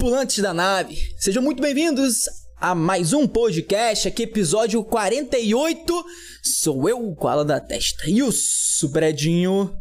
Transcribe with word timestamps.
tripulantes 0.00 0.38
da 0.38 0.54
nave, 0.54 0.96
sejam 1.18 1.42
muito 1.42 1.60
bem-vindos 1.60 2.24
a 2.56 2.74
mais 2.74 3.12
um 3.12 3.28
podcast, 3.28 4.08
aqui 4.08 4.22
episódio 4.22 4.82
48. 4.82 6.04
Sou 6.42 6.88
eu, 6.88 7.06
o 7.06 7.14
Koala 7.14 7.44
da 7.44 7.60
Testa, 7.60 8.08
e 8.08 8.22
o 8.22 8.32
Subredinho. 8.32 9.76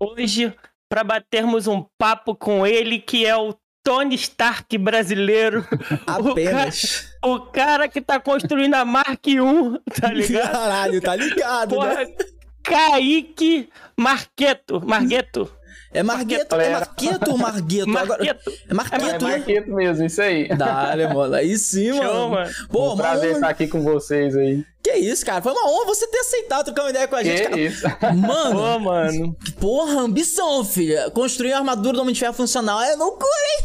Hoje, 0.00 0.52
para 0.88 1.04
batermos 1.04 1.68
um 1.68 1.86
papo 1.96 2.34
com 2.34 2.66
ele, 2.66 2.98
que 2.98 3.24
é 3.24 3.36
o 3.36 3.54
Tony 3.84 4.16
Stark 4.16 4.76
brasileiro. 4.76 5.64
Apenas. 6.04 7.06
O, 7.22 7.28
ca... 7.28 7.34
o 7.34 7.40
cara 7.52 7.88
que 7.88 8.00
tá 8.00 8.18
construindo 8.18 8.74
a 8.74 8.84
Mark 8.84 9.24
1, 9.24 9.78
tá 10.00 10.12
ligado? 10.12 10.50
Caralho, 10.50 11.00
tá 11.00 11.14
ligado, 11.14 11.76
Porra, 11.76 11.94
né? 11.94 12.14
Kaique 12.60 13.68
Marqueto. 13.96 14.84
Marqueto. 14.84 15.48
É 15.94 16.02
Margueto, 16.02 16.56
é 16.56 16.70
Marqueto 16.70 17.30
ou 17.30 17.38
Margueto? 17.38 17.96
Agora, 17.96 18.24
Marqueto. 18.24 18.50
é 18.50 18.54
É 18.68 18.74
Marqueto, 18.74 19.24
né? 19.24 19.30
Marqueto 19.38 19.70
mesmo, 19.72 20.04
isso 20.04 20.20
aí. 20.20 20.48
Dale, 20.48 21.06
mano. 21.08 21.34
Aí 21.34 21.56
sim, 21.56 21.92
Show, 21.92 22.02
mano. 22.02 22.30
mano. 22.30 22.50
Pô, 22.68 22.92
um 22.92 22.96
prazer 22.96 23.28
honra. 23.30 23.38
estar 23.38 23.48
aqui 23.48 23.68
com 23.68 23.80
vocês 23.82 24.36
aí. 24.36 24.64
Que 24.82 24.92
isso, 24.96 25.24
cara. 25.24 25.40
Foi 25.40 25.52
uma 25.52 25.70
honra 25.70 25.86
você 25.86 26.06
ter 26.08 26.18
aceitado 26.18 26.64
trocar 26.66 26.82
uma 26.82 26.90
ideia 26.90 27.06
com 27.08 27.16
a 27.16 27.22
gente, 27.22 27.38
Que 27.42 27.48
cara. 27.48 27.60
isso? 27.60 27.86
Mano, 28.16 28.56
Pô, 28.60 28.78
mano. 28.80 29.36
porra, 29.60 30.00
ambição, 30.00 30.64
filha. 30.64 31.10
Construir 31.12 31.52
a 31.52 31.58
armadura 31.58 31.94
do 31.96 32.02
Homem 32.02 32.12
de 32.12 32.20
Ferro 32.20 32.34
funcional 32.34 32.82
é 32.82 32.94
loucura, 32.96 33.30
hein? 33.58 33.64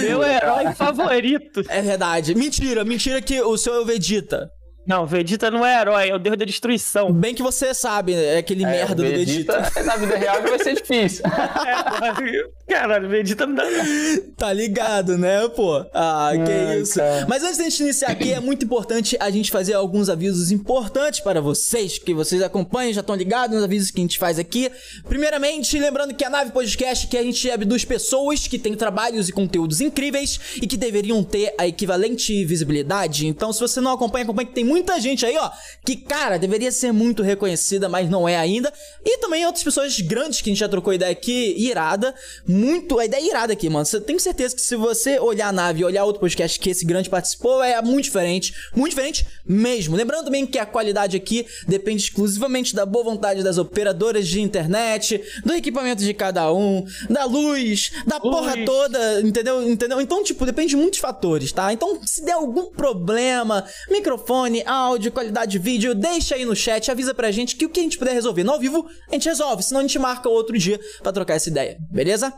Meu 0.00 0.22
herói 0.24 0.72
favorito. 0.74 1.62
É 1.68 1.82
verdade. 1.82 2.34
Mentira, 2.34 2.84
mentira 2.84 3.20
que 3.20 3.40
o 3.42 3.56
seu 3.58 3.74
é 3.74 3.80
o 3.80 3.84
Vegeta. 3.84 4.50
Não, 4.88 5.04
Vegeta 5.06 5.50
não 5.50 5.66
é 5.66 5.80
herói, 5.82 6.08
é 6.08 6.14
o 6.14 6.18
deus 6.18 6.36
da 6.38 6.46
destruição. 6.46 7.12
Bem 7.12 7.34
que 7.34 7.42
você 7.42 7.74
sabe, 7.74 8.14
é 8.14 8.38
aquele 8.38 8.64
É, 8.64 8.66
merda 8.66 8.92
o 8.94 8.96
do 8.96 9.02
Vegeta. 9.02 9.70
Na 9.84 9.96
vida 9.96 10.16
real 10.16 10.40
vai 10.42 10.58
ser 10.58 10.74
difícil. 10.74 11.22
É. 11.58 12.48
Caralho, 12.66 13.08
Vegeta 13.08 13.46
não 13.46 13.54
dá. 13.54 13.64
Tá 14.36 14.52
ligado, 14.52 15.18
né, 15.18 15.48
pô? 15.48 15.84
Ah, 15.92 16.30
que 16.32 16.50
Ai, 16.50 16.80
isso. 16.80 16.94
cara. 16.94 17.26
Mas 17.28 17.42
antes 17.42 17.58
da 17.58 17.64
gente 17.64 17.82
iniciar 17.82 18.10
aqui, 18.10 18.32
é 18.32 18.40
muito 18.40 18.64
importante 18.64 19.16
a 19.20 19.30
gente 19.30 19.50
fazer 19.50 19.74
alguns 19.74 20.08
avisos 20.08 20.50
importantes 20.50 21.20
para 21.20 21.40
vocês, 21.40 21.98
que 21.98 22.14
vocês 22.14 22.40
acompanham, 22.40 22.92
já 22.92 23.00
estão 23.00 23.14
ligados 23.16 23.54
nos 23.56 23.64
avisos 23.64 23.90
que 23.90 24.00
a 24.00 24.02
gente 24.02 24.18
faz 24.18 24.38
aqui. 24.38 24.70
Primeiramente, 25.08 25.78
lembrando 25.78 26.14
que 26.14 26.24
a 26.24 26.30
Nave 26.30 26.52
Podcast, 26.52 27.06
que 27.08 27.16
a 27.18 27.22
gente 27.22 27.50
abduz 27.50 27.84
pessoas 27.84 28.46
que 28.46 28.58
têm 28.58 28.74
trabalhos 28.74 29.28
e 29.28 29.32
conteúdos 29.32 29.80
incríveis 29.80 30.38
e 30.62 30.66
que 30.66 30.76
deveriam 30.76 31.22
ter 31.24 31.52
a 31.58 31.66
equivalente 31.66 32.44
visibilidade. 32.44 33.26
Então, 33.26 33.52
se 33.52 33.60
você 33.60 33.80
não 33.80 33.92
acompanha, 33.92 34.24
acompanha 34.24 34.46
que 34.46 34.54
tem 34.54 34.64
muita 34.78 35.00
gente 35.00 35.26
aí, 35.26 35.36
ó, 35.36 35.50
que, 35.84 35.96
cara, 35.96 36.38
deveria 36.38 36.70
ser 36.70 36.92
muito 36.92 37.22
reconhecida, 37.22 37.88
mas 37.88 38.08
não 38.08 38.28
é 38.28 38.36
ainda. 38.36 38.72
E 39.04 39.18
também 39.18 39.44
outras 39.44 39.64
pessoas 39.64 40.00
grandes 40.00 40.40
que 40.40 40.48
a 40.48 40.52
gente 40.52 40.60
já 40.60 40.68
trocou 40.68 40.92
ideia 40.92 41.12
aqui, 41.12 41.54
irada. 41.58 42.14
Muito, 42.46 42.98
a 42.98 43.04
ideia 43.04 43.20
é 43.20 43.26
irada 43.26 43.52
aqui, 43.52 43.68
mano. 43.68 43.84
Você 43.84 44.00
tem 44.00 44.18
certeza 44.18 44.54
que 44.54 44.62
se 44.62 44.76
você 44.76 45.18
olhar 45.18 45.48
a 45.48 45.52
nave 45.52 45.80
e 45.80 45.84
olhar 45.84 46.04
outro 46.04 46.20
podcast 46.20 46.58
que 46.58 46.70
esse 46.70 46.84
grande 46.84 47.10
participou, 47.10 47.62
é 47.62 47.80
muito 47.82 48.04
diferente. 48.04 48.54
Muito 48.74 48.90
diferente 48.90 49.26
mesmo. 49.44 49.96
Lembrando 49.96 50.24
também 50.24 50.46
que 50.46 50.58
a 50.58 50.66
qualidade 50.66 51.16
aqui 51.16 51.46
depende 51.66 52.02
exclusivamente 52.02 52.74
da 52.74 52.86
boa 52.86 53.04
vontade 53.04 53.42
das 53.42 53.58
operadoras 53.58 54.28
de 54.28 54.40
internet, 54.40 55.20
do 55.44 55.52
equipamento 55.54 56.02
de 56.02 56.14
cada 56.14 56.52
um, 56.52 56.84
da 57.10 57.24
luz, 57.24 57.90
da 58.06 58.20
porra 58.20 58.54
Luz. 58.54 58.64
toda, 58.64 59.20
entendeu? 59.20 59.68
Entendeu? 59.68 60.00
Então, 60.00 60.22
tipo, 60.22 60.46
depende 60.46 60.70
de 60.70 60.76
muitos 60.76 61.00
fatores, 61.00 61.52
tá? 61.52 61.72
Então, 61.72 62.00
se 62.04 62.24
der 62.24 62.32
algum 62.32 62.70
problema, 62.70 63.64
microfone, 63.90 64.62
áudio, 64.68 65.10
qualidade 65.10 65.52
de 65.52 65.58
vídeo, 65.58 65.94
deixa 65.94 66.34
aí 66.34 66.44
no 66.44 66.54
chat, 66.54 66.90
avisa 66.90 67.14
pra 67.14 67.30
gente 67.30 67.56
que 67.56 67.64
o 67.64 67.70
que 67.70 67.80
a 67.80 67.82
gente 67.82 67.98
puder 67.98 68.12
resolver 68.12 68.44
no 68.44 68.52
ao 68.52 68.60
vivo, 68.60 68.88
a 69.08 69.14
gente 69.14 69.28
resolve. 69.28 69.62
Senão 69.62 69.80
a 69.80 69.82
gente 69.82 69.98
marca 69.98 70.28
outro 70.28 70.56
dia 70.58 70.78
pra 71.02 71.12
trocar 71.12 71.34
essa 71.34 71.48
ideia, 71.48 71.78
beleza? 71.90 72.32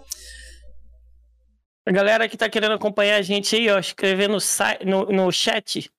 A 1.86 1.92
galera 1.92 2.28
que 2.28 2.36
tá 2.36 2.48
querendo 2.48 2.74
acompanhar 2.74 3.16
a 3.16 3.22
gente 3.22 3.56
aí, 3.56 3.69
ó, 3.69 3.78
escrever 3.78 4.28
no, 4.28 4.38
no, 4.86 5.06
no 5.06 5.32
chat, 5.32 5.90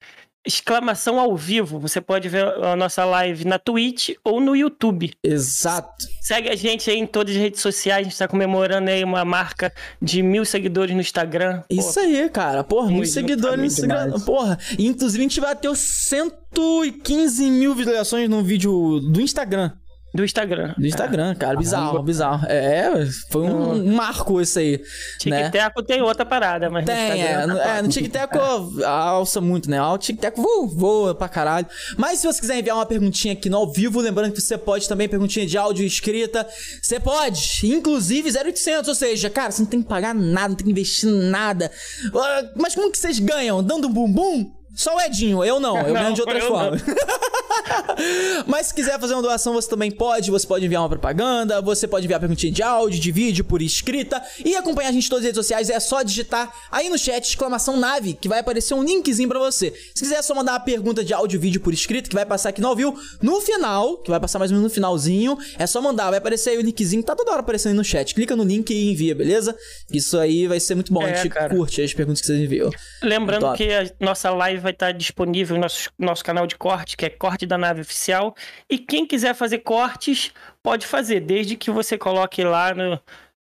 exclamação 0.46 1.19
ao 1.19 1.35
vivo. 1.35 1.79
Você 1.79 2.02
pode 2.02 2.28
ver 2.29 2.46
a 2.46 2.75
nossa 2.75 3.06
live 3.06 3.46
na 3.46 3.59
Twitch 3.59 4.12
ou 4.24 4.40
no 4.40 4.56
YouTube. 4.56 5.12
Exato. 5.24 6.06
Segue 6.22 6.50
a 6.50 6.56
gente 6.56 6.90
aí 6.90 6.97
em 6.97 7.06
todas 7.06 7.35
as 7.35 7.41
redes 7.41 7.62
sociais. 7.62 8.02
A 8.02 8.09
gente 8.09 8.18
tá 8.18 8.28
comemorando 8.28 8.90
aí 8.90 9.03
uma 9.03 9.24
marca 9.24 9.72
de 10.02 10.22
mil 10.24 10.46
seguidores 10.46 10.94
no 10.96 11.02
Instagram. 11.02 11.63
Isso 11.69 12.00
aí, 12.00 12.29
cara. 12.29 12.63
Porra, 12.63 12.90
muitos 12.90 13.13
seguidores 13.13 13.59
no 13.59 13.66
Instagram. 13.66 14.06
demais. 14.06 14.24
Porra, 14.24 14.57
e 14.78 14.88
inclusive 14.88 15.19
a 15.19 15.24
gente 15.24 15.41
bateu 15.41 15.75
115 15.75 17.50
mil 17.50 17.75
visualizações 17.75 18.29
no 18.29 18.44
vídeo 18.44 19.00
do 19.00 19.22
Instagram. 19.22 19.72
Do 20.14 20.26
Instagram. 20.26 20.74
Do 20.78 20.86
Instagram, 20.86 21.34
cara. 21.36 21.58
Bizarro, 21.58 22.04
bizarro. 22.04 22.46
É, 22.48 23.06
foi 23.30 23.44
um, 23.44 23.74
um 23.74 23.96
marco 23.96 24.42
esse 24.42 24.60
aí. 24.60 24.82
né? 25.26 25.50
TikTok 25.50 25.86
tem 25.86 26.02
outra 26.02 26.26
parada, 26.26 26.70
mas 26.70 26.82
no 26.82 26.88
Tem, 26.88 27.24
é. 27.24 27.48
No, 27.48 27.56
tá 27.56 27.78
é, 27.78 27.82
no 27.82 27.88
TikTok 27.88 28.38
alça 28.86 29.40
muito, 29.40 29.70
né? 29.70 29.82
O 29.82 29.98
TikTok 29.98 30.40
voa, 30.40 30.68
voa 30.68 31.16
pra 31.16 31.30
caralho. 31.30 31.66
Mas 31.98 32.20
se 32.20 32.28
você 32.28 32.42
quiser 32.42 32.60
enviar 32.60 32.76
uma 32.76 32.86
perguntinha 32.86 33.34
aqui 33.34 33.50
no 33.50 33.58
ao 33.58 33.72
vivo, 33.72 34.02
lembrando 34.02 34.34
que 34.34 34.42
você 34.42 34.58
pode 34.58 34.88
também, 34.88 35.08
perguntinha 35.08 35.46
de 35.46 35.58
áudio 35.58 35.86
escrita, 35.86 36.46
você 36.82 37.00
pode. 37.00 37.62
Inclusive 37.64 38.30
0800, 38.30 38.90
ou 38.90 38.96
seja, 38.96 39.30
cara, 39.30 39.52
você 39.52 39.62
não 39.62 39.70
tem 39.70 39.82
que 39.82 39.88
pagar 39.88 40.14
nada, 40.14 40.50
não 40.50 40.56
tem 40.56 40.66
que 40.66 40.72
investir 40.72 41.10
nada. 41.10 41.72
Ah, 42.14 42.44
Mas 42.56 42.76
como 42.76 42.92
que 42.92 42.98
vocês 42.98 43.18
ganham? 43.20 43.64
Dando 43.64 43.88
um 43.88 43.94
bumbum? 43.94 44.61
Só 44.81 44.96
o 44.96 45.00
Edinho, 45.00 45.44
eu 45.44 45.59
não, 45.59 45.78
eu 45.78 45.94
ganho 45.94 46.14
de 46.16 46.25
não. 46.25 46.42
formas. 46.47 46.81
Mas 48.47 48.68
se 48.68 48.74
quiser 48.74 49.00
fazer 49.00 49.14
uma 49.14 49.22
doação, 49.22 49.53
você 49.53 49.69
também 49.69 49.92
pode. 49.92 50.31
Você 50.31 50.47
pode 50.47 50.66
enviar 50.66 50.81
uma 50.81 50.90
propaganda, 50.90 51.62
você 51.62 51.88
pode 51.88 52.06
enviar 52.06 52.19
perguntinha 52.19 52.52
de 52.52 52.64
áudio, 52.64 53.00
de 53.00 53.12
vídeo, 53.12 53.44
por 53.44 53.62
escrita. 53.62 54.20
E 54.44 54.56
acompanhar 54.56 54.90
a 54.90 54.91
gente 54.91 55.06
em 55.06 55.09
todas 55.09 55.24
as 55.24 55.25
redes 55.28 55.38
sociais 55.38 55.70
é 55.70 55.80
só 55.80 56.02
digitar 56.02 56.52
aí 56.72 56.90
no 56.90 56.97
chat 56.97 57.24
exclamação 57.24 57.78
nave, 57.78 58.14
que 58.20 58.28
vai 58.28 58.40
aparecer 58.40 58.74
um 58.74 58.84
linkzinho 58.84 59.30
pra 59.30 59.38
você. 59.38 59.72
Se 59.94 60.02
quiser 60.03 60.22
só 60.24 60.34
mandar 60.34 60.53
uma 60.53 60.59
pergunta 60.59 61.03
de 61.03 61.14
áudio, 61.14 61.40
vídeo 61.40 61.62
por 61.62 61.74
escrito, 61.74 62.09
que 62.09 62.16
vai 62.16 62.25
passar 62.25 62.50
aqui 62.50 62.59
no 62.62 62.75
vivo, 62.75 62.96
no 63.22 63.40
final, 63.40 63.97
que 63.97 64.09
vai 64.09 64.20
passar 64.20 64.40
mais 64.40 64.50
ou 64.52 64.58
menos 64.58 64.72
no 64.72 64.74
finalzinho, 64.74 65.38
é 65.59 65.68
só 65.68 65.80
mandar, 65.81 66.09
vai 66.09 66.18
aparecer 66.18 66.52
aí 66.52 66.58
o 66.58 66.62
linkzinho, 66.62 67.03
tá 67.03 67.16
toda 67.16 67.31
hora 67.31 67.41
aparecendo 67.41 67.72
aí 67.74 67.78
no 67.78 67.84
chat. 67.84 68.16
Clica 68.16 68.36
no 68.36 68.44
link 68.44 68.72
e 68.72 68.91
envia, 68.91 69.14
beleza? 69.14 69.56
Isso 69.91 70.18
aí 70.18 70.47
vai 70.47 70.59
ser 70.59 70.75
muito 70.75 70.91
bom, 70.91 71.02
a 71.06 71.09
É, 71.09 71.16
gente 71.18 71.30
cara. 71.30 71.53
curte 71.56 71.81
as 71.81 71.94
perguntas 71.94 72.22
que 72.22 72.28
vocês 72.28 72.40
enviam. 72.40 72.72
Lembrando 73.03 73.41
Top. 73.41 73.58
que 73.58 73.72
a 73.72 73.86
nossa 74.00 74.31
live 74.31 74.59
vai 74.62 74.71
estar 74.72 74.92
disponível 74.92 75.56
no 75.56 75.62
nosso, 75.62 75.90
nosso 75.98 76.24
canal 76.24 76.46
de 76.48 76.56
corte, 76.56 76.98
que 76.98 77.06
é 77.06 77.09
Corte 77.09 77.46
da 77.46 77.58
Nave 77.58 77.82
Oficial. 77.82 78.36
E 78.70 78.78
quem 78.78 79.06
quiser 79.06 79.34
fazer 79.36 79.59
cortes, 79.59 80.32
pode 80.64 80.86
fazer, 80.88 81.20
desde 81.22 81.56
que 81.56 81.70
você 81.72 81.98
coloque 81.98 82.44
lá 82.44 82.74
no 82.74 83.00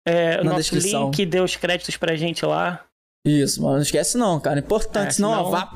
é, 0.07 0.43
nosso 0.43 0.57
descrição. 0.59 1.05
link, 1.07 1.27
dê 1.27 1.41
os 1.41 1.57
créditos 1.57 1.97
pra 1.97 2.17
gente 2.17 2.45
lá. 2.47 2.85
Isso, 3.27 3.61
mano, 3.63 3.77
não 3.77 3.83
esquece 3.83 4.17
não, 4.17 4.41
cara. 4.41 4.59
Importante, 4.61 5.09
É, 5.09 5.11
senão, 5.13 5.31
ó, 5.33 5.45
senão- 5.47 5.73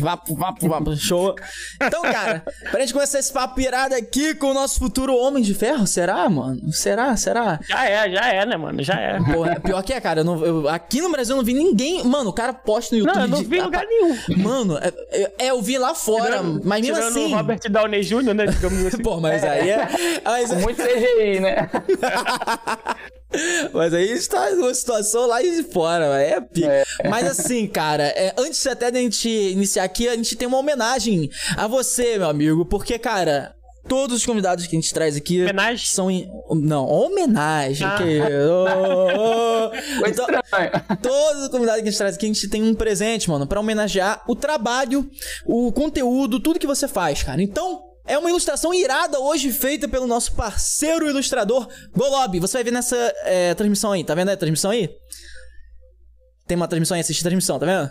vapo. 0.00 0.34
Vapo, 0.34 0.68
vapo, 0.68 0.96
show. 0.96 1.34
Então, 1.82 2.02
cara, 2.02 2.42
pra 2.70 2.80
gente 2.80 2.92
começar 2.92 3.18
esse 3.18 3.32
papo 3.32 3.60
irado 3.60 3.94
aqui 3.94 4.34
com 4.34 4.48
o 4.48 4.54
nosso 4.54 4.78
futuro 4.78 5.14
Homem 5.16 5.42
de 5.42 5.54
Ferro, 5.54 5.86
será, 5.86 6.28
mano? 6.28 6.72
Será, 6.72 7.16
será? 7.16 7.58
Já 7.68 7.88
é, 7.88 8.10
já 8.10 8.32
é, 8.32 8.46
né, 8.46 8.56
mano? 8.56 8.82
Já 8.82 8.94
é. 8.94 9.18
Pô, 9.20 9.44
é 9.46 9.58
pior 9.58 9.82
que 9.82 9.92
é, 9.92 10.00
cara. 10.00 10.20
Eu 10.20 10.24
não- 10.24 10.44
eu- 10.44 10.68
aqui 10.68 11.00
no 11.00 11.10
Brasil 11.10 11.34
eu 11.34 11.38
não 11.38 11.44
vi 11.44 11.54
ninguém. 11.54 12.02
Mano, 12.04 12.30
o 12.30 12.32
cara 12.32 12.52
posta 12.52 12.94
no 12.94 13.00
YouTube. 13.00 13.16
Não, 13.16 13.22
eu 13.22 13.28
não 13.28 13.38
de- 13.38 13.44
vi 13.44 13.58
em 13.58 13.62
lugar 13.62 13.84
nenhum. 13.86 14.16
Mano, 14.38 14.78
é, 14.78 14.92
é- 15.38 15.50
eu 15.50 15.60
vi 15.62 15.78
lá 15.78 15.94
fora, 15.94 16.42
mas 16.42 16.80
mesmo 16.82 16.96
tirando 16.96 17.08
assim. 17.18 17.32
o 17.32 17.36
Robert 17.36 17.60
Downey 17.70 18.02
Jr., 18.02 18.34
né, 18.34 18.46
digamos 18.46 18.86
assim. 18.86 19.02
Pô, 19.02 19.20
mas 19.20 19.42
aí 19.44 19.70
é. 19.70 19.88
Mas, 20.24 20.50
Com 20.50 20.56
muito 20.56 20.82
CGI, 20.82 21.40
né? 21.40 21.70
mas 23.72 23.92
aí 23.94 24.10
está 24.10 24.50
numa 24.52 24.72
situação 24.74 25.26
lá 25.26 25.40
de 25.42 25.62
fora, 25.64 26.04
é 26.22 26.40
pica. 26.40 26.84
Mas 27.08 27.26
assim, 27.26 27.66
cara, 27.66 28.04
é, 28.04 28.34
antes 28.38 28.66
até 28.66 28.90
da 28.90 28.98
gente 28.98 29.28
iniciar 29.28 29.84
aqui, 29.84 30.08
a 30.08 30.16
gente 30.16 30.36
tem 30.36 30.46
uma 30.48 30.58
homenagem 30.58 31.30
a 31.56 31.66
você, 31.66 32.18
meu 32.18 32.28
amigo, 32.28 32.64
porque, 32.64 32.98
cara. 32.98 33.54
Todos 33.86 34.16
os 34.16 34.24
convidados 34.24 34.66
que 34.66 34.74
a 34.74 34.80
gente 34.80 34.94
traz 34.94 35.14
aqui 35.14 35.42
Homenagem? 35.42 35.86
são. 35.86 36.10
em- 36.10 36.26
Não, 36.52 36.88
homenagem. 36.88 37.86
Ah. 37.86 37.98
Que... 37.98 38.18
Oh, 38.48 39.68
oh. 39.68 40.00
Foi 40.00 40.08
Então. 40.08 40.26
Todos 41.02 41.42
os 41.42 41.48
convidados 41.50 41.82
que 41.82 41.88
a 41.88 41.90
gente 41.90 41.98
traz 41.98 42.14
aqui, 42.16 42.24
a 42.24 42.28
gente 42.28 42.48
tem 42.48 42.62
um 42.62 42.74
presente, 42.74 43.28
mano, 43.28 43.46
pra 43.46 43.60
homenagear 43.60 44.22
o 44.26 44.34
trabalho, 44.34 45.06
o 45.44 45.70
conteúdo, 45.70 46.40
tudo 46.40 46.58
que 46.58 46.66
você 46.66 46.88
faz, 46.88 47.22
cara. 47.22 47.42
Então, 47.42 47.82
é 48.06 48.18
uma 48.18 48.28
ilustração 48.28 48.72
irada 48.74 49.18
hoje 49.18 49.50
feita 49.50 49.88
pelo 49.88 50.06
nosso 50.06 50.34
parceiro 50.34 51.08
ilustrador 51.08 51.68
Golob. 51.96 52.38
Você 52.40 52.58
vai 52.58 52.64
ver 52.64 52.70
nessa 52.72 52.96
é, 53.22 53.54
transmissão 53.54 53.92
aí, 53.92 54.04
tá 54.04 54.14
vendo 54.14 54.30
a 54.30 54.36
transmissão 54.36 54.70
aí? 54.70 54.88
Tem 56.46 56.56
uma 56.56 56.68
transmissão 56.68 56.94
aí, 56.94 57.00
assiste 57.00 57.20
a 57.20 57.24
transmissão, 57.24 57.58
tá 57.58 57.66
vendo? 57.66 57.90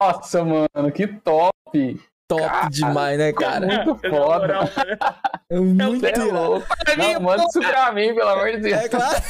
Nossa, 0.00 0.44
mano, 0.44 0.92
que 0.92 1.06
top. 1.06 2.00
Top 2.26 2.70
demais, 2.70 3.18
né, 3.18 3.32
cara? 3.32 3.66
Muito 3.66 3.88
Na 4.02 4.10
foda. 4.10 4.46
moral, 4.46 4.64
né? 4.64 4.98
É 5.50 5.60
muito 5.60 6.00
Você 6.00 6.06
é 6.06 6.10
irado. 6.10 6.32
louco. 6.32 6.66
Não, 6.96 7.20
manda 7.20 7.44
isso 7.44 7.60
pra 7.60 7.92
mim, 7.92 8.14
pelo 8.14 8.28
amor 8.30 8.50
de 8.52 8.56
Deus. 8.58 8.80
É 8.80 8.88
claro. 8.88 9.22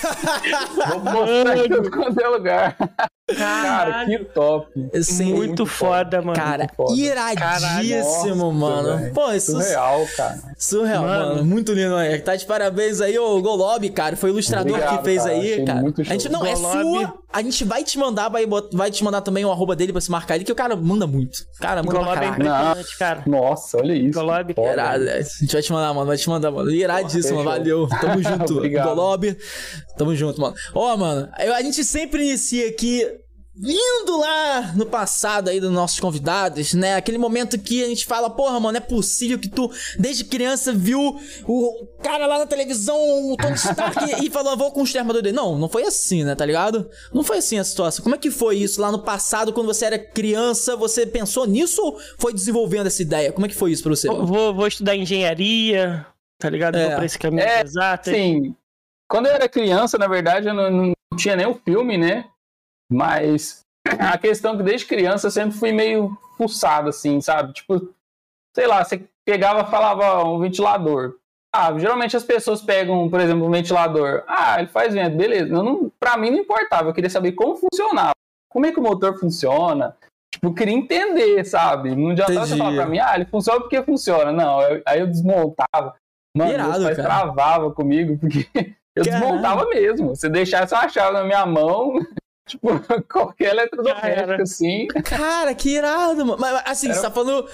Vou 0.89 1.00
mostrar 1.00 1.56
em 1.59 1.69
tudo 1.69 1.91
quanto 1.91 2.21
é 2.21 2.29
lugar. 2.29 2.77
Cara, 3.28 3.90
Caralho. 3.92 4.19
que 4.19 4.24
top. 4.26 4.66
Sim, 5.02 5.32
Muito 5.34 5.64
foda, 5.64 6.20
mano. 6.20 6.34
Cara, 6.36 6.69
foda. 6.76 6.92
iradíssimo, 7.00 8.52
Nossa, 8.52 8.82
mano. 8.82 9.14
Pô, 9.14 9.30
isso 9.32 9.52
Surreal, 9.52 10.06
cara. 10.16 10.38
surreal, 10.58 11.02
mano. 11.04 11.34
Mano. 11.36 11.44
Muito 11.44 11.72
lindo, 11.72 11.94
aí. 11.94 12.19
Tá 12.19 12.34
de 12.36 12.44
parabéns 12.44 13.00
aí, 13.00 13.16
ô 13.19 13.40
Golob, 13.40 13.88
cara. 13.90 14.16
Foi 14.16 14.30
o 14.30 14.34
ilustrador 14.34 14.72
Obrigado, 14.72 14.98
que 14.98 15.04
fez 15.04 15.22
cara. 15.22 15.34
aí, 15.34 15.52
Achei 15.52 15.64
cara. 15.64 15.80
muito 15.80 16.00
A 16.00 16.04
gente 16.04 16.28
não 16.28 16.44
é 16.44 16.52
Golob. 16.54 16.82
sua. 16.82 17.14
A 17.32 17.40
gente 17.42 17.64
vai 17.64 17.82
te 17.82 17.96
mandar, 17.96 18.28
vai, 18.28 18.44
vai 18.72 18.90
te 18.90 19.02
mandar 19.02 19.22
também 19.22 19.42
o 19.44 19.50
arroba 19.50 19.74
dele 19.74 19.92
pra 19.92 20.00
se 20.02 20.10
marcar 20.10 20.34
ele, 20.34 20.44
que 20.44 20.52
o 20.52 20.56
cara 20.56 20.76
manda 20.76 21.06
muito. 21.06 21.38
Cara, 21.60 21.82
manda 21.82 21.96
Golob 21.98 22.10
é 22.12 22.14
caralho. 22.20 22.32
impressionante, 22.34 22.98
cara. 22.98 23.22
Nossa, 23.26 23.78
olha 23.78 23.94
isso. 23.94 24.19
Golob, 24.19 24.52
Foda. 24.52 24.72
Irado, 24.72 25.04
né? 25.04 25.12
A 25.19 25.22
gente 25.22 25.52
vai 25.52 25.62
te 25.62 25.72
mandar, 25.72 25.94
mano. 25.94 26.06
Vai 26.06 26.16
te 26.19 26.28
mandar, 26.28 26.50
mano. 26.50 26.70
Iradíssimo, 26.70 27.38
Fechou. 27.38 27.44
valeu. 27.44 27.88
Tamo 28.00 28.20
junto. 28.22 28.56
Obrigado. 28.58 28.94
Golob. 28.94 29.36
Tamo 29.96 30.14
junto, 30.14 30.40
mano. 30.40 30.54
Ó, 30.74 30.96
mano, 30.96 31.28
a 31.32 31.62
gente 31.62 31.82
sempre 31.84 32.22
inicia 32.26 32.69
aqui. 32.69 33.06
Vindo 33.54 34.16
lá 34.19 34.72
no 34.75 34.87
passado 34.87 35.50
aí 35.50 35.60
dos 35.60 35.70
nossos 35.70 36.00
convidados, 36.00 36.72
né? 36.72 36.94
Aquele 36.96 37.19
momento 37.19 37.58
que 37.58 37.84
a 37.84 37.87
gente 37.87 38.06
fala, 38.06 38.31
porra, 38.31 38.58
mano, 38.58 38.78
é 38.78 38.81
possível 38.81 39.38
que 39.38 39.49
tu, 39.49 39.70
desde 39.99 40.25
criança, 40.25 40.72
viu 40.72 41.20
o 41.46 41.87
cara 42.02 42.26
lá 42.26 42.38
na 42.38 42.46
televisão, 42.46 42.96
o 43.31 43.37
Tony 43.37 43.54
Stark, 43.54 43.99
e 44.25 44.31
falou, 44.31 44.56
vou 44.56 44.72
com 44.72 44.81
o 44.81 44.84
exterminador 44.84 45.20
dele. 45.20 45.37
Não, 45.37 45.58
não 45.58 45.69
foi 45.69 45.84
assim, 45.84 46.25
né? 46.25 46.34
Tá 46.34 46.46
ligado? 46.46 46.88
Não 47.12 47.22
foi 47.22 47.38
assim 47.38 47.58
a 47.58 47.64
situação. 47.64 48.02
Como 48.02 48.14
é 48.14 48.19
que 48.19 48.31
foi 48.31 48.56
isso 48.56 48.81
lá 48.81 48.90
no 48.90 49.00
passado, 49.00 49.52
quando 49.52 49.66
você 49.66 49.84
era 49.84 49.98
criança? 49.98 50.75
Você 50.76 51.06
pensou 51.06 51.46
nisso 51.46 51.82
ou 51.82 52.00
foi 52.19 52.32
desenvolvendo 52.32 52.87
essa 52.87 53.02
ideia? 53.02 53.32
Como 53.32 53.44
é 53.44 53.50
que 53.50 53.55
foi 53.55 53.72
isso 53.72 53.82
pra 53.82 53.90
você? 53.90 54.08
Vou, 54.08 54.55
vou 54.55 54.66
estudar 54.66 54.96
engenharia, 54.96 56.06
tá 56.38 56.48
ligado? 56.48 56.76
É. 56.76 56.87
Vou 56.87 56.96
pra 56.96 57.05
esse 57.05 57.19
caminho 57.19 57.43
É, 57.43 57.60
exato. 57.60 58.08
Sim. 58.08 58.56
Quando 59.06 59.26
eu 59.26 59.32
era 59.32 59.46
criança, 59.46 59.98
na 59.98 60.08
verdade, 60.08 60.48
eu 60.48 60.55
não, 60.55 60.70
não 60.70 60.94
tinha 61.19 61.37
nem 61.37 61.44
o 61.44 61.55
filme, 61.55 61.98
né? 61.98 62.25
Mas 62.93 63.61
a 63.99 64.17
questão 64.19 64.55
é 64.55 64.56
que 64.59 64.62
desde 64.62 64.87
criança 64.87 65.27
eu 65.27 65.31
sempre 65.31 65.56
fui 65.59 65.73
meio 65.73 66.17
fuçado, 66.37 66.89
assim, 66.89 67.21
sabe? 67.21 67.53
Tipo, 67.53 67.89
sei 68.55 68.67
lá, 68.67 68.85
você 68.85 69.05
pegava 69.27 69.62
e 69.62 69.71
falava 69.71 70.25
um 70.25 70.39
ventilador. 70.39 71.15
Ah, 71.55 71.77
geralmente 71.79 72.17
as 72.17 72.25
pessoas 72.25 72.62
pegam, 72.62 73.09
por 73.11 73.21
exemplo, 73.21 73.47
um 73.47 73.50
ventilador. 73.50 74.25
Ah, 74.27 74.59
ele 74.59 74.69
faz 74.69 74.94
vento, 74.94 75.17
beleza. 75.17 75.53
Eu 75.53 75.62
não, 75.62 75.93
pra 76.00 76.17
mim 76.17 76.31
não 76.31 76.39
importava, 76.39 76.89
eu 76.89 76.94
queria 76.94 77.11
saber 77.11 77.33
como 77.33 77.56
funcionava. 77.56 78.12
Como 78.50 78.65
é 78.67 78.73
que 78.73 78.79
o 78.81 78.83
motor 78.83 79.19
funciona? 79.19 79.94
Tipo, 80.33 80.47
eu 80.49 80.55
queria 80.55 80.75
entender, 80.75 81.44
sabe? 81.44 81.94
Não 81.94 82.11
adiantava 82.11 82.47
você 82.47 82.56
falar 82.56 82.75
pra 82.75 82.87
mim, 82.87 82.99
ah, 82.99 83.15
ele 83.15 83.27
funciona 83.27 83.61
porque 83.61 83.83
funciona. 83.83 84.33
Não, 84.33 84.62
eu- 84.62 84.83
aí 84.87 85.00
eu 85.00 85.06
desmontava. 85.06 85.94
Mano, 86.35 86.50
Irado, 86.53 86.71
meus 86.71 86.85
pais 86.85 86.97
cara. 86.97 87.09
travavam 87.09 87.71
comigo, 87.73 88.17
porque 88.19 88.49
eu 88.97 89.05
Caralho. 89.05 89.21
desmontava 89.21 89.67
mesmo. 89.69 90.17
Se 90.17 90.31
deixasse 90.31 90.73
uma 90.75 90.89
chave 90.89 91.12
na 91.12 91.25
minha 91.25 91.44
mão, 91.44 91.94
tipo, 92.52 92.69
qualquer 93.12 93.50
eletrodoméstico 93.50 94.43
assim. 94.43 94.87
Cara, 95.04 95.54
que 95.54 95.70
irado, 95.70 96.25
mano. 96.25 96.38
Mas 96.40 96.62
assim, 96.64 96.87
Era- 96.87 96.96
você 96.96 97.02
tá 97.02 97.10
falando. 97.10 97.49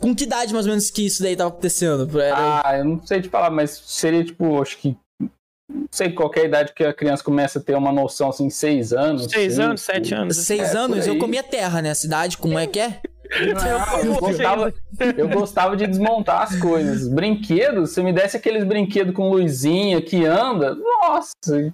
Com 0.00 0.14
que 0.14 0.24
idade 0.24 0.52
mais 0.52 0.66
ou 0.66 0.70
menos 0.70 0.90
que 0.90 1.04
isso 1.06 1.22
daí 1.22 1.36
tava 1.36 1.50
acontecendo? 1.50 2.20
Era- 2.20 2.62
Ah, 2.64 2.78
eu 2.78 2.84
não 2.84 3.06
sei 3.06 3.20
te 3.20 3.28
falar, 3.28 3.50
mas 3.50 3.70
seria 3.86 4.24
tipo, 4.24 4.60
acho 4.60 4.78
que. 4.78 4.96
Não 5.72 5.86
sei 5.88 6.10
qualquer 6.10 6.46
idade 6.46 6.72
que 6.74 6.82
a 6.82 6.92
criança 6.92 7.22
começa 7.22 7.60
a 7.60 7.62
ter 7.62 7.76
uma 7.76 7.92
noção 7.92 8.30
assim, 8.30 8.50
seis 8.50 8.92
anos. 8.92 9.30
Seis 9.30 9.52
cinco. 9.54 9.66
anos, 9.66 9.80
sete 9.82 10.14
anos. 10.14 10.36
Seis 10.38 10.74
é, 10.74 10.78
anos, 10.78 11.06
eu 11.06 11.16
comia 11.18 11.44
terra, 11.44 11.80
né? 11.80 11.90
A 11.90 11.94
cidade, 11.94 12.36
como 12.38 12.58
é 12.58 12.66
que 12.66 12.80
é? 12.80 13.00
Não, 13.54 14.04
eu, 14.04 14.14
gostava, 14.18 14.74
eu 15.16 15.28
gostava 15.28 15.76
de 15.76 15.86
desmontar 15.86 16.42
as 16.42 16.56
coisas. 16.58 17.06
Brinquedos, 17.06 17.90
se 17.90 18.02
me 18.02 18.12
desse 18.12 18.36
aqueles 18.36 18.64
brinquedos 18.64 19.14
com 19.14 19.30
luzinha 19.30 20.02
que 20.02 20.24
anda, 20.24 20.74
nossa, 20.74 21.72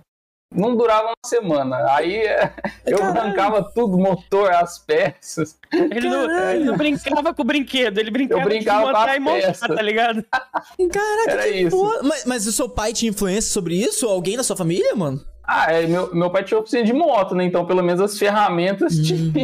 não 0.54 0.76
durava 0.76 1.08
uma 1.08 1.14
semana. 1.24 1.94
Aí 1.94 2.16
é, 2.16 2.52
eu 2.86 2.98
Caralho. 2.98 3.18
arrancava 3.20 3.62
tudo, 3.74 3.98
motor, 3.98 4.50
as 4.52 4.78
peças. 4.78 5.58
Ele 5.72 6.08
não, 6.08 6.50
ele 6.50 6.64
não 6.64 6.76
brincava 6.76 7.34
com 7.34 7.42
o 7.42 7.44
brinquedo, 7.44 7.98
ele 7.98 8.10
brincava, 8.10 8.40
Eu 8.40 8.44
brincava 8.44 8.80
de 8.80 8.86
montar 8.86 9.06
com 9.06 9.36
e 9.36 9.44
as 9.44 9.60
montar, 9.60 9.74
tá 9.74 9.82
ligado? 9.82 10.24
Caraca, 10.30 11.30
Era 11.30 11.42
que 11.42 11.48
isso. 11.60 11.76
porra. 11.76 12.02
Mas, 12.02 12.24
mas 12.24 12.46
o 12.46 12.52
seu 12.52 12.68
pai 12.68 12.92
tinha 12.92 13.10
influência 13.10 13.50
sobre 13.52 13.76
isso? 13.76 14.06
Alguém 14.06 14.36
da 14.36 14.42
sua 14.42 14.56
família, 14.56 14.94
mano? 14.94 15.20
Ah, 15.46 15.72
é, 15.72 15.86
meu, 15.86 16.12
meu 16.14 16.30
pai 16.30 16.42
tinha 16.42 16.58
oficina 16.58 16.82
de 16.82 16.92
moto, 16.92 17.34
né? 17.34 17.44
Então 17.44 17.64
pelo 17.64 17.82
menos 17.82 18.00
as 18.00 18.18
ferramentas 18.18 18.94
tinham. 18.96 19.32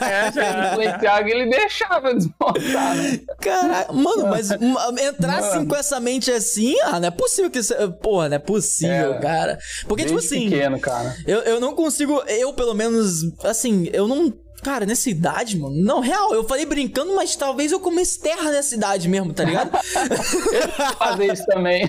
É, 0.00 0.32
já. 0.32 0.70
influenciava 0.70 1.28
e 1.28 1.32
ele 1.32 1.50
deixava 1.50 2.14
desmontar, 2.14 2.96
né? 2.96 3.20
Caraca, 3.40 3.92
mano, 3.92 4.26
mas 4.28 4.50
entrar 5.00 5.38
assim 5.38 5.66
com 5.66 5.76
essa 5.76 6.00
mente 6.00 6.30
assim, 6.30 6.74
ah, 6.84 6.98
não 6.98 7.08
é 7.08 7.10
possível 7.10 7.50
que 7.50 7.58
isso. 7.58 7.74
Porra, 8.02 8.28
não 8.28 8.36
é 8.36 8.38
possível, 8.38 9.14
É. 9.14 9.18
cara. 9.18 9.58
Porque, 9.86 10.04
tipo 10.04 10.18
assim. 10.18 10.48
pequeno, 10.48 10.78
cara. 10.80 11.14
Eu, 11.26 11.40
eu 11.40 11.60
não 11.60 11.74
consigo, 11.74 12.22
eu 12.26 12.52
pelo 12.52 12.74
menos, 12.74 13.22
assim, 13.44 13.88
eu 13.92 14.06
não. 14.08 14.32
Cara, 14.62 14.84
nessa 14.84 15.08
idade, 15.08 15.56
mano. 15.58 15.74
Não, 15.76 16.00
real, 16.00 16.34
eu 16.34 16.44
falei 16.44 16.66
brincando, 16.66 17.14
mas 17.14 17.36
talvez 17.36 17.70
eu 17.72 17.80
comesse 17.80 18.20
terra 18.20 18.50
nessa 18.50 18.74
idade 18.74 19.08
mesmo, 19.08 19.32
tá 19.32 19.44
ligado? 19.44 19.70
Fazer 20.98 21.32
isso 21.32 21.46
também. 21.46 21.88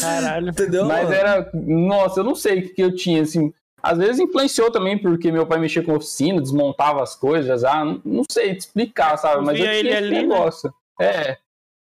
Caralho. 0.00 0.50
Entendeu? 0.50 0.84
Mas 0.86 1.04
mano? 1.04 1.14
era. 1.14 1.50
Nossa, 1.54 2.20
eu 2.20 2.24
não 2.24 2.34
sei 2.34 2.58
o 2.60 2.74
que 2.74 2.82
eu 2.82 2.94
tinha, 2.94 3.22
assim. 3.22 3.52
Às 3.82 3.98
vezes 3.98 4.18
influenciou 4.18 4.70
também, 4.70 4.96
porque 4.98 5.30
meu 5.30 5.46
pai 5.46 5.58
mexia 5.58 5.82
com 5.82 5.94
oficina, 5.94 6.40
desmontava 6.40 7.02
as 7.02 7.14
coisas, 7.14 7.64
ah, 7.64 7.84
não, 7.84 8.00
não 8.04 8.22
sei 8.30 8.54
te 8.54 8.60
explicar, 8.60 9.16
sabe? 9.18 9.44
Mas 9.44 9.58
eu 9.60 9.64
Via 9.66 9.66
tinha 9.66 9.78
ele 9.78 9.88
esse 9.90 9.98
ali, 9.98 10.10
né? 10.14 10.22
negócio. 10.22 10.72
É, 11.00 11.36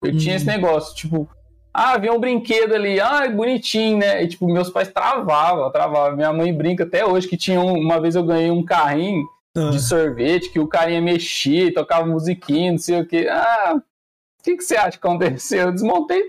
eu 0.03 0.17
tinha 0.17 0.33
Hum. 0.33 0.37
esse 0.37 0.45
negócio, 0.47 0.95
tipo, 0.95 1.29
ah, 1.73 1.91
havia 1.93 2.11
um 2.11 2.19
brinquedo 2.19 2.73
ali, 2.73 2.99
ah, 2.99 3.29
bonitinho, 3.29 3.97
né? 3.99 4.23
E 4.23 4.27
tipo, 4.27 4.47
meus 4.51 4.69
pais 4.69 4.87
travavam, 4.91 5.71
travavam. 5.71 6.15
Minha 6.17 6.33
mãe 6.33 6.51
brinca 6.51 6.83
até 6.85 7.05
hoje 7.05 7.27
que 7.27 7.37
tinha 7.37 7.61
um- 7.61 7.77
uma 7.79 8.01
vez 8.01 8.15
eu 8.15 8.23
ganhei 8.23 8.49
um 8.49 8.63
carrinho 8.65 9.23
Ah. 9.57 9.69
de 9.69 9.79
sorvete, 9.81 10.49
que 10.51 10.59
o 10.59 10.67
carinha 10.67 11.01
mexia, 11.01 11.65
e 11.65 11.73
tocava 11.73 12.05
musiquinha, 12.05 12.71
não 12.71 12.77
sei 12.79 13.01
o 13.01 13.05
que. 13.05 13.27
Ah, 13.27 13.73
o 13.77 14.43
que, 14.43 14.55
que 14.57 14.63
você 14.63 14.75
acha 14.75 14.91
que 14.97 15.05
aconteceu? 15.05 15.67
Eu 15.67 15.71
desmontei 15.73 16.23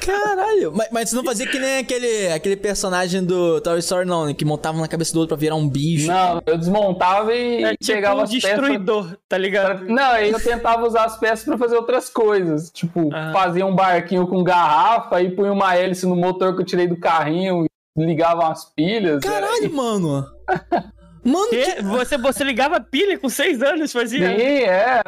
Caralho. 0.00 0.72
Mas, 0.74 0.88
mas 0.92 1.08
você 1.10 1.16
não 1.16 1.24
fazia 1.24 1.46
que 1.46 1.58
nem 1.58 1.78
aquele, 1.78 2.28
aquele 2.28 2.56
personagem 2.56 3.24
do 3.24 3.60
Toy 3.62 3.78
Story, 3.78 4.06
não, 4.06 4.26
né? 4.26 4.34
Que 4.34 4.44
montava 4.44 4.78
na 4.78 4.86
cabeça 4.88 5.12
do 5.14 5.20
outro 5.20 5.34
pra 5.34 5.40
virar 5.40 5.54
um 5.54 5.66
bicho. 5.68 6.06
Não, 6.06 6.42
eu 6.44 6.58
desmontava 6.58 7.34
e 7.34 7.64
É 7.64 7.70
tipo 7.76 7.86
pegava 7.94 8.20
um 8.20 8.22
as 8.24 8.30
peças. 8.30 8.50
destruidor, 8.50 9.16
tá 9.28 9.38
ligado? 9.38 9.86
Não, 9.86 10.02
aí 10.12 10.30
eu 10.30 10.40
tentava 10.42 10.86
usar 10.86 11.04
as 11.04 11.18
peças 11.18 11.44
pra 11.44 11.56
fazer 11.56 11.76
outras 11.76 12.10
coisas. 12.10 12.70
Tipo, 12.70 13.08
Ah. 13.14 13.32
fazia 13.32 13.64
um 13.64 13.74
barquinho 13.74 14.26
com 14.26 14.44
garrafa, 14.44 15.16
aí 15.16 15.30
punha 15.30 15.52
uma 15.52 15.74
hélice 15.74 16.04
no 16.06 16.16
motor 16.16 16.54
que 16.54 16.60
eu 16.62 16.66
tirei 16.66 16.86
do 16.86 16.98
carrinho 16.98 17.64
e 17.96 18.04
ligava 18.04 18.48
as 18.48 18.64
pilhas. 18.66 19.20
Caralho, 19.22 19.72
mano. 19.72 20.26
Mano, 21.24 21.48
que... 21.50 21.74
Que? 21.74 21.82
Você, 21.82 22.16
você 22.18 22.44
ligava 22.44 22.76
a 22.76 22.80
pilha 22.80 23.18
com 23.18 23.28
seis 23.28 23.62
anos, 23.62 23.90
Sim, 23.90 23.98
fazia? 23.98 24.28
é. 24.30 25.02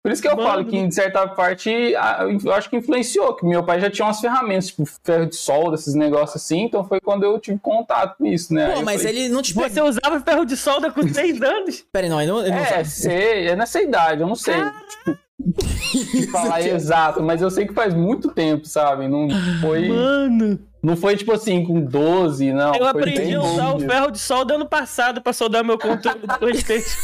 Por 0.00 0.12
isso 0.12 0.22
que 0.22 0.28
eu 0.28 0.36
Mano. 0.36 0.48
falo 0.48 0.64
que, 0.64 0.86
de 0.86 0.94
certa 0.94 1.26
parte, 1.28 1.70
a- 1.96 2.20
eu 2.44 2.52
acho 2.52 2.70
que 2.70 2.76
influenciou, 2.76 3.34
que 3.34 3.44
meu 3.44 3.62
pai 3.64 3.80
já 3.80 3.90
tinha 3.90 4.06
umas 4.06 4.20
ferramentas, 4.20 4.68
tipo 4.68 4.84
ferro 5.04 5.26
de 5.26 5.36
solda, 5.36 5.74
esses 5.74 5.94
negócios 5.94 6.36
assim, 6.42 6.60
então 6.62 6.86
foi 6.86 7.00
quando 7.00 7.24
eu 7.24 7.38
tive 7.38 7.58
contato 7.58 8.16
com 8.16 8.24
isso, 8.26 8.54
né? 8.54 8.70
Pô, 8.72 8.78
eu 8.78 8.84
mas 8.84 9.02
falei, 9.02 9.24
ele 9.24 9.28
não 9.28 9.42
te 9.42 9.52
Você 9.52 9.68
pegou. 9.74 9.88
usava 9.90 10.20
ferro 10.20 10.44
de 10.46 10.56
solda 10.56 10.90
com 10.90 11.02
seis 11.12 11.42
anos? 11.42 11.84
Pera 11.92 12.06
aí, 12.06 12.10
não, 12.10 12.20
ele 12.22 12.30
não, 12.30 12.40
ele 12.40 12.50
não 12.52 12.56
É, 12.58 12.84
sei, 12.84 13.48
é 13.48 13.56
nessa 13.56 13.82
idade, 13.82 14.22
eu 14.22 14.26
não 14.28 14.36
sei. 14.36 14.54
Tipo, 14.54 15.18
falar 16.32 16.62
exato, 16.66 17.22
mas 17.22 17.40
eu 17.40 17.50
sei 17.50 17.66
que 17.66 17.72
faz 17.74 17.94
muito 17.94 18.28
tempo, 18.32 18.66
sabe? 18.66 19.06
Não 19.08 19.28
foi, 19.60 19.88
Mano, 19.88 20.58
não 20.82 20.96
foi 20.96 21.16
tipo 21.16 21.32
assim, 21.32 21.64
com 21.64 21.80
12, 21.80 22.52
não. 22.52 22.72
eu 22.74 22.80
foi 22.80 22.88
aprendi 22.88 23.34
a 23.34 23.40
usar 23.42 23.74
o 23.74 23.80
ferro 23.80 24.10
de 24.10 24.18
solda 24.18 24.54
ano 24.54 24.66
passado 24.66 25.20
pra 25.22 25.32
soldar 25.32 25.64
meu 25.64 25.78
controle 25.78 26.18
do 26.20 26.38
Playstation. 26.38 26.98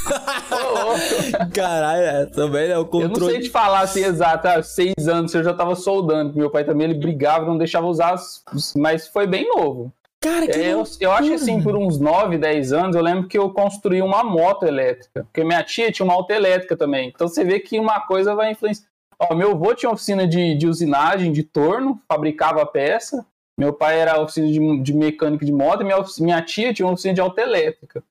Caralho, 1.55 2.03
é, 2.03 2.27
também 2.27 2.71
é 2.71 2.79
o 2.79 2.83
Eu 2.83 2.85
não 2.85 2.91
sei 3.01 3.09
controle. 3.09 3.41
te 3.41 3.51
falar 3.51 3.81
assim 3.81 4.05
exato, 4.05 4.49
ah, 4.49 4.63
seis 4.63 4.95
anos 5.09 5.35
eu 5.35 5.43
já 5.45 5.55
tava 5.55 5.75
soldando. 5.75 6.37
Meu 6.37 6.51
pai 6.51 6.65
também 6.65 6.91
ele 6.91 6.99
brigava, 6.99 7.47
não 7.47 7.59
deixava 7.59 7.87
usar, 7.87 8.15
as- 8.15 8.43
mas 8.77 9.07
foi 9.09 9.27
bem 9.27 9.49
novo. 9.49 9.93
Cara, 10.25 10.47
que 10.47 10.59
É, 10.59 10.73
eu, 10.73 10.83
eu 11.01 11.13
acho 11.13 11.29
que 11.29 11.35
assim, 11.35 11.63
por 11.63 11.77
uns 11.77 12.01
9, 12.01 12.39
10 12.39 12.73
anos, 12.73 12.97
eu 12.97 13.03
lembro 13.03 13.29
que 13.29 13.37
eu 13.37 13.51
construí 13.51 14.01
uma 14.01 14.25
moto 14.25 14.65
elétrica. 14.65 15.25
Porque 15.25 15.45
minha 15.45 15.63
tia 15.63 15.93
tinha 15.93 16.05
uma 16.05 16.15
auto 16.15 16.31
elétrica 16.31 16.75
também. 16.75 17.13
Então 17.15 17.29
você 17.29 17.45
vê 17.45 17.61
que 17.61 17.79
uma 17.79 18.01
coisa 18.01 18.35
vai 18.35 18.53
influenciar. 18.53 18.87
Ó, 19.19 19.35
meu 19.35 19.51
avô 19.51 19.75
tinha 19.75 19.93
oficina 19.93 20.27
de, 20.27 20.55
de 20.55 20.67
usinagem, 20.67 21.31
de 21.31 21.43
torno, 21.43 22.01
fabricava 22.11 22.65
peça. 22.65 23.27
Meu 23.61 23.75
pai 23.75 24.01
era 24.01 24.19
oficina 24.19 24.47
de, 24.47 24.81
de 24.81 24.95
mecânica 24.95 25.45
de 25.45 25.53
moto 25.53 25.83
e 25.83 25.85
minha, 25.85 26.03
minha 26.21 26.43
tia 26.43 26.73
tinha 26.73 26.87
uma 26.87 26.95
oficina 26.95 27.13
de 27.13 27.21
auto 27.21 27.39
elétrica. 27.39 28.03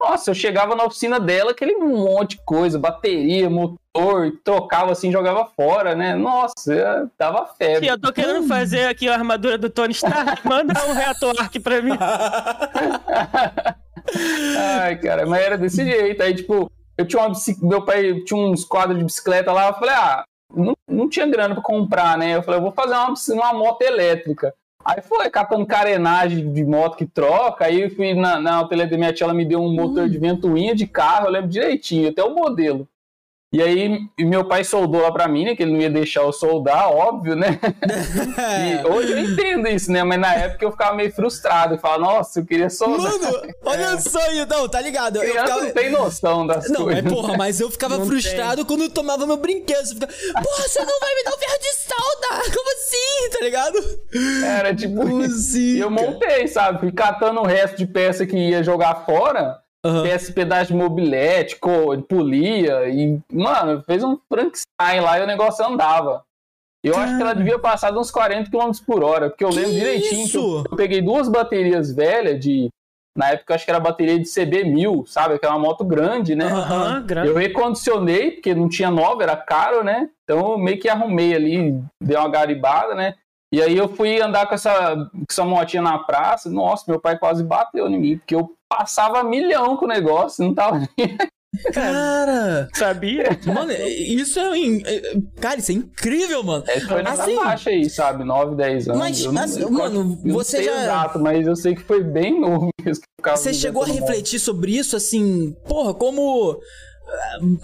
Nossa, 0.00 0.30
eu 0.30 0.34
chegava 0.34 0.74
na 0.74 0.84
oficina 0.84 1.20
dela, 1.20 1.50
aquele 1.50 1.74
monte 1.74 2.30
de 2.30 2.42
coisa, 2.42 2.78
bateria, 2.78 3.50
motor, 3.50 4.32
trocava 4.42 4.92
assim, 4.92 5.12
jogava 5.12 5.44
fora, 5.44 5.94
né? 5.94 6.14
Nossa, 6.14 7.10
dava 7.18 7.46
febre. 7.46 7.86
eu 7.86 8.00
tô 8.00 8.10
querendo 8.10 8.48
fazer 8.48 8.86
aqui 8.86 9.06
a 9.08 9.14
armadura 9.14 9.58
do 9.58 9.68
Tony 9.68 9.92
Stark. 9.92 10.40
Manda 10.48 10.72
um 10.86 10.94
reator 10.94 11.34
arc 11.38 11.60
pra 11.60 11.82
mim. 11.82 11.92
Ai, 14.80 14.96
cara, 14.96 15.26
mas 15.26 15.42
era 15.42 15.58
desse 15.58 15.84
jeito. 15.84 16.22
Aí, 16.22 16.34
tipo, 16.34 16.72
eu 16.96 17.06
tinha 17.06 17.20
uma 17.20 17.28
bicicleta, 17.28 17.66
meu 17.68 17.84
pai 17.84 18.14
tinha 18.24 18.40
uns 18.40 18.64
quadros 18.64 18.98
de 18.98 19.04
bicicleta 19.04 19.52
lá, 19.52 19.68
eu 19.68 19.74
falei, 19.74 19.94
ah, 19.94 20.24
não 20.56 20.74
não 20.88 21.08
tinha 21.08 21.26
grana 21.26 21.54
pra 21.54 21.62
comprar, 21.62 22.18
né? 22.18 22.36
Eu 22.36 22.42
falei, 22.42 22.58
eu 22.58 22.62
vou 22.62 22.72
fazer 22.72 22.94
uma, 22.94 23.14
uma 23.34 23.52
moto 23.52 23.82
elétrica. 23.82 24.54
Aí 24.84 25.02
foi 25.02 25.28
catando 25.28 25.66
carenagem 25.66 26.52
de 26.52 26.64
moto 26.64 26.96
que 26.96 27.06
troca. 27.06 27.66
Aí 27.66 27.82
eu 27.82 27.90
fui 27.90 28.14
na, 28.14 28.40
na 28.40 28.62
da 28.62 28.96
minha 28.96 29.12
tia, 29.12 29.24
ela 29.24 29.34
me 29.34 29.44
deu 29.44 29.60
um 29.60 29.72
motor 29.72 30.08
de 30.08 30.18
ventoinha 30.18 30.74
de 30.74 30.86
carro, 30.86 31.26
eu 31.26 31.30
lembro 31.30 31.48
direitinho, 31.48 32.08
até 32.08 32.24
o 32.24 32.34
modelo. 32.34 32.88
E 33.52 33.60
aí 33.60 34.08
meu 34.16 34.44
pai 34.44 34.62
soldou 34.62 35.02
lá 35.02 35.10
pra 35.10 35.26
mim, 35.26 35.44
né? 35.44 35.56
Que 35.56 35.64
ele 35.64 35.72
não 35.72 35.80
ia 35.80 35.90
deixar 35.90 36.20
eu 36.20 36.32
soldar, 36.32 36.88
óbvio, 36.88 37.34
né? 37.34 37.58
e 38.84 38.86
hoje 38.86 39.10
eu 39.10 39.18
entendo 39.18 39.66
isso, 39.66 39.90
né? 39.90 40.04
Mas 40.04 40.20
na 40.20 40.32
época 40.34 40.64
eu 40.64 40.70
ficava 40.70 40.94
meio 40.94 41.12
frustrado. 41.12 41.74
Eu 41.74 41.78
falava, 41.78 42.00
nossa, 42.00 42.38
eu 42.38 42.46
queria 42.46 42.70
soldar. 42.70 43.10
Mano, 43.10 43.54
olha 43.64 43.82
é. 43.94 43.98
só, 43.98 44.20
então, 44.32 44.68
tá 44.68 44.80
ligado? 44.80 45.20
Eu 45.20 45.34
ficava... 45.34 45.62
não 45.62 45.70
tem 45.72 45.90
noção 45.90 46.46
das 46.46 46.68
não, 46.68 46.84
coisas. 46.84 47.02
Não, 47.02 47.10
é 47.10 47.14
porra, 47.14 47.36
mas 47.36 47.60
eu 47.60 47.68
ficava 47.68 47.98
não 47.98 48.06
frustrado 48.06 48.58
tem. 48.58 48.64
quando 48.66 48.82
eu 48.82 48.90
tomava 48.90 49.26
meu 49.26 49.36
brinquedo. 49.36 49.84
Você 49.84 49.94
fica, 49.94 50.06
porra, 50.06 50.68
você 50.68 50.78
não 50.84 51.00
vai 51.00 51.14
me 51.16 51.24
dar 51.24 51.32
o 51.32 51.38
ferro 51.38 51.58
de 51.58 51.74
solda? 51.74 52.52
Como 52.54 52.72
assim? 52.72 53.30
Tá 53.32 53.44
ligado? 53.44 54.00
Era 54.46 54.74
tipo. 54.76 55.00
E 55.56 55.80
eu 55.80 55.90
montei, 55.90 56.46
sabe? 56.46 56.78
Fui 56.78 56.92
catando 56.92 57.40
o 57.40 57.46
resto 57.46 57.76
de 57.76 57.86
peça 57.86 58.24
que 58.24 58.36
ia 58.36 58.62
jogar 58.62 59.04
fora. 59.04 59.58
Uhum. 59.84 60.02
de 60.66 60.74
mobilete, 60.74 61.58
polia 62.08 62.88
e, 62.88 63.18
mano, 63.32 63.82
fez 63.86 64.04
um 64.04 64.18
Frankenstein 64.28 65.00
lá 65.00 65.18
e 65.18 65.22
o 65.22 65.26
negócio 65.26 65.64
andava. 65.64 66.22
Eu 66.82 66.94
Caramba. 66.94 67.08
acho 67.08 67.16
que 67.16 67.22
ela 67.22 67.34
devia 67.34 67.58
passar 67.58 67.90
de 67.90 67.98
uns 67.98 68.10
40 68.10 68.50
km 68.50 68.70
por 68.86 69.04
hora, 69.04 69.28
porque 69.28 69.44
eu 69.44 69.50
lembro 69.50 69.70
que 69.70 69.78
direitinho 69.78 70.24
isso? 70.24 70.32
que 70.32 70.38
eu, 70.38 70.64
eu, 70.70 70.76
peguei 70.76 71.02
duas 71.02 71.28
baterias 71.28 71.94
velhas 71.94 72.40
de. 72.40 72.68
Na 73.16 73.30
época, 73.30 73.54
acho 73.54 73.64
que 73.64 73.70
era 73.70 73.80
bateria 73.80 74.18
de 74.18 74.24
CB1000, 74.24 75.06
sabe? 75.06 75.34
Aquela 75.34 75.58
moto 75.58 75.84
grande, 75.84 76.36
né? 76.36 76.46
Uhum, 76.46 77.04
grande. 77.04 77.28
Eu 77.28 77.34
recondicionei, 77.34 78.30
porque 78.30 78.54
não 78.54 78.68
tinha 78.68 78.90
nova, 78.90 79.22
era 79.22 79.36
caro, 79.36 79.82
né? 79.82 80.08
Então, 80.22 80.52
eu 80.52 80.58
meio 80.58 80.78
que 80.78 80.88
arrumei 80.88 81.34
ali, 81.34 81.82
dei 82.00 82.16
uma 82.16 82.28
garibada, 82.28 82.94
né? 82.94 83.16
E 83.52 83.60
aí 83.60 83.76
eu 83.76 83.88
fui 83.88 84.20
andar 84.20 84.46
com 84.46 84.54
essa, 84.54 84.96
com 84.96 85.24
essa 85.28 85.44
motinha 85.44 85.82
na 85.82 85.98
praça. 85.98 86.48
Nossa, 86.48 86.84
meu 86.86 87.00
pai 87.00 87.18
quase 87.18 87.42
bateu 87.42 87.88
em 87.88 87.98
mim, 87.98 88.18
porque 88.18 88.34
eu 88.34 88.56
passava 88.68 89.24
milhão 89.24 89.76
com 89.76 89.84
o 89.84 89.88
negócio, 89.88 90.44
não 90.44 90.54
tava 90.54 90.78
nem. 90.96 91.18
Cara! 91.74 92.68
Sabia? 92.74 93.24
Mano, 93.44 93.72
isso 93.72 94.38
é. 94.38 94.56
é 94.56 95.20
cara, 95.40 95.58
isso 95.58 95.72
é 95.72 95.74
incrível, 95.74 96.44
mano. 96.44 96.62
É, 96.68 96.78
foi 96.80 97.02
nessa 97.02 97.24
assim, 97.24 97.34
faixa 97.34 97.70
aí, 97.70 97.90
sabe? 97.90 98.22
9, 98.22 98.54
10 98.54 98.88
anos. 98.88 99.00
Mas, 99.00 99.24
não, 99.24 99.42
assim, 99.42 99.68
mano, 99.68 100.20
você 100.24 100.58
não 100.58 100.64
já. 100.64 100.82
Exato, 100.82 101.18
mas 101.18 101.46
eu 101.46 101.56
sei 101.56 101.74
que 101.74 101.82
foi 101.82 102.04
bem 102.04 102.40
novo 102.40 102.68
mesmo. 102.84 103.02
Você 103.24 103.52
chegou 103.52 103.82
a 103.82 103.86
refletir 103.86 104.34
mundo. 104.34 104.44
sobre 104.44 104.76
isso, 104.76 104.96
assim, 104.96 105.52
porra, 105.66 105.92
como. 105.92 106.56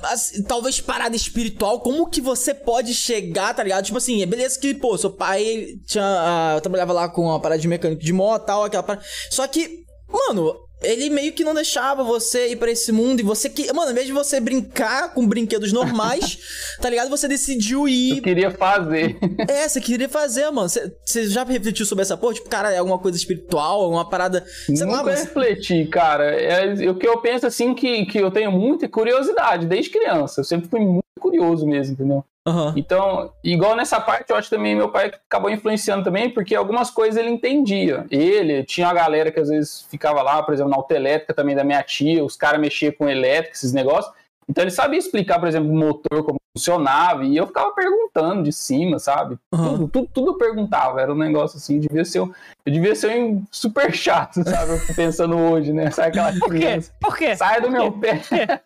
Assim, 0.02 0.42
talvez 0.42 0.80
parada 0.80 1.14
espiritual, 1.14 1.80
como 1.80 2.08
que 2.08 2.20
você 2.20 2.54
pode 2.54 2.94
chegar, 2.94 3.54
tá 3.54 3.62
ligado? 3.62 3.84
Tipo 3.84 3.98
assim, 3.98 4.22
é 4.22 4.26
beleza 4.26 4.58
que, 4.58 4.74
pô, 4.74 4.96
seu 4.96 5.10
pai 5.10 5.78
tinha, 5.86 6.56
uh, 6.56 6.60
trabalhava 6.60 6.92
lá 6.92 7.08
com 7.08 7.30
a 7.30 7.40
parada 7.40 7.60
de 7.60 7.68
mecânico 7.68 8.02
de 8.02 8.12
moto 8.12 8.46
tal, 8.46 8.64
aquela 8.64 8.82
parada. 8.82 9.04
Só 9.30 9.46
que, 9.46 9.84
mano, 10.08 10.65
ele 10.83 11.09
meio 11.09 11.33
que 11.33 11.42
não 11.42 11.54
deixava 11.54 12.04
você 12.04 12.49
ir 12.49 12.56
para 12.56 12.71
esse 12.71 12.92
mundo 12.92 13.21
e 13.21 13.23
você 13.23 13.49
que, 13.49 13.66
mano, 13.73 13.87
ao 13.87 13.92
invés 13.92 14.06
de 14.06 14.12
você 14.12 14.38
brincar 14.38 15.14
com 15.14 15.26
brinquedos 15.26 15.73
normais, 15.73 16.38
tá 16.80 16.90
ligado? 16.90 17.09
Você 17.09 17.26
decidiu 17.26 17.88
ir. 17.88 18.18
Eu 18.18 18.23
queria 18.23 18.50
fazer. 18.50 19.16
É, 19.49 19.68
você 19.68 19.80
queria 19.80 20.09
fazer, 20.09 20.50
mano. 20.50 20.68
Você, 20.68 20.92
você 21.04 21.28
já 21.28 21.45
refletiu 21.45 21.87
sobre 21.87 22.02
essa 22.02 22.16
porra? 22.16 22.35
Tipo, 22.35 22.49
cara, 22.49 22.73
é 22.73 22.78
alguma 22.78 22.99
coisa 22.99 23.16
espiritual, 23.16 23.83
alguma 23.83 24.09
parada. 24.09 24.45
Você 24.66 24.85
Nunca 24.85 24.97
não 24.97 25.04
refleti, 25.04 25.85
cara. 25.87 26.25
É, 26.25 26.88
o 26.88 26.97
que 26.97 27.06
eu 27.06 27.21
penso 27.21 27.47
assim 27.47 27.75
que, 27.75 28.06
que 28.06 28.18
eu 28.18 28.30
tenho 28.30 28.50
muita 28.50 28.88
curiosidade 28.88 29.66
desde 29.66 29.90
criança. 29.90 30.40
Eu 30.40 30.45
sempre 30.45 30.68
fui 30.68 30.80
muito 30.80 31.04
curioso 31.21 31.66
mesmo, 31.66 31.95
entendeu? 31.95 32.25
Uhum. 32.46 32.72
Então, 32.76 33.32
igual 33.42 33.74
nessa 33.74 34.00
parte, 34.00 34.30
eu 34.30 34.36
acho 34.36 34.48
também 34.48 34.76
meu 34.76 34.88
pai 34.88 35.06
acabou 35.06 35.50
influenciando 35.50 36.04
também, 36.04 36.30
porque 36.30 36.54
algumas 36.54 36.90
coisas 36.90 37.16
ele 37.16 37.28
entendia. 37.28 38.06
Ele 38.08 38.62
tinha 38.62 38.86
uma 38.86 38.94
galera 38.94 39.32
que 39.32 39.40
às 39.40 39.48
vezes 39.48 39.82
ficava 39.90 40.22
lá, 40.22 40.42
por 40.42 40.54
exemplo, 40.54 40.70
na 40.70 40.76
autoelétrica 40.76 41.34
também 41.34 41.56
da 41.56 41.64
minha 41.64 41.82
tia, 41.82 42.24
os 42.24 42.36
caras 42.36 42.60
mexiam 42.60 42.92
com 42.92 43.08
elétrica, 43.08 43.56
esses 43.56 43.72
negócios. 43.72 44.14
Então 44.48 44.62
ele 44.62 44.70
sabia 44.70 44.98
explicar, 44.98 45.40
por 45.40 45.48
exemplo, 45.48 45.68
o 45.68 45.76
motor, 45.76 46.22
como 46.22 46.40
funcionava, 46.56 47.24
e 47.24 47.36
eu 47.36 47.48
ficava 47.48 47.72
perguntando 47.72 48.44
de 48.44 48.52
cima, 48.52 48.98
sabe? 48.98 49.36
Uhum. 49.52 49.64
Tudo, 49.64 49.88
tudo, 49.88 50.08
tudo 50.14 50.30
eu 50.30 50.38
perguntava, 50.38 51.00
era 51.00 51.12
um 51.12 51.16
negócio 51.16 51.58
assim, 51.58 51.80
devia 51.80 52.04
ser 52.04 52.20
um, 52.20 52.32
eu 52.64 52.72
devia 52.72 52.94
ser 52.94 53.20
um 53.20 53.44
super 53.50 53.92
chato, 53.92 54.42
sabe? 54.48 54.94
Pensando 54.94 55.36
hoje, 55.36 55.72
né? 55.72 55.90
Sai 55.90 56.08
aquela 56.08 56.32
Por 56.32 56.54
quê? 56.54 56.78
Por 57.00 57.16
quê? 57.16 57.36
Sai 57.36 57.60
do 57.60 57.70
meu 57.70 57.90
pé. 57.92 58.22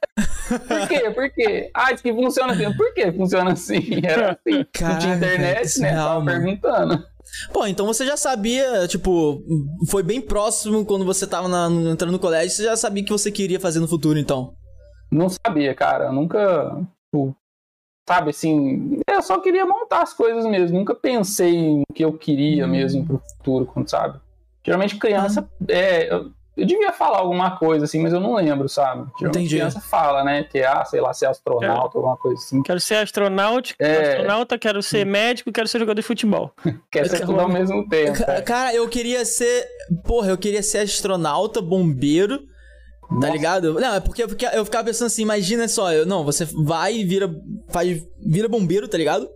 Por 0.59 0.89
quê? 0.89 1.11
Por 1.11 1.31
quê? 1.31 1.71
Ah, 1.75 1.93
diz 1.93 2.03
que 2.03 2.13
funciona 2.13 2.53
assim. 2.53 2.73
Por 2.77 2.95
que 2.95 3.13
funciona 3.13 3.53
assim? 3.53 3.81
Era 4.03 4.33
assim. 4.33 4.65
Caraca, 4.73 4.93
não 4.93 4.99
tinha 4.99 5.17
internet, 5.17 5.81
né? 5.81 5.91
Real, 5.91 6.09
Tava 6.09 6.25
perguntando. 6.25 7.05
Pô, 7.53 7.67
então 7.67 7.87
você 7.87 8.05
já 8.05 8.17
sabia, 8.17 8.87
tipo, 8.89 9.43
foi 9.89 10.03
bem 10.03 10.21
próximo 10.21 10.85
quando 10.85 11.05
você 11.05 11.27
tava 11.27 11.49
na, 11.49 11.69
entrando 11.91 12.13
no 12.13 12.19
colégio, 12.19 12.51
você 12.51 12.65
já 12.65 12.77
sabia 12.77 13.03
o 13.03 13.07
que 13.07 13.13
você 13.13 13.31
queria 13.31 13.61
fazer 13.61 13.79
no 13.79 13.87
futuro, 13.87 14.19
então? 14.19 14.55
Não 15.11 15.29
sabia, 15.29 15.75
cara. 15.75 16.07
Eu 16.07 16.13
nunca, 16.13 16.77
tipo, 17.07 17.37
sabe, 18.09 18.31
assim, 18.31 19.01
eu 19.09 19.23
só 19.23 19.41
queria 19.41 19.65
montar 19.65 20.03
as 20.03 20.13
coisas 20.13 20.45
mesmo. 20.45 20.79
Nunca 20.79 20.95
pensei 20.95 21.79
no 21.79 21.85
que 21.95 22.05
eu 22.05 22.13
queria 22.13 22.67
hum. 22.67 22.71
mesmo 22.71 23.07
pro 23.07 23.23
futuro, 23.37 23.89
sabe? 23.89 24.21
Geralmente 24.65 24.97
criança, 24.97 25.49
ah. 25.49 25.65
é, 25.69 26.13
eu, 26.13 26.33
eu, 26.57 26.67
devia 26.67 26.93
falar 26.93 27.19
alguma 27.19 27.57
coisa 27.57 27.85
assim, 27.85 28.01
mas 28.01 28.13
eu 28.13 28.21
não 28.21 28.35
lembro, 28.35 28.69
sabe? 28.69 29.07
Geralmente 29.19 29.39
Entendi. 29.39 29.57
criança 29.57 29.81
fala, 29.81 30.25
né, 30.25 30.45
que 30.45 30.63
ah, 30.63 30.85
sei 30.85 31.01
lá, 31.01 31.13
ser 31.13 31.27
astronauta, 31.27 31.99
alguma 31.99 32.17
coisa 32.17 32.41
assim. 32.41 32.63
Quero 32.63 32.81
ser 32.81 32.97
astronauta, 32.97 33.75
é... 33.79 34.11
astronauta, 34.11 34.59
quero 34.59 34.83
ser 34.83 35.07
médico, 35.07 35.53
quero 35.53 35.69
ser 35.69 35.79
jogador 35.79 36.01
de 36.01 36.07
futebol. 36.07 36.53
Quero 36.91 37.09
ser 37.09 37.25
tudo 37.25 37.41
ao 37.41 37.49
mesmo 37.49 37.89
tempo. 37.89 38.19
Cara, 38.45 38.75
eu 38.75 38.89
queria 38.89 39.25
ser, 39.25 39.67
porra, 40.05 40.31
eu 40.31 40.39
queria 40.39 40.63
ser 40.63 40.79
astronauta, 40.79 41.61
bombeiro 41.61 42.50
Nossa. 43.11 43.27
Tá 43.27 43.33
ligado? 43.33 43.75
Não, 43.75 43.95
é 43.95 44.01
porque, 44.01 44.23
eu 44.23 44.65
ficava 44.65 44.85
pensando 44.85 45.09
assim, 45.09 45.23
imagina 45.23 45.67
só, 45.67 45.93
eu, 45.93 46.07
não, 46.07 46.25
você 46.25 46.45
vai 46.45 46.95
e 46.95 47.05
vira, 47.05 47.29
faz, 47.69 48.01
vira 48.25 48.49
bombeiro, 48.49 48.87
tá 48.87 48.97
ligado? 48.97 49.29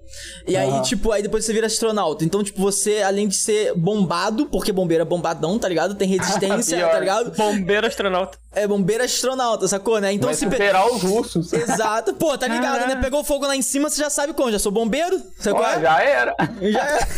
E 0.46 0.56
aí, 0.56 0.80
tipo, 0.82 1.10
aí 1.10 1.22
depois 1.22 1.44
você 1.44 1.52
vira 1.52 1.66
astronauta. 1.66 2.24
Então, 2.24 2.44
tipo, 2.44 2.60
você, 2.60 3.02
além 3.02 3.26
de 3.26 3.34
ser 3.34 3.74
bombado, 3.74 4.46
porque 4.46 4.70
bombeiro 4.72 5.02
é 5.02 5.04
bombadão, 5.04 5.58
tá 5.58 5.68
ligado? 5.68 5.96
Tem 5.96 6.06
resistência, 6.08 6.86
tá 6.86 7.00
ligado? 7.00 7.32
Bombeiro 7.36 7.86
astronauta. 7.86 8.38
É, 8.52 8.66
bombeiro 8.66 9.02
astronauta, 9.02 9.66
sacou, 9.66 10.00
né? 10.00 10.12
Então 10.12 10.28
vai 10.28 10.34
se 10.34 10.44
superar 10.44 10.86
os 10.86 11.02
russos. 11.02 11.50
Exato. 11.52 12.14
Pô, 12.14 12.38
tá 12.38 12.46
ligado, 12.46 12.86
né? 12.86 12.94
Pegou 12.96 13.24
fogo 13.24 13.44
lá 13.46 13.56
em 13.56 13.62
cima, 13.62 13.90
você 13.90 14.00
já 14.00 14.08
sabe 14.08 14.32
como. 14.34 14.52
Já 14.52 14.60
sou 14.60 14.70
bombeiro, 14.70 15.20
sacou? 15.40 15.60
Pô, 15.60 15.66
é? 15.66 15.80
Já 15.80 16.02
era. 16.02 16.36
Já 16.62 16.84
era. 16.84 17.08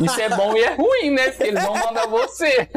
Isso 0.00 0.20
é 0.20 0.28
bom 0.30 0.56
e 0.56 0.62
é 0.62 0.74
ruim, 0.74 1.10
né? 1.10 1.30
Porque 1.30 1.44
eles 1.44 1.62
vão 1.62 1.74
mandar 1.74 2.08
você. 2.08 2.68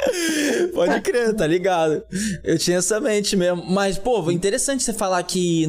Pode 0.74 1.00
crer, 1.00 1.34
tá 1.34 1.46
ligado? 1.46 2.02
Eu 2.42 2.58
tinha 2.58 2.78
essa 2.78 3.00
mente 3.00 3.36
mesmo. 3.36 3.64
Mas, 3.66 3.98
pô, 3.98 4.30
interessante 4.30 4.82
você 4.82 4.92
falar 4.92 5.22
que 5.22 5.66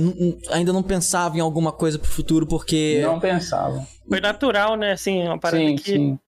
ainda 0.50 0.72
não 0.72 0.84
pensava 0.84 1.38
em 1.38 1.42
alguma 1.42 1.72
coisa 1.72 2.00
pro 2.00 2.10
futuro, 2.10 2.46
porque. 2.46 3.02
Não 3.04 3.20
pensava. 3.20 3.86
Foi 4.08 4.20
natural, 4.20 4.76
né? 4.76 4.94
Assim, 4.94 5.24
uma 5.24 5.40
parada 5.40 5.64
sim, 5.64 5.76
que. 5.76 5.92
Sim. 5.92 6.20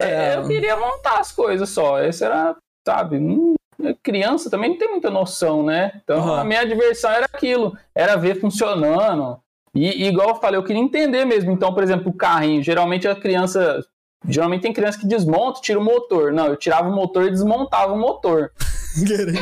É, 0.00 0.36
eu 0.36 0.46
queria 0.46 0.76
montar 0.76 1.18
as 1.18 1.32
coisas 1.32 1.68
só. 1.68 2.00
Esse 2.02 2.24
era, 2.24 2.56
sabe? 2.86 3.18
Não, 3.18 3.54
criança 4.02 4.50
também 4.50 4.70
não 4.70 4.78
tem 4.78 4.90
muita 4.90 5.10
noção, 5.10 5.62
né? 5.62 6.00
Então 6.02 6.20
uhum. 6.20 6.34
a 6.34 6.44
minha 6.44 6.64
diversão 6.64 7.10
era 7.10 7.26
aquilo, 7.26 7.76
era 7.94 8.16
ver 8.16 8.40
funcionando. 8.40 9.40
E, 9.74 10.04
e, 10.04 10.08
igual 10.08 10.30
eu 10.30 10.34
falei, 10.36 10.58
eu 10.58 10.64
queria 10.64 10.82
entender 10.82 11.24
mesmo. 11.24 11.52
Então, 11.52 11.72
por 11.72 11.82
exemplo, 11.82 12.10
o 12.10 12.16
carrinho. 12.16 12.62
Geralmente 12.62 13.06
a 13.06 13.14
criança 13.14 13.84
Geralmente 14.26 14.62
tem 14.62 14.72
criança 14.72 14.98
que 14.98 15.06
desmonta, 15.06 15.60
tira 15.60 15.78
o 15.78 15.84
motor. 15.84 16.32
Não, 16.32 16.46
eu 16.46 16.56
tirava 16.56 16.88
o 16.88 16.94
motor 16.94 17.24
e 17.24 17.30
desmontava 17.30 17.92
o 17.92 17.98
motor. 17.98 18.50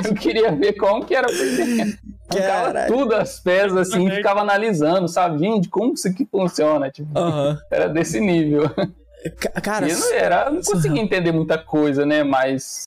eu 0.04 0.14
queria 0.14 0.52
ver 0.52 0.74
como 0.74 1.04
que 1.04 1.14
era 1.14 1.28
por 1.28 2.86
tudo 2.88 3.14
as 3.14 3.40
peças 3.40 3.76
assim, 3.76 4.06
e 4.08 4.16
ficava 4.16 4.40
analisando, 4.40 5.08
sabe? 5.08 5.38
Gente, 5.38 5.68
como 5.68 5.94
isso 5.94 6.08
aqui 6.08 6.26
funciona? 6.30 6.90
Tipo, 6.90 7.08
Era 7.70 7.88
desse 7.88 8.20
nível. 8.20 8.70
Cara, 9.62 9.86
não 9.88 10.12
era, 10.12 10.50
não 10.50 10.62
conseguia 10.62 11.02
entender 11.02 11.32
muita 11.32 11.58
coisa, 11.58 12.04
né? 12.04 12.22
Mas. 12.22 12.82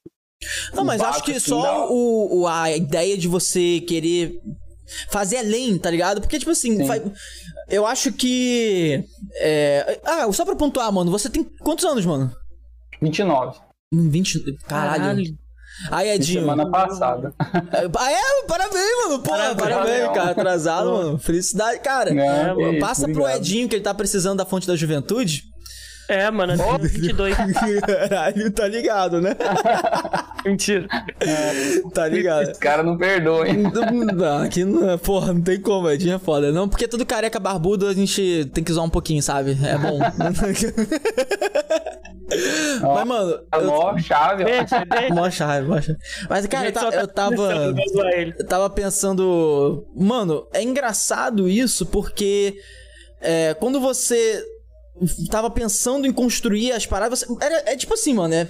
Não, 0.74 0.86
mas 0.86 1.02
acho 1.02 1.24
que 1.24 1.32
assim, 1.32 1.50
só 1.50 1.92
o, 1.92 2.42
o, 2.42 2.48
a 2.48 2.72
ideia 2.72 3.18
de 3.18 3.28
você 3.28 3.82
querer 3.82 4.40
fazer 5.10 5.38
além, 5.38 5.78
tá 5.78 5.90
ligado? 5.90 6.22
Porque, 6.22 6.40
tipo 6.40 6.52
assim, 6.52 6.86
faz... 6.88 7.02
eu 7.70 7.86
acho 7.86 8.12
que. 8.12 9.04
É... 9.36 10.00
Ah, 10.04 10.32
só 10.32 10.46
pra 10.46 10.56
pontuar, 10.56 10.92
mano, 10.92 11.12
você 11.12 11.30
tem 11.30 11.44
quantos 11.44 11.86
anos, 11.86 12.06
mano? 12.06 12.32
29. 13.02 13.58
20. 13.94 14.58
Caralho. 14.68 15.00
Caralho. 15.02 15.38
Aí, 15.90 16.10
Edinho. 16.10 16.42
Semana 16.42 16.70
passada. 16.70 17.34
Ah, 17.98 18.12
é? 18.12 18.46
Parabéns, 18.48 19.06
mano. 19.06 19.20
Pô, 19.20 19.30
parabéns, 19.32 19.58
parabéns 19.58 20.14
cara. 20.14 20.32
Atrasado, 20.32 20.92
mano. 20.92 21.18
Felicidade, 21.18 21.80
cara. 21.80 22.14
Não, 22.14 22.68
é, 22.68 22.80
Passa 22.80 23.08
pro 23.08 23.28
Edinho, 23.28 23.70
que 23.70 23.76
ele 23.76 23.84
tá 23.84 23.94
precisando 23.94 24.38
da 24.38 24.46
fonte 24.46 24.68
da 24.68 24.76
juventude. 24.76 25.44
É, 26.10 26.30
mano, 26.32 26.56
22. 26.80 27.36
Caralho, 27.86 28.52
tá 28.52 28.68
ligado, 28.68 29.22
né? 29.22 29.36
Mentira. 30.44 30.88
Tá 31.94 32.08
ligado? 32.08 32.50
Esse 32.50 32.60
cara 32.60 32.82
não 32.82 32.98
perdoa, 32.98 33.48
hein? 33.48 33.64
Não, 34.14 34.42
aqui 34.44 34.66
não, 34.66 34.98
porra, 34.98 35.34
não 35.34 35.42
tem 35.42 35.62
como, 35.62 35.90
Edinho 35.90 36.16
é 36.16 36.20
foda. 36.20 36.52
Não, 36.52 36.68
porque 36.68 36.88
todo 36.88 37.06
careca 37.06 37.40
barbudo 37.40 37.88
a 37.88 37.94
gente 37.94 38.50
tem 38.54 38.64
que 38.64 38.74
zoar 38.74 38.86
um 38.86 38.90
pouquinho, 38.90 39.22
sabe? 39.22 39.58
É 39.64 39.78
bom. 39.78 40.00
Mas, 42.82 43.08
mano. 43.08 43.40
A 43.52 43.58
eu- 43.58 43.66
mó 43.68 43.98
chave, 43.98 44.44
ó. 44.44 45.14
Mó 45.14 45.30
chave, 45.30 45.68
mó 45.68 45.82
chave. 45.82 45.98
Mas, 46.30 46.46
cara, 46.48 46.68
eu, 46.68 46.72
ta- 46.72 46.92
tá 46.92 47.02
eu 47.02 47.08
tava. 47.08 47.54
Eu 48.38 48.46
tava 48.48 48.70
pensando. 48.70 49.86
Mano, 49.96 50.48
é 50.54 50.62
engraçado 50.64 51.48
isso 51.48 51.86
porque. 51.86 52.56
é, 53.22 53.54
quando 53.56 53.80
você 53.80 54.44
tava 55.30 55.50
pensando 55.50 56.06
em 56.08 56.12
construir 56.14 56.72
as 56.72 56.86
paradas. 56.86 57.26
Era, 57.42 57.72
é 57.72 57.76
tipo 57.76 57.94
assim, 57.94 58.14
mano, 58.14 58.34
é. 58.34 58.48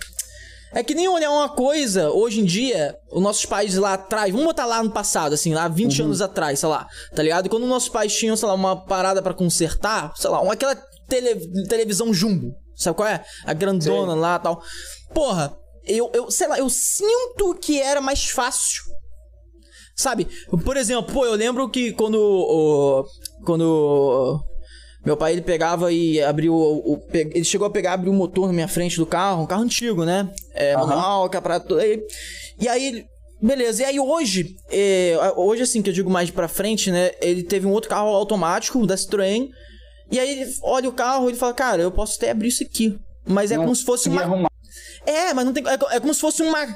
É 0.71 0.83
que 0.83 0.93
nem 0.93 1.07
olhar 1.07 1.31
uma 1.31 1.49
coisa, 1.49 2.11
hoje 2.11 2.41
em 2.41 2.45
dia, 2.45 2.95
os 3.11 3.21
nossos 3.23 3.43
pais 3.43 3.75
lá 3.75 3.93
atrás, 3.93 4.31
vamos 4.31 4.45
botar 4.45 4.67
lá 4.67 4.83
no 4.83 4.91
passado, 4.91 5.33
assim, 5.33 5.51
lá 5.51 5.67
20 5.67 6.03
anos 6.03 6.21
atrás, 6.21 6.59
sei 6.59 6.69
lá, 6.69 6.85
tá 7.15 7.23
ligado? 7.23 7.47
E 7.47 7.49
quando 7.49 7.65
nossos 7.65 7.89
pais 7.89 8.15
tinham, 8.15 8.35
sei 8.37 8.47
lá, 8.47 8.53
uma 8.53 8.75
parada 8.85 9.19
pra 9.19 9.33
consertar, 9.33 10.13
sei 10.15 10.29
lá, 10.29 10.39
uma, 10.41 10.53
aquela 10.53 10.75
tele- 11.07 11.65
televisão 11.67 12.13
jumbo, 12.13 12.53
sabe 12.75 12.95
qual 12.97 13.09
é? 13.09 13.23
A 13.45 13.53
grandona 13.53 14.13
lá 14.13 14.35
e 14.35 14.43
tal. 14.43 14.61
Porra, 15.11 15.57
eu, 15.85 16.11
eu, 16.13 16.29
sei 16.29 16.47
lá, 16.47 16.59
eu 16.59 16.69
sinto 16.69 17.55
que 17.55 17.81
era 17.81 17.99
mais 17.99 18.25
fácil 18.29 18.83
Sabe? 19.95 20.27
Por 20.63 20.77
exemplo, 20.77 21.11
pô, 21.13 21.25
eu 21.25 21.33
lembro 21.33 21.67
que 21.69 21.91
quando 21.91 22.15
o. 22.21 23.03
Quando. 23.43 24.39
Meu 25.05 25.15
pai 25.15 25.31
ele 25.33 25.41
pegava 25.41 25.91
e 25.93 26.21
abriu. 26.21 26.53
O, 26.53 26.93
o- 26.95 27.03
ele 27.13 27.43
chegou 27.45 27.65
a 27.65 27.69
pegar 27.69 27.91
e 27.91 27.93
abrir 27.93 28.09
o 28.09 28.13
motor 28.13 28.47
na 28.47 28.53
minha 28.53 28.67
frente 28.67 28.97
do 28.97 29.05
carro, 29.05 29.43
um 29.43 29.47
carro 29.47 29.63
antigo, 29.63 30.03
né? 30.03 30.29
É, 30.53 30.75
manual, 30.75 31.25
aquela 31.25 31.41
parada 31.41 31.65
toda. 31.65 31.85
E, 31.85 32.01
e 32.59 32.67
aí. 32.67 32.85
ele- 32.87 33.05
Beleza, 33.41 33.83
e 33.83 33.85
aí 33.85 33.97
hoje, 33.97 34.53
é, 34.69 35.15
hoje 35.37 35.61
assim 35.63 35.81
que 35.81 35.89
eu 35.89 35.93
digo 35.93 36.09
mais 36.09 36.29
pra 36.29 36.49
frente, 36.49 36.91
né? 36.91 37.11
Ele 37.21 37.41
teve 37.41 37.65
um 37.65 37.71
outro 37.71 37.89
carro 37.89 38.09
automático 38.09 38.85
da 38.85 38.95
Citroën. 38.95 39.47
E 40.11 40.19
aí 40.19 40.41
ele 40.41 40.53
olha 40.61 40.89
o 40.89 40.91
carro 40.91 41.25
e 41.27 41.29
ele 41.31 41.37
fala, 41.37 41.53
cara, 41.53 41.81
eu 41.81 41.89
posso 41.89 42.17
até 42.17 42.31
abrir 42.31 42.49
isso 42.49 42.61
aqui. 42.63 42.99
Mas 43.25 43.49
é 43.49 43.55
Não 43.55 43.63
como 43.63 43.75
se 43.75 43.85
fosse 43.85 44.09
uma. 44.09 44.23
arrumar. 44.23 44.49
É, 45.05 45.33
mas 45.33 45.45
não 45.45 45.53
tem. 45.53 45.63
É, 45.65 45.95
é 45.95 45.99
como 46.01 46.13
se 46.13 46.19
fosse 46.19 46.41
uma 46.41 46.67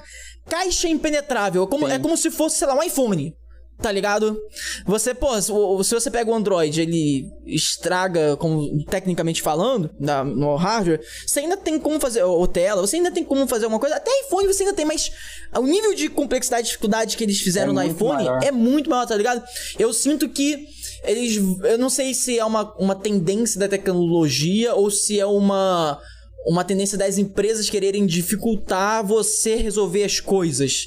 caixa 0.47 0.87
impenetrável. 0.87 1.63
É 1.63 1.67
como, 1.67 1.85
é 1.85 1.99
como 1.99 2.15
se 2.15 2.31
fosse, 2.31 2.59
sei 2.59 2.67
lá, 2.67 2.75
um 2.75 2.83
iPhone. 2.83 3.35
Tá 3.81 3.91
ligado? 3.91 4.39
Você, 4.85 5.13
pô, 5.13 5.41
se, 5.41 5.51
você 5.93 6.09
pega 6.09 6.29
o 6.31 6.33
Android, 6.33 6.79
ele 6.79 7.25
estraga, 7.45 8.37
como 8.37 8.83
tecnicamente 8.85 9.41
falando, 9.41 9.89
na- 9.99 10.23
no 10.23 10.55
hardware, 10.55 11.01
você 11.25 11.41
ainda 11.41 11.57
tem 11.57 11.77
como 11.79 11.99
fazer, 11.99 12.23
ou 12.23 12.47
tela, 12.47 12.81
você 12.81 12.95
ainda 12.97 13.11
tem 13.11 13.25
como 13.25 13.45
fazer 13.47 13.65
alguma 13.65 13.79
coisa. 13.79 13.95
Até 13.95 14.09
iPhone 14.21 14.47
você 14.47 14.63
ainda 14.63 14.75
tem, 14.75 14.85
mas 14.85 15.11
o 15.57 15.63
nível 15.65 15.93
de 15.93 16.07
complexidade 16.07 16.61
e 16.67 16.69
dificuldade 16.69 17.17
que 17.17 17.23
eles 17.23 17.39
fizeram 17.41 17.71
É 17.71 17.73
no 17.75 17.83
iPhone 17.83 18.23
maior. 18.23 18.43
é 18.43 18.51
muito 18.51 18.89
maior, 18.89 19.05
tá 19.05 19.15
ligado? 19.17 19.43
Eu 19.77 19.91
sinto 19.91 20.29
que 20.29 20.65
eles. 21.03 21.35
Eu 21.63 21.77
não 21.77 21.89
sei 21.89 22.13
se 22.13 22.39
é 22.39 22.45
uma, 22.45 22.73
uma 22.79 22.95
tendência 22.95 23.59
da 23.59 23.67
tecnologia 23.67 24.73
ou 24.75 24.89
se 24.91 25.19
é 25.19 25.25
uma. 25.25 25.99
Uma 26.45 26.63
tendência 26.65 26.97
das 26.97 27.17
empresas 27.17 27.69
quererem 27.69 28.05
dificultar 28.05 29.03
você 29.05 29.55
resolver 29.55 30.03
as 30.03 30.19
coisas. 30.19 30.83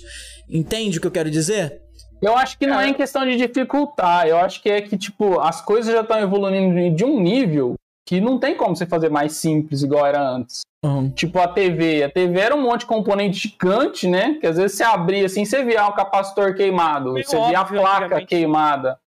Entende 0.50 0.98
o 0.98 1.00
que 1.00 1.06
eu 1.06 1.10
quero 1.10 1.30
dizer? 1.30 1.80
Eu 2.20 2.36
acho 2.36 2.58
que 2.58 2.66
não 2.66 2.80
é 2.80 2.88
em 2.88 2.94
questão 2.94 3.24
de 3.26 3.36
dificultar. 3.36 4.26
Eu 4.26 4.38
acho 4.38 4.62
que 4.62 4.70
é 4.70 4.80
que, 4.80 4.96
tipo, 4.96 5.38
as 5.40 5.60
coisas 5.60 5.92
já 5.92 6.00
estão 6.00 6.18
evoluindo 6.18 6.94
de 6.94 7.04
um 7.04 7.20
nível 7.20 7.74
que 8.06 8.20
não 8.20 8.38
tem 8.38 8.54
como 8.56 8.74
você 8.74 8.86
fazer 8.86 9.10
mais 9.10 9.32
simples 9.32 9.82
igual 9.82 10.06
era 10.06 10.20
antes. 10.20 10.62
Tipo 11.16 11.40
a 11.40 11.48
TV. 11.48 12.04
A 12.04 12.10
TV 12.10 12.38
era 12.38 12.54
um 12.54 12.62
monte 12.62 12.80
de 12.80 12.86
componente 12.86 13.48
gigante, 13.48 14.06
né? 14.06 14.34
Que 14.40 14.46
às 14.46 14.56
vezes 14.56 14.76
você 14.76 14.84
abria 14.84 15.26
assim, 15.26 15.44
você 15.44 15.64
via 15.64 15.84
o 15.84 15.92
capacitor 15.92 16.54
queimado, 16.54 17.14
Meio 17.14 17.26
você 17.26 17.36
via 17.36 17.58
a 17.58 17.62
óbvio, 17.62 17.80
placa 17.80 17.96
antigamente. 18.04 18.26
queimada. 18.28 18.98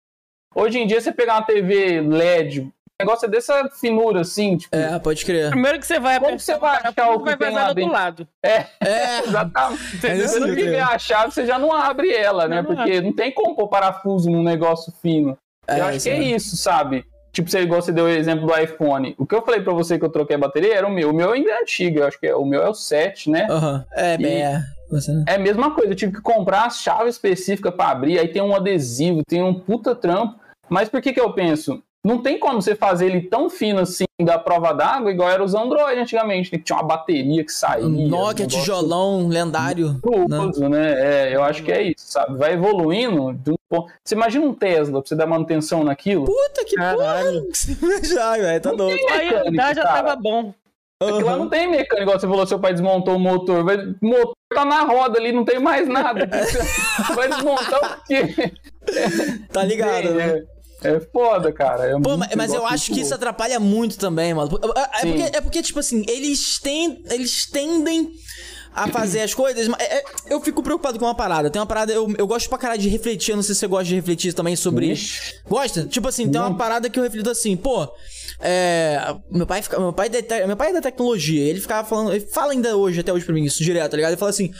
Hoje 0.54 0.80
em 0.80 0.86
dia, 0.88 1.00
você 1.00 1.12
pegar 1.12 1.36
uma 1.36 1.44
TV 1.44 2.02
LED, 2.02 2.70
negócio 3.00 3.26
é 3.26 3.30
dessa 3.30 3.70
finura 3.70 4.22
assim, 4.22 4.58
tipo. 4.58 4.76
É, 4.76 4.98
pode 5.00 5.26
crer. 5.26 5.50
Primeiro 5.50 5.80
que 5.80 5.86
você 5.88 6.00
vai 6.00 6.20
Como 6.20 6.36
que 6.38 6.44
você 6.44 6.58
vai 6.58 6.78
achar 6.78 7.10
o 7.10 7.14
tudo 7.14 7.26
vai 7.26 7.34
que 7.38 7.40
tem 7.46 7.52
vazar 7.54 7.68
lá 7.68 7.74
do 7.74 7.82
outro 7.82 7.84
dentro? 7.84 7.94
lado. 7.94 8.28
É, 8.44 8.66
Exatamente. 9.24 10.06
É 10.08 10.16
Se 10.16 10.22
isso 10.24 10.34
você 10.34 10.40
não 10.40 10.48
mesmo. 10.48 10.62
tiver 10.64 10.82
a 10.82 11.00
chave, 11.00 11.32
você 11.34 11.46
já 11.46 11.58
não 11.60 11.74
abre 11.74 12.14
ela, 12.14 12.48
né? 12.48 12.62
Não 12.62 12.76
Porque 12.76 13.02
não 13.02 13.14
tem 13.14 13.32
como 13.32 13.56
pôr 13.56 13.68
parafuso 13.68 14.30
num 14.30 14.44
negócio 14.44 14.92
fino. 15.02 15.38
É, 15.68 15.80
eu 15.80 15.86
acho 15.86 16.02
que 16.04 16.10
é 16.10 16.20
isso, 16.22 16.58
sabe? 16.58 17.06
Tipo, 17.32 17.50
você, 17.50 17.60
igual 17.62 17.82
você 17.82 17.92
deu 17.92 18.06
o 18.06 18.10
exemplo 18.10 18.48
do 18.48 18.58
iPhone. 18.60 19.14
O 19.18 19.26
que 19.26 19.36
eu 19.36 19.44
falei 19.44 19.62
pra 19.62 19.72
você 19.72 20.00
que 20.00 20.04
eu 20.04 20.10
troquei 20.10 20.36
a 20.36 20.40
bateria 20.40 20.74
era 20.76 20.88
o 20.88 20.92
meu. 20.92 21.12
O 21.12 21.14
meu 21.14 21.32
ainda 21.32 21.52
é 21.52 21.62
antigo, 21.62 22.00
eu 22.00 22.08
acho 22.08 22.20
que 22.20 22.26
é, 22.28 22.36
o 22.36 22.44
meu 22.44 22.62
é 22.64 22.68
o 22.70 22.74
7, 22.74 23.30
né? 23.30 23.46
aham. 23.50 23.86
É, 23.94 24.18
bem, 24.18 24.42
é. 24.44 24.62
Você? 24.90 25.12
É 25.28 25.36
a 25.36 25.40
mesma 25.40 25.70
coisa, 25.76 25.92
eu 25.92 25.96
tive 25.96 26.14
que 26.14 26.22
comprar 26.22 26.64
a 26.64 26.70
chave 26.72 27.08
específica 27.08 27.72
pra 27.72 27.90
abrir, 27.90 28.18
aí 28.18 28.28
tem 28.28 28.42
um 28.42 28.56
adesivo, 28.56 29.22
tem 29.28 29.44
um 29.44 29.54
puta 29.54 29.94
trampo. 29.94 30.40
Mas 30.68 30.90
por 30.90 31.00
que 31.02 31.14
que 31.14 31.22
eu 31.22 31.32
penso? 31.32 31.84
Não 32.06 32.22
tem 32.22 32.40
como 32.40 32.62
você 32.62 32.76
fazer 32.76 33.08
ele 33.08 33.22
tão 33.24 33.50
fino 33.50 33.82
assim 33.82 34.06
da 34.22 34.40
prova 34.40 34.74
d'água, 34.74 35.12
igual 35.12 35.30
era 35.30 35.44
os 35.44 35.54
Android 35.54 36.00
antigamente, 36.00 36.52
né? 36.52 36.58
que 36.58 36.64
tinha 36.64 36.78
uma 36.78 36.84
bateria 36.88 37.44
que 37.44 37.52
saía. 37.52 37.86
Um 37.86 38.06
um 38.06 38.08
Nokia, 38.08 38.46
negócio 38.46 38.60
tijolão, 38.60 39.28
lendário. 39.28 40.00
Uso, 40.04 40.70
né? 40.70 41.28
É, 41.30 41.36
eu 41.36 41.44
acho 41.44 41.62
que 41.62 41.72
é 41.72 41.82
isso, 41.84 41.96
sabe? 42.06 42.38
Vai 42.38 42.54
evoluindo. 42.54 43.34
de 43.34 43.52
um 43.52 43.56
ponto- 43.70 43.92
Você 44.04 44.16
imagina 44.16 44.46
um 44.46 44.54
Tesla 44.54 45.02
pra 45.02 45.08
você 45.10 45.16
dar 45.16 45.28
manutenção 45.28 45.84
naquilo? 45.84 46.24
Puta 46.26 46.64
que 46.66 46.76
Caralho. 46.76 47.42
porra. 47.44 48.02
Já, 48.04 48.32
velho, 48.38 48.62
tá 48.62 48.72
doido. 48.72 49.00
Aí 49.10 49.30
já 49.76 49.84
cara. 49.84 50.04
tava 50.04 50.16
bom. 50.16 50.54
Aquilo 51.02 51.26
lá 51.26 51.38
não 51.38 51.48
tem 51.50 51.66
mecânico, 51.70 52.02
igual 52.02 52.20
você 52.20 52.28
falou, 52.28 52.46
seu 52.48 52.60
pai 52.60 52.74
desmontou 52.74 53.16
o 53.16 53.20
motor. 53.20 53.64
Vai, 53.64 53.78
o 53.78 53.96
motor 54.02 54.34
tá 54.54 54.66
na 54.66 54.84
roda 54.84 55.18
ali, 55.18 55.32
não 55.32 55.46
tem 55.46 55.58
mais 55.60 55.88
nada. 55.88 56.30
Você 56.30 56.60
vai 57.16 57.30
desmontar 57.30 57.82
o 58.02 58.04
quê? 58.06 58.54
Tá 59.52 59.64
ligado, 59.64 60.14
né? 60.14 60.44
É, 60.84 60.96
é 60.96 61.00
foda, 61.00 61.52
cara. 61.52 61.86
É 61.86 62.00
Pô, 62.00 62.18
mas, 62.18 62.30
mas 62.36 62.54
eu 62.54 62.66
acho 62.66 62.92
que 62.94 63.02
isso 63.02 63.14
atrapalha 63.14 63.60
muito 63.60 63.98
também, 63.98 64.34
mano. 64.34 64.60
É, 64.76 64.80
é 64.80 65.02
Sim. 65.02 65.12
porque, 65.12 65.38
é 65.38 65.42
porque, 65.42 65.62
tipo 65.62 65.80
assim, 65.80 66.06
eles 66.08 66.60
têm. 66.60 67.04
Eles 67.10 67.46
tendem 67.46 68.12
a 68.74 68.88
fazer 68.88 69.22
as 69.22 69.34
coisas. 69.34 69.68
mas 69.68 69.80
é- 69.80 69.98
é- 69.98 70.04
eu 70.30 70.40
fico 70.42 70.62
preocupado 70.64 70.98
com 71.00 71.06
uma 71.06 71.16
parada. 71.16 71.50
Tem 71.50 71.60
uma 71.60 71.66
parada. 71.66 71.92
Eu, 71.92 72.14
eu 72.18 72.28
gosto 72.28 72.48
pra 72.48 72.58
caralho 72.58 72.82
de 72.82 72.88
refletir. 72.88 73.32
Eu 73.32 73.36
não 73.38 73.44
sei 73.44 73.54
se 73.56 73.60
você 73.60 73.68
gosta 73.68 73.86
de 73.86 73.96
refletir 73.96 74.34
também 74.34 74.56
sobre. 74.56 74.92
Ixi. 74.92 75.36
Gosta? 75.48 75.86
Tipo 75.86 76.08
assim, 76.08 76.30
tem 76.30 76.40
uma 76.40 76.56
parada 76.56 76.90
que 76.90 77.00
eu 77.00 77.04
reflito 77.04 77.30
assim, 77.30 77.58
pô. 77.58 77.88
É. 78.40 79.16
Meu 79.30 79.46
pai, 79.46 79.62
fica, 79.62 79.80
meu, 79.80 79.92
pai 79.92 80.08
é 80.08 80.22
da 80.22 80.48
meu 80.48 80.56
pai 80.56 80.70
é 80.70 80.74
da 80.74 80.82
tecnologia. 80.82 81.44
Ele 81.44 81.60
ficava 81.60 81.88
falando. 81.88 82.14
Ele 82.14 82.26
fala 82.26 82.52
ainda 82.54 82.78
hoje, 82.78 83.00
até 83.00 83.12
hoje 83.12 83.26
pra 83.26 83.34
mim, 83.34 83.44
isso 83.44 83.64
direto, 83.64 83.92
tá 83.92 83.98
ligado? 83.98 84.12
Ele 84.12 84.20
fala 84.20 84.30
assim. 84.30 84.52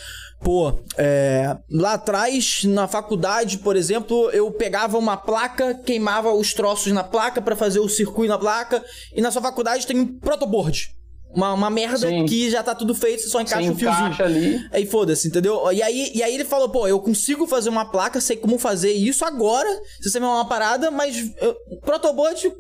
Pô, 0.42 0.74
é, 0.98 1.58
lá 1.70 1.94
atrás, 1.94 2.64
na 2.64 2.88
faculdade, 2.88 3.58
por 3.58 3.76
exemplo, 3.76 4.30
eu 4.32 4.50
pegava 4.52 4.98
uma 4.98 5.18
placa, 5.18 5.74
queimava 5.74 6.32
os 6.32 6.54
troços 6.54 6.94
na 6.94 7.04
placa 7.04 7.42
pra 7.42 7.56
fazer 7.56 7.80
o 7.80 7.90
circuito 7.90 8.32
na 8.32 8.38
placa, 8.40 8.84
e 9.14 9.22
na 9.22 9.32
sua 9.32 9.42
faculdade 9.42 9.86
tem 9.86 10.00
um 10.00 10.20
protoboard. 10.20 10.88
Uma, 11.32 11.54
uma 11.54 11.70
merda 11.70 12.08
Sim. 12.08 12.26
que 12.26 12.50
já 12.50 12.64
tá 12.64 12.74
tudo 12.74 12.96
feito, 12.96 13.22
você 13.22 13.30
só 13.30 13.42
encaixa 13.42 13.68
Você 13.68 13.72
o 13.72 13.76
fiozinho. 13.76 14.08
encaixa 14.08 14.24
ali. 14.24 14.60
Aí 14.72 14.86
foda-se, 14.86 15.28
entendeu? 15.28 15.72
E 15.72 15.84
aí, 15.84 16.12
e 16.16 16.24
aí 16.24 16.34
ele 16.34 16.46
falou, 16.46 16.70
pô, 16.70 16.88
eu 16.88 17.00
consigo 17.00 17.46
fazer 17.46 17.70
uma 17.70 17.86
placa, 17.86 18.22
sei 18.22 18.38
como 18.38 18.58
fazer 18.58 18.94
isso 18.94 19.26
agora, 19.26 19.70
se 20.02 20.10
você 20.10 20.20
me 20.20 20.26
uma 20.26 20.46
parada, 20.46 20.90
mas 20.90 21.32
eu, 21.40 21.56
protoboard 21.82 22.52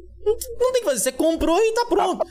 não, 0.60 0.72
tem 0.74 0.82
que 0.82 0.86
fazer, 0.86 1.00
você 1.00 1.12
comprou 1.12 1.58
e 1.60 1.74
tá 1.74 1.86
pronto. 1.86 2.26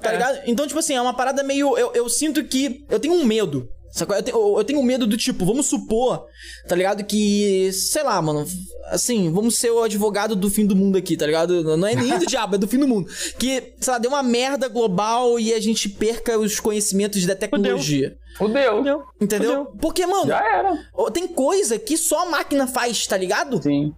Tá 0.00 0.12
ligado? 0.12 0.40
Então, 0.46 0.66
tipo 0.66 0.78
assim, 0.78 0.94
é 0.94 1.02
uma 1.02 1.14
parada 1.14 1.42
meio. 1.42 1.76
Eu, 1.76 1.92
eu 1.92 2.08
sinto 2.08 2.44
que. 2.44 2.84
Eu 2.88 3.00
tenho 3.00 3.14
um 3.14 3.24
medo. 3.24 3.68
Sacou? 3.90 4.14
Eu, 4.16 4.22
tenho, 4.22 4.58
eu 4.58 4.64
tenho 4.64 4.80
um 4.80 4.82
medo 4.82 5.06
do 5.06 5.16
tipo, 5.16 5.44
vamos 5.44 5.66
supor, 5.66 6.24
tá 6.66 6.76
ligado? 6.76 7.04
Que, 7.04 7.70
sei 7.72 8.02
lá, 8.02 8.20
mano, 8.20 8.46
assim, 8.86 9.30
vamos 9.32 9.56
ser 9.56 9.70
o 9.70 9.82
advogado 9.82 10.36
do 10.36 10.50
fim 10.50 10.66
do 10.66 10.76
mundo 10.76 10.96
aqui, 10.96 11.16
tá 11.16 11.26
ligado? 11.26 11.76
Não 11.76 11.86
é 11.86 11.94
nem 11.94 12.18
do 12.18 12.26
diabo, 12.26 12.54
é 12.56 12.58
do 12.58 12.68
fim 12.68 12.78
do 12.78 12.86
mundo. 12.86 13.10
Que, 13.38 13.74
sei 13.80 13.92
lá, 13.92 13.98
deu 13.98 14.10
uma 14.10 14.22
merda 14.22 14.68
global 14.68 15.40
e 15.40 15.52
a 15.52 15.60
gente 15.60 15.88
perca 15.88 16.38
os 16.38 16.60
conhecimentos 16.60 17.24
da 17.24 17.34
tecnologia. 17.34 18.16
Fudeu. 18.36 18.74
Entendeu? 18.74 19.02
Entendeu? 19.20 19.50
Fudeu. 19.64 19.78
Porque, 19.80 20.06
mano, 20.06 20.26
Já 20.28 20.38
era. 20.38 20.78
tem 21.12 21.26
coisa 21.26 21.78
que 21.78 21.96
só 21.96 22.26
a 22.26 22.30
máquina 22.30 22.66
faz, 22.66 23.06
tá 23.06 23.16
ligado? 23.16 23.60
Sim. 23.62 23.92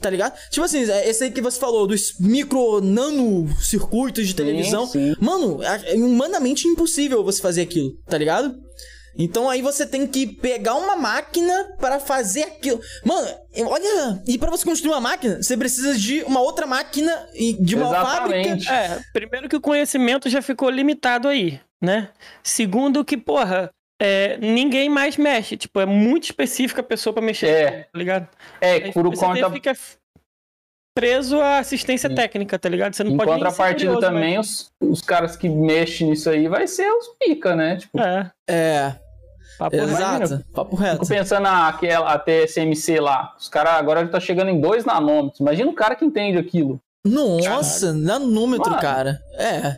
Tá 0.00 0.10
ligado? 0.10 0.34
Tipo 0.50 0.66
assim, 0.66 0.88
é 0.90 1.08
esse 1.08 1.24
aí 1.24 1.30
que 1.30 1.40
você 1.40 1.58
falou, 1.58 1.86
dos 1.86 2.18
micro, 2.20 2.80
nano 2.82 3.48
circuitos 3.58 4.26
de 4.28 4.34
televisão. 4.34 4.86
sim. 4.86 5.14
Mano, 5.18 5.60
é 5.62 5.94
humanamente 5.94 6.68
impossível 6.68 7.24
você 7.24 7.40
fazer 7.40 7.62
aquilo, 7.62 7.90
tá 8.06 8.18
ligado? 8.18 8.54
Então 9.16 9.48
aí 9.48 9.62
você 9.62 9.86
tem 9.86 10.06
que 10.06 10.26
pegar 10.26 10.74
uma 10.74 10.96
máquina 10.96 11.76
para 11.78 12.00
fazer 12.00 12.42
aquilo. 12.42 12.80
Mano, 13.04 13.28
olha, 13.66 14.22
e 14.26 14.36
para 14.38 14.50
você 14.50 14.64
construir 14.64 14.90
uma 14.92 15.00
máquina, 15.00 15.42
você 15.42 15.56
precisa 15.56 15.96
de 15.96 16.22
uma 16.24 16.40
outra 16.40 16.66
máquina 16.66 17.28
e 17.34 17.52
de 17.52 17.76
uma 17.76 17.86
Exatamente. 17.88 18.64
fábrica. 18.66 18.94
É, 18.94 19.00
primeiro 19.12 19.48
que 19.48 19.56
o 19.56 19.60
conhecimento 19.60 20.28
já 20.28 20.42
ficou 20.42 20.68
limitado 20.68 21.28
aí, 21.28 21.60
né? 21.82 22.08
Segundo 22.42 23.04
que, 23.04 23.16
porra, 23.16 23.70
é, 24.02 24.36
ninguém 24.38 24.88
mais 24.88 25.16
mexe. 25.16 25.56
Tipo, 25.56 25.80
é 25.80 25.86
muito 25.86 26.24
específica 26.24 26.80
a 26.80 26.84
pessoa 26.84 27.12
pra 27.14 27.22
mexer, 27.22 27.46
É. 27.48 27.70
tá 27.92 27.98
ligado? 27.98 28.28
É, 28.60 28.90
por 28.92 29.08
você 29.08 29.24
conta. 29.24 29.50
fica 29.50 29.72
preso 30.96 31.40
à 31.40 31.58
assistência 31.58 32.08
técnica, 32.14 32.56
tá 32.58 32.68
ligado? 32.68 32.94
Você 32.94 33.02
não 33.02 33.12
Em 33.12 33.16
pode 33.16 33.30
contrapartida 33.30 33.92
curioso, 33.92 34.00
também, 34.14 34.38
os, 34.38 34.70
os 34.80 35.00
caras 35.00 35.36
que 35.36 35.48
mexem 35.48 36.10
nisso 36.10 36.30
aí 36.30 36.46
vai 36.46 36.66
ser 36.68 36.88
os 36.88 37.08
pica, 37.18 37.56
né? 37.56 37.76
Tipo, 37.78 37.98
mas- 37.98 38.06
É. 38.06 38.30
É. 38.48 39.03
Papo 39.58 39.76
reto. 39.76 39.90
Exato. 39.90 40.44
Papo 40.52 40.76
reto. 40.76 41.04
Fico 41.04 41.08
pensando 41.08 41.42
naquela, 41.42 42.12
a 42.12 42.18
TSMC 42.18 43.00
lá. 43.00 43.34
Os 43.38 43.48
caras 43.48 43.74
agora 43.74 44.04
já 44.04 44.08
tá 44.08 44.20
chegando 44.20 44.50
em 44.50 44.60
2 44.60 44.84
nanômetros. 44.84 45.40
Imagina 45.40 45.70
o 45.70 45.74
cara 45.74 45.94
que 45.94 46.04
entende 46.04 46.38
aquilo. 46.38 46.80
Nossa, 47.06 47.92
nanômetro, 47.92 48.70
Mano. 48.70 48.80
cara. 48.82 49.20
É. 49.36 49.76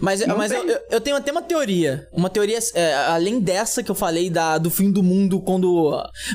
Mas, 0.00 0.20
Não 0.26 0.36
mas 0.36 0.52
eu, 0.52 0.60
tem. 0.60 0.70
eu- 0.70 0.80
eu 0.90 1.00
tenho 1.00 1.16
até 1.16 1.32
uma 1.32 1.42
teoria. 1.42 2.06
Uma 2.12 2.30
teoria, 2.30 2.58
é, 2.74 2.94
além 2.94 3.40
dessa 3.40 3.82
que 3.82 3.90
eu 3.90 3.94
falei 3.96 4.30
da, 4.30 4.56
do 4.56 4.70
fim 4.70 4.92
do 4.92 5.02
mundo 5.02 5.40
quando. 5.40 5.92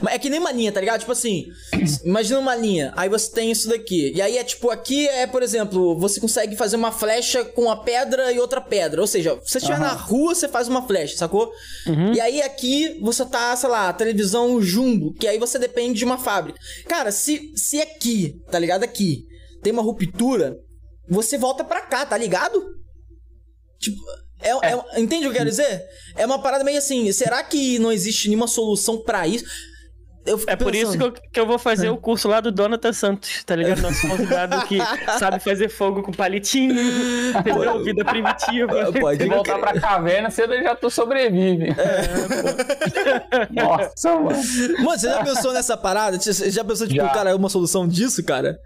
É 0.10 0.20
que 0.20 0.30
nem 0.30 0.40
uma 0.40 0.52
linha, 0.52 0.72
tá 0.72 0.82
ligado? 0.82 1.00
Tipo 1.00 1.14
assim, 1.14 1.46
imagina 2.04 2.40
uma 2.40 2.56
linha, 2.56 2.92
aí 2.98 3.08
você 3.08 3.32
tem 3.32 3.52
isso 3.52 3.70
daqui. 3.70 4.12
E 4.14 4.22
aí 4.22 4.38
é 4.38 4.44
tipo, 4.44 4.70
aqui 4.70 5.08
é, 5.08 5.26
por 5.26 5.42
exemplo, 5.44 5.98
você 5.98 6.20
consegue 6.20 6.58
fazer 6.58 6.76
uma 6.76 6.92
flecha 6.92 7.46
com 7.46 7.62
uma 7.64 7.82
pedra 7.82 8.34
e 8.34 8.40
outra 8.40 8.60
pedra. 8.60 9.00
Ou 9.00 9.08
seja, 9.08 9.40
se 9.44 9.52
você 9.54 9.58
estiver 9.60 9.76
Aham. 9.78 9.84
na 9.86 9.94
rua, 9.94 10.36
você 10.36 10.50
faz 10.50 10.68
uma 10.68 10.86
flecha, 10.86 11.16
sacou? 11.16 11.50
E 12.14 12.20
aí 12.20 12.42
aqui 12.42 13.00
você 13.02 13.26
tá, 13.26 13.56
sei 13.56 13.70
lá, 13.70 13.94
televisão 13.94 14.62
jumbo, 14.62 15.14
que 15.14 15.28
aí 15.28 15.38
você 15.40 15.58
depende 15.58 16.00
de 16.00 16.06
uma 16.06 16.18
fábrica. 16.18 16.60
Cara, 16.88 17.12
se, 17.12 17.52
se 17.56 17.80
aqui, 17.82 18.36
tá 18.52 18.60
ligado? 18.60 18.84
Aqui, 18.84 19.24
tem 19.62 19.72
uma 19.74 19.82
ruptura, 19.82 20.58
você 21.10 21.38
volta 21.38 21.64
pra 21.64 21.82
cá, 21.82 22.06
tá 22.06 22.18
ligado? 22.18 22.62
Tipo, 23.80 23.98
é, 24.42 24.50
é- 24.50 25.00
entende 25.02 25.28
o 25.28 25.30
que 25.32 25.36
eu 25.36 25.38
quero 25.40 25.50
dizer? 25.50 25.84
É 26.16 26.26
uma 26.26 26.42
parada 26.42 26.64
meio 26.64 26.78
assim, 26.78 27.12
será 27.12 27.44
que 27.44 27.78
não 27.80 27.92
existe 27.92 28.28
nenhuma 28.28 28.48
solução 28.48 29.02
pra 29.04 29.28
isso? 29.28 29.46
É 30.46 30.56
por 30.56 30.76
isso 30.76 30.92
que 30.92 30.98
pensando. 31.00 31.16
eu, 31.18 31.32
que 31.34 31.40
eu 31.40 31.48
vou 31.48 31.58
fazer 31.58 31.90
o 31.90 31.98
curso 31.98 32.28
lá 32.28 32.40
do 32.40 32.52
Donata 32.52 32.94
Santos, 32.94 33.44
tá 33.44 33.56
ligado? 33.56 33.82
Nosso 33.82 34.08
convidado 34.08 34.68
que 34.68 34.78
sabe 35.18 35.40
fazer 35.40 35.68
fogo 35.68 36.04
com 36.04 36.12
palitinho, 36.12 36.76
entendeu? 37.40 37.84
Vida 37.84 38.06
primitiva. 38.06 38.92
Pode 39.00 39.24
Se 39.24 39.28
voltar 39.28 39.58
pra 39.58 39.80
caverna, 39.80 40.30
você 40.30 40.46
já 40.62 40.76
tu 40.76 40.92
sobrevive. 40.92 41.70
Nossa, 43.52 44.14
mano. 44.16 44.30
Mano, 44.84 45.00
você 45.00 45.08
já 45.10 45.24
pensou 45.24 45.54
nessa 45.54 45.76
parada? 45.76 46.20
Você 46.20 46.52
já 46.52 46.64
pensou, 46.64 46.88
tipo, 46.88 47.02
Já. 47.02 47.10
cara, 47.10 47.36
uma 47.36 47.50
solução 47.50 47.88
disso, 47.88 48.24
cara? 48.24 48.60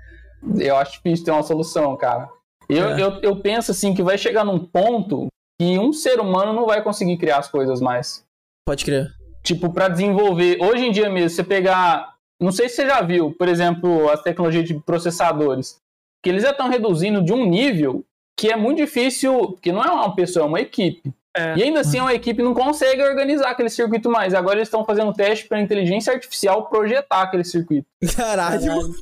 Eu 0.60 0.76
acho 0.78 0.94
difícil 0.94 1.26
ter 1.26 1.32
uma 1.32 1.44
solução, 1.44 1.96
cara. 1.96 2.30
Eu, 2.70 2.90
É. 2.90 3.02
eu, 3.02 3.20
eu 3.22 3.36
penso 3.38 3.72
assim 3.72 3.94
que 3.94 4.04
vai 4.04 4.18
chegar 4.18 4.44
num 4.44 4.60
ponto 4.60 5.28
que 5.60 5.78
um 5.80 5.94
ser 5.94 6.20
humano 6.20 6.54
não 6.54 6.66
vai 6.66 6.82
conseguir 6.82 7.18
criar 7.18 7.38
as 7.38 7.48
coisas 7.48 7.80
mais. 7.80 8.24
Pode 8.68 8.84
crer. 8.84 9.12
Tipo, 9.44 9.72
pra 9.72 9.88
desenvolver, 9.88 10.58
hoje 10.60 10.86
em 10.86 10.92
dia 10.92 11.10
mesmo, 11.10 11.30
você 11.30 11.44
pegar. 11.44 12.16
Não 12.42 12.52
sei 12.52 12.68
se 12.68 12.76
você 12.76 12.88
já 12.88 13.02
viu, 13.02 13.32
por 13.38 13.48
exemplo, 13.48 14.10
as 14.10 14.22
tecnologias 14.22 14.66
de 14.66 14.74
processadores, 14.74 15.78
que 16.24 16.30
eles 16.30 16.44
já 16.44 16.52
estão 16.52 16.68
reduzindo 16.68 17.24
de 17.24 17.32
um 17.32 17.46
nível 17.46 18.04
que 18.38 18.52
é 18.52 18.56
muito 18.56 18.78
difícil, 18.78 19.52
porque 19.52 19.72
não 19.72 19.82
é 19.82 19.90
uma 19.90 20.14
pessoa, 20.16 20.46
é 20.46 20.48
uma 20.50 20.60
equipe. 20.60 21.14
É. 21.38 21.56
E 21.58 21.64
ainda 21.64 21.82
assim, 21.82 22.00
uma 22.00 22.14
equipe 22.14 22.42
não 22.42 22.54
consegue 22.54 23.02
organizar 23.04 23.50
aquele 23.50 23.70
circuito 23.70 24.10
mais. 24.10 24.34
Agora 24.34 24.58
eles 24.58 24.68
estão 24.68 24.86
fazendo 24.86 25.14
teste 25.14 25.48
para 25.48 25.62
inteligência 25.62 26.14
artificial 26.14 26.68
projetar 26.68 27.22
aquele 27.24 27.44
circuito. 27.44 27.88
Caralho. 28.16 28.96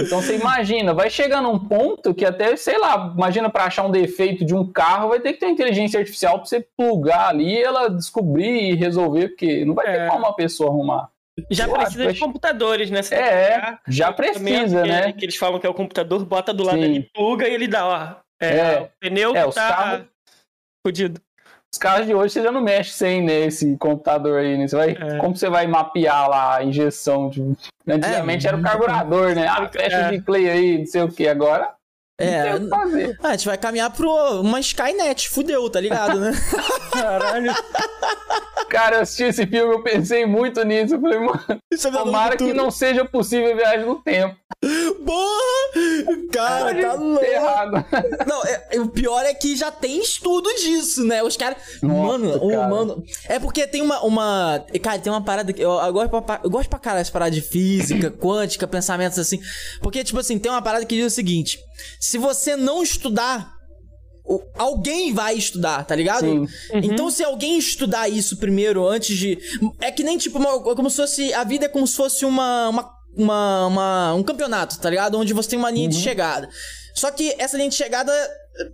Então 0.00 0.20
você 0.22 0.36
imagina, 0.36 0.92
vai 0.94 1.08
chegar 1.10 1.40
num 1.42 1.58
ponto 1.58 2.14
que 2.14 2.24
até, 2.24 2.56
sei 2.56 2.78
lá, 2.78 3.12
imagina 3.16 3.48
para 3.50 3.64
achar 3.64 3.84
um 3.84 3.90
defeito 3.90 4.44
de 4.44 4.54
um 4.54 4.70
carro, 4.70 5.08
vai 5.10 5.20
ter 5.20 5.32
que 5.34 5.40
ter 5.40 5.48
inteligência 5.48 5.98
artificial 6.00 6.38
para 6.38 6.46
você 6.46 6.66
plugar 6.76 7.28
ali 7.28 7.54
e 7.54 7.62
ela 7.62 7.88
descobrir 7.88 8.70
e 8.70 8.74
resolver, 8.74 9.28
porque 9.28 9.64
não 9.64 9.74
vai 9.74 9.86
ter 9.86 10.00
É. 10.00 10.06
como 10.08 10.20
uma 10.26 10.34
pessoa 10.34 10.70
arrumar. 10.70 11.08
Já 11.50 11.66
precisa 11.68 12.12
de 12.12 12.20
computadores, 12.20 12.90
né? 12.90 13.02
Você 13.02 13.14
É, 13.16 13.76
já 13.88 14.12
precisa, 14.12 14.82
que, 14.82 14.88
né? 14.88 15.12
Que 15.12 15.24
eles 15.24 15.36
falam 15.36 15.58
que 15.58 15.66
é 15.66 15.70
o 15.70 15.74
computador, 15.74 16.24
bota 16.24 16.54
do 16.54 16.62
lado 16.62 16.78
Sim. 16.78 16.84
ali, 16.84 17.10
pluga 17.12 17.48
e 17.48 17.54
ele 17.54 17.66
dá, 17.66 17.86
ó. 17.86 18.14
É, 18.40 18.56
É. 18.56 18.80
o 18.80 18.88
pneu 19.00 19.36
É, 19.36 19.44
que 19.46 19.52
tá 19.54 19.68
carros- 19.68 20.06
fudido. 20.86 21.20
Os 21.74 21.78
carros 21.78 22.06
de 22.06 22.14
hoje 22.14 22.34
você 22.34 22.40
já 22.44 22.52
não 22.52 22.60
mexe 22.60 22.92
sem 22.92 23.20
nesse 23.20 23.76
computador 23.78 24.38
aí, 24.38 24.56
né? 24.56 24.68
Você 24.68 24.76
vai, 24.76 24.90
É. 24.90 25.16
Como 25.18 25.34
você 25.36 25.48
vai 25.50 25.66
mapear 25.66 26.30
lá 26.30 26.54
a 26.58 26.62
injeção? 26.62 27.28
De... 27.28 27.42
Antigamente 27.88 28.46
É, 28.46 28.48
era 28.50 28.56
o 28.56 28.62
carburador, 28.62 29.34
né? 29.34 29.48
Ah, 29.48 29.68
fecha 29.68 29.96
É. 29.96 30.10
de 30.12 30.20
clay 30.20 30.48
aí, 30.48 30.78
não 30.78 30.86
sei 30.86 31.02
o 31.02 31.08
que. 31.10 31.26
Agora 31.26 31.70
É, 32.16 32.44
não 32.44 32.44
tem 32.52 32.54
o 32.54 32.62
que 32.62 32.68
fazer. 32.70 33.18
ah, 33.24 33.28
a 33.28 33.30
gente 33.32 33.46
vai 33.46 33.58
caminhar 33.58 33.90
pro 33.90 34.08
uma 34.40 34.60
Skynet, 34.60 35.28
fudeu, 35.30 35.68
tá 35.68 35.80
ligado, 35.80 36.20
né? 36.20 36.30
Caralho. 36.94 37.52
Cara, 38.68 38.96
eu 38.96 39.00
assisti 39.02 39.24
esse 39.24 39.44
filme, 39.46 39.74
eu 39.74 39.82
pensei 39.82 40.24
muito 40.26 40.62
nisso. 40.64 40.94
Eu 40.94 41.00
falei, 41.00 41.18
mano, 41.18 41.44
Isso 41.72 41.88
é 41.88 41.90
tomara 41.90 42.36
que 42.36 42.52
não 42.52 42.70
seja 42.70 43.04
possível 43.04 43.52
a 43.52 43.56
viagem 43.56 43.84
no 43.84 43.96
tempo. 43.96 44.36
Porra! 45.04 46.16
Cara, 46.32 46.74
tá 46.80 46.94
louco. 46.94 47.24
Errado. 47.24 47.84
Não, 48.26 48.42
é- 48.44 48.80
o 48.80 48.88
pior 48.88 49.24
é 49.24 49.34
que 49.34 49.56
já 49.56 49.70
tem 49.70 50.00
estudo 50.00 50.48
disso, 50.54 51.04
né? 51.04 51.22
Os 51.22 51.36
caras. 51.36 51.58
Mano, 51.82 52.36
o 52.36 52.50
cara. 52.50 52.68
mano. 52.68 53.02
É 53.28 53.38
porque 53.38 53.66
tem 53.66 53.82
uma. 53.82 54.00
uma... 54.02 54.64
Cara, 54.82 54.98
tem 54.98 55.12
uma 55.12 55.22
parada 55.22 55.52
que. 55.52 55.60
Eu, 55.62 55.72
eu, 55.72 55.92
gosto 55.92 56.22
pra, 56.22 56.40
eu 56.42 56.50
gosto 56.50 56.68
pra 56.68 56.78
caralho 56.78 57.02
essa 57.02 57.12
parada 57.12 57.30
de 57.30 57.40
física, 57.40 58.10
quântica, 58.18 58.66
pensamentos 58.66 59.18
assim. 59.18 59.40
Porque, 59.80 60.02
tipo 60.04 60.18
assim, 60.18 60.38
tem 60.38 60.50
uma 60.50 60.62
parada 60.62 60.84
que 60.84 60.94
diz 60.96 61.06
o 61.12 61.14
seguinte: 61.14 61.58
se 62.00 62.18
você 62.18 62.56
não 62.56 62.82
estudar. 62.82 63.52
Alguém 64.56 65.12
vai 65.12 65.34
estudar, 65.34 65.84
tá 65.84 65.94
ligado? 65.94 66.20
Sim. 66.26 66.46
Então, 66.72 67.10
se 67.10 67.22
alguém 67.22 67.58
estudar 67.58 68.08
isso 68.08 68.38
primeiro, 68.38 68.88
antes 68.88 69.18
de. 69.18 69.38
É 69.82 69.90
que 69.90 70.02
nem 70.02 70.16
tipo, 70.16 70.38
uma- 70.38 70.62
como 70.74 70.88
se 70.88 70.96
fosse. 70.96 71.34
A 71.34 71.44
vida 71.44 71.66
é 71.66 71.68
como 71.68 71.86
se 71.86 71.94
fosse 71.94 72.24
uma. 72.24 72.70
uma, 72.70 72.90
uma, 73.16 73.66
uma- 73.66 74.14
um 74.14 74.22
campeonato, 74.22 74.78
tá 74.78 74.90
ligado? 74.90 75.18
Onde 75.18 75.32
você 75.32 75.50
tem 75.50 75.58
uma 75.58 75.70
linha 75.70 75.88
de 75.88 75.96
chegada. 76.00 76.48
Só 76.94 77.10
que 77.10 77.34
essa 77.38 77.56
linha 77.56 77.68
de 77.68 77.74
chegada. 77.76 78.12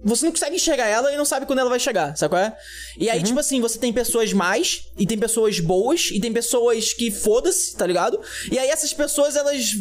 Você 0.04 0.26
não 0.26 0.32
consegue 0.32 0.56
enxergar 0.56 0.86
ela 0.86 1.12
e 1.12 1.16
não 1.16 1.24
sabe 1.24 1.46
quando 1.46 1.58
ela 1.58 1.70
vai 1.70 1.80
chegar, 1.80 2.16
sabe 2.16 2.30
qual 2.30 2.42
é? 2.42 2.56
E 2.98 3.08
aí, 3.08 3.22
tipo 3.22 3.40
assim, 3.40 3.60
você 3.60 3.78
tem 3.78 3.92
pessoas 3.92 4.32
mais, 4.32 4.82
e 4.98 5.06
tem 5.06 5.18
pessoas 5.18 5.58
boas, 5.58 6.10
e 6.12 6.20
tem 6.20 6.32
pessoas 6.32 6.92
que 6.92 7.10
foda-se, 7.10 7.74
tá 7.76 7.86
ligado? 7.86 8.20
E 8.50 8.58
aí 8.58 8.68
essas 8.68 8.92
pessoas, 8.92 9.36
elas. 9.36 9.72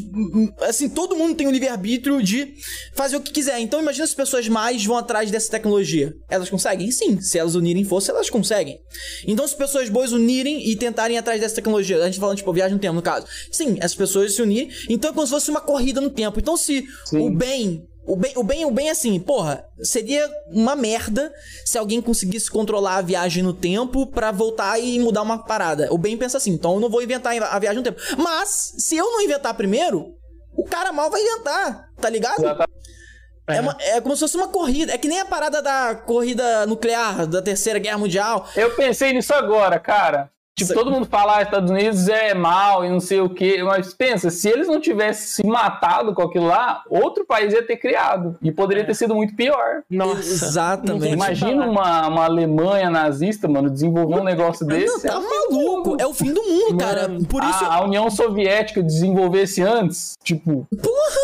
Assim, 0.61 0.89
todo 0.89 1.15
mundo 1.15 1.35
tem 1.35 1.47
o 1.47 1.51
livre-arbítrio 1.51 2.23
de 2.23 2.53
fazer 2.93 3.17
o 3.17 3.21
que 3.21 3.31
quiser. 3.31 3.59
Então 3.59 3.81
imagina 3.81 4.07
se 4.07 4.15
pessoas 4.15 4.47
mais 4.47 4.85
vão 4.85 4.97
atrás 4.97 5.29
dessa 5.29 5.51
tecnologia. 5.51 6.13
Elas 6.29 6.49
conseguem? 6.49 6.91
Sim. 6.91 7.19
Se 7.19 7.37
elas 7.37 7.55
unirem 7.55 7.83
força, 7.83 8.11
elas 8.11 8.29
conseguem. 8.29 8.79
Então, 9.27 9.47
se 9.47 9.55
pessoas 9.55 9.89
boas 9.89 10.11
unirem 10.11 10.69
e 10.69 10.75
tentarem 10.75 11.17
atrás 11.17 11.41
dessa 11.41 11.55
tecnologia, 11.55 12.01
a 12.01 12.05
gente 12.05 12.19
falando, 12.19 12.37
tipo, 12.37 12.53
viagem 12.53 12.75
no 12.75 12.79
tempo, 12.79 12.95
no 12.95 13.01
caso. 13.01 13.27
Sim, 13.51 13.77
essas 13.79 13.95
pessoas 13.95 14.33
se 14.33 14.41
unirem. 14.41 14.69
Então 14.89 15.11
é 15.11 15.13
como 15.13 15.25
se 15.25 15.33
fosse 15.33 15.51
uma 15.51 15.61
corrida 15.61 15.99
no 15.99 16.09
tempo. 16.09 16.39
Então, 16.39 16.55
se 16.55 16.85
Sim. 17.05 17.19
o 17.19 17.29
bem. 17.29 17.85
O 18.11 18.15
bem, 18.15 18.33
o 18.35 18.43
bem, 18.43 18.65
o 18.65 18.71
bem, 18.71 18.89
assim, 18.89 19.19
porra, 19.19 19.63
seria 19.83 20.27
uma 20.47 20.75
merda 20.75 21.31
se 21.63 21.77
alguém 21.77 22.01
conseguisse 22.01 22.49
controlar 22.49 22.95
a 22.97 23.01
viagem 23.01 23.43
no 23.43 23.53
tempo 23.53 24.07
pra 24.07 24.31
voltar 24.31 24.79
e 24.79 24.99
mudar 24.99 25.21
uma 25.21 25.37
parada. 25.45 25.87
O 25.93 25.97
bem 25.97 26.17
pensa 26.17 26.37
assim, 26.37 26.51
então 26.51 26.73
eu 26.73 26.79
não 26.79 26.89
vou 26.89 27.03
inventar 27.03 27.33
a 27.39 27.59
viagem 27.59 27.77
no 27.77 27.83
tempo. 27.83 28.01
Mas, 28.17 28.73
se 28.79 28.97
eu 28.97 29.05
não 29.11 29.21
inventar 29.21 29.53
primeiro, 29.53 30.13
o 30.57 30.63
cara 30.65 30.91
mal 30.91 31.09
vai 31.11 31.21
inventar, 31.21 31.85
tá 32.01 32.09
ligado? 32.09 32.39
Exatamente. 32.39 32.69
É, 33.47 33.61
uma- 33.61 33.77
é 33.79 34.01
como 34.01 34.15
se 34.15 34.19
fosse 34.21 34.37
uma 34.37 34.47
corrida. 34.47 34.91
É 34.93 34.97
que 34.97 35.07
nem 35.07 35.19
a 35.19 35.25
parada 35.25 35.61
da 35.61 35.95
corrida 35.95 36.65
nuclear 36.67 37.25
da 37.25 37.41
Terceira 37.41 37.79
Guerra 37.79 37.97
Mundial. 37.97 38.47
Eu 38.55 38.75
pensei 38.75 39.13
nisso 39.13 39.33
agora, 39.33 39.79
cara. 39.79 40.29
Tipo, 40.65 40.73
todo 40.73 40.91
mundo 40.91 41.05
fala 41.05 41.37
que 41.37 41.43
Estados 41.43 41.71
Unidos 41.71 42.07
é 42.07 42.33
mal 42.33 42.85
e 42.85 42.89
não 42.89 42.99
sei 42.99 43.19
o 43.21 43.29
quê, 43.29 43.61
mas 43.63 43.93
pensa, 43.93 44.29
se 44.29 44.47
eles 44.49 44.67
não 44.67 44.79
tivessem 44.79 45.43
se 45.43 45.47
matado 45.47 46.13
com 46.13 46.21
aquilo 46.23 46.47
lá, 46.47 46.83
outro 46.89 47.25
país 47.25 47.53
ia 47.53 47.65
ter 47.65 47.77
criado. 47.77 48.37
E 48.41 48.51
poderia 48.51 48.83
É. 48.83 48.85
ter 48.85 48.93
sido 48.93 49.15
muito 49.15 49.35
pior. 49.35 49.81
Nossa. 49.89 50.19
Exatamente. 50.19 51.05
Não 51.07 51.13
Imagina 51.13 51.65
uma, 51.67 52.07
uma 52.07 52.25
Alemanha 52.25 52.89
nazista, 52.89 53.47
mano, 53.47 53.69
desenvolver 53.69 54.15
um 54.19 54.23
negócio 54.23 54.65
Não, 54.65 54.75
desse. 54.75 55.07
tá 55.07 55.13
é 55.13 55.17
o 55.17 55.21
fim 55.21 55.27
do 55.27 55.55
maluco. 55.55 55.89
mundo. 55.89 55.97
É 56.01 56.05
o 56.07 56.13
fim 56.13 56.33
do 56.33 56.41
mundo, 56.43 56.77
cara. 56.77 57.09
Por 57.29 57.43
isso. 57.43 57.65
A, 57.65 57.75
a 57.75 57.83
União 57.83 58.09
Soviética 58.09 58.81
desenvolvesse 58.83 59.61
antes, 59.61 60.15
tipo, 60.23 60.67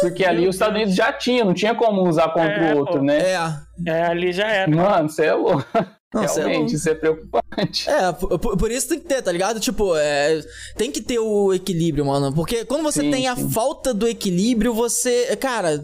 porque 0.02 0.26
ali 0.26 0.48
os 0.48 0.56
Estados 0.56 0.76
Unidos 0.76 0.95
já 0.95 1.12
tinha, 1.13 1.43
não 1.43 1.54
tinha 1.54 1.74
como 1.76 2.02
usar 2.08 2.30
contra 2.30 2.52
É, 2.69 2.74
o 2.74 2.78
outro, 2.80 3.00
pô. 3.00 3.04
né? 3.04 3.17
É. 3.19 3.65
É, 3.88 4.04
ali 4.06 4.32
já 4.32 4.48
era. 4.48 4.71
Mano, 4.74 5.10
você 5.10 5.26
é 5.26 5.34
louco. 5.34 5.65
Não, 6.15 6.23
é 6.23 6.28
Realmente, 6.34 6.58
louco. 6.60 6.75
isso 6.75 6.89
é 6.89 6.95
preocupante. 6.95 7.89
É, 7.89 8.12
por, 8.13 8.58
por- 8.58 8.71
isso 8.71 8.88
tem 8.89 8.99
que 8.99 9.06
ter, 9.06 9.21
tá 9.21 9.32
ligado? 9.32 9.60
Tipo, 9.60 9.95
é, 9.95 10.41
tem 10.78 10.91
que 10.91 11.01
ter 11.01 11.19
o 11.19 11.54
equilíbrio, 11.54 12.06
mano. 12.06 12.34
Porque 12.34 12.63
quando 12.65 12.84
você 12.84 13.01
Sim, 13.01 13.12
tem 13.12 13.28
a 13.28 13.36
sim. 13.36 13.49
falta 13.49 13.93
do 13.93 14.08
equilíbrio, 14.08 14.73
você. 14.73 15.36
Cara. 15.36 15.84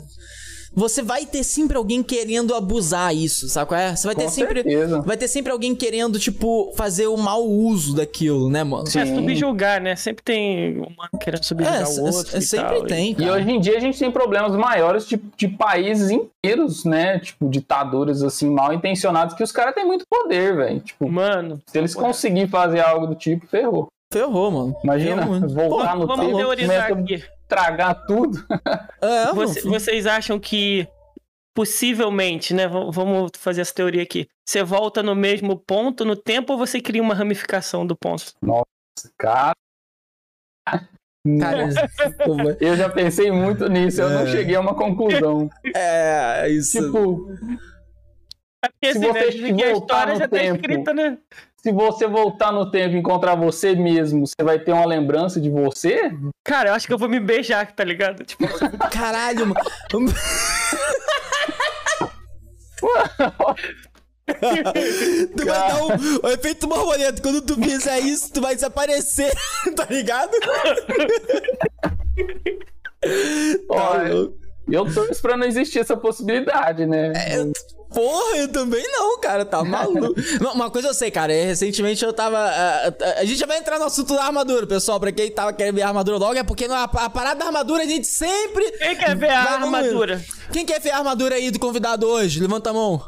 Você 0.82 1.04
vai 1.04 1.28
ter 1.28 1.44
sempre 1.44 1.78
alguém 1.78 2.02
querendo 2.02 2.56
abusar 2.56 3.16
isso, 3.16 3.48
sabe 3.48 3.68
qual 3.68 3.80
é? 3.80 3.96
Você 3.96 4.08
vai 4.08 4.16
ter 4.16 4.24
Com 4.24 4.30
sempre. 4.32 4.64
certeza. 4.64 5.02
Vai 5.02 5.16
ter 5.16 5.28
sempre 5.28 5.52
alguém 5.52 5.76
querendo, 5.76 6.18
tipo, 6.18 6.74
fazer 6.76 7.06
o 7.06 7.16
mau 7.16 7.48
uso 7.48 7.96
daquilo, 7.96 8.50
né, 8.50 8.64
mano? 8.64 8.88
É, 8.88 8.90
Sim. 9.06 9.14
subjugar, 9.16 9.80
né? 9.80 9.96
Sempre 9.96 10.24
tem 10.24 10.80
um 10.80 10.88
mano 10.98 11.12
querendo 11.22 11.44
subjugar 11.44 11.82
É, 11.82 11.86
o 11.86 12.02
outro. 12.06 12.36
s- 12.36 12.38
e 12.40 12.42
sempre 12.42 12.78
tal, 12.80 12.86
tem, 12.88 13.12
E 13.12 13.16
cara. 13.16 13.34
hoje 13.34 13.52
em 13.52 13.60
dia 13.60 13.78
a 13.78 13.80
gente 13.80 14.00
tem 14.00 14.10
problemas 14.12 14.56
maiores 14.56 15.08
de, 15.08 15.22
de 15.38 15.48
países 15.48 16.10
inteiros, 16.10 16.84
né? 16.84 17.20
Tipo, 17.20 17.48
ditaduras 17.48 18.24
assim, 18.24 18.50
mal 18.50 18.74
intencionados, 18.74 19.36
que 19.36 19.44
os 19.44 19.52
caras 19.52 19.76
têm 19.76 19.86
muito 19.86 20.04
poder, 20.10 20.56
velho. 20.56 20.78
E... 20.78 20.80
Tipo, 20.80 21.08
Mano, 21.08 21.62
se 21.68 21.78
eles 21.78 21.94
conseguirem 21.94 22.48
fazer 22.48 22.80
algo 22.80 23.06
do 23.06 23.14
tipo, 23.14 23.46
ferrou. 23.46 23.88
Ferrou, 24.12 24.52
mano. 24.52 24.76
Imagina, 24.84 25.24
Ferrou 25.24 25.50
voltar 25.50 25.96
no 25.96 26.06
vamos 26.08 26.26
tempo, 26.26 26.38
teorizar 26.38 26.92
aqui. 26.92 27.24
tragar 27.48 27.94
tudo. 28.06 28.38
É, 29.02 29.34
Você- 29.34 29.62
vocês 29.62 30.06
acham 30.06 30.40
que 30.40 30.88
possivelmente, 31.56 32.54
né? 32.54 32.68
Vamos 32.68 33.32
fazer 33.38 33.62
essa 33.62 33.74
teoria 33.74 34.04
aqui. 34.04 34.28
Você 34.48 34.64
volta 34.64 35.02
no 35.02 35.16
mesmo 35.16 35.58
ponto 35.58 36.06
no 36.06 36.16
tempo 36.16 36.54
ou 36.54 36.60
você 36.60 36.80
cria 36.80 37.02
uma 37.02 37.14
ramificação 37.16 37.86
do 37.86 37.96
ponto? 37.96 38.34
Cara, 39.18 39.54
Cara, 41.40 41.68
pô, 42.26 42.36
eu 42.60 42.76
já 42.76 42.90
pensei 42.90 43.32
muito 43.32 43.68
nisso, 43.70 44.02
eu 44.02 44.10
não 44.10 44.22
É. 44.22 44.28
cheguei 44.32 44.56
a 44.56 44.60
uma 44.62 44.74
conclusão. 44.76 45.50
é, 45.76 46.48
isso. 46.50 46.80
Tipo, 46.84 47.28
É 48.64 48.68
porque 48.70 48.92
Se 48.94 48.98
assim, 49.00 49.00
né? 49.00 49.14
você 49.24 49.32
dizem 49.32 49.56
que 49.56 49.64
a 49.64 49.72
voltar 49.72 49.84
história 49.86 50.14
no 50.14 50.20
já 50.20 50.28
tá 50.28 50.38
tempo- 50.38 50.56
escrita, 50.58 50.94
né? 50.94 51.18
se 51.58 51.72
você 51.72 52.08
voltar 52.08 52.52
no 52.52 52.70
tempo 52.72 52.96
e 52.96 53.00
encontrar 53.00 53.36
você 53.36 53.76
mesmo, 53.76 54.26
você 54.28 54.44
vai 54.44 54.60
ter 54.60 54.72
uma 54.72 54.86
lembrança 54.86 55.40
de 55.42 55.50
você? 55.50 56.12
Cara, 56.44 56.70
eu 56.70 56.74
acho 56.74 56.86
que 56.88 56.94
eu 56.94 56.98
vou 56.98 57.10
me 57.10 57.20
beijar, 57.20 57.72
tá 57.72 57.84
ligado? 57.84 58.24
Tipo, 58.24 58.46
Caralho, 58.92 59.48
mano. 59.48 59.62
tu 65.36 65.46
vai 65.46 65.46
dar 65.46 65.84
um, 65.84 65.88
o 66.24 66.28
efeito 66.30 66.68
borboleta. 66.68 67.22
Quando 67.22 67.42
tu 67.42 67.56
fizer 67.62 68.00
isso, 68.00 68.32
tu 68.34 68.42
vai 68.42 68.56
desaparecer, 68.56 69.32
tá 69.76 69.86
ligado? 69.90 70.32
Olha, 73.70 74.30
eu 74.70 74.94
torço 74.94 75.22
pra 75.22 75.36
não 75.38 75.46
existir 75.48 75.80
essa 75.80 75.98
possibilidade, 75.98 76.86
né? 76.86 77.12
Porra, 77.94 78.38
eu 78.38 78.48
também 78.48 78.84
não, 78.92 79.20
cara, 79.20 79.44
tá 79.46 79.64
maluco. 79.64 80.14
Não, 80.42 80.54
Uma 80.62 80.70
coisa 80.72 80.88
eu 80.90 80.94
sei, 80.94 81.12
cara, 81.12 81.34
é, 81.34 81.44
recentemente 81.46 82.04
eu 82.04 82.14
tava. 82.14 82.38
A, 82.38 82.88
a- 82.88 82.94
a 83.20 83.26
gente 83.26 83.38
já 83.40 83.46
vai 83.46 83.58
entrar 83.58 83.78
no 83.80 83.86
assunto 83.86 84.14
da 84.16 84.24
armadura, 84.24 84.66
pessoal. 84.66 85.00
Pra 85.00 85.12
quem 85.12 85.30
tava 85.32 85.52
querendo 85.54 85.76
ver 85.76 85.82
a 85.82 85.88
armadura 85.90 86.18
logo, 86.18 86.38
é 86.38 86.44
porque 86.44 86.68
na, 86.68 86.84
a 86.84 87.10
parada 87.10 87.40
da 87.40 87.46
armadura 87.48 87.84
a 87.84 87.86
gente 87.88 88.08
sempre. 88.08 88.64
quem 88.72 88.96
quer 88.96 89.16
ver 89.16 89.30
a 89.30 89.42
armadura? 89.56 90.24
Quem 90.52 90.66
quer 90.66 90.80
ver 90.80 90.92
a 90.92 90.98
armadura 91.00 91.36
aí 91.36 91.52
do 91.52 91.60
convidado 91.60 92.08
hoje? 92.08 92.40
Levanta 92.40 92.70
a 92.70 92.74
mão. 92.74 93.02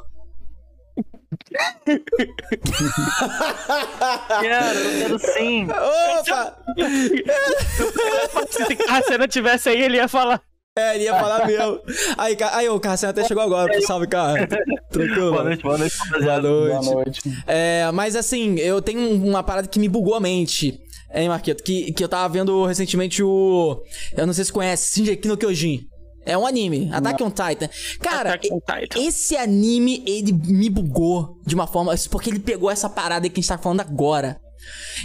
Quero, 4.42 4.78
eu 4.80 5.00
quero 5.00 5.20
sim. 5.20 5.68
Opa! 5.70 6.58
Se 8.50 8.78
a 8.90 9.02
cena 9.04 9.28
tivesse 9.28 9.70
aí, 9.70 9.82
ele 9.82 9.98
ia 9.98 10.08
falar. 10.08 10.42
É, 10.76 10.96
ele 10.96 11.04
ia 11.04 11.14
falar 11.14 11.46
meu. 11.46 11.84
Aí, 12.18 12.36
aí 12.52 12.68
o 12.70 12.80
Cassiano 12.80 13.12
até 13.12 13.28
chegou 13.28 13.44
agora. 13.44 13.80
Salve, 13.84 14.08
cara. 14.08 14.48
Tranquilo. 14.90 15.32
Boa 15.32 15.44
noite, 15.44 15.62
boa 15.62 15.78
noite, 15.78 15.96
Boa 15.96 16.08
rapaziada. 16.08 16.50
Boa 16.50 16.82
noite. 16.82 16.92
noite. 17.28 17.44
É, 17.46 17.92
mas 17.92 18.16
assim, 18.16 18.58
eu 18.58 18.82
tenho 18.82 19.24
uma 19.24 19.44
parada 19.44 19.68
que 19.68 19.78
me 19.78 19.88
bugou 19.88 20.16
a 20.16 20.20
mente. 20.20 20.80
Hein, 21.14 21.30
Marqueto? 21.30 21.64
Que, 21.64 21.92
que 21.94 22.04
eu 22.04 22.10
tava 22.10 22.28
vendo 22.34 22.66
recentemente 22.66 23.22
o. 23.22 23.84
Eu 24.18 24.26
não 24.26 24.34
sei 24.34 24.46
se 24.46 24.52
conhece, 24.52 24.96
Shingeki 24.96 25.28
no 25.28 25.38
Kyojin. 25.38 25.82
É 26.26 26.36
um 26.36 26.48
anime, 26.48 26.90
Attack 26.92 27.22
on 27.22 27.30
Titan. 27.30 27.70
Cara, 28.00 28.40
on 28.52 28.60
Titan. 28.60 29.00
esse 29.00 29.36
anime, 29.36 30.04
ele 30.08 30.32
me 30.32 30.70
bugou 30.72 31.40
de 31.46 31.54
uma 31.54 31.68
forma. 31.68 31.94
Porque 32.10 32.32
ele 32.32 32.40
pegou 32.40 32.72
essa 32.72 32.90
parada 32.90 33.30
que 33.30 33.40
a 33.40 33.42
gente 33.42 33.48
tá 33.48 33.60
falando 33.60 33.82
agora. 33.82 34.40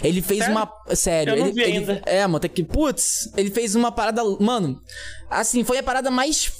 Ele 0.03 0.21
fez 0.21 0.39
Sério? 0.39 0.55
uma. 0.55 0.71
Sério, 0.95 1.33
Eu 1.33 1.37
não 1.39 1.45
ele, 1.47 1.53
vi 1.53 1.61
ele- 1.61 1.77
ainda. 1.77 2.01
É, 2.05 2.25
mano, 2.25 2.39
tem 2.39 2.49
que. 2.49 2.63
Putz, 2.63 3.29
ele 3.35 3.49
fez 3.51 3.75
uma 3.75 3.91
parada. 3.91 4.21
Mano, 4.39 4.81
assim, 5.29 5.63
foi 5.63 5.77
a 5.77 5.83
parada 5.83 6.09
mais. 6.11 6.51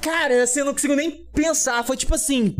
Cara, 0.00 0.42
assim, 0.42 0.58
eu 0.60 0.66
não 0.66 0.74
consigo 0.74 0.94
nem 0.94 1.24
pensar. 1.32 1.82
Foi 1.84 1.96
tipo 1.96 2.14
assim: 2.14 2.54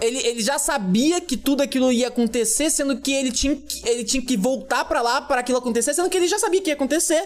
ele, 0.00 0.18
ele 0.18 0.42
já 0.42 0.58
sabia 0.58 1.20
que 1.20 1.36
tudo 1.36 1.62
aquilo 1.62 1.92
ia 1.92 2.08
acontecer, 2.08 2.70
sendo 2.70 3.00
que 3.00 3.12
ele 3.12 3.30
tinha 3.30 3.54
que, 3.56 3.88
ele 3.88 4.04
tinha 4.04 4.22
que 4.24 4.36
voltar 4.36 4.84
pra 4.84 5.00
lá 5.00 5.20
para 5.22 5.40
aquilo 5.40 5.58
acontecer, 5.58 5.94
sendo 5.94 6.10
que 6.10 6.16
ele 6.16 6.26
já 6.28 6.38
sabia 6.38 6.60
que 6.60 6.70
ia 6.70 6.74
acontecer. 6.74 7.22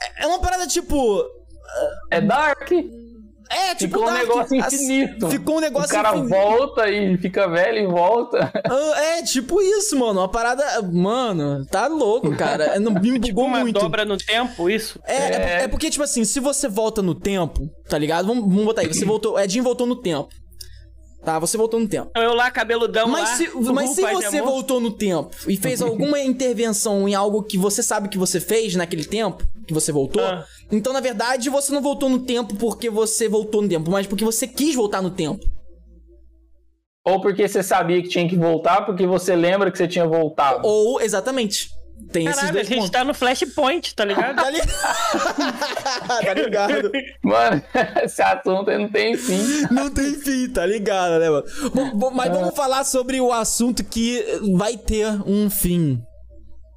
É- 0.00 0.24
É 0.24 0.26
uma 0.26 0.38
parada 0.40 0.66
tipo. 0.66 1.22
É 2.10 2.20
Dark. 2.20 2.70
É, 3.50 3.74
tipo. 3.74 3.94
Ficou 3.96 4.02
um 4.02 4.12
Dark. 4.12 4.28
negócio 4.28 4.56
infinito. 4.56 5.28
Ficou 5.30 5.56
um 5.56 5.60
negócio 5.60 5.88
O 5.88 5.92
cara 5.92 6.10
infinito. 6.16 6.28
volta 6.30 6.88
e 6.90 7.16
fica 7.18 7.48
velho 7.48 7.78
e 7.78 7.86
volta. 7.86 8.50
Ah, 8.68 9.00
É, 9.18 9.22
tipo 9.22 9.60
isso, 9.62 9.98
mano. 9.98 10.20
Uma 10.20 10.28
parada. 10.28 10.64
Mano, 10.82 11.64
tá 11.66 11.86
louco, 11.86 12.34
cara. 12.36 12.64
É, 12.76 12.78
Não 12.78 12.92
me 12.92 13.00
bugou 13.00 13.20
Tipo 13.26 13.42
uma 13.42 13.60
muito. 13.60 13.78
dobra 13.78 14.04
no 14.04 14.16
tempo, 14.16 14.68
isso? 14.70 15.00
É, 15.06 15.14
é, 15.16 15.62
é 15.64 15.68
porque, 15.68 15.90
tipo 15.90 16.02
assim, 16.04 16.24
se 16.24 16.40
você 16.40 16.68
volta 16.68 17.02
no 17.02 17.14
tempo, 17.14 17.68
tá 17.88 17.96
ligado? 17.98 18.26
Vamos, 18.26 18.44
vamos 18.44 18.64
botar 18.64 18.82
aí. 18.82 18.88
Você 18.88 19.04
voltou. 19.04 19.38
Edinho 19.38 19.64
voltou 19.64 19.86
no 19.86 19.96
tempo. 19.96 20.28
Tá, 21.26 21.40
você 21.40 21.56
voltou 21.56 21.80
no 21.80 21.88
tempo. 21.88 22.08
Eu 22.14 22.34
lá, 22.34 22.48
cabeludão 22.52 23.08
Mas 23.08 23.28
lá. 23.30 23.34
se, 23.34 23.50
mas 23.72 23.90
se 23.90 24.00
e 24.00 24.12
você 24.14 24.40
voltou 24.40 24.78
no 24.78 24.92
tempo 24.92 25.28
e 25.48 25.56
fez 25.56 25.82
alguma 25.82 26.20
intervenção 26.20 27.08
em 27.08 27.16
algo 27.16 27.42
que 27.42 27.58
você 27.58 27.82
sabe 27.82 28.08
que 28.08 28.16
você 28.16 28.38
fez 28.38 28.76
naquele 28.76 29.04
tempo, 29.04 29.44
que 29.66 29.74
você 29.74 29.90
voltou, 29.90 30.22
Ah. 30.22 30.46
então 30.70 30.92
na 30.92 31.00
verdade 31.00 31.50
você 31.50 31.72
não 31.72 31.82
voltou 31.82 32.08
no 32.08 32.20
tempo 32.20 32.54
porque 32.54 32.88
você 32.88 33.28
voltou 33.28 33.60
no 33.60 33.68
tempo, 33.68 33.90
mas 33.90 34.06
porque 34.06 34.24
você 34.24 34.46
quis 34.46 34.76
voltar 34.76 35.02
no 35.02 35.10
tempo. 35.10 35.44
Ou 37.04 37.20
porque 37.20 37.48
você 37.48 37.60
sabia 37.60 38.00
que 38.00 38.08
tinha 38.08 38.28
que 38.28 38.36
voltar, 38.36 38.86
porque 38.86 39.04
você 39.04 39.34
lembra 39.34 39.72
que 39.72 39.78
você 39.78 39.88
tinha 39.88 40.06
voltado. 40.06 40.60
Ou, 40.64 41.00
exatamente. 41.00 41.70
Tem 42.12 42.24
esses 42.26 42.36
Caralho, 42.36 42.50
a 42.50 42.52
dois 42.52 42.68
gente 42.68 42.78
pontos. 42.78 42.90
tá 42.90 43.04
no 43.04 43.14
flashpoint, 43.14 43.94
tá 43.94 44.04
ligado? 44.04 44.36
Tá, 44.36 44.50
li... 44.50 44.60
tá 46.24 46.34
ligado? 46.34 46.92
Mano, 47.22 47.62
esse 48.02 48.22
assunto 48.22 48.70
não 48.70 48.88
tem 48.88 49.16
fim. 49.16 49.66
Não 49.70 49.90
tem 49.90 50.14
fim, 50.14 50.48
tá 50.48 50.64
ligado, 50.64 51.18
né, 51.18 51.28
mano? 51.28 51.44
Bom, 51.74 51.90
bom, 51.96 52.10
mas 52.10 52.30
vamos 52.32 52.54
falar 52.54 52.84
sobre 52.84 53.20
o 53.20 53.32
assunto 53.32 53.82
que 53.84 54.24
vai 54.56 54.76
ter 54.76 55.06
um 55.26 55.50
fim. 55.50 56.00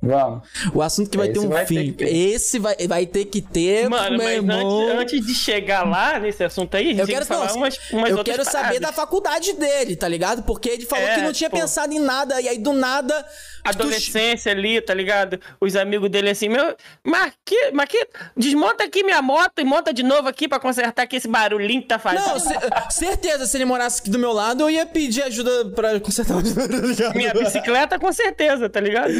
Vamos. 0.01 0.47
O 0.73 0.81
assunto 0.81 1.09
que 1.09 1.17
vai 1.17 1.27
Esse 1.27 1.39
ter 1.39 1.45
um 1.45 1.49
vai 1.49 1.65
fim. 1.65 1.91
ter. 1.91 2.05
Esse 2.07 2.57
vai, 2.57 2.75
vai 2.88 3.05
ter 3.05 3.25
que 3.25 3.41
ter, 3.41 3.89
Mano, 3.89 4.17
meu 4.17 4.25
mas 4.25 4.35
irmão. 4.35 4.79
antes, 4.88 4.99
antes 5.19 5.25
de 5.27 5.35
chegar 5.35 5.85
lá 5.85 6.17
nesse 6.19 6.41
assunto 6.43 6.77
aí, 6.77 6.97
Eu 6.97 7.05
quero, 7.05 7.21
que 7.21 7.25
falar 7.27 7.47
não, 7.47 7.55
umas, 7.57 7.77
umas 7.91 8.09
eu 8.12 8.23
quero 8.23 8.45
saber 8.45 8.57
paradas. 8.59 8.79
da 8.79 8.93
faculdade 8.93 9.53
dele, 9.53 9.95
tá 9.97 10.07
ligado? 10.07 10.43
Porque 10.43 10.69
ele 10.69 10.85
falou 10.85 11.05
É, 11.05 11.15
que 11.15 11.21
não 11.21 11.33
tinha 11.33 11.49
pô. 11.49 11.57
pensado 11.57 11.93
em 11.93 11.99
nada, 11.99 12.39
e 12.39 12.47
aí 12.47 12.57
do 12.57 12.71
nada. 12.71 13.13
tu- 13.23 13.69
Adolescência 13.69 14.51
ali, 14.53 14.79
tá 14.79 14.93
ligado? 14.93 15.38
Os 15.59 15.75
amigos 15.75 16.09
dele 16.09 16.29
assim, 16.29 16.47
meu. 16.47 16.75
Marquinhos, 17.05 17.73
Marquinhos, 17.73 18.07
desmonta 18.38 18.85
aqui 18.85 19.03
minha 19.03 19.21
moto 19.21 19.59
e 19.59 19.65
monta 19.65 19.93
de 19.93 20.01
novo 20.01 20.29
aqui 20.29 20.47
pra 20.47 20.59
consertar 20.59 21.03
aqui 21.03 21.17
esse 21.17 21.27
barulhinho 21.27 21.81
que 21.81 21.88
tá 21.89 21.99
fazendo. 21.99 22.25
Não, 22.25 22.39
ce- 22.39 22.53
certeza, 22.91 23.45
se 23.45 23.57
ele 23.57 23.65
morasse 23.65 23.99
aqui 24.01 24.09
do 24.09 24.17
meu 24.17 24.31
lado, 24.31 24.62
eu 24.63 24.69
ia 24.69 24.85
pedir 24.85 25.23
ajuda 25.23 25.65
pra 25.71 25.99
consertar 25.99 26.38
o 26.38 26.41
tá 26.41 26.65
ligado? 26.65 27.15
Minha 27.15 27.33
bicicleta, 27.33 27.99
com 27.99 28.12
certeza, 28.13 28.69
tá 28.69 28.79
ligado? 28.79 29.12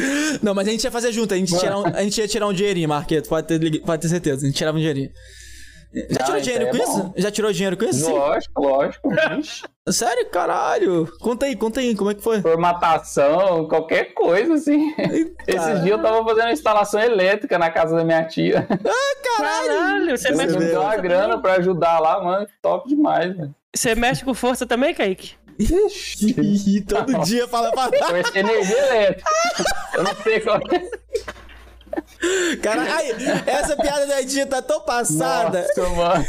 Não, 0.42 0.54
mas 0.54 0.69
a 0.70 0.72
gente 0.72 0.84
ia 0.84 0.90
fazer 0.90 1.12
junto, 1.12 1.34
a 1.34 1.36
gente, 1.36 1.52
ia 1.52 1.58
tirar 1.58 1.78
um- 1.78 1.86
a 1.86 2.02
gente 2.02 2.18
ia 2.20 2.28
tirar 2.28 2.46
um 2.46 2.52
dinheirinho, 2.52 2.88
Marqueto, 2.88 3.28
pode 3.28 3.46
ter, 3.46 3.80
pode 3.80 4.02
ter 4.02 4.08
certeza, 4.08 4.42
a 4.44 4.46
gente 4.48 4.56
tirava 4.56 4.76
um 4.76 4.80
dinheirinho. 4.80 5.10
Já 5.92 6.18
Ah, 6.20 6.24
tirou 6.24 6.36
isso 6.36 6.44
dinheiro 6.44 6.64
é 6.66 6.70
com 6.70 6.76
isso? 6.76 7.02
bom. 7.02 7.12
Já 7.16 7.30
tirou 7.32 7.52
dinheiro 7.52 7.76
com 7.76 7.84
isso? 7.84 8.04
Sim. 8.06 8.12
Lógico, 8.12 8.62
lógico. 8.62 9.08
Ixi, 9.40 9.62
Sério? 9.90 10.26
Caralho. 10.30 11.12
Conta 11.18 11.46
aí, 11.46 11.56
conta 11.56 11.80
aí, 11.80 11.96
como 11.96 12.12
é 12.12 12.14
que 12.14 12.22
foi? 12.22 12.40
Formatação, 12.40 13.66
qualquer 13.66 14.14
coisa, 14.14 14.54
assim. 14.54 14.94
Esses 15.48 15.82
dias 15.82 15.90
eu 15.90 16.00
tava 16.00 16.22
fazendo 16.24 16.44
uma 16.44 16.52
instalação 16.52 17.00
elétrica 17.00 17.58
na 17.58 17.70
casa 17.70 17.96
da 17.96 18.04
minha 18.04 18.22
tia. 18.24 18.68
Caralho, 19.36 20.16
você 20.16 20.28
Você 20.28 20.34
mexe, 20.36 20.56
me 20.58 20.64
com 20.64 20.70
deu 20.70 20.80
uma 20.80 20.96
grana 20.96 21.24
também? 21.24 21.42
pra 21.42 21.54
ajudar 21.54 21.98
lá, 21.98 22.22
mano. 22.22 22.46
Top 22.62 22.88
demais, 22.88 23.36
velho. 23.36 23.54
Você 23.74 23.94
mexe 23.94 24.24
com 24.24 24.34
força 24.34 24.66
também, 24.66 24.94
Kaique? 24.94 25.32
Ih, 25.60 26.80
Todo 26.82 27.18
dia 27.24 27.46
fala 27.46 27.70
pra... 27.70 27.90
Essa 28.18 28.38
energia 28.38 28.78
elétrica. 28.78 29.30
Eu 29.94 30.02
não 30.04 30.14
sei 30.22 30.40
qual 30.40 30.56
é. 30.56 30.90
Cara, 32.62 32.82
ai, 32.82 33.10
essa 33.46 33.76
piada 33.76 34.06
da 34.06 34.20
Edinha 34.20 34.46
tá 34.46 34.60
tão 34.60 34.80
passada. 34.80 35.66
Nossa, 35.76 35.88
mano. 35.94 36.24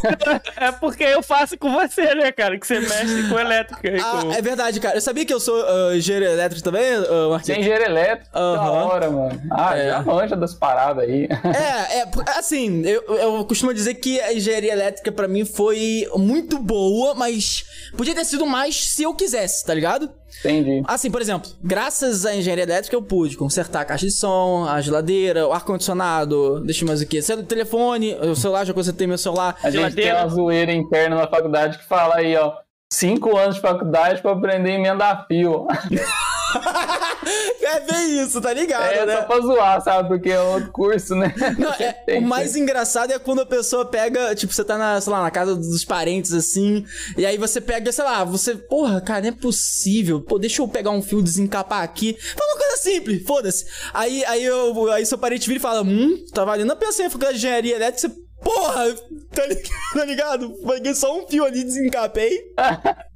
É 0.56 0.72
porque 0.72 1.04
eu 1.04 1.22
faço 1.22 1.58
com 1.58 1.72
você, 1.72 2.16
né, 2.16 2.32
cara? 2.32 2.58
Que 2.60 2.66
você 2.66 2.80
mexe 2.80 3.28
com 3.30 3.38
elétrica. 3.38 3.90
Ah, 4.02 4.22
com... 4.22 4.32
é 4.32 4.42
verdade, 4.42 4.80
cara. 4.80 4.96
Eu 4.98 5.02
sabia 5.02 5.26
que 5.26 5.34
eu 5.34 5.40
sou 5.40 5.56
uh, 5.56 5.94
engenheiro 5.96 6.26
elétrico 6.26 6.64
também, 6.64 6.98
uh, 6.98 7.30
Marquinhos? 7.32 7.46
Sem 7.46 7.60
engenheiro 7.60 7.84
elétrico, 7.86 8.32
da 8.34 8.40
Aham. 8.40 8.72
hora, 8.86 9.10
mano. 9.12 9.42
Ah, 9.52 9.78
É. 9.78 9.90
já 9.90 10.02
manja 10.02 10.36
das 10.36 10.54
paradas 10.54 11.04
aí. 11.04 11.28
É, 11.44 12.00
é, 12.00 12.06
assim, 12.38 12.84
eu, 12.86 13.04
eu 13.18 13.46
costumo 13.46 13.74
dizer 13.74 13.96
que 13.96 14.20
a 14.22 14.34
engenharia 14.34 14.72
elétrica 14.72 15.12
pra 15.12 15.28
mim 15.28 15.44
foi 15.46 16.08
muito 16.16 16.58
boa, 16.60 17.14
mas 17.14 17.66
podia 17.98 18.16
ter 18.16 18.26
sido 18.26 18.46
mais 18.46 18.88
se 18.88 19.04
eu 19.04 19.14
quisesse, 19.14 19.66
tá 19.66 19.74
ligado? 19.74 20.10
Entendi. 20.40 20.82
Assim, 20.88 21.12
por 21.12 21.22
exemplo, 21.22 21.50
graças 21.64 22.26
à 22.26 22.36
engenharia 22.36 22.64
elétrica 22.64 22.96
eu 22.96 23.02
pude 23.02 23.38
consertar 23.38 23.82
a 23.82 23.86
caixa 23.86 24.06
de 24.06 24.12
som, 24.12 24.66
a 24.68 24.82
geladeira, 24.82 25.48
o 25.48 25.54
ar-condicionado, 25.54 26.60
deixa 26.62 26.84
eu 26.84 26.88
mais 26.88 27.02
o 27.02 27.06
que, 27.06 27.20
o 27.20 27.44
telefone, 27.44 28.16
o 28.16 28.36
celular, 28.36 28.66
já 28.66 28.74
consertei 28.74 29.06
meu 29.08 29.18
celular. 29.18 29.56
A 29.62 29.70
gente 29.70 29.94
tem 29.96 30.06
Geladeira. 30.06 30.20
uma 30.20 30.28
zoeira 30.30 30.72
interna 30.74 31.16
na 31.16 31.28
faculdade 31.28 31.78
que 31.78 31.86
fala 31.86 32.16
aí, 32.16 32.36
ó. 32.36 32.54
Cinco 32.92 33.38
anos 33.38 33.56
de 33.56 33.62
faculdade 33.62 34.22
pra 34.22 34.32
aprender 34.32 34.72
a 34.72 34.74
emendar 34.74 35.26
fio. 35.28 35.68
é 37.62 37.80
bem 37.82 38.24
isso, 38.24 38.42
tá 38.42 38.54
ligado, 38.54 38.92
É 38.92 39.06
né? 39.06 39.18
só 39.18 39.24
pra 39.24 39.40
zoar, 39.42 39.82
sabe? 39.82 40.10
Porque 40.10 40.30
é 40.30 40.40
outro 40.42 40.72
curso, 40.72 41.16
né? 41.16 41.34
Não, 41.58 41.72
é, 42.08 42.18
o 42.18 42.22
mais 42.22 42.56
engraçado 42.56 43.12
é 43.12 43.20
quando 43.20 43.42
a 43.42 43.46
pessoa 43.46 43.86
pega, 43.86 44.34
tipo, 44.36 44.54
você 44.54 44.64
tá 44.64 44.78
na, 44.78 45.00
sei 45.00 45.12
lá, 45.12 45.22
na 45.22 45.32
casa 45.32 45.56
dos 45.56 45.86
parentes, 45.86 46.34
assim, 46.34 46.86
e 47.18 47.26
aí 47.26 47.38
você 47.38 47.62
pega, 47.62 47.92
sei 47.92 48.04
lá, 48.04 48.24
você, 48.24 48.56
porra, 48.56 49.02
cara, 49.02 49.22
não 49.22 49.30
é 49.30 49.32
possível, 49.32 50.22
pô, 50.22 50.38
deixa 50.38 50.62
eu 50.62 50.68
pegar 50.68 50.92
um 50.92 51.02
fio, 51.02 51.22
desencapar 51.22 51.84
aqui, 51.84 52.18
foi 52.20 52.48
uma 52.48 52.58
coisa 52.58 52.78
simples, 52.78 53.24
foda-se. 53.26 53.66
Aí, 53.94 54.24
aí, 54.26 54.44
eu, 54.44 54.92
aí 54.92 55.06
seu 55.06 55.18
parente 55.18 55.48
vira 55.48 55.60
e 55.60 55.62
fala, 55.62 55.82
hum, 55.82 56.24
tá 56.34 56.44
valendo 56.44 56.72
a 56.72 56.76
você 56.76 57.04
faculdade 57.04 57.34
de 57.34 57.46
engenharia 57.46 57.76
elétrica, 57.76 58.10
você 58.10 58.22
Porra, 58.44 58.86
tá 59.34 59.46
ligado? 59.46 59.72
Tá 59.94 60.06
ligado? 60.06 60.50
Peguei 60.66 60.94
só 60.96 61.18
um 61.18 61.28
fio 61.28 61.44
ali, 61.46 61.64
desencapei. 61.64 62.54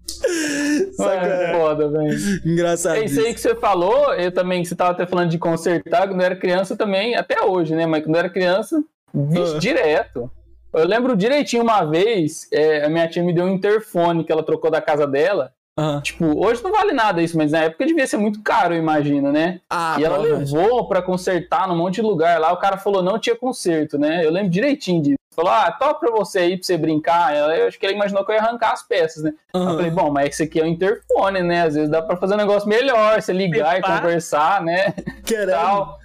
Mano, 0.99 1.11
é 1.27 1.53
foda, 1.57 1.89
velho. 1.89 2.17
Engraçado. 2.45 2.97
É 2.97 3.05
isso 3.05 3.19
aí 3.19 3.33
que 3.33 3.39
você 3.39 3.55
falou, 3.55 4.13
eu 4.13 4.31
também, 4.31 4.63
você 4.63 4.75
tava 4.75 4.91
até 4.91 5.05
falando 5.05 5.29
de 5.29 5.37
consertar, 5.37 6.07
quando 6.07 6.19
eu 6.21 6.25
era 6.25 6.35
criança 6.35 6.75
também, 6.75 7.15
até 7.15 7.43
hoje, 7.43 7.75
né? 7.75 7.85
Mas 7.85 8.03
quando 8.03 8.15
eu 8.15 8.19
era 8.19 8.29
criança, 8.29 8.81
vixe, 9.13 9.55
Ah. 9.55 9.59
direto. 9.59 10.31
Eu 10.73 10.85
lembro 10.85 11.15
direitinho 11.15 11.63
uma 11.63 11.83
vez, 11.85 12.47
é, 12.51 12.83
a 12.85 12.89
minha 12.89 13.07
tia 13.07 13.23
me 13.23 13.33
deu 13.33 13.45
um 13.45 13.49
interfone 13.49 14.23
que 14.25 14.31
ela 14.31 14.43
trocou 14.43 14.69
da 14.69 14.81
casa 14.81 15.07
dela. 15.07 15.53
Aham. 15.77 16.01
Tipo, 16.01 16.45
hoje 16.45 16.63
não 16.63 16.71
vale 16.71 16.93
nada 16.93 17.21
isso, 17.21 17.37
mas 17.37 17.51
na 17.51 17.63
época 17.63 17.85
devia 17.85 18.07
ser 18.07 18.17
muito 18.17 18.41
caro, 18.41 18.73
eu 18.73 18.79
imagino, 18.79 19.31
né? 19.31 19.59
Ah, 19.69 19.97
e 19.99 20.03
ela 20.05 20.17
levou 20.17 20.87
pra 20.87 21.01
consertar 21.01 21.67
num 21.67 21.75
monte 21.75 21.95
de 21.95 22.01
lugar 22.01 22.39
lá. 22.39 22.53
O 22.53 22.57
cara 22.57 22.77
falou, 22.77 23.03
não 23.03 23.19
tinha 23.19 23.35
conserto, 23.35 23.97
né? 23.97 24.25
Eu 24.25 24.31
lembro 24.31 24.49
direitinho 24.49 25.01
disso. 25.01 25.17
Falou, 25.35 25.51
ah, 25.51 25.69
toca 25.69 25.99
pra 25.99 26.11
você 26.11 26.39
aí, 26.39 26.55
pra 26.57 26.65
você 26.65 26.77
brincar. 26.77 27.35
Eu 27.35 27.67
acho 27.67 27.77
que 27.77 27.85
ele 27.85 27.95
imaginou 27.95 28.23
que 28.23 28.31
eu 28.31 28.35
ia 28.35 28.41
arrancar 28.41 28.71
as 28.71 28.83
peças, 28.87 29.21
né? 29.21 29.33
Eu 29.53 29.61
Aham. 29.61 29.75
falei, 29.75 29.91
bom, 29.91 30.09
mas 30.09 30.29
esse 30.29 30.43
aqui 30.43 30.61
é 30.61 30.63
um 30.63 30.67
interfone, 30.67 31.41
né? 31.41 31.63
Às 31.63 31.75
vezes 31.75 31.89
dá 31.89 32.01
pra 32.01 32.15
fazer 32.15 32.35
um 32.35 32.37
negócio 32.37 32.69
melhor, 32.69 33.21
você 33.21 33.33
ligar 33.33 33.77
Epa. 33.77 33.95
e 33.95 33.97
conversar, 33.97 34.61
né? 34.61 34.93
Caralho. 35.27 35.51
Tal. 35.51 35.99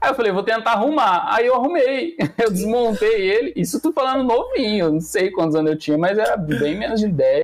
Aí 0.00 0.10
eu 0.10 0.14
falei, 0.14 0.30
vou 0.30 0.44
tentar 0.44 0.74
arrumar. 0.74 1.24
Aí 1.34 1.44
eu 1.44 1.56
arrumei. 1.56 2.14
Eu 2.38 2.52
desmontei 2.52 3.28
ele. 3.28 3.52
Isso 3.56 3.82
tô 3.82 3.92
falando 3.92 4.22
novinho, 4.22 4.86
eu 4.86 4.92
não 4.92 5.00
sei 5.00 5.32
quantos 5.32 5.56
anos 5.56 5.72
eu 5.72 5.76
tinha, 5.76 5.98
mas 5.98 6.16
era 6.16 6.36
bem 6.36 6.78
menos 6.78 7.00
de 7.00 7.08
10. 7.08 7.42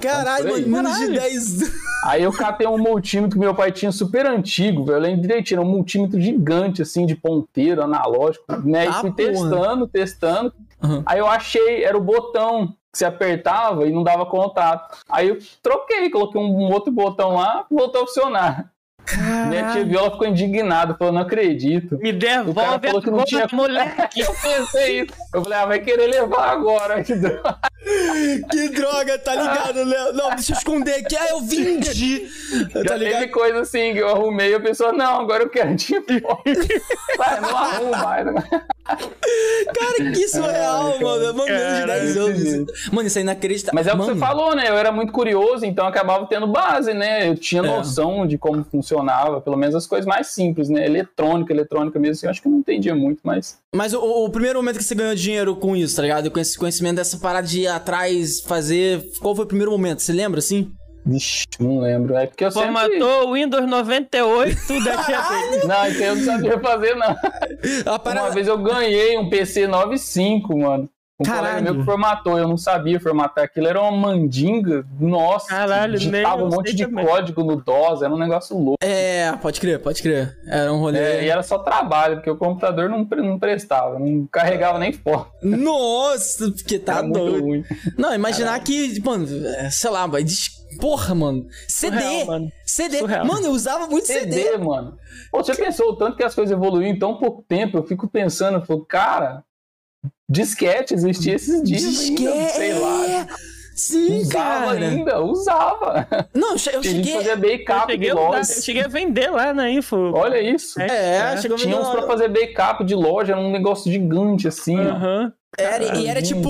Caralho, 0.00 0.54
aí. 0.54 0.64
mano, 0.66 0.88
menos 0.88 0.98
de 0.98 1.14
Caralho. 1.14 1.30
10. 1.32 1.82
Aí 2.04 2.22
eu 2.22 2.32
catei 2.32 2.66
um 2.66 2.78
multímetro 2.78 3.32
que 3.36 3.38
meu 3.38 3.54
pai 3.54 3.72
tinha 3.72 3.90
super 3.92 4.26
antigo, 4.26 4.84
velho. 4.84 4.96
Eu 4.96 5.00
lembro 5.00 5.22
direitinho, 5.22 5.58
era 5.60 5.66
um 5.66 5.70
multímetro 5.70 6.20
gigante, 6.20 6.82
assim, 6.82 7.06
de 7.06 7.14
ponteiro, 7.16 7.82
analógico, 7.82 8.44
né? 8.64 8.84
E 8.86 8.88
Ah, 8.88 8.92
fui 8.94 9.10
porra. 9.12 9.28
testando, 9.28 9.86
testando. 9.88 10.52
Uhum. 10.82 11.02
Aí 11.06 11.18
eu 11.18 11.26
achei, 11.26 11.84
era 11.84 11.96
o 11.96 12.00
botão 12.00 12.74
que 12.92 12.98
você 12.98 13.04
apertava 13.04 13.86
e 13.86 13.92
não 13.92 14.02
dava 14.02 14.26
contato. 14.26 14.98
Aí 15.08 15.28
eu 15.28 15.38
troquei, 15.62 16.10
coloquei 16.10 16.40
um 16.40 16.70
outro 16.72 16.92
botão 16.92 17.36
lá, 17.36 17.64
voltou 17.70 18.02
a 18.02 18.06
funcionar. 18.06 18.70
Minha 19.48 19.72
tia 19.72 19.84
Viola 19.84 20.10
ficou 20.12 20.26
indignada, 20.26 20.94
falou, 20.94 21.12
não 21.12 21.22
acredito. 21.22 21.98
Me 21.98 22.10
O 22.12 22.18
cara 22.20 22.42
devolve 22.44 22.86
falou 22.86 23.02
que 23.02 23.10
não 23.10 23.24
tinha 23.24 23.46
moleque. 23.52 24.20
Eu 24.22 24.34
pensei 24.34 25.00
isso. 25.02 25.12
Eu 25.34 25.42
falei, 25.42 25.58
ah, 25.58 25.66
vai 25.66 25.80
querer 25.80 26.06
levar 26.06 26.50
agora. 26.50 27.02
Que 27.04 27.14
droga. 27.16 27.58
Que 28.50 28.68
droga, 28.68 29.18
tá 29.18 29.34
ligado, 29.34 29.82
Léo? 29.84 30.12
Não, 30.12 30.30
deixa 30.30 30.52
eu 30.52 30.56
esconder 30.56 30.94
aqui. 31.04 31.16
Ah, 31.16 31.30
eu 31.30 31.40
vendi. 31.40 32.28
Já 32.72 32.84
Tá 32.84 32.96
ligado? 32.96 33.20
teve 33.20 33.28
coisa 33.32 33.60
assim 33.60 33.92
que 33.92 33.98
eu 33.98 34.08
arrumei, 34.08 34.54
a 34.54 34.60
pessoa, 34.60 34.92
não, 34.92 35.20
agora 35.20 35.42
eu 35.42 35.50
quero 35.50 35.74
de 35.74 35.98
volta. 36.20 36.42
Vai, 37.18 37.40
não 37.40 37.56
arrumo 37.56 37.90
mais. 37.90 38.26
Cara, 38.96 40.10
que 40.12 40.28
surreal, 40.28 40.98
mano. 41.00 41.34
Mano, 41.34 41.44
menos 41.44 41.80
de 41.80 41.86
10 41.86 42.14
Caralho, 42.14 42.26
anos. 42.26 42.88
Mano, 42.92 43.06
isso 43.08 43.18
é 43.18 43.22
inacreditável. 43.22 43.74
Mas 43.74 43.86
é 43.86 43.92
o 43.92 43.98
que 43.98 44.04
você 44.04 44.16
falou, 44.16 44.54
né? 44.54 44.68
Eu 44.68 44.76
era 44.76 44.90
muito 44.92 45.12
curioso, 45.12 45.64
então 45.64 45.86
acabava 45.86 46.26
tendo 46.26 46.46
base, 46.46 46.92
né? 46.94 47.28
Eu 47.28 47.36
tinha 47.36 47.62
É. 47.62 47.66
noção 47.66 48.26
de 48.26 48.36
como 48.38 48.64
funcionava, 48.64 49.40
pelo 49.40 49.56
menos 49.56 49.74
as 49.74 49.86
coisas 49.86 50.06
mais 50.06 50.28
simples, 50.28 50.68
né? 50.68 50.84
Eletrônica, 50.84 51.52
eletrônica 51.52 51.98
mesmo, 51.98 52.12
assim, 52.12 52.26
eu 52.26 52.30
acho 52.30 52.42
que 52.42 52.48
eu 52.48 52.52
não 52.52 52.58
entendia 52.58 52.94
muito, 52.94 53.20
mas. 53.22 53.58
Mas 53.74 53.94
o, 53.94 54.00
o 54.00 54.30
primeiro 54.30 54.58
momento 54.58 54.78
que 54.78 54.84
você 54.84 54.94
ganhou 54.94 55.14
dinheiro 55.14 55.56
com 55.56 55.74
isso, 55.76 55.96
tá 55.96 56.02
ligado? 56.02 56.30
Com 56.30 56.38
esse 56.40 56.58
conhecimento 56.58 56.96
dessa 56.96 57.16
parada 57.18 57.46
de 57.46 57.60
ir 57.62 57.66
atrás, 57.68 58.40
fazer. 58.40 59.02
Qual 59.20 59.34
foi 59.34 59.44
o 59.44 59.48
primeiro 59.48 59.70
momento? 59.70 60.00
Você 60.02 60.12
lembra, 60.12 60.38
assim? 60.38 60.70
Vixe, 61.04 61.46
não 61.58 61.80
lembro. 61.80 62.14
É 62.16 62.26
porque 62.26 62.44
eu 62.44 62.50
sempre. 62.50 62.68
Formatou 62.72 63.28
o 63.28 63.32
Windows 63.34 63.66
98 63.68 64.84
daqui 64.84 65.12
a 65.12 65.22
pouco. 65.50 65.66
Não, 65.66 65.88
então 65.88 66.06
eu 66.06 66.16
não 66.16 66.24
sabia 66.24 66.60
fazer, 66.60 66.94
não. 66.94 67.08
A 67.86 67.90
Uma 67.90 67.98
parada. 67.98 68.30
vez 68.30 68.46
eu 68.46 68.58
ganhei 68.58 69.18
um 69.18 69.28
PC 69.28 69.66
95, 69.66 70.56
mano. 70.58 70.88
Um 71.20 71.24
Caralho. 71.24 71.46
colega 71.48 71.62
meu 71.62 71.74
que 71.78 71.84
formatou, 71.84 72.36
eu 72.38 72.48
não 72.48 72.56
sabia 72.56 72.98
formatar 72.98 73.44
aquilo, 73.44 73.68
era 73.68 73.80
uma 73.80 73.92
mandinga, 73.92 74.84
nossa, 74.98 75.46
Caralho, 75.46 75.96
digitava 75.96 76.42
um 76.42 76.48
monte 76.48 76.74
de 76.74 76.84
também. 76.86 77.06
código 77.06 77.44
no 77.44 77.56
DOS, 77.62 78.02
era 78.02 78.12
um 78.12 78.18
negócio 78.18 78.56
louco. 78.58 78.78
É, 78.82 79.30
pode 79.40 79.60
crer, 79.60 79.78
pode 79.78 80.02
crer. 80.02 80.36
Era 80.48 80.72
um 80.72 80.78
rolê. 80.80 80.98
É, 80.98 81.24
e 81.24 81.28
era 81.28 81.42
só 81.44 81.58
trabalho, 81.58 82.16
porque 82.16 82.30
o 82.30 82.34
computador 82.36 82.88
não, 82.88 83.04
não 83.04 83.38
prestava, 83.38 84.00
não 84.00 84.26
carregava 84.32 84.80
nem 84.80 84.92
foto. 84.92 85.30
Nossa, 85.44 86.50
porque 86.50 86.78
tá 86.78 86.94
Era 86.94 87.02
muito 87.02 87.18
doido. 87.18 87.44
ruim. 87.44 87.64
Não, 87.96 88.12
imaginar 88.12 88.58
que, 88.60 89.00
mano, 89.04 89.26
sei 89.70 89.90
lá, 89.90 90.06
vai. 90.08 90.24
Porra, 90.82 91.14
mano. 91.14 91.46
CD. 91.68 91.96
Surreal, 91.96 92.26
mano. 92.26 92.52
CD. 92.66 92.98
Surreal. 92.98 93.24
Mano, 93.24 93.46
eu 93.46 93.52
usava 93.52 93.86
muito 93.86 94.04
CD. 94.04 94.32
CD, 94.32 94.58
mano. 94.58 94.98
Pô, 95.30 95.40
você 95.40 95.54
pensou 95.54 95.90
o 95.90 95.96
tanto 95.96 96.16
que 96.16 96.24
as 96.24 96.34
coisas 96.34 96.50
evoluíram 96.50 96.90
em 96.90 96.98
tão 96.98 97.18
pouco 97.18 97.40
tempo? 97.46 97.78
Eu 97.78 97.86
fico 97.86 98.08
pensando, 98.08 98.58
eu 98.58 98.66
falo, 98.66 98.84
cara, 98.84 99.44
disquete 100.28 100.92
existia 100.92 101.36
esses 101.36 101.62
dias 101.62 101.82
Disque... 101.82 102.26
ainda, 102.26 102.48
sei 102.48 102.74
lá. 102.74 103.28
É. 103.72 103.76
Sim, 103.76 104.18
Usava 104.20 104.66
cara. 104.74 104.86
ainda, 104.88 105.20
usava. 105.22 106.06
Não, 106.34 106.50
eu 106.50 106.56
eu 106.72 106.82
cheguei. 106.82 107.12
fazia 107.14 107.32
Eu 107.32 107.36
backup 107.38 107.86
de 107.86 107.92
cheguei, 107.92 108.12
usar- 108.12 108.20
loja. 108.20 108.52
eu 108.52 108.62
cheguei 108.62 108.82
a 108.82 108.88
vender 108.88 109.30
lá 109.30 109.52
na 109.54 109.70
Info. 109.70 109.96
Olha 110.14 110.40
isso. 110.40 110.80
É, 110.80 111.36
chegou 111.38 111.56
Tinha 111.56 111.78
uns 111.78 111.88
pra 111.88 112.02
fazer 112.02 112.28
backup 112.28 112.84
de 112.84 112.94
loja, 112.94 113.32
era 113.32 113.40
um 113.40 113.50
negócio 113.50 113.90
gigante 113.90 114.46
assim. 114.48 114.78
Aham. 114.78 115.32
Era, 115.58 115.98
e 115.98 116.06
era 116.06 116.22
tipo 116.22 116.48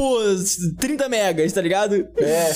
30 0.78 1.08
megas, 1.08 1.52
tá 1.52 1.60
ligado? 1.60 2.06
É. 2.16 2.50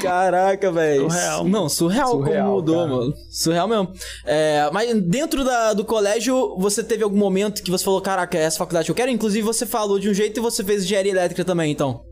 Caraca, 0.00 0.70
velho. 0.70 1.10
Surreal. 1.10 1.44
Não, 1.44 1.68
surreal, 1.68 2.10
Surreal, 2.10 2.44
como 2.44 2.56
mudou, 2.56 2.76
cara. 2.76 2.88
mano. 2.88 3.14
Surreal 3.32 3.66
mesmo. 3.68 3.92
É, 4.24 4.70
mas 4.72 4.94
dentro 5.02 5.42
da- 5.44 5.72
do 5.72 5.84
colégio, 5.84 6.56
você 6.58 6.82
teve 6.84 7.02
algum 7.02 7.16
momento 7.18 7.60
que 7.60 7.72
você 7.72 7.84
falou, 7.84 8.00
caraca, 8.00 8.38
é 8.38 8.42
essa 8.42 8.58
faculdade 8.58 8.84
que 8.86 8.92
eu 8.92 8.94
quero? 8.94 9.10
Inclusive, 9.10 9.42
você 9.44 9.66
falou 9.66 9.98
de 9.98 10.08
um 10.08 10.14
jeito 10.14 10.38
e 10.38 10.40
você 10.40 10.62
fez 10.62 10.84
engenharia 10.84 11.10
elétrica 11.10 11.44
também, 11.44 11.72
então. 11.72 12.02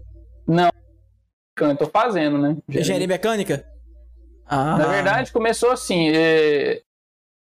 Eu 1.60 1.76
tô 1.76 1.86
fazendo, 1.86 2.38
né? 2.38 2.56
Engenharia 2.68 3.06
mecânica? 3.06 3.64
Ah. 4.46 4.78
Na 4.78 4.86
verdade, 4.86 5.32
começou 5.32 5.70
assim. 5.70 6.10
é, 6.14 6.82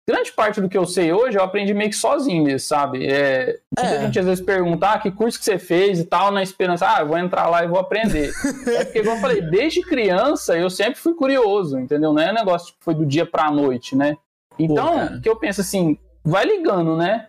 Grande 0.08 0.32
parte 0.32 0.58
do 0.58 0.70
que 0.70 0.78
eu 0.78 0.86
sei 0.86 1.12
hoje 1.12 1.36
eu 1.36 1.42
aprendi 1.42 1.74
meio 1.74 1.90
que 1.90 1.96
sozinho 1.96 2.42
mesmo, 2.42 2.60
sabe? 2.60 3.06
É... 3.06 3.58
Muita 3.78 3.94
É. 3.94 4.00
gente 4.06 4.18
às 4.18 4.24
vezes 4.24 4.42
pergunta, 4.42 4.92
ah, 4.92 4.98
que 4.98 5.10
curso 5.10 5.38
que 5.38 5.44
você 5.44 5.58
fez 5.58 6.00
e 6.00 6.04
tal, 6.06 6.30
na 6.30 6.42
esperança, 6.42 6.88
ah, 6.88 7.04
vou 7.04 7.18
entrar 7.18 7.46
lá 7.46 7.62
e 7.62 7.68
vou 7.68 7.78
aprender. 7.78 8.32
é 8.74 8.84
porque, 8.86 9.00
como 9.00 9.16
eu 9.16 9.20
falei, 9.20 9.42
desde 9.42 9.82
criança 9.82 10.56
eu 10.56 10.70
sempre 10.70 10.98
fui 10.98 11.12
curioso, 11.12 11.78
entendeu? 11.78 12.14
Não 12.14 12.22
é 12.22 12.30
um 12.30 12.34
negócio 12.34 12.72
que 12.72 12.78
foi 12.82 12.94
do 12.94 13.04
dia 13.04 13.26
pra 13.26 13.50
noite, 13.50 13.94
né? 13.94 14.16
Então, 14.58 15.16
o 15.16 15.20
que 15.20 15.28
eu 15.28 15.36
penso 15.36 15.60
assim, 15.60 15.98
vai 16.24 16.46
ligando, 16.46 16.96
né? 16.96 17.26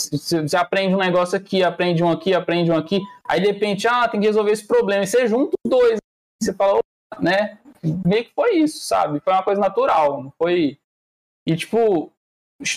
Você 0.00 0.40
você 0.40 0.56
aprende 0.56 0.94
um 0.94 0.98
negócio 0.98 1.36
aqui, 1.36 1.62
aprende 1.62 2.02
um 2.02 2.10
aqui, 2.10 2.32
aprende 2.32 2.70
um 2.72 2.76
aqui, 2.78 3.02
aí 3.28 3.40
de 3.42 3.46
repente, 3.46 3.86
ah, 3.86 4.08
tem 4.08 4.18
que 4.18 4.26
resolver 4.26 4.52
esse 4.52 4.66
problema. 4.66 5.04
E 5.04 5.06
você 5.06 5.26
junta 5.26 5.54
os 5.66 5.70
dois, 5.70 5.98
você 6.44 6.52
fala, 6.52 6.80
né? 7.20 7.58
Meio 8.04 8.24
que 8.24 8.32
foi 8.34 8.56
isso, 8.56 8.84
sabe? 8.84 9.20
Foi 9.20 9.32
uma 9.32 9.42
coisa 9.42 9.60
natural, 9.60 10.22
não 10.22 10.32
foi. 10.38 10.78
E 11.46 11.56
tipo, 11.56 12.12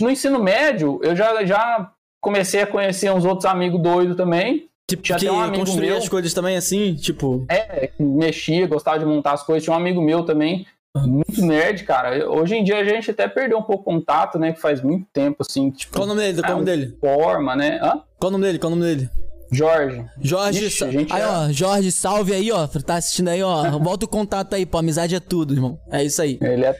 no 0.02 0.10
ensino 0.10 0.40
médio, 0.42 1.00
eu 1.04 1.16
já, 1.16 1.46
já 1.46 1.92
comecei 2.22 2.62
a 2.62 2.68
conhecer 2.68 3.12
uns 3.12 3.24
outros 3.26 3.46
amigos 3.46 3.82
doidos 3.82 4.16
também. 4.18 4.68
Tipo, 4.90 5.04
Tinha 5.04 5.18
que 5.18 5.30
um 5.30 5.40
amigo 5.40 5.64
construía 5.66 5.90
meu- 5.92 5.98
as 5.98 6.10
coisas 6.10 6.34
também 6.34 6.56
assim, 6.58 6.96
tipo. 6.96 7.46
É, 7.50 7.92
mexia, 8.00 8.68
gostava 8.68 9.00
de 9.00 9.06
montar 9.06 9.34
as 9.34 9.44
coisas. 9.44 9.64
Tinha 9.64 9.76
um 9.76 9.80
amigo 9.80 10.02
meu 10.02 10.24
também, 10.24 10.66
muito 10.96 11.42
nerd, 11.44 11.84
cara. 11.84 12.30
Hoje 12.30 12.56
em 12.56 12.64
dia 12.64 12.78
a 12.80 12.84
gente 12.84 13.10
até 13.12 13.28
perdeu 13.28 13.58
um 13.58 13.64
pouco 13.64 13.82
o 13.82 13.94
contato, 13.96 14.38
né? 14.40 14.54
Que 14.54 14.60
faz 14.62 14.82
muito 14.82 15.08
tempo, 15.12 15.38
assim, 15.48 15.70
tipo, 15.72 15.94
Qual 15.94 16.06
o 16.06 16.08
nome 16.08 16.22
dele? 16.22 16.42
Qual 16.42 16.52
o 16.52 16.56
nome 16.56 16.66
dele? 16.66 16.98
forma, 17.00 17.56
né? 17.56 17.80
Hã? 17.82 18.02
Qual 18.20 18.30
o 18.30 18.32
nome 18.32 18.44
dele? 18.46 18.60
Qual 18.60 18.72
o 18.72 18.76
nome 18.76 18.88
dele? 18.96 19.10
Jorge. 19.52 20.06
Jorge. 20.22 20.66
Ixi, 20.66 20.78
sa- 20.78 20.86
a 20.88 20.92
gente 20.92 21.14
aí, 21.14 21.22
é- 21.22 21.28
ó, 21.28 21.52
Jorge, 21.52 21.92
salve 21.92 22.34
aí, 22.34 22.52
ó. 22.52 22.68
Tá 22.68 22.96
assistindo 22.96 23.28
aí, 23.30 23.42
ó. 23.44 23.78
Volta 23.80 24.06
o 24.06 24.08
contato 24.10 24.54
aí, 24.56 24.66
pô. 24.66 24.78
Amizade 24.78 25.16
é 25.16 25.20
tudo, 25.20 25.54
irmão. 25.54 25.80
É 25.92 26.04
isso 26.04 26.22
aí. 26.22 26.38
Ele 26.42 26.66
é. 26.66 26.76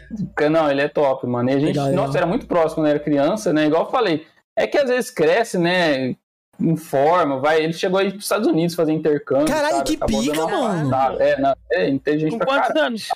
Não, 0.50 0.70
ele 0.70 0.82
é 0.82 0.88
top, 0.88 1.26
mano. 1.28 1.50
E 1.50 1.54
a 1.54 1.60
gente, 1.60 1.68
Legal, 1.68 1.86
nossa, 1.88 1.98
legal. 2.08 2.16
era 2.18 2.26
muito 2.26 2.48
próximo 2.48 2.76
quando 2.76 2.88
era 2.88 3.00
criança, 3.00 3.54
né? 3.54 3.66
Igual 3.68 3.86
eu 3.86 3.92
falei. 3.92 4.26
É 4.58 4.66
que 4.66 4.78
às 4.78 4.90
vezes 4.90 5.10
cresce, 5.12 5.58
né? 5.58 6.16
Informa, 6.60 7.40
vai. 7.40 7.62
Ele 7.64 7.74
chegou 7.74 8.00
aí 8.00 8.10
pros 8.12 8.24
Estados 8.24 8.48
Unidos 8.48 8.76
fazer 8.76 8.94
intercâmbio. 8.94 9.48
Caralho, 9.48 9.76
sabe? 9.78 9.90
que 9.90 9.96
Acabou 9.98 10.22
pica, 10.22 10.48
mano. 10.48 10.90
passada. 10.90 11.24
É, 11.24 11.40
não, 11.40 11.56
é 11.72 11.90
inteligente 11.90 12.32
Com 12.32 12.38
pra 12.38 12.48
quantos 12.48 12.68
caralho. 12.70 12.86
anos? 12.88 13.08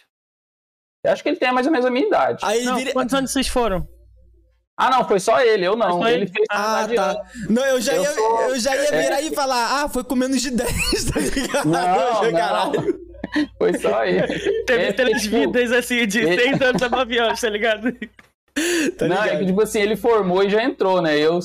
Eu 1.06 1.12
acho 1.14 1.24
que 1.24 1.30
ele 1.30 1.38
tem 1.38 1.52
mais 1.54 1.66
ou 1.66 1.72
menos 1.72 1.86
a 1.86 1.90
minha 1.90 2.06
idade. 2.06 2.40
Aí 2.44 2.58
ele 2.58 2.66
Não, 2.66 2.76
vira. 2.76 2.92
quantos 2.92 3.14
anos 3.16 3.32
vocês 3.32 3.48
foram? 3.48 3.88
Ah, 4.82 4.90
não, 4.90 5.06
foi 5.06 5.20
só 5.20 5.42
ele, 5.42 5.66
eu 5.68 5.76
não. 5.76 6.08
Ele 6.08 6.22
ele? 6.24 6.28
fez 6.28 6.46
Ah, 6.50 6.88
tá. 6.96 7.22
Não, 7.50 7.66
eu 7.66 7.82
já, 7.82 7.94
Eu 7.96 8.02
ia, 8.04 8.12
sou- 8.12 8.42
eu 8.44 8.60
já 8.60 8.74
ia 8.76 8.96
é. 8.96 9.02
virar 9.04 9.22
e 9.22 9.36
falar, 9.36 9.84
ah, 9.84 9.90
foi 9.90 10.04
com 10.06 10.16
menos 10.16 10.42
de 10.42 10.52
10, 10.56 11.04
tá 11.04 11.20
ligado? 11.20 11.66
Não, 11.66 12.24
Eu, 12.24 12.32
não. 12.32 12.40
caralho. 12.40 13.00
Foi 13.58 13.78
só 13.78 14.06
ele. 14.06 14.40
Teve 14.66 14.84
É, 14.86 14.92
três 14.94 15.22
tipo, 15.24 15.36
vidas 15.38 15.72
assim, 15.74 16.08
de 16.08 16.20
ele- 16.20 16.42
6 16.42 16.62
anos 16.62 16.82
a 16.82 16.90
9 16.90 17.18
anos, 17.20 17.42
tá 17.42 17.50
ligado? 17.50 17.92
Tá 18.98 19.08
não, 19.08 19.18
é 19.18 19.22
ligado? 19.24 19.40
que 19.40 19.46
tipo 19.48 19.62
assim, 19.62 19.80
ele 19.82 19.96
formou 19.96 20.44
e 20.44 20.50
já 20.50 20.64
entrou, 20.64 21.02
né? 21.02 21.18
Eu 21.18 21.40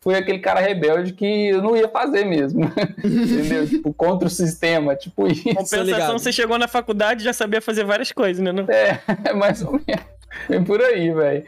fui 0.00 0.14
aquele 0.14 0.38
cara 0.38 0.60
rebelde 0.60 1.12
que 1.12 1.48
eu 1.50 1.60
não 1.60 1.76
ia 1.76 1.88
fazer 1.88 2.24
mesmo. 2.24 2.64
Entendeu? 3.04 3.68
Tipo, 3.68 3.92
contra 3.92 4.26
o 4.28 4.30
sistema, 4.30 4.96
tipo 4.96 5.26
isso. 5.26 5.42
Compensação, 5.44 6.18
você 6.18 6.32
chegou 6.32 6.56
na 6.56 6.66
faculdade 6.68 7.20
e 7.20 7.24
já 7.24 7.32
sabia 7.32 7.60
fazer 7.60 7.84
várias 7.84 8.10
coisas, 8.12 8.42
né? 8.42 8.52
não? 8.52 8.64
É, 8.68 9.00
mais 9.34 9.60
ou 9.62 9.72
menos. 9.72 10.04
Vem 10.48 10.64
por 10.64 10.80
aí, 10.80 11.12
velho. 11.12 11.44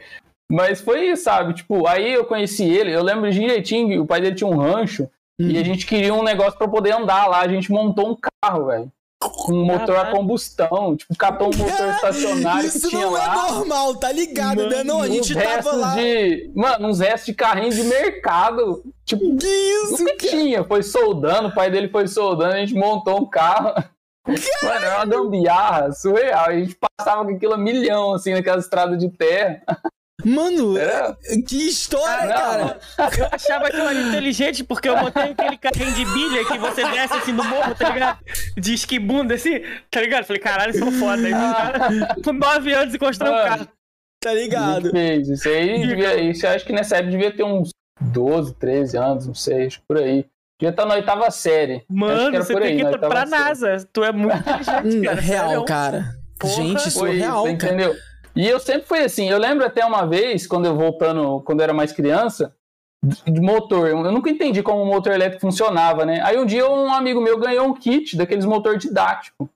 Mas 0.53 0.81
foi 0.81 1.07
isso, 1.07 1.23
sabe? 1.23 1.53
Tipo, 1.53 1.87
aí 1.87 2.13
eu 2.13 2.25
conheci 2.25 2.63
ele, 2.63 2.93
eu 2.95 3.01
lembro 3.03 3.31
direitinho 3.31 3.87
que 3.89 3.99
o 3.99 4.05
pai 4.05 4.21
dele 4.21 4.35
tinha 4.35 4.47
um 4.47 4.57
rancho 4.57 5.09
E 5.39 5.57
a 5.57 5.63
gente 5.63 5.85
queria 5.87 6.13
um 6.13 6.21
negócio 6.23 6.57
pra 6.57 6.67
poder 6.67 6.91
andar 6.91 7.27
lá. 7.27 7.39
A 7.39 7.47
gente 7.47 7.71
montou 7.71 8.11
um 8.11 8.17
carro, 8.41 8.67
velho. 8.67 8.91
Com 9.19 9.53
um 9.53 9.65
motor 9.65 9.95
a 9.95 10.11
combustão. 10.11 10.95
Tipo, 10.95 11.15
catou 11.17 11.47
um 11.53 11.57
motor 11.57 11.89
estacionário 11.89 12.69
que 12.69 12.77
Isso 12.77 12.89
tinha 12.89 13.01
não 13.01 13.13
lá. 13.13 13.23
é 13.23 13.51
normal, 13.51 13.95
tá 13.95 14.11
ligado, 14.11 14.69
né? 14.69 14.83
Não, 14.83 15.01
a 15.01 15.07
gente 15.07 15.33
tava 15.33 15.71
lá. 15.71 15.95
de. 15.95 16.51
Mano, 16.53 16.87
uns 16.89 16.99
restos 16.99 17.25
de 17.27 17.33
carrinho 17.33 17.71
de 17.71 17.83
mercado. 17.83 18.83
Tipo, 19.05 19.35
Que 19.37 19.47
isso, 19.47 20.03
nunca 20.03 20.17
cara? 20.17 20.29
tinha. 20.29 20.63
Foi 20.63 20.83
soldando, 20.83 21.47
o 21.47 21.55
pai 21.55 21.71
dele 21.71 21.87
foi 21.87 22.07
soldando, 22.07 22.53
a 22.53 22.59
gente 22.59 22.75
montou 22.75 23.19
um 23.19 23.25
carro. 23.25 23.73
Mano, 24.27 24.85
é 24.85 24.95
uma 24.97 25.05
gambiarra 25.05 25.91
surreal. 25.93 26.45
A 26.45 26.53
gente 26.59 26.77
passava 26.97 27.25
com 27.25 27.31
aquilo 27.31 27.53
a 27.53 27.57
milhão, 27.57 28.13
assim, 28.13 28.33
naquela 28.33 28.59
estrada 28.59 28.95
de 28.95 29.09
terra. 29.09 29.61
Mano, 30.23 30.77
Era- 30.77 31.17
que 31.47 31.67
história, 31.67 32.27
cara. 32.33 32.79
Eu 33.17 33.27
achava 33.31 33.69
que 33.69 33.75
eu 33.77 33.89
era 33.89 33.99
inteligente 33.99 34.63
porque 34.63 34.87
eu 34.87 34.97
botei 34.97 35.23
aquele 35.31 35.57
carrinho 35.57 35.91
de 35.93 36.05
bilha 36.05 36.45
que 36.45 36.57
você 36.59 36.83
desce 36.91 37.13
assim 37.15 37.31
no 37.33 37.43
morro, 37.43 37.73
tá 37.75 37.89
ligado? 37.89 38.19
De 38.55 38.73
esquibunda 38.73 39.33
assim, 39.33 39.59
tá 39.89 39.99
ligado? 40.01 40.25
Falei, 40.25 40.41
caralho, 40.41 40.77
sou 40.77 40.91
foda. 40.91 41.25
Aí, 41.25 41.33
o 41.33 41.35
cara, 41.35 42.15
com 42.23 42.31
nove 42.33 42.73
anos 42.73 42.93
encostou 42.93 43.27
um 43.27 43.31
Mano, 43.31 43.43
carro. 43.49 43.67
Tá 44.21 44.33
ligado? 44.33 44.97
Isso 44.97 45.49
aí, 45.49 45.85
devia, 45.87 46.15
isso 46.21 46.45
eu 46.45 46.51
acho 46.51 46.63
que 46.65 46.71
nessa 46.73 46.97
época 46.97 47.11
devia 47.11 47.31
ter 47.35 47.43
uns 47.43 47.71
12, 47.99 48.53
13 48.55 48.95
anos, 48.97 49.27
não 49.27 49.35
sei, 49.35 49.65
acho 49.65 49.79
que 49.79 49.85
por 49.87 49.97
aí. 49.97 50.25
Devia 50.59 50.69
estar 50.71 50.85
na 50.85 50.93
oitava 50.93 51.29
série. 51.31 51.83
Mano, 51.89 52.37
você 52.37 52.53
tem 52.53 52.63
aí, 52.63 52.75
que 52.77 52.81
ir 52.83 52.99
pra 52.99 53.25
série. 53.27 53.29
NASA. 53.43 53.89
Tu 53.91 54.03
é 54.03 54.11
muito 54.13 54.37
inteligente, 54.61 55.05
cara. 55.05 55.19
real, 55.21 55.47
sério. 55.49 55.65
cara. 55.65 56.15
Porra, 56.39 56.53
Gente, 56.53 56.81
Foi 56.83 56.91
surreal, 56.91 57.47
isso, 57.47 57.57
cara. 57.57 57.73
entendeu? 57.73 57.95
E 58.35 58.47
eu 58.47 58.59
sempre 58.59 58.87
fui 58.87 58.99
assim. 58.99 59.29
Eu 59.29 59.37
lembro 59.37 59.65
até 59.65 59.85
uma 59.85 60.05
vez, 60.05 60.47
quando 60.47 60.65
eu 60.65 60.75
voltando, 60.75 61.41
quando 61.41 61.59
eu 61.59 61.63
era 61.63 61.73
mais 61.73 61.91
criança, 61.91 62.55
de 63.03 63.41
motor. 63.41 63.87
Eu 63.87 64.11
nunca 64.11 64.29
entendi 64.29 64.63
como 64.63 64.81
o 64.81 64.85
motor 64.85 65.13
elétrico 65.13 65.41
funcionava, 65.41 66.05
né? 66.05 66.21
Aí 66.23 66.37
um 66.37 66.45
dia 66.45 66.69
um 66.69 66.93
amigo 66.93 67.19
meu 67.21 67.37
ganhou 67.37 67.67
um 67.67 67.73
kit 67.73 68.15
daqueles 68.15 68.45
motor 68.45 68.77
didático. 68.77 69.49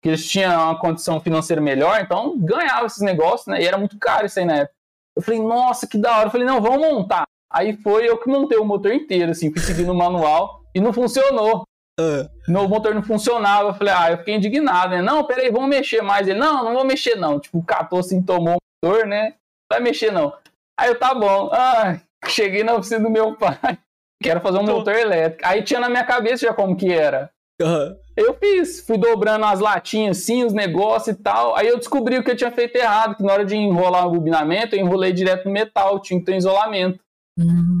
Que 0.00 0.10
eles 0.10 0.26
tinham 0.28 0.52
uma 0.52 0.78
condição 0.78 1.18
financeira 1.18 1.60
melhor, 1.62 2.00
então 2.00 2.38
ganhava 2.38 2.86
esses 2.86 3.00
negócios, 3.00 3.46
né? 3.46 3.60
E 3.62 3.66
era 3.66 3.78
muito 3.78 3.98
caro 3.98 4.26
isso 4.26 4.38
aí 4.38 4.44
na 4.44 4.56
época. 4.56 4.74
Eu 5.16 5.22
falei, 5.22 5.40
nossa, 5.40 5.86
que 5.86 5.98
da 5.98 6.16
hora. 6.16 6.26
Eu 6.26 6.30
falei, 6.30 6.46
não, 6.46 6.60
vamos 6.60 6.80
montar. 6.80 7.24
Aí 7.50 7.76
foi 7.76 8.08
eu 8.08 8.18
que 8.18 8.28
montei 8.28 8.58
o 8.58 8.64
motor 8.64 8.92
inteiro, 8.92 9.30
assim, 9.30 9.52
fui 9.52 9.60
seguindo 9.60 9.92
o 9.92 9.94
manual 9.94 10.62
e 10.74 10.80
não 10.80 10.92
funcionou. 10.92 11.64
Ah, 11.98 12.28
No 12.48 12.68
motor 12.68 12.94
não 12.94 13.02
funcionava. 13.02 13.68
Eu 13.70 13.74
falei, 13.74 13.94
ah, 13.96 14.10
eu 14.12 14.18
fiquei 14.18 14.34
indignado, 14.34 14.90
né? 14.90 15.02
Não, 15.02 15.24
peraí, 15.24 15.50
vamos 15.50 15.68
mexer 15.68 16.02
mais. 16.02 16.26
Ele, 16.28 16.38
não, 16.38 16.64
não 16.64 16.74
vou 16.74 16.84
mexer, 16.84 17.14
não. 17.16 17.38
Tipo, 17.38 17.62
catou 17.62 18.00
assim, 18.00 18.22
tomou 18.22 18.56
o 18.56 18.86
motor, 18.86 19.06
né? 19.06 19.28
Não 19.30 19.76
vai 19.76 19.80
mexer, 19.80 20.10
não. 20.12 20.32
Aí 20.78 20.88
eu, 20.88 20.98
tá 20.98 21.14
bom. 21.14 21.50
Ah, 21.52 21.98
cheguei 22.26 22.64
na 22.64 22.74
oficina 22.74 23.00
do 23.00 23.10
meu 23.10 23.34
pai. 23.36 23.56
Quero 24.22 24.40
fazer 24.40 24.58
um 24.58 24.64
Tô. 24.64 24.72
motor 24.78 24.94
elétrico. 24.94 25.46
Aí 25.46 25.62
tinha 25.62 25.80
na 25.80 25.88
minha 25.88 26.04
cabeça 26.04 26.46
já 26.46 26.54
como 26.54 26.76
que 26.76 26.92
era. 26.92 27.30
ah. 27.62 27.94
Eu 28.16 28.32
fiz, 28.34 28.86
fui 28.86 28.96
dobrando 28.96 29.44
as 29.44 29.58
latinhas 29.58 30.18
assim, 30.18 30.44
os 30.44 30.52
negócios 30.52 31.16
e 31.16 31.20
tal. 31.20 31.56
Aí 31.56 31.66
eu 31.66 31.76
descobri 31.76 32.16
o 32.16 32.22
que 32.22 32.30
eu 32.30 32.36
tinha 32.36 32.50
feito 32.52 32.76
errado, 32.76 33.16
que 33.16 33.24
na 33.24 33.32
hora 33.32 33.44
de 33.44 33.56
enrolar 33.56 34.06
o 34.06 34.12
bobinamento, 34.12 34.76
eu 34.76 34.80
enrolei 34.80 35.12
direto 35.12 35.46
no 35.46 35.50
metal, 35.50 35.98
tinha 35.98 36.20
que 36.20 36.24
ter 36.26 36.36
isolamento. 36.36 37.00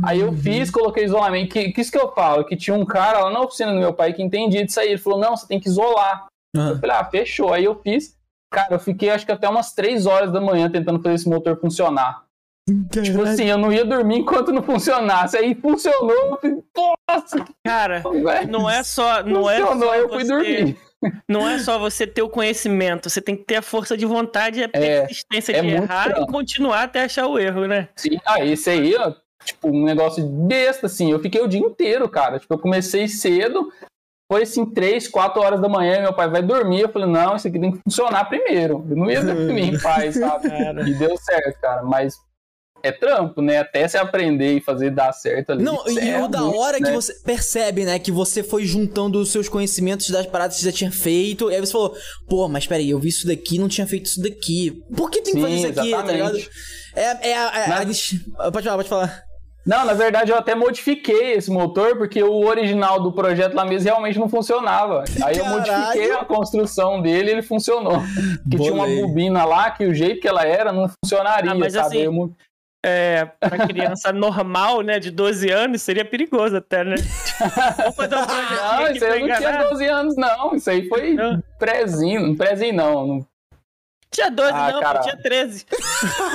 Aí 0.04 0.20
eu 0.20 0.32
fiz, 0.32 0.70
coloquei 0.70 1.04
isolamento. 1.04 1.52
Que, 1.52 1.70
que 1.72 1.80
isso 1.80 1.92
que 1.92 1.98
eu 1.98 2.12
falo? 2.12 2.44
Que 2.44 2.56
tinha 2.56 2.74
um 2.76 2.84
cara 2.84 3.20
lá 3.20 3.30
na 3.30 3.40
oficina 3.40 3.72
do 3.72 3.78
meu 3.78 3.92
pai 3.94 4.12
que 4.12 4.22
entendia 4.22 4.64
disso 4.64 4.80
aí. 4.80 4.88
Ele 4.88 4.98
falou: 4.98 5.18
não, 5.18 5.36
você 5.36 5.46
tem 5.46 5.60
que 5.60 5.68
isolar. 5.68 6.26
Ah. 6.56 6.70
Eu 6.70 6.78
falei, 6.80 6.96
ah, 6.96 7.04
fechou. 7.04 7.52
Aí 7.52 7.64
eu 7.64 7.80
fiz. 7.80 8.16
Cara, 8.52 8.74
eu 8.74 8.78
fiquei 8.78 9.10
acho 9.10 9.24
que 9.26 9.32
até 9.32 9.48
umas 9.48 9.72
3 9.72 10.06
horas 10.06 10.32
da 10.32 10.40
manhã 10.40 10.70
tentando 10.70 11.00
fazer 11.02 11.14
esse 11.16 11.28
motor 11.28 11.58
funcionar. 11.60 12.22
Tipo 12.90 13.22
assim, 13.22 13.44
eu 13.44 13.58
não 13.58 13.70
ia 13.72 13.84
dormir 13.84 14.18
enquanto 14.20 14.50
não 14.52 14.62
funcionasse. 14.62 15.36
Aí 15.36 15.54
funcionou, 15.54 16.10
eu 16.10 16.36
falei, 16.40 16.62
nossa, 17.08 17.44
Cara, 17.64 18.02
velho. 18.10 18.50
não 18.50 18.70
é 18.70 18.82
só. 18.82 19.22
Não 19.22 19.48
é 19.50 19.58
funcionou, 19.60 19.86
só 19.88 19.92
aí 19.92 20.00
eu 20.00 20.08
fui 20.08 20.24
você- 20.24 20.28
dormir. 20.28 20.78
Não 21.28 21.46
é 21.46 21.58
só 21.58 21.78
você 21.78 22.06
ter 22.06 22.22
o 22.22 22.30
conhecimento, 22.30 23.10
você 23.10 23.20
tem 23.20 23.36
que 23.36 23.44
ter 23.44 23.56
a 23.56 23.62
força 23.62 23.94
de 23.94 24.06
vontade 24.06 24.60
e 24.60 24.64
a 24.64 24.70
É, 24.72 25.00
persistência 25.02 25.52
é 25.54 25.60
de 25.60 25.68
errar 25.68 26.18
e 26.18 26.26
continuar 26.26 26.84
até 26.84 27.04
achar 27.04 27.26
o 27.26 27.38
erro, 27.38 27.66
né? 27.66 27.90
Sim, 27.94 28.18
ah, 28.24 28.42
esse 28.42 28.70
aí, 28.70 28.96
ó, 28.96 29.12
tipo, 29.44 29.68
um 29.68 29.84
negócio 29.84 30.26
besta, 30.26 30.86
assim. 30.86 31.10
Eu 31.10 31.20
fiquei 31.20 31.40
o 31.40 31.48
dia 31.48 31.60
inteiro, 31.60 32.08
cara. 32.08 32.38
Tipo, 32.38 32.54
eu 32.54 32.58
comecei 32.58 33.06
cedo, 33.08 33.68
foi 34.30 34.42
assim, 34.42 34.64
3, 34.64 35.08
4 35.08 35.40
horas 35.40 35.60
da 35.60 35.68
manhã, 35.68 36.00
meu 36.00 36.12
pai 36.14 36.28
vai 36.28 36.42
dormir. 36.42 36.80
Eu 36.80 36.88
falei, 36.88 37.08
não, 37.08 37.36
isso 37.36 37.46
aqui 37.48 37.58
tem 37.60 37.72
que 37.72 37.80
funcionar 37.86 38.24
primeiro. 38.26 38.84
Eu 38.88 38.96
não 38.96 39.10
ia 39.10 39.22
dormir 39.22 39.62
em 39.74 39.78
paz, 39.78 40.16
sabe? 40.16 40.48
Cara. 40.48 40.88
E 40.88 40.94
deu 40.94 41.16
certo, 41.16 41.60
cara. 41.60 41.82
Mas 41.82 42.14
é 42.82 42.92
trampo, 42.92 43.40
né? 43.40 43.58
Até 43.58 43.88
se 43.88 43.96
aprender 43.96 44.58
e 44.58 44.60
fazer 44.60 44.90
dar 44.90 45.10
certo 45.12 45.52
ali. 45.52 45.62
Não, 45.62 45.88
e 45.88 45.98
é 45.98 46.22
o 46.22 46.28
da 46.28 46.44
hora 46.44 46.76
que 46.76 46.82
né? 46.84 46.92
você 46.92 47.14
percebe, 47.22 47.84
né, 47.84 47.98
que 47.98 48.12
você 48.12 48.42
foi 48.42 48.66
juntando 48.66 49.18
os 49.18 49.30
seus 49.32 49.48
conhecimentos 49.48 50.10
das 50.10 50.26
paradas 50.26 50.56
que 50.56 50.62
você 50.62 50.70
já 50.70 50.76
tinha 50.76 50.92
feito, 50.92 51.50
e 51.50 51.54
aí 51.54 51.60
você 51.60 51.72
falou, 51.72 51.96
pô, 52.28 52.46
mas 52.46 52.66
peraí, 52.66 52.90
eu 52.90 52.98
vi 53.00 53.08
isso 53.08 53.26
daqui 53.26 53.58
não 53.58 53.68
tinha 53.68 53.86
feito 53.86 54.04
isso 54.04 54.20
daqui. 54.20 54.82
Por 54.94 55.10
que 55.10 55.22
tem 55.22 55.32
que 55.32 55.40
Sim, 55.40 55.46
fazer 55.46 55.54
isso 55.54 55.80
aqui, 55.80 55.90
tá 55.92 56.12
ligado? 56.12 56.36
exatamente. 56.36 56.50
É, 56.94 57.30
é, 57.30 57.32
é, 57.32 57.86
gente- 57.86 58.20
Pode 58.52 58.62
falar, 58.64 58.76
pode 58.76 58.88
falar. 58.88 59.22
Não, 59.66 59.84
na 59.86 59.94
verdade 59.94 60.30
eu 60.30 60.36
até 60.36 60.54
modifiquei 60.54 61.32
esse 61.32 61.50
motor 61.50 61.96
porque 61.96 62.22
o 62.22 62.44
original 62.46 63.00
do 63.00 63.10
projeto 63.10 63.54
lá 63.54 63.64
mesmo 63.64 63.88
realmente 63.88 64.18
não 64.18 64.28
funcionava. 64.28 65.04
Aí 65.24 65.38
eu 65.38 65.44
Caralho. 65.44 65.72
modifiquei 65.72 66.12
a 66.12 66.24
construção 66.24 67.00
dele 67.00 67.30
e 67.30 67.32
ele 67.32 67.42
funcionou. 67.42 68.02
Porque 68.42 68.58
tinha 68.58 68.74
uma 68.74 68.86
bobina 68.86 69.44
lá 69.44 69.70
que 69.70 69.84
o 69.86 69.94
jeito 69.94 70.20
que 70.20 70.28
ela 70.28 70.44
era 70.46 70.70
não 70.70 70.86
funcionaria, 71.02 71.52
Ah, 71.52 71.54
mas 71.54 71.72
sabe? 71.72 71.86
assim, 71.86 71.98
Eu 72.04 72.30
É, 72.84 73.24
pra 73.40 73.66
criança 73.66 74.12
normal, 74.12 74.82
né, 74.82 74.98
de 75.00 75.10
12 75.10 75.48
anos, 75.50 75.80
seria 75.80 76.04
perigoso 76.04 76.58
até, 76.58 76.84
né? 76.84 76.96
Um 77.98 78.82
Não, 78.82 78.92
isso 78.92 79.04
aí 79.04 79.10
eu 79.22 79.26
não 79.26 79.36
tinha 79.36 79.48
enganar. 79.48 79.68
12 79.70 79.86
anos, 79.86 80.16
não. 80.16 80.54
Isso 80.54 80.68
aí 80.70 80.86
foi 80.88 81.14
Não. 81.14 81.42
prezinho. 81.58 82.26
Não 82.26 82.36
prezinho, 82.36 82.74
não. 82.74 83.06
Não, 83.06 83.26
Tinha 84.10 84.30
12 84.30 84.52
Ah, 84.52 84.70
não, 84.72 84.80
caralho. 84.80 85.02
tinha 85.04 85.16
13. 85.16 85.66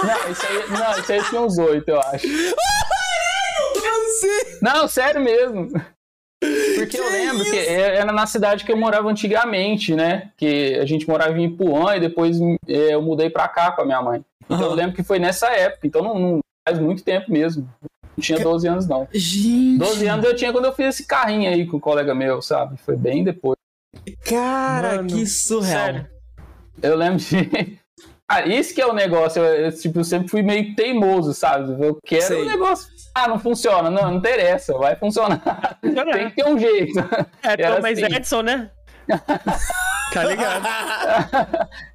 não, 0.03 0.31
isso 0.31 0.45
aí, 0.47 0.69
não, 0.79 0.99
isso 0.99 1.11
aí 1.13 1.23
tinha 1.29 1.41
uns 1.41 1.57
8, 1.59 1.87
eu 1.87 1.99
acho. 2.01 2.25
Não, 4.61 4.87
sério 4.87 5.21
mesmo. 5.21 5.69
Porque 6.75 6.97
eu 6.97 7.11
lembro 7.11 7.43
que 7.43 7.57
é- 7.57 7.97
era 7.97 8.11
na 8.13 8.25
cidade 8.25 8.63
que 8.63 8.71
eu 8.71 8.77
morava 8.77 9.09
antigamente, 9.09 9.93
né? 9.93 10.31
Que 10.37 10.75
a 10.75 10.85
gente 10.85 11.07
morava 11.07 11.37
em 11.37 11.45
Ipuã 11.45 11.95
e 11.95 11.99
depois 11.99 12.39
é, 12.67 12.93
eu 12.93 13.01
mudei 13.01 13.29
pra 13.29 13.47
cá 13.47 13.71
com 13.71 13.81
a 13.81 13.85
minha 13.85 14.01
mãe. 14.01 14.23
Então 14.45 14.61
eu 14.61 14.67
Aham. 14.67 14.75
lembro 14.75 14.95
que 14.95 15.03
foi 15.03 15.19
nessa 15.19 15.47
época. 15.49 15.85
Então 15.85 16.01
não, 16.01 16.17
não 16.17 16.39
faz 16.67 16.79
muito 16.79 17.03
tempo 17.03 17.29
mesmo. 17.31 17.69
Não 18.17 18.21
tinha 18.23 18.39
12 18.39 18.67
anos, 18.67 18.87
não. 18.87 19.07
Gente, 19.13 19.77
12 19.79 20.07
anos 20.07 20.25
eu 20.25 20.35
tinha 20.35 20.51
quando 20.51 20.65
eu 20.65 20.73
fiz 20.73 20.87
esse 20.87 21.05
carrinho 21.05 21.49
aí 21.49 21.65
com 21.67 21.77
o 21.77 21.81
colega 21.81 22.15
meu, 22.15 22.41
sabe? 22.41 22.77
Foi 22.77 22.95
bem 22.95 23.23
depois. 23.23 23.57
cara, 24.25 24.95
Mano, 24.97 25.07
que 25.09 25.25
surreal. 25.25 25.71
sério. 25.83 26.07
Eu 26.81 26.95
lembro 26.95 27.17
de. 27.19 27.35
Ah, 28.31 28.45
isso 28.45 28.75
que 28.75 28.81
é 28.81 28.85
o 28.85 28.93
negócio. 28.93 29.41
Eu, 29.43 29.65
eu, 29.65 29.71
tipo, 29.75 30.01
eu 30.01 30.03
sempre 30.03 30.27
fui 30.27 30.43
meio 30.43 30.75
teimoso, 30.75 31.33
sabe? 31.33 31.71
Eu 31.83 31.97
quero 32.05 32.21
Sei. 32.27 32.43
o 32.43 32.45
negócio. 32.45 32.87
Ah, 33.23 33.27
não 33.27 33.39
funciona. 33.39 33.89
Não, 33.89 34.03
não 34.03 34.15
interessa. 34.17 34.73
Vai 34.77 34.95
funcionar. 34.95 35.77
Tem 35.81 36.29
que 36.29 36.35
ter 36.35 36.45
um 36.49 36.57
jeito. 36.57 36.99
É, 37.43 37.53
Era 37.53 37.75
Thomas 37.75 37.91
assim. 37.99 38.15
Edison, 38.15 38.41
né? 38.41 38.69
tá 40.13 40.23
ligado? 40.23 40.67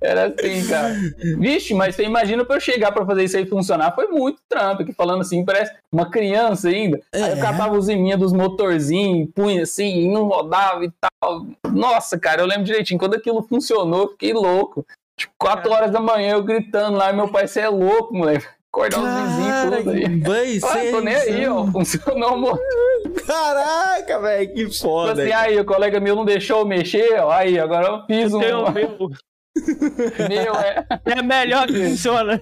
Era 0.00 0.26
assim, 0.26 0.66
cara. 0.68 0.94
Vixe, 1.38 1.74
mas 1.74 1.94
você 1.94 2.04
imagina 2.04 2.44
pra 2.44 2.56
eu 2.56 2.60
chegar 2.60 2.92
pra 2.92 3.06
fazer 3.06 3.24
isso 3.24 3.36
aí 3.36 3.46
funcionar? 3.46 3.94
Foi 3.94 4.06
muito 4.08 4.40
trampo. 4.48 4.82
Aqui 4.82 4.92
falando 4.92 5.20
assim, 5.20 5.44
parece 5.44 5.72
uma 5.92 6.10
criança 6.10 6.68
ainda. 6.68 7.00
Aí 7.14 7.22
É. 7.22 7.32
eu 7.32 7.40
catava 7.40 7.76
os 7.76 7.88
eminhas 7.88 8.18
dos 8.18 8.32
motorzinhos, 8.32 9.28
punha 9.34 9.62
assim, 9.62 10.00
e 10.02 10.08
não 10.12 10.24
rodava 10.24 10.84
e 10.84 10.90
tal. 11.00 11.46
Nossa, 11.72 12.18
cara, 12.18 12.42
eu 12.42 12.46
lembro 12.46 12.64
direitinho. 12.64 12.98
Quando 12.98 13.14
aquilo 13.14 13.42
funcionou, 13.42 14.02
eu 14.02 14.08
fiquei 14.10 14.32
louco. 14.32 14.84
Tipo, 15.16 15.32
4 15.38 15.70
horas 15.70 15.90
da 15.92 16.00
manhã 16.00 16.32
eu 16.32 16.42
gritando 16.42 16.96
lá, 16.98 17.12
meu 17.12 17.28
pai, 17.28 17.46
você 17.46 17.60
é 17.60 17.68
louco, 17.68 18.12
moleque. 18.14 18.46
Acordar 18.74 19.00
os 19.00 19.08
vizinhos 19.32 19.76
tudo 19.78 19.90
aí. 19.90 20.20
vai 20.20 20.58
Ah, 20.64 20.90
tô 20.90 21.00
nem 21.00 21.14
aí, 21.14 21.48
ó. 21.48 21.66
Funcionou 21.66 22.34
o 22.34 22.38
motor. 22.40 22.60
Caraca, 23.24 24.18
velho, 24.20 24.48
que 24.48 24.64
Tipo 24.64 24.74
foda. 24.74 25.22
assim, 25.22 25.32
aí 25.32 25.60
o 25.60 25.64
colega 25.64 26.00
meu 26.00 26.16
não 26.16 26.24
deixou 26.24 26.58
eu 26.60 26.66
mexer, 26.66 27.20
ó. 27.20 27.30
Aí, 27.30 27.58
agora 27.58 27.86
eu 27.86 28.06
fiz 28.06 28.34
um. 28.34 28.40
Tem 28.40 28.52
o 28.98 29.08
meu. 30.28 30.54
É. 30.56 30.84
É 31.06 31.22
melhor 31.22 31.66
que 31.66 31.88
funciona. 31.90 32.40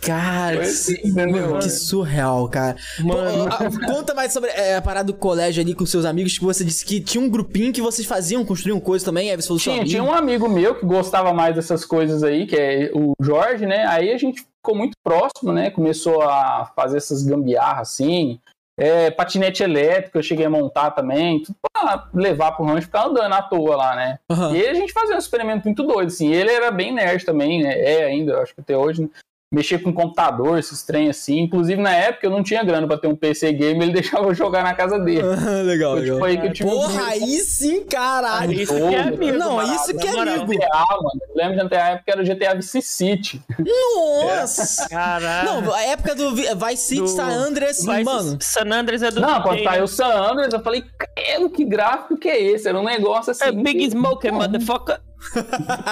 Cara, 0.00 0.56
Foi 0.56 0.64
que, 0.64 0.70
assim, 0.70 0.96
entendeu? 1.04 1.58
que 1.58 1.68
surreal, 1.68 2.48
cara. 2.48 2.76
Mano. 3.00 3.48
Pô, 3.48 3.54
a- 3.64 3.86
conta 3.92 4.14
mais 4.14 4.32
sobre 4.32 4.50
é, 4.50 4.76
a 4.76 4.82
parada 4.82 5.12
do 5.12 5.14
colégio 5.18 5.62
ali 5.62 5.74
com 5.74 5.84
seus 5.84 6.04
amigos, 6.04 6.38
que 6.38 6.44
você 6.44 6.64
disse 6.64 6.84
que 6.84 7.00
tinha 7.00 7.22
um 7.22 7.28
grupinho 7.28 7.72
que 7.72 7.82
vocês 7.82 8.06
faziam, 8.06 8.44
construíam 8.44 8.78
coisas 8.78 9.04
também, 9.04 9.30
aí 9.30 9.36
você 9.36 9.48
falou 9.48 9.60
Tinha, 9.60 9.84
tinha 9.84 10.02
um 10.02 10.12
amigo 10.12 10.48
meu 10.48 10.74
que 10.76 10.86
gostava 10.86 11.32
mais 11.32 11.54
dessas 11.56 11.84
coisas 11.84 12.22
aí, 12.22 12.46
que 12.46 12.56
é 12.56 12.90
o 12.94 13.12
Jorge, 13.20 13.66
né? 13.66 13.84
Aí 13.86 14.12
a 14.12 14.18
gente 14.18 14.40
ficou 14.42 14.76
muito 14.76 14.96
próximo, 15.02 15.52
né? 15.52 15.70
Começou 15.70 16.22
a 16.22 16.70
fazer 16.76 16.98
essas 16.98 17.24
gambiarras 17.24 17.88
assim. 17.88 18.38
É, 18.78 19.10
patinete 19.10 19.62
elétrico 19.62 20.18
eu 20.18 20.22
cheguei 20.22 20.44
a 20.44 20.50
montar 20.50 20.90
também, 20.90 21.42
tudo 21.42 21.56
pra 21.62 22.08
levar 22.12 22.52
pro 22.52 22.64
rancho 22.64 22.80
e 22.80 22.82
ficar 22.82 23.06
andando 23.06 23.32
à 23.32 23.42
toa 23.42 23.74
lá, 23.74 23.96
né? 23.96 24.18
Aham. 24.30 24.54
E 24.54 24.60
aí 24.60 24.68
a 24.68 24.74
gente 24.74 24.92
fazia 24.92 25.14
um 25.14 25.18
experimento 25.18 25.64
muito 25.64 25.82
doido, 25.82 26.08
assim. 26.08 26.30
Ele 26.30 26.50
era 26.50 26.70
bem 26.70 26.92
nerd 26.92 27.24
também, 27.24 27.62
né? 27.62 27.78
É 27.78 28.04
ainda, 28.04 28.32
eu 28.32 28.42
acho 28.42 28.54
que 28.54 28.60
até 28.60 28.76
hoje, 28.76 29.02
né? 29.02 29.08
Mexer 29.52 29.78
com 29.78 29.92
computador, 29.92 30.58
esses 30.58 30.82
trem 30.82 31.08
assim. 31.08 31.38
Inclusive, 31.40 31.80
na 31.80 31.92
época, 31.92 32.26
eu 32.26 32.30
não 32.30 32.42
tinha 32.42 32.64
grana 32.64 32.86
pra 32.86 32.98
ter 32.98 33.06
um 33.06 33.14
PC 33.16 33.52
game, 33.52 33.82
ele 33.82 33.92
deixava 34.00 34.26
eu 34.26 34.34
jogar 34.34 34.62
na 34.64 34.74
casa 34.74 34.98
dele. 34.98 35.22
legal, 35.64 35.92
Foi, 35.92 36.00
legal. 36.00 36.14
tipo, 36.14 36.24
aí 36.24 36.38
que 36.40 36.46
eu 36.46 36.52
tive 36.52 36.68
um 36.68 36.72
Porra, 36.72 37.06
aí 37.06 37.38
sim, 37.40 37.84
caralho. 37.84 38.52
Isso 38.52 38.74
que 38.74 38.94
é 38.94 39.00
amigo, 39.00 39.38
Não, 39.38 39.56
mano. 39.56 39.74
isso 39.74 39.96
que 39.96 40.06
é 40.06 40.10
amigo. 40.20 40.46
GTA, 40.52 40.86
mano. 40.90 41.20
Eu 41.28 41.36
lembro 41.36 41.56
de 41.58 41.64
GTA, 41.64 41.84
a 41.84 41.88
época 41.90 42.12
era 42.12 42.22
o 42.22 42.24
GTA 42.24 42.54
Vice 42.56 42.82
City. 42.82 43.42
Nossa. 43.58 44.88
Caralho. 44.88 45.62
Não, 45.62 45.74
a 45.74 45.82
época 45.82 46.14
do 46.14 46.34
Vi- 46.34 46.48
Vice 46.68 46.82
City, 46.82 47.00
Do- 47.02 47.08
San 47.08 47.26
Andreas, 47.28 47.84
Vai- 47.84 48.02
mano. 48.04 48.38
San 48.40 48.66
Andreas 48.72 49.02
é 49.02 49.10
do 49.10 49.20
Não, 49.20 49.42
quando 49.42 49.62
saiu 49.62 49.84
o 49.84 49.88
San 49.88 50.08
Andreas, 50.08 50.52
eu 50.52 50.62
falei, 50.62 50.84
credo, 50.98 51.50
que 51.50 51.64
gráfico 51.64 52.16
que 52.16 52.28
é 52.28 52.40
esse? 52.40 52.68
Era 52.68 52.78
um 52.78 52.84
negócio 52.84 53.30
assim. 53.30 53.44
É 53.44 53.52
Big 53.52 53.84
Smoker, 53.90 54.32
motherfucker. 54.32 54.98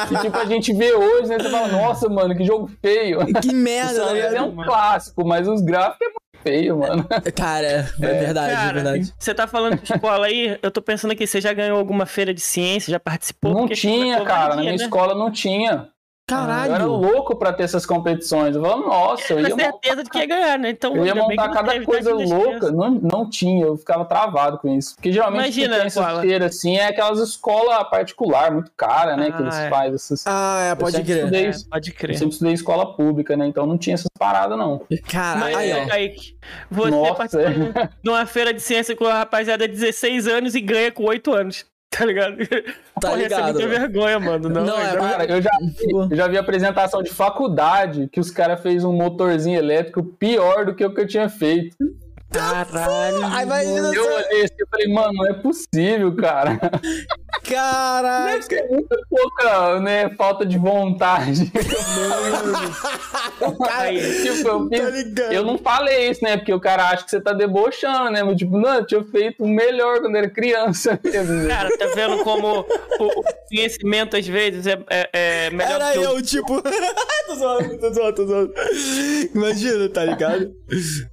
Que, 0.09 0.19
tipo, 0.23 0.37
a 0.37 0.45
gente 0.45 0.73
vê 0.73 0.95
hoje, 0.95 1.29
né? 1.29 1.39
Você 1.39 1.51
fala, 1.51 1.69
nossa, 1.69 2.09
mano, 2.09 2.37
que 2.37 2.45
jogo 2.45 2.71
feio. 2.83 3.21
Que 3.41 3.53
merda, 3.55 4.05
Andreas 4.05 4.35
é 4.35 4.43
um 4.43 4.57
clássico, 4.57 5.27
mas 5.27 5.47
os 5.49 5.61
gráficos 5.61 6.07
é 6.07 6.11
muito 6.11 6.43
feio, 6.43 6.79
mano. 6.79 7.07
Cara, 7.37 7.67
é 7.67 7.83
verdade, 7.99 8.53
é 8.53 8.57
Cara, 8.57 8.73
verdade. 8.75 9.15
você 9.19 9.35
tá 9.35 9.47
falando 9.47 9.79
de 9.79 9.93
escola 9.93 10.27
aí, 10.27 10.59
eu 10.63 10.71
tô 10.71 10.81
pensando 10.81 11.11
aqui, 11.13 11.27
você 11.27 11.41
já 11.41 11.53
ganhou 11.53 11.79
alguma 11.79 12.07
feira 12.07 12.33
de 12.33 12.41
ciência, 12.41 12.91
já 12.91 13.01
participou? 13.01 13.53
Não 13.53 13.69
tinha, 13.69 14.17
começou 14.17 14.27
cara. 14.27 14.57
Na 14.57 14.61
minha 14.63 14.77
né? 14.77 14.85
escola 14.85 15.15
não 15.15 15.31
tinha. 15.31 15.89
Eu 16.31 16.39
era 16.39 16.47
Caralho. 16.47 16.87
louco 16.91 17.37
pra 17.37 17.53
ter 17.53 17.65
essas 17.65 17.85
competições. 17.85 18.57
Eu 18.57 18.63
falava, 18.63 18.81
nossa, 18.87 19.35
eu 19.35 19.43
Com 19.43 19.43
ia, 19.43 19.55
certeza 19.55 20.03
de 20.03 20.09
que 20.09 20.19
ia 20.19 20.25
ganhar, 20.27 20.59
né? 20.59 20.71
Então, 20.71 20.97
eu 20.97 21.05
ia 21.05 21.15
montar 21.15 21.51
cada 21.51 21.73
teve, 21.73 21.85
coisa 21.85 22.15
louca. 22.15 22.73
Não, 22.73 22.91
não 22.93 23.29
tinha, 23.29 23.67
eu 23.67 23.77
ficava 23.77 24.07
travado 24.07 24.57
com 24.57 24.75
isso. 24.75 24.95
Porque 24.95 25.13
geralmente 25.13 25.43
Imagina, 25.45 25.69
quem 25.69 25.77
tem 25.81 25.87
essas 25.87 26.21
feiras 26.21 26.57
assim 26.57 26.79
é 26.79 26.87
aquelas 26.87 27.19
escolas 27.21 27.91
particulares, 27.91 28.55
muito 28.55 28.73
cara, 28.75 29.19
né? 29.19 29.29
Ah, 29.29 29.37
que 29.37 29.43
eles 29.43 29.55
é. 29.55 29.69
fazem 29.69 29.95
essas. 29.95 30.25
Ah, 30.27 30.61
é, 30.63 30.73
Eu 30.73 30.77
pode 30.79 31.03
crer. 31.03 31.17
estudei 31.19 31.47
É, 31.47 31.53
pode 31.71 31.91
Eu 31.91 31.95
crer. 31.95 32.15
sempre 32.19 32.33
estudei 32.33 32.55
escola 32.55 32.97
pública, 32.97 33.37
né? 33.37 33.47
Então 33.47 33.67
não 33.67 33.77
tinha 33.77 33.93
essas 33.93 34.09
paradas, 34.19 34.57
não. 34.57 34.81
Cara, 35.07 35.41
Mas, 35.41 35.57
é. 35.59 35.85
Kaique, 35.87 36.37
você 36.71 36.91
Nossa. 36.91 37.15
participou 37.17 37.45
de 38.03 38.11
uma 38.11 38.25
feira 38.25 38.55
de 38.55 38.63
ciência 38.63 38.97
com 38.97 39.05
a 39.07 39.13
rapaziada 39.19 39.69
de 39.69 39.75
16 39.75 40.27
anos 40.27 40.55
e 40.55 40.61
ganha 40.63 40.91
com 40.91 41.05
8 41.05 41.31
anos. 41.35 41.67
Tá 41.97 42.05
ligado? 42.05 42.37
Tá 43.01 43.11
Porra, 43.11 43.23
ligado, 43.23 43.41
é 43.41 43.53
muita 43.53 43.69
vergonha, 43.69 44.21
mano. 44.21 44.49
Não, 44.49 44.65
Não, 44.65 44.81
é, 44.81 44.97
Cara, 44.97 45.25
eu 45.27 45.43
já, 45.43 45.51
eu 46.11 46.17
já 46.17 46.29
vi 46.29 46.39
apresentação 46.39 47.03
de 47.03 47.11
faculdade 47.11 48.09
que 48.11 48.21
os 48.21 48.31
caras 48.31 48.63
fez 48.63 48.85
um 48.85 48.93
motorzinho 48.93 49.59
elétrico 49.59 50.03
pior 50.03 50.65
do 50.65 50.75
que 50.75 50.85
o 50.85 50.95
que 50.95 51.01
eu 51.01 51.07
tinha 51.07 51.29
feito. 51.29 51.77
Caralho. 52.31 53.27
Aí 53.27 53.47
vai. 53.47 53.67
Eu 53.67 54.15
olhei 54.15 54.45
assim 54.45 54.55
e 54.59 54.67
falei, 54.71 54.93
mano, 54.93 55.13
não 55.13 55.27
é 55.27 55.35
possível, 55.35 56.15
cara. 56.17 56.59
Caraca. 57.49 58.33
Deve 58.33 58.43
ser 58.43 58.69
muita 58.71 58.97
pouca, 59.09 59.81
né, 59.81 60.09
falta 60.17 60.45
de 60.47 60.57
vontade. 60.59 61.51
Aí, 63.71 64.23
tipo, 64.23 64.49
eu, 64.49 64.69
Tá 64.69 64.77
fiz- 64.77 64.95
ligado. 65.05 65.33
eu 65.33 65.45
não 65.45 65.59
falei 65.59 66.11
isso, 66.11 66.25
né? 66.25 66.37
Porque 66.37 66.53
o 66.53 66.61
cara 66.61 66.89
acha 66.91 67.05
que 67.05 67.11
você 67.11 67.21
tá 67.21 67.33
debochando, 67.33 68.11
né? 68.11 68.23
Mas, 68.23 68.37
tipo, 68.37 68.57
não, 68.59 68.75
eu 68.77 68.87
tinha 68.87 69.03
feito 69.05 69.43
o 69.45 69.49
melhor 69.49 70.01
quando 70.01 70.17
era 70.17 70.29
criança 70.31 70.99
mesmo. 71.05 71.33
né? 71.35 71.49
Cara, 71.49 71.77
tá 71.77 71.87
vendo 71.95 72.23
como 72.25 72.61
o, 72.99 73.05
o 73.07 73.25
conhecimento 73.49 74.17
às 74.17 74.27
vezes 74.27 74.67
é, 74.67 74.79
é- 74.91 75.11
é 75.13 75.51
melhor 75.51 75.81
Era 75.81 75.93
que 75.93 75.99
o 75.99 76.03
eu, 76.03 76.23
tipo. 76.23 76.63
tô 77.27 77.35
zoando, 77.37 77.79
tô 77.79 77.93
zoando, 77.93 78.15
tô 78.15 78.27
zoando. 78.27 78.55
Imagina, 79.35 79.89
tá 79.89 80.05
ligado? 80.05 80.53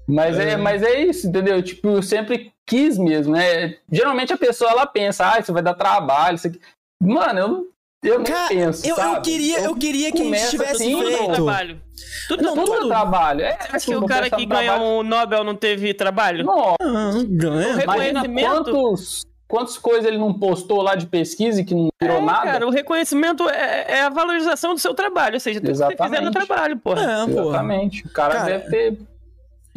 Mas 0.08 0.40
é. 0.40 0.58
mas 0.58 0.84
é 0.84 1.02
isso, 1.02 1.28
entendeu? 1.28 1.62
Tipo, 1.62 1.90
eu 1.90 2.04
sempre 2.04 2.52
quis 2.72 2.98
mesmo, 2.98 3.34
né? 3.34 3.76
Geralmente 3.92 4.32
a 4.32 4.38
pessoa 4.38 4.72
ela 4.72 4.86
pensa, 4.88 5.30
ah, 5.34 5.40
isso 5.40 5.52
vai 5.52 5.62
dar 5.62 5.74
trabalho, 5.74 6.36
isso 6.36 6.48
aqui. 6.48 6.60
Mano, 7.02 7.40
eu, 7.40 7.48
não- 7.50 7.66
eu 8.04 8.18
nem 8.20 8.32
Cara, 8.32 8.48
penso. 8.48 8.88
eu, 8.88 8.96
eu 8.96 9.22
queria, 9.22 9.60
eu 9.60 9.76
queria 9.76 10.10
que 10.12 10.22
a 10.22 10.26
gente 10.38 10.50
tivesse 10.50 10.72
assim, 10.84 10.92
tudo 10.94 11.08
feito. 11.08 11.34
trabalho. 11.34 11.82
Tudo 12.30 12.44
Não, 12.44 12.56
dá 12.56 12.62
Tudo 12.62 12.74
tudo. 12.74 12.86
é 12.86 12.88
trabalho. 12.88 13.42
É, 13.42 13.58
Acho 13.72 13.86
que 13.86 13.92
tudo 13.94 14.06
o 14.06 14.08
cara 14.08 14.30
que 14.30 14.46
ganhou 14.46 14.76
trabalho. 14.76 14.84
o 15.00 15.04
Nobel 15.04 15.44
não 15.44 15.56
teve 15.56 15.94
trabalho? 15.94 16.46
Nossa, 16.46 16.76
Ah, 16.82 17.12
ganha. 17.28 17.84
imagina 17.84 18.22
reconhecimento- 18.22 18.72
quantos, 18.72 19.26
quantas 19.48 19.78
coisas 19.78 20.06
ele 20.06 20.18
não 20.18 20.34
postou 20.34 20.82
lá 20.82 20.96
de 20.96 21.06
pesquisa 21.08 21.60
e 21.62 21.66
que 21.66 21.76
não 21.76 21.90
virou 22.02 22.18
É, 22.18 22.22
nada. 22.22 22.44
cara, 22.44 22.66
o 22.68 22.70
reconhecimento 22.72 23.48
é, 23.50 23.86
é 23.88 24.02
a 24.04 24.10
valorização 24.10 24.74
do 24.74 24.80
seu 24.80 24.94
trabalho. 24.94 25.34
Ou 25.36 25.40
seja, 25.40 25.60
tudo 25.60 25.72
que 25.72 25.78
você 25.78 25.90
fizer 25.92 25.98
no 26.00 26.16
Exatamente. 26.30 26.48
trabalho, 26.48 26.78
porra. 26.78 27.02
É, 27.02 27.26
pô. 27.34 27.50
Exatamente. 27.50 28.08
O 28.08 28.10
cara, 28.10 28.34
Cara, 28.36 28.46
deve 28.46 28.70
ter. 28.70 28.98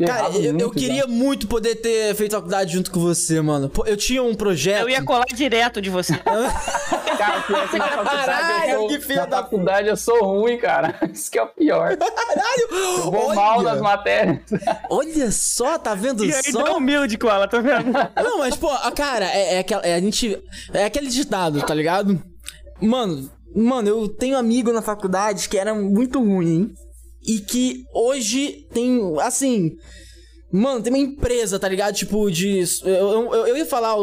Cara, 0.05 0.29
eu, 0.37 0.59
eu 0.59 0.71
queria 0.73 1.07
muito 1.07 1.47
poder 1.47 1.77
ter 1.77 2.15
feito 2.17 2.33
faculdade 2.35 2.73
junto 2.73 2.91
com 2.91 2.99
você, 2.99 3.41
mano. 3.41 3.69
Pô, 3.69 3.87
eu 3.87 3.97
tinha 3.97 4.23
um 4.25 4.35
projeto. 4.35 4.83
Eu 4.83 4.91
ia 4.91 5.03
colar 5.05 5.27
direto 5.33 5.81
de 5.81 5.89
você. 5.89 6.15
Cara, 7.17 7.43
que 7.43 7.53
na 7.79 7.89
faculdade, 7.89 8.27
Caralho, 8.27 8.71
eu 8.73 8.87
que 8.89 8.95
sou, 8.95 9.03
filha 9.03 9.21
na 9.21 9.27
da 9.27 9.37
faculdade 9.37 9.89
eu 9.89 9.97
sou 9.97 10.25
ruim, 10.25 10.59
cara. 10.59 10.99
Isso 11.13 11.31
que 11.31 11.39
é 11.39 11.43
o 11.43 11.47
pior. 11.47 11.97
Caralho! 11.97 12.69
Eu 12.99 13.11
vou 13.11 13.35
mal 13.35 13.63
nas 13.63 13.75
Olha, 13.75 13.83
matérias. 13.83 14.41
olha 14.91 15.31
só, 15.31 15.79
tá 15.79 15.95
vendo 15.95 16.25
E 16.25 16.33
só? 16.33 16.63
dá 16.65 16.73
humilde 16.73 17.17
com 17.17 17.29
ela, 17.29 17.47
tá 17.47 17.61
vendo? 17.61 17.93
Não, 18.17 18.39
mas, 18.39 18.57
pô, 18.57 18.69
cara, 18.97 19.27
é, 19.27 19.55
é, 19.55 19.59
aquela, 19.61 19.83
é 19.85 19.95
a 19.95 20.01
gente. 20.01 20.43
É 20.73 20.85
aquele 20.85 21.09
ditado, 21.09 21.63
tá 21.63 21.73
ligado? 21.73 22.21
Mano, 22.81 23.31
mano, 23.55 23.89
eu 23.89 24.09
tenho 24.09 24.37
amigo 24.37 24.73
na 24.73 24.83
faculdade 24.83 25.49
que 25.49 25.57
era 25.57 25.73
muito 25.73 26.19
ruim, 26.19 26.49
hein? 26.53 26.75
E 27.27 27.39
que 27.41 27.83
hoje 27.95 28.67
tem, 28.73 29.01
assim. 29.21 29.73
Mano, 30.53 30.81
tem 30.83 30.93
uma 30.93 30.99
empresa, 30.99 31.59
tá 31.59 31.69
ligado? 31.69 31.95
Tipo, 31.95 32.31
de. 32.31 32.63
Eu, 32.85 33.33
eu, 33.33 33.47
eu 33.49 33.57
ia 33.57 33.67
falar, 33.67 33.95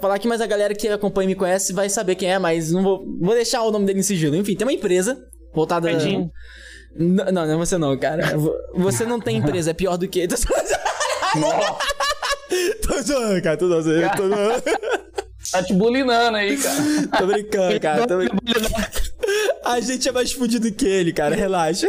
falar 0.00 0.14
aqui, 0.16 0.26
mas 0.26 0.40
a 0.40 0.46
galera 0.46 0.74
que 0.74 0.88
acompanha 0.88 1.26
e 1.26 1.28
me 1.28 1.34
conhece 1.36 1.72
vai 1.72 1.88
saber 1.88 2.16
quem 2.16 2.32
é, 2.32 2.38
mas 2.38 2.72
não 2.72 2.82
vou. 2.82 3.04
Vou 3.20 3.34
deixar 3.34 3.62
o 3.62 3.70
nome 3.70 3.86
dele 3.86 4.00
em 4.00 4.02
sigilo. 4.02 4.34
Enfim, 4.34 4.56
tem 4.56 4.66
uma 4.66 4.72
empresa 4.72 5.16
voltada. 5.54 5.88
Tadinho. 5.90 6.28
N- 6.98 7.24
Não, 7.30 7.46
não 7.46 7.54
é 7.54 7.56
você 7.56 7.78
não, 7.78 7.96
cara. 7.96 8.36
Vo- 8.36 8.56
Você 8.74 9.04
não 9.04 9.20
tem 9.20 9.36
empresa, 9.36 9.70
é 9.70 9.74
pior 9.74 9.96
do 9.96 10.08
que. 10.08 10.26
Tô 12.86 13.00
zoando, 13.02 13.42
cara, 13.42 13.56
tô 13.56 13.66
zoando, 13.68 14.16
tô 14.16 14.28
zoando. 14.28 14.62
Tá 15.50 15.62
te 15.62 15.72
bulinando 15.74 16.36
aí, 16.36 16.56
cara. 16.56 16.76
Tô 17.18 17.26
brincando, 17.26 17.80
cara. 17.80 18.06
Tô 18.06 18.16
brincando. 18.18 18.42
A 19.64 19.80
gente 19.80 20.08
é 20.08 20.12
mais 20.12 20.32
fudido 20.32 20.70
que 20.72 20.86
ele, 20.86 21.12
cara. 21.12 21.34
Relaxa. 21.34 21.86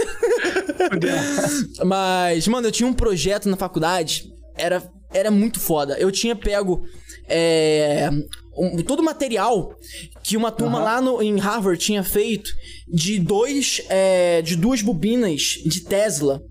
Mas, 1.85 2.47
mano, 2.47 2.67
eu 2.67 2.71
tinha 2.71 2.87
um 2.87 2.93
projeto 2.93 3.49
na 3.49 3.57
faculdade. 3.57 4.25
Era, 4.55 4.83
era 5.13 5.31
muito 5.31 5.59
foda. 5.59 5.97
Eu 5.97 6.11
tinha 6.11 6.35
pego. 6.35 6.83
É, 7.27 8.09
um- 8.57 8.77
todo 8.83 8.99
o 8.99 9.03
material 9.03 9.73
que 10.21 10.35
uma 10.37 10.51
turma 10.51 10.79
lá 10.79 11.01
no, 11.01 11.21
em 11.21 11.39
Harvard 11.39 11.79
tinha 11.81 12.03
feito 12.03 12.51
de 12.87 13.17
dois. 13.19 13.81
é, 13.89 14.41
de 14.41 14.55
duas 14.55 14.81
bobinas 14.81 15.41
de 15.65 15.81
Tesla 15.83 16.41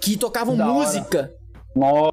que 0.00 0.16
tocavam 0.16 0.56
Da 0.56 0.70
hora. 0.70 0.74
música. 0.86 1.30
Nossa, 1.74 2.12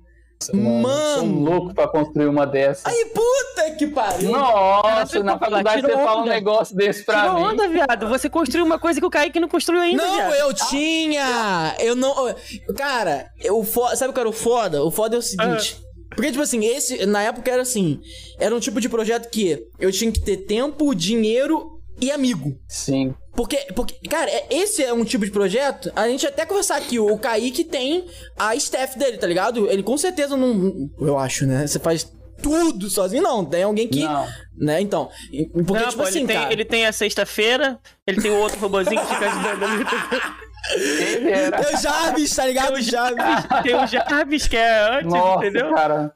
mano. 0.53 0.82
Mano. 0.82 1.19
Sou 1.19 1.26
louco 1.28 1.74
pra 1.76 1.88
construir 1.88 2.28
uma 2.28 2.45
dessa. 2.47 2.89
Aí, 2.89 3.05
puta 3.13 3.51
que 3.72 3.88
pariu! 3.88 4.32
Nossa, 4.32 5.22
na 5.24 5.38
faculdade 5.38 5.82
você 5.84 5.91
fala 5.93 6.22
um 6.24 6.26
negócio 6.26 6.76
desse 6.76 7.03
pra 7.03 7.22
Tirou 7.22 7.36
mim. 7.36 7.43
onda, 7.43 7.68
viado. 7.68 8.07
Você 8.09 8.30
construiu 8.30 8.66
uma 8.66 8.80
coisa 8.80 8.99
que 8.99 9.05
o 9.05 9.09
Kaique 9.09 9.39
não 9.39 9.47
construiu 9.47 9.82
ainda, 9.82 10.03
Não, 10.05 10.16
viado. 10.16 10.34
eu 10.34 10.53
tinha! 10.53 11.76
Eu 11.80 11.95
não. 11.95 12.14
Cara, 12.76 13.28
eu 13.43 13.64
fo... 13.64 13.88
sabe 13.95 14.12
o 14.12 14.14
que 14.14 14.20
era 14.20 14.30
o 14.30 14.34
foda? 14.34 14.84
O 14.84 14.89
foda 14.91 15.16
é 15.16 15.20
o 15.20 15.22
seguinte. 15.22 15.80
Porque, 16.16 16.32
tipo 16.32 16.41
assim, 16.43 16.66
esse, 16.66 17.05
na 17.05 17.22
época 17.22 17.49
era 17.49 17.62
assim: 17.62 17.99
era 18.39 18.53
um 18.55 18.59
tipo 18.59 18.82
de 18.82 18.89
projeto 18.89 19.30
que 19.30 19.66
eu 19.80 19.91
tinha 19.91 20.12
que 20.12 20.20
ter 20.20 20.38
tempo, 20.45 20.93
dinheiro 20.93 21.80
e 22.01 22.12
amigo. 22.12 22.51
Sim. 22.68 23.14
Porque, 23.34 23.55
porque, 23.74 23.95
cara, 24.09 24.30
é- 24.30 24.45
esse 24.49 24.84
é 24.84 24.91
um 24.93 25.05
tipo 25.05 25.24
de 25.24 25.32
projeto. 25.32 25.89
A 25.95 26.09
gente 26.09 26.28
até 26.28 26.45
conversar 26.45 26.76
aqui, 26.76 26.99
o 26.99 27.18
Kaique 27.18 27.64
tem 27.64 28.05
a 28.38 28.53
staff 28.55 28.99
dele, 28.99 29.18
tá 29.18 29.26
ligado? 29.26 29.70
Ele 29.72 29.82
com 29.84 29.97
certeza 29.97 30.36
não. 30.36 30.89
Eu 30.99 31.18
acho, 31.18 31.45
né? 31.45 31.66
Você 31.66 31.80
faz 31.80 32.12
tudo 32.41 32.89
sozinho, 32.89 33.23
não. 33.23 33.45
Tem 33.45 33.63
alguém 33.63 33.87
que. 33.87 34.03
Não. 34.03 34.27
Né? 34.57 34.81
Então. 34.81 35.09
Porque, 35.53 35.73
Não, 35.73 35.89
tipo 35.89 35.97
pô, 35.97 36.03
assim, 36.03 36.19
ele, 36.19 36.27
tem, 36.27 36.37
cara. 36.37 36.53
ele 36.53 36.65
tem 36.65 36.85
a 36.85 36.91
sexta-feira, 36.91 37.79
ele 38.05 38.21
tem 38.21 38.31
o 38.31 38.39
outro 38.39 38.59
robozinho 38.59 38.99
que 38.99 39.07
fica 39.13 39.27
ajudando. 39.27 39.63
Ele. 39.73 39.85
Tem 41.51 41.75
o 41.75 41.81
Jarvis, 41.81 42.35
tá 42.35 42.45
ligado? 42.45 42.73
Tem 42.73 42.81
o 42.81 42.81
Jarvis. 42.83 43.45
Tem 43.63 43.75
o 43.75 43.87
Jarvis, 43.87 44.47
que 44.47 44.57
é 44.57 44.97
antes, 44.97 45.11
Nossa, 45.11 45.45
entendeu? 45.45 45.73
cara. 45.73 46.13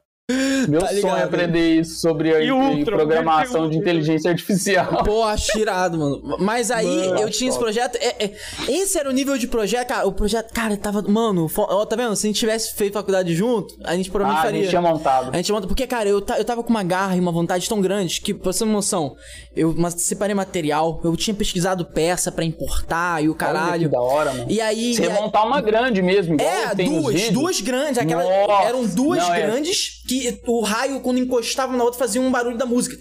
Meu 0.68 0.80
Tá 0.80 0.88
sonho 0.88 1.14
é 1.14 1.22
aprender 1.22 1.76
isso 1.80 2.00
sobre 2.00 2.34
a 2.34 2.40
E 2.40 2.50
o 2.50 2.56
Ultron, 2.58 2.96
programação 2.96 3.70
de 3.70 3.78
inteligência 3.78 4.28
artificial. 4.28 5.04
Pô, 5.04 5.22
acho 5.22 5.56
irado, 5.56 5.96
mano. 5.98 6.36
Mas 6.40 6.68
aí 6.72 6.84
Mano, 7.10 7.20
eu 7.20 7.30
tinha 7.30 7.48
esse 7.48 7.56
projeto. 7.58 7.94
é- 8.00 8.24
é- 8.24 8.32
esse 8.68 8.98
era 8.98 9.08
o 9.08 9.12
nível 9.12 9.38
de 9.38 9.46
projeto, 9.46 9.86
cara. 9.86 10.04
O 10.04 10.10
projeto, 10.10 10.52
cara, 10.52 10.76
tava. 10.76 11.00
Mano, 11.02 11.48
ó, 11.56 11.86
tá 11.86 11.94
vendo? 11.94 12.16
Se 12.16 12.26
a 12.26 12.28
gente 12.28 12.40
tivesse 12.40 12.74
feito 12.74 12.94
faculdade 12.94 13.32
junto, 13.36 13.76
a 13.84 13.94
gente 13.94 14.10
provavelmente 14.10 14.38
Ah, 14.40 14.42
a 14.42 14.46
faria. 14.46 14.60
gente 14.62 14.70
tinha 14.70 14.82
montado. 14.82 15.30
A 15.32 15.36
gente 15.36 15.52
monta. 15.52 15.68
Porque, 15.68 15.86
cara, 15.86 16.08
eu, 16.08 16.16
eu 16.36 16.44
tava 16.44 16.64
com 16.64 16.70
uma 16.70 16.82
garra 16.82 17.14
e 17.14 17.20
uma 17.20 17.30
vontade 17.30 17.68
tão 17.68 17.80
grande 17.80 18.20
que, 18.20 18.34
pra 18.34 18.52
você 18.52 18.58
ter 18.60 18.64
uma 18.64 18.72
noção, 18.72 19.14
eu 19.54 19.72
mas, 19.78 19.94
separei 20.02 20.34
material, 20.34 21.00
eu 21.04 21.16
tinha 21.16 21.34
pesquisado 21.34 21.84
peça 21.84 22.32
pra 22.32 22.44
importar 22.44 23.22
e 23.22 23.28
o 23.28 23.30
Olha 23.30 23.38
caralho. 23.38 23.82
que 23.88 23.94
da 23.94 24.00
hora, 24.00 24.32
mano. 24.32 24.46
E 24.50 24.60
aí. 24.60 24.92
Você 24.96 25.08
montar 25.08 25.44
uma 25.44 25.60
grande 25.60 26.02
mesmo, 26.02 26.34
igual 26.34 26.50
é, 26.50 26.74
duas, 26.74 27.30
duas 27.30 27.60
grandes. 27.60 27.98
Aquela, 27.98 28.24
Nossa, 28.24 28.64
eram 28.64 28.84
duas 28.86 29.20
não, 29.20 29.32
é- 29.32 29.40
grandes 29.46 30.02
que 30.08 30.15
que 30.20 30.40
o 30.46 30.60
raio, 30.60 31.00
quando 31.00 31.18
encostava 31.18 31.76
na 31.76 31.84
outra, 31.84 31.98
fazia 31.98 32.20
um 32.20 32.30
barulho 32.30 32.56
da 32.56 32.66
música. 32.66 32.96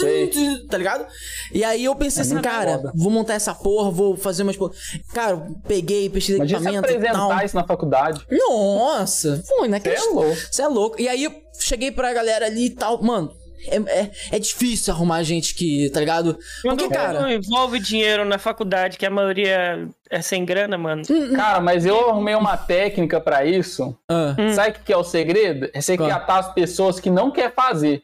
Sei. 0.00 0.30
Tá 0.68 0.78
ligado? 0.78 1.06
E 1.52 1.62
aí 1.64 1.84
eu 1.84 1.94
pensei 1.94 2.22
É 2.22 2.26
assim, 2.26 2.40
cara, 2.40 2.92
vou 2.94 3.10
montar 3.10 3.34
essa 3.34 3.54
porra, 3.54 3.90
vou 3.90 4.16
fazer 4.16 4.42
umas 4.42 4.56
porra. 4.56 4.72
Cara, 5.12 5.46
peguei, 5.66 6.08
pesquisei 6.08 6.36
Imagina 6.36 6.60
você 6.60 6.68
equipamento 6.68 7.02
e 7.02 7.06
tal. 7.06 7.22
apresentar 7.22 7.44
isso 7.44 7.56
na 7.56 7.64
faculdade. 7.66 8.26
Nossa, 8.30 9.42
foi, 9.46 9.68
né? 9.68 9.80
Você 9.80 9.88
é 9.90 10.00
louco. 10.00 10.36
Você 10.50 10.62
é 10.62 10.68
louco. 10.68 11.00
E 11.00 11.08
aí 11.08 11.24
eu 11.24 11.32
cheguei 11.58 11.90
pra 11.90 12.12
galera 12.12 12.46
ali 12.46 12.66
e 12.66 12.70
tal, 12.70 13.02
mano. 13.02 13.32
É, 13.68 13.76
é, 14.00 14.10
é 14.32 14.38
difícil 14.38 14.92
arrumar 14.92 15.22
gente 15.22 15.54
que, 15.54 15.90
tá 15.90 16.00
ligado? 16.00 16.38
Quando 16.62 16.80
Porque, 16.80 16.94
cara. 16.94 17.20
não 17.20 17.30
envolve 17.30 17.78
dinheiro 17.80 18.24
na 18.24 18.38
faculdade, 18.38 18.98
que 18.98 19.06
a 19.06 19.10
maioria 19.10 19.88
é 20.10 20.22
sem 20.22 20.44
grana, 20.44 20.76
mano. 20.78 21.02
Cara, 21.36 21.60
mas 21.60 21.84
eu 21.86 22.10
arrumei 22.10 22.34
uma 22.34 22.56
técnica 22.56 23.20
pra 23.20 23.44
isso. 23.44 23.96
Ah, 24.10 24.34
Sabe 24.54 24.70
o 24.70 24.72
que 24.74 24.80
que 24.84 24.92
é 24.92 24.96
o 24.96 25.04
segredo? 25.04 25.70
É 25.72 25.80
você 25.80 25.96
Qual? 25.96 26.08
catar 26.08 26.38
as 26.38 26.52
pessoas 26.54 26.98
que 27.00 27.10
não 27.10 27.30
quer 27.30 27.52
fazer. 27.54 28.02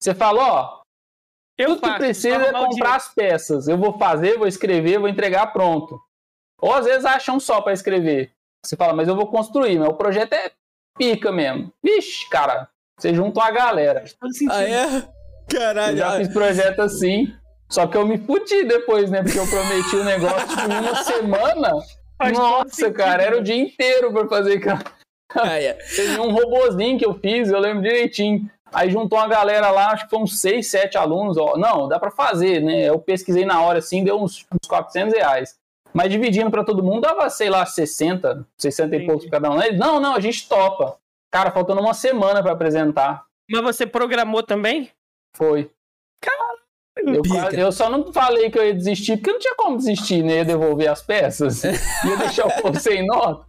Você 0.00 0.14
fala, 0.14 0.42
ó, 0.42 0.82
Eu 1.58 1.68
tudo 1.70 1.80
que 1.80 1.86
faço, 1.86 1.98
precisa 1.98 2.36
só 2.38 2.42
é 2.42 2.52
comprar 2.52 2.94
as 2.96 3.14
peças. 3.14 3.68
Eu 3.68 3.76
vou 3.76 3.98
fazer, 3.98 4.38
vou 4.38 4.46
escrever, 4.46 4.98
vou 4.98 5.08
entregar 5.08 5.52
pronto. 5.52 6.00
Ou 6.60 6.72
às 6.72 6.86
vezes 6.86 7.04
acham 7.04 7.38
só 7.40 7.60
pra 7.60 7.72
escrever. 7.72 8.32
Você 8.64 8.76
fala, 8.76 8.92
mas 8.92 9.08
eu 9.08 9.16
vou 9.16 9.26
construir, 9.28 9.78
mas 9.78 9.88
o 9.88 9.94
projeto 9.94 10.32
é 10.32 10.50
pica 10.96 11.30
mesmo. 11.30 11.72
Vixe, 11.82 12.28
cara, 12.28 12.68
você 12.98 13.14
junta 13.14 13.40
uma 13.40 13.50
galera. 13.50 14.04
ah 14.50 14.62
é? 14.62 14.84
Eu 14.96 15.02
Caralho. 15.48 15.96
já 15.96 16.08
ah, 16.08 16.16
fiz 16.18 16.28
projeto 16.28 16.80
assim. 16.80 17.32
Só 17.68 17.86
que 17.86 17.96
eu 17.96 18.06
me 18.06 18.18
fudi 18.18 18.64
depois, 18.64 19.10
né? 19.10 19.22
Porque 19.22 19.38
eu 19.38 19.46
prometi 19.46 19.96
o 19.96 20.04
negócio 20.04 20.48
tipo, 20.48 20.72
em 20.72 20.80
uma 20.80 20.94
semana. 21.04 21.72
Faz 22.16 22.36
Nossa, 22.36 22.90
cara, 22.90 23.22
era 23.22 23.38
o 23.38 23.42
dia 23.42 23.56
inteiro 23.56 24.12
pra 24.12 24.26
fazer. 24.26 24.60
ah, 25.34 25.60
é. 25.60 25.74
Teve 25.94 26.18
um 26.18 26.32
robozinho 26.32 26.98
que 26.98 27.06
eu 27.06 27.14
fiz, 27.14 27.50
eu 27.50 27.60
lembro 27.60 27.82
direitinho. 27.82 28.50
Aí 28.72 28.90
juntou 28.90 29.18
uma 29.18 29.28
galera 29.28 29.70
lá, 29.70 29.92
acho 29.92 30.04
que 30.04 30.10
foram 30.10 30.26
seis, 30.26 30.70
sete 30.70 30.98
alunos. 30.98 31.36
Ó. 31.36 31.56
Não, 31.56 31.88
dá 31.88 31.98
pra 31.98 32.10
fazer, 32.10 32.60
né? 32.60 32.88
Eu 32.88 32.98
pesquisei 32.98 33.44
na 33.44 33.62
hora 33.62 33.78
assim, 33.78 34.04
deu 34.04 34.20
uns, 34.20 34.44
uns 34.52 34.68
400 34.68 35.14
reais. 35.14 35.56
Mas 35.92 36.10
dividindo 36.10 36.50
pra 36.50 36.64
todo 36.64 36.82
mundo 36.82 37.02
dava, 37.02 37.30
sei 37.30 37.48
lá, 37.48 37.64
60, 37.64 38.46
60 38.58 38.82
e 38.82 38.96
Entendi. 38.96 39.06
poucos 39.06 39.26
pra 39.26 39.40
cada 39.40 39.54
um. 39.54 39.62
Eles, 39.62 39.78
não, 39.78 39.98
não, 39.98 40.14
a 40.14 40.20
gente 40.20 40.48
topa. 40.48 40.96
Cara, 41.30 41.50
faltando 41.50 41.80
uma 41.80 41.94
semana 41.94 42.42
pra 42.42 42.52
apresentar. 42.52 43.24
Mas 43.50 43.62
você 43.62 43.86
programou 43.86 44.42
também? 44.42 44.90
Foi. 45.36 45.70
Eu, 47.00 47.22
Pica. 47.22 47.42
quase- 47.42 47.60
eu 47.60 47.70
só 47.70 47.88
não 47.88 48.12
falei 48.12 48.50
que 48.50 48.58
eu 48.58 48.66
ia 48.66 48.74
desistir, 48.74 49.16
porque 49.16 49.30
não 49.32 49.38
tinha 49.38 49.54
como 49.56 49.76
desistir, 49.76 50.22
né? 50.22 50.38
Ia 50.38 50.44
devolver 50.44 50.88
as 50.90 51.00
peças. 51.00 51.62
ia 52.04 52.16
deixar 52.18 52.46
o 52.46 52.62
povo 52.62 52.78
sem 52.78 53.06
nota. 53.06 53.46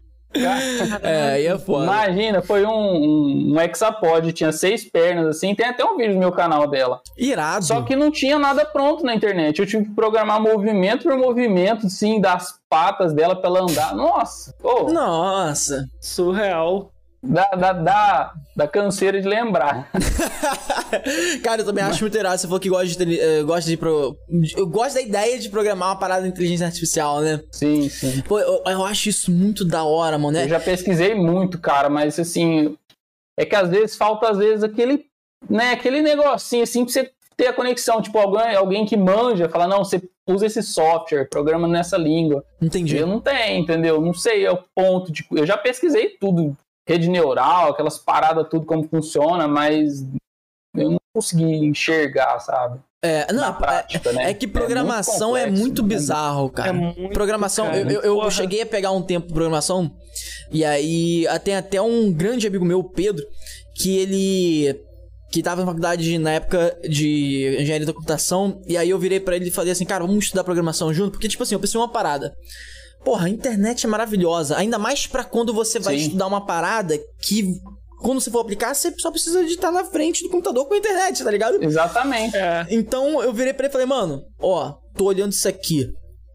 É, 1.02 1.32
aí 1.32 1.48
é 1.48 1.58
foda. 1.58 1.86
Imagina, 1.86 2.44
foi 2.44 2.64
um, 2.64 2.70
um, 2.72 3.54
um 3.56 3.60
hexapod, 3.60 4.32
tinha 4.32 4.52
seis 4.52 4.86
pernas, 4.88 5.26
assim. 5.26 5.56
Tem 5.56 5.66
até 5.66 5.84
um 5.84 5.98
vídeo 5.98 6.14
no 6.14 6.20
meu 6.20 6.32
canal 6.32 6.68
dela. 6.68 7.02
Irado. 7.18 7.66
Só 7.66 7.82
que 7.82 7.96
não 7.96 8.12
tinha 8.12 8.38
nada 8.38 8.64
pronto 8.64 9.04
na 9.04 9.16
internet. 9.16 9.60
Eu 9.60 9.66
tive 9.66 9.86
que 9.86 9.96
programar 9.96 10.40
movimento 10.40 11.04
por 11.04 11.18
movimento, 11.18 11.88
assim, 11.88 12.22
das 12.22 12.60
patas 12.70 13.12
dela 13.14 13.36
pra 13.36 13.50
ela 13.50 13.62
andar. 13.62 13.96
Nossa, 13.96 14.54
pô, 14.62 14.92
Nossa. 14.92 15.88
Surreal. 16.00 16.92
Dá, 17.22 17.49
dá, 17.55 17.74
dá, 17.74 18.34
dá 18.55 18.67
canseira 18.67 19.22
de 19.22 19.28
lembrar. 19.28 19.89
Cara, 21.43 21.61
eu 21.61 21.65
também 21.65 21.84
acho 21.84 22.01
muito 22.01 22.17
irado. 22.17 22.38
Você 22.38 22.47
falou 22.47 22.59
que 22.59 22.70
gosta 22.70 23.05
de, 23.05 23.20
eh, 23.20 23.43
gosta 23.43 23.70
de 23.70 23.78
pro... 23.78 24.15
Eu 24.55 24.67
gosto 24.67 24.95
da 24.95 25.01
ideia 25.01 25.39
de 25.39 25.49
programar 25.49 25.89
uma 25.89 25.99
parada 25.99 26.24
de 26.24 26.30
inteligência 26.30 26.65
artificial, 26.65 27.22
né? 27.22 27.41
Sim, 27.51 27.89
sim. 27.89 28.22
Pô, 28.22 28.39
eu, 28.39 28.63
eu 28.65 28.86
acho 28.86 29.09
isso 29.09 29.32
muito 29.32 29.65
da 29.65 29.84
hora, 29.84 30.17
mano. 30.17 30.38
Eu 30.38 30.43
né? 30.43 30.47
já 30.47 30.59
pesquisei 30.59 31.13
muito, 31.13 31.59
cara, 31.59 31.89
mas 31.89 32.20
assim, 32.20 32.76
é 33.38 33.45
que 33.45 33.55
às 33.55 33.70
vezes 33.70 33.95
falta, 33.95 34.30
às 34.30 34.38
vezes, 34.38 34.63
aquele, 34.63 35.05
né, 35.49 35.72
aquele 35.72 36.01
negocinho 36.01 36.63
assim 36.63 36.84
pra 36.84 36.93
você 36.93 37.11
ter 37.38 37.47
a 37.47 37.53
conexão. 37.53 38.01
Tipo, 38.01 38.17
alguém, 38.20 38.55
alguém 38.55 38.86
que 38.86 38.97
manja, 38.97 39.47
fala, 39.47 39.67
não, 39.67 39.84
você 39.84 40.01
usa 40.28 40.45
esse 40.45 40.61
software, 40.61 41.30
programa 41.30 41.67
nessa 41.67 41.97
língua. 41.97 42.43
Entendi. 42.61 42.97
Eu 42.97 43.07
não 43.07 43.22
tenho, 43.22 43.61
entendeu? 43.61 44.01
Não 44.01 44.13
sei, 44.13 44.45
é 44.45 44.51
o 44.51 44.63
ponto 44.76 45.11
de. 45.11 45.26
Eu 45.32 45.45
já 45.45 45.57
pesquisei 45.57 46.09
tudo, 46.20 46.55
rede 46.90 47.08
neural, 47.08 47.70
aquelas 47.70 48.00
paradas, 48.00 48.48
tudo 48.50 48.66
como 48.66 48.88
funciona, 48.90 49.48
mas 49.48 50.04
eu 50.76 50.92
não 50.92 51.00
consegui 51.14 51.44
enxergar, 51.44 52.40
sabe? 52.40 52.80
É, 53.02 53.32
não, 53.32 53.42
Na 53.42 53.50
é- 53.50 53.54
prática, 53.54 54.12
né? 54.12 54.32
é 54.32 54.34
que 54.34 54.48
programação 54.48 55.38
é 55.38 55.46
muito, 55.46 55.82
complexo, 55.82 55.84
né? 55.84 55.88
bizarro, 55.88 56.50
cara. 56.50 56.70
É 56.70 56.74
muito, 56.74 57.14
programação, 57.14 57.68
cara. 57.68 57.80
eu, 57.80 58.02
eu, 58.02 58.24
eu 58.24 58.32
cheguei 58.32 58.62
a 58.62 58.66
pegar 58.66 58.92
um 58.92 59.02
tempo 59.04 59.28
de 59.28 59.34
programação, 59.34 59.96
e 60.52 60.66
aí 60.66 61.26
tem 61.44 61.56
até 61.56 61.80
um 61.82 62.12
grande 62.12 62.48
amigo 62.48 62.66
meu, 62.66 62.84
Pedro, 62.84 63.24
que 63.76 63.98
ele. 63.98 64.76
que 65.32 65.44
tava 65.44 65.62
na 65.62 65.68
faculdade 65.68 66.18
na 66.18 66.32
época 66.32 66.76
de 66.90 67.56
engenharia 67.62 67.86
da 67.86 67.94
computação, 67.94 68.62
e 68.68 68.76
aí 68.76 68.90
eu 68.90 68.98
virei 69.00 69.20
pra 69.20 69.36
ele 69.36 69.48
e 69.48 69.52
falei 69.52 69.72
assim, 69.72 69.86
cara, 69.86 70.04
vamos 70.06 70.26
estudar 70.26 70.44
programação 70.44 70.92
junto, 70.94 71.12
porque, 71.12 71.28
tipo 71.30 71.44
assim, 71.44 71.54
eu 71.56 71.60
pensei 71.60 71.80
uma 71.80 71.88
parada. 71.88 72.34
Porra, 73.04 73.28
a 73.28 73.30
internet 73.30 73.86
é 73.86 73.89
maravilhosa, 73.89 74.58
ainda 74.58 74.78
mais 74.78 75.08
pra 75.08 75.24
quando 75.24 75.54
você 75.54 75.80
vai 75.80 75.97
Sim. 75.97 76.06
estudar 76.06 76.28
uma 76.28 76.45
parada 76.45 76.97
que. 77.22 77.54
Quando 78.02 78.22
você 78.22 78.32
for 78.32 78.39
aplicar, 78.39 78.74
você 78.74 78.93
só 78.97 79.12
precisa 79.12 79.43
de 79.43 79.52
estar 79.52 79.72
na 79.72 79.84
frente 79.84 80.24
do 80.24 80.30
computador 80.30 80.66
com 80.66 80.74
a 80.74 80.78
internet, 80.78 81.22
tá 81.22 81.30
ligado? 81.30 81.62
Exatamente. 81.62 82.36
É. 82.38 82.66
Então 82.70 83.22
eu 83.22 83.34
virei 83.34 83.52
pra 83.52 83.66
ele 83.66 83.72
e 83.72 83.74
falei, 83.74 83.86
mano, 83.88 84.22
ó, 84.41 84.74
tô 84.95 85.04
olhando 85.06 85.34
isso 85.34 85.47
aqui. 85.47 85.86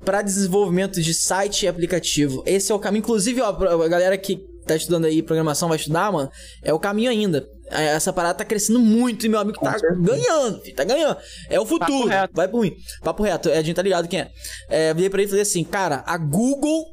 Pra 0.04 0.20
desenvolvimento 0.20 1.00
de 1.00 1.14
site 1.14 1.62
e 1.64 1.68
aplicativo. 1.68 2.42
Esse 2.44 2.70
é 2.70 2.74
o 2.74 2.78
caminho. 2.78 3.00
Inclusive, 3.00 3.40
ó, 3.40 3.50
pra- 3.54 3.72
a 3.72 3.88
galera 3.88 4.18
que 4.18 4.38
tá 4.66 4.76
estudando 4.76 5.06
aí 5.06 5.22
programação 5.22 5.66
vai 5.70 5.78
estudar, 5.78 6.12
mano, 6.12 6.30
é 6.62 6.74
o 6.74 6.78
caminho 6.78 7.10
ainda. 7.10 7.46
É, 7.70 7.86
Essa 7.86 8.12
parada 8.12 8.34
tá 8.38 8.44
crescendo 8.44 8.78
muito 8.78 9.24
e 9.24 9.28
meu 9.28 9.40
amigo 9.40 9.58
tá 9.58 9.76
ganhando, 10.00 10.60
filho, 10.62 10.76
tá 10.76 10.84
ganhando. 10.84 11.16
É 11.48 11.58
o 11.58 11.64
futuro. 11.66 12.06
reto. 12.08 12.32
Vai 12.34 12.46
pro 12.48 12.58
ruim. 12.58 12.74
Papo 13.02 13.22
reto, 13.22 13.48
é, 13.48 13.58
a 13.58 13.62
gente 13.62 13.74
tá 13.76 13.82
ligado 13.82 14.06
quem 14.08 14.20
é. 14.20 14.30
é 14.68 14.90
eu 14.90 14.94
virei 14.94 15.10
pra 15.10 15.20
ele 15.20 15.26
e 15.26 15.30
falei 15.30 15.42
assim, 15.42 15.64
cara, 15.64 16.02
a 16.06 16.16
Google 16.18 16.84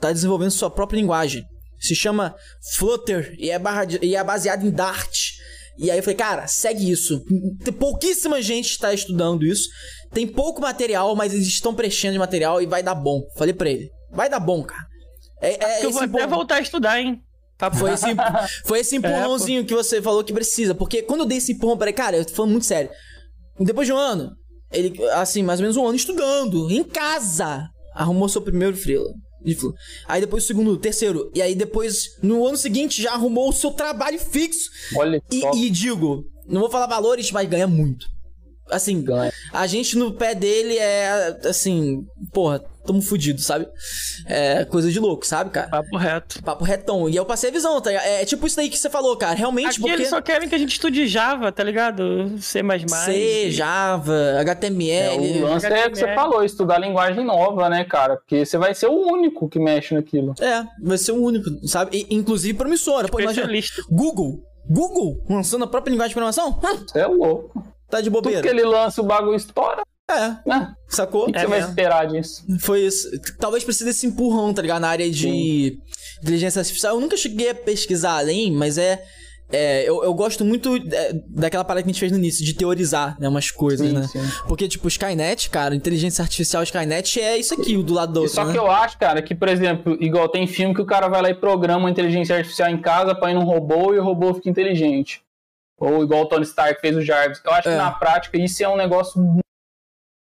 tá 0.00 0.12
desenvolvendo 0.12 0.50
sua 0.50 0.70
própria 0.70 0.98
linguagem. 0.98 1.44
Se 1.78 1.94
chama 1.94 2.34
Flutter 2.74 3.34
e 3.38 3.50
é, 3.50 3.58
barra 3.58 3.84
de- 3.86 3.98
e 4.02 4.14
é 4.14 4.22
baseado 4.22 4.66
em 4.66 4.70
Dart. 4.70 5.30
E 5.78 5.90
aí 5.90 5.98
eu 5.98 6.02
falei, 6.02 6.16
cara, 6.16 6.46
segue 6.46 6.90
isso. 6.90 7.22
Tem 7.64 7.72
pouquíssima 7.72 8.42
gente 8.42 8.70
está 8.70 8.92
estudando 8.92 9.46
isso. 9.46 9.66
Tem 10.12 10.26
pouco 10.26 10.60
material, 10.60 11.16
mas 11.16 11.32
eles 11.32 11.46
estão 11.46 11.74
preenchendo 11.74 12.12
de 12.14 12.18
material 12.18 12.60
e 12.60 12.66
vai 12.66 12.82
dar 12.82 12.94
bom. 12.94 13.22
Falei 13.36 13.54
pra 13.54 13.70
ele. 13.70 13.88
Vai 14.12 14.28
dar 14.28 14.40
bom, 14.40 14.62
cara. 14.62 14.84
É, 15.40 15.78
é 15.80 15.84
Eu 15.86 15.90
vou 15.90 16.00
até 16.02 16.08
empurrão- 16.10 16.28
voltar 16.28 16.56
a 16.56 16.60
estudar, 16.60 17.00
hein? 17.00 17.18
Tá 17.60 17.70
foi 17.70 17.92
esse, 17.92 18.06
foi 18.64 18.80
esse 18.80 18.96
empurrãozinho 18.96 19.66
que 19.66 19.74
você 19.74 20.00
falou 20.00 20.24
que 20.24 20.32
precisa. 20.32 20.74
Porque 20.74 21.02
quando 21.02 21.20
eu 21.20 21.26
dei 21.26 21.38
esse 21.38 21.52
empurrão 21.52 21.78
ele, 21.82 21.92
cara, 21.92 22.16
eu 22.16 22.24
tô 22.24 22.32
falando 22.32 22.52
muito 22.52 22.66
sério. 22.66 22.90
Depois 23.60 23.86
de 23.86 23.92
um 23.92 23.98
ano, 23.98 24.32
ele, 24.72 24.98
assim, 25.10 25.42
mais 25.42 25.60
ou 25.60 25.64
menos 25.64 25.76
um 25.76 25.86
ano 25.86 25.94
estudando, 25.94 26.70
em 26.70 26.82
casa, 26.82 27.68
arrumou 27.94 28.28
seu 28.30 28.40
primeiro 28.40 28.76
freela. 28.76 29.10
Aí 30.08 30.20
depois 30.20 30.44
o 30.44 30.46
segundo, 30.46 30.70
o 30.72 30.78
terceiro. 30.78 31.30
E 31.34 31.42
aí 31.42 31.54
depois, 31.54 32.18
no 32.22 32.46
ano 32.46 32.56
seguinte, 32.56 33.02
já 33.02 33.12
arrumou 33.12 33.50
o 33.50 33.52
seu 33.52 33.70
trabalho 33.70 34.18
fixo. 34.18 34.70
Olha 34.96 35.20
E, 35.30 35.66
e 35.66 35.70
digo, 35.70 36.24
não 36.46 36.62
vou 36.62 36.70
falar 36.70 36.86
valores, 36.86 37.30
mas 37.30 37.48
ganha 37.48 37.66
muito. 37.66 38.06
Assim, 38.70 39.02
Ganha. 39.02 39.32
a 39.52 39.66
gente 39.66 39.96
no 39.98 40.12
pé 40.12 40.34
dele 40.34 40.76
é, 40.78 41.38
assim, 41.44 42.04
porra, 42.32 42.62
tamo 42.86 43.02
fudido, 43.02 43.40
sabe? 43.40 43.66
É 44.26 44.64
coisa 44.64 44.90
de 44.90 44.98
louco, 44.98 45.26
sabe, 45.26 45.50
cara? 45.50 45.68
Papo 45.68 45.96
reto. 45.96 46.42
Papo 46.42 46.64
retão. 46.64 47.08
E 47.08 47.16
eu 47.16 47.24
passei 47.24 47.50
a 47.50 47.52
visão, 47.52 47.80
tá? 47.80 47.90
ligado? 47.90 48.06
É 48.06 48.24
tipo 48.24 48.46
isso 48.46 48.56
daí 48.56 48.68
que 48.68 48.78
você 48.78 48.88
falou, 48.90 49.16
cara. 49.16 49.34
Realmente, 49.34 49.68
Aqui 49.70 49.80
porque. 49.80 49.94
eles 49.94 50.08
só 50.08 50.20
querem 50.20 50.48
que 50.48 50.54
a 50.54 50.58
gente 50.58 50.72
estude 50.72 51.06
Java, 51.06 51.52
tá 51.52 51.62
ligado? 51.62 52.32
C++. 52.40 52.60
C, 53.04 53.50
Java, 53.50 54.14
É, 54.14 54.40
HTML. 54.40 55.42
o 55.42 55.46
lance 55.46 55.66
é 55.66 55.86
o 55.86 55.90
que 55.90 55.96
você 55.98 56.04
HTML. 56.04 56.14
falou, 56.14 56.44
estudar 56.44 56.78
linguagem 56.78 57.24
nova, 57.24 57.68
né, 57.68 57.84
cara? 57.84 58.16
Porque 58.16 58.44
você 58.44 58.56
vai 58.58 58.74
ser 58.74 58.86
o 58.86 58.92
único 59.12 59.48
que 59.48 59.58
mexe 59.58 59.94
naquilo. 59.94 60.34
É, 60.40 60.64
vai 60.82 60.98
ser 60.98 61.12
o 61.12 61.22
único, 61.22 61.48
sabe? 61.66 62.06
E, 62.08 62.14
inclusive 62.14 62.54
promissora. 62.56 63.08
Pô, 63.08 63.20
imagina. 63.20 63.48
Google. 63.90 64.42
Google 64.68 65.22
lançando 65.28 65.64
a 65.64 65.66
própria 65.66 65.90
linguagem 65.90 66.10
de 66.10 66.14
programação? 66.14 66.60
Você 66.86 67.00
é 67.00 67.06
louco. 67.06 67.64
Tá 67.90 68.00
de 68.00 68.10
Tudo 68.10 68.22
bobeira. 68.22 68.42
que 68.42 68.48
ele 68.48 68.64
lança, 68.64 69.00
o 69.00 69.04
bagulho 69.04 69.36
estoura, 69.36 69.82
É, 70.10 70.36
né? 70.48 70.72
sacou? 70.88 71.28
O 71.28 71.32
que 71.32 71.38
É 71.38 71.42
você 71.42 71.46
vai 71.46 71.60
esperar 71.60 72.06
disso? 72.06 72.44
Foi 72.60 72.80
isso. 72.80 73.08
Talvez 73.38 73.62
precise 73.64 73.84
desse 73.84 74.06
empurrão, 74.06 74.52
tá 74.54 74.62
ligado? 74.62 74.80
Na 74.80 74.88
área 74.88 75.10
de 75.10 75.78
inteligência 76.22 76.60
artificial. 76.60 76.94
Eu 76.96 77.00
nunca 77.00 77.16
cheguei 77.16 77.50
a 77.50 77.54
pesquisar 77.54 78.18
além, 78.18 78.50
mas 78.52 78.76
é. 78.76 79.02
é, 79.52 79.88
eu, 79.88 80.02
eu 80.04 80.12
gosto 80.14 80.44
muito 80.44 80.76
é, 80.76 81.12
daquela 81.28 81.64
parada 81.64 81.82
que 81.82 81.88
a 81.88 81.92
gente 81.92 81.98
fez 82.00 82.12
no 82.12 82.18
início, 82.18 82.44
de 82.44 82.54
teorizar, 82.54 83.16
né? 83.20 83.28
Umas 83.28 83.50
coisas, 83.50 83.88
Sim, 83.88 83.94
né? 83.94 84.06
sim. 84.06 84.20
Porque, 84.46 84.68
tipo, 84.68 84.86
Skynet, 84.88 85.48
cara, 85.50 85.74
inteligência 85.74 86.22
artificial 86.22 86.62
Skynet 86.62 87.20
é 87.20 87.36
isso 87.38 87.54
aqui, 87.54 87.76
o 87.76 87.82
do 87.82 87.94
lado 87.94 88.12
do 88.12 88.20
outro. 88.20 88.34
Só 88.34 88.44
né? 88.44 88.52
que 88.52 88.58
eu 88.58 88.70
acho, 88.70 88.98
cara, 88.98 89.20
que, 89.22 89.34
por 89.34 89.48
exemplo, 89.48 89.96
igual 90.00 90.28
tem 90.28 90.46
filme 90.46 90.74
que 90.74 90.82
o 90.82 90.86
cara 90.86 91.08
vai 91.08 91.22
lá 91.22 91.30
e 91.30 91.34
programa 91.34 91.80
uma 91.84 91.90
inteligência 91.90 92.36
artificial 92.36 92.68
em 92.70 92.80
casa, 92.80 93.14
põe 93.14 93.32
num 93.34 93.44
robô 93.44 93.94
e 93.94 93.98
o 93.98 94.04
robô 94.04 94.34
fica 94.34 94.48
inteligente. 94.50 95.20
Ou 95.80 96.02
igual 96.04 96.22
o 96.22 96.26
Tony 96.26 96.44
Stark 96.44 96.80
fez 96.80 96.94
o 96.96 97.00
Jarvis. 97.02 97.40
Eu 97.44 97.52
acho 97.52 97.68
É. 97.68 97.72
que 97.72 97.78
na 97.78 97.90
prática 97.90 98.36
isso 98.38 98.62
é 98.62 98.68
um 98.68 98.76
negócio 98.76 99.18
muito 99.20 99.40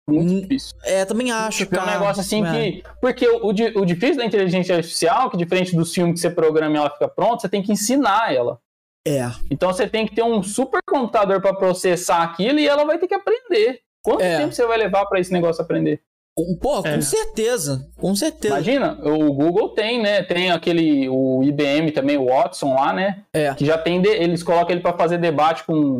Hum, 0.08 0.40
difícil. 0.40 0.76
É, 0.82 1.04
também 1.04 1.30
acho, 1.30 1.58
Tipo, 1.58 1.76
é 1.76 1.78
um 1.80 1.84
cara. 1.84 1.98
negócio 1.98 2.20
assim 2.20 2.44
É. 2.44 2.52
que. 2.52 2.84
Porque 3.00 3.28
o, 3.28 3.46
o 3.46 3.48
o 3.50 3.84
difícil 3.86 4.16
da 4.16 4.24
inteligência 4.24 4.74
artificial, 4.76 5.30
que 5.30 5.36
diferente 5.36 5.74
dos 5.76 5.92
filmes 5.94 6.14
que 6.14 6.20
você 6.20 6.30
programa 6.30 6.74
e 6.74 6.78
ela 6.78 6.90
fica 6.90 7.08
pronta, 7.08 7.40
você 7.42 7.48
tem 7.48 7.62
que 7.62 7.72
ensinar 7.72 8.32
ela. 8.34 8.58
É. 9.06 9.22
Então 9.50 9.72
você 9.72 9.88
tem 9.88 10.06
que 10.06 10.14
ter 10.14 10.22
um 10.22 10.42
super 10.42 10.80
computador 10.86 11.40
para 11.40 11.54
processar 11.54 12.22
aquilo 12.22 12.58
e 12.58 12.66
ela 12.68 12.84
vai 12.84 12.98
ter 12.98 13.06
que 13.08 13.14
aprender. 13.14 13.80
Quanto 14.04 14.22
É. 14.22 14.38
tempo 14.38 14.52
você 14.52 14.66
vai 14.66 14.78
levar 14.78 15.06
para 15.06 15.20
esse 15.20 15.32
negócio 15.32 15.62
aprender? 15.62 16.02
Com- 16.46 16.56
Porra, 16.56 16.90
É. 16.90 16.94
com 16.96 17.02
certeza. 17.02 17.88
Com 17.98 18.14
certeza. 18.14 18.54
Imagina, 18.54 18.98
o 19.02 19.32
Google 19.32 19.70
tem, 19.70 20.00
né? 20.02 20.22
Tem 20.22 20.50
aquele, 20.50 21.08
o 21.08 21.42
IBM 21.42 21.90
também, 21.92 22.16
o 22.16 22.26
Watson 22.26 22.74
lá, 22.74 22.92
né? 22.92 23.22
É. 23.32 23.54
Que 23.54 23.64
já 23.64 23.76
tem, 23.78 24.00
de- 24.00 24.08
eles 24.08 24.42
colocam 24.42 24.70
ele 24.72 24.80
para 24.80 24.96
fazer 24.96 25.18
debate 25.18 25.64
com 25.64 25.98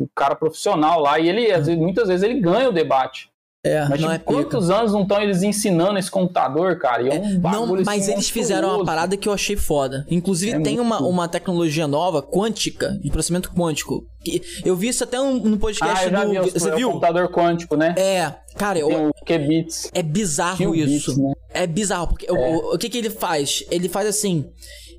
o 0.00 0.08
cara 0.14 0.34
profissional 0.36 1.00
lá 1.00 1.18
e 1.18 1.28
ele, 1.28 1.50
às 1.52 1.66
vezes, 1.66 1.80
muitas 1.80 2.08
vezes, 2.08 2.22
ele 2.22 2.40
ganha 2.40 2.68
o 2.68 2.72
debate. 2.72 3.30
É, 3.64 3.80
Mas 3.88 4.00
não 4.00 4.08
tipo, 4.08 4.12
é 4.12 4.18
pica. 4.18 4.32
quantos 4.32 4.70
anos 4.70 4.92
não 4.92 5.02
estão 5.02 5.20
eles 5.20 5.42
ensinando 5.42 5.98
esse 5.98 6.08
computador, 6.08 6.78
cara? 6.78 7.02
E 7.02 7.08
é 7.08 7.14
um 7.14 7.32
Não, 7.34 7.40
bagulho, 7.40 7.82
mas 7.84 8.04
assim, 8.04 8.12
eles 8.12 8.30
fizeram 8.30 8.76
uma 8.76 8.84
parada 8.84 9.16
que 9.16 9.28
eu 9.28 9.32
achei 9.32 9.56
foda. 9.56 10.06
Inclusive, 10.08 10.52
É 10.56 10.60
tem 10.60 10.78
uma, 10.78 10.98
cool. 10.98 11.08
uma 11.08 11.26
tecnologia 11.26 11.88
nova, 11.88 12.22
quântica, 12.22 12.96
de 13.02 13.10
processamento 13.10 13.50
quântico. 13.52 14.04
que 14.24 14.42
eu 14.64 14.76
vi 14.76 14.88
isso 14.88 15.02
até 15.02 15.20
um- 15.20 15.38
no 15.38 15.58
podcast 15.58 16.06
Ah, 16.14 16.24
do. 16.24 16.30
vi, 16.44 16.50
Você 16.50 16.68
é 16.70 16.76
viu? 16.76 16.88
computador 16.88 17.28
quântico, 17.30 17.76
né? 17.76 17.94
É, 17.96 18.32
cara, 18.56 18.78
eu, 18.78 19.10
qubits. 19.26 19.90
é 19.94 20.02
bizarro 20.02 20.64
Qubits, 20.64 20.92
isso. 20.92 21.20
né? 21.20 21.32
É 21.50 21.66
bizarro, 21.66 22.08
porque 22.08 22.26
o- 22.30 22.34
o, 22.36 22.74
o 22.74 22.78
que 22.78 22.88
que 22.88 22.98
ele 22.98 23.10
faz? 23.10 23.64
Ele 23.70 23.88
faz 23.88 24.06
assim, 24.06 24.44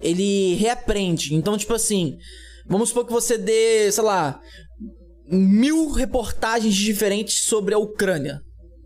ele 0.01 0.55
reaprende. 0.55 1.33
Então, 1.33 1.57
tipo 1.57 1.73
assim, 1.73 2.17
vamos 2.67 2.89
supor 2.89 3.05
que 3.05 3.11
você 3.13 3.37
dê, 3.37 3.89
sei 3.91 4.03
lá, 4.03 4.39
mil 5.31 5.91
reportagens 5.91 6.73
diferentes 6.75 7.43
sobre 7.43 7.73
a 7.73 7.77
Ucrânia. 7.77 8.41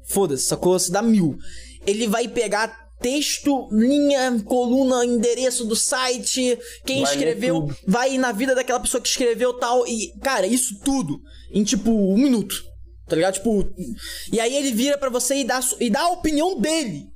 Foda-se, 0.06 0.46
sacou? 0.46 0.78
Você 0.78 0.92
dá 0.92 1.02
mil. 1.02 1.38
Ele 1.86 2.08
vai 2.08 2.28
pegar 2.28 2.84
texto, 3.00 3.68
linha, 3.72 4.42
coluna, 4.46 5.06
endereço 5.06 5.66
do 5.66 5.76
site, 5.76 6.58
quem 6.86 7.02
Vai 7.02 7.14
escreveu, 7.14 7.70
vai 7.86 8.18
na 8.18 8.32
vida 8.32 8.56
daquela 8.56 8.80
pessoa 8.80 9.02
que 9.02 9.10
escreveu 9.10 9.54
tal. 9.54 9.86
E, 9.86 10.14
cara, 10.22 10.48
isso 10.48 10.80
tudo 10.84 11.20
em 11.52 11.64
tipo 11.64 11.92
um 11.92 12.18
minuto. 12.18 12.56
Tá 13.08 13.16
ligado? 13.16 13.34
Tipo. 13.34 13.70
E 14.32 14.40
aí 14.40 14.56
ele 14.56 14.72
vira 14.72 14.98
pra 14.98 15.10
você 15.10 15.36
e 15.36 15.44
dá, 15.44 15.60
e 15.80 15.90
dá 15.90 16.02
a 16.02 16.12
opinião 16.12 16.60
dele. 16.60 17.13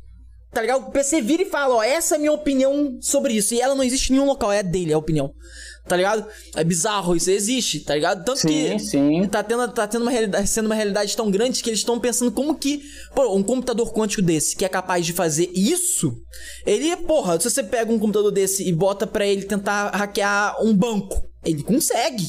Tá 0.58 0.62
ligado? 0.62 0.88
O 0.88 0.92
PC 0.92 1.22
vira 1.22 1.44
e 1.44 1.46
fala, 1.46 1.76
ó, 1.76 1.84
essa 1.84 2.16
é 2.16 2.18
a 2.18 2.20
minha 2.20 2.34
opinião 2.34 2.98
sobre 3.00 3.34
isso. 3.34 3.54
E 3.54 3.62
ela 3.62 3.76
não 3.76 3.84
existe 3.84 4.10
em 4.10 4.14
nenhum 4.14 4.26
local, 4.26 4.52
é 4.52 4.64
dele 4.64 4.92
a 4.92 4.98
opinião. 4.98 5.32
Tá 5.88 5.96
ligado? 5.96 6.26
É 6.56 6.64
bizarro, 6.64 7.16
isso 7.16 7.30
existe, 7.30 7.82
tá 7.82 7.94
ligado? 7.94 8.26
Tanto 8.26 8.40
Sim, 8.40 8.48
que 8.48 8.80
sim. 8.80 9.28
tá, 9.28 9.44
tendo, 9.44 9.72
tá 9.72 9.88
tendo 9.88 10.02
uma 10.02 10.10
realidade, 10.10 10.48
sendo 10.48 10.66
uma 10.66 10.74
realidade 10.74 11.16
tão 11.16 11.30
grande 11.30 11.62
que 11.62 11.70
eles 11.70 11.82
estão 11.82 12.00
pensando 12.00 12.32
como 12.32 12.56
que, 12.56 12.82
pô, 13.14 13.36
um 13.36 13.44
computador 13.44 13.94
quântico 13.94 14.24
desse 14.24 14.56
que 14.56 14.66
é 14.66 14.68
capaz 14.68 15.06
de 15.06 15.14
fazer 15.14 15.48
isso, 15.54 16.12
ele, 16.66 16.96
porra, 16.98 17.40
se 17.40 17.52
você 17.52 17.62
pega 17.62 17.94
um 17.94 18.00
computador 18.00 18.32
desse 18.32 18.68
e 18.68 18.74
bota 18.74 19.06
pra 19.06 19.28
ele 19.28 19.44
tentar 19.44 19.92
hackear 19.92 20.60
um 20.60 20.76
banco, 20.76 21.22
ele 21.46 21.62
consegue. 21.62 22.26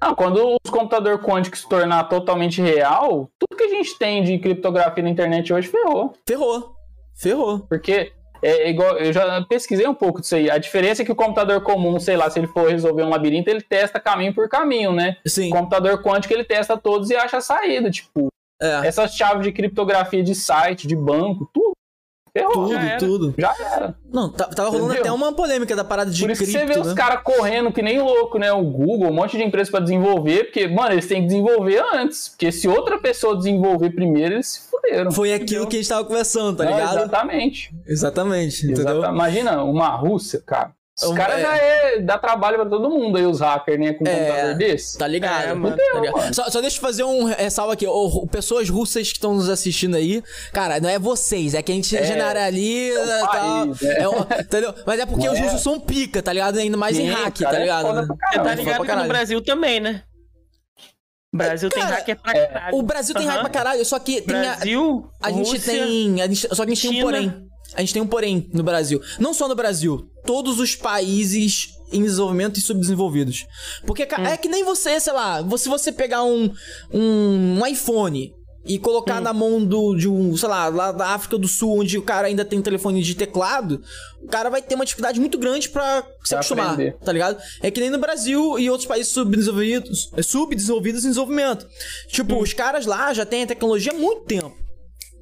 Não, 0.00 0.14
quando 0.14 0.56
os 0.64 0.70
computadores 0.70 1.20
quânticos 1.20 1.62
se 1.62 1.68
tornar 1.68 2.04
totalmente 2.04 2.62
real, 2.62 3.28
tudo 3.36 3.58
que 3.58 3.64
a 3.64 3.68
gente 3.68 3.98
tem 3.98 4.22
de 4.22 4.38
criptografia 4.38 5.02
na 5.02 5.10
internet 5.10 5.52
hoje 5.52 5.66
ferrou. 5.66 6.12
Ferrou. 6.24 6.75
Ferrou. 7.16 7.60
Porque 7.68 8.12
é 8.42 8.68
igual, 8.70 8.98
eu 8.98 9.12
já 9.12 9.42
pesquisei 9.48 9.86
um 9.88 9.94
pouco 9.94 10.20
disso 10.20 10.36
aí. 10.36 10.50
A 10.50 10.58
diferença 10.58 11.02
é 11.02 11.04
que 11.04 11.12
o 11.12 11.16
computador 11.16 11.60
comum, 11.62 11.98
sei 11.98 12.16
lá, 12.16 12.28
se 12.28 12.38
ele 12.38 12.46
for 12.46 12.68
resolver 12.70 13.02
um 13.02 13.08
labirinto, 13.08 13.48
ele 13.50 13.62
testa 13.62 13.98
caminho 13.98 14.34
por 14.34 14.48
caminho, 14.48 14.92
né? 14.92 15.16
Sim. 15.26 15.48
O 15.50 15.56
computador 15.56 16.02
quântico 16.02 16.34
ele 16.34 16.44
testa 16.44 16.76
todos 16.76 17.10
e 17.10 17.16
acha 17.16 17.38
a 17.38 17.40
saída. 17.40 17.90
Tipo, 17.90 18.28
É. 18.60 18.86
essas 18.86 19.14
chaves 19.14 19.44
de 19.44 19.52
criptografia 19.52 20.22
de 20.22 20.34
site, 20.34 20.86
de 20.86 20.94
banco, 20.96 21.50
tudo. 21.52 21.72
Ferrou. 22.38 22.52
Tudo, 22.52 22.68
Já 22.72 22.80
era. 22.82 22.98
tudo. 22.98 23.34
Já 23.38 23.54
era. 23.72 23.94
Não, 24.12 24.30
tá- 24.30 24.44
tava 24.46 24.68
rolando 24.70 24.92
Entendeu? 24.92 25.02
até 25.02 25.12
uma 25.12 25.32
polêmica 25.32 25.74
da 25.76 25.84
parada 25.84 26.10
de 26.10 26.20
Por 26.22 26.30
isso 26.30 26.44
que 26.44 26.50
você 26.50 26.58
vê 26.58 26.64
cripto, 26.64 26.80
os 26.82 26.86
né? 26.88 26.94
caras 26.94 27.20
correndo 27.22 27.72
que 27.72 27.82
nem 27.82 28.00
louco, 28.00 28.38
né? 28.38 28.52
O 28.52 28.62
Google, 28.62 29.08
um 29.10 29.14
monte 29.14 29.36
de 29.36 29.42
empresa 29.42 29.70
pra 29.70 29.80
desenvolver, 29.80 30.44
porque, 30.44 30.66
mano, 30.68 30.92
eles 30.92 31.06
têm 31.06 31.22
que 31.22 31.28
desenvolver 31.28 31.82
antes. 31.94 32.28
Porque 32.28 32.50
se 32.52 32.68
outra 32.68 32.98
pessoa 32.98 33.36
desenvolver 33.36 33.90
primeiro, 33.90 34.34
eles 34.36 34.46
se 34.48 34.70
fuderam. 34.70 35.10
Foi 35.10 35.32
aquilo 35.32 35.66
que 35.66 35.76
a 35.76 35.78
gente 35.80 35.88
tava 35.88 36.04
conversando, 36.04 36.56
tá 36.56 36.64
Não, 36.64 36.72
ligado? 36.72 36.96
exatamente. 36.98 37.74
Exatamente, 37.86 38.66
entendeu? 38.66 38.98
Exata- 38.98 39.12
Imagina, 39.12 39.62
uma 39.64 39.88
Rússia, 39.88 40.42
cara. 40.44 40.75
Os 40.98 41.10
Um- 41.10 41.14
caras 41.14 41.38
é. 41.38 41.42
já 41.42 41.56
é, 41.58 42.00
dá 42.00 42.16
trabalho 42.18 42.56
pra 42.56 42.64
todo 42.70 42.88
mundo 42.88 43.18
aí, 43.18 43.26
os 43.26 43.40
hackers, 43.40 43.78
né? 43.78 43.92
Com 43.92 44.04
um 44.04 44.08
É. 44.08 44.14
computador 44.28 44.54
desse. 44.54 44.96
Tá 44.96 45.06
ligado? 45.06 45.44
É, 45.44 45.52
mano. 45.54 45.76
Tá 45.76 46.00
ligado? 46.00 46.16
mano. 46.16 46.34
Só, 46.34 46.48
só 46.48 46.60
deixa 46.62 46.78
eu 46.78 46.80
fazer 46.80 47.04
um 47.04 47.24
ressalvo 47.24 47.72
aqui. 47.72 47.86
Ô, 47.86 48.26
pessoas 48.26 48.70
russas 48.70 49.08
que 49.08 49.16
estão 49.18 49.34
nos 49.34 49.50
assistindo 49.50 49.94
aí, 49.94 50.22
cara, 50.54 50.80
não 50.80 50.88
é 50.88 50.98
vocês, 50.98 51.52
é 51.52 51.60
que 51.60 51.70
a 51.70 51.74
gente 51.74 51.90
generaliza 51.90 52.98
e 52.98 53.22
o 53.22 53.26
tal. 53.26 53.66
país, 53.66 53.82
é. 53.82 54.00
É 54.02 54.08
um- 54.08 54.20
entendeu? 54.40 54.74
Mas 54.86 55.00
é 55.00 55.04
porque 55.04 55.28
os 55.28 55.38
russos 55.38 55.60
são 55.60 55.78
pica, 55.78 56.22
tá 56.22 56.32
ligado? 56.32 56.58
Ainda 56.58 56.78
mais 56.78 56.98
em 56.98 57.08
Sim, 57.08 57.12
hack, 57.12 57.38
cara, 57.40 57.50
tá 57.50 57.56
é 57.56 57.60
ligado? 57.60 57.82
Você 57.82 57.92
caramba. 57.92 58.16
tá 58.48 58.54
ligado 58.54 58.86
que 58.86 58.94
no. 58.96 59.08
Brasil 59.08 59.44
também, 59.44 59.80
né? 59.80 60.02
O 61.34 61.36
Brasil 61.36 61.68
tem 61.68 61.82
Cara, 61.82 61.96
hacker 61.96 62.16
pra 62.22 62.32
caralho. 62.32 62.76
O 62.78 62.82
Brasil 62.82 63.14
tem 63.14 63.24
Aham. 63.26 63.32
hack 63.32 63.40
pra 63.42 63.50
caralho, 63.50 63.84
só 63.84 63.98
que 63.98 64.22
tem 64.22 64.34
a, 64.36 64.54
Brasil, 64.54 65.10
a 65.22 65.30
gente 65.30 65.50
Rússia, 65.50 65.72
tem. 65.74 66.22
A 66.22 66.26
gente, 66.26 66.48
só 66.56 66.64
que 66.64 66.72
a 66.72 66.74
gente 66.74 66.80
tem 66.80 66.90
um 66.90 66.94
China. 66.94 67.04
porém. 67.04 67.45
A 67.74 67.80
gente 67.80 67.92
tem 67.92 68.02
um 68.02 68.06
porém 68.06 68.48
no 68.52 68.62
Brasil. 68.62 69.00
Não 69.18 69.34
só 69.34 69.46
no 69.48 69.54
Brasil, 69.54 70.08
todos 70.24 70.58
os 70.58 70.74
países 70.74 71.68
em 71.92 72.02
desenvolvimento 72.02 72.58
e 72.58 72.62
subdesenvolvidos. 72.62 73.46
Porque 73.86 74.02
Hum. 74.04 74.24
é 74.26 74.36
que 74.36 74.48
nem 74.48 74.64
você, 74.64 74.98
sei 74.98 75.12
lá, 75.12 75.44
se 75.58 75.68
você 75.68 75.92
pegar 75.92 76.22
um, 76.24 76.50
um, 76.92 77.58
um 77.60 77.66
iPhone 77.66 78.32
e 78.64 78.76
Hum. 78.76 78.80
colocar 78.80 79.20
na 79.20 79.32
mão 79.32 79.64
do, 79.64 79.94
de 79.94 80.08
um, 80.08 80.36
sei 80.36 80.48
lá, 80.48 80.68
lá 80.68 80.90
da 80.90 81.08
África 81.10 81.38
do 81.38 81.46
Sul, 81.46 81.78
onde 81.80 81.96
o 81.98 82.02
cara 82.02 82.26
ainda 82.26 82.44
tem 82.44 82.60
telefone 82.60 83.00
de 83.02 83.14
teclado, 83.14 83.80
o 84.20 84.26
cara 84.26 84.50
vai 84.50 84.60
ter 84.60 84.74
uma 84.74 84.84
dificuldade 84.84 85.20
muito 85.20 85.38
grande 85.38 85.68
pra 85.68 86.02
se 86.24 86.30
Pra 86.30 86.38
acostumar, 86.38 86.72
aprender. 86.72 86.96
tá 87.04 87.12
ligado? 87.12 87.40
É 87.62 87.70
que 87.70 87.78
nem 87.80 87.90
no 87.90 87.98
Brasil 87.98 88.58
e 88.58 88.68
outros 88.68 88.88
países 88.88 89.12
subdesenvolvidos, 89.12 90.10
subdesenvolvidos 90.24 91.04
em 91.04 91.08
desenvolvimento. 91.08 91.66
Tipo, 92.08 92.34
Hum. 92.34 92.40
os 92.40 92.52
caras 92.52 92.86
lá 92.86 93.14
já 93.14 93.24
têm 93.24 93.44
a 93.44 93.46
tecnologia 93.46 93.92
há 93.92 93.94
muito 93.94 94.22
tempo. 94.24 94.65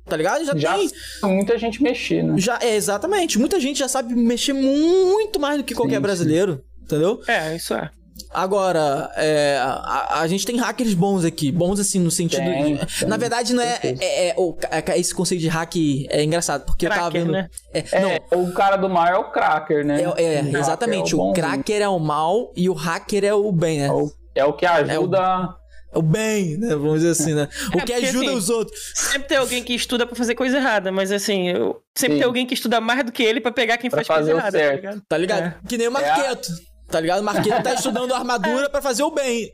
Tá 0.06 0.16
ligado? 0.16 0.44
Já, 0.44 0.56
Já 0.56 0.76
tem. 0.76 0.90
muita 1.24 1.56
gente 1.58 1.82
mexer, 1.82 2.22
né? 2.22 2.34
Já, 2.36 2.58
é, 2.60 2.74
exatamente. 2.76 3.38
Muita 3.38 3.58
gente 3.58 3.78
já 3.78 3.88
sabe 3.88 4.14
mexer 4.14 4.52
muito 4.52 5.40
mais 5.40 5.56
do 5.58 5.64
que 5.64 5.74
qualquer 5.74 5.92
Sim, 5.94 5.96
sim. 5.96 6.02
brasileiro. 6.02 6.64
Entendeu? 6.82 7.20
É, 7.26 7.56
isso 7.56 7.72
é. 7.74 7.90
Agora, 8.32 9.10
é, 9.16 9.58
a, 9.62 10.20
a 10.20 10.26
gente 10.26 10.44
tem 10.44 10.56
hackers 10.56 10.92
bons 10.92 11.24
aqui. 11.24 11.50
Bons, 11.52 11.78
assim, 11.80 11.98
no 12.00 12.10
sentido 12.10 12.42
Tem, 12.44 12.76
de. 12.76 12.86
tem, 12.98 13.08
Na 13.08 13.16
verdade, 13.16 13.54
não 13.54 13.62
é. 13.62 13.78
é- 13.82 14.28
é- 14.28 14.34
o- 14.36 14.56
é- 14.70 14.98
esse 14.98 15.14
conceito 15.14 15.40
de 15.40 15.48
hack 15.48 15.76
é 16.10 16.22
engraçado, 16.22 16.64
porque 16.66 16.86
eu 16.86 16.90
tava 16.90 17.02
Cracker, 17.10 17.20
vendo. 17.22 17.32
né? 17.32 17.48
É, 17.72 18.00
não, 18.00 18.10
É, 18.10 18.20
o 18.34 18.52
cara 18.52 18.76
do 18.76 18.88
mar 18.90 19.12
é 19.12 19.16
o 19.16 19.30
cracker, 19.30 19.84
né? 19.86 20.02
é, 20.16 20.34
é, 20.36 20.42
O 20.42 20.56
exatamente. 20.58 21.12
é 21.12 21.16
o 21.16 21.18
bonzinho. 21.18 21.34
cracker 21.34 21.80
é 21.80 21.88
o 21.88 21.98
mal 21.98 22.52
e 22.56 22.68
o 22.68 22.72
hacker 22.74 23.24
é 23.24 23.32
o 23.34 23.50
bem, 23.52 23.78
né? 23.78 23.86
É 23.86 23.92
o, 23.92 24.12
é 24.34 24.44
o 24.44 24.52
que 24.52 24.66
ajuda. 24.66 25.54
É 25.94 25.98
o 25.98 26.02
bem, 26.02 26.56
né? 26.56 26.68
Vamos 26.74 27.00
dizer 27.02 27.10
assim, 27.10 27.34
né? 27.34 27.42
O 27.42 27.44
É, 27.44 27.70
que 27.70 27.78
porque, 27.78 27.92
ajuda 27.92 28.26
assim, 28.26 28.36
os 28.36 28.50
outros. 28.50 28.78
Sempre 28.94 29.28
tem 29.28 29.38
alguém 29.38 29.62
que 29.62 29.74
estuda 29.74 30.06
pra 30.06 30.16
fazer 30.16 30.34
coisa 30.34 30.56
errada, 30.56 30.90
mas 30.90 31.12
assim, 31.12 31.48
eu... 31.50 31.80
sempre 31.94 32.14
Sim. 32.16 32.20
tem 32.20 32.26
alguém 32.26 32.46
que 32.46 32.54
estuda 32.54 32.80
mais 32.80 33.04
do 33.04 33.12
que 33.12 33.22
ele 33.22 33.40
pra 33.40 33.52
pegar 33.52 33.78
quem 33.78 33.88
Pra 33.90 33.98
faz 33.98 34.08
coisa 34.08 34.20
fazer 34.22 34.34
o 34.34 34.38
errada, 34.38 34.58
certo. 34.58 34.72
tá 34.74 34.76
ligado? 34.76 35.02
Tá 35.08 35.16
ligado? 35.18 35.42
É. 35.44 35.68
Que 35.68 35.78
nem 35.78 35.88
o 35.88 35.92
Marqueto. 35.92 36.48
Tá 36.90 37.00
ligado? 37.00 37.20
O 37.20 37.24
Marqueto 37.24 37.62
tá 37.62 37.74
estudando 37.74 38.12
armadura 38.14 38.68
pra 38.68 38.82
fazer 38.82 39.02
o 39.04 39.10
bem. 39.10 39.50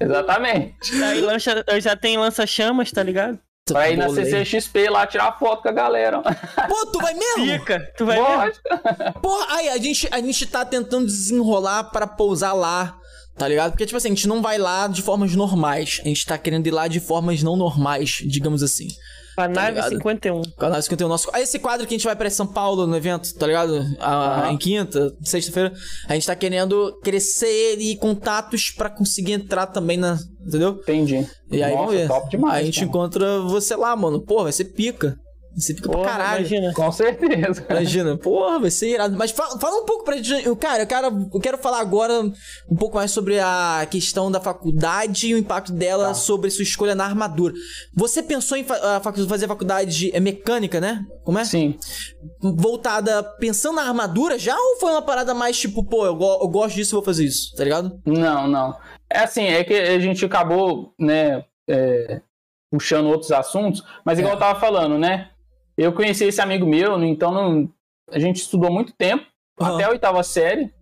Exatamente. 0.00 0.74
Aí 1.02 1.20
lancha, 1.20 1.64
já 1.80 1.96
tem 1.96 2.16
lança-chamas, 2.16 2.90
tá 2.90 3.02
ligado? 3.02 3.38
Pra 3.66 3.88
ir 3.90 3.96
na. 3.96 4.08
CCXP 4.08 4.88
lá 4.90 5.06
tirar 5.06 5.38
foto 5.38 5.62
com 5.62 5.68
a 5.68 5.72
galera. 5.72 6.20
Pô, 6.20 6.86
tu 6.86 6.98
vai 6.98 7.14
mesmo? 7.14 7.46
Fica, 7.46 7.92
tu 7.96 8.04
vai. 8.04 8.18
Lógico. 8.18 8.60
Porra, 9.22 9.46
aí 9.56 9.68
a 9.68 9.76
gente, 9.78 10.08
a 10.10 10.18
gente 10.20 10.46
tá 10.46 10.64
tentando 10.64 11.06
desenrolar 11.06 11.84
pra 11.84 12.06
pousar 12.06 12.52
lá, 12.54 12.98
tá 13.42 13.48
ligado? 13.48 13.72
Porque, 13.72 13.84
tipo 13.84 13.96
assim, 13.96 14.06
a 14.06 14.14
gente 14.14 14.28
não 14.28 14.40
vai 14.40 14.56
lá 14.56 14.86
de 14.86 15.02
formas 15.02 15.34
normais. 15.34 16.00
A 16.04 16.06
gente 16.06 16.24
tá 16.24 16.38
querendo 16.38 16.64
ir 16.64 16.70
lá 16.70 16.86
de 16.86 17.00
formas 17.00 17.42
não 17.42 17.56
normais, 17.56 18.22
digamos 18.24 18.62
assim. 18.62 18.86
A 19.36 19.48
nave 19.48 19.70
ligado? 19.70 19.94
51. 19.96 20.42
Com 20.56 20.64
a 20.66 20.68
nós 20.68 20.86
que 20.86 20.94
tem 20.94 21.04
o 21.04 21.08
nosso. 21.08 21.28
Ah, 21.32 21.40
esse 21.40 21.58
quadro 21.58 21.84
que 21.84 21.92
a 21.92 21.98
gente 21.98 22.04
vai 22.04 22.14
pra 22.14 22.30
São 22.30 22.46
Paulo 22.46 22.86
no 22.86 22.96
evento, 22.96 23.34
tá 23.34 23.44
ligado? 23.48 23.84
Ah, 23.98 24.42
Aham. 24.42 24.52
Em 24.52 24.58
quinta, 24.58 25.12
sexta-feira. 25.24 25.72
A 26.06 26.14
gente 26.14 26.24
tá 26.24 26.36
querendo 26.36 26.96
crescer 27.02 27.78
e 27.80 27.96
contatos 27.96 28.70
pra 28.70 28.88
conseguir 28.88 29.32
entrar 29.32 29.66
também 29.66 29.96
na. 29.96 30.20
Entendeu? 30.46 30.78
Entendi. 30.82 31.26
E 31.50 31.62
aí, 31.64 31.74
Nossa, 31.74 32.06
top 32.06 32.30
demais. 32.30 32.54
aí 32.54 32.62
a 32.62 32.64
gente 32.66 32.74
cara. 32.76 32.86
encontra 32.86 33.40
você 33.40 33.74
lá, 33.74 33.96
mano. 33.96 34.20
Pô, 34.20 34.44
vai 34.44 34.52
ser 34.52 34.66
pica. 34.66 35.16
Vai 35.52 35.60
ser 35.60 35.74
pica 35.74 35.88
pra 35.90 35.98
Porra, 35.98 36.10
caralho. 36.10 36.38
imagina. 36.40 36.72
Com 36.72 36.90
certeza. 36.90 37.66
Imagina, 37.68 38.16
porra, 38.16 38.58
vai 38.58 38.70
ser 38.70 38.88
irado. 38.88 39.16
Mas 39.18 39.30
fala, 39.32 39.58
fala 39.60 39.82
um 39.82 39.84
pouco 39.84 40.02
pra 40.04 40.16
gente. 40.16 40.56
Cara, 40.56 40.82
eu 40.82 40.86
quero, 40.86 41.28
eu 41.34 41.40
quero 41.40 41.58
falar 41.58 41.80
agora 41.80 42.20
um 42.70 42.76
pouco 42.76 42.96
mais 42.96 43.10
sobre 43.10 43.38
a 43.38 43.86
questão 43.90 44.30
da 44.30 44.40
faculdade 44.40 45.28
e 45.28 45.34
o 45.34 45.38
impacto 45.38 45.70
dela 45.72 46.08
Tá. 46.08 46.14
sobre 46.14 46.50
sua 46.50 46.62
escolha 46.62 46.94
na 46.94 47.04
armadura. 47.04 47.52
Você 47.94 48.22
pensou 48.22 48.56
em 48.56 48.64
fa- 48.64 49.00
fazer 49.00 49.46
faculdade 49.46 50.10
é 50.14 50.20
mecânica, 50.20 50.80
né? 50.80 51.04
Como 51.24 51.38
é? 51.38 51.44
Sim. 51.44 51.76
Voltada 52.40 53.22
pensando 53.38 53.76
na 53.76 53.82
armadura 53.86 54.38
já 54.38 54.56
ou 54.56 54.76
foi 54.80 54.90
uma 54.90 55.02
parada 55.02 55.34
mais 55.34 55.58
tipo, 55.58 55.84
pô, 55.84 56.06
eu, 56.06 56.16
go- 56.16 56.38
eu 56.42 56.48
gosto 56.48 56.74
disso, 56.76 56.96
vou 56.96 57.04
fazer 57.04 57.24
isso, 57.26 57.54
tá 57.56 57.62
ligado? 57.64 58.00
Não, 58.06 58.48
não. 58.48 58.76
É 59.12 59.18
assim, 59.18 59.44
é 59.44 59.62
que 59.62 59.74
a 59.74 59.98
gente 60.00 60.24
acabou, 60.24 60.94
né, 60.98 61.44
é, 61.68 62.20
puxando 62.70 63.06
outros 63.10 63.30
assuntos, 63.30 63.82
mas 64.04 64.18
igual 64.18 64.32
É. 64.32 64.36
eu 64.36 64.40
tava 64.40 64.58
falando, 64.58 64.98
né? 64.98 65.28
Eu 65.76 65.92
conheci 65.92 66.24
esse 66.24 66.40
amigo 66.40 66.66
meu, 66.66 67.02
então 67.04 67.30
não- 67.32 67.68
a 68.10 68.18
gente 68.18 68.36
estudou 68.36 68.70
muito 68.70 68.92
tempo, 68.92 69.24
Aham. 69.60 69.74
até 69.74 69.84
a 69.84 69.90
oitava 69.90 70.22
série. 70.22 70.72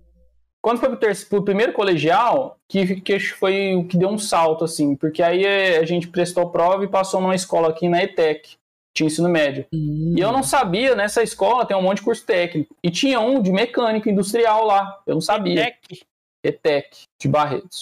quando 0.63 0.79
foi 0.79 0.91
pro, 0.91 0.99
terceiro, 0.99 1.31
pro 1.31 1.43
primeiro 1.45 1.73
colegial, 1.73 2.59
que, 2.69 3.01
que 3.01 3.19
foi 3.19 3.75
o 3.75 3.87
que 3.89 3.97
deu 3.97 4.11
um 4.11 4.19
salto, 4.19 4.63
assim, 4.63 4.95
porque 4.95 5.23
aí 5.23 5.43
eh, 5.45 5.79
a 5.79 5.87
gente 5.87 6.07
prestou 6.09 6.51
prova 6.51 6.85
e 6.85 6.89
passou 6.89 7.19
numa 7.21 7.35
escola 7.35 7.69
aqui 7.71 7.89
na 7.89 8.03
ETEC, 8.03 8.57
tinha 8.95 9.07
ensino 9.07 9.27
médio. 9.29 9.65
Hum. 9.73 10.15
E 10.19 10.21
eu 10.21 10.31
não 10.31 10.43
sabia, 10.43 10.95
nessa 10.95 11.23
escola 11.23 11.65
tem 11.65 11.75
um 11.75 11.81
monte 11.83 11.99
de 11.99 12.05
curso 12.05 12.27
técnico. 12.27 12.77
E 12.85 12.91
tinha 12.91 13.19
um 13.21 13.41
de 13.41 13.51
mecânica 13.51 14.11
industrial 14.11 14.67
lá, 14.67 15.01
eu 15.07 15.15
não 15.15 15.21
sabia. 15.23 15.65
Tech. 15.65 16.03
ETEC, 16.45 17.05
de 17.19 17.29
Barretos. 17.29 17.81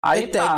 Aí 0.00 0.24
ETEC. 0.24 0.44
tá. 0.46 0.56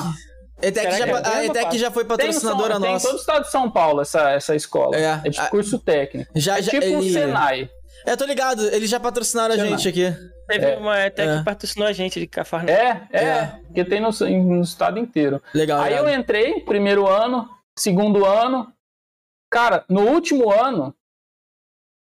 ETEC 0.63 0.93
já, 0.99 1.05
que 1.07 1.11
é 1.13 1.27
a 1.35 1.45
ETEC 1.47 1.79
já 1.79 1.91
foi 1.91 2.05
Tem, 2.05 2.17
patrocinadora 2.17 2.75
São- 2.75 2.81
tem 2.83 2.91
em 2.91 2.93
nossa. 2.95 3.07
todo 3.09 3.17
o 3.17 3.21
estado 3.21 3.43
de 3.45 3.51
São 3.51 3.71
Paulo 3.71 4.01
essa, 4.03 4.31
essa 4.31 4.55
escola. 4.55 4.97
É, 4.97 5.21
É, 5.25 5.29
de 5.31 5.41
a- 5.41 5.49
curso 5.49 5.79
técnico. 5.79 6.31
Já, 6.35 6.59
é 6.59 6.63
já, 6.63 6.71
tipo 6.71 6.87
um 6.87 7.01
ele... 7.01 7.13
Senai. 7.13 7.71
É, 8.07 8.17
tô 8.17 8.25
ligado, 8.25 8.65
eles 8.71 8.91
já 8.91 8.99
patrocinaram 8.99 9.55
a 9.55 9.57
Senai. 9.57 9.71
gente 9.79 9.89
aqui. 9.89 10.33
Teve 10.49 10.67
É. 10.67 10.77
uma 10.77 10.97
Tech 11.11 11.29
É. 11.31 11.39
que 11.39 11.45
patrocinou 11.45 11.87
a 11.89 11.93
gente 11.93 12.19
de 12.19 12.27
Cafarnaum. 12.27 12.69
É, 12.75 13.09
é, 13.13 13.25
É. 13.25 13.47
porque 13.67 13.85
tem 13.85 14.01
no, 14.01 14.11
no 14.11 14.63
estado 14.63 14.99
inteiro. 14.99 15.41
Legal, 15.55 15.81
Aí 15.81 15.91
legal. 15.95 16.09
eu 16.09 16.19
entrei, 16.19 16.61
primeiro 16.61 17.07
ano, 17.09 17.49
segundo 17.79 18.25
ano. 18.27 18.73
Cara, 19.51 19.85
no 19.89 20.03
último 20.09 20.51
ano, 20.51 20.95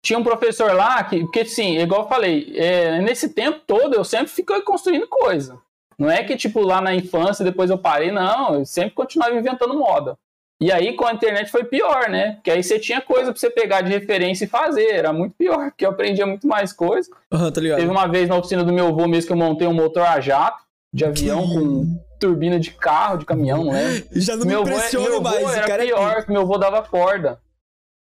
tinha 0.04 0.18
um 0.18 0.22
professor 0.22 0.72
lá 0.72 1.02
que, 1.02 1.20
porque 1.20 1.40
assim, 1.40 1.78
igual 1.78 2.02
eu 2.02 2.09
falei, 2.09 2.52
é, 2.56 3.00
nesse 3.00 3.30
tempo 3.30 3.61
todo 3.66 3.94
eu 3.94 4.04
sempre 4.04 4.28
fiquei 4.28 4.61
construindo 4.62 5.06
coisa. 5.09 5.59
Não 5.99 6.11
é 6.11 6.22
que, 6.22 6.36
tipo, 6.36 6.61
lá 6.61 6.80
na 6.80 6.94
infância, 6.94 7.44
depois 7.44 7.70
eu 7.70 7.78
parei, 7.78 8.12
não, 8.12 8.55
eu 8.55 8.64
sempre 8.64 8.92
continuava 8.92 9.34
inventando 9.34 9.76
moda. 9.76 10.16
E 10.61 10.72
aí, 10.72 10.94
com 10.94 11.07
a 11.07 11.12
internet 11.12 11.51
foi 11.51 11.64
pior, 11.64 12.09
né? 12.09 12.32
Porque 12.32 12.51
aí 12.51 12.62
você 12.62 12.80
tinha 12.80 13.01
coisa 13.01 13.30
pra 13.30 13.38
você 13.38 13.49
pegar 13.49 13.80
de 13.80 13.90
referência 13.90 14.44
e 14.44 14.49
fazer, 14.49 14.90
era 14.90 15.12
muito 15.12 15.34
pior, 15.36 15.70
porque 15.70 15.86
eu 15.86 15.90
aprendia 15.90 16.26
muito 16.26 16.49
mais 16.49 16.72
coisa. 16.72 17.09
Aham, 17.32 17.53
tá 17.53 17.61
ligado. 17.61 17.78
Teve 17.78 17.90
uma 17.90 18.09
vez 18.09 18.28
na 18.28 18.36
oficina 18.36 18.64
do 18.64 18.72
meu 18.72 18.88
avô 18.88 19.07
mesmo 19.07 19.28
que 19.28 19.32
eu 19.32 19.36
montei 19.36 19.68
um 19.68 19.74
motor 19.74 20.03
a 20.03 20.20
jato 20.20 20.64
de 20.92 21.05
avião 21.05 21.42
com 21.42 22.01
turbina 22.18 22.59
de 22.59 22.72
carro, 22.72 23.18
de 23.18 23.24
caminhão, 23.24 23.64
não 23.64 23.74
é? 23.76 24.03
Já 24.12 24.34
não 24.34 24.44
me 24.44 24.51
Meu 24.51 24.62
avô, 24.62 24.70
impressiona 24.70 25.09
meu 25.09 25.18
avô 25.18 25.22
mais, 25.22 25.44
o 25.44 25.51
era 25.51 25.84
é 25.84 25.86
pior, 25.86 26.24
que 26.24 26.32
meu 26.32 26.42
avô 26.42 26.59
dava 26.59 26.82
corda. 26.82 27.40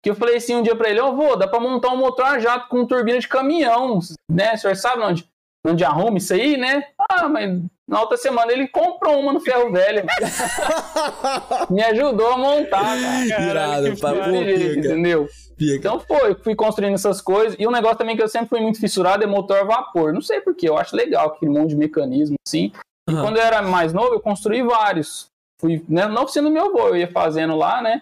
Que 0.04 0.10
eu 0.10 0.16
falei 0.16 0.36
assim 0.38 0.56
um 0.56 0.64
dia 0.64 0.76
pra 0.76 0.90
ele, 0.90 1.00
ô 1.00 1.16
vô, 1.16 1.38
dá 1.38 1.48
pra 1.48 1.60
montar 1.60 1.90
um 1.90 1.98
motor 1.98 2.26
a 2.26 2.40
jato 2.40 2.68
com 2.68 2.86
turbina 2.86 3.20
de 3.20 3.28
caminhão, 3.30 4.00
né? 4.30 4.56
O 4.56 4.58
senhor 4.58 4.76
sabe 4.76 5.04
onde, 5.04 5.26
onde 5.66 5.86
arruma 5.86 6.18
isso 6.18 6.34
aí, 6.34 6.58
né? 6.58 6.84
Ah, 7.10 7.30
mas 7.30 7.62
na 7.92 8.00
outra 8.00 8.16
semana 8.16 8.54
ele 8.54 8.70
comprou 8.70 9.20
uma 9.20 9.34
no 9.34 9.42
ferro 9.42 9.70
velho. 9.70 10.06
Me 11.70 11.84
ajudou 11.84 12.32
a 12.32 12.38
montar, 12.38 12.98
cara. 13.28 13.50
Irado, 13.50 13.92
que 13.92 14.00
papo 14.00 14.22
pica, 14.22 14.80
entendeu? 14.80 15.28
pica. 15.58 15.76
Então 15.76 16.00
foi, 16.00 16.34
fui 16.36 16.56
construindo 16.56 16.94
essas 16.94 17.20
coisas. 17.20 17.58
E 17.60 17.68
um 17.68 17.72
negócio 17.72 17.98
também 17.98 18.16
que 18.16 18.24
eu 18.24 18.30
sempre 18.30 18.48
fui 18.48 18.62
muito 18.62 18.80
fissurado 18.80 19.26
é 19.26 19.28
motor 19.28 19.58
a 19.58 19.64
vapor. 19.66 20.14
Não 20.14 20.22
sei 20.22 20.40
porquê, 20.40 20.70
eu 20.70 20.78
acho 20.78 20.96
legal 20.96 21.28
aquele 21.28 21.52
monte 21.52 21.72
de 21.72 21.76
mecanismo 21.76 22.38
assim. 22.48 22.72
E 23.10 23.12
Aham. 23.12 23.24
quando 23.24 23.38
eu 23.38 23.44
era 23.44 23.62
mais 23.62 23.92
novo, 23.92 24.14
eu 24.14 24.22
construí 24.22 24.64
vários. 24.64 25.28
Fui 25.60 25.84
né, 25.90 26.06
na 26.06 26.22
oficina 26.22 26.48
do 26.48 26.54
meu 26.54 26.68
avô, 26.68 26.88
eu 26.88 26.96
ia 26.96 27.12
fazendo 27.12 27.58
lá, 27.58 27.82
né? 27.82 28.02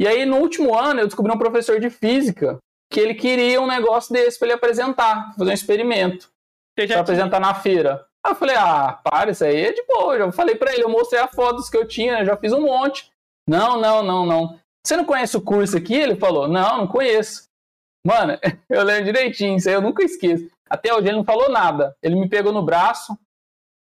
E 0.00 0.06
aí 0.06 0.24
no 0.24 0.36
último 0.36 0.78
ano 0.78 1.00
eu 1.00 1.06
descobri 1.06 1.32
um 1.32 1.38
professor 1.38 1.80
de 1.80 1.90
física 1.90 2.58
que 2.92 3.00
ele 3.00 3.14
queria 3.14 3.60
um 3.60 3.66
negócio 3.66 4.12
desse 4.12 4.38
para 4.38 4.46
ele 4.46 4.54
apresentar, 4.54 5.34
fazer 5.36 5.50
um 5.50 5.54
experimento, 5.54 6.30
para 6.76 7.00
apresentar 7.00 7.40
na 7.40 7.54
feira. 7.54 8.06
Aí 8.26 8.32
eu 8.32 8.34
falei, 8.34 8.56
ah, 8.56 8.98
para, 9.04 9.30
isso 9.30 9.44
aí 9.44 9.66
é 9.66 9.72
de 9.72 9.84
boa. 9.84 10.16
Eu 10.16 10.32
falei 10.32 10.56
para 10.56 10.72
ele, 10.72 10.82
eu 10.82 10.88
mostrei 10.88 11.20
as 11.20 11.32
fotos 11.32 11.70
que 11.70 11.76
eu 11.76 11.86
tinha, 11.86 12.24
já 12.24 12.36
fiz 12.36 12.52
um 12.52 12.62
monte. 12.62 13.08
Não, 13.48 13.80
não, 13.80 14.02
não, 14.02 14.26
não. 14.26 14.58
Você 14.84 14.96
não 14.96 15.04
conhece 15.04 15.36
o 15.36 15.40
curso 15.40 15.76
aqui? 15.76 15.94
Ele 15.94 16.16
falou, 16.16 16.48
não, 16.48 16.78
não 16.78 16.86
conheço. 16.88 17.48
Mano, 18.04 18.36
eu 18.68 18.82
lembro 18.82 19.04
direitinho, 19.04 19.56
isso 19.56 19.68
aí 19.68 19.76
eu 19.76 19.80
nunca 19.80 20.02
esqueço. 20.02 20.50
Até 20.68 20.92
hoje 20.92 21.06
ele 21.06 21.18
não 21.18 21.24
falou 21.24 21.48
nada. 21.48 21.96
Ele 22.02 22.16
me 22.16 22.28
pegou 22.28 22.52
no 22.52 22.64
braço. 22.64 23.16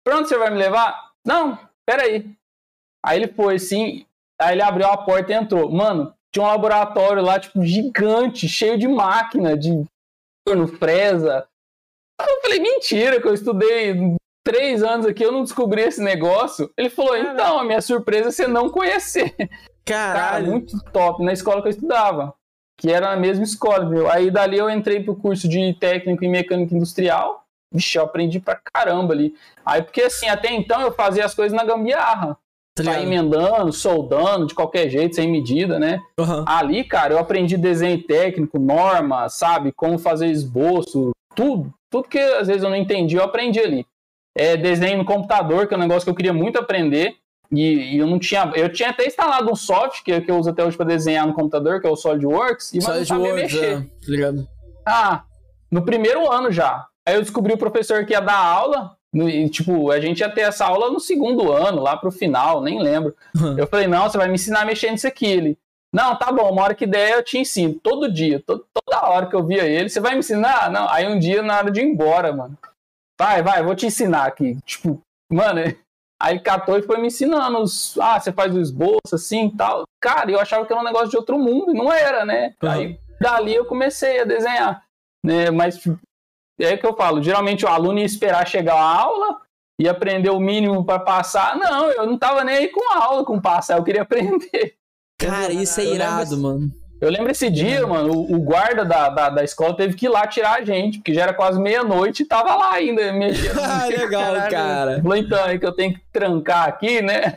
Pra 0.06 0.18
onde 0.18 0.28
você 0.28 0.38
vai 0.38 0.50
me 0.50 0.58
levar? 0.58 1.14
Não, 1.26 1.58
peraí. 1.86 2.30
Aí 3.06 3.20
ele 3.20 3.32
foi 3.32 3.56
assim, 3.56 4.06
aí 4.38 4.56
ele 4.56 4.62
abriu 4.62 4.88
a 4.88 4.98
porta 4.98 5.32
e 5.32 5.36
entrou. 5.36 5.72
Mano, 5.72 6.14
tinha 6.34 6.46
um 6.46 6.50
laboratório 6.50 7.24
lá, 7.24 7.40
tipo, 7.40 7.64
gigante, 7.64 8.50
cheio 8.50 8.78
de 8.78 8.90
máquina, 8.90 9.58
de 9.58 9.86
forno, 10.46 10.68
fresa. 10.68 11.48
Eu 12.20 12.42
falei, 12.42 12.60
mentira, 12.60 13.22
que 13.22 13.28
eu 13.28 13.34
estudei 13.34 14.18
três 14.44 14.84
anos 14.84 15.06
aqui, 15.06 15.24
eu 15.24 15.32
não 15.32 15.44
descobri 15.44 15.82
esse 15.82 16.02
negócio. 16.02 16.70
Ele 16.78 16.90
falou, 16.90 17.18
então, 17.18 17.60
a 17.60 17.64
minha 17.64 17.82
surpresa 17.82 18.30
é 18.30 18.32
você 18.32 18.48
não 18.48 18.70
conhecer. 18.70 19.34
Cara, 19.86 20.20
Caralho. 20.20 20.52
muito 20.52 20.78
top, 20.92 21.24
na 21.24 21.34
escola 21.34 21.62
que 21.62 21.68
eu 21.68 21.72
estudava. 21.72 22.34
Que 22.78 22.92
era 22.92 23.12
na 23.12 23.18
mesma 23.18 23.44
escola, 23.44 23.88
viu? 23.88 24.10
Aí 24.10 24.32
dali 24.32 24.58
eu 24.58 24.70
entrei 24.70 25.04
pro 25.04 25.16
curso 25.16 25.48
de 25.48 25.74
técnico 25.80 26.26
em 26.26 26.30
mecânica 26.30 26.76
industrial. 26.76 27.46
Vixe, 27.72 27.98
eu 27.98 28.04
aprendi 28.04 28.40
pra 28.40 28.60
caramba 28.74 29.14
ali. 29.14 29.36
Aí, 29.66 29.82
porque 29.82 30.02
assim, 30.02 30.28
até 30.28 30.52
então 30.52 30.82
eu 30.82 30.92
fazia 30.92 31.26
as 31.26 31.34
coisas 31.34 31.56
na 31.56 31.64
gambiarra. 31.64 32.38
Tá 32.76 32.82
ligado? 32.82 33.04
emendando, 33.04 33.72
soldando, 33.72 34.48
de 34.48 34.56
qualquer 34.56 34.90
jeito, 34.90 35.16
sem 35.16 35.30
medida, 35.32 35.78
né? 35.78 36.02
Aham. 36.20 36.44
Ali, 36.48 36.84
cara, 36.84 37.14
eu 37.14 37.20
aprendi 37.20 37.56
desenho 37.56 38.02
técnico, 38.02 38.58
norma, 38.58 39.30
sabe? 39.30 39.72
Como 39.72 40.00
fazer 40.00 40.28
esboço, 40.28 41.12
tudo. 41.36 41.72
Tudo 41.92 42.10
que 42.10 42.18
às 42.18 42.48
vezes 42.48 42.64
eu 42.64 42.72
não 42.72 42.76
entendi, 42.76 43.16
eu 43.16 43.24
aprendi 43.24 43.60
ali. 43.60 43.86
É, 44.36 44.58
desenho 44.58 44.98
no 44.98 45.06
computador, 45.06 45.68
que 45.68 45.74
é 45.74 45.78
um 45.78 45.80
negócio 45.82 46.04
que 46.04 46.10
eu 46.10 46.16
queria 46.16 46.34
muito 46.34 46.58
aprender. 46.60 47.16
E, 47.52 47.96
e 47.96 47.98
eu 48.00 48.08
não 48.08 48.18
tinha. 48.18 48.52
Eu 48.56 48.68
tinha 48.70 48.90
até 48.90 49.06
instalado 49.06 49.52
um 49.52 49.56
software 49.56 50.02
que, 50.04 50.22
que 50.22 50.32
eu 50.32 50.38
uso 50.38 50.50
até 50.50 50.64
hoje 50.66 50.76
para 50.76 50.88
desenhar 50.88 51.28
no 51.28 51.34
computador, 51.34 51.80
que 51.80 51.86
é 51.86 51.90
o 51.90 51.96
SolidWorks, 51.96 52.74
e 52.74 52.78
mas 52.78 52.88
não 52.88 53.06
sabia 53.06 53.34
mexer. 53.36 53.74
é, 53.74 53.76
tá 53.82 53.86
ligado? 54.08 54.48
Ah, 54.86 55.24
no 55.72 55.84
primeiro 55.84 56.32
ano 56.32 56.52
já. 56.52 56.88
Aí 57.06 57.16
eu 57.16 57.22
descobri 57.22 57.54
o 57.54 57.58
professor 57.58 58.06
que 58.06 58.14
ia 58.14 58.22
dar 58.22 58.38
aula. 58.38 58.96
e, 59.14 59.48
tipo, 59.50 59.92
a 59.92 60.00
gente 60.00 60.22
ia 60.22 60.30
ter 60.30 60.42
essa 60.42 60.66
aula 60.66 60.90
no 60.90 61.00
segundo 61.00 61.52
ano, 61.52 61.80
lá 61.82 61.96
pro 61.96 62.12
final, 62.12 62.60
nem 62.62 62.82
lembro. 62.82 63.14
Uhum. 63.40 63.56
Eu 63.60 63.68
falei, 63.68 63.86
não, 63.86 64.10
você 64.10 64.18
vai 64.18 64.28
me 64.28 64.34
ensinar 64.34 64.62
a 64.62 64.66
mexer 64.66 64.90
nisso 64.90 65.06
aqui. 65.08 65.26
Ele, 65.28 65.58
não, 65.94 66.16
tá 66.18 66.32
bom, 66.32 66.50
uma 66.52 66.64
hora 66.64 66.74
que 66.74 66.88
der 66.88 67.12
eu 67.12 67.24
te 67.24 67.38
ensino. 67.38 67.76
Todo 67.76 68.12
dia, 68.12 68.40
to- 68.44 68.66
toda 68.74 69.06
hora 69.08 69.28
que 69.28 69.36
eu 69.36 69.46
via 69.46 69.64
ele, 69.64 69.90
você 69.90 70.00
vai 70.00 70.14
me 70.14 70.20
ensinar? 70.20 70.72
Não. 70.72 70.90
Aí 70.90 71.06
um 71.08 71.20
dia, 71.20 71.44
na 71.44 71.58
hora 71.60 71.70
de 71.70 71.82
ir 71.82 71.84
embora, 71.84 72.34
mano. 72.34 72.58
Vai, 73.20 73.42
vai, 73.44 73.64
vou 73.64 73.76
te 73.76 73.86
ensinar 73.86 74.26
aqui. 74.26 74.58
Tipo, 74.66 75.02
mano, 75.32 75.60
aí 76.22 76.34
ele 76.34 76.40
catou 76.40 76.78
e 76.78 76.82
foi 76.84 76.98
me 77.00 77.08
ensinando. 77.08 77.60
Os, 77.60 77.98
ah, 78.00 78.20
você 78.20 78.32
faz 78.32 78.56
o 78.56 78.60
esboço 78.60 79.14
assim 79.14 79.48
e 79.48 79.56
tal. 79.58 79.84
Cara, 80.02 80.32
eu 80.32 80.40
achava 80.40 80.66
que 80.66 80.74
era 80.74 80.82
um 80.82 80.86
negócio 80.86 81.10
de 81.10 81.18
outro 81.18 81.38
mundo, 81.38 81.72
e 81.72 81.78
não 81.78 81.92
era, 81.92 82.26
né? 82.26 82.54
Uhum. 82.62 82.70
Aí 82.70 83.00
dali 83.22 83.54
eu 83.56 83.66
comecei 83.66 84.20
a 84.22 84.26
desenhar. 84.26 84.84
Né? 85.26 85.50
Mas 85.52 85.82
é 86.60 86.76
que 86.76 86.86
eu 86.86 86.96
falo, 86.96 87.22
geralmente 87.22 87.66
o 87.66 87.70
aluno 87.70 88.00
ia 88.00 88.06
esperar 88.06 88.48
chegar 88.48 88.76
a 88.76 89.00
aula 89.02 89.42
e 89.80 89.88
aprender 89.88 90.30
o 90.30 90.40
mínimo 90.40 90.84
para 90.84 91.00
passar. 91.00 91.56
Não, 91.58 91.90
eu 91.92 92.06
não 92.06 92.18
tava 92.18 92.44
nem 92.44 92.56
aí 92.56 92.68
com 92.70 92.94
a 92.94 93.04
aula, 93.06 93.24
com 93.26 93.40
passar, 93.40 93.78
eu 93.78 93.84
queria 93.84 94.02
aprender. 94.04 94.76
Cara, 95.20 95.54
isso 95.54 95.80
é 95.80 95.86
irado, 95.86 96.24
esse- 96.24 96.36
mano. 96.36 96.70
Eu 97.04 97.12
lembro 97.12 97.32
esse 97.32 97.50
dia, 97.50 97.86
mano, 97.86 98.14
o, 98.14 98.36
o 98.36 98.42
guarda 98.42 98.86
da, 98.86 99.10
da, 99.10 99.30
da 99.30 99.44
escola 99.44 99.76
teve 99.76 99.96
que 99.96 100.06
ir 100.06 100.10
lá 100.10 100.26
tirar 100.26 100.60
a 100.60 100.64
gente, 100.64 101.00
porque 101.00 101.14
já 101.14 101.24
era 101.24 101.34
quase 101.34 101.60
meia-noite 101.60 102.24
e 102.24 102.26
tava 102.26 102.56
lá 102.56 102.74
ainda 102.74 103.12
mexendo. 103.14 103.60
Ah, 103.60 103.86
legal, 103.86 104.34
Caralho. 104.34 104.52
cara. 104.52 105.02
Falou, 105.02 105.18
então, 105.18 105.46
é 105.46 105.58
que 105.58 105.66
eu 105.66 105.74
tenho 105.74 105.94
que 105.94 106.02
trancar 106.12 106.68
aqui, 106.68 107.02
né? 107.02 107.36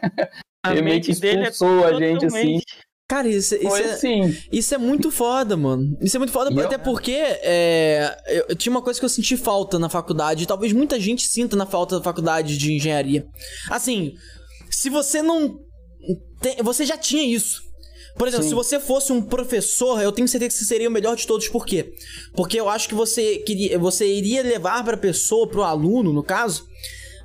a 0.64 0.72
Ele 0.72 0.82
meio 0.82 1.00
que 1.00 1.10
é 1.10 1.42
expulsou 1.42 1.84
a 1.86 1.94
gente 1.94 2.26
assim. 2.26 2.60
Cara, 3.08 3.28
isso, 3.28 3.54
isso 3.54 3.68
Foi 3.68 3.82
é, 3.82 3.92
assim. 3.92 4.36
Isso 4.50 4.74
é 4.74 4.78
muito 4.78 5.12
foda, 5.12 5.56
mano. 5.56 5.96
Isso 6.00 6.16
é 6.16 6.18
muito 6.18 6.32
foda, 6.32 6.52
E 6.52 6.56
eu- 6.56 6.64
até 6.66 6.76
porque 6.76 7.12
é, 7.14 8.16
eu, 8.26 8.46
eu 8.48 8.56
tinha 8.56 8.70
uma 8.72 8.82
coisa 8.82 8.98
que 8.98 9.04
eu 9.04 9.08
senti 9.08 9.36
falta 9.36 9.78
na 9.78 9.88
faculdade, 9.88 10.42
e 10.42 10.46
talvez 10.46 10.72
muita 10.72 10.98
gente 10.98 11.22
sinta 11.26 11.54
na 11.56 11.66
falta 11.66 11.98
da 11.98 12.02
faculdade 12.02 12.58
de 12.58 12.72
engenharia. 12.74 13.24
Assim, 13.70 14.12
se 14.70 14.90
você 14.90 15.22
não. 15.22 15.56
tem- 16.40 16.56
você 16.62 16.84
já 16.84 16.96
tinha 16.98 17.22
isso. 17.22 17.65
Por 18.16 18.26
exemplo, 18.26 18.44
Sim. 18.44 18.48
se 18.50 18.54
você 18.54 18.80
fosse 18.80 19.12
um 19.12 19.20
professor, 19.20 20.00
eu 20.00 20.10
tenho 20.10 20.26
certeza 20.26 20.48
que 20.48 20.58
você 20.58 20.64
seria 20.64 20.88
o 20.88 20.92
melhor 20.92 21.16
de 21.16 21.26
todos. 21.26 21.48
Por 21.48 21.66
quê? 21.66 21.92
Porque 22.34 22.58
eu 22.58 22.68
acho 22.68 22.88
que 22.88 22.94
você 22.94 23.36
queria, 23.38 23.78
você 23.78 24.06
iria 24.06 24.42
levar 24.42 24.82
pra 24.84 24.96
pessoa, 24.96 25.46
pro 25.46 25.62
aluno, 25.62 26.12
no 26.12 26.22
caso, 26.22 26.66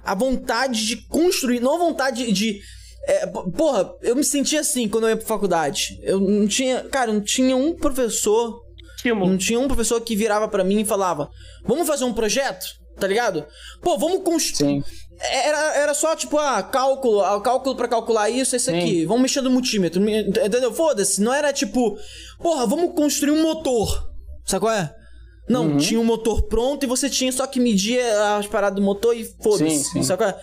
a 0.04 0.14
vontade 0.14 0.86
de 0.86 0.98
construir, 1.08 1.60
não 1.60 1.76
a 1.76 1.80
vontade 1.80 2.32
de. 2.32 2.60
é, 3.08 3.26
porra, 3.28 3.94
eu 4.02 4.16
me 4.16 4.24
sentia 4.24 4.60
assim 4.60 4.89
quando 4.89 5.06
eu 5.06 5.12
ia 5.12 5.18
pra 5.18 5.26
faculdade. 5.26 5.98
Eu 6.04 6.20
não 6.20 6.48
tinha. 6.48 6.84
Cara, 6.86 7.14
não 7.14 7.22
tinha 7.22 7.56
um 7.56 7.74
professor. 7.74 8.62
Estímulo. 8.98 9.32
Não 9.32 9.38
tinha 9.38 9.60
um 9.60 9.68
professor 9.68 10.00
que 10.02 10.16
virava 10.16 10.48
pra 10.48 10.64
mim 10.64 10.82
e 10.82 10.86
falava: 10.86 11.30
Vamos 11.64 11.88
fazer 11.88 12.04
um 12.04 12.14
projeto? 12.14 12.66
Tá 13.00 13.08
ligado? 13.08 13.46
Pô, 13.82 13.98
vamos 13.98 14.24
construir. 14.24 14.84
Era, 15.24 15.76
era 15.78 15.94
só 15.94 16.16
tipo, 16.16 16.38
ah, 16.38 16.64
cálculo, 16.64 17.22
ah, 17.22 17.40
cálculo 17.42 17.76
pra 17.76 17.88
calcular 17.88 18.30
isso, 18.30 18.56
esse 18.56 18.72
Sim. 18.72 18.78
aqui. 18.80 19.06
Vamos 19.06 19.22
mexer 19.22 19.42
no 19.42 19.50
multímetro. 19.52 20.02
me- 20.02 20.22
Entendeu? 20.30 20.74
Foda-se. 20.74 21.22
Não 21.22 21.34
era 21.34 21.54
tipo, 21.54 21.96
porra, 22.40 22.66
vamos 22.66 22.96
construir 22.96 23.32
um 23.32 23.42
motor. 23.44 24.10
Sabe 24.46 24.62
qual 24.66 24.74
é? 24.74 24.94
Não, 25.50 25.64
Uhum. 25.72 25.78
tinha 25.78 26.00
um 26.00 26.04
motor 26.04 26.48
pronto 26.48 26.84
e 26.84 26.88
você 26.88 27.10
tinha 27.10 27.32
só 27.32 27.46
que 27.46 27.60
medir 27.60 28.00
as 28.38 28.48
paradas 28.48 28.76
do 28.78 28.82
motor 28.82 29.16
e 29.16 29.26
foda-se. 29.44 30.04
Sabe 30.04 30.18
qual 30.24 30.30
é? 30.30 30.42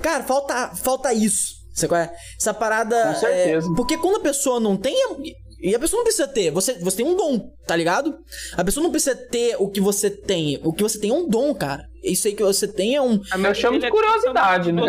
Cara, 0.00 0.22
falta, 0.24 0.68
falta 0.76 1.12
isso. 1.12 1.54
Sabe 1.74 1.88
qual 1.88 2.00
é? 2.00 2.12
Essa 2.40 2.54
parada. 2.54 3.08
Com 3.08 3.14
certeza. 3.20 3.66
é, 3.70 3.74
porque 3.76 3.98
quando 3.98 4.16
a 4.16 4.20
pessoa 4.20 4.60
não 4.60 4.76
tem. 4.76 4.94
E 5.64 5.74
a 5.74 5.78
pessoa 5.78 6.00
não 6.00 6.04
precisa 6.04 6.28
ter. 6.28 6.50
Você, 6.50 6.74
você 6.74 6.98
tem 6.98 7.06
um 7.06 7.16
dom, 7.16 7.50
tá 7.66 7.74
ligado? 7.74 8.18
A 8.54 8.62
pessoa 8.62 8.84
não 8.84 8.90
precisa 8.90 9.16
ter 9.16 9.56
o 9.58 9.66
que 9.70 9.80
você 9.80 10.10
tem. 10.10 10.60
O 10.62 10.74
que 10.74 10.82
você 10.82 11.00
tem 11.00 11.08
é 11.10 11.14
um 11.14 11.26
dom, 11.26 11.54
cara. 11.54 11.88
Isso 12.02 12.28
aí 12.28 12.34
que 12.34 12.42
você 12.42 12.68
tem 12.68 12.94
é 12.94 13.00
um. 13.00 13.18
A 13.30 13.38
Eu 13.38 13.54
chamo 13.54 13.78
de 13.78 13.86
é 13.86 13.90
curiosidade, 13.90 14.70
né? 14.72 14.82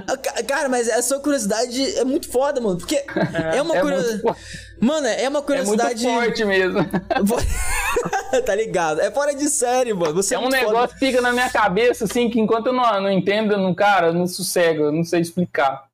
Cara, 0.48 0.70
mas 0.70 0.88
a 0.88 1.02
sua 1.02 1.20
curiosidade 1.20 1.98
é 1.98 2.02
muito 2.02 2.30
foda, 2.30 2.62
mano. 2.62 2.78
Porque 2.78 2.96
é, 3.54 3.60
uma 3.60 3.76
É 3.76 3.80
curiosidade. 3.82 4.22
muito, 4.24 4.38
Mano, 4.80 5.06
é 5.06 5.12
uma 5.12 5.20
é 5.24 5.28
muito 5.28 5.44
curiosidade. 5.44 6.02
forte 6.02 6.44
mesmo. 6.46 6.78
tá 8.46 8.54
ligado? 8.54 9.00
É 9.02 9.10
fora 9.10 9.34
de 9.34 9.48
série, 9.50 9.92
mano. 9.92 10.14
Você 10.14 10.34
é, 10.34 10.36
É 10.36 10.38
um 10.38 10.44
muito 10.44 10.56
foda. 10.56 10.66
negócio 10.66 10.98
que 10.98 11.06
fica 11.06 11.20
na 11.20 11.32
minha 11.32 11.50
cabeça, 11.50 12.04
assim, 12.04 12.30
que 12.30 12.40
enquanto 12.40 12.68
eu 12.68 12.72
não, 12.72 13.02
não 13.02 13.10
entendo, 13.10 13.52
eu 13.52 13.58
não, 13.58 13.74
cara, 13.74 14.08
eu 14.08 14.14
não 14.14 14.26
sossego, 14.26 14.84
eu 14.84 14.92
não 14.92 15.04
sei 15.04 15.20
explicar. 15.20 15.84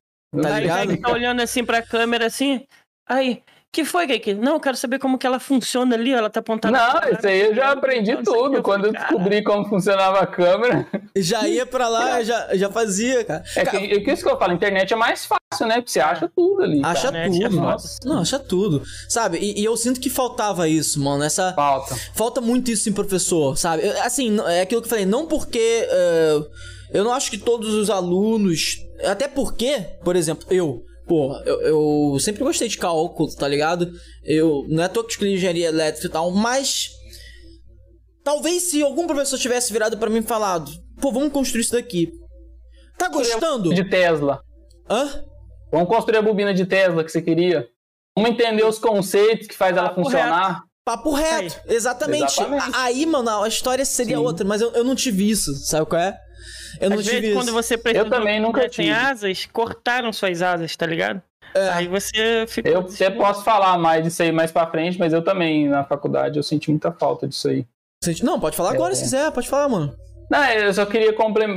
Tá 0.41 0.55
Aí 0.55 0.61
ligado? 0.61 0.87
que 0.89 0.97
tá 1.01 1.11
olhando 1.11 1.41
assim 1.41 1.65
pra 1.65 1.81
câmera 1.81 2.27
assim. 2.27 2.65
Aí, 3.07 3.41
que 3.71 3.85
foi, 3.85 4.07
Kaique? 4.07 4.33
Não, 4.33 4.53
eu 4.53 4.59
quero 4.59 4.75
saber 4.75 4.97
como 4.99 5.17
que 5.17 5.27
ela 5.27 5.39
funciona 5.39 5.95
ali. 5.95 6.11
Ela 6.11 6.29
tá 6.29 6.39
apontando. 6.39 6.75
Não, 6.77 7.11
isso 7.11 7.27
aí 7.27 7.41
eu 7.41 7.55
já 7.55 7.71
aprendi 7.71 8.17
tudo. 8.23 8.61
Quando 8.63 8.85
eu 8.87 8.91
descobri 8.91 9.43
como 9.43 9.63
funcionava 9.69 10.19
a 10.19 10.25
câmera. 10.27 10.87
Já 11.15 11.47
ia 11.47 11.65
pra 11.65 11.87
lá, 11.87 12.21
já, 12.23 12.55
já 12.55 12.69
fazia, 12.71 13.23
cara. 13.23 13.43
É 13.55 13.63
Cara, 13.63 13.77
que, 13.79 13.85
é 13.93 13.99
que 13.99 14.11
isso 14.11 14.23
que 14.23 14.29
eu 14.29 14.37
falo, 14.37 14.51
a 14.51 14.55
internet 14.55 14.91
é 14.91 14.95
mais 14.95 15.25
fácil, 15.25 15.67
né? 15.67 15.75
Porque 15.75 15.91
você 15.91 15.99
acha 15.99 16.29
tudo 16.35 16.63
ali. 16.63 16.81
Acha 16.83 17.11
cara. 17.11 17.25
é 17.27 17.29
tudo. 17.29 17.49
nossa. 17.61 17.97
Não, 18.03 18.19
acha 18.21 18.39
tudo. 18.39 18.81
Sabe? 19.07 19.37
E, 19.37 19.61
e 19.61 19.65
eu 19.65 19.77
sinto 19.77 19.99
que 19.99 20.09
faltava 20.09 20.67
isso, 20.67 20.99
mano. 20.99 21.23
Essa. 21.23 21.53
Falta. 21.53 21.95
Falta 22.15 22.41
muito 22.41 22.71
isso 22.71 22.89
em 22.89 22.93
professor, 22.93 23.55
sabe? 23.57 23.85
Eu- 23.87 24.01
Assim, 24.03 24.37
é 24.47 24.61
aquilo 24.61 24.81
que 24.81 24.85
eu 24.87 24.89
falei, 24.89 25.05
não 25.05 25.25
porque. 25.27 25.59
eh, 25.87 26.39
eu 26.91 27.03
não 27.03 27.13
acho 27.13 27.29
que 27.29 27.37
todos 27.37 27.73
os 27.75 27.89
alunos. 27.91 28.77
Até 29.05 29.27
porque, 29.27 29.79
por 30.03 30.15
exemplo, 30.15 30.47
eu. 30.49 30.83
Pô, 31.09 31.35
eu, 31.43 31.61
eu 32.13 32.19
sempre 32.19 32.43
gostei 32.43 32.67
de 32.67 32.77
cálculo, 32.77 33.35
tá 33.35 33.47
ligado? 33.47 33.91
Eu. 34.23 34.63
Não 34.69 34.83
é 34.83 34.85
à 34.85 34.89
toa 34.89 35.03
que 35.03 35.13
escolhi 35.13 35.33
engenharia 35.33 35.67
elétrica 35.67 36.05
e 36.05 36.11
tal, 36.11 36.29
mas. 36.29 36.91
Talvez 38.23 38.69
se 38.69 38.83
algum 38.83 39.07
professor 39.07 39.39
tivesse 39.39 39.73
virado 39.73 39.97
pra 39.97 40.07
mim 40.07 40.19
e 40.19 40.21
falado, 40.21 40.71
pô, 41.01 41.11
vamos 41.11 41.33
construir 41.33 41.61
isso 41.61 41.71
daqui. 41.71 42.11
Tá 42.95 43.09
gostando? 43.09 43.73
De 43.73 43.89
Tesla. 43.89 44.39
Hã? 44.87 45.23
Vamos 45.71 45.87
construir 45.89 46.17
a 46.17 46.21
bobina 46.21 46.53
de 46.53 46.67
Tesla 46.67 47.03
que 47.03 47.11
você 47.11 47.23
queria. 47.23 47.67
Vamos 48.15 48.29
entender 48.31 48.63
os 48.63 48.77
conceitos 48.77 49.47
que 49.47 49.55
faz 49.55 49.75
ela 49.75 49.89
Papo 49.89 50.03
funcionar. 50.03 50.61
Papo 50.85 51.11
reto, 51.11 51.59
exatamente. 51.67 52.39
Exatamente. 52.39 52.71
Aí, 52.75 53.05
mano, 53.07 53.41
a 53.41 53.47
história 53.47 53.83
seria 53.83 54.17
Sim. 54.17 54.23
outra, 54.23 54.45
mas 54.45 54.61
eu, 54.61 54.71
eu 54.73 54.83
não 54.83 54.95
tive 54.95 55.27
isso, 55.27 55.55
sabe 55.55 55.87
qual 55.87 56.01
é? 56.01 56.15
Eu 56.79 56.89
não 56.89 56.97
Às 56.99 57.05
tive 57.05 57.21
vezes, 57.21 57.35
quando 57.35 57.51
você 57.53 57.77
precisa 57.77 58.05
Eu 58.05 58.09
também 58.09 58.39
nunca 58.39 58.61
tem 58.61 58.69
tive. 58.69 58.91
asas, 58.91 59.45
cortaram 59.51 60.11
suas 60.11 60.41
asas, 60.41 60.75
tá 60.75 60.85
ligado? 60.85 61.21
É. 61.55 61.69
Aí 61.69 61.87
você 61.87 62.45
fica. 62.47 62.69
Eu 62.69 62.81
até 62.81 63.09
posso 63.09 63.43
falar 63.43 63.77
mais 63.77 64.03
disso 64.03 64.21
aí 64.21 64.31
mais 64.31 64.51
pra 64.51 64.67
frente, 64.67 64.99
mas 64.99 65.13
eu 65.13 65.23
também, 65.23 65.67
na 65.67 65.83
faculdade, 65.83 66.37
eu 66.37 66.43
senti 66.43 66.69
muita 66.69 66.91
falta 66.91 67.27
disso 67.27 67.47
aí. 67.49 67.65
Não, 68.23 68.39
pode 68.39 68.55
falar 68.55 68.71
agora 68.71 68.93
É. 68.93 68.95
se 68.95 69.03
quiser, 69.03 69.31
pode 69.31 69.49
falar, 69.49 69.67
mano. 69.67 69.93
Não, 70.29 70.45
eu 70.51 70.73
só 70.73 70.85
queria 70.85 71.13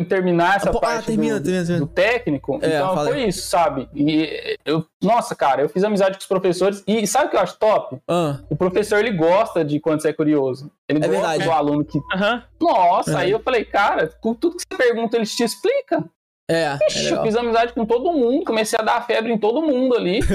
terminar 0.09 0.57
essa 0.57 0.71
Ah, 0.71 0.73
ah, 0.75 0.81
parte 0.81 1.07
termina, 1.07 1.39
do, 1.39 1.45
termina, 1.45 1.65
termina. 1.67 1.87
do 1.87 1.93
técnico. 1.93 2.59
É, 2.63 2.77
então 2.77 3.05
foi 3.05 3.25
isso, 3.25 3.47
sabe? 3.47 3.89
E 3.95 4.57
eu, 4.65 4.85
nossa, 5.03 5.35
cara, 5.35 5.61
eu 5.63 5.69
fiz 5.69 5.85
amizade 5.85 6.17
com 6.17 6.21
os 6.23 6.27
professores 6.27 6.83
e 6.87 7.07
sabe 7.07 7.27
o 7.27 7.31
que 7.31 7.37
eu 7.37 7.41
acho 7.41 7.59
top? 7.59 7.99
Ah, 8.09 8.39
O 8.49 8.57
professor 8.57 8.99
ele 8.99 9.13
gosta 9.13 9.65
de 9.65 9.79
quando 9.79 10.01
você 10.01 10.09
é 10.09 10.13
curioso. 10.13 10.71
Ele 10.89 10.99
É 11.05 11.09
gosta 11.09 11.13
verdade. 11.29 11.45
do 11.45 11.53
aluno 11.53 11.85
que. 11.85 11.99
Nossa, 12.61 13.13
É. 13.13 13.17
aí 13.17 13.31
eu 13.31 13.41
falei, 13.41 13.65
cara, 13.65 14.09
com 14.21 14.35
tudo 14.35 14.57
que 14.57 14.63
você 14.63 14.77
pergunta, 14.83 15.17
eles 15.17 15.35
te 15.35 15.43
explicam. 15.45 16.09
É. 16.53 16.79
é 16.81 16.87
Ixi, 16.87 16.99
eu 16.99 17.05
legal. 17.11 17.25
fiz 17.25 17.37
amizade 17.37 17.73
com 17.73 17.85
todo 17.87 18.13
mundo, 18.13 18.45
comecei 18.45 18.79
a 18.79 18.83
dar 18.83 19.05
febre 19.07 19.33
em 19.33 19.39
todo 19.39 19.63
mundo 19.63 19.97
ali. 19.97 20.21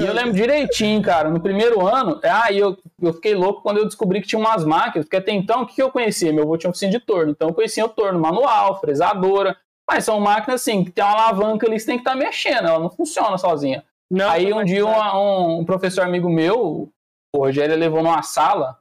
E 0.00 0.04
eu 0.04 0.12
lembro 0.12 0.32
direitinho, 0.32 1.00
cara, 1.02 1.28
no 1.30 1.40
primeiro 1.40 1.86
ano, 1.86 2.20
ah, 2.24 2.52
eu, 2.52 2.76
eu 3.02 3.12
fiquei 3.14 3.34
louco 3.34 3.62
quando 3.62 3.78
eu 3.78 3.84
descobri 3.84 4.20
que 4.20 4.26
tinha 4.28 4.38
umas 4.38 4.64
máquinas, 4.64 5.04
porque 5.06 5.16
até 5.16 5.32
então, 5.32 5.62
o 5.62 5.66
que 5.66 5.74
que 5.76 5.82
eu 5.82 5.90
conhecia? 5.90 6.32
Meu 6.32 6.44
avô 6.44 6.56
tinha 6.56 6.70
oficina 6.70 6.90
de 6.92 7.00
torno, 7.00 7.30
então 7.32 7.48
eu 7.48 7.54
conhecia 7.54 7.84
o 7.84 7.88
torno 7.88 8.18
manual, 8.20 8.80
fresadora, 8.80 9.56
mas 9.88 10.04
são 10.04 10.18
máquinas 10.20 10.60
assim, 10.60 10.84
que 10.84 10.90
tem 10.90 11.04
uma 11.04 11.12
alavanca 11.12 11.66
ali, 11.66 11.78
você 11.78 11.86
tem 11.86 11.96
que 11.96 12.02
estar 12.02 12.16
mexendo, 12.16 12.66
ela 12.68 12.78
não 12.78 12.90
funciona 12.90 13.38
sozinha. 13.38 13.84
Não, 14.10 14.28
Aí 14.30 14.52
um 14.52 14.56
mas- 14.56 14.66
dia 14.66 14.84
uma- 14.84 15.18
um, 15.18 15.60
um 15.60 15.64
professor 15.64 16.02
amigo 16.04 16.28
meu, 16.28 16.90
o 17.34 17.38
Rogério, 17.38 17.76
levou 17.76 18.02
numa 18.02 18.22
sala, 18.22 18.76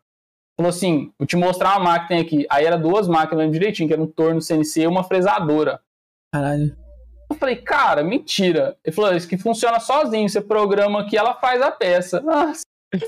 falou 0.57 0.69
assim, 0.69 1.11
vou 1.19 1.27
te 1.27 1.35
mostrar 1.35 1.71
uma 1.71 1.91
máquina 1.91 2.21
aqui. 2.21 2.45
Aí 2.49 2.63
era 2.65 2.77
duas 2.77 3.07
máquinas, 3.07 3.33
eu 3.33 3.37
lembro 3.39 3.53
direitinho, 3.59 3.87
que 3.87 3.93
era 3.93 4.01
um 4.01 4.07
torno 4.07 4.41
CNC 4.41 4.81
e 4.83 4.87
uma 4.87 5.03
fresadora. 5.03 5.79
Caralho. 6.35 6.75
Eu 7.31 7.37
falei, 7.37 7.55
cara, 7.55 8.03
mentira. 8.03 8.77
Ele 8.83 8.93
falou, 8.93 9.13
isso 9.15 9.27
que 9.27 9.37
funciona 9.37 9.79
sozinho. 9.79 10.27
Você 10.27 10.41
programa 10.41 10.99
aqui, 11.01 11.15
ela 11.17 11.33
faz 11.33 11.61
a 11.61 11.71
peça. 11.71 12.21
Ah, 12.29 12.51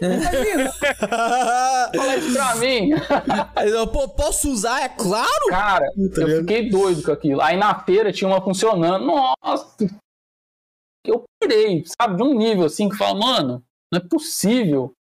imagina, 0.01 0.71
fala 0.71 2.15
isso 2.17 2.33
pra 2.33 2.55
mim. 2.55 2.89
Eu, 3.69 3.85
Pô, 3.87 4.07
posso 4.07 4.49
usar? 4.49 4.81
É 4.81 4.89
claro! 4.89 5.47
Cara, 5.49 5.85
Tá 6.15 6.21
eu 6.21 6.39
fiquei 6.39 6.69
doido 6.69 7.03
com 7.03 7.11
aquilo. 7.11 7.41
Aí 7.41 7.57
na 7.57 7.77
feira 7.83 8.13
tinha 8.13 8.29
uma 8.29 8.41
funcionando. 8.41 9.05
Nossa! 9.05 9.75
Eu 11.05 11.25
pirei, 11.41 11.83
sabe? 11.99 12.15
De 12.15 12.23
um 12.23 12.33
nível 12.33 12.65
assim 12.65 12.87
que 12.87 12.95
fala, 12.97 13.13
mano, 13.19 13.63
não 13.91 13.99
é 13.99 14.07
possível. 14.09 14.93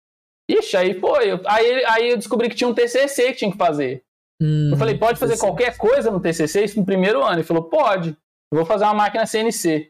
Ixi, 0.49 0.75
aí 0.77 0.99
foi. 0.99 1.31
Eu- 1.31 1.41
Aí, 1.45 1.85
aí 1.85 2.09
eu 2.09 2.17
descobri 2.17 2.49
que 2.49 2.55
tinha 2.55 2.67
um 2.67 2.73
TCC 2.73 3.27
que 3.31 3.39
tinha 3.39 3.51
que 3.51 3.57
fazer. 3.57 4.03
Hum, 4.41 4.69
Eu 4.71 4.77
falei, 4.77 4.97
pode 4.97 5.19
fazer 5.19 5.33
TCC. 5.33 5.47
qualquer 5.47 5.77
coisa 5.77 6.11
no 6.11 6.19
TCC? 6.19 6.63
Isso 6.63 6.79
no 6.79 6.85
primeiro 6.85 7.23
ano. 7.23 7.35
Ele 7.35 7.43
falou, 7.43 7.63
pode. 7.63 8.09
Eu 8.51 8.57
vou 8.57 8.65
fazer 8.65 8.83
uma 8.85 8.93
máquina 8.93 9.25
CNC. 9.25 9.89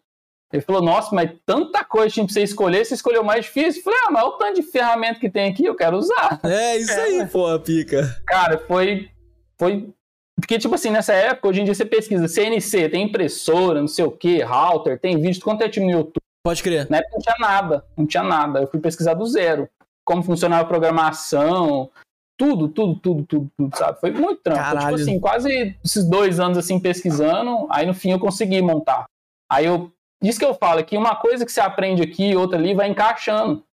Ele 0.53 0.61
falou, 0.61 0.81
nossa, 0.81 1.13
mas 1.13 1.29
tanta 1.45 1.83
coisa 1.83 2.13
tinha 2.13 2.25
pra 2.25 2.33
você 2.33 2.41
escolher, 2.41 2.85
você 2.85 2.93
escolheu 2.93 3.21
o 3.21 3.25
mais 3.25 3.45
difícil. 3.45 3.81
Eu 3.81 3.83
falei, 3.83 3.99
ah, 4.05 4.11
mas 4.11 4.23
olha 4.23 4.31
o 4.33 4.37
tanto 4.37 4.55
de 4.55 4.63
ferramenta 4.63 5.19
que 5.19 5.29
tem 5.29 5.51
aqui, 5.51 5.65
eu 5.65 5.75
quero 5.75 5.97
usar. 5.97 6.39
É 6.45 6.77
isso 6.77 6.91
aí, 6.99 7.25
pô, 7.27 7.59
pica. 7.59 8.17
Cara, 8.25 8.57
foi. 8.57 9.09
Foi. 9.59 9.89
Porque, 10.39 10.57
tipo 10.57 10.73
assim, 10.75 10.91
nessa 10.91 11.13
época, 11.13 11.49
hoje 11.49 11.61
em 11.61 11.65
dia 11.65 11.73
você 11.75 11.83
pesquisa 11.83 12.27
CNC, 12.27 12.89
tem 12.89 13.03
impressora, 13.03 13.81
não 13.81 13.87
sei 13.87 14.05
o 14.05 14.11
que, 14.11 14.41
router, 14.41 14.99
tem 14.99 15.19
vídeo, 15.19 15.41
quanto 15.41 15.63
é 15.63 15.69
time 15.69 15.87
no 15.87 15.91
YouTube. 15.99 16.21
Pode 16.45 16.63
crer. 16.63 16.87
Na 16.89 16.97
época 16.97 17.13
não 17.15 17.21
tinha 17.21 17.35
nada, 17.39 17.85
não 17.97 18.05
tinha 18.07 18.23
nada. 18.23 18.59
Eu 18.61 18.67
fui 18.67 18.79
pesquisar 18.79 19.15
do 19.15 19.25
zero. 19.25 19.67
Como 20.05 20.23
funcionava 20.23 20.61
a 20.61 20.65
programação, 20.65 21.89
tudo, 22.37 22.69
tudo, 22.69 22.95
tudo, 22.99 23.23
tudo, 23.23 23.51
tudo, 23.57 23.77
sabe? 23.77 23.99
Foi 23.99 24.11
muito 24.11 24.41
trampo. 24.41 24.59
Foi, 24.59 24.73
Caralho. 24.73 24.95
Tipo 24.95 25.01
assim, 25.01 25.19
quase 25.19 25.77
esses 25.83 26.07
dois 26.07 26.39
anos 26.39 26.57
assim 26.57 26.79
pesquisando, 26.79 27.67
aí 27.69 27.85
no 27.85 27.93
fim 27.93 28.11
eu 28.11 28.19
consegui 28.19 28.61
montar. 28.61 29.05
Aí 29.51 29.65
eu. 29.65 29.91
Isso 30.21 30.39
que 30.39 30.45
eu 30.45 30.53
falo, 30.53 30.79
é 30.79 30.83
que 30.83 30.97
uma 30.97 31.15
coisa 31.15 31.45
que 31.45 31.51
você 31.51 31.61
aprende 31.61 32.01
aqui, 32.01 32.35
outra 32.35 32.57
ali, 32.57 32.73
vai 32.73 32.87
encaixando. 32.87 33.63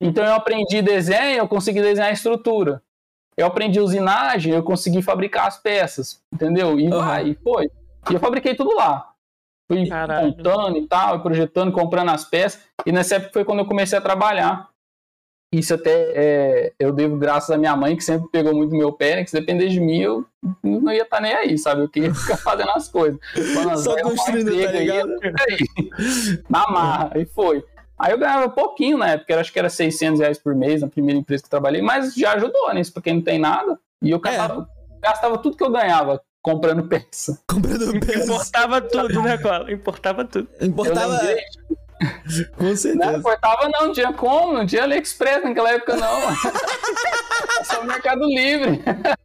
Então 0.00 0.24
eu 0.24 0.34
aprendi 0.34 0.80
desenho, 0.80 1.38
eu 1.38 1.48
consegui 1.48 1.82
desenhar 1.82 2.08
a 2.08 2.12
estrutura. 2.12 2.82
Eu 3.36 3.46
aprendi 3.46 3.80
usinagem, 3.80 4.52
eu 4.52 4.62
consegui 4.62 5.02
fabricar 5.02 5.46
as 5.46 5.58
peças, 5.58 6.22
entendeu? 6.32 6.78
E 6.80 6.86
Aham. 6.86 7.04
vai, 7.04 7.28
e 7.28 7.34
foi. 7.34 7.70
E 8.10 8.14
eu 8.14 8.20
fabriquei 8.20 8.54
tudo 8.54 8.74
lá. 8.74 9.12
Fui 9.70 9.86
Caralho. 9.86 10.28
montando 10.28 10.78
e 10.78 10.86
tal, 10.88 11.20
projetando, 11.22 11.70
comprando 11.70 12.10
as 12.10 12.24
peças. 12.24 12.62
E 12.84 12.90
nessa 12.90 13.16
época 13.16 13.32
foi 13.32 13.44
quando 13.44 13.60
eu 13.60 13.66
comecei 13.66 13.96
a 13.96 14.02
trabalhar. 14.02 14.69
Isso 15.52 15.74
até 15.74 15.90
é, 16.14 16.72
eu 16.78 16.92
devo 16.92 17.16
graças 17.16 17.50
à 17.50 17.58
minha 17.58 17.74
mãe, 17.74 17.96
que 17.96 18.04
sempre 18.04 18.28
pegou 18.30 18.54
muito 18.54 18.72
meu 18.74 18.92
pé, 18.92 19.16
né? 19.16 19.24
Que 19.24 19.30
se 19.30 19.40
depender 19.40 19.68
de 19.68 19.80
mim, 19.80 20.00
eu 20.00 20.24
não 20.62 20.92
ia 20.92 21.02
estar 21.02 21.20
nem 21.20 21.32
aí, 21.34 21.58
sabe? 21.58 21.82
Eu 21.82 21.88
queria 21.88 22.14
ficar 22.14 22.36
fazendo 22.36 22.70
as 22.70 22.86
coisas. 22.88 23.18
Só 23.82 24.00
construindo, 24.00 24.52
tá 24.64 24.70
ligado? 24.72 25.10
aí. 25.50 26.38
Na 26.48 26.70
marra, 26.70 27.10
aí 27.14 27.24
foi. 27.26 27.64
Aí 27.98 28.12
eu 28.12 28.18
ganhava 28.18 28.48
pouquinho 28.48 28.96
na 28.96 29.10
época, 29.10 29.32
eu 29.32 29.40
acho 29.40 29.52
que 29.52 29.58
era 29.58 29.68
600 29.68 30.20
reais 30.20 30.38
por 30.38 30.54
mês 30.54 30.82
na 30.82 30.88
primeira 30.88 31.18
empresa 31.20 31.42
que 31.42 31.46
eu 31.48 31.50
trabalhei, 31.50 31.82
mas 31.82 32.14
já 32.14 32.32
ajudou, 32.34 32.72
né? 32.72 32.80
Isso 32.80 32.92
pra 32.92 33.02
quem 33.02 33.14
não 33.14 33.22
tem 33.22 33.38
nada. 33.38 33.76
E 34.00 34.10
eu 34.10 34.18
É. 34.18 34.20
gastava, 34.20 34.68
gastava 35.02 35.38
tudo 35.38 35.56
que 35.56 35.64
eu 35.64 35.70
ganhava 35.72 36.22
comprando 36.40 36.86
peça. 36.88 37.38
Comprando 37.48 37.98
peça. 37.98 38.24
Importava 38.24 38.80
tudo, 38.80 39.20
né, 39.20 39.36
Cola? 39.36 39.70
Importava 39.72 40.24
tudo. 40.24 40.48
Eu 40.60 40.68
Importava. 40.68 41.18
Com 42.56 42.64
Não 42.64 42.76
certeza. 42.76 43.18
importava 43.18 43.68
não, 43.68 43.86
não 43.86 43.92
tinha 43.92 44.12
como, 44.12 44.54
não 44.54 44.66
tinha 44.66 44.84
AliExpress 44.84 45.44
naquela 45.44 45.72
época 45.72 45.96
não. 45.96 46.20
Só 47.64 47.82
o 47.82 47.86
Mercado 47.86 48.24
Livre. 48.24 48.82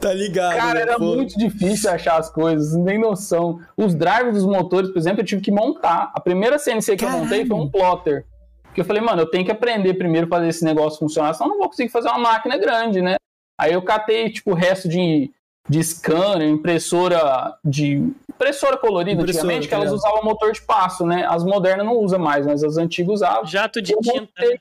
Tá 0.00 0.14
ligado. 0.14 0.56
Cara, 0.56 0.74
né, 0.74 0.80
era 0.82 0.96
pô? 0.96 1.16
muito 1.16 1.36
difícil 1.36 1.90
achar 1.90 2.18
as 2.18 2.30
coisas, 2.30 2.74
não 2.74 2.84
tem 2.84 2.98
noção. 2.98 3.60
Os 3.76 3.94
drivers 3.94 4.34
dos 4.34 4.46
motores, 4.46 4.90
por 4.90 4.98
exemplo, 4.98 5.20
eu 5.20 5.26
tive 5.26 5.42
que 5.42 5.50
montar. 5.50 6.10
A 6.14 6.20
primeira 6.20 6.58
CNC 6.58 6.96
que 6.96 7.04
eu 7.04 7.10
montei 7.10 7.44
foi 7.44 7.56
um 7.56 7.68
plotter. 7.68 8.24
Porque 8.62 8.80
eu 8.80 8.84
falei, 8.84 9.02
mano, 9.02 9.22
eu 9.22 9.30
tenho 9.30 9.44
que 9.44 9.50
aprender 9.50 9.94
primeiro 9.94 10.26
a 10.26 10.30
fazer 10.30 10.48
esse 10.48 10.64
negócio 10.64 10.98
funcionar, 10.98 11.34
senão 11.34 11.48
eu 11.48 11.52
não 11.52 11.58
vou 11.58 11.68
conseguir 11.68 11.90
fazer 11.90 12.08
uma 12.08 12.18
máquina 12.18 12.56
grande, 12.56 13.02
né? 13.02 13.16
Aí 13.58 13.72
eu 13.72 13.82
catei, 13.82 14.30
tipo, 14.30 14.52
o 14.52 14.54
resto 14.54 14.88
de, 14.88 15.30
de 15.68 15.82
scanner, 15.82 16.48
impressora 16.48 17.56
de. 17.64 18.12
Impressora 18.30 18.76
colorida, 18.76 19.22
Impressora, 19.22 19.44
antigamente, 19.44 19.68
que 19.68 19.74
elas 19.74 19.86
ligado. 19.90 19.98
usavam 19.98 20.22
motor 20.24 20.52
de 20.52 20.60
passo, 20.62 21.06
né? 21.06 21.24
As 21.26 21.42
modernas 21.42 21.86
não 21.86 21.96
usam 21.98 22.18
mais, 22.18 22.44
mas 22.46 22.62
as 22.62 22.76
antigas 22.76 23.14
usavam. 23.14 23.46
Jato 23.46 23.80
de 23.80 23.92
Eu 23.92 24.00
tinta. 24.00 24.20
montei- 24.20 24.60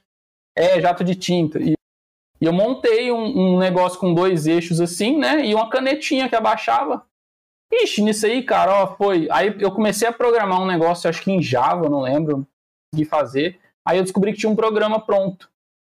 É, 0.58 0.80
jato 0.80 1.04
de 1.04 1.16
tinta. 1.16 1.60
E, 1.60 1.74
e 2.42 2.46
eu 2.46 2.54
montei 2.54 3.12
um, 3.12 3.56
um 3.56 3.60
negócio 3.60 4.00
com 4.00 4.14
dois 4.14 4.48
eixos 4.48 4.80
assim, 4.80 5.18
né? 5.18 5.46
E 5.46 5.54
uma 5.54 5.70
canetinha 5.70 6.30
que 6.30 6.36
abaixava. 6.36 7.06
Ixi, 7.74 8.02
nisso 8.02 8.26
aí, 8.26 8.42
cara, 8.44 8.84
ó, 8.84 8.96
foi. 8.96 9.28
Aí 9.32 9.54
eu 9.60 9.72
comecei 9.72 10.08
a 10.08 10.14
programar 10.14 10.62
um 10.62 10.66
negócio, 10.66 11.10
acho 11.10 11.22
que 11.22 11.32
em 11.32 11.42
Java, 11.42 11.90
não 11.90 12.02
lembro, 12.02 12.48
de 12.94 13.04
fazer. 13.04 13.60
Aí 13.86 13.98
eu 13.98 14.04
descobri 14.04 14.32
que 14.32 14.40
tinha 14.40 14.50
um 14.52 14.56
programa 14.56 15.00
pronto. 15.00 15.50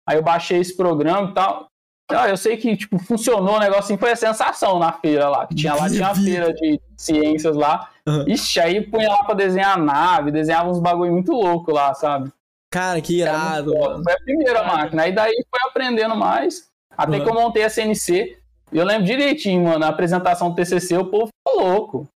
Aí 0.09 0.17
eu 0.17 0.23
baixei 0.23 0.59
esse 0.61 0.77
programa 0.77 1.31
e 1.31 1.35
tal. 1.35 1.67
Ah, 2.11 2.29
eu 2.29 2.37
sei 2.37 2.57
que, 2.57 2.77
tipo, 2.77 2.99
funcionou 2.99 3.57
o 3.57 3.59
negócio 3.59 3.85
assim, 3.85 3.97
foi 3.97 4.11
a 4.13 4.17
sensação 4.17 4.79
na 4.79 4.93
feira 4.93 5.29
lá. 5.29 5.47
Que 5.47 5.55
tinha 5.55 5.75
lá, 5.75 5.89
tinha 5.89 6.07
uma 6.09 6.15
feira 6.23 6.53
de 6.53 6.79
ciências 6.97 7.57
lá. 7.57 7.89
Uhum. 8.07 8.25
Ixi, 8.29 8.61
aí 8.61 8.81
punha 8.83 9.09
lá 9.09 9.25
pra 9.25 9.35
desenhar 9.35 9.79
nave, 9.79 10.31
desenhava 10.31 10.69
uns 10.71 10.79
bagulho 10.81 11.13
muito 11.13 11.33
louco 11.33 11.73
lá, 11.73 11.95
sabe? 11.95 12.31
Cara, 12.71 13.01
que 13.01 13.19
irado. 13.21 13.73
Foi 14.03 14.13
a 14.13 14.17
primeira 14.17 14.61
Irado. 14.61 14.67
máquina. 14.77 15.03
Aí 15.03 15.13
daí 15.13 15.33
foi 15.51 15.71
aprendendo 15.71 16.17
mais. 16.17 16.71
Até 16.97 17.19
Uhum. 17.19 17.25
que 17.25 17.31
eu 17.31 17.35
montei 17.35 17.65
a 17.65 17.71
CNC. 17.71 18.37
E 18.73 18.79
eu 18.79 18.85
lembro 18.85 19.05
direitinho, 19.05 19.63
mano, 19.65 19.85
a 19.85 19.89
apresentação 19.89 20.49
do 20.51 20.55
TCC, 20.57 20.97
o 20.97 21.05
povo 21.07 21.29
ficou 21.47 21.63
louco. 21.67 22.09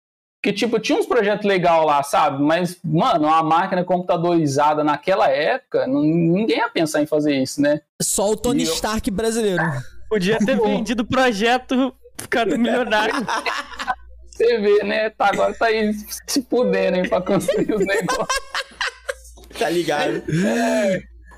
Que, 0.46 0.52
tipo, 0.52 0.78
tinha 0.78 0.96
uns 0.96 1.06
projetos 1.06 1.44
legais 1.44 1.84
lá, 1.84 2.00
sabe? 2.04 2.40
Mas, 2.40 2.78
mano, 2.84 3.26
uma 3.26 3.42
máquina 3.42 3.82
computadorizada 3.82 4.84
naquela 4.84 5.28
época, 5.28 5.88
não- 5.88 6.00
ninguém 6.04 6.58
ia 6.58 6.68
pensar 6.68 7.02
em 7.02 7.06
fazer 7.06 7.34
isso, 7.34 7.60
né? 7.60 7.80
Só 8.00 8.30
o 8.30 8.36
Tony 8.36 8.62
E 8.62 8.66
eu- 8.68 8.72
Stark 8.74 9.10
brasileiro. 9.10 9.60
Podia 10.08 10.38
ter 10.38 10.54
vendido 10.62 11.02
o 11.02 11.04
projeto, 11.06 11.92
ficado 12.16 12.56
milionário. 12.56 13.12
Você 14.30 14.58
vê, 14.58 14.84
né? 14.84 15.10
Tá, 15.10 15.30
agora 15.32 15.52
tá 15.52 15.66
aí 15.66 15.92
se 16.28 16.42
fudendo 16.48 16.98
aí 16.98 17.08
pra 17.08 17.20
construir 17.20 17.74
os 17.74 17.84
negócios. 17.84 18.28
Tá 19.58 19.68
ligado? 19.70 20.22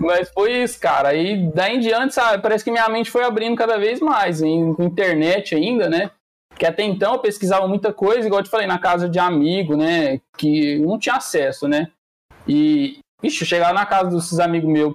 Mas 0.00 0.28
foi 0.30 0.64
isso, 0.64 0.78
cara. 0.80 1.10
Aí 1.10 1.50
daí 1.54 1.76
em 1.76 1.80
diante, 1.80 2.12
sabe, 2.14 2.42
parece 2.42 2.62
que 2.64 2.70
minha 2.70 2.88
mente 2.88 3.10
foi 3.10 3.22
abrindo 3.24 3.56
cada 3.56 3.78
vez 3.78 4.00
mais, 4.00 4.42
em, 4.42 4.74
com 4.74 4.82
internet 4.82 5.54
ainda, 5.54 5.88
né? 5.88 6.10
Que 6.58 6.66
até 6.66 6.82
então 6.82 7.14
eu 7.14 7.18
pesquisava 7.20 7.68
muita 7.68 7.92
coisa, 7.92 8.26
igual 8.26 8.40
eu 8.40 8.44
te 8.44 8.50
falei, 8.50 8.66
na 8.66 8.78
casa 8.78 9.08
de 9.08 9.18
amigo, 9.18 9.76
né? 9.76 10.20
Que 10.36 10.78
não 10.80 10.98
tinha 10.98 11.14
acesso, 11.14 11.68
né? 11.68 11.88
E, 12.46 12.98
ixi, 13.22 13.42
eu 13.42 13.46
chegava 13.46 13.72
na 13.72 13.86
casa 13.86 14.10
desses 14.10 14.40
amigos 14.40 14.70
meus, 14.70 14.94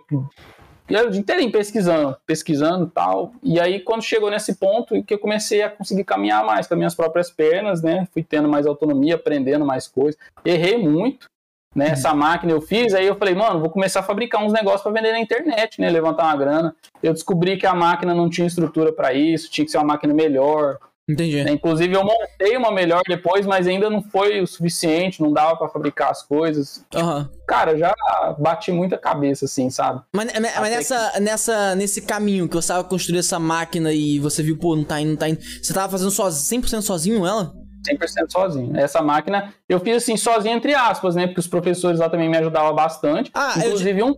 eu 0.89 1.07
o 1.07 1.09
dia 1.09 1.21
inteirinho 1.21 1.51
pesquisando, 1.51 2.17
pesquisando 2.25 2.85
e 2.85 2.89
tal. 2.89 3.33
E 3.41 3.59
aí, 3.59 3.79
quando 3.79 4.03
chegou 4.03 4.29
nesse 4.29 4.55
ponto, 4.55 5.01
que 5.03 5.13
eu 5.13 5.19
comecei 5.19 5.63
a 5.63 5.69
conseguir 5.69 6.03
caminhar 6.03 6.45
mais 6.45 6.67
com 6.67 6.73
as 6.73 6.77
minhas 6.77 6.95
próprias 6.95 7.31
pernas, 7.31 7.81
né? 7.81 8.07
Fui 8.13 8.21
tendo 8.21 8.49
mais 8.49 8.65
autonomia, 8.65 9.15
aprendendo 9.15 9.65
mais 9.65 9.87
coisas. 9.87 10.19
Errei 10.43 10.77
muito, 10.77 11.27
né? 11.73 11.89
Essa 11.89 12.13
máquina 12.13 12.51
eu 12.51 12.61
fiz, 12.61 12.93
aí 12.93 13.07
eu 13.07 13.15
falei, 13.15 13.33
mano, 13.33 13.59
vou 13.59 13.69
começar 13.69 14.01
a 14.01 14.03
fabricar 14.03 14.43
uns 14.43 14.51
negócios 14.51 14.83
para 14.83 14.91
vender 14.91 15.13
na 15.13 15.19
internet, 15.19 15.79
né? 15.79 15.89
Levantar 15.89 16.25
uma 16.25 16.35
grana. 16.35 16.75
Eu 17.01 17.13
descobri 17.13 17.57
que 17.57 17.65
a 17.65 17.73
máquina 17.73 18.13
não 18.13 18.29
tinha 18.29 18.45
estrutura 18.45 18.91
para 18.91 19.13
isso, 19.13 19.49
tinha 19.49 19.63
que 19.63 19.71
ser 19.71 19.77
uma 19.77 19.85
máquina 19.85 20.13
melhor. 20.13 20.77
Entendi. 21.09 21.43
né? 21.43 21.51
Inclusive, 21.51 21.93
eu 21.93 22.03
montei 22.03 22.55
uma 22.55 22.71
melhor 22.71 23.01
depois, 23.07 23.45
mas 23.45 23.67
ainda 23.67 23.89
não 23.89 24.01
foi 24.01 24.39
o 24.39 24.47
suficiente, 24.47 25.21
não 25.21 25.33
dava 25.33 25.57
para 25.57 25.67
fabricar 25.67 26.09
as 26.11 26.23
coisas. 26.23 26.85
Aham. 26.95 27.29
Cara, 27.45 27.71
eu 27.73 27.77
já 27.79 27.93
bati 28.39 28.71
muita 28.71 28.97
cabeça, 28.97 29.43
assim, 29.45 29.69
sabe? 29.69 30.01
Mas, 30.15 30.27
mas- 30.33 30.41
mas 30.41 30.55
Até 30.57 30.69
nessa, 30.77 31.19
nessa, 31.19 31.75
nesse 31.75 32.01
caminho 32.03 32.47
que 32.47 32.55
você 32.55 32.69
tava 32.69 32.85
construindo 32.85 33.19
essa 33.19 33.37
máquina 33.37 33.91
e 33.91 34.17
você 34.19 34.41
viu, 34.41 34.57
pô, 34.57 34.75
não 34.77 34.85
tá 34.85 35.01
indo, 35.01 35.09
não 35.11 35.17
tá 35.17 35.27
indo. 35.27 35.41
Você 35.41 35.73
tava 35.73 35.91
fazendo 35.91 36.09
sozinho, 36.11 36.61
100% 36.61 36.81
sozinho 36.81 37.25
ela? 37.25 37.51
100% 37.85 38.31
sozinho. 38.31 38.77
Essa 38.77 39.01
máquina 39.01 39.53
eu 39.67 39.81
fiz 39.81 39.97
assim, 39.97 40.15
sozinho, 40.15 40.55
entre 40.55 40.73
aspas, 40.73 41.15
né? 41.15 41.27
Porque 41.27 41.41
os 41.41 41.47
professores 41.47 41.99
lá 41.99 42.09
também 42.09 42.29
me 42.29 42.37
ajudavam 42.37 42.73
bastante. 42.73 43.29
Ah, 43.33 43.55
eu 43.57 43.65
Inclusive, 43.67 44.01
Ah, 44.01 44.05
um 44.05 44.15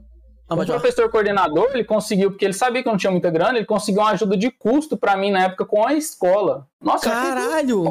pode 0.47 0.67
falar. 0.67 0.79
professor 0.79 1.09
coordenador, 1.09 1.69
ele 1.73 1.83
conseguiu, 1.83 2.29
porque 2.31 2.45
ele 2.45 2.53
sabia 2.53 2.81
que 2.83 2.87
eu 2.87 2.91
não 2.91 2.97
tinha 2.99 3.11
muita 3.11 3.29
grana, 3.31 3.57
ele 3.57 3.65
conseguiu 3.65 4.01
uma 4.01 4.11
ajuda 4.11 4.37
de 4.37 4.51
custo 4.51 4.95
pra 4.97 5.15
mim 5.17 5.31
na 5.31 5.45
época 5.45 5.65
com 5.65 5.85
a 5.85 5.93
escola. 5.93 6.67
Nossa, 6.81 7.07
eu 7.07 7.11
Caralho! 7.11 7.83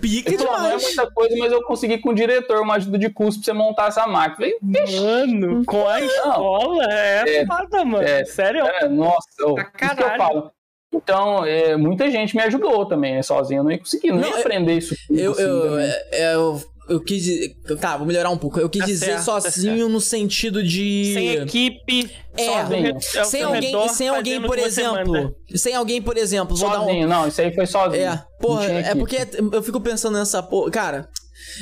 Pica 0.00 0.30
Ele 0.30 0.38
falou, 0.38 0.60
não 0.60 0.70
é 0.70 0.76
muita 0.76 1.10
coisa, 1.10 1.34
mas 1.38 1.50
eu 1.50 1.60
consegui 1.64 1.98
com 1.98 2.10
o 2.10 2.14
diretor 2.14 2.60
uma 2.62 2.74
ajuda 2.76 2.96
de 2.98 3.10
custo 3.10 3.40
pra 3.42 3.46
você 3.46 3.52
montar 3.52 3.88
essa 3.88 4.06
máquina. 4.06 4.46
Eu 4.46 4.86
Falei, 4.86 5.00
Mano, 5.00 5.64
com 5.64 5.88
a 5.88 6.00
escola 6.00 6.84
é, 6.92 7.38
É, 7.40 7.46
foda, 7.46 7.84
mano. 7.84 8.06
é, 8.06 8.24
Sério? 8.24 8.64
é, 8.64 8.88
nossa, 8.88 9.26
oh, 9.42 9.54
Pra 9.54 9.62
isso 9.64 9.72
que 9.72 9.84
eu 9.84 9.88
caralho. 10.06 10.16
falo. 10.18 10.50
Então, 10.94 11.44
é, 11.44 11.76
muita 11.76 12.08
gente 12.12 12.36
me 12.36 12.42
ajudou 12.44 12.86
também, 12.86 13.14
né? 13.16 13.22
Sozinho 13.22 13.58
eu 13.58 13.64
não 13.64 13.72
ia 13.72 13.78
conseguir, 13.78 14.10
não, 14.12 14.18
Não, 14.18 14.28
ia 14.28 14.34
eu- 14.34 14.40
aprender 14.40 14.74
isso 14.74 14.94
tudo. 15.08 15.18
Eu, 15.18 15.32
assim, 15.32 15.42
eu, 15.42 15.62
também. 15.62 15.86
é, 16.12 16.34
eu, 16.36 16.62
eu 16.88 17.00
quis 17.00 17.22
dizer. 17.22 17.54
Tá, 17.80 17.96
vou 17.96 18.06
melhorar 18.06 18.30
um 18.30 18.38
pouco. 18.38 18.58
Eu 18.58 18.68
quis 18.68 18.80
Tá 18.80 18.86
dizer 18.86 19.06
certo, 19.06 19.24
tá 19.26 19.40
sozinho 19.40 19.88
no 19.88 20.00
sentido 20.00 20.62
de. 20.62 21.12
Sem 21.14 21.28
equipe, 21.34 22.10
É, 22.36 22.44
sozinho, 22.62 22.94
ao 23.18 23.24
sem 23.24 23.42
alguém, 23.42 23.60
redor, 23.62 23.88
sem 23.88 24.08
alguém, 24.08 24.40
por 24.42 24.58
exemplo. 24.58 25.12
manda. 25.12 25.34
Sem 25.54 25.74
alguém, 25.74 26.00
por 26.02 26.16
exemplo, 26.16 26.56
vou 26.56 26.70
dar 26.70 26.80
um. 26.80 26.84
Sozinho, 26.84 27.08
não, 27.08 27.28
isso 27.28 27.40
aí 27.40 27.54
foi 27.54 27.66
sozinho. 27.66 28.02
É, 28.02 28.24
porra, 28.40 28.64
é 28.70 28.80
equipe. 28.80 28.98
porque 28.98 29.16
eu 29.52 29.62
fico 29.62 29.80
pensando 29.80 30.16
nessa 30.18 30.42
porra. 30.42 30.70
Cara, 30.70 31.08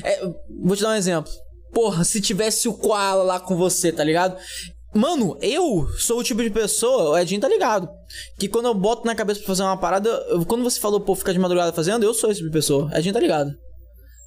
é, 0.04 0.20
vou 0.62 0.76
te 0.76 0.82
dar 0.82 0.90
um 0.90 0.94
exemplo. 0.94 1.30
Porra, 1.72 2.04
se 2.04 2.20
tivesse 2.20 2.68
o 2.68 2.74
Koala 2.74 3.22
lá 3.22 3.40
com 3.40 3.56
você, 3.56 3.92
tá 3.92 4.02
ligado? 4.04 4.36
Mano, 4.94 5.36
eu 5.42 5.86
sou 5.98 6.20
o 6.20 6.22
tipo 6.22 6.42
de 6.42 6.48
pessoa, 6.48 7.10
o 7.10 7.18
Edinho 7.18 7.38
tá 7.40 7.48
ligado. 7.48 7.86
Que 8.38 8.48
quando 8.48 8.64
eu 8.66 8.72
boto 8.74 9.04
na 9.06 9.14
cabeça 9.14 9.40
pra 9.40 9.48
fazer 9.48 9.62
uma 9.62 9.76
parada, 9.76 10.08
eu- 10.30 10.46
quando 10.46 10.64
você 10.64 10.80
falou, 10.80 11.00
pô, 11.00 11.14
ficar 11.14 11.32
de 11.32 11.38
madrugada 11.38 11.70
fazendo, 11.70 12.02
eu 12.02 12.14
sou 12.14 12.30
esse 12.30 12.38
tipo 12.38 12.48
de 12.50 12.56
pessoa. 12.56 12.88
Edinho 12.94 13.12
tá 13.12 13.20
ligado. 13.20 13.50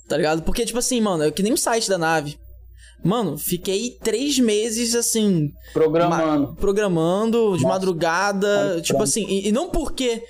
Tá 0.10 0.18
ligado? 0.18 0.42
Porque, 0.42 0.66
tipo 0.66 0.80
assim, 0.80 1.00
mano, 1.00 1.24
é 1.24 1.32
que 1.32 1.44
nem 1.44 1.54
o 1.54 1.58
site 1.58 1.88
da 1.88 1.98
nave. 1.98 2.38
Mano, 3.04 3.38
fiquei 3.38 3.92
três 4.04 4.38
meses 4.40 4.94
assim, 4.96 5.52
Programando. 5.72 6.54
programando 6.56 7.56
de 7.56 7.64
Nossa, 7.64 7.76
tipo 8.82 8.98
pra- 8.98 9.04
assim, 9.06 9.26
e, 9.26 9.48
e 9.48 9.52
não 9.54 9.70
porque 9.70 10.22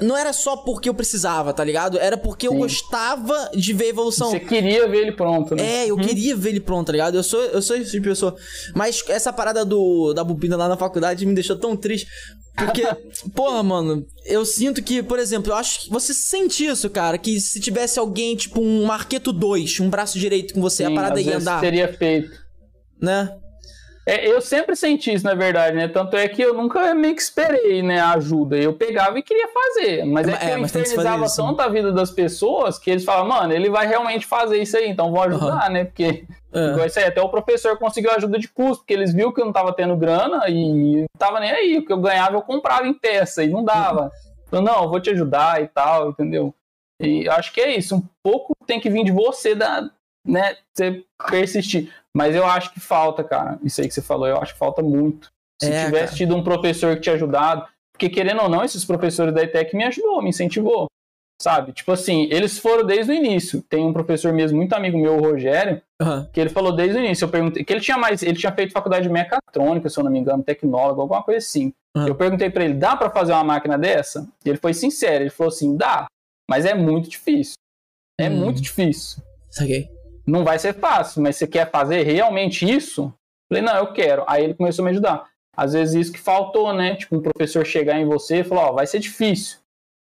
não 0.00 0.16
era 0.16 0.32
só 0.32 0.56
porque 0.56 0.88
eu 0.88 0.94
precisava, 0.94 1.52
tá 1.52 1.62
ligado? 1.62 1.98
Era 1.98 2.16
porque 2.16 2.46
eu 2.46 2.52
Sim. 2.52 2.58
gostava 2.58 3.50
de 3.54 3.72
ver 3.72 3.84
a 3.84 3.88
evolução. 3.88 4.30
Você 4.30 4.40
queria 4.40 4.88
ver 4.88 5.02
ele 5.02 5.12
pronto, 5.12 5.54
né? 5.54 5.84
É, 5.84 5.90
eu 5.90 5.96
queria 5.96 6.34
ver 6.34 6.50
ele 6.50 6.60
pronto, 6.60 6.86
tá 6.86 6.92
ligado? 6.92 7.16
Eu 7.16 7.22
sou, 7.22 7.40
eu 7.42 7.60
sou 7.60 7.76
esse 7.76 7.90
tipo 7.90 8.04
de 8.04 8.08
pessoa. 8.10 8.34
Mas 8.74 9.02
essa 9.08 9.32
parada 9.32 9.64
do, 9.64 10.14
da 10.14 10.24
bobina 10.24 10.56
lá 10.56 10.68
na 10.68 10.76
faculdade 10.76 11.26
me 11.26 11.34
deixou 11.34 11.56
tão 11.56 11.76
triste. 11.76 12.06
Porque, 12.56 12.82
porra, 13.34 13.62
mano, 13.62 14.06
eu 14.24 14.44
sinto 14.44 14.82
que, 14.82 15.02
por 15.02 15.18
exemplo, 15.18 15.52
eu 15.52 15.56
acho 15.56 15.82
que 15.84 15.90
você 15.90 16.14
sente 16.14 16.64
isso, 16.64 16.88
cara. 16.88 17.18
Que 17.18 17.38
se 17.38 17.60
tivesse 17.60 17.98
alguém, 17.98 18.34
tipo, 18.34 18.60
um 18.60 18.84
Marqueto 18.86 19.32
2, 19.32 19.80
um 19.80 19.90
braço 19.90 20.18
direito 20.18 20.54
com 20.54 20.60
você, 20.60 20.86
Sim, 20.86 20.92
a 20.92 20.94
parada 20.94 21.20
ia 21.20 21.36
andar, 21.36 21.60
teria 21.60 21.92
feito. 21.92 22.30
né? 23.00 23.30
É, 24.04 24.26
eu 24.26 24.40
sempre 24.40 24.74
senti 24.74 25.12
isso, 25.12 25.24
na 25.24 25.34
verdade, 25.34 25.76
né? 25.76 25.86
Tanto 25.86 26.16
é 26.16 26.26
que 26.26 26.42
eu 26.42 26.54
nunca 26.54 26.92
meio 26.92 27.14
que 27.14 27.22
esperei, 27.22 27.82
né, 27.82 28.00
a 28.00 28.14
ajuda. 28.14 28.56
Eu 28.56 28.72
pegava 28.72 29.16
e 29.18 29.22
queria 29.22 29.48
fazer. 29.48 30.04
Mas 30.04 30.26
é, 30.26 30.32
É, 30.32 30.36
que 30.36 30.44
eu 30.46 30.54
que 30.56 30.62
infernizava 30.62 31.24
né? 31.24 31.28
tanto 31.34 31.60
a 31.60 31.68
vida 31.68 31.92
das 31.92 32.10
pessoas 32.10 32.78
que 32.78 32.90
eles 32.90 33.04
falavam, 33.04 33.28
mano, 33.28 33.52
ele 33.52 33.70
vai 33.70 33.86
realmente 33.86 34.26
fazer 34.26 34.60
isso 34.60 34.76
aí, 34.76 34.88
então 34.88 35.12
vou 35.12 35.22
ajudar, 35.22 35.70
né? 35.70 35.84
Porque 35.84 36.24
É. 36.52 36.86
isso 36.86 36.98
aí, 36.98 37.04
até 37.04 37.22
o 37.22 37.28
professor 37.28 37.78
conseguiu 37.78 38.10
ajuda 38.10 38.38
de 38.38 38.48
custo, 38.48 38.78
porque 38.82 38.92
eles 38.92 39.14
viram 39.14 39.32
que 39.32 39.40
eu 39.40 39.44
não 39.44 39.52
tava 39.52 39.72
tendo 39.72 39.96
grana 39.96 40.48
e 40.48 41.02
não 41.02 41.06
tava 41.16 41.38
nem 41.38 41.52
aí. 41.52 41.78
O 41.78 41.86
que 41.86 41.92
eu 41.92 42.00
ganhava 42.00 42.36
eu 42.36 42.42
comprava 42.42 42.86
em 42.86 42.92
peça 42.94 43.44
e 43.44 43.48
não 43.48 43.64
dava. 43.64 44.10
Falei, 44.50 44.64
não, 44.64 44.82
eu 44.82 44.88
vou 44.90 45.00
te 45.00 45.10
ajudar 45.10 45.62
e 45.62 45.68
tal, 45.68 46.10
entendeu? 46.10 46.52
E 47.00 47.28
acho 47.28 47.52
que 47.52 47.60
é 47.60 47.76
isso. 47.76 47.96
Um 47.96 48.02
pouco 48.22 48.54
tem 48.66 48.80
que 48.80 48.90
vir 48.90 49.04
de 49.04 49.12
você, 49.12 49.54
da, 49.54 49.88
né? 50.26 50.56
Você 50.74 51.04
persistir. 51.30 51.90
Mas 52.16 52.34
eu 52.36 52.44
acho 52.44 52.72
que 52.72 52.80
falta, 52.80 53.24
cara. 53.24 53.58
Isso 53.62 53.80
aí 53.80 53.88
que 53.88 53.94
você 53.94 54.02
falou, 54.02 54.26
eu 54.26 54.36
acho 54.38 54.52
que 54.52 54.58
falta 54.58 54.82
muito. 54.82 55.30
Se 55.60 55.70
É, 55.70 55.84
tivesse 55.84 56.04
cara. 56.06 56.16
tido 56.16 56.36
um 56.36 56.42
professor 56.44 56.94
que 56.96 57.02
te 57.02 57.10
ajudado. 57.10 57.66
Porque, 57.92 58.08
querendo 58.08 58.42
ou 58.42 58.48
não, 58.48 58.64
esses 58.64 58.84
professores 58.84 59.32
da 59.34 59.42
ETEC 59.42 59.76
me 59.76 59.84
ajudou, 59.84 60.20
me 60.22 60.30
incentivou. 60.30 60.86
Sabe? 61.40 61.72
Tipo 61.72 61.92
assim, 61.92 62.28
eles 62.30 62.58
foram 62.58 62.84
desde 62.84 63.10
o 63.10 63.14
início. 63.14 63.62
Tem 63.62 63.84
um 63.84 63.92
professor 63.92 64.32
mesmo, 64.32 64.56
muito 64.58 64.74
amigo 64.74 64.96
meu, 64.98 65.16
o 65.16 65.20
Rogério, 65.20 65.82
Aham. 66.00 66.28
que 66.32 66.40
ele 66.40 66.50
falou 66.50 66.74
desde 66.74 66.98
o 66.98 67.04
início. 67.04 67.24
Eu 67.24 67.28
perguntei. 67.30 67.64
Que 67.64 67.72
ele 67.72 67.80
tinha 67.80 67.98
mais. 67.98 68.22
Ele 68.22 68.36
tinha 68.38 68.52
feito 68.52 68.72
faculdade 68.72 69.06
de 69.06 69.12
mecatrônica, 69.12 69.88
se 69.88 69.98
eu 69.98 70.04
não 70.04 70.10
me 70.10 70.18
engano, 70.20 70.42
tecnólogo, 70.42 71.00
alguma 71.00 71.22
coisa 71.22 71.38
assim. 71.38 71.72
Aham. 71.96 72.08
Eu 72.08 72.14
perguntei 72.14 72.48
pra 72.50 72.64
ele: 72.64 72.74
dá 72.74 72.94
pra 72.96 73.10
fazer 73.10 73.32
uma 73.32 73.42
máquina 73.44 73.76
dessa? 73.76 74.28
E 74.44 74.48
ele 74.50 74.58
foi 74.58 74.72
sincero, 74.74 75.24
ele 75.24 75.30
falou 75.30 75.48
assim: 75.52 75.76
dá, 75.76 76.06
mas 76.48 76.64
é 76.64 76.74
muito 76.74 77.08
difícil. 77.08 77.54
É 78.20 78.28
Hum. 78.28 78.36
muito 78.36 78.60
difícil 78.60 79.20
Saquei. 79.50 79.90
Não 80.26 80.44
vai 80.44 80.58
ser 80.58 80.74
fácil, 80.74 81.22
mas 81.22 81.36
você 81.36 81.46
quer 81.46 81.70
fazer 81.70 82.02
realmente 82.02 82.68
isso? 82.68 83.12
Falei, 83.50 83.62
não, 83.62 83.76
eu 83.76 83.92
quero. 83.92 84.24
Aí 84.26 84.44
ele 84.44 84.54
começou 84.54 84.82
a 84.82 84.86
me 84.86 84.90
ajudar. 84.92 85.26
Às 85.56 85.72
vezes 85.74 85.94
isso 85.94 86.12
que 86.12 86.18
faltou, 86.18 86.72
né? 86.72 86.94
Tipo, 86.96 87.16
um 87.16 87.20
professor 87.22 87.64
chegar 87.66 87.98
em 87.98 88.06
você 88.06 88.38
e 88.38 88.44
falar, 88.44 88.70
ó, 88.70 88.72
vai 88.72 88.86
ser 88.86 88.98
difícil, 89.00 89.58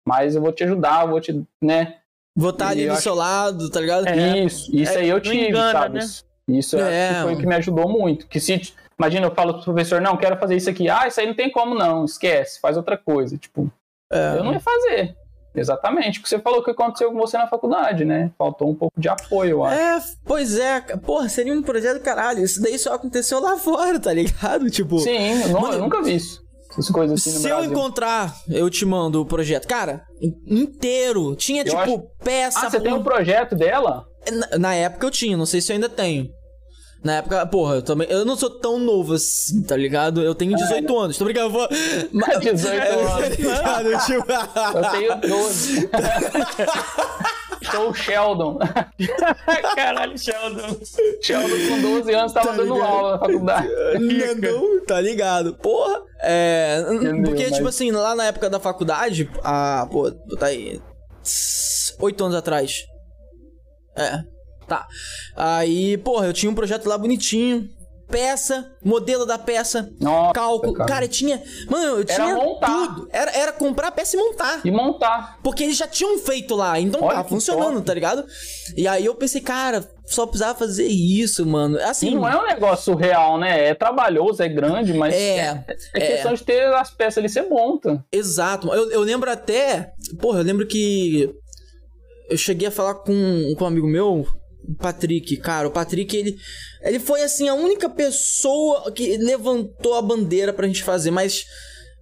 mas 0.08 0.36
eu 0.36 0.42
vou 0.42 0.52
te 0.52 0.64
ajudar, 0.64 1.06
vou 1.06 1.22
te, 1.22 1.44
né? 1.64 1.98
Vou 2.38 2.50
estar 2.50 2.70
ali 2.70 2.86
do 2.88 2.94
acho- 2.94 3.02
seu 3.04 3.14
lado, 3.16 3.70
tá 3.70 3.80
ligado? 3.80 4.08
É. 4.08 4.40
Isso, 4.40 4.76
isso 4.76 4.98
aí 4.98 5.08
eu 5.08 5.22
tive, 5.22 5.50
engana, 5.50 5.72
sabe? 5.72 6.00
né? 6.00 6.06
Isso, 6.50 6.78
É, 6.78 7.14
foi 7.14 7.22
o 7.22 7.26
mano. 7.28 7.38
que 7.40 7.48
me 7.48 7.56
ajudou 7.56 7.88
muito. 7.90 8.28
Que 8.28 8.40
se, 8.40 8.74
imagina, 9.00 9.28
eu 9.28 9.34
falo 9.34 9.54
pro 9.56 9.64
professor, 9.64 10.02
não, 10.02 10.18
quero 10.18 10.38
fazer 10.38 10.56
isso 10.56 10.70
aqui. 10.70 10.90
Ah, 10.90 11.08
isso 11.08 11.20
aí 11.20 11.28
não 11.28 11.34
tem 11.34 11.50
como 11.52 11.74
não, 11.76 12.06
esquece, 12.06 12.60
faz 12.60 12.76
outra 12.78 12.98
coisa. 12.98 13.38
Tipo, 13.38 13.72
É. 14.12 14.38
eu 14.38 14.44
não 14.44 14.54
ia 14.54 14.60
fazer. 14.60 15.16
Exatamente, 15.56 16.20
o 16.20 16.24
que 16.24 16.30
você 16.30 16.40
falou 16.40 16.64
que 16.64 16.72
aconteceu 16.72 17.12
com 17.12 17.18
você 17.18 17.38
na 17.38 17.48
faculdade, 17.48 18.04
né? 18.06 18.32
Faltou 18.38 18.70
um 18.70 18.76
pouco 18.76 19.00
de 19.00 19.08
apoio, 19.08 19.52
eu 19.52 19.64
acho. 19.66 19.80
É, 19.80 20.00
pois 20.26 20.58
é, 20.58 20.82
porra, 20.98 21.30
seria 21.30 21.54
um 21.54 21.62
projeto 21.64 22.02
caralho. 22.02 22.44
Isso 22.44 22.62
daí 22.62 22.78
só 22.78 22.94
aconteceu 22.94 23.40
lá 23.40 23.56
fora, 23.60 24.00
tá 24.00 24.14
ligado? 24.14 24.70
Tipo, 24.70 25.00
Sim, 25.00 25.42
eu, 25.44 25.50
não- 25.50 25.62
Mano, 25.62 25.74
eu 25.76 25.80
nunca 25.82 26.02
vi 26.02 26.16
isso. 26.16 26.44
Essas 26.72 26.90
coisas 26.90 27.22
assim 27.22 27.40
se 27.40 27.48
eu 27.48 27.64
encontrar, 27.64 28.36
eu 28.50 28.70
te 28.70 28.86
mando 28.86 29.22
o 29.22 29.26
projeto. 29.26 29.66
Cara, 29.66 30.04
in- 30.22 30.36
inteiro. 30.46 31.34
Tinha, 31.36 31.62
Eu 31.62 31.66
tipo, 31.70 31.80
acho- 31.80 32.04
peça. 32.22 32.60
Ah, 32.60 32.70
você 32.70 32.80
tem 32.82 32.92
por- 32.92 33.00
um 33.00 33.04
projeto 33.04 33.56
dela? 33.56 34.06
na, 34.52 34.58
na 34.58 34.76
época 34.76 35.06
eu 35.08 35.12
tinha, 35.12 35.38
não 35.38 35.46
sei 35.46 35.62
se 35.62 35.72
eu 35.72 35.76
ainda 35.76 35.88
tenho. 35.88 36.28
Na 37.06 37.18
época, 37.18 37.46
porra, 37.46 37.76
eu 37.76 37.82
também. 37.84 38.08
Eu 38.10 38.26
não 38.26 38.36
sou 38.36 38.50
tão 38.50 38.80
novo 38.80 39.14
assim, 39.14 39.62
tá 39.62 39.78
ligado? 39.78 40.24
Eu 40.24 40.34
tenho 40.34 40.56
18 40.56 40.98
anos. 41.00 41.18
Tô 41.18 41.24
brincando, 41.26 41.46
eu 41.46 41.52
vou. 41.52 41.68
Mas- 42.12 42.40
18 42.40 42.68
É, 42.68 42.90
anos. 42.90 43.12
tá 43.12 43.30
ligado? 43.30 44.06
Tipo- 44.06 44.78
Eu 44.78 44.92
tenho 44.92 45.16
12. 45.38 45.90
Sou 47.72 47.90
o 47.90 47.94
Sheldon. 47.94 48.58
Caralho, 49.76 50.18
Sheldon. 50.18 50.78
Sheldon 51.22 51.68
com 51.70 51.82
12 51.82 52.14
anos 52.14 52.34
tava 52.34 52.48
Tá 52.48 52.54
dando 52.58 52.74
aula 52.82 53.12
na 53.14 53.20
faculdade. 53.20 53.68
Não, 54.42 54.86
tá 54.86 55.02
ligado? 55.02 55.56
Porra. 55.56 56.02
É. 56.22 56.86
Entendeu, 56.92 57.24
porque, 57.24 57.44
mas- 57.44 57.56
tipo 57.56 57.68
assim, 57.68 57.92
lá 57.92 58.16
na 58.16 58.26
época 58.26 58.50
da 58.50 58.60
faculdade, 58.60 59.30
a. 59.44 59.88
Pô, 59.92 60.12
tá 60.12 60.48
aí. 60.48 60.82
Oito 62.00 62.24
anos 62.24 62.36
atrás. 62.36 62.84
É. 63.98 64.20
Tá. 64.68 64.88
Aí, 65.36 65.98
porra, 65.98 66.28
eu 66.28 66.34
tinha 66.34 66.52
um 66.52 66.56
projeto 66.56 66.88
lá 66.88 66.98
bonitinho. 66.98 67.70
Peça, 68.08 68.72
modelo 68.84 69.26
da 69.26 69.36
peça, 69.36 69.90
Nossa, 70.00 70.32
cálculo. 70.34 70.74
Cara. 70.76 70.88
cara. 70.88 71.08
tinha. 71.08 71.42
Mano, 71.68 71.98
eu 71.98 72.06
tinha 72.06 72.36
montar. 72.36 72.68
tudo. 72.94 73.10
Era, 73.12 73.32
era 73.36 73.52
comprar 73.52 73.88
a 73.88 73.92
peça 73.92 74.16
e 74.16 74.20
montar. 74.20 74.62
E 74.64 74.70
montar. 74.70 75.40
Porque 75.42 75.64
eles 75.64 75.76
já 75.76 75.88
tinham 75.88 76.20
feito 76.20 76.54
lá, 76.54 76.80
então 76.80 77.02
Olha 77.02 77.16
tá 77.16 77.24
funcionando, 77.24 77.74
top. 77.78 77.86
tá 77.88 77.94
ligado? 77.96 78.24
E 78.78 78.88
aí 78.88 79.04
eu 79.04 79.16
pensei, 79.16 79.42
cara, 79.42 79.84
só 80.06 80.28
precisava 80.28 80.54
fazer 80.58 80.86
isso, 80.86 81.44
mano. 81.48 81.80
Assim. 81.80 82.10
E 82.10 82.16
não 82.16 82.30
é 82.30 82.40
um 82.40 82.46
negócio 82.46 82.94
surreal, 82.94 83.40
né? 83.40 83.70
É 83.70 83.74
trabalhoso, 83.74 84.44
é 84.44 84.48
grande, 84.48 84.94
mas 84.94 85.12
É, 85.16 85.66
é 85.96 86.00
questão 86.00 86.36
de 86.36 86.44
ter 86.44 86.72
as 86.76 86.92
peças 86.92 87.18
ali, 87.18 87.28
você 87.28 87.42
monta. 87.42 88.06
Exato. 88.12 88.72
Eu, 88.72 88.92
eu 88.92 89.02
lembro 89.02 89.32
até. 89.32 89.94
Porra, 90.22 90.42
eu 90.42 90.46
lembro 90.46 90.68
que. 90.68 91.28
Eu 92.30 92.38
cheguei 92.38 92.68
a 92.68 92.72
falar 92.72 92.94
com, 92.96 93.54
com 93.58 93.64
um 93.64 93.68
amigo 93.68 93.88
meu, 93.88 94.26
o 94.68 94.76
Patrick. 94.76 95.38
Cara, 95.38 95.68
o 95.68 95.72
Patrick, 95.72 96.16
ele. 96.16 96.36
Ele 96.82 97.00
foi, 97.00 97.24
assim, 97.24 97.48
a 97.48 97.54
única 97.54 97.90
pessoa 97.90 98.92
que 98.92 99.18
levantou 99.18 99.96
a 99.96 100.02
bandeira 100.02 100.54
pra 100.54 100.68
gente 100.68 100.84
fazer, 100.84 101.12
mas. 101.12 101.46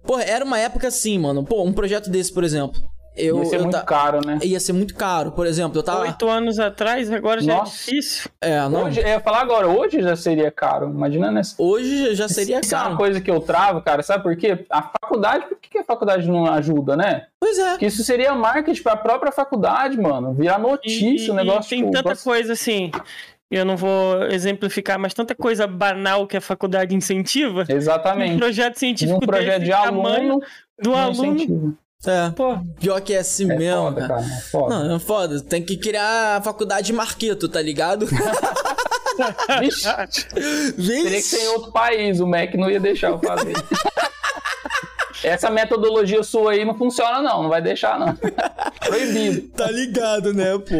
Porra, 0.06 0.22
era 0.22 0.44
uma 0.44 0.58
época 0.58 0.88
assim, 0.88 1.18
mano. 1.18 1.44
Pô, 1.44 1.64
um 1.64 1.72
projeto 1.72 2.10
desse, 2.10 2.32
por 2.32 2.44
exemplo. 2.44 2.78
Eu, 3.16 3.38
Ia 3.38 3.44
ser 3.44 3.56
eu 3.56 3.60
muito 3.62 3.72
ta- 3.74 3.82
caro, 3.82 4.20
né? 4.26 4.38
Ia 4.42 4.58
ser 4.58 4.72
muito 4.72 4.94
caro. 4.94 5.30
Por 5.30 5.46
exemplo, 5.46 5.78
eu 5.78 5.82
tava. 5.84 6.00
Oito 6.00 6.28
anos 6.28 6.58
atrás, 6.58 7.10
agora 7.12 7.40
já 7.40 7.54
Nossa. 7.58 7.72
é 7.72 7.76
difícil. 7.94 8.30
É, 8.40 8.68
não. 8.68 8.84
Hoje, 8.84 9.00
eu 9.00 9.06
ia 9.06 9.20
falar 9.20 9.40
agora, 9.40 9.68
hoje 9.68 10.02
já 10.02 10.16
seria 10.16 10.50
caro. 10.50 10.88
Imagina 10.90 11.30
nessa. 11.30 11.54
Hoje 11.58 12.14
já 12.16 12.28
seria 12.28 12.58
Isso 12.60 12.74
é 12.74 12.78
uma 12.78 12.84
caro. 12.86 12.96
coisa 12.96 13.20
que 13.20 13.30
eu 13.30 13.38
travo, 13.40 13.80
cara, 13.82 14.02
sabe 14.02 14.24
por 14.24 14.36
quê? 14.36 14.64
A 14.68 14.82
faculdade, 14.82 15.46
por 15.46 15.58
que 15.60 15.78
a 15.78 15.84
faculdade 15.84 16.28
não 16.28 16.46
ajuda, 16.46 16.96
né? 16.96 17.26
Pois 17.38 17.56
é. 17.58 17.70
Porque 17.70 17.86
isso 17.86 18.02
seria 18.02 18.34
marketing 18.34 18.82
pra 18.82 18.96
própria 18.96 19.30
faculdade, 19.30 19.96
mano. 19.96 20.34
Virar 20.34 20.58
E, 20.58 20.62
notícia, 20.62 21.32
o 21.32 21.34
e- 21.34 21.36
negócio. 21.36 21.66
e 21.68 21.68
tem 21.70 21.78
tipo, 21.80 21.92
tanta 21.92 22.08
nossa, 22.08 22.24
coisa 22.24 22.52
assim. 22.54 22.90
Eu 23.50 23.64
não 23.64 23.76
vou 23.76 24.24
exemplificar, 24.32 24.98
mas 24.98 25.14
tanta 25.14 25.36
coisa 25.36 25.66
banal 25.68 26.26
que 26.26 26.36
a 26.36 26.40
faculdade 26.40 26.96
incentiva. 26.96 27.64
Um 27.70 27.72
Exatamente. 27.76 28.38
projeto 28.38 28.72
De 28.72 28.78
científico 28.80 29.18
um 29.22 29.26
projeto 29.26 29.60
desse 29.60 29.64
de 29.66 29.70
tamanho 29.70 30.32
aluno, 30.32 30.40
do 30.82 30.94
aluno. 30.94 31.34
incentiva. 31.36 31.74
É. 32.06 32.30
Pô, 32.30 32.58
Pior 32.78 33.00
que 33.00 33.14
é 33.14 33.18
assim 33.18 33.50
É 33.50 33.56
mesmo, 33.56 33.82
foda, 33.84 34.00
cara. 34.08 34.14
cara. 34.22 34.26
É 34.26 34.40
foda. 34.40 34.74
Não, 34.84 34.96
é 34.96 34.98
foda. 34.98 35.40
Tem 35.40 35.62
que 35.62 35.76
criar 35.76 36.36
a 36.36 36.42
faculdade 36.42 36.86
de 36.88 36.92
Marqueto, 36.92 37.48
tá 37.48 37.60
ligado? 37.62 38.06
Vixe, 39.60 40.24
teria 41.04 41.10
que 41.18 41.22
ser 41.22 41.44
em 41.44 41.48
outro 41.48 41.70
país, 41.72 42.20
o 42.20 42.26
MEC 42.26 42.56
não 42.56 42.70
ia 42.70 42.80
deixar 42.80 43.08
eu 43.10 43.18
fazer. 43.18 43.54
Essa 45.22 45.48
metodologia 45.50 46.22
sua 46.22 46.52
aí 46.52 46.64
não 46.64 46.74
funciona, 46.76 47.22
não. 47.22 47.44
Não 47.44 47.48
vai 47.48 47.62
deixar, 47.62 47.98
não. 47.98 48.14
Proibido. 48.84 49.48
Tá 49.56 49.70
ligado, 49.70 50.34
né, 50.34 50.58
pô? 50.58 50.74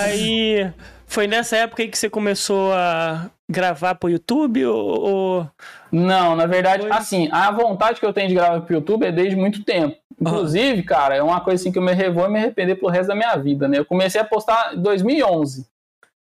aí 0.00 0.72
foi 1.08 1.26
nessa 1.26 1.56
época 1.56 1.82
aí 1.82 1.88
que 1.88 1.98
você 1.98 2.08
começou 2.10 2.72
a 2.72 3.30
gravar 3.50 3.94
pro 3.94 4.10
YouTube 4.10 4.64
ou. 4.66 5.00
ou- 5.00 5.50
Não, 5.90 6.36
na 6.36 6.46
verdade, 6.46 6.82
Foi. 6.82 6.92
assim, 6.92 7.28
a 7.32 7.50
vontade 7.50 7.98
que 7.98 8.06
eu 8.06 8.12
tenho 8.12 8.28
de 8.28 8.34
gravar 8.34 8.60
pro 8.60 8.74
YouTube 8.74 9.04
é 9.06 9.12
desde 9.12 9.34
muito 9.36 9.64
tempo. 9.64 9.96
Inclusive, 10.20 10.82
cara, 10.82 11.14
é 11.16 11.22
uma 11.22 11.40
coisa 11.40 11.60
assim 11.62 11.72
que 11.72 11.78
eu 11.78 11.82
me 11.82 11.92
revou 11.92 12.26
e 12.26 12.28
me 12.28 12.38
arrepender 12.38 12.74
pelo 12.76 12.90
resto 12.90 13.08
da 13.08 13.14
minha 13.14 13.34
vida, 13.36 13.68
né? 13.68 13.78
Eu 13.78 13.84
comecei 13.84 14.20
a 14.20 14.24
postar 14.24 14.74
em 14.74 14.80
2011. 14.82 15.66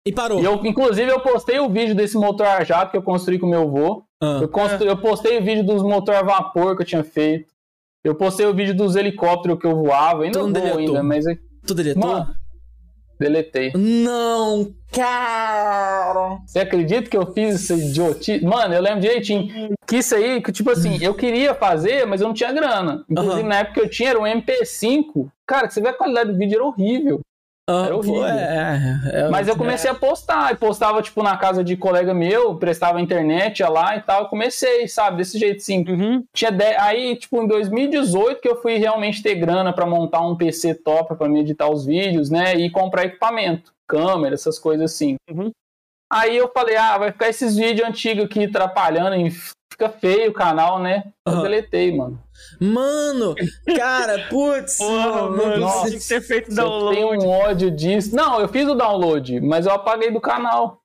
E 0.06 0.12
parou. 0.12 0.40
E 0.40 0.44
eu, 0.44 0.54
inclusive, 0.64 1.10
eu 1.10 1.20
postei 1.20 1.58
o 1.60 1.68
vídeo 1.68 1.94
desse 1.94 2.16
motor 2.16 2.46
a 2.46 2.62
jato 2.64 2.90
que 2.90 2.96
eu 2.96 3.02
construí 3.02 3.38
com 3.38 3.46
meu 3.46 3.62
avô. 3.62 4.04
Ah. 4.22 4.38
Eu, 4.42 4.48
constru- 4.48 4.86
eu 4.86 4.96
postei 4.96 5.38
o 5.38 5.42
vídeo 5.42 5.64
dos 5.64 5.82
motor 5.82 6.14
a 6.14 6.22
vapor 6.22 6.76
que 6.76 6.82
eu 6.82 6.86
tinha 6.86 7.02
feito. 7.04 7.50
Eu 8.04 8.14
postei 8.14 8.46
o 8.46 8.54
vídeo 8.54 8.74
dos 8.74 8.96
helicópteros 8.96 9.58
que 9.58 9.66
eu 9.66 9.74
voava. 9.76 10.24
Ainda 10.24 10.38
Tu 10.38 10.46
não 10.46 10.52
vou 10.52 10.62
deletou? 10.62 10.78
ainda, 10.96 11.02
mas... 11.02 11.26
é- 11.26 11.38
Tu 11.66 11.74
deletou? 11.74 12.02
Mano, 12.10 12.34
deletei. 13.20 13.72
Não, 13.74 14.72
cara. 14.90 16.38
Você 16.46 16.58
acredita 16.60 17.08
que 17.08 17.16
eu 17.16 17.32
fiz 17.32 17.54
essa 17.56 17.74
idiotice? 17.74 18.44
Mano, 18.44 18.74
eu 18.74 18.80
lembro 18.80 19.00
direitinho 19.00 19.74
que 19.86 19.98
isso 19.98 20.14
aí, 20.14 20.40
que 20.40 20.50
tipo 20.50 20.70
assim, 20.70 20.98
eu 21.02 21.14
queria 21.14 21.54
fazer, 21.54 22.06
mas 22.06 22.20
eu 22.20 22.28
não 22.28 22.34
tinha 22.34 22.52
grana. 22.52 23.04
Inclusive, 23.08 23.40
Aham. 23.40 23.48
na 23.48 23.58
época 23.58 23.74
que 23.74 23.86
eu 23.86 23.90
tinha, 23.90 24.10
era 24.10 24.18
um 24.18 24.24
MP5. 24.24 25.28
Cara, 25.46 25.68
você 25.68 25.80
vê 25.80 25.88
a 25.88 25.92
qualidade 25.92 26.32
do 26.32 26.38
vídeo, 26.38 26.56
era 26.56 26.64
horrível. 26.64 27.20
Ah, 27.70 27.84
Era 27.86 27.96
horrível. 27.96 28.20
pô, 28.20 28.26
é, 28.26 29.00
é, 29.12 29.28
Mas 29.28 29.46
eu 29.46 29.56
comecei 29.56 29.88
a 29.90 29.94
postar, 29.94 30.52
e 30.52 30.56
postava, 30.56 31.00
tipo, 31.02 31.22
na 31.22 31.36
casa 31.36 31.62
de 31.62 31.76
colega 31.76 32.12
meu, 32.12 32.56
prestava 32.56 33.00
internet, 33.00 33.60
ia 33.60 33.68
lá 33.68 33.96
e 33.96 34.00
tal. 34.02 34.22
Eu 34.22 34.28
comecei, 34.28 34.88
sabe, 34.88 35.18
desse 35.18 35.38
jeito 35.38 35.62
sim. 35.62 35.84
Uhum. 35.88 36.24
Tinha 36.34 36.50
de- 36.50 36.64
Aí, 36.76 37.14
tipo, 37.16 37.40
em 37.42 37.46
2018 37.46 38.40
que 38.40 38.48
eu 38.48 38.60
fui 38.60 38.76
realmente 38.76 39.22
ter 39.22 39.34
grana 39.36 39.72
pra 39.72 39.86
montar 39.86 40.20
um 40.20 40.36
PC 40.36 40.74
top 40.74 41.14
pra 41.16 41.28
me 41.28 41.40
editar 41.40 41.70
os 41.70 41.86
vídeos, 41.86 42.28
né? 42.30 42.54
E 42.56 42.70
comprar 42.70 43.04
equipamento, 43.04 43.72
câmera, 43.86 44.34
essas 44.34 44.58
coisas 44.58 44.92
assim. 44.92 45.14
Uhum. 45.30 45.50
Aí 46.12 46.36
eu 46.36 46.50
falei, 46.52 46.76
ah, 46.76 46.98
vai 46.98 47.12
ficar 47.12 47.28
esses 47.28 47.54
vídeos 47.56 47.88
antigos 47.88 48.24
aqui 48.24 48.44
atrapalhando 48.44 49.14
fica 49.72 49.88
feio 49.88 50.30
o 50.30 50.34
canal, 50.34 50.80
né? 50.80 51.04
Eu 51.26 51.34
Aham. 51.34 51.42
deletei, 51.42 51.94
mano. 51.96 52.20
Mano, 52.60 53.34
cara, 53.76 54.26
putz. 54.28 54.76
Porra, 54.78 55.22
mano, 55.22 55.36
mano, 55.36 55.56
nossa. 55.58 55.88
tinha 55.88 55.98
que 56.00 56.06
ter 56.08 56.20
feito 56.20 56.50
Eu 56.50 56.56
download. 56.56 56.94
tenho 56.96 57.08
um 57.22 57.28
ódio 57.28 57.70
disso. 57.70 58.14
Não, 58.14 58.38
eu 58.40 58.48
fiz 58.48 58.68
o 58.68 58.74
download, 58.74 59.40
mas 59.40 59.64
eu 59.66 59.72
apaguei 59.72 60.10
do 60.10 60.20
canal. 60.20 60.82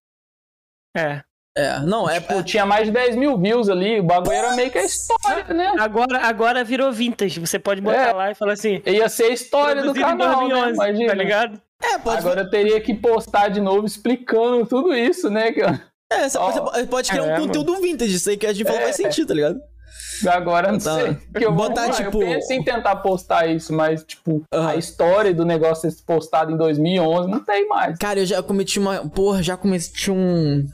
É. 0.96 1.22
É, 1.58 1.80
não, 1.80 2.10
é. 2.10 2.20
Tipo, 2.20 2.44
tinha 2.44 2.66
mais 2.66 2.86
de 2.88 2.92
10 2.92 3.16
mil 3.16 3.38
views 3.38 3.70
ali, 3.70 4.00
o 4.00 4.04
bagulho 4.04 4.34
era 4.36 4.56
meio 4.56 4.70
que 4.70 4.78
a 4.78 4.84
história, 4.84 5.54
né? 5.54 5.74
Agora, 5.80 6.20
agora 6.26 6.64
virou 6.66 6.92
vintage. 6.92 7.40
Você 7.40 7.58
pode 7.58 7.80
botar 7.82 8.10
É. 8.10 8.14
lá 8.14 8.32
e 8.32 8.36
falar 8.36 8.54
assim. 8.54 8.82
Ia 8.86 9.08
ser 9.08 9.26
a 9.26 9.30
história 9.34 9.82
do 9.82 9.94
canal, 9.94 10.48
né? 10.50 10.54
2011, 10.54 10.74
Imagina. 10.74 11.08
tá 11.08 11.14
ligado? 11.16 11.62
É, 11.82 11.98
pode. 11.98 12.18
Agora 12.18 12.42
eu 12.42 12.50
teria 12.50 12.80
que 12.82 12.94
postar 12.94 13.48
de 13.50 13.62
novo 13.62 13.86
explicando 13.86 14.66
tudo 14.66 14.94
isso, 14.94 15.30
né? 15.30 15.54
eu- 15.56 15.68
É, 16.12 16.28
você 16.30 16.38
Ó. 16.38 16.52
pode, 16.52 16.88
pode 16.88 17.10
criar 17.10 17.26
É, 17.26 17.38
um 17.40 17.42
conteúdo 17.48 17.76
vintage, 17.82 18.16
isso 18.16 18.30
aí 18.30 18.36
que 18.38 18.46
a 18.48 18.52
gente 18.54 18.66
falou 18.66 18.80
É. 18.82 18.84
faz 18.84 18.96
sentido, 18.98 19.28
tá 19.30 19.34
ligado? 19.34 19.60
Agora 20.28 20.68
eu 20.70 20.72
não 20.74 20.80
Tá. 20.80 20.96
sei. 20.96 21.18
Que 21.36 21.46
eu 21.46 21.54
vou 21.54 21.68
Botar, 21.70 21.88
eu 21.88 21.94
tipo- 21.94 22.20
penso 22.20 22.54
em 22.54 22.64
tentar 22.64 22.96
postar 22.98 23.48
isso, 23.48 23.74
mas, 23.74 24.04
tipo, 24.04 24.44
Aham. 24.54 24.70
a 24.70 24.76
história 24.76 25.34
do 25.34 25.46
negócio 25.46 25.90
ser 25.90 25.98
postado 26.06 26.52
em 26.52 26.58
2011 26.58 27.30
não 27.30 27.44
tem 27.44 27.68
mais. 27.68 27.98
Cara, 27.98 28.20
eu 28.20 28.26
já 28.26 28.42
cometi 28.44 28.80
uma. 28.80 29.08
Porra, 29.10 29.42
já 29.44 29.56
cometi 29.58 30.10
um. 30.12 30.66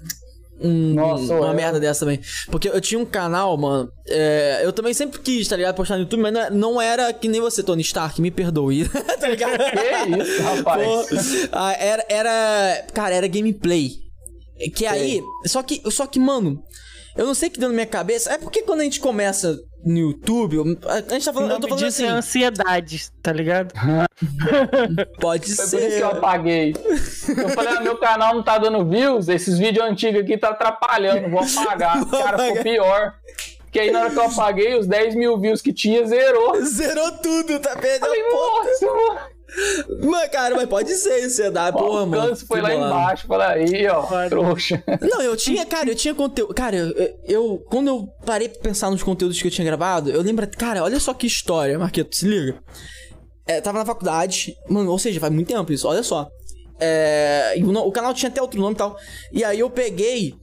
um- 0.64 0.94
Nossa, 0.94 1.34
uma 1.34 1.52
é. 1.52 1.56
merda 1.56 1.80
dessa 1.80 2.02
também. 2.02 2.20
Porque 2.52 2.70
eu 2.70 2.80
tinha 2.80 3.00
um 3.00 3.06
canal, 3.06 3.58
mano. 3.58 3.92
é, 4.08 4.62
eu 4.64 4.72
também 4.72 4.94
sempre 4.94 5.20
quis, 5.20 5.48
tá 5.48 5.56
ligado? 5.56 5.74
Postar 5.76 5.96
no 5.96 6.02
YouTube, 6.02 6.22
mas 6.22 6.32
não, 6.34 6.50
não 6.52 6.82
era 6.82 7.12
que 7.14 7.28
nem 7.28 7.42
você, 7.42 7.64
Tony 7.64 7.82
Stark, 7.82 8.22
me 8.22 8.30
perdoe. 8.30 8.88
tá 9.20 9.28
ligado? 9.28 9.58
Que 9.58 10.22
isso, 10.22 10.42
rapaz. 10.44 10.88
Pô, 11.50 11.58
era, 11.80 12.06
era. 12.10 12.86
Cara, 12.94 13.16
era 13.16 13.28
gameplay. 13.28 13.92
Que 14.76 14.86
aí. 14.86 15.20
Só 15.48 15.64
que, 15.64 15.82
só 15.90 16.06
que, 16.06 16.20
mano. 16.20 16.62
Eu 17.18 17.26
não 17.26 17.34
sei 17.34 17.50
o 17.50 17.52
que 17.52 17.60
deu 17.60 17.70
na 17.70 17.76
minha 17.76 17.86
cabeça. 17.86 18.32
É 18.32 18.38
porque 18.38 18.62
quando 18.62 18.82
a 18.82 18.84
gente 18.84 19.00
começa 19.00 19.60
no 19.84 19.98
YouTube. 19.98 20.56
eu- 20.58 20.64
A 20.90 21.14
gente 21.14 21.26
tá 21.26 21.34
falando. 21.34 21.52
Eu 21.52 21.60
tô 21.60 21.68
falando 21.68 21.84
disso 21.86 22.02
assim. 22.04 22.06
é 22.06 22.16
ansiedade, 22.16 23.10
tá 23.22 23.34
ligado? 23.34 23.74
Pode 25.20 25.54
Foi 25.56 25.66
por 25.66 25.66
isso 25.66 25.78
que 25.78 25.84
eu 25.84 25.92
ser. 25.92 26.04
apaguei. 26.04 26.74
Eu 27.38 27.50
falei, 27.50 27.78
ah, 27.78 27.82
meu 27.82 27.98
canal 27.98 28.36
não 28.36 28.44
tá 28.44 28.58
dando 28.58 28.86
views, 28.88 29.28
esses 29.28 29.58
vídeos 29.58 29.86
antigos 29.86 30.22
aqui 30.22 30.38
tá 30.38 30.50
atrapalhando, 30.50 31.30
vou 31.30 31.42
apagar. 31.42 32.00
Vou 32.06 32.20
Cara, 32.24 32.38
ficou 32.38 32.46
apagar. 32.46 32.64
pior. 32.64 33.14
Porque 33.64 33.80
aí 33.80 33.90
na 33.92 34.02
hora 34.02 34.10
que 34.10 34.18
eu 34.20 34.24
apaguei, 34.26 34.78
os 34.78 34.86
10 34.86 35.16
mil 35.16 35.38
views 35.40 35.62
que 35.62 35.72
tinha, 35.74 36.06
zerou. 36.06 36.62
Zerou 36.66 37.12
tudo, 37.14 37.58
tá 37.60 37.76
perdendo 37.76 38.02
Falei, 38.02 38.24
nossa, 38.30 38.86
mano. 38.86 39.20
Mas, 40.04 40.30
cara, 40.32 40.56
mas 40.56 40.68
pode 40.70 40.94
ser 40.96 41.24
ansiedade, 41.26 41.76
O 41.76 41.80
porra, 41.80 42.06
mano. 42.06 42.22
alcance 42.24 42.46
foi 42.46 42.62
lá 42.62 42.70
bolado. 42.70 42.94
embaixo. 42.94 43.28
Falei, 43.28 43.76
aí, 43.76 43.88
ó, 43.88 44.04
trouxa. 44.30 44.82
Não, 45.02 45.22
eu 45.22 45.36
tinha, 45.36 45.66
cara, 45.66 45.90
eu 45.90 45.96
tinha 45.96 46.16
conteúdo. 46.16 46.54
Cara, 46.54 46.76
eu, 46.78 47.16
eu- 47.26 47.58
Quando 47.70 47.88
eu 47.90 48.08
parei 48.26 48.48
pra 48.48 48.62
pensar 48.62 48.90
nos 48.90 49.04
conteúdos 49.04 49.42
que 49.42 49.48
eu 49.48 49.52
tinha 49.52 49.66
gravado, 49.66 50.10
eu 50.10 50.22
lembro. 50.22 50.48
Cara, 50.58 50.84
olha 50.84 51.00
só 51.00 51.14
que 51.14 51.28
história, 51.28 51.78
Marqueto, 51.78 52.16
se 52.16 52.26
liga. 52.28 52.60
É, 53.46 53.60
tava 53.60 53.80
na 53.80 53.86
faculdade, 53.86 54.56
mano, 54.70 54.90
ou 54.92 54.98
seja, 55.00 55.20
faz 55.20 55.34
muito 55.34 55.48
tempo 55.48 55.74
isso, 55.74 55.88
olha 55.88 56.04
só. 56.04 56.30
É, 56.80 57.54
e 57.58 57.64
o, 57.64 57.72
o 57.72 57.92
canal 57.92 58.14
tinha 58.14 58.30
até 58.30 58.42
outro 58.42 58.60
nome 58.60 58.76
e 58.76 58.78
tal. 58.78 58.96
E 59.34 59.44
aí 59.44 59.60
eu 59.60 59.70
peguei 59.70 60.34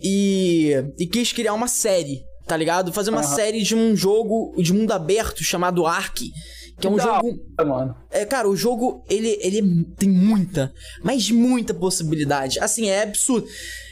e, 0.00 0.72
e 0.98 1.06
quis 1.06 1.32
criar 1.32 1.54
uma 1.54 1.66
série, 1.68 2.22
tá 2.46 2.56
ligado? 2.56 2.92
Fazer 2.92 3.10
uma 3.10 3.20
Aham. 3.22 3.34
série 3.34 3.62
de 3.62 3.74
um 3.74 3.94
jogo 3.96 4.54
de 4.62 4.72
mundo 4.72 4.92
aberto 4.92 5.42
chamado 5.42 5.86
Ark. 5.86 6.20
Que 6.80 6.86
é 6.86 6.90
um 6.90 6.96
Da 6.96 7.04
jogo. 7.04 7.38
mano. 7.64 7.96
É, 8.10 8.24
cara, 8.24 8.48
o 8.48 8.56
jogo, 8.56 9.04
ele, 9.08 9.38
ele 9.40 9.84
tem 9.96 10.08
muita, 10.08 10.72
mas 11.02 11.30
muita 11.30 11.72
possibilidade. 11.72 12.58
Assim, 12.58 12.88
é 12.88 13.02
absurdo. 13.02 13.46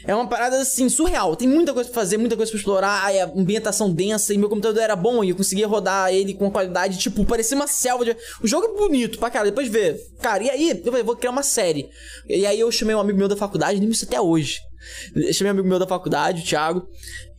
É 0.05 0.13
uma 0.13 0.27
parada, 0.27 0.59
assim, 0.59 0.89
surreal. 0.89 1.35
Tem 1.35 1.47
muita 1.47 1.73
coisa 1.73 1.89
pra 1.89 2.01
fazer, 2.01 2.17
muita 2.17 2.35
coisa 2.35 2.51
pra 2.51 2.57
explorar. 2.57 3.05
Aí 3.05 3.19
a 3.19 3.25
ambientação 3.25 3.91
densa 3.91 4.33
e 4.33 4.37
meu 4.37 4.49
computador 4.49 4.81
era 4.81 4.95
bom 4.95 5.23
e 5.23 5.29
eu 5.29 5.35
conseguia 5.35 5.67
rodar 5.67 6.13
ele 6.13 6.33
com 6.33 6.51
qualidade, 6.51 6.97
tipo, 6.97 7.23
parecia 7.25 7.55
uma 7.55 7.67
selva 7.67 8.03
de... 8.03 8.15
O 8.43 8.47
jogo 8.47 8.65
é 8.65 8.77
bonito 8.77 9.19
pra 9.19 9.29
cara, 9.29 9.45
depois 9.45 9.67
de 9.67 9.73
ver. 9.73 9.99
Cara, 10.19 10.43
e 10.43 10.49
aí? 10.49 10.69
Eu 10.71 10.91
falei, 10.91 11.03
vou 11.03 11.15
criar 11.15 11.31
uma 11.31 11.43
série. 11.43 11.89
E 12.27 12.45
aí 12.45 12.59
eu 12.59 12.71
chamei 12.71 12.95
um 12.95 12.99
amigo 12.99 13.17
meu 13.17 13.27
da 13.27 13.37
faculdade, 13.37 13.79
nem 13.79 13.89
isso 13.89 14.05
até 14.05 14.19
hoje. 14.19 14.59
Eu 15.15 15.33
chamei 15.33 15.51
um 15.51 15.55
amigo 15.55 15.67
meu 15.67 15.79
da 15.79 15.87
faculdade, 15.87 16.41
o 16.41 16.45
Thiago. 16.45 16.87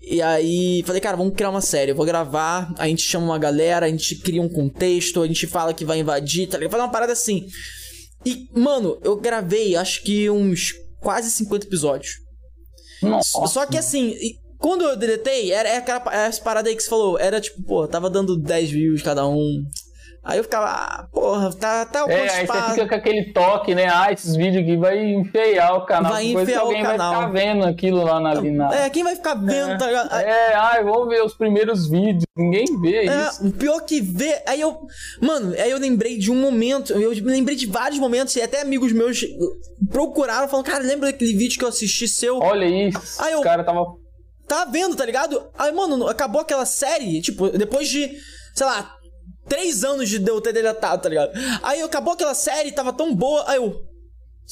E 0.02 0.20
aí, 0.20 0.82
falei, 0.84 1.00
cara, 1.00 1.16
vamos 1.16 1.34
criar 1.34 1.50
uma 1.50 1.60
série. 1.60 1.92
Eu 1.92 1.96
vou 1.96 2.04
gravar, 2.04 2.74
a 2.76 2.88
gente 2.88 3.02
chama 3.02 3.26
uma 3.26 3.38
galera, 3.38 3.86
a 3.86 3.88
gente 3.88 4.16
cria 4.16 4.42
um 4.42 4.48
contexto, 4.48 5.22
a 5.22 5.26
gente 5.26 5.46
fala 5.46 5.72
que 5.72 5.84
vai 5.84 6.00
invadir, 6.00 6.48
tá 6.48 6.58
ligado? 6.58 6.72
Fazer 6.72 6.82
uma 6.82 6.90
parada 6.90 7.12
assim. 7.12 7.46
E, 8.24 8.48
mano, 8.54 8.98
eu 9.02 9.16
gravei 9.16 9.76
acho 9.76 10.02
que 10.02 10.28
uns 10.28 10.74
quase 11.00 11.30
50 11.30 11.66
episódios. 11.66 12.14
Nossa. 13.00 13.46
Só 13.46 13.66
que 13.66 13.76
assim, 13.78 14.14
quando 14.58 14.84
eu 14.84 14.96
deletei, 14.96 15.52
era, 15.52 15.68
era 15.68 15.78
aquela 15.78 16.02
era 16.12 16.26
essa 16.28 16.40
parada 16.40 16.68
aí 16.68 16.76
que 16.76 16.82
você 16.82 16.88
falou. 16.88 17.18
Era 17.18 17.40
tipo, 17.40 17.62
pô, 17.64 17.86
tava 17.86 18.08
dando 18.08 18.36
10 18.36 18.70
views 18.70 19.02
cada 19.02 19.26
um. 19.26 19.64
Aí 20.24 20.38
eu 20.38 20.44
ficava, 20.44 20.66
ah, 20.66 21.08
porra, 21.12 21.52
tá, 21.52 21.84
tá 21.84 22.04
o 22.04 22.08
É, 22.08 22.22
aí 22.22 22.28
você 22.28 22.42
espaço. 22.42 22.70
fica 22.74 22.88
com 22.88 22.94
aquele 22.94 23.32
toque, 23.32 23.74
né? 23.74 23.88
Ah, 23.92 24.12
esses 24.12 24.36
vídeos 24.36 24.62
aqui 24.62 24.76
vai 24.76 24.98
enfeiar 25.14 25.74
o 25.76 25.84
canal. 25.84 26.12
Vai 26.12 26.26
depois 26.28 26.44
que 26.46 26.52
enfeiar 26.52 26.62
o 26.62 26.66
alguém 26.68 26.82
canal. 26.84 27.12
vai 27.14 27.20
ficar 27.26 27.32
vendo 27.32 27.64
aquilo 27.66 28.04
lá 28.04 28.20
na, 28.20 28.30
ali 28.30 28.50
na... 28.52 28.72
É, 28.72 28.88
quem 28.88 29.02
vai 29.02 29.16
ficar 29.16 29.34
vendo, 29.34 29.76
tá 29.78 29.86
ligado? 29.88 30.14
É, 30.14 30.54
ai, 30.54 30.84
vamos 30.84 31.08
ver 31.08 31.24
os 31.24 31.34
primeiros 31.34 31.88
vídeos. 31.90 32.22
Ninguém 32.36 32.64
vê 32.80 33.08
É, 33.08 33.26
isso. 33.28 33.44
o 33.48 33.50
pior 33.52 33.80
que 33.80 34.00
ver. 34.00 34.42
Aí 34.46 34.60
eu. 34.60 34.78
Mano, 35.20 35.54
aí 35.58 35.70
eu 35.72 35.78
lembrei 35.78 36.16
de 36.16 36.30
um 36.30 36.36
momento. 36.40 36.92
Eu 36.92 37.10
lembrei 37.24 37.56
de 37.56 37.66
vários 37.66 37.98
momentos. 37.98 38.36
E 38.36 38.42
até 38.42 38.60
amigos 38.60 38.92
meus 38.92 39.24
procuraram, 39.90 40.48
falaram, 40.48 40.70
cara, 40.70 40.84
lembra 40.84 41.10
daquele 41.10 41.34
vídeo 41.36 41.58
que 41.58 41.64
eu 41.64 41.68
assisti 41.68 42.06
seu? 42.06 42.38
Olha 42.38 42.64
isso. 42.64 43.20
Aí 43.20 43.32
eu- 43.32 43.40
O 43.40 43.42
cara 43.42 43.64
tava. 43.64 43.84
Tá 44.46 44.64
vendo, 44.66 44.94
tá 44.94 45.04
ligado? 45.04 45.48
Aí, 45.58 45.72
mano, 45.72 46.06
acabou 46.06 46.40
aquela 46.40 46.66
série, 46.66 47.20
tipo, 47.22 47.48
depois 47.50 47.88
de, 47.88 48.10
sei 48.54 48.66
lá, 48.66 48.94
três 49.48 49.84
anos 49.84 50.08
de 50.08 50.18
ter 50.40 50.52
deletado, 50.52 51.02
tá 51.02 51.08
ligado? 51.08 51.32
Aí 51.62 51.80
acabou 51.82 52.14
aquela 52.14 52.34
série, 52.34 52.72
tava 52.72 52.92
tão 52.92 53.14
boa. 53.14 53.44
Aí 53.48 53.56
eu. 53.56 53.82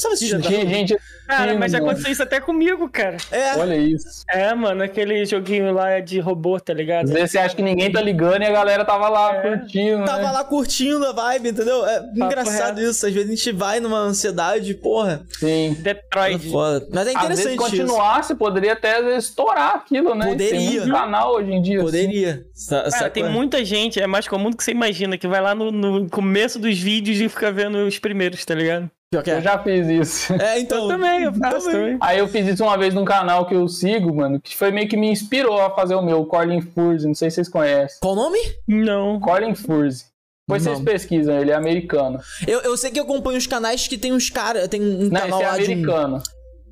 Sabe 0.01 0.15
esse 0.15 0.27
jogo? 0.27 0.43
gente. 0.43 0.97
Cara, 1.27 1.55
mas 1.55 1.71
já 1.73 1.79
aconteceu 1.79 2.11
isso 2.11 2.23
até 2.23 2.41
comigo, 2.41 2.89
cara. 2.89 3.17
É. 3.31 3.55
Olha 3.57 3.77
isso. 3.77 4.25
É, 4.29 4.53
mano, 4.53 4.83
aquele 4.83 5.25
joguinho 5.25 5.73
lá 5.73 6.01
de 6.01 6.19
robô, 6.19 6.59
tá 6.59 6.73
ligado? 6.75 7.05
Às 7.05 7.11
vezes 7.11 7.31
você 7.31 7.39
acha 7.39 7.55
que 7.55 7.63
ninguém 7.63 7.91
tá 7.93 8.01
ligando 8.01 8.43
e 8.43 8.47
a 8.47 8.51
galera 8.51 8.85
tava 8.85 9.09
lá 9.09 9.37
É. 9.37 9.41
curtindo. 9.57 10.05
Tava 10.05 10.23
né? 10.23 10.31
lá 10.33 10.43
curtindo 10.45 11.07
a 11.07 11.13
vibe, 11.13 11.51
entendeu? 11.51 11.87
É 11.87 12.03
engraçado 12.17 12.79
reto. 12.79 12.91
isso. 12.91 13.07
Às 13.07 13.13
vezes 13.15 13.29
a 13.31 13.35
gente 13.35 13.53
vai 13.53 13.79
numa 13.79 13.99
ansiedade, 13.99 14.75
porra. 14.75 15.23
Sim. 15.39 15.77
É 15.79 15.83
Detroit. 15.83 16.51
foda. 16.51 16.89
Mas 16.93 17.07
é 17.07 17.11
Às 17.17 17.29
vezes 17.29 17.45
interessante 17.47 17.75
isso. 17.75 17.87
continuasse, 17.87 18.35
poderia 18.35 18.73
até 18.73 18.97
às 18.99 19.05
vezes 19.05 19.25
estourar 19.29 19.77
aquilo, 19.77 20.15
né? 20.17 20.27
Poderia. 20.27 20.83
Tem 20.83 20.91
canal 20.91 21.35
hoje 21.35 21.53
em 21.53 21.63
dia. 21.63 21.77
assim. 21.77 21.85
Poderia. 21.85 22.45
Sa- 22.55 22.91
Cara, 22.91 23.11
tem 23.11 23.25
é? 23.25 23.29
muita 23.29 23.65
gente, 23.65 24.01
é 24.01 24.07
mais 24.07 24.27
comum 24.27 24.51
do 24.51 24.57
que 24.57 24.65
você 24.65 24.73
imagina, 24.73 25.17
que 25.17 25.29
vai 25.29 25.41
lá 25.41 25.55
no, 25.55 25.71
no 25.71 26.09
começo 26.11 26.59
dos 26.59 26.77
vídeos 26.79 27.21
e 27.21 27.29
fica 27.29 27.53
vendo 27.53 27.79
os 27.87 27.99
primeiros, 27.99 28.45
tá 28.45 28.55
ligado? 28.55 28.91
Eu 29.13 29.23
é. 29.27 29.41
já 29.41 29.59
fiz 29.59 29.89
isso. 29.89 30.33
É, 30.35 30.61
então. 30.61 30.85
eu 30.85 30.89
também, 30.89 31.25
eu 31.25 31.35
faço 31.35 31.69
também. 31.69 31.99
Aí 32.01 32.21
eu 32.21 32.29
fiz 32.29 32.47
isso 32.47 32.63
uma 32.63 32.79
vez 32.79 32.95
num 32.95 33.05
canal 33.05 33.45
que 33.45 33.55
eu 33.57 33.67
sigo, 33.69 34.15
mano, 34.15 34.41
que 34.41 34.57
foi 34.57 34.71
meio 34.71 34.89
que 34.89 34.97
me 34.97 35.11
inspirou 35.11 35.61
a 35.61 35.69
fazer 35.71 35.97
o 35.97 36.03
meu, 36.03 36.21
o 36.21 36.27
Colin 36.27 36.61
Furze, 36.61 37.09
não 37.09 37.15
sei 37.15 37.29
se 37.29 37.35
vocês 37.35 37.49
conhecem. 37.49 37.99
Qual 38.01 38.13
o 38.13 38.17
nome? 38.17 38.39
Não. 38.69 39.19
Colin 39.19 39.57
Furze. 39.57 40.05
Depois 40.47 40.65
Não. 40.65 40.75
vocês 40.75 40.85
pesquisam, 40.85 41.41
ele 41.41 41.51
é 41.51 41.55
americano. 41.55 42.21
Eu, 42.47 42.61
eu 42.61 42.77
sei 42.77 42.93
que 42.93 43.01
eu 43.01 43.05
acompanho 43.05 43.37
os 43.37 43.49
canais 43.49 43.89
que 43.89 43.99
tem 43.99 44.13
uns 44.13 44.31
caras. 44.31 44.69
Tem 44.69 44.81
um 44.81 45.09
Não, 45.09 45.21
canal 45.21 45.41
esse 45.41 45.43
é 45.43 45.51
lá 45.51 45.57
de 45.59 45.63
um. 45.63 45.65
americano. 45.65 46.23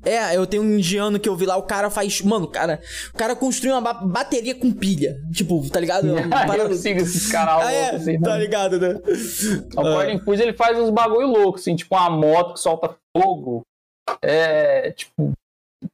É, 0.03 0.35
eu 0.35 0.45
tenho 0.47 0.63
um 0.63 0.77
indiano 0.77 1.19
que 1.19 1.27
eu 1.27 1.35
vi 1.35 1.45
lá, 1.45 1.57
o 1.57 1.63
cara 1.63 1.89
faz. 1.89 2.21
Mano, 2.21 2.47
cara, 2.47 2.79
o 3.13 3.17
cara 3.17 3.35
construiu 3.35 3.73
uma 3.75 3.81
ba- 3.81 3.93
bateria 4.05 4.55
com 4.55 4.71
pilha. 4.71 5.17
Tipo, 5.33 5.67
tá 5.69 5.79
ligado? 5.79 6.07
Parada- 6.29 6.69
eu 6.71 6.75
sigo 6.75 7.01
esses 7.01 7.31
canal 7.31 7.61
Ah, 7.63 7.71
é, 7.71 7.95
assim, 7.95 8.19
tá 8.19 8.31
né? 8.31 8.39
ligado, 8.39 8.79
né? 8.79 8.99
O 9.75 9.81
Colin 9.81 10.19
Furze, 10.19 10.43
ele 10.43 10.53
faz 10.53 10.77
uns 10.79 10.89
bagulho 10.89 11.27
louco, 11.27 11.59
assim, 11.59 11.75
tipo 11.75 11.95
uma 11.95 12.09
moto 12.09 12.53
que 12.53 12.59
solta 12.59 12.95
fogo. 13.15 13.61
É, 14.21 14.91
tipo, 14.91 15.33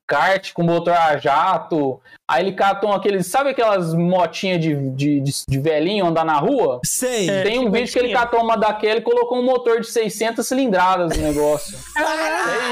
kart 0.07 0.53
com 0.53 0.63
motor 0.63 0.93
a 0.93 1.17
jato. 1.17 1.99
Aí 2.27 2.43
ele 2.43 2.53
catou 2.53 2.91
aqueles. 2.91 3.27
Sabe 3.27 3.49
aquelas 3.49 3.93
motinhas 3.93 4.59
de, 4.61 4.75
de, 4.91 5.21
de, 5.21 5.31
de 5.47 5.59
velhinho 5.59 6.05
andar 6.05 6.25
na 6.25 6.37
rua? 6.37 6.79
Sei. 6.83 7.29
É. 7.29 7.43
Tem 7.43 7.59
um 7.59 7.65
tipo 7.65 7.73
vídeo 7.73 7.93
que 7.93 7.99
ele 7.99 8.13
catou 8.13 8.41
uma 8.41 8.55
daquela 8.55 8.99
e 8.99 9.01
colocou 9.01 9.39
um 9.39 9.45
motor 9.45 9.81
de 9.81 9.87
600 9.87 10.45
cilindradas 10.45 11.17
no 11.17 11.23
negócio. 11.23 11.77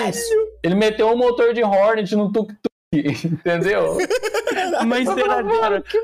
É 0.03 0.09
isso. 0.09 0.33
Ele 0.61 0.75
meteu 0.75 1.07
um 1.07 1.17
motor 1.17 1.53
de 1.53 1.63
Hornet 1.63 2.15
no 2.15 2.31
tuk-tuk, 2.31 2.72
entendeu? 3.25 3.97
Uma 4.81 4.99
enceradeira. 4.99 5.81
que. 5.81 5.99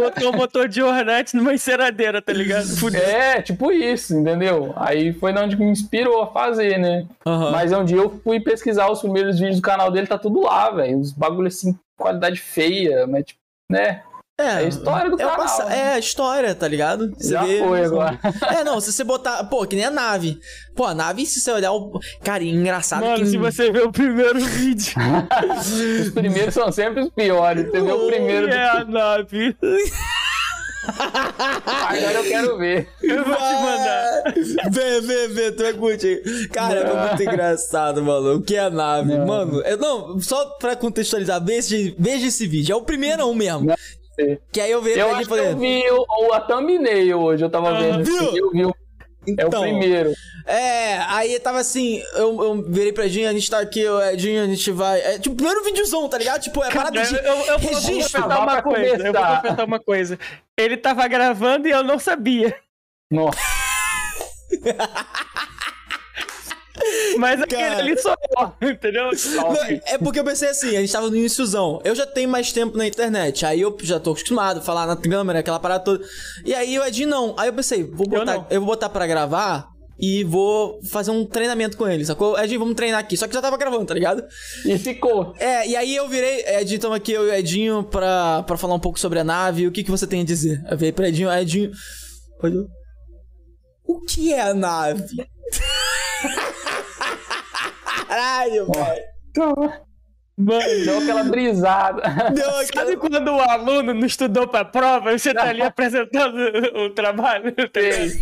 Botou 0.00 0.32
o 0.32 0.36
motor 0.36 0.68
de 0.68 0.82
Hornet 0.82 1.36
numa 1.36 1.54
enceradeira, 1.54 2.20
tá 2.20 2.32
ligado? 2.32 2.66
Fudido. 2.76 3.02
É, 3.02 3.40
tipo 3.40 3.70
isso, 3.70 4.16
entendeu? 4.16 4.72
Aí 4.76 5.12
foi 5.12 5.32
de 5.32 5.38
onde 5.38 5.56
me 5.56 5.66
inspirou 5.66 6.22
a 6.22 6.26
fazer, 6.26 6.78
né? 6.78 7.06
Aham. 7.24 7.50
Mas 7.50 7.72
um 7.72 7.84
dia 7.84 7.98
eu 7.98 8.10
fui 8.22 8.40
pesquisar 8.40 8.90
os 8.90 9.00
primeiros 9.00 9.38
vídeos 9.38 9.56
do 9.56 9.62
canal 9.62 9.90
dele, 9.90 10.06
tá 10.06 10.18
tudo 10.18 10.42
lá, 10.42 10.70
velho. 10.70 10.98
Os 10.98 11.12
bagulho 11.12 11.48
assim, 11.48 11.78
qualidade 11.96 12.40
feia, 12.40 13.06
mas 13.06 13.24
tipo, 13.24 13.40
né? 13.70 14.02
É, 14.36 14.44
É 14.44 14.50
a 14.56 14.62
história 14.64 15.10
do 15.10 15.14
é 15.14 15.24
canal, 15.24 15.68
né? 15.68 15.78
É 15.78 15.92
a 15.92 15.98
história, 16.00 16.54
tá 16.56 16.66
ligado? 16.66 17.14
Você 17.16 17.32
Já 17.34 17.44
vê- 17.44 17.60
foi 17.60 17.84
agora. 17.84 18.18
É, 18.50 18.64
não, 18.64 18.80
se 18.80 18.92
você 18.92 19.04
botar. 19.04 19.44
Pô, 19.44 19.64
que 19.64 19.76
nem 19.76 19.84
a 19.84 19.90
nave. 19.92 20.40
Pô, 20.74 20.84
a 20.86 20.92
nave, 20.94 21.24
se 21.24 21.40
você 21.40 21.52
olhar 21.52 21.70
o. 21.72 22.00
Cara, 22.24 22.42
é 22.42 22.46
engraçado 22.48 23.04
Mano, 23.04 23.18
que. 23.18 23.26
se 23.26 23.36
você 23.36 23.70
ver 23.70 23.84
o 23.84 23.92
primeiro 23.92 24.40
vídeo. 24.40 24.92
Os 26.02 26.10
primeiros 26.10 26.52
são 26.52 26.72
sempre 26.72 27.02
os 27.04 27.10
piores. 27.10 27.70
Você 27.70 27.80
vê 27.80 27.92
o 27.92 28.06
primeiro. 28.08 28.48
é 28.48 28.70
a 28.70 28.84
nave. 28.84 29.56
Agora 30.84 32.12
eu 32.12 32.24
quero 32.24 32.58
ver. 32.58 32.88
Eu 33.02 33.24
vou 33.24 33.34
te 33.36 33.40
mandar. 33.40 34.22
Vê, 34.70 35.00
vê, 35.00 35.28
vê, 35.28 35.52
tu 35.52 35.62
vai 35.62 35.72
curtir. 35.74 36.48
Cara, 36.52 36.80
é 36.80 37.08
muito 37.08 37.22
engraçado, 37.22 38.02
mano. 38.02 38.34
O 38.34 38.42
que 38.42 38.56
é 38.56 38.60
a 38.64 38.68
nave? 38.70 39.16
Não. 39.16 39.26
Mano, 39.26 39.62
eu, 39.62 39.78
não, 39.78 40.20
só 40.20 40.44
pra 40.58 40.74
contextualizar, 40.76 41.42
veja, 41.42 41.76
veja 41.96 42.26
esse 42.26 42.46
vídeo. 42.48 42.72
É 42.72 42.76
o 42.76 42.82
primeiro 42.82 43.24
um 43.26 43.34
mesmo. 43.34 43.66
Não 43.66 43.74
Que 44.52 44.60
aí 44.60 44.70
eu 44.70 44.80
vejo 44.82 44.98
Eu 44.98 45.08
ele 45.08 45.16
acho 45.16 45.28
que 45.28 45.34
eu 45.34 45.56
vi 45.56 45.82
o, 45.90 46.04
o- 46.28 46.32
a 46.32 46.40
thumbnail 46.40 47.20
hoje, 47.20 47.44
eu 47.44 47.50
tava 47.50 47.70
Ah, 47.70 47.80
vendo. 47.80 48.04
viu? 48.04 48.36
Eu 48.36 48.50
vi 48.50 48.64
o- 48.66 48.68
é 48.68 49.44
o 49.44 49.48
Então, 49.48 49.62
primeiro. 49.62 50.12
É, 50.46 50.98
aí 51.08 51.40
tava 51.40 51.58
assim, 51.58 52.02
eu, 52.14 52.42
eu 52.44 52.62
virei 52.70 52.92
pra 52.92 53.06
Edinho, 53.06 53.28
a 53.28 53.32
gente 53.32 53.50
tá 53.50 53.58
aqui, 53.60 53.82
o 53.88 54.02
Edinho, 54.02 54.42
a 54.42 54.46
gente 54.46 54.70
vai. 54.70 55.00
É 55.00 55.18
tipo, 55.18 55.34
primeiro 55.34 55.64
videozão, 55.64 56.06
tá 56.08 56.18
ligado? 56.18 56.42
Tipo, 56.42 56.62
é 56.62 56.70
parada 56.70 57.00
Eu, 57.00 57.04
de 57.06 57.14
eu, 57.14 57.22
eu 57.22 57.58
vou 57.58 57.70
registro. 57.70 58.22
confessar 58.22 58.42
uma 58.42 58.62
coisa. 58.62 59.06
Eu 59.06 59.12
vou 59.12 59.22
confessar 59.36 59.64
uma 59.64 59.80
coisa. 59.80 60.18
Ele 60.58 60.76
tava 60.76 61.08
gravando 61.08 61.66
e 61.66 61.70
eu 61.70 61.82
não 61.82 61.98
sabia. 61.98 62.54
Nossa. 63.10 63.38
Mas 67.18 67.40
aquele 67.40 67.62
Cara. 67.62 67.78
ali 67.78 67.96
sou 67.98 68.14
eu, 68.60 68.70
entendeu? 68.70 69.04
Não, 69.36 69.54
é 69.86 69.96
porque 69.98 70.18
eu 70.18 70.24
pensei 70.24 70.48
assim, 70.48 70.76
a 70.76 70.80
gente 70.80 70.92
tava 70.92 71.08
no 71.08 71.16
iníciozão. 71.16 71.80
Eu 71.84 71.94
já 71.94 72.04
tenho 72.06 72.28
mais 72.28 72.50
tempo 72.52 72.76
na 72.76 72.86
internet. 72.86 73.46
Aí 73.46 73.60
eu 73.60 73.76
já 73.82 74.00
tô 74.00 74.10
acostumado 74.10 74.58
a 74.58 74.62
falar 74.62 74.86
na 74.86 74.96
câmera, 74.96 75.38
aquela 75.38 75.60
parada 75.60 75.84
toda. 75.84 76.04
E 76.44 76.52
aí 76.52 76.76
o 76.78 76.84
Edinho 76.84 77.08
não. 77.08 77.34
Aí 77.38 77.48
eu 77.48 77.52
pensei, 77.52 77.84
vou 77.84 78.06
Eu 78.06 78.18
botar, 78.18 78.34
não. 78.34 78.46
eu, 78.50 78.60
vou 78.60 78.70
botar 78.70 78.88
pra 78.88 79.06
gravar 79.06 79.68
e 79.96 80.24
vou 80.24 80.80
fazer 80.90 81.12
um 81.12 81.24
treinamento 81.24 81.76
com 81.76 81.86
ele, 81.86 82.04
sacou? 82.04 82.36
Edinho, 82.36 82.58
vamos 82.58 82.74
treinar 82.74 82.98
aqui. 82.98 83.16
Só 83.16 83.28
que 83.28 83.34
já 83.34 83.40
tava 83.40 83.56
gravando, 83.56 83.86
tá 83.86 83.94
ligado? 83.94 84.24
E 84.64 84.76
ficou. 84.76 85.32
É, 85.38 85.68
e 85.68 85.76
aí 85.76 85.94
eu 85.94 86.08
virei, 86.08 86.44
Edinho, 86.58 86.80
tamo 86.80 86.94
aqui, 86.94 87.12
eu 87.12 87.24
e 87.28 87.30
o 87.30 87.34
Edinho, 87.34 87.84
pra, 87.84 88.42
pra 88.42 88.56
falar 88.56 88.74
um 88.74 88.80
pouco 88.80 88.98
sobre 88.98 89.20
a 89.20 89.24
nave. 89.24 89.68
O 89.68 89.70
que, 89.72 89.84
que 89.84 89.90
você 89.92 90.08
tem 90.08 90.22
a 90.22 90.24
dizer? 90.24 90.60
Eu 90.68 90.76
virei 90.76 90.90
pra 90.92 91.08
Edinho, 91.08 91.32
Edinho. 91.32 91.70
olhou. 92.42 92.66
O 93.86 94.00
que 94.00 94.32
é 94.32 94.40
a 94.40 94.52
nave? 94.54 95.04
Caralho, 98.14 98.66
velho. 98.66 99.84
Mano, 100.36 100.84
Deu 100.84 100.98
aquela 100.98 101.22
brisada. 101.24 102.02
Deu 102.32 102.44
sabe 102.74 102.92
aquela... 102.92 102.96
quando 102.96 103.28
o 103.28 103.40
aluno 103.40 103.94
não 103.94 104.04
estudou 104.06 104.48
pra 104.48 104.64
prova 104.64 105.12
e 105.12 105.18
você 105.18 105.32
tá 105.32 105.44
ali 105.48 105.62
apresentando 105.62 106.36
o 106.76 106.90
trabalho? 106.90 107.54
Sei. 107.72 108.20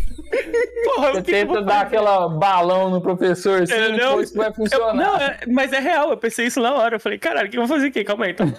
Porra, 0.85 1.13
Você 1.13 1.19
eu 1.19 1.23
tenta 1.23 1.63
dar 1.63 1.81
aquela 1.83 2.29
balão 2.29 2.91
no 2.91 3.01
professor, 3.01 3.63
assim, 3.63 3.73
Entendeu? 3.73 4.09
depois 4.09 4.31
que 4.31 4.37
vai 4.37 4.49
Eu- 4.49 4.55
funcionar. 4.55 4.95
não, 4.95 5.17
é- 5.17 5.41
mas 5.49 5.73
é 5.73 5.79
real, 5.79 6.11
eu 6.11 6.17
pensei 6.19 6.47
isso 6.47 6.61
na 6.61 6.75
hora. 6.75 6.97
Eu 6.97 7.01
falei, 7.01 7.19
caralho, 7.19 7.49
o 7.49 7.51
que 7.51 7.57
eu 7.57 7.67
vou 7.67 7.77
fazer 7.77 7.89
aqui? 7.89 8.05
Calma 8.05 8.27
aí, 8.27 8.33
então. 8.33 8.47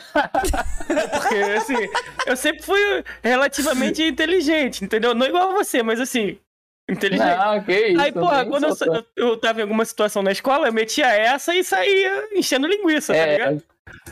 Porque, 1.12 1.36
assim, 1.58 1.90
eu 2.26 2.36
sempre 2.36 2.64
fui 2.64 2.80
relativamente 3.24 4.02
inteligente, 4.04 4.84
entendeu? 4.84 5.14
Não 5.14 5.28
igual 5.28 5.52
a 5.52 5.54
você, 5.54 5.84
mas 5.84 6.00
assim, 6.00 6.38
Inteligente. 6.90 7.38
Não, 7.38 7.64
que 7.64 7.88
isso. 7.88 8.02
Aí, 8.02 8.12
porra, 8.12 8.46
quando 8.46 8.66
eu, 8.66 8.76
tão- 8.76 9.06
eu 9.16 9.38
tava 9.38 9.60
em 9.60 9.62
alguma 9.64 9.86
situação 9.86 10.22
na 10.22 10.32
escola, 10.32 10.68
eu 10.68 10.74
metia 10.74 11.08
essa 11.08 11.56
e 11.56 11.64
saía 11.64 12.28
enchendo 12.36 12.68
linguiça, 12.68 13.14
tá 13.14 13.26
ligado? 13.26 13.64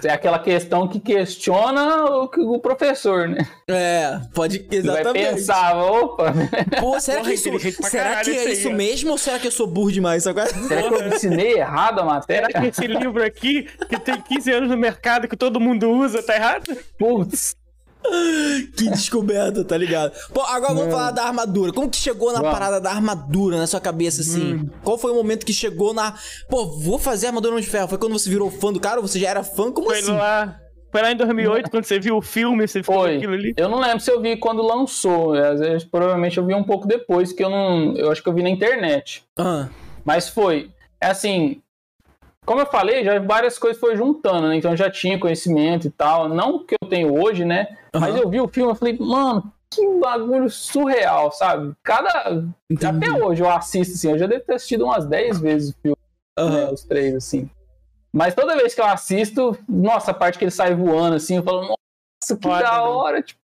É, 0.03 0.07
é 0.07 0.11
aquela 0.11 0.39
questão 0.39 0.87
que 0.87 0.99
questiona 0.99 2.05
o, 2.05 2.23
o 2.55 2.59
professor, 2.59 3.27
né? 3.27 3.45
É, 3.69 4.19
pode. 4.33 4.65
Ele 4.71 4.87
vai 4.87 5.01
Exatamente. 5.01 5.29
pensar, 5.35 5.77
opa, 5.77 6.33
Pô, 6.79 6.99
será 6.99 7.17
Porra, 7.19 7.29
que 7.29 7.35
isso, 7.35 7.83
será 7.83 8.21
que 8.21 8.29
é 8.31 8.51
isso 8.51 8.67
aí, 8.69 8.73
mesmo 8.73 9.11
ou 9.11 9.17
será 9.17 9.37
que 9.39 9.47
eu 9.47 9.51
sou 9.51 9.67
burro 9.67 9.91
demais? 9.91 10.25
Agora... 10.25 10.47
será 10.47 10.83
que 10.83 10.93
eu 10.93 11.07
ensinei 11.07 11.53
errado 11.53 11.99
a 11.99 12.05
matéria? 12.05 12.47
Será 12.47 12.61
que 12.61 12.67
esse 12.67 12.87
livro 12.87 13.23
aqui, 13.23 13.63
que 13.89 13.99
tem 13.99 14.19
15 14.21 14.51
anos 14.51 14.69
no 14.69 14.77
mercado, 14.77 15.27
que 15.27 15.35
todo 15.37 15.59
mundo 15.59 15.89
usa, 15.89 16.23
tá 16.23 16.35
errado? 16.35 16.77
Putz, 16.97 17.55
Que 18.75 18.89
descoberta, 18.89 19.63
tá 19.63 19.77
ligado? 19.77 20.11
Pô, 20.33 20.41
agora 20.41 20.73
vamos 20.73 20.91
falar 20.91 21.11
da 21.11 21.23
armadura. 21.23 21.71
Como 21.71 21.89
que 21.89 21.97
chegou 21.97 22.31
na 22.33 22.39
Vamos. 22.39 22.53
parada 22.53 22.81
da 22.81 22.89
armadura 22.91 23.57
na 23.57 23.67
sua 23.67 23.79
cabeça, 23.79 24.21
assim? 24.21 24.69
Qual 24.83 24.97
foi 24.97 25.11
o 25.11 25.15
momento 25.15 25.45
que 25.45 25.53
chegou 25.53 25.93
na. 25.93 26.15
Pô, 26.49 26.65
vou 26.79 26.97
fazer 26.97 27.27
armadura 27.27 27.59
de 27.61 27.67
ferro? 27.67 27.87
Foi 27.87 27.97
quando 27.97 28.13
você 28.13 28.29
virou 28.29 28.49
fã 28.49 28.71
do 28.73 28.79
cara 28.79 28.99
ou 28.99 29.07
você 29.07 29.19
já 29.19 29.29
era 29.29 29.43
fã? 29.43 29.71
Como 29.71 29.87
Foi 29.87 29.99
assim? 29.99 30.11
lá, 30.13 30.57
foi 30.91 31.01
lá 31.01 31.11
em 31.11 31.15
2008, 31.15 31.69
quando 31.69 31.83
você 31.85 31.99
viu 31.99 32.17
o 32.17 32.21
filme, 32.21 32.67
você 32.67 32.81
ficou 32.81 33.01
foi. 33.01 33.17
aquilo 33.17 33.33
ali. 33.33 33.53
Eu 33.55 33.69
não 33.69 33.79
lembro 33.79 33.99
se 33.99 34.11
eu 34.11 34.21
vi 34.21 34.35
quando 34.37 34.61
lançou. 34.61 35.33
Às 35.33 35.59
vezes, 35.59 35.83
provavelmente 35.83 36.37
eu 36.37 36.45
vi 36.45 36.53
um 36.53 36.63
pouco 36.63 36.87
depois, 36.87 37.31
que 37.31 37.43
eu 37.43 37.49
não. 37.49 37.95
Eu 37.95 38.11
acho 38.11 38.21
que 38.21 38.27
eu 38.29 38.33
vi 38.33 38.43
na 38.43 38.49
internet. 38.49 39.23
Ah, 39.37 39.67
Mas 40.03 40.27
foi. 40.27 40.69
É 40.99 41.07
assim. 41.07 41.61
Como 42.45 42.59
eu 42.59 42.65
falei, 42.65 43.03
já 43.03 43.19
várias 43.19 43.57
coisas 43.59 43.79
foi 43.79 43.95
juntando, 43.95 44.47
né? 44.49 44.55
Então 44.55 44.71
eu 44.71 44.77
já 44.77 44.89
tinha 44.89 45.19
conhecimento 45.19 45.87
e 45.87 45.91
tal. 45.91 46.27
Não 46.27 46.65
que 46.65 46.75
eu 46.81 46.89
tenho 46.89 47.13
hoje, 47.21 47.45
né? 47.45 47.77
Mas 47.93 48.15
Aham. 48.15 48.23
eu 48.23 48.29
vi 48.29 48.41
o 48.41 48.47
filme 48.47 48.73
e 48.73 48.75
falei, 48.75 48.97
mano, 48.99 49.51
que 49.69 49.87
bagulho 49.99 50.49
surreal, 50.49 51.31
sabe? 51.31 51.73
Cada. 51.83 52.43
entendi. 52.69 53.05
Até 53.07 53.23
hoje 53.23 53.41
eu 53.41 53.49
assisto, 53.49 53.93
assim, 53.93 54.11
eu 54.11 54.17
já 54.17 54.27
devo 54.27 54.43
ter 54.43 54.55
assistido 54.55 54.85
umas 54.85 55.05
10 55.05 55.39
vezes 55.39 55.69
o 55.69 55.75
filme, 55.81 55.97
né? 56.37 56.43
Aham. 56.43 56.73
Os 56.73 56.83
três, 56.83 57.15
assim. 57.15 57.49
Mas 58.11 58.35
toda 58.35 58.57
vez 58.57 58.75
que 58.75 58.81
eu 58.81 58.85
assisto, 58.85 59.57
nossa, 59.69 60.11
a 60.11 60.13
parte 60.13 60.37
que 60.37 60.43
ele 60.43 60.51
sai 60.51 60.75
voando, 60.75 61.15
assim, 61.15 61.37
eu 61.37 61.43
falo, 61.43 61.61
nossa, 61.61 62.35
que 62.37 62.41
Foda, 62.41 62.63
da 62.63 62.83
né? 62.83 62.89
hora. 62.89 63.21
Tipo, 63.21 63.39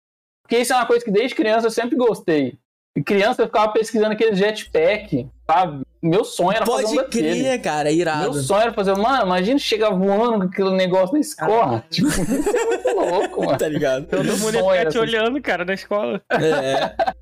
porque 0.43 0.57
isso 0.59 0.71
é 0.71 0.75
uma 0.75 0.85
coisa 0.85 1.03
que 1.03 1.11
desde 1.11 1.35
criança 1.35 1.67
eu 1.67 1.71
sempre 1.71 1.97
gostei. 1.97 2.57
E 2.95 3.01
criança 3.01 3.41
eu 3.41 3.47
ficava 3.47 3.71
pesquisando 3.71 4.11
aquele 4.11 4.35
jetpack, 4.35 5.27
sabe? 5.49 5.83
Meu 6.01 6.23
sonho 6.23 6.51
era 6.57 6.65
fazer 6.65 6.83
um 6.83 6.87
Pode 6.89 6.95
daquele. 6.97 7.39
crer, 7.39 7.61
cara, 7.61 7.89
irado. 7.91 8.33
Meu 8.33 8.33
sonho 8.33 8.61
era 8.61 8.73
fazer, 8.73 8.95
mano, 8.95 9.25
imagina 9.25 9.57
chegar 9.57 9.89
voando 9.89 10.39
com 10.39 10.43
aquele 10.43 10.71
negócio 10.71 11.13
na 11.13 11.19
escola. 11.19 11.83
Tipo, 11.89 12.07
isso 12.09 12.21
é 12.21 12.65
muito 12.65 12.89
louco, 12.95 13.45
mano. 13.45 13.57
Tá 13.57 13.67
ligado? 13.67 14.05
Todo 14.05 14.23
Meu 14.23 14.37
mundo 14.37 14.59
sonho 14.59 14.75
ia 14.75 14.81
era 14.81 14.91
ficar 14.91 15.05
te 15.05 15.11
olhando, 15.11 15.41
cara, 15.41 15.65
na 15.65 15.73
escola. 15.73 16.21
É. 16.31 17.13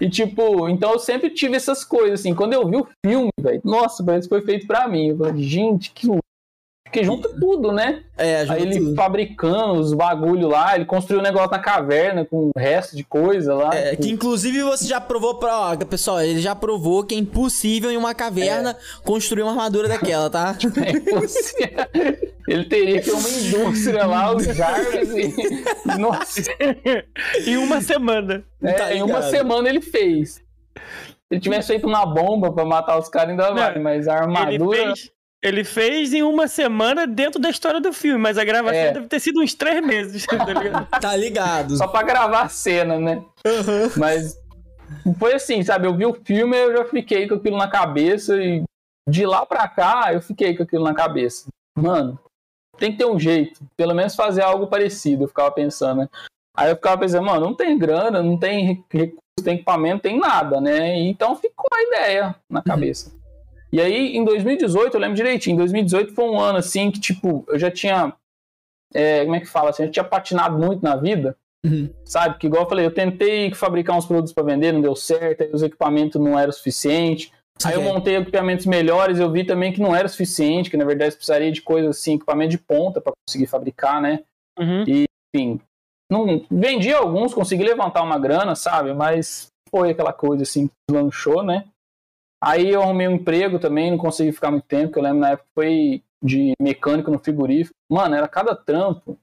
E 0.00 0.08
tipo, 0.08 0.68
então 0.68 0.92
eu 0.92 0.98
sempre 0.98 1.28
tive 1.30 1.56
essas 1.56 1.84
coisas, 1.84 2.20
assim. 2.20 2.32
Quando 2.34 2.52
eu 2.52 2.66
vi 2.68 2.76
o 2.76 2.86
filme, 3.04 3.30
velho, 3.40 3.60
nossa, 3.64 4.02
parece 4.04 4.28
que 4.28 4.34
foi 4.34 4.44
feito 4.44 4.66
pra 4.66 4.86
mim. 4.88 5.08
Eu 5.08 5.18
falei, 5.18 5.42
gente, 5.42 5.90
que 5.90 6.06
louco. 6.06 6.22
Porque 6.90 7.04
junta 7.04 7.28
tudo, 7.38 7.70
né? 7.70 8.02
É, 8.16 8.46
Aí 8.48 8.62
ele 8.62 8.78
tudo. 8.78 8.94
fabricando 8.94 9.74
os 9.74 9.92
bagulho 9.92 10.48
lá, 10.48 10.74
ele 10.74 10.86
construiu 10.86 11.20
um 11.20 11.22
negócio 11.22 11.50
na 11.50 11.58
caverna 11.58 12.24
com 12.24 12.50
o 12.54 12.58
resto 12.58 12.96
de 12.96 13.04
coisa 13.04 13.54
lá. 13.54 13.70
É, 13.74 13.90
tipo, 13.90 14.02
que 14.04 14.10
inclusive 14.10 14.62
você 14.62 14.86
já 14.86 14.98
provou 15.00 15.34
pra. 15.34 15.58
Ó, 15.72 15.76
pessoal, 15.76 16.20
ele 16.20 16.40
já 16.40 16.54
provou 16.54 17.04
que 17.04 17.14
é 17.14 17.18
impossível 17.18 17.90
em 17.90 17.96
uma 17.96 18.14
caverna 18.14 18.74
construir 19.04 19.42
uma 19.42 19.52
armadura 19.52 19.86
daquela, 19.86 20.30
tá? 20.30 20.56
é 20.84 20.90
impossível. 20.92 21.68
ele 22.48 22.64
teria 22.64 23.00
que 23.02 23.10
ter 23.10 23.12
uma 23.12 23.28
indústria 23.28 24.06
lá, 24.06 24.34
os 24.34 24.44
Jarvis 24.56 25.10
e. 25.14 25.98
Nossa, 25.98 26.42
em 27.46 27.56
uma 27.58 27.80
semana. 27.82 28.42
é, 28.62 28.72
Tá 28.72 28.94
em 28.94 29.02
uma 29.02 29.20
semana 29.22 29.68
ele 29.68 29.82
fez. 29.82 30.34
Se 31.28 31.34
ele 31.34 31.40
tivesse 31.42 31.68
feito 31.68 31.86
uma 31.86 32.06
bomba 32.06 32.50
pra 32.50 32.64
matar 32.64 32.98
os 32.98 33.08
caras, 33.10 33.30
ainda 33.30 33.52
vai, 33.52 33.78
mas 33.78 34.08
a 34.08 34.14
Ele 34.14 34.20
armadura. 34.22 34.78
fez, 34.94 35.10
ele 35.42 35.62
fez 35.64 36.12
em 36.12 36.22
uma 36.22 36.48
semana 36.48 37.06
dentro 37.06 37.40
da 37.40 37.48
história 37.50 37.80
do 37.80 37.92
filme, 37.92 38.18
mas 38.18 38.36
a 38.38 38.44
gravação 38.44 38.78
É. 38.80 38.92
deve 38.92 39.06
ter 39.06 39.20
sido 39.20 39.40
uns 39.40 39.54
três 39.54 39.84
meses, 39.84 40.26
tá 40.26 40.44
ligado? 40.52 40.86
Tá 41.00 41.16
ligado. 41.16 41.76
Só 41.76 41.86
pra 41.88 42.02
gravar 42.02 42.42
a 42.42 42.48
cena, 42.48 42.98
né? 42.98 43.22
Mas 43.96 44.36
foi 45.18 45.34
assim, 45.34 45.62
sabe? 45.62 45.86
Eu 45.86 45.94
vi 45.94 46.06
o 46.06 46.14
filme 46.24 46.56
e 46.56 46.60
eu 46.60 46.76
já 46.78 46.84
fiquei 46.84 47.28
com 47.28 47.34
aquilo 47.36 47.56
na 47.56 47.68
cabeça 47.68 48.36
e 48.42 48.62
de 49.08 49.24
lá 49.26 49.46
pra 49.46 49.68
cá 49.68 50.12
eu 50.12 50.20
fiquei 50.20 50.56
com 50.56 50.62
aquilo 50.64 50.84
na 50.84 50.94
cabeça. 50.94 51.46
Mano, 51.76 52.18
tem 52.76 52.92
que 52.92 52.98
ter 52.98 53.06
um 53.06 53.18
jeito, 53.18 53.60
pelo 53.76 53.94
menos 53.94 54.14
fazer 54.16 54.42
algo 54.42 54.66
parecido, 54.66 55.24
eu 55.24 55.28
ficava 55.28 55.50
pensando, 55.50 56.00
né? 56.00 56.08
Aí 56.56 56.70
eu 56.70 56.76
ficava 56.76 56.98
pensando, 56.98 57.24
mano, 57.24 57.40
não 57.46 57.54
tem 57.54 57.78
grana, 57.78 58.20
não 58.22 58.36
tem 58.36 58.64
re- 58.66 58.84
recurso, 58.90 59.22
tem 59.44 59.54
equipamento, 59.54 59.94
não 59.94 60.00
tem 60.00 60.18
nada, 60.18 60.60
né? 60.60 60.96
Então 60.98 61.36
ficou 61.36 61.66
a 61.72 61.82
ideia 61.82 62.34
na 62.50 62.60
cabeça. 62.60 63.12
E 63.70 63.80
aí, 63.80 64.16
em 64.16 64.24
2018, 64.24 64.94
eu 64.94 65.00
lembro 65.00 65.16
direitinho, 65.16 65.54
em 65.54 65.58
2018 65.58 66.14
foi 66.14 66.24
um 66.24 66.40
ano 66.40 66.58
assim 66.58 66.90
que, 66.90 67.00
tipo, 67.00 67.44
eu 67.48 67.58
já 67.58 67.70
tinha. 67.70 68.12
é, 68.94 69.24
como 69.24 69.36
é 69.36 69.40
que 69.40 69.46
fala 69.46 69.70
assim? 69.70 69.84
Eu 69.84 69.90
tinha 69.90 70.04
patinado 70.04 70.58
muito 70.58 70.82
na 70.82 70.96
vida. 70.96 71.36
Uhum. 71.64 71.90
Sabe? 72.04 72.38
Que 72.38 72.46
igual 72.46 72.62
eu 72.62 72.68
falei, 72.68 72.86
eu 72.86 72.94
tentei 72.94 73.52
fabricar 73.52 73.96
uns 73.96 74.06
produtos 74.06 74.32
para 74.32 74.44
vender, 74.44 74.72
não 74.72 74.80
deu 74.80 74.94
certo, 74.94 75.42
aí 75.42 75.50
os 75.52 75.62
equipamentos 75.62 76.20
não 76.20 76.38
eram 76.38 76.52
suficientes. 76.52 77.32
Aí 77.64 77.74
eu 77.74 77.82
montei 77.82 78.16
equipamentos 78.16 78.66
melhores, 78.66 79.18
eu 79.18 79.30
vi 79.32 79.44
também 79.44 79.72
que 79.72 79.80
não 79.80 79.94
era 79.94 80.06
suficiente, 80.06 80.70
que 80.70 80.76
na 80.76 80.84
verdade 80.84 81.16
precisaria 81.16 81.50
de 81.50 81.60
coisas 81.60 81.98
assim, 81.98 82.14
equipamento 82.14 82.50
de 82.50 82.58
ponta 82.58 83.00
para 83.00 83.12
conseguir 83.26 83.48
fabricar, 83.48 84.00
né? 84.00 84.20
Uhum. 84.56 84.84
Enfim, 85.34 85.60
não 86.10 86.46
vendi 86.48 86.92
alguns, 86.92 87.34
consegui 87.34 87.64
levantar 87.64 88.02
uma 88.02 88.18
grana, 88.18 88.54
sabe? 88.54 88.94
Mas 88.94 89.48
foi 89.70 89.90
aquela 89.90 90.12
coisa 90.12 90.44
assim, 90.44 90.70
lanchou, 90.88 91.42
né? 91.42 91.64
Aí 92.40 92.70
eu 92.70 92.82
arrumei 92.82 93.08
um 93.08 93.12
emprego 93.12 93.58
também, 93.58 93.90
não 93.90 93.98
consegui 93.98 94.32
ficar 94.32 94.50
muito 94.50 94.64
tempo, 94.64 94.92
que 94.92 94.98
eu 94.98 95.02
lembro 95.02 95.20
na 95.20 95.30
época 95.30 95.48
foi 95.54 96.02
de 96.22 96.52
mecânico 96.60 97.10
no 97.10 97.18
frigorífico. 97.18 97.74
Mano, 97.90 98.14
era 98.14 98.28
cada 98.28 98.54
trampo. 98.54 99.18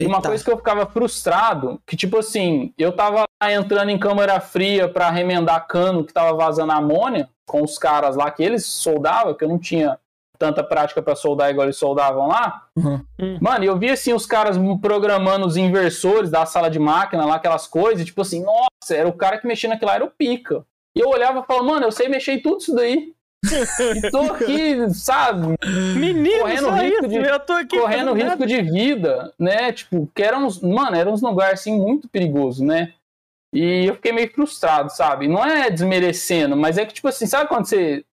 E 0.00 0.06
uma 0.06 0.22
coisa 0.22 0.44
que 0.44 0.50
eu 0.50 0.56
ficava 0.56 0.86
frustrado, 0.86 1.80
que 1.84 1.96
tipo 1.96 2.18
assim, 2.18 2.72
eu 2.78 2.92
tava 2.92 3.24
lá 3.42 3.52
entrando 3.52 3.90
em 3.90 3.98
câmara 3.98 4.38
fria 4.38 4.88
pra 4.88 5.10
remendar 5.10 5.66
cano 5.66 6.04
que 6.04 6.12
tava 6.12 6.36
vazando 6.36 6.72
amônia 6.72 7.28
com 7.44 7.62
os 7.64 7.78
caras 7.78 8.14
lá 8.14 8.30
que 8.30 8.42
eles 8.42 8.64
soldavam, 8.64 9.34
que 9.34 9.42
eu 9.42 9.48
não 9.48 9.58
tinha 9.58 9.98
tanta 10.38 10.62
prática 10.62 11.02
pra 11.02 11.16
soldar 11.16 11.50
igual 11.50 11.66
eles 11.66 11.76
soldavam 11.76 12.28
lá. 12.28 12.68
Uhum. 12.76 13.04
Mano, 13.40 13.64
e 13.64 13.66
eu 13.66 13.76
vi 13.76 13.90
assim 13.90 14.12
os 14.12 14.24
caras 14.24 14.56
programando 14.80 15.44
os 15.44 15.56
inversores 15.56 16.30
da 16.30 16.46
sala 16.46 16.70
de 16.70 16.78
máquina 16.78 17.26
lá, 17.26 17.34
aquelas 17.34 17.66
coisas, 17.66 18.00
e, 18.00 18.04
tipo 18.04 18.22
assim, 18.22 18.44
nossa, 18.44 18.94
era 18.94 19.08
o 19.08 19.12
cara 19.12 19.38
que 19.38 19.48
mexia 19.48 19.68
naquilo 19.68 19.88
lá, 19.88 19.96
era 19.96 20.04
o 20.04 20.10
pica. 20.10 20.64
E 20.96 21.00
eu 21.00 21.08
olhava 21.08 21.40
e 21.40 21.46
falava, 21.46 21.64
mano, 21.66 21.86
eu 21.86 21.92
sei 21.92 22.08
mexer 22.08 22.32
em 22.32 22.40
tudo 22.42 22.58
isso 22.60 22.74
daí. 22.74 23.12
E 23.96 24.10
tô 24.10 24.20
aqui, 24.32 24.90
sabe, 24.94 25.54
Menino, 25.96 26.40
Correndo 26.40 26.70
risco 26.70 26.98
isso, 27.06 27.08
de- 27.08 27.28
eu 27.28 27.40
tô 27.40 27.52
aqui 27.52 27.78
correndo 27.78 28.12
risco 28.12 28.28
nada. 28.30 28.46
de 28.46 28.62
vida, 28.62 29.32
né? 29.38 29.70
Tipo, 29.72 30.10
que 30.14 30.22
eram 30.22 30.44
uns, 30.46 30.60
mano, 30.60 30.96
eram 30.96 31.12
uns 31.12 31.22
lugares 31.22 31.60
assim 31.60 31.76
muito 31.78 32.08
perigosos, 32.08 32.60
né? 32.66 32.92
E 33.54 33.86
eu 33.86 33.94
fiquei 33.94 34.12
meio 34.12 34.30
frustrado, 34.32 34.90
sabe? 34.90 35.28
Não 35.28 35.42
é 35.44 35.70
desmerecendo, 35.70 36.56
mas 36.56 36.76
é 36.76 36.84
que, 36.84 36.92
tipo 36.94 37.08
assim, 37.08 37.26
sabe 37.26 37.48
quando 37.48 37.64
você. 37.66 38.04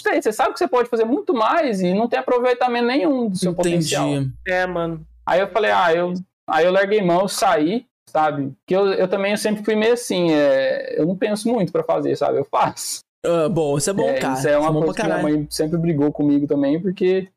sei, 0.00 0.20
Você 0.22 0.32
sabe 0.32 0.54
que 0.54 0.58
você 0.58 0.66
pode 0.66 0.88
fazer 0.88 1.04
muito 1.04 1.32
mais 1.34 1.80
e 1.82 1.92
não 1.94 2.08
tem 2.08 2.18
aproveitamento 2.18 2.86
nenhum 2.86 3.28
do 3.28 3.36
seu 3.36 3.54
potencial. 3.54 4.08
Entendi. 4.08 4.32
É, 4.46 4.66
mano. 4.66 5.06
Aí 5.24 5.38
eu 5.40 5.48
falei, 5.48 5.70
ah, 5.70 5.94
eu. 5.94 6.14
Aí 6.48 6.64
eu 6.64 6.72
larguei 6.72 7.02
mão, 7.02 7.20
eu 7.22 7.28
saí, 7.28 7.84
sabe? 8.16 8.54
Que 8.66 8.74
eu, 8.74 8.86
eu 8.94 9.06
também 9.08 9.32
eu 9.32 9.36
sempre 9.36 9.62
fui 9.62 9.74
meio 9.74 9.92
assim, 9.92 10.32
é, 10.32 10.98
eu 10.98 11.04
não 11.06 11.14
penso 11.14 11.52
muito 11.52 11.70
pra 11.70 11.82
fazer, 11.84 12.16
sabe? 12.16 12.38
Eu 12.38 12.46
faço. 12.50 13.00
Ah, 13.24 13.48
bom, 13.48 13.76
isso 13.76 13.90
é 13.90 13.92
bom, 13.92 14.08
É, 14.08 14.14
cara. 14.18 14.34
Isso 14.38 14.48
é 14.48 14.56
uma 14.58 14.72
bom 14.72 14.80
coisa 14.80 14.94
que 14.94 15.04
minha 15.04 15.22
mãe 15.22 15.46
sempre 15.50 15.76
brigou 15.76 16.10
comigo 16.10 16.46
também, 16.46 16.80
porque 16.80 17.28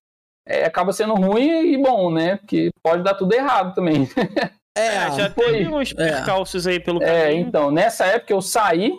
é, 0.47 0.63
acaba 0.63 0.93
sendo 0.93 1.15
ruim 1.15 1.73
e 1.73 1.77
bom, 1.77 2.09
né? 2.11 2.37
Porque 2.37 2.69
pode 2.81 3.03
dar 3.03 3.15
tudo 3.15 3.33
errado 3.33 3.75
também. 3.75 4.07
É, 4.77 4.95
É, 5.07 5.11
já 5.11 5.29
foi. 5.31 5.51
teve 5.51 5.67
uns 5.67 5.91
É. 5.91 5.95
percalços 6.13 6.65
aí 6.65 6.79
pelo 6.79 7.03
É, 7.03 7.23
caminho. 7.23 7.47
então, 7.47 7.71
nessa 7.71 8.05
época 8.05 8.31
eu 8.31 8.41
saí, 8.41 8.93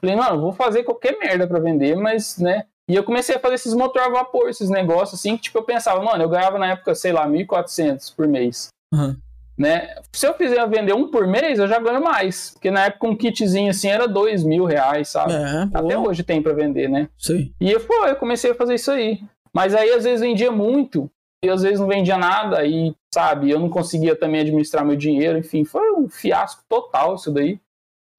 falei, 0.00 0.14
mano, 0.14 0.40
vou 0.40 0.52
fazer 0.52 0.84
qualquer 0.84 1.18
merda 1.18 1.48
pra 1.48 1.58
vender, 1.58 1.96
mas, 1.96 2.38
né? 2.38 2.64
E 2.88 2.94
eu 2.94 3.02
comecei 3.02 3.34
a 3.34 3.40
fazer 3.40 3.54
esses 3.56 3.74
motor 3.74 4.02
a 4.02 4.08
vapor, 4.08 4.48
esses 4.48 4.70
negócios 4.70 5.18
assim, 5.18 5.36
que 5.36 5.44
tipo, 5.44 5.58
eu 5.58 5.64
pensava, 5.64 6.00
mano, 6.04 6.22
eu 6.22 6.28
ganhava 6.28 6.58
na 6.58 6.70
época, 6.72 6.94
sei 6.94 7.10
lá, 7.12 7.26
1.400 7.26 8.14
por 8.14 8.28
mês. 8.28 8.68
Uhum. 8.94 9.16
Né? 9.58 9.94
Se 10.12 10.26
eu 10.26 10.34
fizer 10.34 10.66
vender 10.68 10.94
um 10.94 11.10
por 11.10 11.26
mês, 11.26 11.58
eu 11.58 11.66
já 11.66 11.78
ganho 11.80 12.02
mais. 12.02 12.50
Porque 12.50 12.70
na 12.70 12.86
época 12.86 13.08
um 13.08 13.16
kitzinho 13.16 13.70
assim 13.70 13.88
era 13.88 14.06
dois 14.06 14.44
mil 14.44 14.64
reais, 14.64 15.08
sabe? 15.08 15.32
É, 15.32 15.68
Até 15.72 15.96
hoje 15.96 16.22
tem 16.22 16.42
pra 16.42 16.52
vender, 16.52 16.88
né? 16.88 17.08
sei. 17.16 17.52
E 17.60 17.70
eu, 17.72 17.80
pô, 17.80 17.94
eu 18.06 18.16
comecei 18.16 18.50
a 18.50 18.54
fazer 18.54 18.74
isso 18.74 18.90
aí. 18.90 19.20
Mas 19.54 19.74
aí 19.74 19.90
às 19.90 20.04
vezes 20.04 20.20
vendia 20.20 20.52
muito 20.52 21.10
e 21.42 21.48
às 21.48 21.62
vezes 21.62 21.80
não 21.80 21.86
vendia 21.86 22.18
nada 22.18 22.64
e, 22.66 22.94
sabe, 23.14 23.50
eu 23.50 23.58
não 23.58 23.70
conseguia 23.70 24.14
também 24.14 24.42
administrar 24.42 24.84
meu 24.84 24.96
dinheiro, 24.96 25.38
enfim, 25.38 25.64
foi 25.64 25.92
um 25.92 26.08
fiasco 26.08 26.62
total 26.68 27.14
isso 27.14 27.30
daí. 27.32 27.58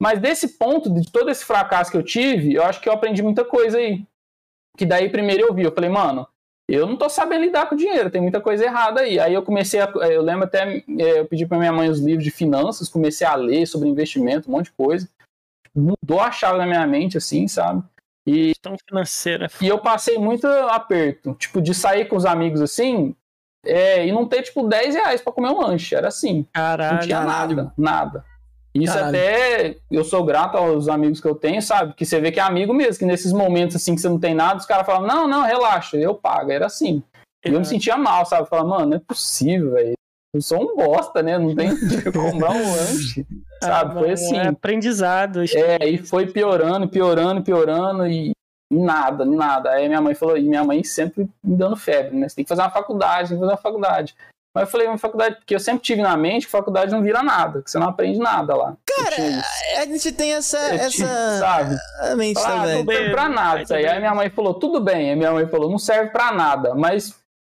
Mas 0.02 0.20
desse 0.20 0.58
ponto, 0.58 0.90
de 0.92 1.12
todo 1.12 1.30
esse 1.30 1.44
fracasso 1.46 1.92
que 1.92 1.98
eu 1.98 2.04
tive, 2.04 2.54
eu 2.54 2.64
acho 2.64 2.80
que 2.82 2.88
eu 2.90 2.94
aprendi 2.94 3.22
muita 3.22 3.44
coisa 3.44 3.78
aí. 3.78 4.04
Que 4.78 4.86
daí 4.86 5.10
primeiro 5.10 5.44
eu 5.48 5.54
vi, 5.54 5.64
eu 5.64 5.72
falei, 5.72 5.90
mano, 5.90 6.28
eu 6.68 6.86
não 6.86 6.98
tô 6.98 7.08
sabendo 7.10 7.46
lidar 7.46 7.68
com 7.70 7.76
dinheiro, 7.76 8.10
tem 8.10 8.22
muita 8.22 8.42
coisa 8.42 8.66
errada 8.66 9.02
aí. 9.02 9.20
Aí 9.20 9.34
eu 9.34 9.42
comecei 9.44 9.80
a, 9.80 9.86
eu 9.86 10.22
lembro 10.22 10.44
até, 10.46 10.78
é, 11.00 11.20
eu 11.20 11.26
pedi 11.26 11.46
pra 11.46 11.58
minha 11.58 11.72
mãe 11.72 11.90
os 11.90 12.00
livros 12.00 12.24
de 12.24 12.32
finanças, 12.32 12.90
comecei 12.90 13.26
a 13.26 13.36
ler 13.36 13.66
sobre 13.66 13.88
investimento, 13.88 14.50
um 14.50 14.54
monte 14.54 14.66
de 14.66 14.72
coisa. 14.74 15.08
mudou 15.76 16.20
a 16.20 16.32
chave 16.32 16.58
na 16.58 16.66
minha 16.66 16.86
mente, 16.88 17.18
assim, 17.18 17.48
sabe? 17.48 17.84
E, 18.26 18.48
Questão 18.50 18.76
financeira. 18.86 19.48
e 19.62 19.68
eu 19.68 19.80
passei 19.80 20.18
muito 20.18 20.46
aperto, 20.48 21.34
tipo, 21.36 21.62
de 21.62 21.74
sair 21.74 22.06
com 22.10 22.18
os 22.18 22.26
amigos 22.26 22.62
assim, 22.62 23.16
é, 23.66 24.06
e 24.06 24.12
não 24.12 24.28
ter, 24.28 24.42
tipo, 24.44 24.68
10 24.68 24.96
reais 24.96 25.22
pra 25.22 25.32
comer 25.32 25.50
um 25.50 25.62
lanche. 25.62 25.96
Era 25.96 26.10
assim. 26.10 26.38
Não 26.40 26.46
Caralho. 26.54 27.00
tinha 27.00 27.20
caralho. 27.20 27.56
nada, 27.56 27.74
nada. 27.78 28.26
Isso 28.84 28.94
Caralho. 28.94 29.10
até 29.10 29.78
eu 29.90 30.04
sou 30.04 30.24
grato 30.24 30.56
aos 30.56 30.88
amigos 30.88 31.20
que 31.20 31.28
eu 31.28 31.36
tenho, 31.36 31.62
sabe? 31.62 31.94
Que 31.94 32.06
você 32.06 32.20
vê 32.22 32.32
que 32.32 32.40
é 32.40 32.44
amigo 32.44 32.74
mesmo, 32.74 33.00
que 33.00 33.06
nesses 33.06 33.34
momentos 33.34 33.76
assim 33.76 33.96
que 33.96 34.02
você 34.02 34.10
não 34.10 34.20
tem 34.20 34.36
nada, 34.36 34.60
os 34.60 34.66
caras 34.66 34.86
falam, 34.86 35.08
não, 35.08 35.28
não, 35.28 35.44
relaxa, 35.44 35.98
eu 35.98 36.14
pago. 36.14 36.52
Era 36.52 36.68
assim. 36.68 37.02
E 37.46 37.50
eu 37.50 37.60
me 37.60 37.66
sentia 37.66 37.98
mal, 37.98 38.26
sabe? 38.26 38.48
Falar, 38.48 38.66
mano, 38.66 38.88
não 38.88 38.98
é 38.98 39.00
possível, 39.00 39.72
velho. 39.72 39.94
Eu 40.34 40.42
sou 40.42 40.62
um 40.62 40.76
bosta, 40.76 41.24
né? 41.24 41.38
Não 41.38 41.56
tem 41.56 41.70
comprar 42.12 42.52
um 42.52 42.76
lanche. 42.76 43.26
Sabe? 43.64 43.94
Foi 43.94 44.12
assim. 44.12 44.38
É 44.38 44.48
aprendizado. 44.48 45.40
É, 45.42 45.90
e 45.90 45.98
foi 45.98 46.28
piorando, 46.28 46.88
piorando, 46.88 47.42
piorando, 47.42 48.06
e, 48.06 48.34
nada, 48.72 49.26
nada. 49.26 49.72
Aí 49.72 49.88
minha 49.88 50.02
mãe 50.02 50.14
falou, 50.14 50.38
e 50.38 50.44
minha 50.44 50.64
mãe 50.64 50.84
sempre 50.84 51.28
me 51.44 51.56
dando 51.56 51.76
febre, 51.76 52.16
né? 52.16 52.30
Você 52.30 52.36
tem 52.36 52.46
que 52.46 52.50
fazer 52.50 52.62
uma 52.62 52.70
faculdade, 52.70 53.30
tem 53.30 53.38
que 53.38 53.42
fazer 53.42 53.54
uma 53.54 53.58
faculdade. 53.58 54.16
Mas 54.58 54.64
eu 54.64 54.72
falei, 54.72 54.88
uma 54.88 54.98
faculdade, 54.98 55.36
porque 55.36 55.54
eu 55.54 55.60
sempre 55.60 55.84
tive 55.84 56.02
na 56.02 56.18
mente 56.18 56.48
que 56.48 56.52
faculdade 56.52 56.92
não 56.92 57.04
vira 57.04 57.22
nada, 57.22 57.62
que 57.62 57.70
você 57.70 57.78
não 57.78 57.90
aprende 57.90 58.18
nada 58.18 58.56
lá. 58.56 58.76
Cara, 58.88 59.16
tinha. 59.16 59.44
A 59.78 59.86
gente 59.86 60.12
tem 60.12 60.34
essa. 60.34 60.58
Eu 60.58 60.90
tinha, 60.90 61.08
essa... 61.08 61.38
sabe? 61.38 61.76
A 62.00 62.16
mente 62.16 62.40
Ah, 62.40 62.44
também. 62.44 62.84
não 62.84 62.92
serve 62.92 63.12
pra 63.12 63.30
nada 63.30 63.62
isso 63.62 63.74
aí. 63.76 63.86
Aí 63.86 64.00
minha 64.00 64.16
mãe 64.16 64.32
falou, 64.32 64.56
tudo 64.56 64.82
bem. 64.82 65.12
Aí 65.12 65.16
minha 65.16 65.32
mãe 65.32 65.46
falou, 65.46 65.70
não 65.70 65.78
serve 65.78 66.10
pra 66.10 66.32
nada, 66.32 66.74
mas 66.74 67.14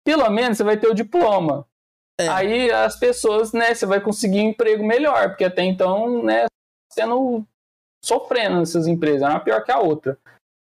pelo 0.06 0.28
menos 0.28 0.58
você 0.58 0.62
vai 0.62 0.76
ter 0.76 0.88
o 0.88 0.94
diploma. 0.94 1.66
É. 2.20 2.28
Aí 2.28 2.70
as 2.70 2.96
pessoas, 2.96 3.54
né, 3.54 3.72
você 3.72 3.86
vai 3.86 3.98
conseguir 3.98 4.40
um 4.40 4.50
emprego 4.50 4.84
melhor, 4.84 5.30
porque 5.30 5.44
até 5.46 5.62
então, 5.62 6.22
né, 6.22 6.44
sendo 6.92 7.42
sofrendo 8.04 8.58
nessas 8.58 8.86
empresas, 8.86 9.26
uma 9.26 9.40
pior 9.40 9.64
que 9.64 9.72
a 9.72 9.78
outra. 9.78 10.18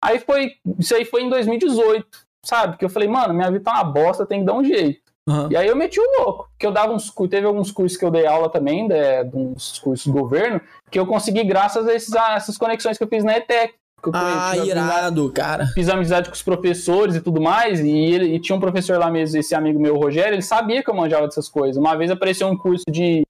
Aí 0.04 0.20
foi, 0.20 0.58
isso 0.78 0.94
aí 0.94 1.06
foi 1.06 1.22
em 1.24 1.30
2018, 1.30 2.06
sabe? 2.44 2.76
Que 2.76 2.84
eu 2.84 2.90
falei, 2.90 3.08
mano, 3.08 3.34
minha 3.34 3.50
vida 3.50 3.64
tá 3.64 3.76
uma 3.76 3.86
bosta, 3.86 4.26
tem 4.26 4.42
que 4.42 4.46
dar 4.46 4.56
um 4.56 4.64
jeito. 4.66 5.07
Aham. 5.28 5.50
E 5.52 5.58
aí 5.58 5.68
eu 5.68 5.76
meti 5.76 6.00
o 6.00 6.22
louco, 6.22 6.48
porque 6.52 6.66
eu 6.66 6.72
dava 6.72 6.94
uns 6.94 7.14
teve 7.30 7.46
alguns 7.46 7.70
cursos 7.70 7.98
que 7.98 8.06
eu 8.06 8.12
dei 8.12 8.26
aula 8.26 8.50
também, 8.50 8.88
de, 8.88 9.24
de 9.26 9.36
uns 9.36 9.78
cursos 9.80 10.08
do 10.08 10.14
governo, 10.14 10.62
que 10.90 10.98
eu 10.98 11.06
consegui 11.06 11.44
graças 11.44 11.86
a, 11.86 11.94
esses, 11.94 12.16
a 12.16 12.36
essas 12.36 12.58
conexões 12.58 12.98
que 12.98 13.04
eu 13.04 13.08
fiz 13.08 13.24
na 13.24 13.36
ETEC. 13.36 13.74
que 14.02 14.10
Ah, 14.14 14.52
fiz 14.54 14.66
irado, 14.66 15.32
cara. 15.34 15.68
Fiz 15.74 15.90
amizade 15.90 16.30
com 16.30 16.36
os 16.36 16.42
professores 16.42 17.16
e 17.16 17.22
tudo 17.22 17.42
mais, 17.42 17.82
e, 17.82 17.90
ele, 17.90 18.36
e 18.36 18.40
tinha 18.40 18.56
um 18.56 18.60
professor 18.60 18.98
lá 18.98 19.12
mesmo, 19.12 19.38
esse 19.38 19.54
amigo 19.54 19.80
meu, 19.80 19.96
o 19.96 20.00
Rogério, 20.00 20.34
ele 20.34 20.42
sabia 20.42 20.82
que 20.82 20.90
eu 20.90 20.96
manjava 20.96 21.28
dessas 21.28 21.50
coisas. 21.50 21.76
Uma 21.76 21.96
vez 21.96 22.10
apareceu 22.10 22.48
um 22.48 22.58
curso 22.58 22.86
de 22.90 23.24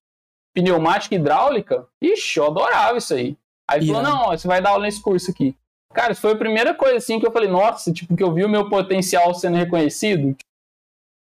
pneumática 0.53 1.15
hidráulica, 1.15 1.86
ixi, 2.02 2.40
eu 2.40 2.45
adorava 2.45 2.98
isso 2.98 3.14
aí. 3.14 3.36
Aí 3.69 3.80
ele 3.80 3.88
falou, 3.88 4.03
não, 4.03 4.22
ó, 4.30 4.38
você 4.38 4.48
vai 4.48 4.61
dar 4.61 4.69
aula 4.69 4.84
nesse 4.84 5.02
curso 5.02 5.32
aqui. 5.32 5.56
Cara, 5.94 6.11
isso 6.11 6.22
foi 6.22 6.34
a 6.34 6.38
primeira 6.38 6.74
coisa 6.76 6.98
assim 6.98 7.19
que 7.19 7.26
eu 7.26 7.32
falei, 7.32 7.49
nossa, 7.49 7.91
tipo, 7.91 8.15
que 8.15 8.24
eu 8.24 8.32
vi 8.32 8.45
o 8.45 8.49
meu 8.49 8.69
potencial 8.69 9.34
sendo 9.34 9.57
reconhecido. 9.57 10.36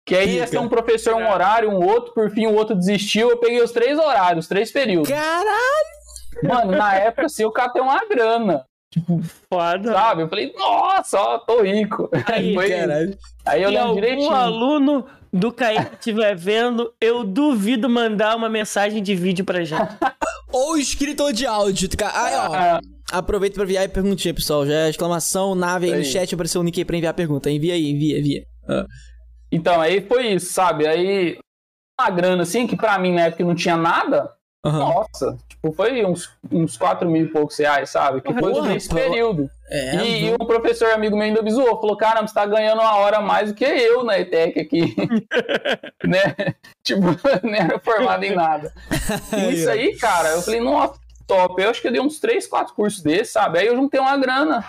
Que 0.06 0.16
aí 0.16 0.36
ia 0.36 0.42
Pica. 0.42 0.48
ser 0.48 0.58
um 0.60 0.70
professor 0.70 1.16
um 1.16 1.28
horário, 1.30 1.70
um 1.70 1.84
outro, 1.84 2.14
por 2.14 2.30
fim 2.30 2.46
o 2.46 2.54
outro 2.54 2.76
desistiu, 2.76 3.30
eu 3.32 3.38
peguei 3.38 3.62
os 3.62 3.72
três 3.72 3.98
horários, 3.98 4.46
os 4.46 4.50
três 4.50 4.72
períodos. 4.72 5.10
Caralho! 5.10 5.96
Mano, 6.44 6.72
na 6.74 6.94
época, 7.00 7.26
assim, 7.26 7.44
o 7.46 7.52
cara 7.52 7.70
tem 7.72 7.82
uma 7.82 8.00
grana, 8.08 8.64
Foda. 9.52 9.92
sabe? 9.94 10.22
Eu 10.24 10.30
falei, 10.30 10.54
nossa, 10.56 11.20
ó, 11.20 11.38
tô 11.40 11.62
rico. 11.64 12.10
Aí, 12.28 12.54
Foi- 12.54 12.70
Caralho. 12.70 13.18
aí 13.46 13.64
eu 13.64 13.70
Se 13.70 13.74
lembro 13.76 13.90
algum 13.90 14.02
direitinho. 14.02 14.32
aluno 14.32 15.06
do 15.34 15.52
Kaique 15.52 15.96
estiver 15.96 16.36
vendo, 16.36 16.94
eu 17.02 17.24
duvido 17.24 17.90
mandar 17.90 18.36
uma 18.36 18.48
mensagem 18.48 19.02
de 19.04 19.16
vídeo 19.16 19.44
pra 19.44 19.64
gente. 19.64 19.82
Ou 20.54 20.78
escrito 20.78 21.22
ou 21.22 21.34
de 21.34 21.46
áudio. 21.46 21.90
Cara. 21.98 22.24
Aí, 22.24 22.36
ó. 22.36 22.54
Ah, 22.56 22.80
Aproveita 23.12 23.56
pra 23.56 23.64
enviar 23.66 23.84
a 23.86 23.90
perguntinha, 23.90 24.34
pessoal. 24.34 24.66
Já 24.66 24.86
é 24.86 24.90
exclamação, 24.90 25.54
nave 25.54 25.88
aí 25.88 25.92
no 25.92 25.98
Aí. 25.98 26.06
chat, 26.06 26.34
apareceu 26.34 26.62
o 26.62 26.64
nick 26.64 26.80
aí 26.80 26.86
pra 26.86 26.96
enviar 26.96 27.12
a 27.12 27.14
pergunta. 27.14 27.50
Envia 27.52 27.74
aí, 27.74 27.90
envia, 27.92 28.18
envia. 28.20 28.44
Então, 29.56 29.80
aí 29.80 30.02
foi 30.02 30.28
isso, 30.28 30.52
sabe? 30.52 30.86
Aí, 30.86 31.38
uma 32.00 32.10
grana 32.10 32.44
assim, 32.44 32.68
que 32.68 32.76
pra 32.76 33.00
mim 33.00 33.14
na 33.14 33.22
época 33.22 33.46
não 33.46 33.56
tinha 33.56 33.78
nada, 33.78 34.34
Aham. 34.66 34.80
nossa, 34.80 35.38
tipo, 35.48 35.72
foi 35.72 36.06
uns, 36.06 36.30
uns 36.52 36.76
4 36.76 37.10
mil 37.10 37.26
e 37.26 37.30
poucos 37.30 37.58
reais, 37.58 37.90
sabe? 37.90 38.20
Que 38.20 38.34
foi 38.34 38.62
nesse 38.64 38.90
período. 38.90 39.50
É, 39.70 39.96
e, 39.96 40.26
e 40.26 40.34
um 40.34 40.46
professor 40.46 40.92
amigo 40.92 41.16
meu 41.16 41.26
ainda 41.26 41.50
zoou, 41.50 41.80
falou, 41.80 41.96
caramba, 41.96 42.28
você 42.28 42.34
tá 42.34 42.46
ganhando 42.46 42.82
uma 42.82 42.98
hora 42.98 43.18
a 43.18 43.22
mais 43.22 43.50
do 43.50 43.56
que 43.56 43.64
eu 43.64 44.04
na 44.04 44.20
ETEC 44.20 44.60
aqui. 44.60 44.96
né? 46.06 46.36
Tipo, 46.84 47.02
não 47.44 47.54
era 47.54 47.80
formado 47.80 48.24
em 48.26 48.36
nada. 48.36 48.74
E 49.38 49.54
isso 49.54 49.70
aí, 49.70 49.96
cara, 49.98 50.30
eu 50.32 50.42
falei, 50.42 50.60
nossa, 50.60 51.00
top. 51.26 51.62
Eu 51.62 51.70
acho 51.70 51.82
que 51.82 51.88
eu 51.88 51.92
dei 51.94 52.02
uns 52.02 52.20
3, 52.20 52.46
4 52.46 52.74
cursos 52.74 53.02
desses, 53.02 53.32
sabe? 53.32 53.60
Aí 53.60 53.68
eu 53.68 53.76
juntei 53.76 54.02
uma 54.02 54.18
grana. 54.18 54.66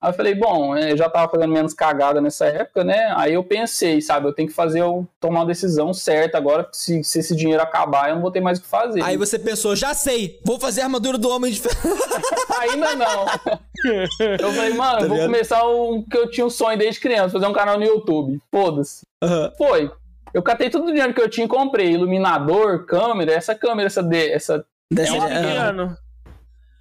Aí 0.00 0.10
eu 0.10 0.14
falei, 0.14 0.32
bom, 0.34 0.76
eu 0.76 0.96
já 0.96 1.08
tava 1.10 1.28
fazendo 1.28 1.52
menos 1.52 1.74
cagada 1.74 2.20
nessa 2.20 2.46
época, 2.46 2.84
né? 2.84 3.12
Aí 3.16 3.34
eu 3.34 3.42
pensei, 3.42 4.00
sabe, 4.00 4.28
eu 4.28 4.32
tenho 4.32 4.48
que 4.48 4.54
fazer, 4.54 4.80
eu 4.80 5.04
tomar 5.18 5.40
uma 5.40 5.46
decisão 5.46 5.92
certa 5.92 6.38
agora, 6.38 6.62
porque 6.62 6.76
se, 6.78 7.02
se 7.02 7.18
esse 7.18 7.34
dinheiro 7.34 7.60
acabar, 7.60 8.08
eu 8.08 8.14
não 8.14 8.22
vou 8.22 8.30
ter 8.30 8.40
mais 8.40 8.58
o 8.58 8.62
que 8.62 8.68
fazer. 8.68 9.02
Aí 9.02 9.16
você 9.16 9.38
pensou, 9.40 9.74
já 9.74 9.94
sei, 9.94 10.38
vou 10.44 10.60
fazer 10.60 10.82
a 10.82 10.84
armadura 10.84 11.18
do 11.18 11.28
Homem 11.28 11.50
de 11.50 11.60
Ferro. 11.60 11.96
Ainda 12.60 12.94
não. 12.94 13.26
eu 14.40 14.52
falei, 14.52 14.72
mano, 14.74 14.98
Tá 14.98 15.04
eu 15.04 15.08
vou 15.08 15.16
ligado? 15.16 15.26
começar 15.32 15.64
o 15.64 16.04
que 16.04 16.16
eu 16.16 16.30
tinha 16.30 16.46
um 16.46 16.50
sonho 16.50 16.78
desde 16.78 17.00
criança, 17.00 17.30
fazer 17.30 17.46
um 17.46 17.52
canal 17.52 17.76
no 17.76 17.84
YouTube. 17.84 18.40
Foda-se. 18.52 19.04
Aham. 19.20 19.52
Foi. 19.58 19.90
Eu 20.32 20.42
catei 20.44 20.70
todo 20.70 20.84
o 20.84 20.92
dinheiro 20.92 21.12
que 21.12 21.20
eu 21.20 21.28
tinha 21.28 21.46
e 21.46 21.48
comprei. 21.48 21.90
Iluminador, 21.90 22.84
câmera, 22.86 23.32
essa 23.32 23.52
câmera, 23.54 23.86
essa, 23.88 24.02
D, 24.02 24.30
essa 24.30 24.64
Dessa- 24.92 25.16
É 25.16 25.18
um 25.18 25.22
aham. 25.24 25.68
ano. 25.70 25.98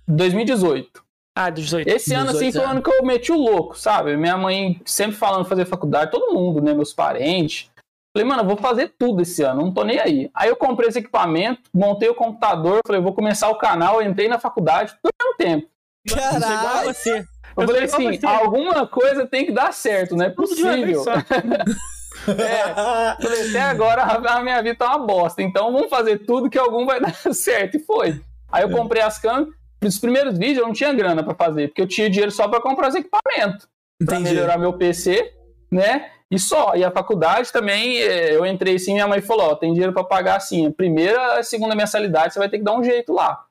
2018. 0.07 1.06
Ah, 1.39 1.51
18. 1.51 1.87
Esse 1.87 2.15
ano, 2.15 2.31
assim, 2.31 2.47
18 2.47 2.53
foi 2.57 2.65
o 2.65 2.69
ano 2.71 2.81
que 2.81 2.91
eu 2.91 3.05
meti 3.05 3.31
o 3.31 3.37
louco, 3.37 3.77
sabe? 3.77 4.17
Minha 4.17 4.35
mãe 4.35 4.81
sempre 4.83 5.15
falando 5.15 5.45
fazer 5.45 5.65
faculdade, 5.65 6.09
todo 6.09 6.33
mundo, 6.33 6.59
né? 6.61 6.73
Meus 6.73 6.93
parentes. 6.93 7.69
Falei, 8.11 8.27
mano, 8.27 8.41
eu 8.41 8.47
vou 8.47 8.57
fazer 8.57 8.95
tudo 8.97 9.21
esse 9.21 9.43
ano, 9.43 9.61
não 9.61 9.71
tô 9.71 9.83
nem 9.83 9.99
aí. 9.99 10.31
Aí 10.33 10.49
eu 10.49 10.55
comprei 10.55 10.89
esse 10.89 10.97
equipamento, 10.97 11.61
montei 11.71 12.09
o 12.09 12.15
computador, 12.15 12.81
falei, 12.87 12.99
vou 12.99 13.13
começar 13.13 13.49
o 13.49 13.57
canal, 13.59 14.01
entrei 14.01 14.27
na 14.27 14.39
faculdade, 14.39 14.93
tudo 15.03 15.13
ao 15.21 15.27
mesmo 15.27 15.37
tempo. 15.37 15.71
Eu 16.09 16.17
sou 16.17 16.23
igual 16.23 16.39
a 16.39 16.61
Caralho! 16.61 16.93
você. 16.93 17.19
Eu, 17.19 17.25
Eu 17.63 17.67
falei 17.67 17.83
igual 17.83 18.01
assim, 18.01 18.19
você. 18.19 18.25
alguma 18.25 18.87
coisa 18.87 19.27
tem 19.27 19.45
que 19.45 19.51
dar 19.51 19.71
certo, 19.71 20.15
não 20.15 20.25
é 20.25 20.29
uma 20.29 20.35
vez 20.35 20.49
possível. 20.49 21.03
É, 22.27 22.73
falei, 23.21 23.49
até 23.49 23.61
agora 23.61 24.01
a 24.01 24.41
minha 24.41 24.61
vida 24.61 24.75
tá 24.75 24.95
uma 24.95 25.05
bosta, 25.05 25.41
então 25.41 25.71
vamos 25.71 25.87
fazer 25.87 26.25
tudo 26.25 26.49
que 26.49 26.57
algum 26.57 26.83
vai 26.83 26.99
dar 26.99 27.13
certo. 27.31 27.77
E 27.77 27.79
foi. 27.79 28.19
Aí 28.51 28.63
eu 28.63 28.71
comprei 28.71 29.03
as 29.03 29.19
câmeras. 29.19 29.53
Os 29.83 29.99
primeiros 29.99 30.37
vídeos 30.37 30.59
eu 30.59 30.65
não 30.65 30.73
tinha 30.73 30.93
grana 30.93 31.23
pra 31.23 31.35
fazer, 31.35 31.67
porque 31.67 31.81
eu 31.81 31.87
tinha 31.87 32.09
dinheiro 32.09 32.31
só 32.31 32.47
pra 32.47 32.61
comprar 32.61 32.89
os 32.89 32.95
equipamentos. 32.95 33.67
Pra 34.03 34.15
Entendi. 34.17 34.33
melhorar 34.35 34.57
meu 34.57 34.73
PC, 34.73 35.33
né? 35.71 36.11
E 36.29 36.37
só. 36.37 36.75
E 36.75 36.83
a 36.83 36.91
faculdade 36.91 37.51
também, 37.51 37.97
eh, 37.99 38.35
eu 38.35 38.45
entrei 38.45 38.75
assim, 38.75 38.93
minha 38.93 39.07
mãe 39.07 39.21
falou, 39.21 39.51
ó, 39.51 39.55
tem 39.55 39.71
dinheiro 39.71 39.93
pra 39.93 40.03
pagar 40.03 40.37
assim, 40.37 40.67
a 40.67 40.71
primeira, 40.71 41.39
a 41.39 41.43
segunda 41.43 41.75
mensalidade, 41.75 42.33
você 42.33 42.39
vai 42.39 42.49
ter 42.49 42.57
que 42.57 42.63
dar 42.63 42.77
um 42.77 42.83
jeito 42.83 43.13
lá. 43.13 43.45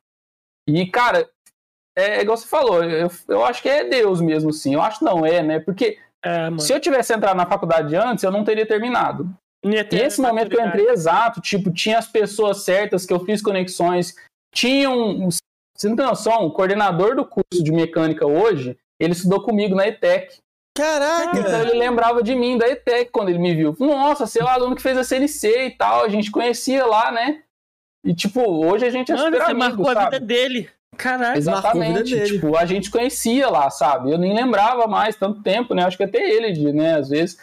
E, 0.68 0.86
cara, 0.86 1.28
é 1.96 2.20
igual 2.20 2.36
você 2.36 2.46
falou, 2.46 2.84
eu, 2.84 3.10
eu 3.28 3.44
acho 3.44 3.62
que 3.62 3.68
é 3.68 3.84
Deus 3.84 4.20
mesmo, 4.20 4.50
assim. 4.50 4.74
Eu 4.74 4.82
acho 4.82 4.98
que 4.98 5.04
não 5.04 5.24
é, 5.24 5.42
né? 5.42 5.60
Porque 5.60 5.98
É, 6.24 6.50
se 6.58 6.72
eu 6.72 6.80
tivesse 6.80 7.14
entrado 7.14 7.36
na 7.36 7.46
faculdade 7.46 7.94
antes, 7.96 8.22
eu 8.24 8.30
não 8.32 8.44
teria 8.44 8.66
terminado. 8.66 9.28
Ter 9.88 10.06
esse 10.06 10.20
momento 10.20 10.50
que 10.50 10.56
eu 10.56 10.66
entrei 10.66 10.88
exato, 10.90 11.40
tipo, 11.40 11.72
tinha 11.72 11.98
as 11.98 12.06
pessoas 12.06 12.64
certas, 12.64 13.06
que 13.06 13.12
eu 13.12 13.24
fiz 13.24 13.40
conexões, 13.40 14.14
tinha 14.54 14.90
um. 14.90 15.28
Você 15.76 15.88
não 15.88 15.96
tem 15.96 16.06
noção, 16.06 16.46
o 16.46 16.52
coordenador 16.52 17.14
do 17.14 17.24
curso 17.24 17.62
de 17.62 17.72
mecânica 17.72 18.26
hoje, 18.26 18.76
ele 18.98 19.12
estudou 19.12 19.42
comigo 19.42 19.74
na 19.74 19.86
ETEC. 19.86 20.38
Então 20.78 20.84
Caraca! 20.84 21.58
ele 21.62 21.78
lembrava 21.78 22.22
de 22.22 22.34
mim 22.34 22.58
da 22.58 22.68
ETEC 22.68 23.10
quando 23.10 23.30
ele 23.30 23.38
me 23.38 23.54
viu. 23.54 23.74
Nossa, 23.78 24.38
é 24.38 24.42
o 24.42 24.48
aluno 24.48 24.76
que 24.76 24.82
fez 24.82 24.96
a 24.96 25.04
CNC 25.04 25.66
e 25.66 25.70
tal, 25.70 26.04
a 26.04 26.08
gente 26.08 26.30
conhecia 26.30 26.84
lá, 26.84 27.10
né? 27.10 27.42
E 28.04 28.14
tipo, 28.14 28.40
hoje 28.40 28.84
a 28.86 28.90
gente 28.90 29.10
é 29.10 29.16
Mano, 29.16 29.26
super 29.26 29.38
você 29.44 29.50
amigo, 29.50 29.58
marcou 29.58 29.88
a 29.88 29.94
sabe? 29.94 30.16
vida 30.16 30.26
dele. 30.26 30.70
A 30.98 31.16
vida 31.16 31.38
Exatamente. 31.38 32.14
dele. 32.14 32.26
Tipo, 32.26 32.56
a 32.56 32.64
gente 32.64 32.90
conhecia 32.90 33.48
lá, 33.48 33.68
sabe? 33.70 34.12
Eu 34.12 34.18
nem 34.18 34.34
lembrava 34.34 34.86
mais 34.86 35.16
tanto 35.16 35.42
tempo, 35.42 35.74
né? 35.74 35.84
Acho 35.84 35.96
que 35.96 36.04
até 36.04 36.18
ele, 36.18 36.72
né, 36.72 36.94
às 36.96 37.08
vezes. 37.08 37.38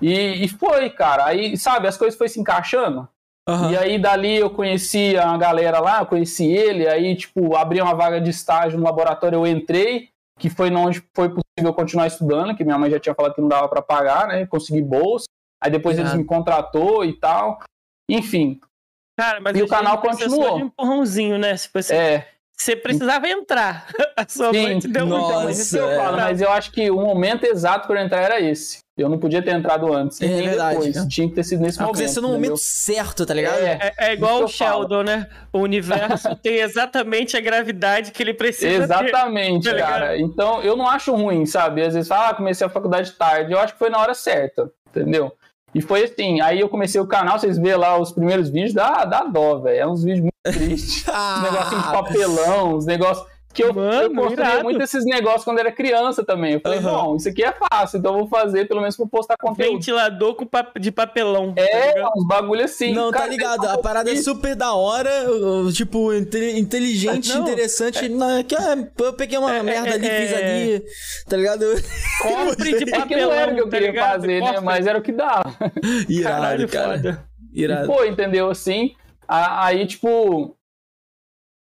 E, 0.00 0.44
e 0.44 0.48
foi, 0.48 0.90
cara. 0.90 1.26
Aí, 1.26 1.56
sabe, 1.56 1.86
as 1.86 1.96
coisas 1.96 2.16
foram 2.16 2.28
se 2.28 2.40
encaixando. 2.40 3.08
Aham. 3.48 3.70
E 3.70 3.76
aí, 3.76 3.98
dali, 3.98 4.36
eu 4.36 4.50
conheci 4.50 5.16
a 5.16 5.36
galera 5.36 5.78
lá, 5.78 6.00
eu 6.00 6.06
conheci 6.06 6.46
ele. 6.46 6.88
Aí, 6.88 7.14
tipo, 7.14 7.56
abri 7.56 7.80
uma 7.80 7.94
vaga 7.94 8.20
de 8.20 8.30
estágio 8.30 8.78
no 8.78 8.84
laboratório, 8.84 9.36
eu 9.36 9.46
entrei, 9.46 10.08
que 10.38 10.50
foi 10.50 10.70
onde 10.74 11.02
foi 11.14 11.28
possível 11.28 11.72
continuar 11.72 12.08
estudando, 12.08 12.56
que 12.56 12.64
minha 12.64 12.76
mãe 12.78 12.90
já 12.90 12.98
tinha 12.98 13.14
falado 13.14 13.34
que 13.34 13.40
não 13.40 13.48
dava 13.48 13.68
pra 13.68 13.80
pagar, 13.80 14.26
né? 14.26 14.46
Consegui 14.46 14.82
bolsa. 14.82 15.26
Aí 15.62 15.70
depois 15.70 15.96
eles 15.96 16.10
Irado. 16.10 16.22
me 16.22 16.26
contratou 16.26 17.04
e 17.04 17.12
tal. 17.12 17.60
Enfim, 18.10 18.60
Cara, 19.18 19.40
mas 19.40 19.56
E 19.56 19.62
o 19.62 19.68
canal 19.68 19.98
continuou. 19.98 20.56
de 20.58 20.62
um 20.62 20.66
empurrãozinho, 20.66 21.38
né? 21.38 21.56
Se 21.56 21.70
você, 21.72 21.94
é. 21.94 22.28
você 22.54 22.76
precisava 22.76 23.26
entrar. 23.28 23.88
A 24.14 24.28
sua 24.28 24.52
Sim, 24.52 24.62
mãe 24.62 24.78
te 24.78 24.88
deu 24.88 25.06
nossa. 25.06 25.26
Então, 25.32 25.44
mas 25.44 25.58
isso 25.58 25.76
eu 25.78 25.96
falo, 25.96 26.16
mas 26.18 26.40
eu 26.40 26.50
acho 26.50 26.70
que 26.70 26.90
o 26.90 26.96
momento 26.96 27.44
exato 27.44 27.86
para 27.86 28.00
eu 28.00 28.04
entrar 28.04 28.20
era 28.20 28.40
esse. 28.40 28.80
Eu 28.96 29.10
não 29.10 29.18
podia 29.18 29.42
ter 29.42 29.50
entrado 29.50 29.92
antes. 29.92 30.20
É 30.22 30.26
e 30.26 30.42
verdade, 30.48 30.76
depois. 30.78 30.96
né? 30.96 31.06
Tinha 31.10 31.28
que 31.28 31.34
ter 31.34 31.44
sido 31.44 31.60
nesse 31.60 31.78
momento. 31.78 31.94
Aconteceu 31.96 32.22
no 32.22 32.28
entendeu? 32.28 32.48
momento 32.50 32.60
certo, 32.62 33.26
tá 33.26 33.34
ligado? 33.34 33.58
É. 33.58 33.92
É, 33.98 34.08
é 34.08 34.12
igual 34.14 34.44
o. 34.44 34.48
Sheldon, 34.48 35.02
né? 35.02 35.28
O 35.52 35.58
universo 35.58 36.34
tem 36.42 36.60
exatamente 36.60 37.36
a 37.36 37.40
gravidade 37.40 38.10
que 38.10 38.22
ele 38.22 38.32
precisa 38.32 38.68
ter. 38.68 38.82
Exatamente, 38.84 39.64
tá 39.64 39.72
ligado? 39.74 39.90
cara. 39.90 40.18
Então, 40.18 40.62
eu 40.62 40.76
não 40.76 40.88
acho 40.88 41.14
ruim, 41.14 41.44
sabe? 41.44 41.82
Às 41.82 41.92
vezes 41.92 42.08
fala, 42.08 42.30
ah, 42.30 42.34
comecei 42.34 42.66
a 42.66 42.70
faculdade 42.70 43.12
tarde. 43.12 43.52
Eu 43.52 43.58
acho 43.58 43.74
que 43.74 43.78
foi 43.78 43.90
na 43.90 43.98
hora 43.98 44.14
certa, 44.14 44.70
entendeu? 44.88 45.30
E 45.74 45.82
foi 45.82 46.04
assim, 46.04 46.40
aí 46.40 46.58
eu 46.60 46.68
comecei 46.70 46.98
o 46.98 47.06
canal, 47.06 47.38
vocês 47.38 47.58
vê 47.58 47.76
lá 47.76 47.98
os 47.98 48.10
primeiros 48.10 48.48
vídeos, 48.48 48.72
dá, 48.72 49.04
dá 49.04 49.24
dó, 49.24 49.58
velho. 49.58 49.78
É 49.78 49.86
uns 49.86 50.02
vídeos 50.02 50.22
muito 50.22 50.34
tristes. 50.58 51.04
Ah, 51.06 51.36
Uns 51.36 51.52
negocinhos 51.52 51.84
de 51.84 51.92
papelão, 51.92 52.74
uns 52.76 52.86
negócios. 52.86 53.26
Que 53.56 53.64
eu, 53.64 53.72
Mano, 53.72 53.90
eu 54.02 54.14
construía 54.14 54.46
irado. 54.50 54.64
muito 54.64 54.82
esses 54.82 55.04
negócios 55.06 55.42
quando 55.44 55.58
era 55.60 55.72
criança 55.72 56.22
também. 56.22 56.52
Eu 56.54 56.60
falei, 56.60 56.78
Aham. 56.78 56.90
bom, 57.04 57.16
isso 57.16 57.28
aqui 57.30 57.42
é 57.42 57.52
fácil, 57.52 57.98
então 57.98 58.12
eu 58.12 58.18
vou 58.18 58.28
fazer 58.28 58.68
pelo 58.68 58.80
menos 58.80 58.94
pra 58.96 59.06
postar 59.06 59.36
conteúdo. 59.38 59.72
Ventilador 59.72 60.34
com 60.34 60.44
pap- 60.44 60.78
de 60.78 60.92
papelão. 60.92 61.54
tá 61.54 61.62
É, 61.62 61.94
ligado? 61.94 62.10
uns 62.16 62.26
bagulho 62.26 62.64
assim. 62.64 62.92
Não, 62.92 63.10
tá 63.10 63.18
Cara, 63.20 63.30
ligado? 63.30 63.60
tem 63.62 63.70
A 63.70 63.78
parada 63.78 64.10
é 64.12 64.16
super 64.16 64.54
da 64.54 64.74
hora, 64.74 65.10
tipo, 65.72 66.12
inte- 66.12 66.58
inteligente, 66.58 67.34
Não, 67.34 67.42
interessante. 67.42 68.08
Não, 68.10 68.42
que, 68.44 68.54
ah, 68.54 68.76
eu 68.98 69.12
peguei 69.14 69.38
uma 69.38 69.54
É, 69.54 69.62
merda 69.62 69.94
ali, 69.94 70.06
é, 70.06 70.20
fiz 70.20 70.32
é. 70.32 70.36
ali, 70.36 70.84
tá 71.26 71.36
ligado? 71.38 71.64
Compre 72.20 72.84
de 72.84 72.84
É 72.94 73.00
que 73.06 73.16
não 73.16 73.32
era 73.32 73.52
o 73.52 73.54
que 73.54 73.60
eu 73.62 73.64
papelão, 73.64 73.70
tá 73.70 73.70
queria 73.70 73.90
ligado? 73.90 74.12
fazer, 74.20 74.40
né? 74.42 74.60
Mas 74.60 74.86
era 74.86 74.98
o 74.98 75.02
que 75.02 75.12
dava. 75.12 75.54
Irado, 76.10 76.34
Caralho, 76.42 76.68
cara. 76.68 76.96
foda. 76.98 77.24
E 77.54 77.62
Irado. 77.62 77.86
foi, 77.86 78.08
entendeu? 78.10 78.50
Assim, 78.50 78.92
aí, 79.26 79.86
tipo. 79.86 80.54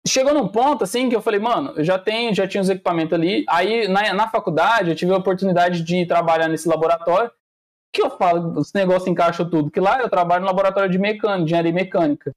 Chegou 0.07 0.35
num 0.35 0.49
ponto, 0.49 0.83
assim, 0.83 1.09
que 1.09 1.15
eu 1.15 1.23
falei, 1.23 1.39
mano, 1.39 1.75
eu 1.77 1.85
já 1.85 1.99
tenho, 1.99 2.35
já 2.35 2.47
tinha 2.47 2.61
os 2.61 2.69
equipamentos 2.69 3.13
ali. 3.13 3.45
Aí, 3.49 3.87
na, 3.87 4.13
na 4.13 4.29
faculdade, 4.29 4.91
eu 4.91 4.97
tive 4.97 5.13
a 5.13 5.17
oportunidade 5.17 5.83
de 5.83 6.05
trabalhar 6.07 6.49
nesse 6.49 6.69
laboratório. 6.69 7.31
Que 7.95 8.03
eu 8.03 8.11
falo, 8.11 8.59
os 8.59 8.73
negócios 8.73 9.07
encaixam 9.07 9.49
tudo. 9.49 9.71
Que 9.71 9.79
lá 9.79 10.01
eu 10.01 10.09
trabalho 10.09 10.41
no 10.41 10.47
laboratório 10.49 10.91
de 10.91 10.99
mecânica, 10.99 11.43
engenharia 11.45 11.73
mecânica. 11.73 12.33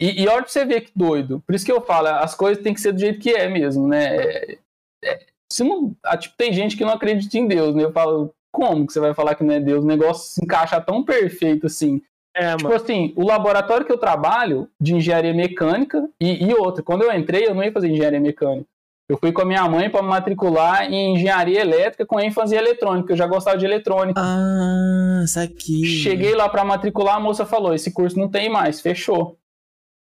E, 0.00 0.22
e 0.22 0.28
olha 0.28 0.42
pra 0.42 0.48
você 0.48 0.64
ver 0.64 0.82
que 0.82 0.92
doido. 0.94 1.42
Por 1.44 1.54
isso 1.54 1.66
que 1.66 1.72
eu 1.72 1.80
falo, 1.80 2.08
as 2.08 2.34
coisas 2.34 2.62
têm 2.62 2.72
que 2.72 2.80
ser 2.80 2.92
do 2.92 3.00
jeito 3.00 3.20
que 3.20 3.30
é 3.30 3.48
mesmo, 3.48 3.86
né? 3.88 4.16
É- 4.16 4.58
é- 5.04 5.26
se 5.52 5.64
não, 5.64 5.94
ah, 6.04 6.16
tipo, 6.16 6.36
tem 6.36 6.52
gente 6.52 6.76
que 6.76 6.84
não 6.84 6.92
acredita 6.92 7.36
em 7.36 7.46
Deus, 7.48 7.74
né? 7.74 7.84
Eu 7.84 7.92
falo, 7.92 8.32
como 8.52 8.86
que 8.86 8.92
você 8.92 9.00
vai 9.00 9.12
falar 9.14 9.34
que 9.34 9.42
não 9.44 9.54
é 9.54 9.60
Deus? 9.60 9.82
O 9.84 9.86
negócio 9.86 10.30
se 10.32 10.44
encaixa 10.44 10.80
tão 10.80 11.04
perfeito 11.04 11.66
assim. 11.66 12.00
É, 12.38 12.50
Tipo 12.56 12.64
mano. 12.64 12.76
assim, 12.76 13.12
o 13.16 13.26
laboratório 13.26 13.84
que 13.84 13.92
eu 13.92 13.98
trabalho 13.98 14.68
de 14.80 14.94
engenharia 14.94 15.34
mecânica 15.34 16.08
e, 16.20 16.44
e 16.46 16.54
outra, 16.54 16.82
quando 16.82 17.02
eu 17.02 17.12
entrei, 17.12 17.46
eu 17.46 17.54
não 17.54 17.64
ia 17.64 17.72
fazer 17.72 17.88
engenharia 17.88 18.20
mecânica. 18.20 18.66
Eu 19.10 19.16
fui 19.18 19.32
com 19.32 19.40
a 19.40 19.44
minha 19.46 19.66
mãe 19.66 19.88
para 19.88 20.02
matricular 20.02 20.84
em 20.92 21.14
engenharia 21.14 21.60
elétrica 21.62 22.04
com 22.04 22.20
ênfase 22.20 22.54
em 22.54 22.58
eletrônica. 22.58 23.10
Eu 23.12 23.16
já 23.16 23.26
gostava 23.26 23.56
de 23.56 23.64
eletrônica. 23.64 24.20
Ah, 24.22 25.22
isso 25.24 25.40
aqui. 25.40 25.84
Cheguei 25.86 26.34
lá 26.34 26.46
para 26.48 26.62
matricular, 26.62 27.16
a 27.16 27.20
moça 27.20 27.46
falou: 27.46 27.72
esse 27.74 27.90
curso 27.90 28.18
não 28.18 28.28
tem 28.28 28.50
mais, 28.50 28.80
fechou. 28.82 29.38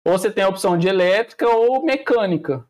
Ou 0.06 0.16
você 0.16 0.30
tem 0.30 0.44
a 0.44 0.48
opção 0.48 0.78
de 0.78 0.86
elétrica 0.86 1.48
ou 1.48 1.84
mecânica. 1.84 2.64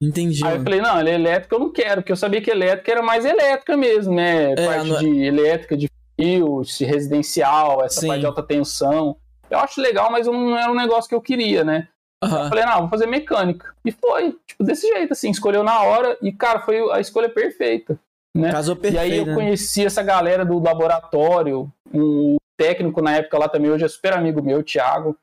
Entendi. 0.00 0.44
Aí 0.46 0.56
eu 0.56 0.62
falei, 0.62 0.80
não, 0.80 0.98
é 1.00 1.12
elétrica 1.14 1.56
eu 1.56 1.60
não 1.60 1.72
quero, 1.72 2.02
porque 2.02 2.12
eu 2.12 2.16
sabia 2.16 2.40
que 2.40 2.50
elétrica 2.50 2.92
era 2.92 3.02
mais 3.02 3.24
elétrica 3.24 3.76
mesmo, 3.76 4.14
né? 4.14 4.52
É, 4.52 4.66
parte 4.66 4.88
não 4.88 4.96
é- 4.96 5.00
de 5.00 5.22
elétrica, 5.24 5.76
de 5.76 5.88
de 6.18 6.84
residencial, 6.84 7.84
essa 7.84 8.00
Sim. 8.00 8.08
parte 8.08 8.20
de 8.20 8.26
alta 8.26 8.42
tensão. 8.42 9.16
Eu 9.50 9.58
acho 9.58 9.80
legal, 9.80 10.10
mas 10.10 10.26
não 10.26 10.56
era 10.56 10.70
um 10.70 10.74
negócio 10.74 11.08
que 11.08 11.14
eu 11.14 11.20
queria, 11.20 11.64
né? 11.64 11.88
Aham. 12.22 12.44
Eu 12.44 12.48
falei, 12.48 12.64
não, 12.64 12.80
vou 12.80 12.88
fazer 12.88 13.06
mecânica. 13.06 13.74
E 13.84 13.92
foi, 13.92 14.36
tipo, 14.46 14.64
desse 14.64 14.86
jeito, 14.88 15.12
assim, 15.12 15.30
escolheu 15.30 15.62
na 15.62 15.82
hora 15.82 16.16
e, 16.22 16.32
cara, 16.32 16.60
foi 16.60 16.90
a 16.92 17.00
escolha 17.00 17.28
perfeita, 17.28 17.98
né? 18.34 18.50
Casou 18.50 18.74
E 18.76 18.78
perfeito. 18.78 19.00
aí 19.00 19.18
eu 19.18 19.26
né? 19.26 19.34
conheci 19.34 19.84
essa 19.84 20.02
galera 20.02 20.44
do 20.44 20.58
laboratório, 20.58 21.70
um 21.92 22.36
técnico 22.56 23.02
na 23.02 23.16
época 23.16 23.38
lá 23.38 23.48
também, 23.48 23.70
hoje 23.70 23.84
é 23.84 23.88
super 23.88 24.12
amigo 24.14 24.40
meu, 24.42 24.60
o 24.60 24.62
Thiago. 24.62 25.16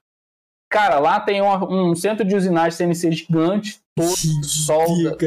Cara, 0.69 0.99
lá 0.99 1.19
tem 1.19 1.41
uma- 1.41 1.65
um 1.65 1.95
centro 1.95 2.23
de 2.23 2.35
usinagem 2.35 2.71
CNC 2.77 3.11
gigante, 3.11 3.81
todo 3.95 4.15
solda. 4.45 5.17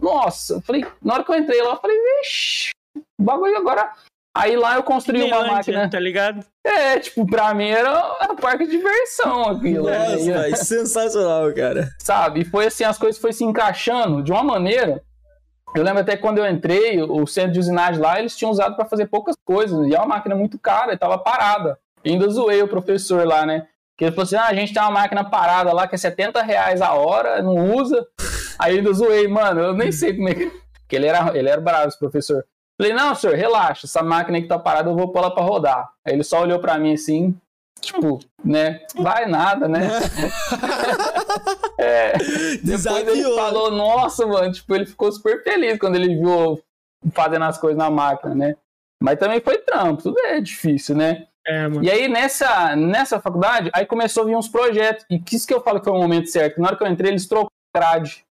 Nossa, 0.00 0.54
eu 0.54 0.60
falei, 0.62 0.86
na 1.02 1.14
hora 1.14 1.24
que 1.24 1.30
eu 1.32 1.36
entrei 1.36 1.60
lá, 1.62 1.72
eu 1.72 1.80
falei, 1.80 1.96
vixe, 2.20 2.70
o 3.18 3.22
bagulho 3.22 3.56
agora. 3.56 3.92
Aí 4.36 4.56
lá 4.56 4.74
eu 4.74 4.82
construí 4.82 5.22
uma 5.22 5.28
Finlândia, 5.36 5.52
máquina. 5.52 5.90
tá 5.90 6.00
ligado? 6.00 6.44
É, 6.64 6.98
tipo, 6.98 7.24
pra 7.24 7.54
mim 7.54 7.68
era 7.68 8.16
um 8.30 8.34
parque 8.34 8.64
de 8.64 8.72
diversão 8.72 9.42
aquilo. 9.50 9.88
né? 9.88 10.08
Nossa, 10.08 10.32
velho, 10.32 10.56
sensacional, 10.56 11.52
cara. 11.54 11.88
sabe? 12.00 12.40
E 12.40 12.44
foi 12.44 12.66
assim, 12.66 12.82
as 12.82 12.98
coisas 12.98 13.20
foram 13.20 13.32
se 13.32 13.44
encaixando 13.44 14.22
de 14.22 14.32
uma 14.32 14.42
maneira. 14.42 15.00
Eu 15.74 15.82
lembro 15.82 16.00
até 16.00 16.16
que 16.16 16.22
quando 16.22 16.38
eu 16.38 16.48
entrei, 16.48 17.00
o 17.02 17.26
centro 17.26 17.52
de 17.52 17.58
usinagem 17.60 18.00
lá, 18.00 18.18
eles 18.18 18.36
tinham 18.36 18.50
usado 18.50 18.76
para 18.76 18.84
fazer 18.84 19.06
poucas 19.06 19.36
coisas. 19.44 19.86
E 19.88 19.94
é 19.94 19.98
uma 19.98 20.06
máquina 20.06 20.34
muito 20.34 20.58
cara 20.58 20.92
e 20.92 20.98
tava 20.98 21.18
parada. 21.18 21.78
E 22.04 22.10
ainda 22.10 22.28
zoei 22.28 22.62
o 22.62 22.68
professor 22.68 23.26
lá, 23.26 23.44
né? 23.46 23.66
Que 23.96 24.04
ele 24.04 24.12
falou 24.12 24.24
assim: 24.24 24.36
ah, 24.36 24.46
a 24.46 24.54
gente 24.54 24.72
tem 24.72 24.82
uma 24.82 24.90
máquina 24.90 25.24
parada 25.28 25.72
lá 25.72 25.86
que 25.86 25.94
é 25.94 25.98
70 25.98 26.42
reais 26.42 26.80
a 26.80 26.92
hora, 26.94 27.42
não 27.42 27.74
usa. 27.74 28.04
Aí 28.58 28.78
ainda 28.78 28.92
zoei, 28.92 29.26
mano, 29.28 29.60
eu 29.60 29.74
nem 29.74 29.90
sei 29.92 30.14
como 30.14 30.28
é 30.28 30.34
que. 30.34 30.46
Porque 30.82 30.96
ele 30.96 31.06
era, 31.06 31.36
ele 31.36 31.48
era 31.48 31.60
bravo, 31.60 31.88
esse 31.88 31.98
professor. 31.98 32.44
Falei, 32.76 32.92
não, 32.92 33.14
senhor, 33.14 33.36
relaxa, 33.36 33.86
essa 33.86 34.02
máquina 34.02 34.36
aí 34.36 34.42
que 34.42 34.48
tá 34.48 34.58
parada 34.58 34.90
eu 34.90 34.96
vou 34.96 35.12
pôr 35.12 35.20
ela 35.20 35.34
pra 35.34 35.44
rodar. 35.44 35.92
Aí 36.04 36.12
ele 36.12 36.24
só 36.24 36.42
olhou 36.42 36.58
pra 36.58 36.78
mim 36.78 36.92
assim, 36.94 37.36
tipo, 37.80 38.18
né? 38.44 38.80
Vai 38.96 39.26
nada, 39.26 39.68
né? 39.68 39.80
é, 41.78 42.12
depois 42.62 43.08
ele 43.08 43.22
falou, 43.34 43.70
nossa, 43.70 44.26
mano, 44.26 44.52
tipo, 44.52 44.74
ele 44.74 44.86
ficou 44.86 45.10
super 45.12 45.42
feliz 45.44 45.78
quando 45.78 45.96
ele 45.96 46.16
viu 46.16 46.30
eu 46.30 46.64
fazendo 47.12 47.44
as 47.44 47.58
coisas 47.58 47.78
na 47.78 47.90
máquina, 47.90 48.34
né? 48.34 48.56
Mas 49.00 49.18
também 49.18 49.40
foi 49.40 49.58
trampo, 49.58 50.02
tudo 50.02 50.18
é 50.20 50.40
difícil, 50.40 50.96
né? 50.96 51.26
É, 51.46 51.68
mano. 51.68 51.84
E 51.84 51.90
aí, 51.90 52.08
nessa, 52.08 52.74
nessa 52.74 53.20
faculdade, 53.20 53.70
aí 53.74 53.84
começou 53.84 54.22
a 54.22 54.26
vir 54.26 54.36
uns 54.36 54.48
projetos. 54.48 55.04
E 55.10 55.18
que 55.18 55.36
isso 55.36 55.46
que 55.46 55.52
eu 55.52 55.60
falo 55.60 55.78
que 55.78 55.84
foi 55.84 55.92
o 55.92 56.00
momento 56.00 56.30
certo. 56.30 56.60
Na 56.60 56.68
hora 56.68 56.76
que 56.76 56.82
eu 56.82 56.88
entrei, 56.88 57.10
eles 57.10 57.28
trocaram 57.28 57.50
a 57.74 57.78
grade. 57.78 58.24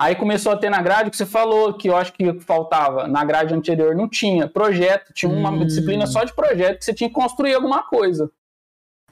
Aí 0.00 0.16
começou 0.16 0.52
a 0.52 0.56
ter 0.56 0.70
na 0.70 0.82
grade 0.82 1.10
que 1.10 1.16
você 1.16 1.24
falou, 1.26 1.72
que 1.74 1.88
eu 1.88 1.96
acho 1.96 2.12
que 2.12 2.40
faltava. 2.40 3.06
Na 3.06 3.24
grade 3.24 3.54
anterior 3.54 3.94
não 3.94 4.08
tinha. 4.08 4.48
Projeto. 4.48 5.12
Tinha 5.12 5.30
uma 5.30 5.50
Hum. 5.50 5.64
disciplina 5.64 6.06
só 6.06 6.24
de 6.24 6.32
projeto, 6.32 6.78
que 6.78 6.84
você 6.84 6.92
tinha 6.94 7.08
que 7.08 7.14
construir 7.14 7.54
alguma 7.54 7.82
coisa. 7.84 8.30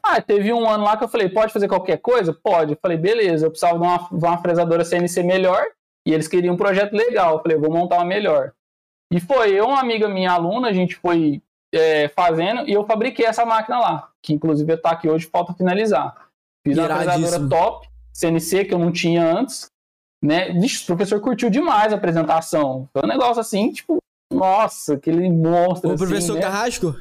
Ah, 0.02 0.20
teve 0.20 0.52
um 0.52 0.68
ano 0.68 0.82
lá 0.82 0.96
que 0.96 1.04
eu 1.04 1.08
falei, 1.08 1.28
pode 1.28 1.52
fazer 1.52 1.68
qualquer 1.68 1.98
coisa? 1.98 2.32
Pode. 2.32 2.72
Eu 2.72 2.78
falei, 2.82 2.98
beleza, 2.98 3.46
eu 3.46 3.50
precisava 3.50 3.78
de 3.78 3.84
uma, 3.84 3.98
de 3.98 4.24
uma 4.24 4.38
fresadora 4.38 4.84
CNC 4.84 5.22
melhor. 5.22 5.64
E 6.04 6.12
eles 6.12 6.26
queriam 6.26 6.54
um 6.54 6.58
projeto 6.58 6.92
legal. 6.94 7.34
Eu 7.36 7.42
falei, 7.42 7.56
vou 7.56 7.70
montar 7.70 7.96
uma 7.96 8.04
melhor. 8.04 8.52
E 9.12 9.20
foi 9.20 9.52
eu, 9.52 9.66
uma 9.66 9.78
amiga 9.78 10.08
minha 10.08 10.32
aluna, 10.32 10.68
a 10.68 10.72
gente 10.72 10.96
foi 10.96 11.40
é, 11.72 12.08
fazendo 12.08 12.68
e 12.68 12.72
eu 12.72 12.84
fabriquei 12.84 13.24
essa 13.24 13.44
máquina 13.46 13.78
lá, 13.78 14.10
que 14.22 14.32
inclusive 14.34 14.74
está 14.74 14.90
aqui 14.90 15.08
hoje, 15.08 15.26
falta 15.26 15.54
finalizar. 15.54 16.28
Fiz 16.66 16.76
uma 16.78 16.88
fresadora 16.88 17.48
top, 17.48 17.88
CNC, 18.12 18.64
que 18.64 18.74
eu 18.74 18.78
não 18.78 18.90
tinha 18.92 19.24
antes, 19.24 19.70
né? 20.22 20.52
Vixe, 20.52 20.84
o 20.84 20.86
professor 20.86 21.20
curtiu 21.20 21.50
demais 21.50 21.92
a 21.92 21.96
apresentação. 21.96 22.88
Foi 22.92 23.02
um 23.04 23.08
negócio 23.08 23.40
assim, 23.40 23.70
tipo, 23.72 23.98
nossa, 24.32 24.94
aquele 24.94 25.28
monstro. 25.28 25.90
O 25.90 25.94
assim, 25.94 26.06
professor 26.06 26.34
né? 26.36 26.40
Carrasco? 26.40 26.94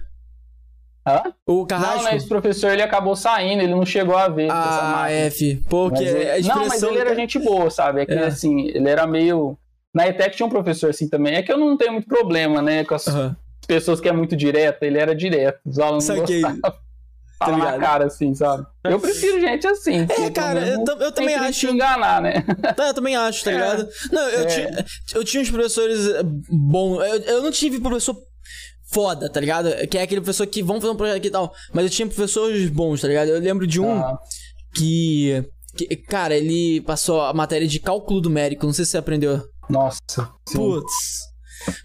Hã? 1.08 1.34
O 1.48 1.60
Não, 1.60 1.66
Carrasco? 1.66 2.04
não, 2.04 2.12
esse 2.16 2.28
professor 2.28 2.72
ele 2.72 2.82
acabou 2.84 3.16
saindo, 3.16 3.62
ele 3.64 3.74
não 3.74 3.86
chegou 3.86 4.16
a 4.16 4.28
ver 4.28 4.50
Ah, 4.52 4.90
máquina. 4.92 5.20
F. 5.28 5.56
Pô, 5.70 5.90
que 5.90 6.04
a 6.04 6.38
expressão... 6.38 6.56
Não, 6.62 6.68
mas 6.68 6.84
ele 6.84 6.98
era 7.00 7.16
gente 7.16 7.40
boa, 7.40 7.70
sabe? 7.72 8.02
É 8.02 8.06
que 8.06 8.14
É. 8.14 8.26
assim, 8.26 8.68
ele 8.68 8.88
era 8.90 9.08
meio. 9.08 9.58
Na 9.94 10.08
ETEC 10.08 10.38
tinha 10.38 10.46
um 10.46 10.50
professor 10.50 10.90
assim 10.90 11.10
também. 11.10 11.36
É 11.36 11.42
que 11.42 11.52
eu 11.52 11.58
não 11.58 11.76
tenho 11.76 11.94
muito 11.94 12.08
problema, 12.08 12.62
né? 12.62 12.84
Com 12.86 12.96
as 12.96 13.08
Aham. 13.08 13.36
pessoas 13.68 14.00
que 14.00 14.08
é 14.08 14.12
muito 14.12 14.36
direta, 14.36 14.86
ele 14.86 15.00
era 15.00 15.16
direto. 15.16 15.60
Os 15.66 15.80
alunos 15.80 16.08
não 16.08 16.18
Saquei. 16.18 16.42
gostavam. 16.42 16.80
Fala 17.46 17.58
na 17.58 17.66
ligado? 17.66 17.80
cara, 17.82 18.06
assim, 18.06 18.34
sabe? 18.34 18.66
Eu 18.84 19.00
prefiro 19.00 19.40
gente 19.42 19.68
assim. 19.68 20.06
É, 20.10 20.30
cara, 20.30 20.62
pelo 20.62 20.90
eu, 20.92 20.98
eu 21.06 21.12
também 21.12 21.36
acho. 21.36 21.68
enganar, 21.68 22.22
né? 22.22 22.44
Tá, 22.76 22.88
eu 22.88 22.94
também 22.94 23.16
acho, 23.16 23.44
tá 23.44 23.52
É. 23.52 23.54
ligado? 23.54 23.88
Não, 24.12 24.22
eu, 24.30 24.42
É. 24.42 24.46
tinha, 24.46 24.86
eu 25.16 25.24
tinha 25.24 25.42
uns 25.44 25.50
professores 25.52 26.08
eh, 26.08 26.24
bons. 26.50 27.00
Eu, 27.04 27.16
eu 27.22 27.42
não 27.44 27.52
tive 27.52 27.80
professor 27.80 28.16
foda, 28.92 29.30
tá 29.30 29.40
ligado? 29.40 29.70
Que 29.88 29.98
é 29.98 30.02
aquele 30.02 30.22
professor 30.22 30.46
que 30.48 30.62
vão 30.62 30.80
fazer 30.82 30.94
um 30.94 30.98
projeto 30.98 31.18
aqui 31.18 31.28
e 31.28 31.32
tal. 31.32 31.54
Mas 31.74 31.86
eu 31.86 31.90
tinha 31.90 32.08
professores 32.08 32.70
bons, 32.70 33.02
tá 33.02 33.08
ligado? 33.08 33.30
Eu 33.30 33.40
lembro 33.40 33.66
de 33.66 33.80
um 33.80 33.92
Ah, 33.92 34.18
que, 34.76 35.44
que. 35.78 35.96
Cara, 35.96 36.36
ele 36.36 36.82
passou 36.82 37.22
a 37.22 37.34
matéria 37.34 37.68
de 37.68 37.80
cálculo 37.80 38.22
numérico. 38.22 38.66
Não 38.66 38.74
sei 38.74 38.86
se 38.86 38.92
você 38.92 38.98
aprendeu. 38.98 39.42
nossa. 39.70 40.00
sim. 40.48 40.58
Putz. 40.58 41.31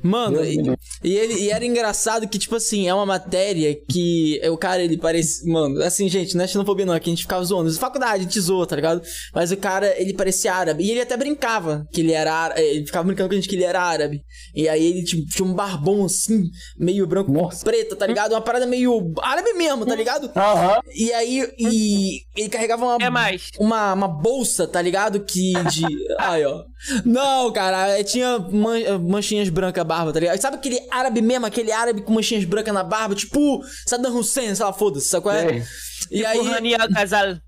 Mano, 0.02 0.44
e, 0.44 0.58
e 1.04 1.16
ele 1.16 1.34
e 1.34 1.50
era 1.50 1.64
engraçado 1.64 2.28
que, 2.28 2.38
tipo 2.38 2.56
assim, 2.56 2.88
é 2.88 2.94
uma 2.94 3.06
matéria 3.06 3.74
que 3.88 4.40
o 4.50 4.56
cara, 4.56 4.82
ele 4.82 4.96
parece. 4.96 5.46
Mano, 5.48 5.82
assim, 5.82 6.08
gente, 6.08 6.36
não 6.36 6.44
é 6.44 6.48
xenofobia, 6.48 6.86
não, 6.86 6.94
é 6.94 7.00
que 7.00 7.10
a 7.10 7.12
gente 7.12 7.22
ficava 7.22 7.44
zoando. 7.44 7.72
Faculdade, 7.74 8.20
a 8.20 8.22
gente 8.22 8.40
zoa, 8.40 8.66
tá 8.66 8.76
ligado? 8.76 9.02
Mas 9.34 9.50
o 9.52 9.56
cara, 9.56 9.94
ele 10.00 10.14
parecia 10.14 10.52
árabe. 10.54 10.84
E 10.84 10.90
ele 10.90 11.00
até 11.00 11.16
brincava 11.16 11.86
que 11.92 12.00
ele 12.00 12.12
era 12.12 12.32
árabe. 12.32 12.60
Ele 12.60 12.86
ficava 12.86 13.04
brincando 13.06 13.28
com 13.28 13.34
a 13.34 13.36
gente 13.36 13.48
que 13.48 13.54
ele 13.56 13.64
era 13.64 13.80
árabe. 13.82 14.22
E 14.54 14.68
aí 14.68 14.84
ele 14.86 15.04
tipo, 15.04 15.26
tinha 15.26 15.46
um 15.46 15.54
barbão 15.54 16.04
assim, 16.04 16.44
meio 16.78 17.06
branco 17.06 17.30
Nossa. 17.32 17.64
preta, 17.64 17.96
tá 17.96 18.06
ligado? 18.06 18.32
Uma 18.32 18.40
parada 18.40 18.66
meio 18.66 19.12
árabe 19.20 19.52
mesmo, 19.54 19.84
tá 19.84 19.94
ligado? 19.94 20.30
Aham. 20.36 20.80
E 20.94 21.12
aí, 21.12 21.46
e 21.58 22.20
ele 22.36 22.48
carregava 22.48 22.84
uma, 22.84 22.96
É 23.04 23.10
mais. 23.10 23.50
uma, 23.58 23.92
uma 23.94 24.08
bolsa, 24.08 24.66
tá 24.66 24.80
ligado? 24.80 25.20
Que 25.20 25.52
de. 25.70 25.84
Ai, 26.18 26.44
ó. 26.44 26.64
Não, 27.04 27.52
cara, 27.52 28.02
tinha 28.04 28.38
man- 28.38 28.98
manchinhas 29.00 29.48
brancas 29.48 29.65
branca 29.66 29.80
a 29.80 29.84
barba, 29.84 30.12
tá 30.12 30.20
ligado? 30.20 30.40
Sabe 30.40 30.56
aquele 30.56 30.80
árabe 30.90 31.20
mesmo, 31.20 31.46
aquele 31.46 31.72
árabe 31.72 32.02
com 32.02 32.12
manchinhas 32.12 32.44
brancas 32.44 32.72
na 32.72 32.82
barba, 32.82 33.14
tipo 33.14 33.62
Saddam 33.86 34.16
Hussein, 34.16 34.54
sei 34.54 34.64
lá, 34.64 34.72
foda-se, 34.72 35.08
sabe 35.08 35.22
qual 35.22 35.34
é? 35.34 35.48
Sei. 35.48 35.62
E 36.10 36.16
Tipo 36.18 36.28
aí, 36.28 36.48
Rani 36.48 36.74
Al-Ghazal. 36.74 37.38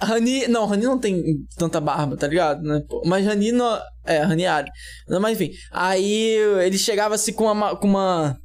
Rani, 0.00 0.48
não, 0.48 0.66
Rani 0.66 0.84
não 0.84 0.98
tem 0.98 1.22
tanta 1.56 1.80
barba, 1.80 2.16
tá 2.16 2.26
ligado, 2.26 2.62
né? 2.62 2.82
Mas 3.04 3.24
Rani 3.24 3.52
não, 3.52 3.78
é, 4.04 4.18
Rani 4.18 4.42
é 4.42 4.48
árabe. 4.48 4.70
Mas 5.20 5.32
enfim, 5.34 5.52
aí 5.70 6.36
ele 6.64 6.78
chegava 6.78 7.14
assim 7.14 7.32
com 7.32 7.44
uma, 7.44 7.76
com 7.76 7.86
uma, 7.86 8.36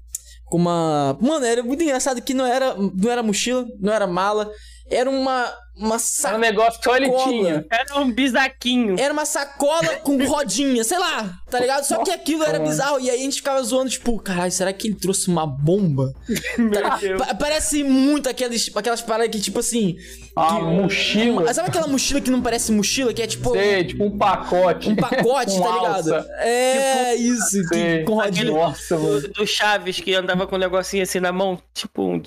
com 0.46 0.58
uma, 0.58 1.18
mano, 1.20 1.46
era 1.46 1.64
muito 1.64 1.82
engraçado 1.82 2.22
que 2.22 2.34
não 2.34 2.46
era, 2.46 2.76
não 2.76 3.12
era 3.12 3.24
mochila, 3.24 3.66
não 3.80 3.92
era 3.92 4.06
mala, 4.06 4.50
era 4.90 5.10
uma, 5.10 5.54
uma 5.76 5.88
Era 5.88 5.96
um 5.96 6.00
sacola. 6.00 6.38
negócio 6.40 6.80
que 6.80 6.86
só 6.90 6.96
ele 6.98 7.06
Sacola. 7.08 7.24
tinha. 7.30 7.66
Era 7.72 8.00
um 8.00 8.12
bisaquinho. 8.12 8.96
Era 9.00 9.14
uma 9.14 9.26
sacola 9.26 9.96
com 9.98 10.24
rodinha, 10.26 10.84
sei 10.84 10.98
lá, 10.98 11.34
tá 11.50 11.60
ligado? 11.60 11.84
Só 11.84 12.04
que 12.04 12.12
aquilo 12.12 12.44
era 12.44 12.60
bizarro. 12.60 13.00
E 13.00 13.10
aí 13.10 13.20
a 13.20 13.24
gente 13.24 13.36
ficava 13.38 13.62
zoando, 13.64 13.90
tipo, 13.90 14.18
caralho, 14.20 14.52
será 14.52 14.72
que 14.74 14.88
ele 14.88 14.96
trouxe 14.96 15.28
uma 15.28 15.46
bomba? 15.46 16.14
Meu 16.58 16.98
Deus. 17.00 17.22
Pa- 17.26 17.36
parece 17.36 17.84
muito 17.84 18.28
aqueles, 18.30 18.70
aquelas 18.76 19.02
paradas 19.02 19.30
que, 19.36 19.42
tipo 19.42 19.60
assim. 19.60 19.96
Uma 20.36 20.62
mochila. 20.62 21.44
Mas 21.46 21.56
Sabe 21.56 21.70
aquela 21.70 21.88
mochila 21.88 22.22
que 22.22 22.30
não 22.30 22.42
parece 22.42 22.72
mochila? 22.72 23.14
Que 23.14 23.22
é 23.24 23.28
tipo. 23.28 23.52
Sei, 23.52 23.84
tipo 23.86 24.04
um 24.04 24.18
pacote. 24.18 24.90
Um 24.90 24.96
pacote, 24.96 25.52
Com 25.52 25.62
tá 25.64 25.76
ligado? 25.76 26.14
alça. 26.16 26.28
É, 26.40 27.16
isso, 27.16 27.68
que- 27.70 28.04
com 28.04 28.14
rodinha. 28.16 28.52
Nossa, 28.52 28.98
mano. 28.98 29.22
Do, 29.22 29.28
do 29.30 29.48
Chaves 29.48 30.00
que 30.00 30.14
andava 30.14 30.46
com 30.48 30.56
um 30.56 30.60
negocinho 30.60 31.04
assim 31.04 31.20
na 31.20 31.32
mão, 31.32 31.60
tipo 31.74 32.04
um. 32.04 32.22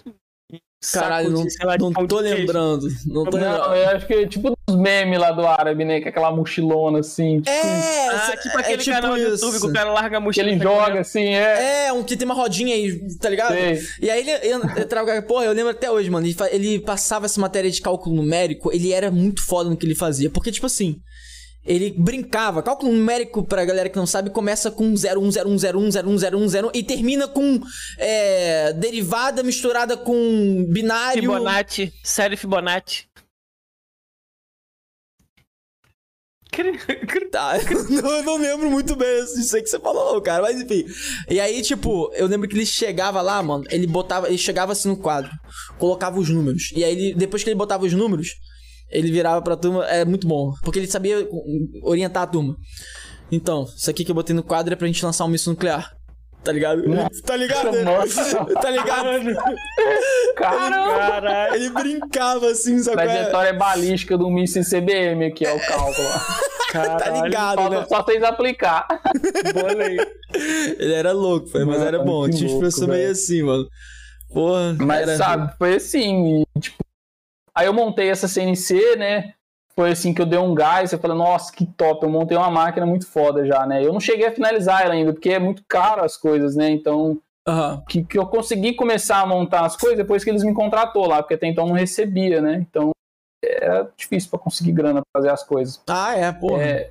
Caralho, 0.93 1.28
não, 1.31 1.44
lá, 1.65 1.77
não 1.78 1.93
tô 2.07 2.20
lembrando. 2.20 2.89
Não 3.07 3.24
tô 3.24 3.36
Não, 3.36 3.48
lembrando. 3.52 3.74
eu 3.74 3.89
acho 3.90 4.07
que 4.07 4.15
é 4.15 4.27
tipo 4.27 4.55
dos 4.66 4.77
memes 4.77 5.19
lá 5.19 5.31
do 5.31 5.47
árabe, 5.47 5.85
né? 5.85 6.01
Que 6.01 6.07
é 6.07 6.09
aquela 6.09 6.31
mochilona 6.35 7.01
assim. 7.01 7.36
Tipo, 7.43 7.51
É, 7.51 8.09
Ah, 8.09 8.31
é 8.32 8.36
tipo 8.39 8.57
aquele 8.59 8.78
tipo 8.78 8.97
canal 8.97 9.15
do 9.15 9.19
isso. 9.19 9.44
YouTube 9.44 9.61
que 9.61 9.66
o 9.66 9.73
cara 9.74 9.93
larga 9.93 10.16
a 10.16 10.20
que 10.20 10.24
mochila. 10.27 10.48
ele 10.48 10.57
tá 10.59 10.65
joga 10.65 11.01
assim, 11.01 11.24
é. 11.35 11.86
É, 11.89 11.93
um 11.93 12.02
que 12.02 12.16
tem 12.16 12.24
uma 12.24 12.35
rodinha 12.35 12.74
aí, 12.74 12.98
tá 13.19 13.28
ligado? 13.28 13.52
Sei. 13.52 13.78
E 14.01 14.09
aí 14.11 14.20
ele 14.20 14.31
entra- 14.55 14.81
entrava, 14.81 15.23
porra, 15.23 15.44
eu 15.44 15.52
lembro 15.52 15.70
até 15.70 15.90
hoje, 15.90 16.09
mano, 16.09 16.27
ele, 16.27 16.36
ele 16.51 16.78
passava 16.81 17.27
essa 17.27 17.39
matéria 17.40 17.70
de 17.70 17.81
cálculo 17.82 18.16
numérico, 18.16 18.73
ele 18.73 18.90
era 18.93 19.11
muito 19.11 19.44
foda 19.44 19.69
no 19.69 19.77
que 19.77 19.85
ele 19.85 19.94
fazia, 19.94 20.31
porque, 20.31 20.51
tipo 20.51 20.65
assim, 20.65 20.97
ele 21.65 21.95
brincava, 21.97 22.62
cálculo 22.62 22.93
numérico, 22.93 23.45
pra 23.45 23.65
galera 23.65 23.89
que 23.89 23.97
não 23.97 24.07
sabe, 24.07 24.31
começa 24.31 24.70
com 24.70 24.95
0101010101 24.95 26.70
e 26.74 26.82
termina 26.82 27.28
com 27.28 27.61
é, 27.99 28.73
derivada 28.73 29.43
misturada 29.43 29.97
com 29.97 30.65
binário... 30.69 31.23
Fibonacci, 31.23 31.93
série 32.03 32.37
Fibonacci. 32.37 33.11
Tá, 37.31 37.53
não, 37.89 38.11
eu 38.11 38.23
não 38.24 38.37
lembro 38.37 38.70
muito 38.70 38.97
bem 38.97 39.24
disso 39.24 39.55
aí 39.55 39.62
que 39.62 39.69
você 39.69 39.78
falou, 39.78 40.20
cara. 40.20 40.43
Mas 40.43 40.61
enfim. 40.61 40.85
E 41.28 41.39
aí, 41.39 41.62
tipo, 41.62 42.12
eu 42.15 42.27
lembro 42.27 42.49
que 42.49 42.57
ele 42.57 42.66
chegava 42.66 43.23
lá, 43.23 43.41
mano. 43.41 43.65
Ele 43.70 43.87
botava. 43.87 44.27
Ele 44.27 44.37
chegava 44.37 44.73
assim 44.73 44.89
no 44.89 44.97
quadro, 44.97 45.31
colocava 45.78 46.19
os 46.19 46.28
números. 46.28 46.73
E 46.74 46.82
aí, 46.82 46.93
ele, 46.93 47.15
depois 47.15 47.45
que 47.45 47.51
ele 47.51 47.57
botava 47.57 47.85
os 47.85 47.93
números, 47.93 48.35
ele 48.91 49.11
virava 49.11 49.41
pra 49.43 49.57
turma. 49.57 49.85
É 49.87 50.05
muito 50.05 50.27
bom. 50.27 50.53
Porque 50.62 50.79
ele 50.79 50.87
sabia 50.87 51.27
orientar 51.83 52.23
a 52.25 52.27
turma. 52.27 52.57
Então, 53.33 53.65
isso 53.77 53.89
aqui 53.91 54.05
que 54.05 54.11
eu 54.11 54.15
botei 54.15 54.35
no 54.35 54.43
quadro 54.43 54.73
é 54.73 54.77
pra 54.77 54.87
gente 54.87 55.05
lançar 55.05 55.25
um 55.25 55.29
míssil 55.29 55.53
nuclear. 55.53 55.93
Tá 56.43 56.53
ligado? 56.53 56.83
Tá 57.25 57.37
ligado? 57.37 57.83
Nossa. 57.85 58.45
Tá 58.47 58.71
ligado? 58.71 59.07
Caramba! 60.37 60.97
Caralho. 60.99 61.55
Ele 61.55 61.71
brincava 61.71 62.47
assim, 62.51 62.79
sabe? 62.83 63.03
é? 63.03 63.07
Trajetória 63.07 63.53
balística 63.55 64.17
do 64.17 64.31
míssil 64.31 64.62
CBM 64.65 65.27
aqui, 65.27 65.45
é 65.45 65.53
o 65.55 65.61
cálculo. 65.61 66.09
Tá 66.73 67.23
ligado, 67.23 67.57
Falta 67.57 67.81
né? 67.81 67.87
só 67.89 68.03
vocês 68.03 68.23
aplicar. 68.23 68.87
Bolei. 69.53 69.99
Ele 70.79 70.93
era 70.95 71.12
louco, 71.12 71.49
foi, 71.49 71.65
mas 71.65 71.79
Mano, 71.79 71.89
era 71.89 71.99
bom. 72.05 72.25
que 72.29 72.37
Tinha 72.37 72.47
uns 72.49 72.59
professores 72.59 72.89
meio 72.89 73.11
assim, 73.11 73.43
mano. 73.43 73.67
Porra. 74.33 74.77
Mas 74.79 75.01
era- 75.03 75.17
sabe, 75.17 75.53
foi 75.59 75.75
assim, 75.75 76.45
tipo, 76.61 76.77
aí 77.61 77.66
eu 77.66 77.74
montei 77.74 78.09
essa 78.09 78.27
CNC, 78.27 78.97
né? 78.97 79.35
Foi 79.77 79.91
assim 79.91 80.12
que 80.15 80.20
eu 80.20 80.27
dei 80.27 80.39
um 80.39 80.55
gás, 80.55 80.93
eu 80.93 80.99
falei, 80.99 81.16
nossa, 81.16 81.53
que 81.53 81.65
top, 81.65 82.03
eu 82.03 82.11
montei 82.11 82.37
uma 82.37 82.51
máquina 82.51 82.87
muito 82.87 83.07
foda 83.07 83.47
já, 83.47 83.66
né? 83.66 83.85
Eu 83.85 83.93
não 83.93 84.01
cheguei 84.01 84.27
a 84.27 84.32
finalizar 84.32 84.82
ela 84.82 84.95
ainda, 84.95 85.12
porque 85.12 85.31
é 85.31 85.39
muito 85.39 85.62
caro 85.69 86.03
as 86.03 86.16
coisas, 86.16 86.57
né? 86.57 86.70
Então, 86.70 87.19
Aham. 87.47 87.82
que, 87.89 88.03
que 88.03 88.19
eu 88.19 88.27
consegui 88.27 88.73
começar 88.74 89.20
a 89.20 89.27
montar 89.27 89.65
as 89.65 89.77
coisas 89.77 89.99
depois 89.99 90.24
que 90.24 90.31
eles 90.31 90.43
me 90.43 90.55
contratou 90.55 91.07
lá, 91.07 91.23
porque 91.23 91.35
até 91.35 91.47
então 91.47 91.65
eu 91.65 91.69
não 91.69 91.77
recebia, 91.77 92.41
né? 92.41 92.66
Então, 92.69 92.93
era 93.43 93.91
difícil 93.97 94.28
pra 94.28 94.39
conseguir 94.39 94.73
grana 94.73 95.01
pra 95.01 95.20
fazer 95.20 95.32
as 95.32 95.43
coisas. 95.43 95.81
Ah, 95.89 96.15
é, 96.15 96.31
porra. 96.31 96.62
É. 96.62 96.91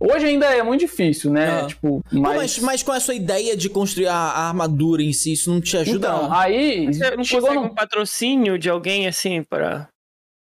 Hoje 0.00 0.26
ainda 0.26 0.46
é 0.46 0.62
muito 0.62 0.80
difícil, 0.80 1.30
né? 1.30 1.60
Ah. 1.62 1.66
Tipo, 1.66 2.00
Pô, 2.02 2.20
mas... 2.20 2.36
Mas... 2.36 2.58
mas 2.60 2.82
com 2.82 2.92
a 2.92 3.00
sua 3.00 3.14
ideia 3.14 3.56
de 3.56 3.68
construir 3.68 4.08
a, 4.08 4.14
a 4.14 4.48
armadura 4.48 5.02
em 5.02 5.12
si, 5.12 5.32
isso 5.32 5.52
não 5.52 5.60
te 5.60 5.76
ajuda, 5.76 6.08
então, 6.08 6.22
não? 6.24 6.34
aí 6.34 6.86
Você 6.86 7.16
não 7.16 7.24
chegou 7.24 7.48
consegue 7.48 7.66
num 7.66 7.72
um 7.72 7.74
patrocínio 7.74 8.58
de 8.58 8.70
alguém 8.70 9.06
assim 9.06 9.42
pra. 9.42 9.88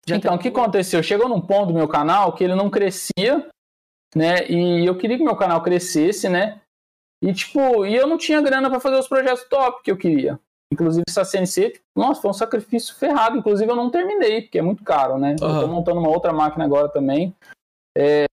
Então, 0.07 0.35
o 0.35 0.39
que 0.39 0.49
aconteceu? 0.49 1.01
Chegou 1.01 1.30
num 1.30 1.39
ponto 1.41 1.67
do 1.67 1.73
meu 1.73 1.88
canal 1.88 2.34
que 2.34 2.43
ele 2.43 2.55
não 2.55 2.69
crescia, 2.69 3.47
né? 4.15 4.45
E 4.49 4.85
eu 4.85 4.97
queria 4.97 5.17
que 5.17 5.23
meu 5.23 5.35
canal 5.35 5.61
crescesse, 5.63 6.27
né? 6.27 6.59
E, 7.23 7.34
tipo, 7.34 7.85
e 7.85 7.95
eu 7.95 8.05
não 8.05 8.17
tinha 8.17 8.41
grana 8.41 8.69
para 8.69 8.81
fazer 8.81 8.97
os 8.97 9.07
projetos 9.07 9.45
top 9.49 9.81
que 9.81 9.89
eu 9.89 9.97
queria. 9.97 10.38
Inclusive, 10.73 11.03
essa 11.07 11.23
CNC, 11.23 11.80
nossa, 11.95 12.21
foi 12.21 12.31
um 12.31 12.34
sacrifício 12.34 12.95
ferrado. 12.95 13.38
Inclusive, 13.38 13.71
eu 13.71 13.75
não 13.75 13.89
terminei, 13.89 14.41
porque 14.41 14.59
é 14.59 14.61
muito 14.61 14.84
caro, 14.84 15.17
né? 15.17 15.35
Eu 15.39 15.61
tô 15.61 15.67
montando 15.67 15.99
uma 15.99 16.09
outra 16.09 16.34
máquina 16.34 16.65
agora 16.65 16.89
também. 16.89 17.34
É, 17.97 18.25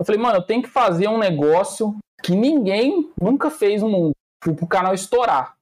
Eu 0.00 0.04
falei, 0.04 0.20
mano, 0.20 0.38
eu 0.38 0.42
tenho 0.42 0.62
que 0.62 0.68
fazer 0.68 1.06
um 1.06 1.18
negócio 1.18 1.96
que 2.22 2.32
ninguém 2.34 3.12
nunca 3.20 3.50
fez 3.50 3.82
no 3.82 3.88
mundo, 3.88 4.12
pro, 4.42 4.54
pro 4.56 4.66
canal 4.66 4.92
estourar. 4.94 5.54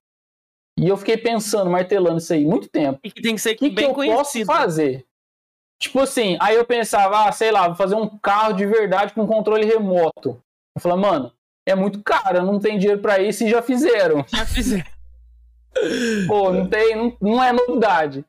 E 0.79 0.89
eu 0.89 0.97
fiquei 0.97 1.19
pensando, 1.19 1.69
martelando 1.69 2.19
isso 2.19 2.33
aí, 2.33 2.45
muito 2.47 2.69
tempo 2.69 3.01
E 3.05 3.11
que 3.11 3.21
tem 3.21 3.35
que 3.35 3.41
ser 3.41 3.51
o 3.55 3.59
que, 3.59 3.69
que 3.69 3.75
bem 3.75 3.85
eu 3.87 3.95
posso 3.95 4.33
conhecido. 4.33 4.47
fazer? 4.47 5.07
Tipo 5.81 6.01
assim, 6.01 6.37
aí 6.41 6.57
eu 6.57 6.65
pensava, 6.65 7.27
ah, 7.27 7.33
sei 7.33 7.51
lá, 7.51 7.67
vou 7.67 7.75
fazer 7.75 7.95
um 7.95 8.07
carro 8.19 8.53
de 8.53 8.67
verdade 8.67 9.15
com 9.15 9.27
controle 9.27 9.65
remoto. 9.65 10.41
Eu 10.77 10.81
falei, 10.81 10.99
mano, 10.99 11.33
é 11.67 11.75
muito 11.75 12.03
caro, 12.03 12.45
não 12.45 12.59
tenho 12.59 12.79
dinheiro 12.79 13.01
pra 13.01 13.19
isso 13.19 13.45
e 13.45 13.51
já 13.51 13.63
fizeram. 13.63 14.25
Já 14.29 14.45
fizeram. 14.45 14.85
Pô, 16.27 16.53
não 16.53 16.69
tem, 16.69 16.97
não, 16.97 17.17
não 17.21 17.43
é 17.43 17.53
novidade. 17.53 18.25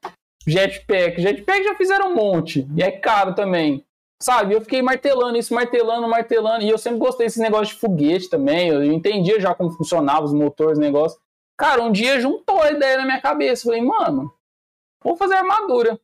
Jetpack, 0.47 1.21
jetpack 1.21 1.63
já 1.63 1.75
fizeram 1.75 2.11
um 2.11 2.15
monte, 2.15 2.67
e 2.75 2.81
é 2.81 2.91
caro 2.91 3.33
também. 3.35 3.83
Sabe, 4.21 4.53
eu 4.53 4.61
fiquei 4.61 4.81
martelando 4.81 5.37
isso, 5.37 5.53
martelando, 5.53 6.07
martelando, 6.07 6.63
e 6.63 6.69
eu 6.69 6.77
sempre 6.77 6.99
gostei 6.99 7.25
desse 7.25 7.39
negócio 7.39 7.73
de 7.73 7.79
foguete 7.79 8.29
também, 8.29 8.69
eu 8.69 8.83
entendia 8.83 9.39
já 9.39 9.53
como 9.53 9.71
funcionava 9.71 10.23
os 10.23 10.33
motores, 10.33 10.77
negócio. 10.77 11.19
Cara, 11.57 11.81
um 11.81 11.91
dia 11.91 12.19
juntou 12.19 12.61
a 12.61 12.71
ideia 12.71 12.97
na 12.97 13.05
minha 13.05 13.21
cabeça, 13.21 13.63
falei, 13.65 13.81
mano, 13.81 14.31
vou 15.03 15.15
fazer 15.15 15.35
armadura. 15.35 15.99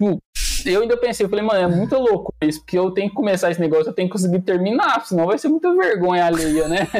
Tipo, 0.00 0.22
Eu 0.66 0.82
ainda 0.82 0.96
pensei, 0.96 1.24
eu 1.26 1.30
falei, 1.30 1.44
mano, 1.44 1.60
é 1.60 1.66
muito 1.76 1.96
louco 1.96 2.32
isso, 2.42 2.60
porque 2.60 2.78
eu 2.78 2.90
tenho 2.90 3.08
que 3.08 3.14
começar 3.14 3.50
esse 3.50 3.60
negócio, 3.60 3.88
eu 3.90 3.94
tenho 3.94 4.08
que 4.08 4.12
conseguir 4.12 4.40
terminar, 4.40 5.04
senão 5.06 5.26
vai 5.26 5.38
ser 5.38 5.48
muita 5.48 5.72
vergonha 5.74 6.26
alheia, 6.26 6.68
né? 6.68 6.86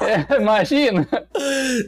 É, 0.00 0.36
imagina. 0.40 1.06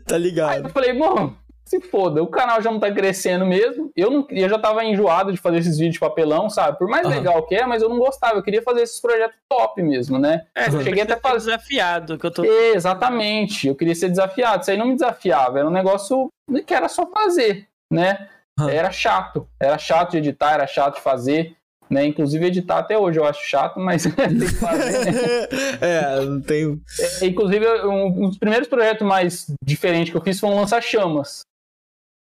Tá 0.06 0.16
Aí 0.16 0.22
ligado? 0.22 0.64
eu 0.64 0.68
falei, 0.68 0.92
bom, 0.92 1.32
se 1.64 1.80
foda, 1.80 2.22
o 2.22 2.26
canal 2.26 2.60
já 2.60 2.70
não 2.70 2.78
tá 2.78 2.92
crescendo 2.92 3.46
mesmo. 3.46 3.90
Eu, 3.96 4.10
não, 4.10 4.26
eu 4.30 4.48
já 4.50 4.58
tava 4.58 4.84
enjoado 4.84 5.32
de 5.32 5.38
fazer 5.38 5.58
esses 5.58 5.78
vídeos 5.78 5.94
de 5.94 6.00
papelão, 6.00 6.50
sabe? 6.50 6.76
Por 6.76 6.86
mais 6.88 7.06
Aham. 7.06 7.14
legal 7.16 7.42
que 7.46 7.54
é, 7.54 7.64
mas 7.64 7.82
eu 7.82 7.88
não 7.88 7.98
gostava. 7.98 8.36
Eu 8.36 8.42
queria 8.42 8.60
fazer 8.62 8.82
esses 8.82 9.00
projetos 9.00 9.36
top 9.48 9.82
mesmo, 9.82 10.18
né? 10.18 10.42
É, 10.54 10.68
Eu 10.68 10.82
cheguei 10.82 11.02
até 11.02 11.16
fazer. 11.16 11.52
desafiado, 11.52 12.18
que 12.18 12.26
eu 12.26 12.30
tô. 12.30 12.44
Exatamente, 12.44 13.68
eu 13.68 13.74
queria 13.74 13.94
ser 13.94 14.10
desafiado. 14.10 14.60
Isso 14.60 14.70
aí 14.70 14.76
não 14.76 14.86
me 14.88 14.94
desafiava, 14.94 15.60
era 15.60 15.68
um 15.68 15.72
negócio 15.72 16.28
que 16.66 16.74
era 16.74 16.88
só 16.90 17.06
fazer, 17.06 17.66
né? 17.90 18.28
Era 18.60 18.92
chato, 18.92 19.48
era 19.58 19.78
chato 19.78 20.12
de 20.12 20.18
editar, 20.18 20.52
era 20.52 20.66
chato 20.66 20.96
de 20.96 21.00
fazer, 21.00 21.56
né? 21.90 22.04
Inclusive 22.06 22.46
editar 22.46 22.78
até 22.78 22.98
hoje 22.98 23.18
eu 23.18 23.24
acho 23.24 23.44
chato, 23.44 23.80
mas 23.80 24.02
tem 24.14 24.38
que 24.38 24.54
fazer, 24.54 25.12
né? 25.12 25.48
é, 25.80 26.20
não 26.20 26.40
tenho. 26.40 26.80
É, 26.98 27.26
Inclusive, 27.26 27.66
um, 27.86 28.06
um 28.24 28.28
dos 28.28 28.38
primeiros 28.38 28.68
projetos 28.68 29.06
mais 29.06 29.46
diferentes 29.64 30.10
que 30.10 30.16
eu 30.16 30.22
fiz 30.22 30.38
foi 30.38 30.50
um 30.50 30.56
lança-chamas. 30.56 31.42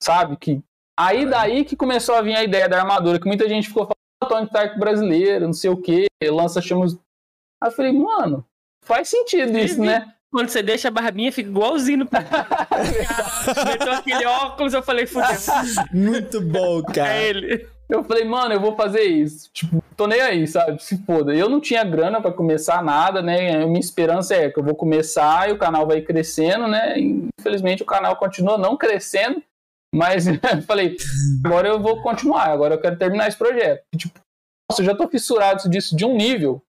Sabe? 0.01 0.35
Que, 0.37 0.61
aí 0.99 1.29
daí 1.29 1.63
que 1.63 1.75
começou 1.75 2.15
a 2.15 2.21
vir 2.21 2.35
a 2.35 2.43
ideia 2.43 2.67
da 2.67 2.79
armadura, 2.79 3.19
que 3.19 3.27
muita 3.27 3.47
gente 3.47 3.67
ficou 3.67 3.83
falando, 3.85 3.95
"Ah, 4.23 4.27
Tony 4.27 4.45
Stark 4.45 4.79
brasileiro, 4.79 5.45
não 5.45 5.53
sei 5.53 5.69
o 5.69 5.77
que, 5.77 6.07
lança-chamas. 6.23 6.93
Aí 7.61 7.69
eu 7.69 7.71
falei, 7.71 7.91
mano, 7.91 8.45
faz 8.83 9.09
sentido 9.09 9.57
isso, 9.57 9.79
né? 9.81 10.13
Quando 10.31 10.47
você 10.47 10.63
deixa 10.63 10.87
a 10.87 10.91
barbinha, 10.91 11.31
fica 11.31 11.49
igualzinho 11.49 11.99
no. 11.99 12.05
Meteu 13.67 13.91
aquele 13.91 14.25
óculos, 14.25 14.73
eu 14.73 14.81
falei, 14.81 15.05
fudeu. 15.05 15.27
Muito 15.91 16.39
bom, 16.39 16.81
cara. 16.83 17.13
É 17.13 17.27
ele. 17.27 17.67
Eu 17.89 18.05
falei, 18.05 18.23
mano, 18.23 18.53
eu 18.53 18.61
vou 18.61 18.73
fazer 18.73 19.01
isso. 19.01 19.49
Tipo, 19.51 19.83
tô 19.97 20.07
nem 20.07 20.21
aí, 20.21 20.47
sabe? 20.47 20.81
Se 20.81 20.97
foda. 21.03 21.35
Eu 21.35 21.49
não 21.49 21.59
tinha 21.59 21.83
grana 21.83 22.21
pra 22.21 22.31
começar 22.31 22.81
nada, 22.81 23.21
né? 23.21 23.61
A 23.61 23.67
minha 23.67 23.81
esperança 23.81 24.33
é 24.33 24.49
que 24.49 24.57
eu 24.57 24.63
vou 24.63 24.75
começar 24.75 25.49
e 25.49 25.51
o 25.51 25.57
canal 25.57 25.85
vai 25.85 25.99
crescendo, 25.99 26.69
né? 26.69 26.95
Infelizmente 26.97 27.83
o 27.83 27.85
canal 27.85 28.15
continua 28.15 28.57
não 28.57 28.77
crescendo, 28.77 29.43
mas 29.93 30.25
eu 30.25 30.39
falei, 30.65 30.95
agora 31.43 31.67
eu 31.67 31.81
vou 31.81 32.01
continuar, 32.01 32.45
agora 32.45 32.75
eu 32.75 32.79
quero 32.79 32.97
terminar 32.97 33.27
esse 33.27 33.37
projeto. 33.37 33.83
E, 33.93 33.97
tipo, 33.97 34.17
nossa, 34.69 34.81
eu 34.81 34.85
já 34.85 34.95
tô 34.95 35.09
fissurado 35.09 35.69
disso 35.69 35.93
de 35.93 36.05
um 36.05 36.15
nível. 36.15 36.63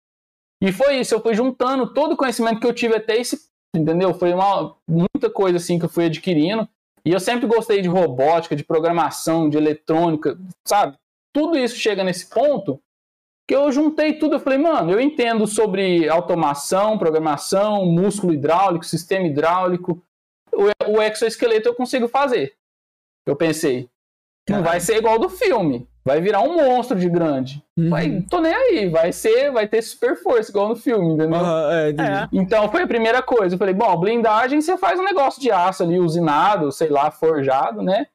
E 0.61 0.71
foi 0.71 0.99
isso, 0.99 1.13
eu 1.13 1.21
fui 1.21 1.33
juntando 1.33 1.93
todo 1.93 2.13
o 2.13 2.17
conhecimento 2.17 2.59
que 2.59 2.67
eu 2.67 2.73
tive 2.73 2.95
até 2.95 3.17
esse 3.17 3.49
entendeu? 3.75 4.13
Foi 4.13 4.33
uma 4.33 4.75
muita 4.87 5.29
coisa 5.29 5.57
assim 5.57 5.77
que 5.77 5.85
eu 5.85 5.89
fui 5.89 6.05
adquirindo. 6.05 6.67
E 7.05 7.11
eu 7.11 7.19
sempre 7.19 7.47
gostei 7.47 7.81
de 7.81 7.87
robótica, 7.87 8.55
de 8.55 8.63
programação, 8.63 9.49
de 9.49 9.57
eletrônica, 9.57 10.37
sabe? 10.65 10.97
Tudo 11.33 11.57
isso 11.57 11.75
chega 11.75 12.03
nesse 12.03 12.29
ponto 12.29 12.81
que 13.47 13.55
eu 13.55 13.71
juntei 13.71 14.13
tudo. 14.13 14.35
Eu 14.35 14.39
falei, 14.39 14.59
mano, 14.59 14.91
eu 14.91 14.99
entendo 14.99 15.47
sobre 15.47 16.09
automação, 16.09 16.97
programação, 16.97 17.85
músculo 17.85 18.33
hidráulico, 18.33 18.85
sistema 18.85 19.27
hidráulico. 19.27 20.03
O, 20.51 20.97
o 20.97 21.01
exoesqueleto 21.01 21.69
eu 21.69 21.75
consigo 21.75 22.07
fazer. 22.07 22.55
Eu 23.25 23.35
pensei, 23.35 23.89
não 24.49 24.61
vai 24.61 24.79
ser 24.79 24.97
igual 24.97 25.17
do 25.17 25.29
filme. 25.29 25.87
Vai 26.09 26.21
virar 26.21 26.41
um 26.41 26.55
monstro 26.55 26.97
de 26.97 27.07
grande. 27.07 27.63
Uhum. 27.77 27.87
Vai, 27.91 28.23
tô 28.27 28.41
nem 28.41 28.51
aí, 28.51 28.89
vai 28.89 29.13
ser, 29.13 29.51
vai 29.51 29.67
ter 29.67 29.79
super 29.83 30.15
força, 30.15 30.49
igual 30.49 30.69
no 30.69 30.75
filme, 30.75 31.13
entendeu? 31.13 31.39
Aham, 31.39 31.71
é. 31.71 31.89
É. 31.89 32.27
Então 32.33 32.67
foi 32.67 32.81
a 32.81 32.87
primeira 32.87 33.21
coisa. 33.21 33.53
Eu 33.53 33.59
falei, 33.59 33.75
bom, 33.75 33.95
blindagem 33.95 34.59
você 34.59 34.75
faz 34.75 34.99
um 34.99 35.03
negócio 35.03 35.39
de 35.39 35.51
aço 35.51 35.83
ali, 35.83 35.99
usinado, 35.99 36.71
sei 36.71 36.89
lá, 36.89 37.11
forjado, 37.11 37.83
né? 37.83 38.07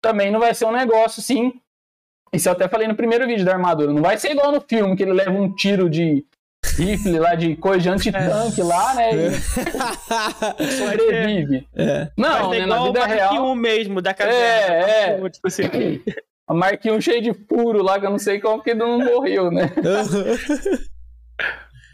Também 0.00 0.30
não 0.30 0.40
vai 0.40 0.54
ser 0.54 0.64
um 0.64 0.72
negócio 0.72 1.20
assim. 1.20 1.52
Isso 2.32 2.48
eu 2.48 2.54
até 2.54 2.66
falei 2.68 2.88
no 2.88 2.94
primeiro 2.94 3.26
vídeo 3.26 3.44
da 3.44 3.52
armadura. 3.52 3.92
Não 3.92 4.00
vai 4.00 4.16
ser 4.16 4.30
igual 4.30 4.50
no 4.50 4.62
filme, 4.62 4.96
que 4.96 5.02
ele 5.02 5.12
leva 5.12 5.32
um 5.32 5.54
tiro 5.54 5.90
de 5.90 6.24
rifle 6.78 7.18
lá, 7.18 7.34
de 7.34 7.54
coisa 7.56 7.80
de 7.80 7.88
antitanque 7.90 8.62
lá, 8.62 8.94
né? 8.94 9.10
E 10.58 10.66
sobrevive. 10.68 11.68
É. 11.76 12.08
Não, 12.16 12.54
é 12.54 12.60
né, 12.60 12.66
na 12.66 12.76
igual 12.76 12.86
vida 12.86 13.06
real. 13.06 13.54
I 13.54 13.56
mesmo, 13.58 14.00
da 14.00 14.14
caverna. 14.14 14.86
É, 14.86 15.20
é. 15.20 15.28
Tipo 15.28 15.48
assim, 15.48 15.64
A 16.48 16.54
marquinha 16.54 17.00
cheio 17.00 17.22
de 17.22 17.32
furo 17.32 17.82
lá, 17.82 17.98
que 17.98 18.06
eu 18.06 18.10
não 18.10 18.18
sei 18.18 18.40
como 18.40 18.62
que 18.62 18.74
não 18.74 18.98
morreu, 18.98 19.50
né? 19.50 19.70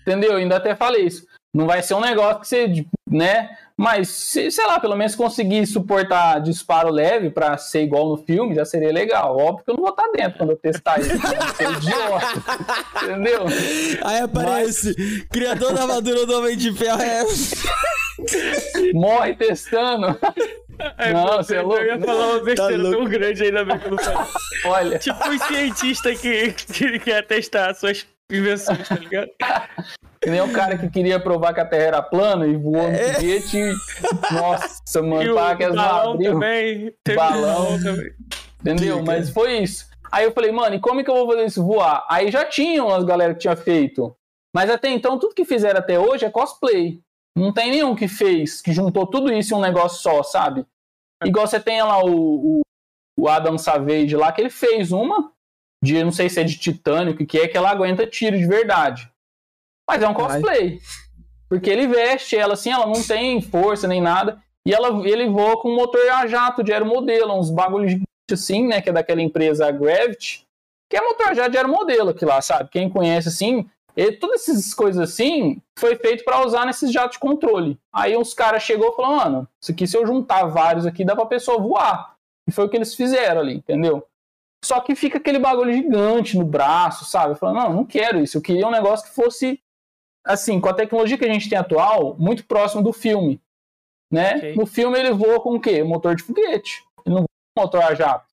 Entendeu? 0.02 0.36
Ainda 0.36 0.56
até 0.56 0.74
falei 0.74 1.06
isso. 1.06 1.26
Não 1.54 1.66
vai 1.66 1.82
ser 1.82 1.94
um 1.94 2.00
negócio 2.00 2.40
que 2.40 2.48
você, 2.48 2.86
né? 3.10 3.56
Mas, 3.80 4.08
se- 4.08 4.50
sei 4.50 4.66
lá, 4.66 4.80
pelo 4.80 4.96
menos 4.96 5.14
conseguir 5.14 5.64
suportar 5.64 6.40
disparo 6.40 6.90
leve 6.90 7.30
pra 7.30 7.56
ser 7.56 7.82
igual 7.82 8.08
no 8.08 8.16
filme, 8.16 8.52
já 8.56 8.64
seria 8.64 8.92
legal. 8.92 9.36
Óbvio 9.38 9.64
que 9.64 9.70
eu 9.70 9.74
não 9.76 9.82
vou 9.84 9.90
estar 9.90 10.08
dentro 10.10 10.38
quando 10.38 10.50
eu 10.50 10.56
testar 10.56 10.98
isso. 11.00 11.12
Eu 11.12 11.18
sou 11.20 11.72
idiota. 11.74 12.26
Entendeu? 13.04 13.44
Aí 14.04 14.18
aparece, 14.18 15.26
criador 15.30 15.72
da 15.74 15.82
armadura 15.82 16.26
do 16.26 16.38
Homem 16.38 16.56
de 16.56 16.72
Ferro 16.72 17.00
é... 17.00 17.22
Morre 18.92 19.34
testando. 19.36 20.18
é, 20.98 21.12
Não, 21.12 21.24
pô, 21.26 21.36
você 21.36 21.54
é 21.54 21.58
eu 21.60 21.66
louco. 21.68 21.84
ia 21.84 22.00
falar 22.00 22.26
uma 22.26 22.40
besteira 22.44 22.76
louco. 22.82 22.96
tão 22.98 23.04
grande 23.04 23.42
ainda 23.44 23.64
bem 23.64 23.78
que 23.78 23.86
eu 23.86 23.90
não 23.92 23.98
falei. 23.98 24.26
Olha, 24.64 24.98
tipo 24.98 25.28
um 25.28 25.38
cientista 25.38 26.12
que, 26.16 26.52
que 26.52 26.98
quer 26.98 27.24
testar 27.26 27.74
suas 27.74 28.04
invenções, 28.28 28.88
tá 28.88 28.96
ligado? 28.96 29.28
que 30.20 30.30
nem 30.30 30.40
o 30.40 30.52
cara 30.52 30.76
que 30.78 30.88
queria 30.90 31.20
provar 31.20 31.52
que 31.54 31.60
a 31.60 31.64
Terra 31.64 31.84
era 31.84 32.02
plana 32.02 32.46
e 32.46 32.56
voou 32.56 32.90
no 32.90 32.98
foguete. 32.98 33.56
e- 33.58 33.74
Nossa, 34.34 35.02
mano, 35.02 35.34
para 35.34 35.56
que 35.56 35.64
as 35.64 35.74
balão 35.74 36.12
abriu. 36.12 36.32
também. 36.32 36.94
Teve 37.04 37.16
Balão. 37.18 37.82
também. 37.82 38.12
Entendeu? 38.60 38.98
Pica. 38.98 39.06
Mas 39.06 39.30
foi 39.30 39.58
isso. 39.58 39.86
Aí 40.10 40.24
eu 40.24 40.32
falei, 40.32 40.50
mano, 40.50 40.74
e 40.76 40.80
como 40.80 41.00
é 41.00 41.04
que 41.04 41.10
eu 41.10 41.14
vou 41.14 41.28
fazer 41.30 41.44
isso 41.44 41.64
voar? 41.64 42.04
Aí 42.08 42.30
já 42.30 42.44
tinham 42.44 42.88
as 42.88 43.04
galera 43.04 43.34
que 43.34 43.40
tinha 43.40 43.54
feito. 43.56 44.14
Mas 44.54 44.70
até 44.70 44.88
então, 44.88 45.18
tudo 45.18 45.34
que 45.34 45.44
fizeram 45.44 45.78
até 45.78 45.98
hoje 45.98 46.24
é 46.24 46.30
cosplay. 46.30 47.00
Não 47.36 47.52
tem 47.52 47.70
nenhum 47.70 47.94
que 47.94 48.08
fez, 48.08 48.60
que 48.60 48.72
juntou 48.72 49.06
tudo 49.06 49.32
isso 49.32 49.54
em 49.54 49.58
um 49.58 49.60
negócio 49.60 49.98
só, 50.00 50.22
sabe? 50.22 50.64
Igual 51.24 51.46
você 51.46 51.60
tem 51.60 51.82
lá 51.82 52.02
o, 52.02 52.58
o, 52.58 52.60
o 53.18 53.28
Adam 53.28 53.58
Savage 53.58 54.16
lá, 54.16 54.32
que 54.32 54.40
ele 54.40 54.50
fez 54.50 54.90
uma, 54.90 55.30
de 55.84 56.02
não 56.02 56.10
sei 56.10 56.28
se 56.28 56.40
é 56.40 56.44
de 56.44 56.58
titânio, 56.58 57.14
que 57.14 57.38
é, 57.38 57.46
que 57.46 57.56
ela 57.56 57.70
aguenta 57.70 58.06
tiro 58.06 58.36
de 58.36 58.46
verdade. 58.46 59.08
Mas 59.88 60.02
é 60.02 60.08
um 60.08 60.14
cosplay. 60.14 60.78
Porque 61.48 61.70
ele 61.70 61.86
veste 61.86 62.36
ela 62.36 62.52
assim, 62.54 62.70
ela 62.70 62.86
não 62.86 63.02
tem 63.02 63.40
força 63.40 63.88
nem 63.88 64.00
nada. 64.00 64.40
E 64.66 64.74
ela, 64.74 64.88
ele 65.08 65.28
voa 65.28 65.56
com 65.56 65.70
um 65.70 65.76
motor 65.76 66.06
a 66.10 66.26
jato 66.26 66.62
de 66.62 66.72
aeromodelo, 66.72 67.32
uns 67.32 67.50
bagulhos 67.50 67.98
assim, 68.30 68.66
né? 68.66 68.82
Que 68.82 68.90
é 68.90 68.92
daquela 68.92 69.22
empresa 69.22 69.70
Gravity, 69.70 70.46
que 70.90 70.96
é 70.96 71.00
motor 71.00 71.28
a 71.28 71.34
jato 71.34 71.50
de 71.50 71.56
aeromodelo 71.56 72.10
aqui 72.10 72.24
lá, 72.24 72.42
sabe? 72.42 72.68
Quem 72.70 72.90
conhece 72.90 73.28
assim, 73.28 73.66
e 73.98 74.12
todas 74.12 74.48
essas 74.48 74.72
coisas 74.72 75.02
assim 75.10 75.60
foi 75.76 75.96
feito 75.96 76.22
para 76.22 76.46
usar 76.46 76.64
nesses 76.64 76.92
jatos 76.92 77.14
de 77.14 77.18
controle. 77.18 77.76
Aí 77.92 78.16
uns 78.16 78.32
caras 78.32 78.62
chegou 78.62 78.92
e 78.92 78.94
falou, 78.94 79.16
mano, 79.16 79.48
isso 79.60 79.72
aqui 79.72 79.88
se 79.88 79.96
eu 79.96 80.06
juntar 80.06 80.44
vários 80.44 80.86
aqui 80.86 81.04
dá 81.04 81.16
pra 81.16 81.26
pessoa 81.26 81.58
voar. 81.58 82.14
E 82.48 82.52
foi 82.52 82.66
o 82.66 82.68
que 82.68 82.76
eles 82.76 82.94
fizeram 82.94 83.40
ali, 83.40 83.54
entendeu? 83.54 84.06
Só 84.64 84.78
que 84.78 84.94
fica 84.94 85.18
aquele 85.18 85.40
bagulho 85.40 85.72
gigante 85.72 86.38
no 86.38 86.44
braço, 86.44 87.04
sabe? 87.04 87.32
Eu 87.32 87.36
falo, 87.36 87.54
não, 87.54 87.72
não 87.72 87.84
quero 87.84 88.20
isso. 88.22 88.38
Eu 88.38 88.42
queria 88.42 88.68
um 88.68 88.70
negócio 88.70 89.08
que 89.08 89.12
fosse, 89.12 89.60
assim, 90.28 90.60
com 90.60 90.68
a 90.68 90.74
tecnologia 90.74 91.18
que 91.18 91.24
a 91.24 91.32
gente 91.32 91.48
tem 91.48 91.58
atual, 91.58 92.16
muito 92.18 92.44
próximo 92.44 92.82
do 92.82 92.92
filme. 92.92 93.40
Né? 94.10 94.36
Ok. 94.36 94.56
No 94.56 94.66
filme 94.66 94.98
ele 94.98 95.12
voa 95.12 95.40
com 95.40 95.54
o 95.54 95.60
quê? 95.60 95.82
Motor 95.82 96.14
de 96.14 96.22
foguete. 96.22 96.84
Ele 97.04 97.14
não 97.14 97.22
voa 97.22 97.28
com 97.56 97.62
motor 97.62 97.82
a 97.82 97.94
jato. 97.94 98.26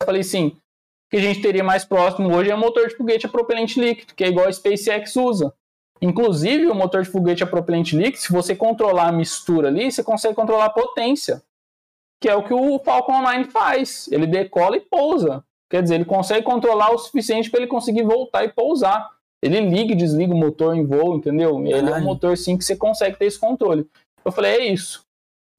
Eu 0.00 0.06
falei 0.06 0.20
assim, 0.20 0.48
o 0.48 1.10
que 1.10 1.16
a 1.16 1.20
gente 1.20 1.40
teria 1.40 1.62
mais 1.62 1.84
próximo 1.84 2.34
hoje 2.34 2.50
é 2.50 2.54
o 2.54 2.58
motor 2.58 2.88
de 2.88 2.96
foguete 2.96 3.26
a 3.26 3.28
propelente 3.28 3.80
líquido, 3.80 4.14
que 4.14 4.24
é 4.24 4.28
igual 4.28 4.48
a 4.48 4.52
SpaceX 4.52 5.14
usa. 5.16 5.54
Inclusive, 6.02 6.66
o 6.66 6.74
motor 6.74 7.02
de 7.02 7.08
foguete 7.08 7.44
a 7.44 7.46
propelente 7.46 7.96
líquido, 7.96 8.18
se 8.18 8.32
você 8.32 8.54
controlar 8.56 9.08
a 9.08 9.12
mistura 9.12 9.68
ali, 9.68 9.90
você 9.90 10.02
consegue 10.02 10.34
controlar 10.34 10.66
a 10.66 10.70
potência 10.70 11.42
que 12.24 12.28
é 12.30 12.34
o 12.34 12.42
que 12.42 12.54
o 12.54 12.78
Falcon 12.78 13.20
9 13.20 13.44
faz. 13.50 14.10
Ele 14.10 14.26
decola 14.26 14.78
e 14.78 14.80
pousa. 14.80 15.44
Quer 15.68 15.82
dizer, 15.82 15.96
ele 15.96 16.06
consegue 16.06 16.42
controlar 16.42 16.90
o 16.90 16.96
suficiente 16.96 17.50
para 17.50 17.60
ele 17.60 17.66
conseguir 17.66 18.02
voltar 18.02 18.44
e 18.44 18.48
pousar. 18.48 19.10
Ele 19.44 19.60
liga 19.60 19.92
e 19.92 19.96
desliga 19.96 20.32
o 20.32 20.36
motor 20.36 20.74
em 20.74 20.86
voo, 20.86 21.16
entendeu? 21.16 21.62
Ele 21.66 21.90
é 21.90 21.96
um 21.96 22.02
motor 22.02 22.34
sim 22.34 22.56
que 22.56 22.64
você 22.64 22.74
consegue 22.74 23.18
ter 23.18 23.26
esse 23.26 23.38
controle. 23.38 23.86
Eu 24.24 24.32
falei, 24.32 24.52
é 24.52 24.72
isso. 24.72 25.04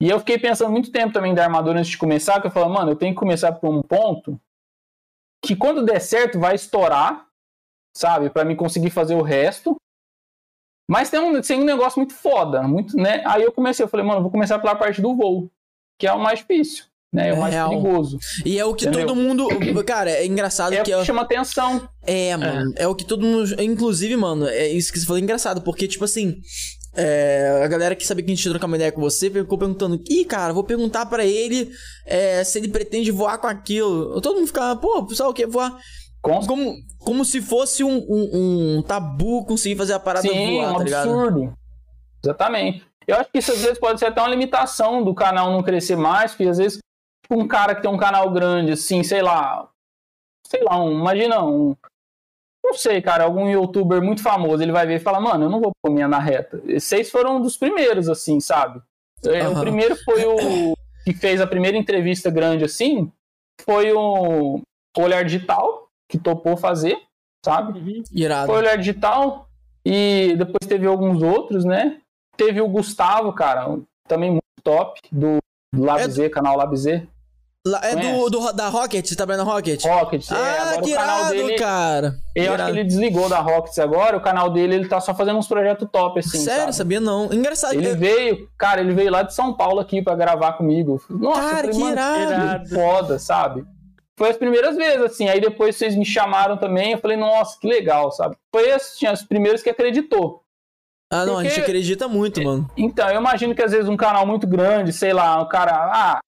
E 0.02 0.10
eu 0.10 0.18
fiquei 0.18 0.36
pensando 0.36 0.72
muito 0.72 0.90
tempo 0.90 1.12
também 1.12 1.32
da 1.32 1.44
armadura 1.44 1.78
antes 1.78 1.92
de 1.92 1.96
começar, 1.96 2.40
que 2.40 2.48
eu 2.48 2.50
falei, 2.50 2.68
mano, 2.68 2.90
eu 2.90 2.96
tenho 2.96 3.14
que 3.14 3.20
começar 3.20 3.52
por 3.52 3.70
um 3.70 3.80
ponto 3.80 4.40
que 5.40 5.54
quando 5.54 5.84
der 5.84 6.00
certo 6.00 6.40
vai 6.40 6.56
estourar, 6.56 7.28
sabe? 7.96 8.28
Para 8.28 8.44
mim 8.44 8.56
conseguir 8.56 8.90
fazer 8.90 9.14
o 9.14 9.22
resto. 9.22 9.76
Mas 10.90 11.08
tem 11.08 11.20
um, 11.20 11.40
tem 11.40 11.60
um 11.60 11.64
negócio 11.64 12.00
muito 12.00 12.14
foda, 12.14 12.62
muito, 12.62 12.96
né? 12.96 13.22
Aí 13.24 13.44
eu 13.44 13.52
comecei, 13.52 13.84
eu 13.84 13.88
falei, 13.88 14.04
mano, 14.04 14.18
eu 14.18 14.22
vou 14.22 14.32
começar 14.32 14.58
pela 14.58 14.74
parte 14.74 15.00
do 15.00 15.14
voo, 15.14 15.48
que 15.96 16.08
é 16.08 16.12
o 16.12 16.18
mais 16.18 16.40
difícil, 16.40 16.86
né? 17.12 17.28
É 17.28 17.32
o 17.32 17.40
mais 17.40 17.54
Real. 17.54 17.70
perigoso. 17.70 18.18
E 18.44 18.58
é 18.58 18.64
o 18.64 18.74
que 18.74 18.86
Entendeu? 18.86 19.06
todo 19.06 19.16
mundo. 19.16 19.48
Cara, 19.84 20.10
é 20.10 20.26
engraçado 20.26 20.72
É 20.72 20.80
o 20.80 20.84
que. 20.84 20.90
que 20.90 20.96
ó, 20.96 21.04
chama 21.04 21.22
atenção. 21.22 21.88
É, 22.06 22.36
mano. 22.36 22.72
É. 22.76 22.86
o 22.86 22.94
que 22.94 23.04
todo 23.04 23.24
mundo. 23.24 23.60
Inclusive, 23.62 24.16
mano, 24.16 24.46
é 24.46 24.68
isso 24.68 24.92
que 24.92 24.98
você 24.98 25.06
falou 25.06 25.18
engraçado, 25.20 25.62
porque, 25.62 25.86
tipo 25.88 26.04
assim. 26.04 26.36
é, 26.96 27.60
a 27.64 27.68
galera 27.68 27.94
que 27.94 28.06
sabia 28.06 28.24
que 28.24 28.32
a 28.32 28.34
gente 28.34 28.48
trocar 28.48 28.66
uma 28.66 28.76
ideia 28.76 28.90
com 28.92 29.00
você 29.00 29.30
ficou 29.30 29.56
perguntando: 29.58 30.00
Ih, 30.08 30.24
cara, 30.24 30.52
vou 30.52 30.64
perguntar 30.64 31.06
pra 31.06 31.24
ele 31.24 31.70
é, 32.06 32.42
se 32.44 32.58
ele 32.58 32.68
pretende 32.68 33.10
voar 33.10 33.38
com 33.38 33.46
aquilo. 33.46 34.20
Todo 34.20 34.36
mundo 34.36 34.46
ficava, 34.46 34.78
pô, 34.78 34.98
o 34.98 35.06
pessoal 35.06 35.32
quer 35.32 35.46
voar. 35.46 35.76
Com 36.22 36.40
Como, 36.44 36.74
como 36.98 37.24
se 37.24 37.40
fosse 37.40 37.84
um, 37.84 37.98
um- 38.08 38.78
um 38.78 38.82
tabu 38.82 39.44
conseguir 39.44 39.76
fazer 39.76 39.92
a 39.92 40.00
parada 40.00 40.26
Sim, 40.26 40.56
voar, 40.56 40.72
um 40.72 40.78
tá 40.78 40.84
ligado? 40.84 41.08
absurdo. 41.10 41.52
Exatamente. 42.24 42.82
Eu 43.06 43.16
acho 43.16 43.30
que 43.30 43.38
isso 43.38 43.52
às 43.52 43.60
vezes 43.60 43.78
pode 43.78 44.00
ser 44.00 44.06
até 44.06 44.20
uma 44.20 44.30
limitação 44.30 45.04
do 45.04 45.14
canal 45.14 45.52
não 45.52 45.62
crescer 45.62 45.94
mais, 45.96 46.32
porque 46.32 46.48
às 46.48 46.58
vezes 46.58 46.78
um 47.30 47.46
cara 47.46 47.74
que 47.74 47.82
tem 47.82 47.90
um 47.90 47.96
canal 47.96 48.30
grande, 48.30 48.72
assim, 48.72 49.02
sei 49.02 49.22
lá, 49.22 49.68
sei 50.46 50.62
lá, 50.62 50.78
um, 50.82 50.98
imagina 51.00 51.44
um, 51.44 51.74
não 52.64 52.74
sei, 52.74 53.00
cara, 53.00 53.24
algum 53.24 53.48
youtuber 53.48 54.02
muito 54.02 54.22
famoso, 54.22 54.62
ele 54.62 54.72
vai 54.72 54.86
ver 54.86 54.96
e 54.96 55.00
fala, 55.00 55.20
mano, 55.20 55.44
eu 55.44 55.50
não 55.50 55.60
vou 55.60 55.72
pôr 55.82 55.90
minha 55.92 56.08
na 56.08 56.18
reta. 56.18 56.60
Vocês 56.66 57.10
foram 57.10 57.36
um 57.36 57.40
dos 57.40 57.56
primeiros, 57.56 58.08
assim, 58.08 58.40
sabe? 58.40 58.80
Aham. 59.24 59.52
O 59.52 59.60
primeiro 59.60 59.96
foi 60.04 60.24
o 60.24 60.74
que 61.04 61.12
fez 61.12 61.40
a 61.40 61.46
primeira 61.46 61.76
entrevista 61.76 62.30
grande, 62.30 62.64
assim, 62.64 63.10
foi 63.62 63.92
o 63.92 64.60
Olhar 64.98 65.24
Digital, 65.24 65.88
que 66.08 66.18
topou 66.18 66.56
fazer, 66.56 67.00
sabe? 67.44 67.78
Uhum. 67.78 68.02
Irado. 68.12 68.46
Foi 68.46 68.56
o 68.56 68.58
Olhar 68.58 68.76
Digital 68.76 69.48
e 69.84 70.34
depois 70.36 70.66
teve 70.68 70.86
alguns 70.86 71.22
outros, 71.22 71.64
né? 71.64 72.00
Teve 72.36 72.60
o 72.60 72.68
Gustavo, 72.68 73.32
cara, 73.32 73.78
também 74.08 74.30
muito 74.30 74.42
top, 74.62 75.00
do 75.10 75.38
Lab 75.74 76.02
É- 76.02 76.08
Z, 76.08 76.28
canal 76.30 76.56
Lab 76.56 76.76
Z. 76.76 77.06
É 77.82 77.94
do, 77.96 78.00
Conhece? 78.00 78.30
do, 78.30 78.52
da 78.52 78.68
Rocket? 78.68 79.14
Tá 79.16 79.24
vendo 79.24 79.40
a 79.40 79.44
Rocket? 79.44 79.84
Rockets, 79.84 80.30
é, 80.30 80.34
ah, 80.34 80.62
agora 80.62 80.82
que 80.82 80.92
o 80.92 80.96
canal 80.96 81.18
irado, 81.18 81.34
dele. 81.34 81.58
cara. 81.58 82.14
Eu 82.34 82.54
acho 82.54 82.64
que 82.64 82.70
ele 82.70 82.84
desligou 82.84 83.28
da 83.28 83.38
Rockets 83.40 83.78
agora, 83.78 84.16
o 84.16 84.20
canal 84.20 84.50
dele 84.50 84.74
ele 84.76 84.88
tá 84.88 85.00
só 85.00 85.14
fazendo 85.14 85.38
uns 85.38 85.48
projetos 85.48 85.88
top, 85.90 86.20
assim. 86.20 86.38
Sério, 86.38 86.60
sabe? 86.60 86.74
sabia 86.76 87.00
não. 87.00 87.32
Engraçado. 87.32 87.74
Ele 87.74 87.90
eu- 87.90 87.96
veio, 87.96 88.48
cara, 88.56 88.80
ele 88.80 88.94
veio 88.94 89.10
lá 89.10 89.22
de 89.22 89.34
São 89.34 89.52
Paulo 89.54 89.80
aqui 89.80 90.00
pra 90.00 90.14
gravar 90.14 90.52
comigo. 90.52 91.02
Nossa, 91.10 91.40
Cara, 91.40 91.68
que 91.68 91.80
irado. 91.80 92.32
irado. 92.32 92.68
foda, 92.68 93.18
sabe? 93.18 93.64
Foi 94.18 94.30
as 94.30 94.36
primeiras 94.36 94.76
vezes, 94.76 95.02
assim. 95.02 95.28
Aí 95.28 95.40
depois 95.40 95.76
vocês 95.76 95.94
me 95.94 96.04
chamaram 96.04 96.56
também. 96.56 96.92
Eu 96.92 96.98
falei, 96.98 97.16
nossa, 97.18 97.58
que 97.60 97.66
legal, 97.66 98.10
sabe? 98.12 98.34
Foi 98.54 98.70
assim, 98.72 99.06
as 99.06 99.22
primeiras 99.22 99.62
que 99.62 99.68
acreditou. 99.68 100.40
Ah, 101.12 101.24
não, 101.26 101.34
a 101.34 101.36
Porque- 101.36 101.50
gente 101.50 101.60
acredita 101.60 102.08
muito, 102.08 102.42
mano. 102.42 102.68
Então, 102.76 103.08
eu 103.10 103.20
imagino 103.20 103.54
que 103.54 103.62
às 103.62 103.72
vezes 103.72 103.88
um 103.88 103.96
canal 103.96 104.26
muito 104.26 104.46
grande, 104.46 104.92
sei 104.92 105.12
lá, 105.12 105.40
o 105.42 105.46
cara, 105.48 105.72
ah, 105.72 106.18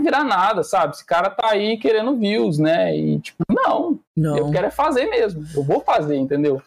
virar 0.00 0.24
nada, 0.24 0.62
sabe? 0.62 0.94
Esse 0.94 1.04
cara 1.04 1.30
tá 1.30 1.50
aí 1.50 1.78
querendo 1.78 2.16
views, 2.16 2.58
né? 2.58 2.96
E 2.96 3.20
tipo, 3.20 3.44
não, 3.50 3.98
Não. 4.16 4.36
eu 4.38 4.50
quero 4.50 4.66
é 4.66 4.70
fazer 4.70 5.06
mesmo. 5.06 5.44
Eu 5.54 5.62
vou 5.62 5.80
fazer, 5.80 6.16
entendeu? 6.16 6.60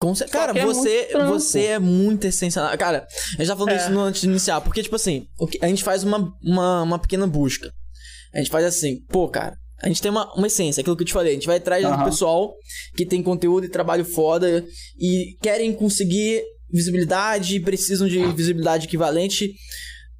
Com 0.00 0.14
cer- 0.14 0.28
Cara, 0.30 0.56
é 0.56 0.64
você, 0.64 1.08
você 1.26 1.64
é 1.66 1.78
muito 1.78 2.24
essencial. 2.26 2.76
Cara, 2.78 3.06
eu 3.38 3.44
já 3.44 3.56
falei 3.56 3.74
É. 3.74 3.78
isso 3.78 3.90
no 3.90 4.00
antes 4.00 4.20
de 4.20 4.28
iniciar. 4.28 4.60
Porque, 4.60 4.82
tipo 4.82 4.94
assim, 4.94 5.26
o 5.38 5.46
que- 5.46 5.58
a 5.60 5.66
gente 5.66 5.82
faz 5.82 6.04
uma, 6.04 6.32
uma, 6.42 6.82
uma 6.82 6.98
pequena 7.00 7.26
busca. 7.26 7.72
A 8.32 8.38
gente 8.38 8.50
faz 8.50 8.64
assim, 8.64 9.00
pô, 9.08 9.28
cara, 9.28 9.56
a 9.82 9.88
gente 9.88 10.00
tem 10.00 10.10
uma, 10.10 10.32
uma 10.34 10.46
essência, 10.46 10.80
aquilo 10.80 10.96
que 10.96 11.02
eu 11.02 11.06
te 11.06 11.12
falei. 11.12 11.32
A 11.32 11.34
gente 11.34 11.46
vai 11.48 11.56
atrás 11.56 11.82
do 11.84 11.90
Aham. 11.90 12.04
pessoal 12.04 12.54
que 12.96 13.04
tem 13.04 13.22
conteúdo 13.22 13.64
e 13.66 13.68
trabalho 13.70 14.04
foda 14.04 14.64
e 15.00 15.36
querem 15.42 15.72
conseguir 15.72 16.42
visibilidade 16.72 17.56
e 17.56 17.60
precisam 17.60 18.06
de 18.06 18.18
visibilidade 18.34 18.86
equivalente. 18.86 19.52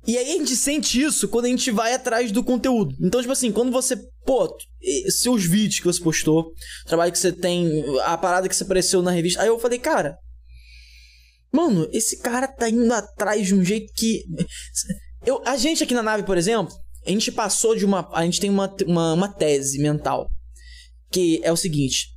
E 0.07 0.17
aí 0.17 0.31
a 0.31 0.39
gente 0.39 0.57
sente 0.57 1.01
isso 1.01 1.29
quando 1.29 1.47
a 1.47 1.49
gente 1.49 1.71
vai 1.71 1.93
atrás 1.93 2.33
do 2.33 2.43
conteúdo. 2.43 2.95
Então, 3.01 3.21
tipo 3.21 3.33
assim, 3.33 3.53
quando 3.53 3.71
você, 3.71 3.97
pô, 4.25 4.57
seus 5.09 5.45
vídeos 5.45 5.81
que 5.81 5.87
você 5.87 6.03
postou, 6.03 6.53
trabalho 6.87 7.13
que 7.13 7.19
você 7.19 7.33
tem, 7.33 7.85
a 8.05 8.17
parada 8.17 8.49
que 8.49 8.57
você 8.57 8.65
apareceu 8.65 9.03
na 9.03 9.11
revista. 9.11 9.43
Aí 9.43 9.49
eu 9.49 9.59
falei, 9.59 9.79
cara, 9.79 10.17
mano, 11.53 11.89
esse 11.93 12.21
cara 12.21 12.47
tá 12.47 12.69
indo 12.71 12.93
atrás 12.93 13.47
de 13.47 13.55
um 13.55 13.65
jeito 13.65 13.93
que. 13.95 14.23
Eu, 15.27 15.43
a 15.45 15.57
gente 15.57 15.83
aqui 15.83 15.95
na 15.95 16.03
nave, 16.03 16.23
por 16.23 16.39
exemplo, 16.39 16.73
a 17.07 17.11
gente 17.11 17.33
passou 17.33 17.75
de 17.75 17.85
uma. 17.85 18.09
A 18.13 18.25
gente 18.25 18.41
tem 18.41 18.51
uma, 18.51 18.75
uma, 18.87 19.13
uma 19.13 19.29
tese 19.29 19.79
mental. 19.79 20.31
Que 21.11 21.41
é 21.43 21.51
o 21.51 21.57
seguinte. 21.57 22.09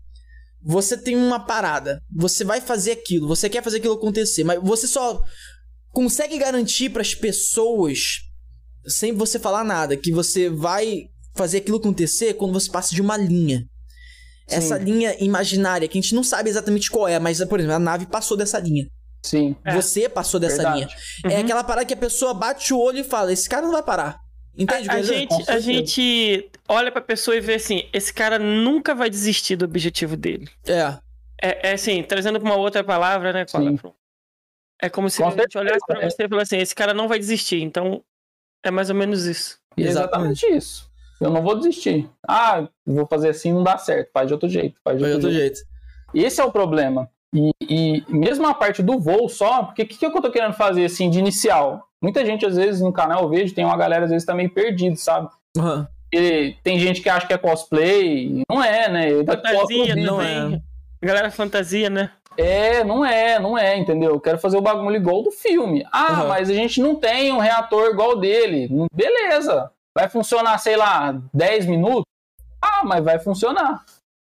Você 0.64 0.96
tem 0.96 1.16
uma 1.16 1.40
parada, 1.40 2.00
você 2.14 2.44
vai 2.44 2.62
fazer 2.62 2.92
aquilo, 2.92 3.28
você 3.28 3.50
quer 3.50 3.64
fazer 3.64 3.78
aquilo 3.78 3.96
acontecer, 3.96 4.44
mas 4.44 4.62
você 4.62 4.86
só 4.86 5.20
consegue 5.92 6.38
garantir 6.38 6.90
pras 6.90 7.14
pessoas, 7.16 8.22
sem 8.86 9.14
você 9.14 9.38
falar 9.40 9.64
nada, 9.64 9.96
que 9.98 10.12
você 10.12 10.50
vai 10.50 11.10
fazer 11.36 11.60
aquilo 11.60 11.78
acontecer 11.78 12.34
quando 12.34 12.54
você 12.54 12.70
passa 12.70 12.94
de 12.94 13.02
uma 13.02 13.18
linha. 13.18 13.66
Essa 14.48 14.78
Sim. 14.78 14.84
linha 14.84 15.16
imaginária, 15.24 15.88
que 15.88 15.98
a 15.98 16.02
gente 16.02 16.14
não 16.16 16.24
sabe 16.24 16.50
exatamente 16.50 16.90
qual 16.90 17.08
é, 17.08 17.18
mas, 17.20 17.44
por 17.46 17.60
exemplo, 17.60 17.76
a 17.76 17.80
nave 17.80 18.06
passou 18.06 18.36
dessa 18.36 18.60
linha. 18.60 18.86
Sim. 19.24 19.56
É. 19.64 19.74
Você 19.76 20.10
passou 20.10 20.40
dessa 20.40 20.58
Verdade. 20.58 20.80
linha. 20.80 20.90
É 21.26 21.38
Uhum. 21.38 21.44
aquela 21.44 21.64
parada 21.64 21.86
que 21.86 21.94
a 21.94 21.98
pessoa 21.98 22.34
bate 22.34 22.74
o 22.74 22.80
olho 22.80 23.00
e 23.00 23.04
fala: 23.04 23.32
esse 23.32 23.48
cara 23.48 23.62
não 23.66 23.72
vai 23.72 23.84
parar. 23.84 24.18
Entende? 24.58 24.90
A, 24.90 24.94
a 24.96 25.02
gente, 25.02 25.50
a 25.50 25.60
gente 25.60 26.50
olha 26.68 26.92
pra 26.92 27.00
pessoa 27.02 27.38
e 27.38 27.40
vê 27.40 27.54
assim, 27.54 27.84
esse 27.94 28.14
cara 28.14 28.38
nunca 28.40 28.94
vai 28.94 29.10
desistir 29.10 29.56
do 29.56 29.64
objetivo 29.64 30.18
dele. 30.18 30.50
É. 30.66 30.98
É, 31.42 31.70
é 31.70 31.74
assim, 31.74 32.04
trazendo 32.04 32.40
pra 32.40 32.50
uma 32.50 32.58
outra 32.58 32.84
palavra, 32.84 33.32
né, 33.32 33.46
Cola? 33.46 33.72
Sim. 33.72 33.80
É 34.82 34.90
como 34.90 35.10
se 35.10 35.22
Com 35.22 35.28
a 35.28 35.32
gente 35.32 35.58
olhasse 35.58 35.86
pra 35.86 35.96
certeza, 35.96 36.16
você 36.16 36.24
e 36.24 36.30
falasse 36.30 36.56
assim, 36.56 36.62
esse 36.64 36.76
cara 36.76 36.94
não 36.94 37.08
vai 37.08 37.20
desistir. 37.20 37.62
Então, 37.62 38.04
é 38.64 38.72
mais 38.72 38.90
ou 38.90 38.96
menos 38.96 39.26
isso. 39.26 39.60
É 39.78 39.84
exatamente 39.84 40.46
isso. 40.48 40.90
Eu 41.20 41.30
não 41.30 41.44
vou 41.44 41.56
desistir. 41.56 42.10
Ah, 42.28 42.68
vou 42.86 43.06
fazer 43.06 43.30
assim, 43.30 43.54
não 43.54 43.64
dá 43.64 43.78
certo. 43.78 44.10
Faz 44.12 44.28
de 44.28 44.34
outro 44.34 44.50
jeito. 44.50 44.80
Faz 44.84 44.98
de 44.98 45.04
outro, 45.04 45.18
outro 45.18 45.32
jeito. 45.32 45.58
jeito. 45.58 45.70
Esse 46.14 46.42
é 46.42 46.44
o 46.44 46.52
problema. 46.52 47.08
E, 47.34 47.54
e 47.62 48.04
mesmo 48.10 48.48
a 48.48 48.54
parte 48.54 48.82
do 48.82 49.00
voo 49.00 49.30
só, 49.30 49.64
porque 49.64 49.84
o 49.84 49.88
que, 49.88 49.98
que 49.98 50.06
eu 50.06 50.22
tô 50.22 50.32
querendo 50.32 50.54
fazer 50.54 50.86
assim 50.86 51.10
de 51.10 51.20
inicial? 51.20 51.88
Muita 52.02 52.26
gente, 52.26 52.46
às 52.46 52.56
vezes, 52.56 52.82
no 52.82 52.92
canal 52.92 53.24
eu 53.24 53.30
vejo, 53.30 53.54
tem 53.54 53.64
uma 53.64 53.78
galera, 53.78 54.06
às 54.06 54.12
vezes, 54.12 54.26
tá 54.26 54.34
meio 54.34 54.50
perdido, 54.50 54.98
sabe? 54.98 55.30
Aham. 55.56 55.88
E 56.12 56.56
tem 56.64 56.78
gente 56.78 57.02
que 57.02 57.08
acha 57.08 57.26
que 57.26 57.34
é 57.34 57.38
cosplay, 57.38 58.44
não 58.50 58.62
é, 58.62 58.90
né? 58.90 59.12
Eu 59.12 59.24
Fantasia 59.24 59.96
não 59.96 60.18
também. 60.18 60.64
Galera 61.02 61.32
fantasia, 61.32 61.90
né? 61.90 62.12
É, 62.38 62.84
não 62.84 63.04
é, 63.06 63.40
não 63.40 63.58
é, 63.58 63.78
entendeu? 63.78 64.12
Eu 64.12 64.20
quero 64.20 64.40
fazer 64.40 64.58
o 64.58 64.62
bagulho 64.62 64.96
igual 64.96 65.22
do 65.22 65.32
filme. 65.32 65.86
Ah, 65.92 66.22
Uhum. 66.22 66.28
mas 66.30 66.50
a 66.50 66.54
gente 66.54 66.82
não 66.82 66.96
tem 66.96 67.32
um 67.32 67.38
reator 67.40 67.90
igual 67.90 68.18
dele. 68.18 68.70
Beleza. 68.94 69.70
Vai 69.96 70.08
funcionar, 70.10 70.58
sei 70.58 70.78
lá, 70.78 71.22
10 71.34 71.66
minutos? 71.66 72.06
Ah, 72.62 72.84
mas 72.86 73.04
vai 73.04 73.20
funcionar. 73.20 73.84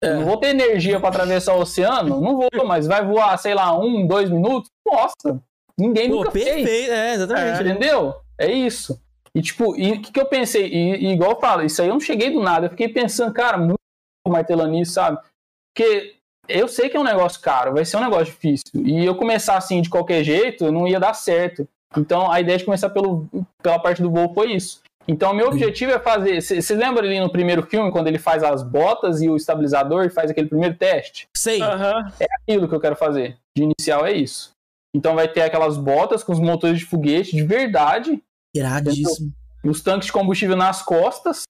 É. 0.03 0.15
Não 0.15 0.25
vou 0.25 0.39
ter 0.39 0.49
energia 0.49 0.99
para 0.99 1.11
atravessar 1.11 1.55
o 1.55 1.61
oceano? 1.61 2.21
Não 2.21 2.37
vou, 2.37 2.49
mas 2.67 2.87
vai 2.87 3.05
voar, 3.05 3.37
sei 3.39 3.53
lá, 3.55 3.79
um, 3.79 4.07
dois 4.07 4.31
minutos? 4.31 4.71
Nossa, 4.87 5.39
ninguém 5.79 6.09
Pô, 6.09 6.17
nunca 6.17 6.31
fez. 6.31 6.45
perfeito. 6.47 6.91
É, 6.93 7.15
exatamente. 7.15 7.63
Entendeu? 7.63 8.15
É 8.39 8.51
isso. 8.51 8.99
E 9.35 9.43
tipo, 9.43 9.77
e 9.77 9.93
o 9.93 10.01
que, 10.01 10.11
que 10.11 10.21
eu 10.21 10.25
pensei? 10.25 10.67
E, 10.69 11.07
e 11.07 11.13
igual 11.13 11.33
eu 11.33 11.41
falo, 11.41 11.63
isso 11.63 11.83
aí 11.83 11.89
eu 11.89 11.93
não 11.95 12.01
cheguei 12.01 12.31
do 12.31 12.41
nada. 12.43 12.67
Eu 12.67 12.71
fiquei 12.71 12.89
pensando, 12.89 13.33
cara, 13.35 13.59
muito 13.59 13.77
martelando 14.27 14.71
nisso, 14.73 14.93
sabe? 14.95 15.19
Porque 15.77 16.17
eu 16.49 16.69
sei 16.69 16.89
que 16.89 16.97
é 16.97 17.01
um 17.01 17.05
negócio 17.05 17.41
caro, 17.41 17.75
vai 17.75 17.85
ser 17.85 17.97
um 17.97 18.03
negócio 18.03 18.27
difícil. 18.27 18.65
E 18.75 19.05
eu 19.05 19.15
começar 19.15 19.57
assim 19.57 19.81
de 19.81 19.91
qualquer 19.91 20.25
jeito, 20.25 20.71
não 20.73 20.87
ia 20.87 21.01
dar 21.01 21.15
certo. 21.15 21.67
Então 21.97 22.31
a 22.31 22.41
ideia 22.41 22.59
de 22.59 22.65
começar 22.65 22.91
pelo, 22.91 23.29
pela 23.63 23.79
parte 23.79 24.03
do 24.03 24.11
voo 24.11 24.33
foi 24.33 24.53
isso. 24.53 24.81
Então, 25.09 25.35
meu 25.35 25.49
objetivo 25.49 25.91
é 25.91 25.99
fazer. 25.99 26.41
Você 26.41 26.75
lembra 26.75 27.05
ali 27.05 27.19
no 27.19 27.33
primeiro 27.33 27.65
filme, 27.65 27.91
quando 27.91 28.07
ele 28.07 28.19
faz 28.19 28.45
as 28.45 28.63
botas 28.63 29.21
e 29.21 29.29
o 29.29 29.35
estabilizador 29.35 30.05
e 30.05 30.11
faz 30.11 30.31
aquele 30.31 30.49
primeiro 30.49 30.77
teste? 30.77 31.27
Sei. 31.37 31.61
Aham. 31.61 32.13
aquilo 32.43 32.69
que 32.69 32.75
eu 32.75 32.81
quero 32.81 32.95
fazer. 32.95 33.37
De 33.57 33.65
inicial 33.65 34.07
é 34.07 34.13
isso. 34.13 34.53
Então 34.95 35.17
vai 35.17 35.27
ter 35.27 35.43
aquelas 35.43 35.77
botas 35.77 36.23
com 36.23 36.33
os 36.33 36.39
motores 36.39 36.79
de 36.79 36.85
foguete 36.85 37.35
de 37.35 37.43
verdade, 37.43 38.23
Iradíssimo. 38.55 39.33
os 39.65 39.83
tanques 39.83 40.07
de 40.07 40.13
combustível 40.13 40.57
nas 40.57 40.81
costas. 40.83 41.43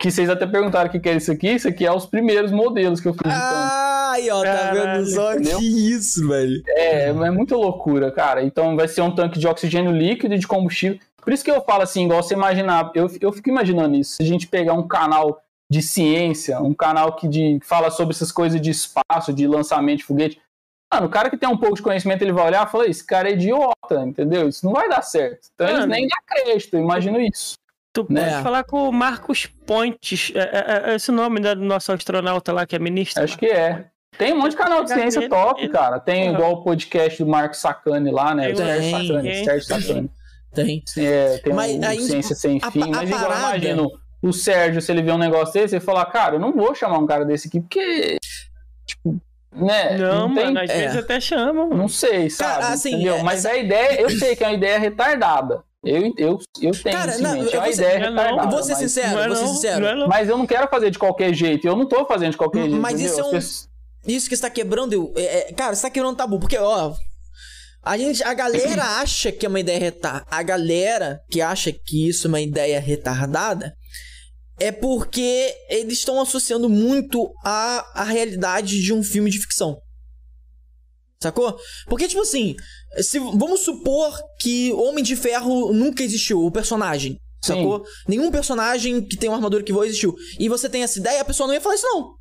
Que 0.00 0.10
vocês 0.10 0.30
até 0.30 0.46
perguntaram 0.46 0.88
o 0.88 1.00
que 1.00 1.08
é 1.08 1.14
isso 1.14 1.32
aqui. 1.32 1.48
Isso 1.48 1.68
aqui 1.68 1.84
é 1.84 1.92
os 1.92 2.06
primeiros 2.06 2.50
modelos 2.50 3.00
que 3.00 3.08
eu 3.08 3.12
fiz 3.14 3.22
de 3.22 3.38
tanque. 3.38 3.95
Ai, 4.16 4.30
ó, 4.30 4.42
tá 4.42 4.52
Caralho, 4.52 4.82
vendo 5.04 5.06
só? 5.14 5.32
entendeu? 5.34 5.58
Que 5.58 5.90
isso, 5.92 6.28
velho. 6.28 6.62
É, 6.68 7.08
é 7.08 7.30
muita 7.30 7.56
loucura, 7.56 8.10
cara. 8.10 8.42
Então 8.42 8.74
vai 8.76 8.88
ser 8.88 9.02
um 9.02 9.14
tanque 9.14 9.38
de 9.38 9.46
oxigênio 9.46 9.92
líquido 9.92 10.34
e 10.34 10.38
de 10.38 10.46
combustível. 10.46 10.98
Por 11.22 11.32
isso 11.32 11.44
que 11.44 11.50
eu 11.50 11.60
falo 11.62 11.82
assim, 11.82 12.04
igual 12.04 12.22
você 12.22 12.34
imaginar. 12.34 12.90
Eu, 12.94 13.10
eu 13.20 13.32
fico 13.32 13.48
imaginando 13.48 13.96
isso. 13.96 14.16
Se 14.16 14.22
a 14.22 14.26
gente 14.26 14.46
pegar 14.46 14.74
um 14.74 14.86
canal 14.86 15.42
de 15.70 15.82
ciência, 15.82 16.60
um 16.60 16.72
canal 16.72 17.16
que, 17.16 17.26
de, 17.26 17.58
que 17.60 17.66
fala 17.66 17.90
sobre 17.90 18.14
essas 18.14 18.30
coisas 18.30 18.60
de 18.60 18.70
espaço, 18.70 19.32
de 19.32 19.46
lançamento 19.46 19.98
de 19.98 20.04
foguete. 20.04 20.40
Mano, 20.94 21.08
o 21.08 21.10
cara 21.10 21.28
que 21.28 21.36
tem 21.36 21.48
um 21.48 21.56
pouco 21.58 21.74
de 21.74 21.82
conhecimento, 21.82 22.22
ele 22.22 22.32
vai 22.32 22.46
olhar 22.46 22.64
e 22.66 22.70
fala, 22.70 22.86
esse 22.86 23.04
cara 23.04 23.28
é 23.28 23.32
idiota, 23.32 24.00
entendeu? 24.06 24.48
Isso 24.48 24.64
não 24.64 24.72
vai 24.72 24.88
dar 24.88 25.02
certo. 25.02 25.48
Então 25.54 25.66
eles 25.66 25.80
Mano. 25.80 25.92
nem 25.92 26.06
dão 26.06 26.18
crédito, 26.44 26.74
eu 26.74 26.80
imagino 26.80 27.20
isso. 27.20 27.54
Tu 27.92 28.04
pode 28.04 28.20
É. 28.20 28.42
falar 28.42 28.62
com 28.62 28.88
o 28.88 28.92
Marcos 28.92 29.46
Pontes. 29.46 30.30
É, 30.36 30.38
é- 30.38 30.90
é 30.92 30.94
esse 30.94 31.10
o 31.10 31.14
nome 31.14 31.40
né, 31.40 31.54
do 31.56 31.64
nosso 31.64 31.90
astronauta 31.90 32.52
lá 32.52 32.64
que 32.64 32.76
é 32.76 32.78
ministro? 32.78 33.24
Acho 33.24 33.36
que 33.36 33.46
é. 33.46 33.86
Tem 34.18 34.32
um 34.32 34.38
monte 34.38 34.52
de 34.52 34.56
canal 34.56 34.82
de 34.84 34.90
ciência 34.92 35.18
ele, 35.20 35.28
top, 35.28 35.60
ele- 35.62 35.72
cara. 35.72 35.98
Tem 36.00 36.28
Uhum. 36.28 36.34
igual 36.34 36.52
o 36.52 36.62
podcast 36.62 37.22
do 37.22 37.28
Marco 37.30 37.56
Sacani 37.56 38.10
lá, 38.10 38.34
né? 38.34 38.50
O 38.52 38.54
Tem, 38.56 38.90
Sacani. 38.90 39.22
tem. 39.22 39.44
Sérgio 39.44 39.66
Sacani. 39.68 40.10
Tem. 40.54 40.82
É, 40.98 41.38
tem 41.38 41.52
Mas 41.52 41.76
o 41.78 41.84
aí, 41.84 42.00
Ciência 42.00 42.34
Sem 42.34 42.58
a- 42.62 42.70
Fim. 42.70 42.82
a 42.82 42.86
mas 42.86 43.08
igual 43.10 43.22
eu 43.22 43.28
parada- 43.28 43.56
imagino 43.58 43.90
o 44.22 44.32
Sérgio, 44.32 44.80
se 44.80 44.90
ele 44.90 45.02
vê 45.02 45.12
um 45.12 45.18
negócio 45.18 45.52
desse, 45.52 45.74
ele 45.76 45.84
fala, 45.84 46.04
cara, 46.06 46.36
eu 46.36 46.40
não 46.40 46.52
vou 46.52 46.74
chamar 46.74 46.98
um 46.98 47.06
cara 47.06 47.24
desse 47.24 47.48
aqui, 47.48 47.60
porque. 47.60 48.16
Tipo, 48.86 49.20
né? 49.52 49.98
Não, 49.98 50.32
tem- 50.34 50.44
mano, 50.44 50.60
às 50.60 50.70
é. 50.70 50.78
vezes 50.82 50.96
até 50.96 51.20
chamam. 51.20 51.68
Não 51.68 51.88
sei, 51.88 52.30
sabe? 52.30 52.62
Cara, 52.62 52.72
assim, 52.74 52.94
entendeu? 52.94 53.16
é- 53.16 53.22
Mas 53.22 53.44
essa- 53.44 53.54
a 53.54 53.58
ideia, 53.58 54.00
eu 54.00 54.08
sei 54.10 54.34
que 54.34 54.42
é 54.44 54.46
uma 54.48 54.54
ideia 54.54 54.78
retardada. 54.78 55.62
Eu, 55.84 56.02
eu, 56.18 56.38
eu 56.60 56.72
tenho 56.72 56.96
Cara, 56.96 57.18
não, 57.18 57.32
mente. 57.34 57.54
eu 57.54 57.60
É 57.60 57.64
uma 57.64 57.68
ideia 57.70 57.98
não, 57.98 58.10
não, 58.10 58.22
retardada. 58.22 58.46
eu 58.48 58.50
vou 58.50 58.62
ser 58.62 58.72
mas- 58.72 58.78
sincero. 58.80 59.10
não 59.12 59.20
é 59.22 59.26
vou 59.28 59.36
ser 59.36 59.42
não, 59.44 59.54
sincero. 59.54 59.80
não 59.80 59.88
é 59.88 59.94
não. 59.94 60.08
Mas 60.08 60.28
eu 60.28 60.36
não 60.38 60.46
quero 60.46 60.68
fazer 60.68 60.90
de 60.90 60.98
qualquer 60.98 61.32
jeito. 61.34 61.66
Eu 61.68 61.76
não 61.76 61.86
tô 61.86 62.04
fazendo 62.06 62.30
de 62.32 62.36
qualquer 62.38 62.62
jeito. 62.62 62.76
Mas 62.76 62.94
entendeu? 62.94 63.12
isso 63.12 63.20
é 63.20 63.24
um- 63.38 63.75
Isso 64.06 64.28
que 64.28 64.34
está 64.34 64.48
quebrando. 64.50 64.92
eu- 64.92 65.12
é- 65.16 65.48
é- 65.50 65.52
cara, 65.52 65.74
você 65.74 65.82
tá 65.82 65.90
quebrando 65.90 66.16
tabu. 66.16 66.38
Porque, 66.38 66.56
ó. 66.56 66.94
A, 67.82 67.96
gente, 67.96 68.22
a 68.22 68.34
galera 68.34 68.82
acha 69.00 69.30
que 69.30 69.46
é 69.46 69.48
uma 69.48 69.60
ideia 69.60 69.78
retardada. 69.78 70.26
A 70.30 70.42
galera 70.42 71.20
que 71.30 71.40
acha 71.40 71.72
que 71.72 72.08
isso 72.08 72.26
é 72.26 72.28
uma 72.28 72.40
ideia 72.40 72.80
retardada 72.80 73.72
é 74.58 74.72
porque 74.72 75.54
eles 75.68 75.98
estão 75.98 76.20
associando 76.20 76.68
muito 76.68 77.30
a, 77.44 78.00
a 78.00 78.04
realidade 78.04 78.80
de 78.80 78.92
um 78.92 79.02
filme 79.02 79.30
de 79.30 79.38
ficção. 79.38 79.76
Sacou? 81.22 81.56
Porque, 81.88 82.08
tipo 82.08 82.20
assim, 82.22 82.54
se, 83.00 83.18
vamos 83.18 83.60
supor 83.60 84.18
que 84.40 84.72
Homem 84.72 85.02
de 85.02 85.16
Ferro 85.16 85.72
nunca 85.72 86.02
existiu, 86.02 86.44
o 86.44 86.50
personagem. 86.50 87.12
Sim. 87.42 87.54
Sacou? 87.54 87.84
Nenhum 88.08 88.30
personagem 88.30 89.02
que 89.04 89.16
tem 89.16 89.28
uma 89.28 89.36
armadura 89.36 89.62
que 89.62 89.72
voa 89.72 89.86
existiu. 89.86 90.14
E 90.38 90.48
você 90.48 90.68
tem 90.68 90.82
essa 90.82 90.98
ideia, 90.98 91.20
a 91.20 91.24
pessoa 91.24 91.46
não 91.46 91.54
ia 91.54 91.60
falar 91.60 91.74
isso, 91.74 91.86
não. 91.86 92.14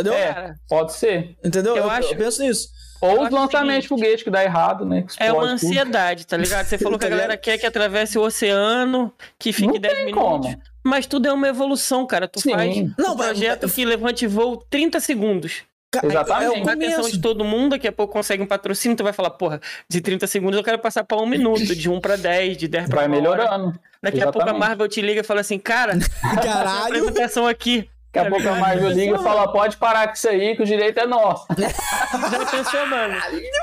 Entendeu? 0.00 0.14
É, 0.14 0.54
pode 0.68 0.92
ser. 0.94 1.36
Entendeu? 1.44 1.76
Eu 1.76 1.84
Eu, 1.84 1.90
acho- 1.90 2.12
eu 2.12 2.16
penso 2.16 2.42
nisso. 2.42 2.68
Ou 3.00 3.24
os 3.24 3.30
lançamentos 3.30 3.82
de 3.82 3.88
foguete 3.88 4.22
que 4.22 4.30
dá 4.30 4.44
errado, 4.44 4.84
né? 4.86 5.04
É 5.18 5.32
uma 5.32 5.42
explode 5.42 5.60
tudo. 5.60 5.68
ansiedade, 5.68 6.26
tá 6.26 6.36
ligado? 6.36 6.66
Você 6.66 6.78
falou 6.78 6.98
que 6.98 7.04
a 7.04 7.08
Tá 7.10 7.16
galera 7.16 7.36
quer 7.36 7.58
que 7.58 7.66
atravesse 7.66 8.16
o 8.16 8.22
oceano, 8.22 9.12
que 9.38 9.52
fique 9.52 9.66
Não 9.72 9.78
10 9.80 9.94
tem 9.94 10.04
minutos. 10.06 10.46
como. 10.46 10.62
Mas 10.84 11.04
tudo 11.06 11.26
é 11.28 11.32
uma 11.32 11.48
evolução, 11.48 12.06
cara. 12.06 12.28
Tu 12.28 12.40
Sim. 12.40 12.52
faz 12.52 12.76
Não, 12.96 13.14
um 13.14 13.16
mas- 13.16 13.26
projeto 13.26 13.68
que 13.68 13.84
levante 13.84 14.26
voo 14.26 14.56
30 14.70 15.00
segundos. 15.00 15.62
Exatamente. 15.94 16.44
É 16.46 16.48
o 16.50 16.54
Chama 16.54 16.70
a 16.70 16.74
atenção 16.74 17.10
de 17.10 17.20
todo 17.20 17.44
mundo, 17.44 17.70
daqui 17.72 17.86
a 17.86 17.92
pouco 17.92 18.12
consegue 18.14 18.42
um 18.42 18.46
patrocínio, 18.46 18.96
tu 18.96 19.04
vai 19.04 19.12
falar, 19.12 19.30
porra, 19.30 19.60
de 19.90 20.00
30 20.00 20.26
segundos 20.26 20.56
eu 20.56 20.64
quero 20.64 20.78
passar 20.78 21.04
pra 21.04 21.18
um 21.18 21.26
minuto, 21.26 21.74
de 21.76 21.90
1 21.90 22.00
pra 22.00 22.16
10, 22.16 22.56
de 22.56 22.66
10 22.66 22.88
pra 22.88 23.00
Vai 23.00 23.08
melhorando. 23.08 23.78
Daqui 24.02 24.18
a 24.20 24.24
pouco 24.24 24.38
a 24.38 24.42
Exatamente. 24.44 24.60
Marvel 24.60 24.88
te 24.88 25.02
liga 25.02 25.20
e 25.20 25.24
fala 25.24 25.40
assim, 25.42 25.58
cara, 25.58 25.92
Caralho. 26.42 26.86
apresentação 26.96 27.46
aqui. 27.46 27.88
Daqui 28.12 28.26
a 28.26 28.30
pouco 28.30 28.48
a? 28.48 28.54
Marvel 28.56 28.90
liga 28.90 29.16
e 29.16 29.22
fala: 29.22 29.50
pode 29.52 29.76
parar 29.76 30.06
com 30.08 30.14
isso 30.14 30.28
aí, 30.28 30.54
que 30.56 30.62
o 30.62 30.66
direito 30.66 30.98
é 31.00 31.06
nosso. 31.06 31.46
Já 31.58 32.46
pensou, 32.50 32.86
mano? 32.86 33.14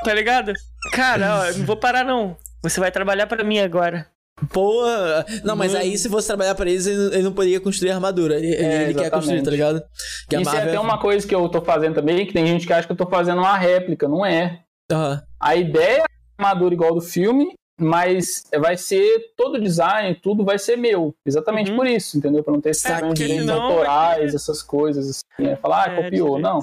Tá 0.04 0.14
ligado? 0.14 0.54
Cara, 0.94 1.42
ó, 1.42 1.58
não 1.58 1.66
vou 1.66 1.78
parar 1.78 2.04
não. 2.04 2.36
Você 2.64 2.80
vai 2.80 2.92
trabalhar 2.92 3.28
pra 3.28 3.44
mim 3.44 3.60
agora. 3.60 4.08
Porra. 4.52 5.26
Não, 5.44 5.56
mas 5.56 5.76
aí 5.76 5.98
se 5.98 6.10
fosse 6.10 6.28
trabalhar 6.28 6.56
pra 6.56 6.70
eles, 6.70 6.88
ele 6.88 7.22
não- 7.24 7.34
poderia 7.34 7.60
construir 7.60 7.92
armadura. 7.92 8.36
Ele, 8.38 8.48
ele- 8.48 8.64
É, 8.64 8.84
ele 8.84 8.94
quer 8.94 9.10
construir, 9.12 9.44
tá 9.44 9.52
ligado? 9.52 9.82
Que 10.30 10.38
Isso 10.38 10.50
é 10.50 10.54
Marvel 10.54 10.70
até 10.70 10.80
uma 10.80 10.98
coisa 10.98 11.28
que 11.28 11.36
eu 11.36 11.48
tô 11.50 11.62
fazendo 11.62 11.96
também, 11.96 12.26
que 12.26 12.34
tem 12.34 12.48
gente 12.48 12.66
que 12.66 12.72
acha 12.74 12.88
que 12.88 12.94
eu 12.94 12.98
tô 12.98 13.06
fazendo 13.08 13.40
uma 13.40 13.58
réplica, 13.58 14.08
não 14.08 14.26
é. 14.26 14.62
Aham. 14.92 15.22
A 15.40 15.56
ideia 15.56 16.04
é 16.04 16.42
armadura 16.42 16.74
igual 16.74 16.96
do 16.96 17.02
filme, 17.02 17.54
mas 17.80 18.44
vai 18.60 18.76
ser 18.78 19.32
todo 19.38 19.56
o 19.56 19.62
design, 19.62 20.14
tudo 20.16 20.44
vai 20.46 20.60
ser 20.60 20.76
meu. 20.78 21.16
Exatamente 21.26 21.72
Uhum. 21.72 21.78
por 21.78 21.88
isso, 21.88 22.18
entendeu? 22.18 22.44
Pra 22.44 22.54
não 22.54 22.62
ter 22.62 22.72
esses 22.72 22.84
porque 23.00 23.14
direitos 23.14 23.50
autorais, 23.50 24.32
ter- 24.32 24.36
essas 24.36 24.62
coisas 24.62 25.10
assim. 25.10 25.48
É, 25.50 25.56
falar, 25.56 25.88
ah, 25.90 25.94
É, 25.94 26.04
copiou. 26.04 26.36
de 26.38 26.42
Não. 26.44 26.60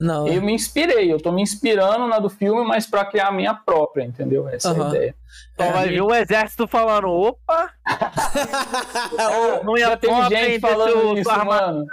Não. 0.00 0.28
Eu 0.28 0.40
me 0.40 0.52
inspirei, 0.52 1.12
eu 1.12 1.18
tô 1.18 1.32
me 1.32 1.42
inspirando 1.42 2.06
na 2.06 2.20
do 2.20 2.30
filme, 2.30 2.62
mas 2.64 2.86
pra 2.86 3.04
criar 3.04 3.28
a 3.28 3.32
minha 3.32 3.52
própria, 3.52 4.04
entendeu? 4.04 4.48
Essa 4.48 4.68
é 4.68 4.70
Aham. 4.70 4.84
a 4.84 4.88
ideia. 4.90 5.14
Então 5.54 5.72
vai 5.72 5.88
vir 5.88 6.00
o 6.02 6.14
exército 6.14 6.68
falando, 6.68 7.08
opa, 7.08 7.72
não 9.64 9.76
ia 9.76 9.86
Já 9.88 9.96
teve 9.96 10.22
gente 10.28 10.60
falando 10.60 11.18
isso, 11.18 11.44
mano. 11.44 11.86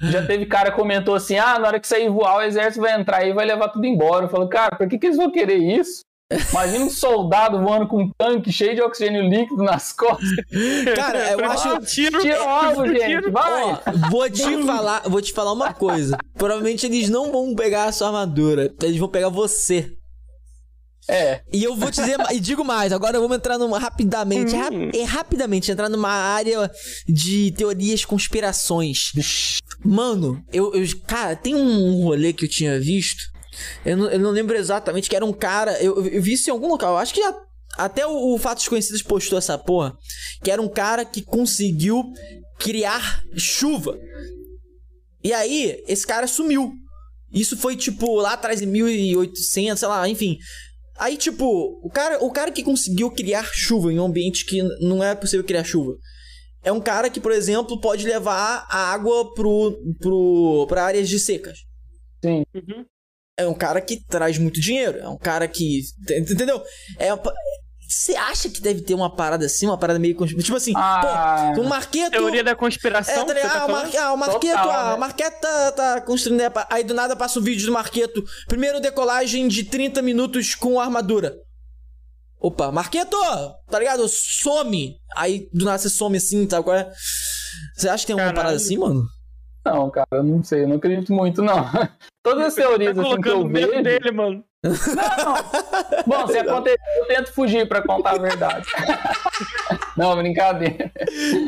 Já 0.00 0.24
teve 0.24 0.46
cara 0.46 0.70
que 0.70 0.76
comentou 0.76 1.14
assim: 1.16 1.36
ah, 1.36 1.58
na 1.58 1.66
hora 1.66 1.80
que 1.80 1.86
sair 1.88 2.08
voar, 2.08 2.36
o 2.36 2.42
exército 2.42 2.80
vai 2.80 2.92
entrar 2.98 3.18
aí 3.18 3.30
e 3.30 3.34
vai 3.34 3.44
levar 3.44 3.68
tudo 3.70 3.84
embora. 3.84 4.26
Eu 4.26 4.28
falo, 4.28 4.48
cara, 4.48 4.76
por 4.76 4.88
que, 4.88 4.98
que 4.98 5.06
eles 5.06 5.16
vão 5.16 5.30
querer 5.32 5.56
isso? 5.56 6.02
Imagina 6.30 6.84
um 6.84 6.90
soldado 6.90 7.58
voando 7.62 7.88
com 7.88 8.02
um 8.02 8.10
tanque 8.18 8.52
cheio 8.52 8.74
de 8.74 8.82
oxigênio 8.82 9.22
líquido 9.30 9.62
nas 9.62 9.92
costas. 9.96 10.28
Cara, 10.94 11.32
eu 11.32 11.44
acho. 11.50 11.68
Ah, 11.68 11.80
tiro, 11.80 12.20
Tira 12.20 12.38
logo, 12.44 12.86
gente, 12.86 13.06
tiro. 13.06 13.32
vai! 13.32 13.62
Ó, 13.62 13.80
vou 14.10 14.28
te 14.28 14.62
falar, 14.66 15.02
vou 15.08 15.22
te 15.22 15.32
falar 15.32 15.52
uma 15.54 15.72
coisa. 15.72 16.18
Provavelmente 16.34 16.84
eles 16.84 17.08
não 17.08 17.32
vão 17.32 17.54
pegar 17.54 17.84
a 17.86 17.92
sua 17.92 18.08
armadura, 18.08 18.74
eles 18.82 18.98
vão 18.98 19.08
pegar 19.08 19.30
você. 19.30 19.90
É, 21.10 21.40
E 21.50 21.64
eu 21.64 21.74
vou 21.74 21.90
te 21.90 22.02
dizer, 22.02 22.18
e 22.32 22.38
digo 22.38 22.62
mais, 22.62 22.92
agora 22.92 23.18
vamos 23.18 23.34
entrar 23.38 23.56
numa 23.56 23.78
rapidamente, 23.78 24.54
Hum. 24.54 24.58
rap- 24.58 24.90
é 24.98 25.04
rapidamente 25.04 25.70
entrar 25.72 25.88
numa 25.88 26.10
área 26.10 26.70
de 27.08 27.50
teorias 27.52 28.04
conspirações. 28.04 29.12
Mano, 29.82 30.44
eu, 30.52 30.74
eu- 30.74 30.86
cara, 31.06 31.34
tem 31.34 31.54
um 31.54 32.02
rolê 32.04 32.34
que 32.34 32.44
eu 32.44 32.48
tinha 32.50 32.78
visto. 32.78 33.22
Eu 33.84 33.96
não, 33.96 34.10
eu 34.10 34.18
não 34.18 34.30
lembro 34.30 34.56
exatamente 34.56 35.08
que 35.08 35.16
era 35.16 35.24
um 35.24 35.32
cara, 35.32 35.80
eu, 35.82 36.04
eu 36.06 36.22
vi 36.22 36.32
isso 36.34 36.48
em 36.48 36.52
algum 36.52 36.68
local. 36.68 36.92
eu 36.92 36.98
Acho 36.98 37.14
que 37.14 37.20
já- 37.20 37.34
até 37.76 38.06
o, 38.06 38.34
o 38.34 38.38
Fatos 38.38 38.66
Conhecidos 38.66 39.02
postou 39.02 39.38
essa 39.38 39.56
porra, 39.58 39.96
que 40.42 40.50
era 40.50 40.60
um 40.60 40.68
cara 40.68 41.04
que 41.04 41.22
conseguiu 41.22 42.02
criar 42.58 43.22
chuva. 43.36 43.96
E 45.22 45.32
aí, 45.32 45.82
esse 45.86 46.06
cara 46.06 46.26
sumiu. 46.26 46.72
Isso 47.32 47.56
foi 47.56 47.76
tipo 47.76 48.16
lá 48.16 48.32
atrás 48.32 48.62
em 48.62 48.66
1800, 48.66 49.78
sei 49.78 49.88
lá, 49.88 50.08
enfim. 50.08 50.38
Aí, 50.96 51.16
tipo, 51.16 51.44
o 51.84 51.90
cara, 51.90 52.18
o 52.24 52.30
cara 52.32 52.50
que 52.50 52.62
conseguiu 52.62 53.10
criar 53.10 53.44
chuva 53.52 53.92
em 53.92 53.98
um 54.00 54.06
ambiente 54.06 54.44
que 54.46 54.62
não 54.80 55.02
é 55.04 55.14
possível 55.14 55.44
criar 55.44 55.62
chuva. 55.62 55.92
É 56.64 56.72
um 56.72 56.80
cara 56.80 57.08
que, 57.08 57.20
por 57.20 57.30
exemplo, 57.30 57.80
pode 57.80 58.04
levar 58.04 58.66
a 58.68 58.92
água 58.92 59.32
pro, 59.34 59.78
pro, 60.00 60.66
pra 60.68 60.84
áreas 60.84 61.08
de 61.08 61.18
secas. 61.18 61.58
sim. 62.24 62.42
Uhum. 62.54 62.84
É 63.38 63.46
um 63.46 63.54
cara 63.54 63.80
que 63.80 64.02
traz 64.04 64.36
muito 64.36 64.60
dinheiro. 64.60 64.98
É 64.98 65.08
um 65.08 65.16
cara 65.16 65.46
que. 65.48 65.80
ent- 66.10 66.30
Entendeu? 66.30 66.62
É. 66.98 67.14
uma 67.14 67.22
Você 67.88 68.14
acha 68.16 68.50
que 68.50 68.60
deve 68.60 68.82
ter 68.82 68.92
uma 68.92 69.14
parada 69.14 69.46
assim, 69.46 69.64
uma 69.66 69.78
parada 69.78 69.98
meio. 69.98 70.14
consp- 70.14 70.36
Tipo 70.42 70.56
assim, 70.56 70.72
Ah, 70.76 71.52
pô, 71.54 71.62
o 71.62 71.68
Marqueto. 71.68 72.10
Teoria 72.10 72.44
da 72.44 72.50
É, 72.50 72.54
conspiração. 72.54 73.14
tá 73.24 73.32
você 73.32 73.34
ligado? 73.34 73.52
tá 73.52 73.60
Ah, 73.62 73.66
o? 73.66 73.70
Marque- 73.72 73.96
ah, 73.96 74.12
o 74.12 74.16
Marqueto, 74.18 74.58
Total, 74.62 74.70
ah, 74.70 74.88
né? 74.90 74.94
o 74.94 74.98
Marqueto 75.00 75.40
tá, 75.40 75.72
tá 75.72 76.00
construindo. 76.02 76.40
é, 76.42 76.50
pa- 76.50 76.66
Aí 76.70 76.84
do 76.84 76.92
nada 76.92 77.16
passa 77.16 77.38
um 77.38 77.42
vídeo 77.42 77.64
do 77.64 77.72
Marqueto. 77.72 78.22
Primeiro 78.46 78.78
decolagem 78.80 79.48
de 79.48 79.64
30 79.64 80.02
minutos 80.02 80.54
com 80.54 80.78
armadura. 80.80 81.34
Opa, 82.40 82.70
Marqueto! 82.70 83.16
Tá 83.70 83.78
ligado? 83.78 84.06
Some! 84.08 84.96
Aí 85.16 85.48
do 85.52 85.64
nada 85.64 85.78
você 85.78 85.88
some 85.88 86.16
assim, 86.18 86.46
tá? 86.46 86.58
É? 86.58 86.90
Você 87.76 87.88
acha 87.88 88.02
que 88.02 88.08
tem 88.08 88.14
alguma 88.14 88.32
Caralho. 88.32 88.36
parada 88.36 88.56
assim, 88.56 88.76
mano? 88.78 89.02
Não, 89.70 89.90
cara, 89.90 90.06
eu 90.12 90.22
não 90.22 90.42
sei, 90.42 90.62
eu 90.64 90.68
não 90.68 90.76
acredito 90.76 91.12
muito, 91.12 91.42
não. 91.42 91.64
Todas 92.22 92.46
as 92.48 92.54
teorias 92.54 92.94
Tá 92.94 93.02
assim, 93.02 93.10
que 93.16 93.16
colocando 93.22 93.42
eu 93.42 93.48
medo 93.48 93.70
vejo. 93.70 93.82
dele, 93.82 94.10
mano. 94.12 94.44
Bom, 96.06 96.26
se 96.26 96.38
acontecer, 96.38 96.78
eu 96.98 97.06
tento 97.06 97.32
fugir 97.32 97.68
pra 97.68 97.80
contar 97.82 98.12
a 98.16 98.18
verdade. 98.18 98.66
não, 99.96 100.16
brincadeira. 100.16 100.90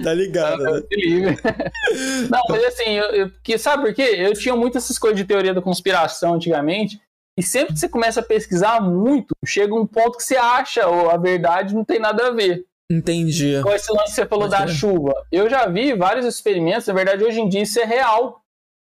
Tá 0.03 0.15
ligado, 0.15 0.63
me 0.91 0.97
livre. 0.97 1.37
Não, 2.31 2.41
mas 2.49 2.65
assim, 2.65 2.91
eu, 2.91 3.05
eu- 3.11 3.31
que, 3.43 3.59
sabe 3.59 3.85
por 3.85 3.95
quê? 3.95 4.15
Eu 4.17 4.33
tinha 4.35 4.55
muitas 4.55 4.85
essas 4.85 4.99
coisas 4.99 5.19
de 5.19 5.25
teoria 5.25 5.53
da 5.53 5.61
conspiração 5.63 6.35
antigamente, 6.35 7.01
e 7.39 7.43
sempre 7.43 7.75
que 7.75 7.81
você 7.81 7.89
começa 7.89 8.21
a 8.21 8.25
pesquisar 8.25 8.81
muito, 8.81 9.35
chega 9.45 9.75
um 9.75 9.87
ponto 9.87 10.17
que 10.19 10.23
você 10.25 10.37
acha 10.37 10.87
ou 10.87 11.11
a 11.11 11.17
verdade 11.17 11.75
não 11.75 11.85
tem 11.85 11.99
nada 11.99 12.29
a 12.29 12.31
ver. 12.31 12.65
Entendi. 12.91 13.55
Igual 13.57 13.77
esse 13.77 13.93
lance 13.93 14.07
que 14.07 14.15
você 14.15 14.27
falou 14.27 14.49
Pode 14.49 14.61
da 14.61 14.67
chuva. 14.67 15.15
Eu 15.31 15.49
já 15.49 15.67
vi 15.67 15.95
vários 15.95 16.27
experimentos, 16.27 16.87
na 16.87 16.95
verdade, 16.95 17.23
hoje 17.23 17.41
em 17.41 17.49
dia 17.49 17.63
isso 17.63 17.79
é 17.79 17.85
real. 17.85 18.41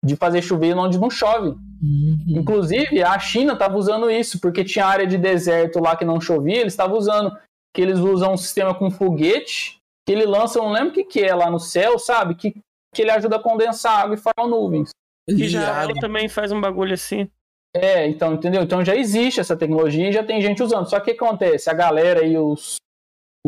De 0.06 0.16
fazer 0.16 0.42
chover 0.44 0.78
onde 0.78 1.00
não 1.00 1.10
chove. 1.10 1.50
Uhum. 1.50 2.18
Inclusive, 2.28 3.02
a 3.02 3.18
China 3.18 3.54
estava 3.54 3.76
usando 3.76 4.12
isso, 4.12 4.40
porque 4.40 4.64
tinha 4.64 4.86
área 4.86 5.08
de 5.08 5.18
deserto 5.18 5.80
lá 5.80 5.96
que 5.96 6.06
não 6.06 6.22
chovia, 6.22 6.62
eles 6.62 6.74
estavam 6.74 6.98
usando. 6.98 7.36
Que 7.74 7.82
eles 7.82 8.00
usam 8.00 8.34
um 8.34 8.38
sistema 8.38 8.76
com 8.76 8.92
foguete, 8.92 9.80
que 10.06 10.14
ele 10.14 10.26
lança, 10.26 10.60
eu 10.60 10.64
não 10.64 10.72
lembro 10.72 10.90
o 10.90 10.94
que, 10.94 11.04
que 11.04 11.20
é 11.22 11.34
lá 11.34 11.50
no 11.50 11.60
céu, 11.60 11.98
sabe? 11.98 12.36
Que, 12.36 12.56
que 12.94 13.02
ele 13.02 13.12
ajuda 13.12 13.38
a 13.38 13.42
condensar 13.42 14.04
água 14.04 14.16
e 14.16 14.18
formar 14.18 14.48
nuvens. 14.48 14.92
E 15.28 15.56
ela 15.56 15.94
também 16.00 16.30
faz 16.30 16.52
um 16.52 16.62
bagulho 16.62 16.94
assim. 16.94 17.30
É, 17.76 18.08
então, 18.08 18.34
entendeu? 18.34 18.64
Então 18.64 18.84
já 18.84 18.96
existe 18.96 19.40
essa 19.40 19.58
tecnologia 19.58 20.10
e 20.10 20.14
já 20.14 20.24
tem 20.24 20.42
gente 20.42 20.64
usando. 20.64 20.90
Só 20.90 21.00
que 21.00 21.12
o 21.12 21.16
que 21.16 21.24
acontece? 21.24 21.70
A 21.70 21.74
galera 21.74 22.26
e 22.26 22.38
os. 22.38 22.78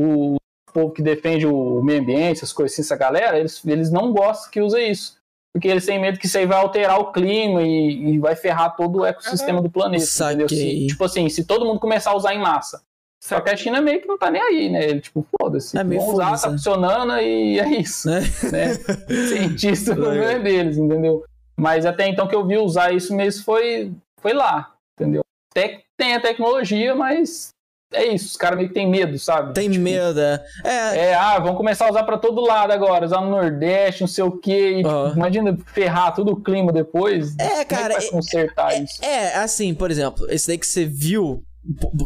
O 0.01 0.37
povo 0.73 0.91
que 0.91 1.01
defende 1.01 1.47
o 1.47 1.81
meio 1.81 2.01
ambiente, 2.01 2.37
essas 2.37 2.53
coisas 2.53 2.73
assim, 2.73 2.81
essa 2.83 2.95
galera, 2.95 3.37
eles, 3.39 3.63
eles 3.65 3.91
não 3.91 4.13
gostam 4.13 4.51
que 4.51 4.61
use 4.61 4.79
isso. 4.79 5.17
Porque 5.51 5.67
eles 5.67 5.85
têm 5.85 5.99
medo 5.99 6.19
que 6.19 6.27
isso 6.27 6.37
aí 6.37 6.45
vai 6.45 6.59
alterar 6.59 6.99
o 6.99 7.11
clima 7.11 7.63
e, 7.63 8.13
e 8.13 8.19
vai 8.19 8.35
ferrar 8.35 8.75
todo 8.75 8.99
o 8.99 9.05
ecossistema 9.05 9.61
do 9.61 9.69
planeta. 9.69 10.03
Entendeu? 10.03 10.47
Saquei. 10.47 10.81
Se- 10.81 10.87
tipo 10.87 11.03
assim, 11.03 11.27
se 11.27 11.43
todo 11.43 11.65
mundo 11.65 11.79
começar 11.79 12.11
a 12.11 12.15
usar 12.15 12.35
em 12.35 12.39
massa. 12.39 12.81
Só 13.21 13.41
que 13.41 13.49
a 13.49 13.57
China 13.57 13.81
meio 13.81 13.99
que 13.99 14.07
não 14.07 14.17
tá 14.17 14.29
nem 14.31 14.41
aí, 14.41 14.69
né? 14.69 14.83
Ele, 14.85 15.01
tipo, 15.01 15.25
foda-se. 15.41 15.77
É 15.77 15.83
Vão 15.83 16.07
usar, 16.09 16.39
tá 16.39 16.47
né? 16.47 16.53
funcionando 16.53 17.13
e 17.17 17.59
é 17.59 17.67
isso. 17.81 18.07
Né? 18.07 18.21
Né? 18.51 18.73
Cientista, 19.27 19.91
o 19.91 19.95
problema 19.95 20.31
é 20.33 20.39
deles, 20.39 20.77
entendeu? 20.77 21.23
Mas 21.57 21.85
até 21.85 22.07
então 22.07 22.27
que 22.27 22.35
eu 22.35 22.45
vi 22.45 22.57
usar 22.57 22.93
isso 22.93 23.13
mesmo 23.13 23.43
foi, 23.43 23.91
foi 24.21 24.33
lá, 24.33 24.73
entendeu? 24.97 25.21
Até 25.51 25.67
que 25.67 25.83
tem 25.97 26.15
a 26.15 26.21
tecnologia, 26.21 26.95
mas 26.95 27.49
é 27.93 28.13
isso. 28.13 28.27
Os 28.27 28.35
caras 28.37 28.57
meio 28.57 28.69
que 28.69 28.73
têm 28.75 28.89
medo, 28.89 29.17
sabe? 29.19 29.53
Tem 29.53 29.69
Tipo, 29.69 29.83
medo, 29.83 30.19
é. 30.19 30.43
É, 30.63 30.97
É, 31.09 31.13
ah, 31.15 31.39
vão 31.39 31.55
começar 31.55 31.87
a 31.87 31.91
usar 31.91 32.03
pra 32.03 32.17
todo 32.17 32.41
lado 32.41 32.71
agora, 32.71 33.05
usar 33.05 33.21
no 33.21 33.29
Nordeste, 33.31 34.01
não 34.01 34.07
sei 34.07 34.23
o 34.23 34.31
quê. 34.31 34.71
E, 34.71 34.75
tipo, 34.77 34.89
Aham. 34.89 35.13
imagina 35.15 35.57
ferrar 35.73 36.13
todo 36.15 36.31
o 36.33 36.41
clima 36.41 36.71
depois. 36.71 37.35
É, 37.39 37.65
Como 37.65 37.81
cara, 37.81 37.93
é 37.95 38.09
consertar 38.09 38.81
isso? 38.81 39.03
É, 39.03 39.35
assim, 39.35 39.73
por 39.73 39.89
exemplo, 39.91 40.25
esse 40.29 40.47
daí 40.47 40.57
que 40.57 40.67
você 40.67 40.85
viu. 40.85 41.43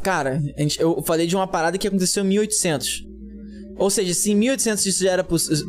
Cara, 0.01 0.41
gente- 0.57 0.79
eu 0.81 1.01
falei 1.03 1.27
de 1.27 1.35
uma 1.35 1.47
parada 1.47 1.77
que 1.77 1.87
aconteceu 1.87 2.23
em 2.23 2.27
1800. 2.27 3.03
Ou 3.77 3.89
seja, 3.89 4.13
se 4.13 4.31
em 4.31 4.35
1800 4.35 4.85
isso 4.85 5.03
já 5.03 5.11
era 5.11 5.23
poss- 5.23 5.63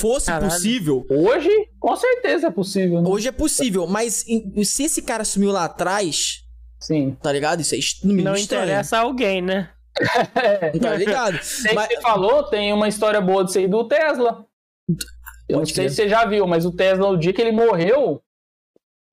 fosse 0.00 0.26
Caralho. 0.26 0.52
possível, 0.52 1.04
Hoje, 1.10 1.48
com 1.80 1.96
certeza 1.96 2.48
é 2.48 2.50
possível, 2.50 3.00
né? 3.02 3.08
hoje 3.08 3.28
é 3.28 3.32
possível. 3.32 3.86
Mas 3.86 4.24
se 4.64 4.82
esse 4.82 5.00
cara 5.02 5.24
sumiu 5.24 5.50
lá 5.50 5.64
atrás, 5.64 6.40
Sim. 6.80 7.16
tá 7.22 7.32
ligado? 7.32 7.60
Isso 7.60 7.74
é 7.74 7.78
est- 7.78 8.02
no 8.04 8.10
mínimo 8.10 8.28
Não 8.30 8.34
estranho. 8.36 8.64
interessa 8.64 8.96
a 8.98 9.00
alguém, 9.00 9.42
né? 9.42 9.70
É. 10.34 10.70
Tá 10.78 10.94
ligado? 10.96 11.42
Sei 11.42 11.74
Mas- 11.74 11.88
que 11.88 11.96
você 11.96 12.00
falou, 12.00 12.44
tem 12.44 12.72
uma 12.72 12.88
história 12.88 13.20
boa 13.20 13.44
disso 13.44 13.58
aí 13.58 13.66
do 13.66 13.84
Tesla. 13.88 14.44
Eu 15.48 15.58
não 15.58 15.66
sei 15.66 15.74
crer. 15.74 15.90
se 15.90 15.96
você 15.96 16.08
já 16.08 16.24
viu, 16.24 16.46
mas 16.46 16.64
o 16.64 16.72
Tesla, 16.72 17.08
o 17.08 17.16
dia 17.16 17.32
que 17.32 17.40
ele 17.40 17.52
morreu, 17.52 18.22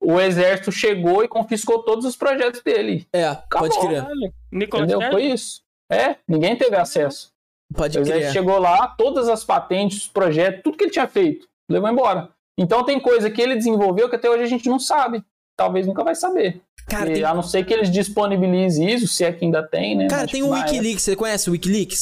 o 0.02 0.20
exército 0.20 0.72
chegou 0.72 1.24
e 1.24 1.28
confiscou 1.28 1.82
todos 1.84 2.06
os 2.06 2.16
projetos 2.16 2.62
dele. 2.62 3.08
É, 3.12 3.26
Acabou. 3.26 3.70
pode 3.70 3.88
crer. 3.88 4.06
Entendeu? 4.54 5.00
Cage? 5.00 5.12
Foi 5.12 5.24
isso. 5.24 5.62
É, 5.92 6.18
ninguém 6.28 6.56
teve 6.56 6.76
acesso. 6.76 7.32
Pode 7.74 7.98
O 7.98 8.02
exército 8.02 8.22
crer. 8.26 8.34
chegou 8.34 8.60
lá, 8.60 8.88
todas 8.90 9.28
as 9.28 9.44
patentes, 9.44 10.04
os 10.04 10.08
projetos, 10.08 10.62
tudo 10.64 10.78
que 10.78 10.84
ele 10.84 10.92
tinha 10.92 11.08
feito, 11.08 11.48
levou 11.70 11.90
embora. 11.90 12.30
Então 12.58 12.84
tem 12.86 13.00
coisa 13.00 13.30
que 13.32 13.42
ele 13.42 13.56
desenvolveu 13.56 14.08
que 14.10 14.16
até 14.16 14.30
hoje 14.30 14.44
a 14.44 14.48
gente 14.48 14.70
não 14.70 14.80
sabe. 14.80 15.24
Talvez 15.58 15.88
nunca 15.88 16.04
vai 16.04 16.16
saber. 16.16 16.62
Cara, 16.88 17.12
tem, 17.12 17.24
A 17.24 17.34
não 17.34 17.42
ser 17.42 17.66
que 17.66 17.74
eles 17.74 17.90
disponibilizem 17.92 18.94
isso, 18.94 19.08
se 19.08 19.24
é 19.24 19.32
que 19.34 19.44
ainda 19.46 19.64
tem, 19.68 19.96
né? 19.98 20.08
cara, 20.08 20.24
Mas, 20.24 20.32
tem 20.32 20.42
tipo, 20.42 20.54
o 20.54 20.56
época- 20.56 20.72
Wikileaks. 20.72 21.04
Você 21.04 21.16
conhece 21.16 21.50
o 21.50 21.54
Wikileaks? 21.54 22.00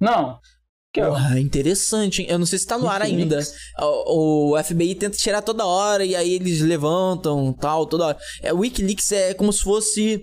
Não. 0.00 0.38
Que 0.92 1.00
o- 1.02 1.06
Porra, 1.08 1.38
interessante, 1.40 2.22
hein? 2.22 2.28
Eu 2.30 2.38
não 2.38 2.46
sei 2.46 2.58
se 2.58 2.66
tá 2.66 2.78
no 2.78 2.88
ar 2.88 3.02
ainda. 3.02 3.38
O, 4.06 4.52
o 4.52 4.62
FBI 4.64 4.94
tenta 4.94 5.16
tirar 5.16 5.42
toda 5.42 5.66
hora 5.66 6.04
e 6.04 6.14
aí 6.16 6.34
eles 6.34 6.60
levantam 6.60 7.52
tal, 7.52 7.86
toda 7.86 8.06
hora. 8.06 8.18
É, 8.42 8.52
o 8.52 8.58
Wikileaks 8.58 9.12
é 9.12 9.34
como 9.34 9.52
se 9.52 9.62
fosse. 9.62 10.22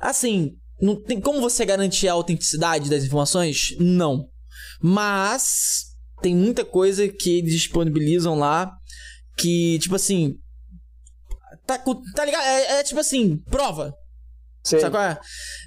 Assim, 0.00 0.52
não 0.80 1.00
tem 1.00 1.20
como 1.20 1.40
você 1.40 1.64
garantir 1.64 2.08
a 2.08 2.12
autenticidade 2.12 2.88
das 2.90 3.04
informações? 3.04 3.68
Não. 3.78 4.26
Mas 4.80 5.86
tem 6.22 6.34
muita 6.34 6.64
coisa 6.64 7.06
que 7.08 7.38
eles 7.38 7.52
disponibilizam 7.52 8.36
lá 8.38 8.70
que, 9.36 9.78
tipo 9.80 9.94
assim. 9.94 10.34
Tá, 11.66 11.78
tá 12.14 12.24
ligado? 12.24 12.44
É, 12.44 12.78
é 12.78 12.82
tipo 12.82 13.00
assim, 13.00 13.38
prova. 13.50 13.92
Sei. 14.64 14.80
Sabe 14.80 14.96
qual 14.96 15.02
é? 15.04 15.18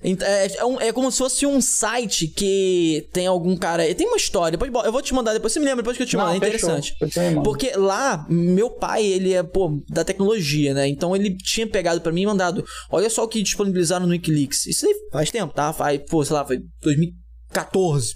É, 0.03 0.57
é, 0.57 0.65
um- 0.65 0.81
é 0.81 0.91
como 0.91 1.09
se 1.09 1.19
fosse 1.19 1.45
um 1.45 1.61
site 1.61 2.27
que 2.27 3.07
tem 3.13 3.27
algum 3.27 3.55
cara. 3.55 3.95
Tem 3.95 4.05
uma 4.05 4.17
história. 4.17 4.57
Depois, 4.57 4.85
eu 4.85 4.91
vou 4.91 5.01
te 5.01 5.13
mandar 5.13 5.31
depois. 5.31 5.53
Você 5.53 5.59
me 5.59 5.65
lembra 5.65 5.81
depois 5.83 5.95
que 5.95 6.03
eu 6.03 6.07
te 6.07 6.17
mando. 6.17 6.31
É 6.43 6.51
fechou. 6.51 6.69
interessante. 6.69 6.95
Manda. 7.31 7.41
Porque 7.43 7.71
lá, 7.77 8.25
meu 8.29 8.69
pai, 8.69 9.05
ele 9.05 9.31
é, 9.33 9.41
pô, 9.41 9.81
da 9.89 10.03
tecnologia, 10.03 10.73
né? 10.73 10.85
Então 10.89 11.15
ele 11.15 11.33
tinha 11.37 11.65
pegado 11.65 12.01
pra 12.01 12.11
mim 12.11 12.23
e 12.23 12.25
mandado: 12.25 12.65
olha 12.91 13.09
só 13.09 13.23
o 13.23 13.27
que 13.29 13.41
disponibilizaram 13.41 14.05
no 14.05 14.11
Wikileaks. 14.11 14.65
Isso 14.67 14.85
aí 14.85 14.93
faz 15.13 15.31
tempo, 15.31 15.53
tá? 15.53 15.71
Faz, 15.71 16.01
pô, 16.09 16.25
sei 16.25 16.35
lá, 16.35 16.45
foi 16.45 16.59
2014. 16.81 18.15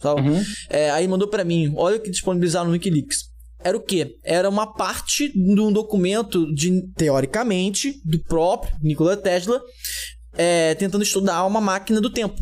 Sabe? 0.00 0.20
Uhum. 0.22 0.42
É, 0.68 0.90
aí 0.92 1.08
mandou 1.08 1.26
pra 1.26 1.42
mim: 1.44 1.72
olha 1.76 1.96
o 1.96 2.00
que 2.00 2.08
disponibilizaram 2.10 2.66
no 2.66 2.72
Wikileaks. 2.72 3.29
Era 3.62 3.76
o 3.76 3.80
quê? 3.80 4.16
Era 4.24 4.48
uma 4.48 4.72
parte 4.72 5.28
de 5.28 5.60
um 5.60 5.72
documento 5.72 6.52
de, 6.54 6.82
teoricamente, 6.96 8.00
do 8.04 8.18
próprio 8.24 8.72
Nikola 8.80 9.16
Tesla, 9.16 9.60
é, 10.34 10.74
tentando 10.76 11.02
estudar 11.02 11.44
uma 11.44 11.60
máquina 11.60 12.00
do 12.00 12.10
tempo. 12.10 12.36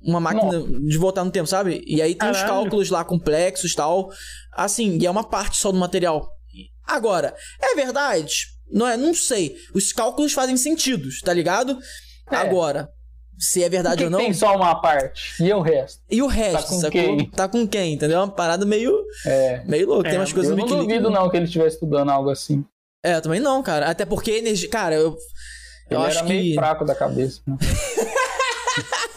Uma 0.00 0.20
máquina 0.20 0.62
de 0.62 0.96
voltar 0.96 1.24
no 1.24 1.30
tempo, 1.30 1.46
sabe? 1.48 1.82
E 1.86 2.00
aí 2.00 2.14
tem 2.14 2.30
os 2.30 2.36
Caralho. 2.38 2.62
cálculos 2.62 2.90
lá 2.90 3.04
complexos 3.04 3.72
e 3.72 3.74
tal. 3.74 4.10
Assim, 4.52 4.98
e 5.00 5.06
é 5.06 5.10
uma 5.10 5.24
parte 5.24 5.56
só 5.56 5.70
do 5.70 5.78
material. 5.78 6.28
Agora, 6.84 7.34
é 7.60 7.74
verdade? 7.74 8.46
Não 8.70 8.86
é? 8.86 8.96
Não 8.96 9.14
sei. 9.14 9.56
Os 9.74 9.92
cálculos 9.92 10.32
fazem 10.32 10.56
sentido, 10.56 11.08
tá 11.24 11.32
ligado? 11.32 11.78
É. 12.30 12.36
Agora, 12.36 12.88
se 13.38 13.62
é 13.62 13.68
verdade 13.68 13.98
que 13.98 14.04
ou 14.04 14.10
não. 14.10 14.18
tem 14.18 14.32
só 14.32 14.54
uma 14.56 14.74
parte? 14.80 15.34
E 15.42 15.52
o 15.52 15.60
resto? 15.60 16.00
E 16.10 16.20
o 16.22 16.26
resto, 16.26 16.68
com 16.68 16.80
sacou? 16.80 16.90
quem? 16.90 17.30
Tá 17.30 17.48
com 17.48 17.66
quem, 17.66 17.94
entendeu? 17.94 18.18
É 18.18 18.20
uma 18.24 18.30
parada 18.30 18.66
meio, 18.66 18.92
É. 19.26 19.62
meio 19.66 19.86
louca. 19.88 20.08
É, 20.08 20.10
tem 20.10 20.20
umas 20.20 20.32
coisas 20.32 20.50
Eu 20.50 20.56
não 20.56 20.66
duvido, 20.66 21.10
não, 21.10 21.30
que 21.30 21.36
ele 21.36 21.44
estivesse 21.46 21.76
estudando 21.76 22.10
algo 22.10 22.30
assim. 22.30 22.64
É, 23.04 23.14
eu 23.14 23.22
também 23.22 23.40
não, 23.40 23.62
cara. 23.62 23.86
Até 23.86 24.04
porque 24.04 24.32
a 24.32 24.38
energia. 24.38 24.68
Cara, 24.68 24.94
eu. 24.96 25.16
Eu 25.90 25.98
ele 26.00 26.06
acho 26.08 26.18
era 26.18 26.26
que. 26.26 26.32
meio 26.32 26.54
fraco 26.56 26.84
da 26.84 26.94
cabeça. 26.94 27.40
né? 27.46 27.56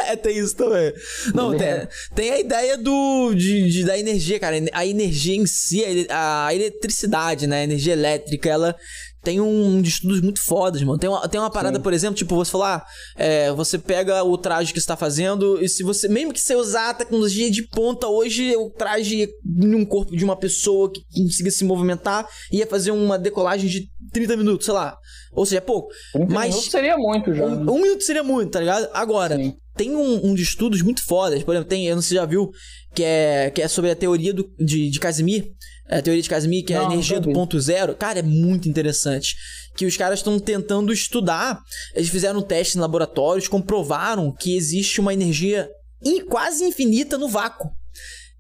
É, 0.08 0.16
tem 0.16 0.38
isso 0.38 0.56
também. 0.58 0.92
Não, 1.34 1.56
tem, 1.56 1.68
é. 1.68 1.88
tem 2.16 2.32
a 2.32 2.40
ideia 2.40 2.78
do, 2.78 3.34
de, 3.34 3.70
de- 3.70 3.86
da 3.86 3.98
energia, 3.98 4.40
cara. 4.40 4.56
A 4.74 4.86
energia 4.86 5.36
em 5.36 5.46
si, 5.46 5.84
a 6.10 6.48
a 6.48 6.56
eletricidade, 6.56 7.48
né? 7.48 7.62
A 7.62 7.64
energia 7.64 7.94
elétrica, 7.94 8.50
ela 8.50 8.76
tem 9.24 9.40
um 9.40 9.82
de 9.82 9.90
estudos 9.90 10.20
muito 10.22 10.44
fodas, 10.44 10.82
mano. 10.82 10.98
Tem 10.98 11.10
uma, 11.10 11.28
tem 11.28 11.40
uma 11.40 11.50
parada, 11.50 11.78
Sim. 11.78 11.84
por 11.84 11.94
exemplo, 11.94 12.16
tipo, 12.16 12.36
você 12.36 12.52
falar, 12.52 12.84
é, 13.16 13.52
você 13.52 13.78
pega 13.78 14.24
o 14.24 14.38
traje 14.38 14.74
que 14.74 14.80
você 14.82 14.88
tá 14.88 14.98
fazendo, 14.98 15.62
e 15.64 15.70
se 15.70 15.84
você, 15.84 16.08
mesmo 16.08 16.34
que 16.34 16.40
você 16.42 16.56
usar 16.56 16.90
a 16.90 16.94
tecnologia 16.94 17.50
de 17.52 17.68
ponta 17.68 18.08
hoje, 18.08 18.56
o 18.56 18.70
traje 18.70 19.30
num 19.46 19.86
corpo 19.86 20.16
de 20.16 20.24
uma 20.24 20.36
pessoa 20.36 20.92
que 20.92 21.02
consiga 21.16 21.52
se 21.52 21.64
movimentar, 21.64 22.28
ia 22.52 22.66
fazer 22.66 22.92
uma 22.92 23.18
decolagem 23.20 23.70
de 23.70 23.88
30 24.12 24.36
minutos, 24.38 24.66
sei 24.66 24.74
lá. 24.74 24.98
Ou 25.34 25.46
seja, 25.46 25.60
é 25.60 25.62
pouco. 25.62 25.90
30 26.14 26.34
Mas- 26.34 26.50
minutos 26.50 26.72
seria 26.72 26.98
muito 26.98 27.34
já. 27.34 27.48
né? 27.48 27.72
Um, 27.72 27.76
um 27.76 27.82
minuto 27.82 28.04
seria 28.04 28.24
muito, 28.24 28.52
tá 28.52 28.60
ligado? 28.60 28.90
Agora, 28.92 29.38
Sim. 29.38 29.54
tem 29.78 29.96
um, 29.96 30.26
um 30.26 30.34
de 30.34 30.42
estudos 30.42 30.82
muito 30.82 31.06
fodas. 31.06 31.42
Por 31.44 31.54
exemplo, 31.54 31.70
tem, 31.70 31.88
eu 31.88 31.96
não 31.96 32.02
sei 32.02 32.10
se 32.10 32.16
já 32.16 32.26
viu, 32.26 32.50
que 32.94 33.04
é, 33.04 33.50
que 33.52 33.62
é 33.62 33.68
sobre 33.68 33.92
a 33.92 33.96
teoria 33.96 34.34
do, 34.34 34.50
de, 34.60 34.90
de 34.90 35.00
Casimir. 35.00 35.46
É, 35.88 35.98
A 35.98 36.02
teoria 36.02 36.22
de 36.22 36.30
Casimir, 36.30 36.64
que 36.64 36.74
é 36.74 36.78
a 36.78 36.84
Não, 36.84 36.92
energia 36.94 37.18
nunca 37.18 37.30
do 37.30 37.34
ponto 37.34 37.60
zero. 37.60 37.96
Cara, 37.96 38.20
é 38.20 38.24
muito 38.24 38.70
interessante. 38.70 39.36
Que 39.76 39.86
os 39.86 39.96
caras 39.98 40.20
estão 40.20 40.40
tentando 40.40 40.92
estudar. 40.94 41.60
Eles 41.96 42.10
fizeram 42.10 42.42
testes 42.42 42.76
em 42.76 42.80
laboratórios, 42.80 43.48
comprovaram 43.48 44.34
que 44.34 44.56
existe 44.56 45.00
uma 45.02 45.14
energia 45.14 45.70
in- 46.04 46.26
quase 46.26 46.64
infinita 46.64 47.18
no 47.18 47.28
vácuo. 47.28 47.70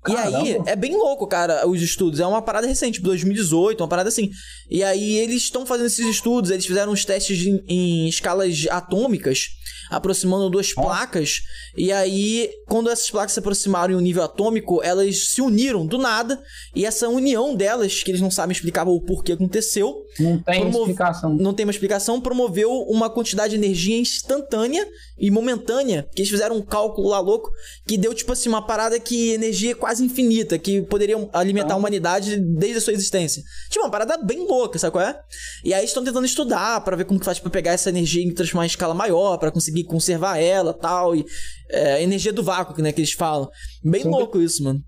E 0.08 0.16
aí, 0.16 0.32
Caramba. 0.54 0.70
é 0.72 0.76
bem 0.76 0.96
louco, 0.96 1.28
cara, 1.28 1.68
os 1.68 1.80
estudos. 1.82 2.20
É 2.20 2.26
uma 2.26 2.42
parada 2.42 2.66
recente, 2.66 2.94
tipo 2.96 3.06
2018, 3.06 3.82
uma 3.82 3.88
parada 3.88 4.10
assim. 4.10 4.30
E 4.70 4.84
aí, 4.84 5.18
eles 5.18 5.44
estão 5.44 5.66
fazendo 5.66 5.86
esses 5.88 6.06
estudos, 6.08 6.50
eles 6.50 6.66
fizeram 6.66 6.92
uns 6.92 7.06
testes 7.06 7.46
em, 7.46 7.64
em 7.68 8.08
escalas 8.10 8.66
atômicas, 8.70 9.48
aproximando 9.92 10.50
duas 10.50 10.74
placas. 10.74 11.42
E 11.78 11.92
aí, 11.92 12.50
quando 12.68 12.90
essas 12.90 13.12
placas 13.12 13.34
se 13.34 13.40
aproximaram 13.40 13.94
em 13.94 13.98
um 13.98 14.02
nível 14.02 14.24
atômico, 14.24 14.82
elas 14.84 15.28
se 15.30 15.42
uniram 15.42 15.86
do 15.86 15.98
nada. 16.00 16.42
E 16.76 16.86
essa 16.86 17.08
união 17.08 17.56
delas, 17.56 18.02
que 18.02 18.10
eles 18.10 18.22
não 18.22 18.32
sabem 18.32 18.54
explicar 18.54 18.88
o 18.88 19.00
porquê 19.02 19.34
aconteceu, 19.34 19.94
Não 20.20 20.40
tem 20.40 20.68
explicação. 20.70 21.36
não 21.36 21.54
tem 21.54 21.66
uma 21.66 21.72
explicação, 21.72 22.20
promoveu 22.20 22.72
uma 22.88 23.10
quantidade 23.10 23.52
de 23.52 23.64
energia 23.64 23.98
instantânea 23.98 24.88
e 25.20 25.30
momentânea, 25.30 26.08
que 26.16 26.22
eles 26.22 26.32
fizeram 26.32 26.56
um 26.56 26.62
cálculo 26.62 27.10
lá 27.10 27.20
louco, 27.20 27.52
que 27.86 27.98
deu 27.98 28.14
tipo 28.16 28.32
assim, 28.32 28.50
uma 28.50 28.66
parada 28.66 29.00
que 29.00 29.32
energia 29.34 29.76
quase 29.76 29.91
infinita, 30.00 30.58
que 30.58 30.82
poderia 30.84 31.16
alimentar 31.34 31.74
a 31.74 31.78
humanidade 31.78 32.38
desde 32.38 32.78
a 32.78 32.82
sua 32.82 32.94
existência. 32.94 33.44
Tipo, 33.70 33.86
uma 33.86 33.92
parada 33.92 34.18
bem 34.18 34.46
louca, 34.48 34.80
sabe 34.80 34.94
qual 34.94 35.04
é? 35.04 35.20
E 35.64 35.74
aí 35.74 35.84
estão 35.84 36.04
tentando 36.04 36.26
estudar 36.26 36.82
pra 36.82 36.96
ver 36.96 37.06
como 37.06 37.20
que 37.20 37.26
faz 37.26 37.40
pra 37.40 37.50
pegar 37.50 37.72
essa 37.72 37.90
energia 37.90 38.24
e 38.24 38.34
transformar 38.34 38.66
em 38.66 38.68
escala 38.68 38.94
maior, 38.94 39.38
pra 39.38 39.52
conseguir 39.52 39.84
conservar 39.84 40.38
ela 40.38 40.74
tal, 40.74 41.16
e 41.16 41.26
é, 41.70 42.02
energia 42.02 42.32
do 42.32 42.44
vácuo, 42.44 42.82
né, 42.82 42.92
que 42.92 43.02
eles 43.02 43.14
falam. 43.14 43.50
Bem 43.84 44.04
Sim. 44.04 44.10
louco 44.10 44.40
isso, 44.40 44.64
mano. 44.64 44.82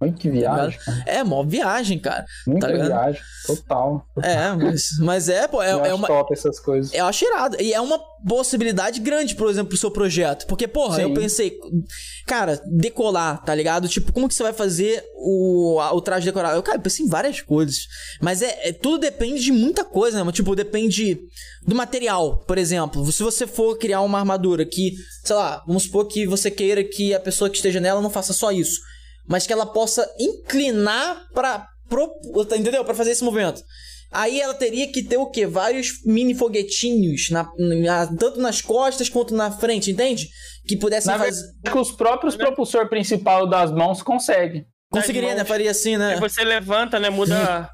Olha 0.00 0.12
que 0.12 0.30
viagem. 0.30 0.78
cara. 0.78 1.02
É, 1.06 1.24
mó 1.24 1.42
viagem, 1.42 1.98
cara. 1.98 2.24
Muita 2.46 2.68
Tá 2.68 2.72
viagem. 2.72 3.20
Total. 3.46 4.06
É, 4.22 4.52
mas, 4.52 4.82
mas 5.00 5.28
é, 5.28 5.48
pô, 5.48 5.60
é, 5.60 5.72
Eu 5.72 5.80
é 5.80 5.86
acho 5.88 5.94
uma, 5.96 6.06
top 6.06 6.32
essas 6.32 6.60
coisas. 6.60 6.92
Eu 6.94 7.06
acho 7.06 7.24
irado. 7.24 7.56
E 7.60 7.72
é 7.74 7.80
uma 7.80 7.98
possibilidade 8.26 9.00
grande, 9.00 9.34
por 9.34 9.50
exemplo, 9.50 9.70
pro 9.70 9.76
seu 9.76 9.90
projeto. 9.90 10.46
Porque, 10.46 10.68
porra, 10.68 10.96
Sim. 10.96 11.02
eu 11.02 11.14
pensei, 11.14 11.58
cara, 12.26 12.60
decolar, 12.66 13.42
tá 13.44 13.54
ligado? 13.54 13.88
Tipo, 13.88 14.12
como 14.12 14.28
que 14.28 14.34
você 14.34 14.42
vai 14.44 14.52
fazer 14.52 15.02
o, 15.16 15.78
a- 15.80 15.92
o 15.92 16.00
traje 16.00 16.24
decorado? 16.26 16.56
Eu, 16.56 16.62
cara, 16.62 16.78
eu 16.78 16.82
pensei 16.82 17.04
em 17.04 17.08
várias 17.08 17.40
coisas. 17.40 17.76
Mas 18.20 18.40
é, 18.42 18.68
é- 18.68 18.72
tudo 18.72 18.98
depende 18.98 19.42
de 19.42 19.50
muita 19.52 19.84
coisa, 19.84 20.16
né? 20.18 20.22
Mas, 20.22 20.34
Tipo, 20.38 20.54
depende 20.54 21.18
do 21.66 21.74
material, 21.74 22.38
por 22.46 22.56
exemplo. 22.56 23.04
Se 23.10 23.22
você 23.24 23.46
for 23.48 23.76
criar 23.76 24.00
uma 24.02 24.20
armadura 24.20 24.64
que, 24.64 24.92
sei 25.24 25.34
lá, 25.34 25.62
vamos 25.66 25.82
supor 25.82 26.06
que 26.06 26.24
você 26.26 26.50
queira 26.52 26.84
que 26.84 27.12
a 27.12 27.18
pessoa 27.18 27.50
que 27.50 27.56
esteja 27.56 27.80
nela 27.80 28.00
não 28.00 28.10
faça 28.10 28.32
só 28.32 28.52
isso. 28.52 28.80
Mas 29.28 29.46
que 29.46 29.52
ela 29.52 29.66
possa 29.66 30.08
inclinar 30.18 31.26
pra. 31.34 31.66
Pro, 31.88 32.10
entendeu? 32.54 32.84
Pra 32.84 32.94
fazer 32.94 33.12
esse 33.12 33.24
movimento. 33.24 33.62
Aí 34.12 34.40
ela 34.40 34.54
teria 34.54 34.90
que 34.90 35.02
ter 35.02 35.16
o 35.18 35.26
quê? 35.30 35.46
Vários 35.46 36.02
mini 36.04 36.34
foguetinhos, 36.34 37.28
na, 37.30 37.46
na- 37.58 38.06
tanto 38.06 38.40
nas 38.40 38.60
costas 38.62 39.08
quanto 39.08 39.34
na 39.34 39.50
frente, 39.50 39.90
entende? 39.90 40.28
Que 40.66 40.76
pudessem 40.76 41.12
Na 41.12 41.18
fazer. 41.18 41.42
verdade, 41.42 41.70
que 41.72 41.78
os 41.78 41.92
próprios 41.92 42.36
propulsor 42.36 42.88
principal 42.88 43.46
das 43.46 43.70
mãos 43.70 44.02
conseguem. 44.02 44.66
Conseguiria, 44.90 45.30
né? 45.30 45.36
mãos. 45.36 45.48
Faria 45.48 45.70
assim, 45.70 45.92
Aí 45.94 45.98
né? 45.98 46.16
você 46.20 46.42
levanta, 46.44 46.98
né? 46.98 47.10
Muda 47.10 47.70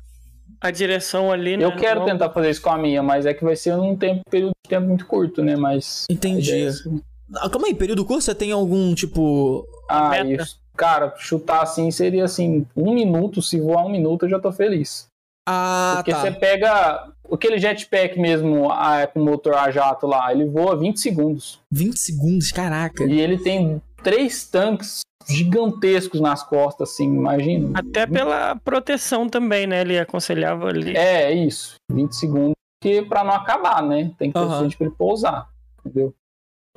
a, 0.60 0.68
a 0.68 0.70
direção 0.72 1.30
ali, 1.30 1.56
né? 1.56 1.64
Eu 1.64 1.76
quero 1.76 2.00
Não- 2.00 2.06
tentar 2.06 2.30
fazer 2.30 2.50
isso 2.50 2.62
com 2.62 2.70
a 2.70 2.78
minha, 2.78 3.02
mas 3.02 3.26
é 3.26 3.34
que 3.34 3.44
vai 3.44 3.54
ser 3.56 3.76
num 3.76 3.96
tempo, 3.96 4.22
período 4.30 4.52
de 4.64 4.68
tempo 4.68 4.86
muito 4.88 5.06
curto, 5.06 5.42
né? 5.42 5.54
Mas. 5.56 6.04
Entendi. 6.10 6.52
é 6.52 6.66
assim. 6.66 7.00
Ah, 7.36 7.48
calma 7.48 7.66
aí, 7.68 7.74
período 7.74 8.04
curto, 8.04 8.22
você 8.24 8.34
tem 8.34 8.50
algum 8.52 8.92
tipo. 8.94 9.64
Ah, 9.88 10.10
Meta. 10.10 10.42
isso. 10.42 10.56
Cara, 10.76 11.14
chutar 11.16 11.62
assim 11.62 11.90
seria 11.90 12.24
assim, 12.24 12.66
um 12.76 12.92
minuto, 12.92 13.40
se 13.40 13.60
voar 13.60 13.86
um 13.86 13.90
minuto 13.90 14.24
eu 14.24 14.30
já 14.30 14.40
tô 14.40 14.50
feliz. 14.50 15.06
Ah, 15.46 15.94
Porque 15.96 16.10
tá. 16.10 16.20
você 16.20 16.32
pega 16.32 17.12
aquele 17.30 17.58
jetpack 17.58 18.18
mesmo 18.18 18.70
ah, 18.72 19.06
com 19.06 19.20
motor 19.22 19.54
a 19.54 19.70
jato 19.70 20.06
lá, 20.06 20.32
ele 20.32 20.46
voa 20.46 20.76
20 20.76 20.98
segundos. 20.98 21.60
20 21.70 21.96
segundos, 21.96 22.50
caraca. 22.50 23.04
E 23.04 23.20
ele 23.20 23.38
tem 23.38 23.80
três 24.02 24.46
tanques 24.46 25.00
gigantescos 25.26 26.20
nas 26.20 26.42
costas, 26.42 26.90
assim, 26.90 27.04
imagina. 27.04 27.78
Até 27.78 28.06
pela 28.06 28.56
proteção 28.56 29.28
também, 29.28 29.66
né? 29.66 29.80
Ele 29.80 29.98
aconselhava 29.98 30.68
ali. 30.68 30.96
É, 30.96 31.32
isso. 31.32 31.76
20 31.90 32.14
segundos, 32.14 32.54
que 32.82 33.02
pra 33.02 33.24
não 33.24 33.32
acabar, 33.32 33.82
né? 33.82 34.12
Tem 34.18 34.30
que 34.30 34.38
ter 34.38 34.58
gente 34.60 34.76
pra 34.76 34.86
ele 34.86 34.94
pousar. 34.96 35.48
Entendeu? 35.80 36.14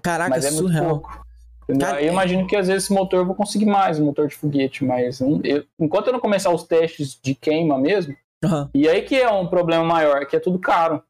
Caraca, 0.02 0.30
mas 0.30 0.46
é 0.46 0.52
muito 0.52 0.68
surreal. 0.68 0.90
pouco. 0.90 1.27
Aí 1.70 2.06
eu 2.06 2.10
é- 2.10 2.14
imagino 2.14 2.48
que 2.48 2.56
às 2.56 2.68
vezes 2.68 2.86
esse 2.86 2.94
motor 2.94 3.20
eu 3.20 3.26
vou 3.26 3.36
conseguir 3.36 3.66
mais, 3.66 4.00
um 4.00 4.06
motor 4.06 4.28
de 4.28 4.36
foguete, 4.36 4.86
mas 4.86 5.20
eu- 5.20 5.64
enquanto 5.80 6.08
eu 6.08 6.14
não 6.14 6.20
começar 6.20 6.50
os 6.52 6.64
testes 6.64 7.20
de 7.22 7.36
queima 7.36 7.78
mesmo, 7.78 8.16
Aham. 8.44 8.70
e 8.74 8.88
aí 8.88 9.02
que 9.02 9.16
é 9.16 9.30
um 9.30 9.48
problema 9.48 9.84
maior, 9.84 10.26
que 10.26 10.36
é 10.36 10.40
tudo 10.40 10.58
caro. 10.60 11.02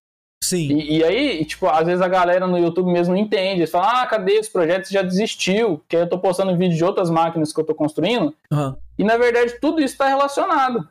Sim. 0.44 0.68
E, 0.72 0.98
e 1.00 1.04
aí, 1.04 1.44
tipo, 1.46 1.68
às 1.68 1.86
vezes 1.86 2.02
a 2.02 2.08
galera 2.08 2.46
no 2.48 2.58
YouTube 2.60 2.92
mesmo 2.92 3.14
não 3.16 3.20
entende. 3.22 3.62
Eles 3.62 3.72
falam, 3.72 3.90
ah, 3.90 4.06
cadê 4.06 4.34
esse 4.34 4.52
projeto? 4.52 4.86
Você 4.86 4.94
já 4.94 5.02
desistiu. 5.02 5.82
Que 5.90 5.96
aí 5.98 6.04
eu 6.04 6.08
tô 6.10 6.20
postando 6.20 6.56
vídeo 6.56 6.78
de 6.78 6.86
outras 6.86 7.10
máquinas 7.10 7.52
que 7.52 7.60
eu 7.60 7.66
tô 7.66 7.74
construindo. 7.74 8.34
Aham. 8.52 8.78
E 9.00 9.04
na 9.04 9.18
verdade 9.18 9.60
tudo 9.60 9.80
isso 9.82 9.94
está 9.96 10.08
relacionado. 10.08 10.88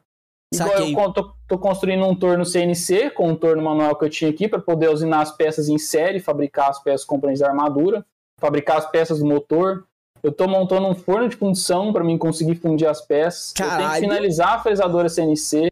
Igual 0.53 0.69
Saquei. 0.71 0.93
eu 0.93 0.95
con- 0.97 1.13
tô, 1.13 1.33
tô 1.49 1.59
construindo 1.59 2.05
um 2.05 2.15
torno 2.15 2.45
CNC 2.45 3.11
com 3.11 3.29
um 3.31 3.37
torno 3.37 3.63
manual 3.63 3.97
que 3.97 4.05
eu 4.05 4.11
tinha 4.11 4.31
aqui 4.31 4.47
para 4.49 4.59
poder 4.61 4.91
usinar 4.91 5.21
as 5.23 5.31
peças 5.31 5.69
em 5.69 5.79
série, 5.79 6.21
fabricar 6.21 6.69
as 6.69 6.83
peças 6.83 7.05
componentes 7.07 7.41
da 7.41 7.49
armadura, 7.49 8.05
fabricar 8.41 8.77
as 8.79 8.87
peças 8.91 9.19
do 9.19 9.27
motor. 9.27 9.85
Eu 10.23 10.33
tô 10.33 10.49
montando 10.49 10.87
um 10.89 10.95
forno 10.95 11.29
de 11.29 11.37
fundição 11.37 11.93
para 11.93 12.03
mim 12.03 12.19
conseguir 12.19 12.57
fundir 12.57 12.89
as 12.89 13.01
peças. 13.01 13.51
Eu 13.51 13.55
tenho 13.57 13.71
Caralho. 13.71 13.95
que 13.95 14.01
finalizar 14.01 14.55
a 14.55 14.59
fresadora 14.59 15.09
CNC. 15.09 15.69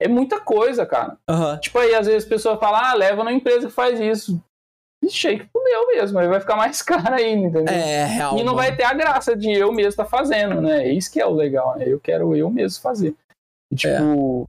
É 0.00 0.06
muita 0.06 0.38
coisa, 0.40 0.84
cara. 0.84 1.16
Aham. 1.28 1.58
Tipo 1.58 1.78
aí, 1.78 1.94
às 1.94 2.06
vezes 2.06 2.24
a 2.26 2.28
pessoa 2.28 2.58
fala, 2.58 2.90
ah, 2.90 2.94
leva 2.94 3.24
na 3.24 3.32
empresa 3.32 3.66
que 3.66 3.72
faz 3.72 3.98
isso. 3.98 4.40
Ixi, 5.02 5.28
aí 5.28 5.38
que 5.40 5.46
fudeu 5.46 5.86
mesmo, 5.88 6.18
aí 6.18 6.28
vai 6.28 6.40
ficar 6.40 6.56
mais 6.56 6.80
caro 6.82 7.14
ainda, 7.14 7.46
entendeu? 7.48 7.74
É, 7.74 8.04
real. 8.04 8.32
E 8.34 8.38
não 8.38 8.54
mano. 8.54 8.56
vai 8.56 8.76
ter 8.76 8.84
a 8.84 8.94
graça 8.94 9.34
de 9.36 9.50
eu 9.52 9.72
mesmo 9.72 9.90
estar 9.90 10.04
fazendo, 10.04 10.60
né? 10.60 10.88
Isso 10.88 11.10
que 11.10 11.20
é 11.20 11.26
o 11.26 11.34
legal, 11.34 11.76
né? 11.76 11.84
Eu 11.86 11.98
quero 12.00 12.34
eu 12.36 12.50
mesmo 12.50 12.80
fazer. 12.82 13.14
E, 13.72 13.76
tipo. 13.76 14.48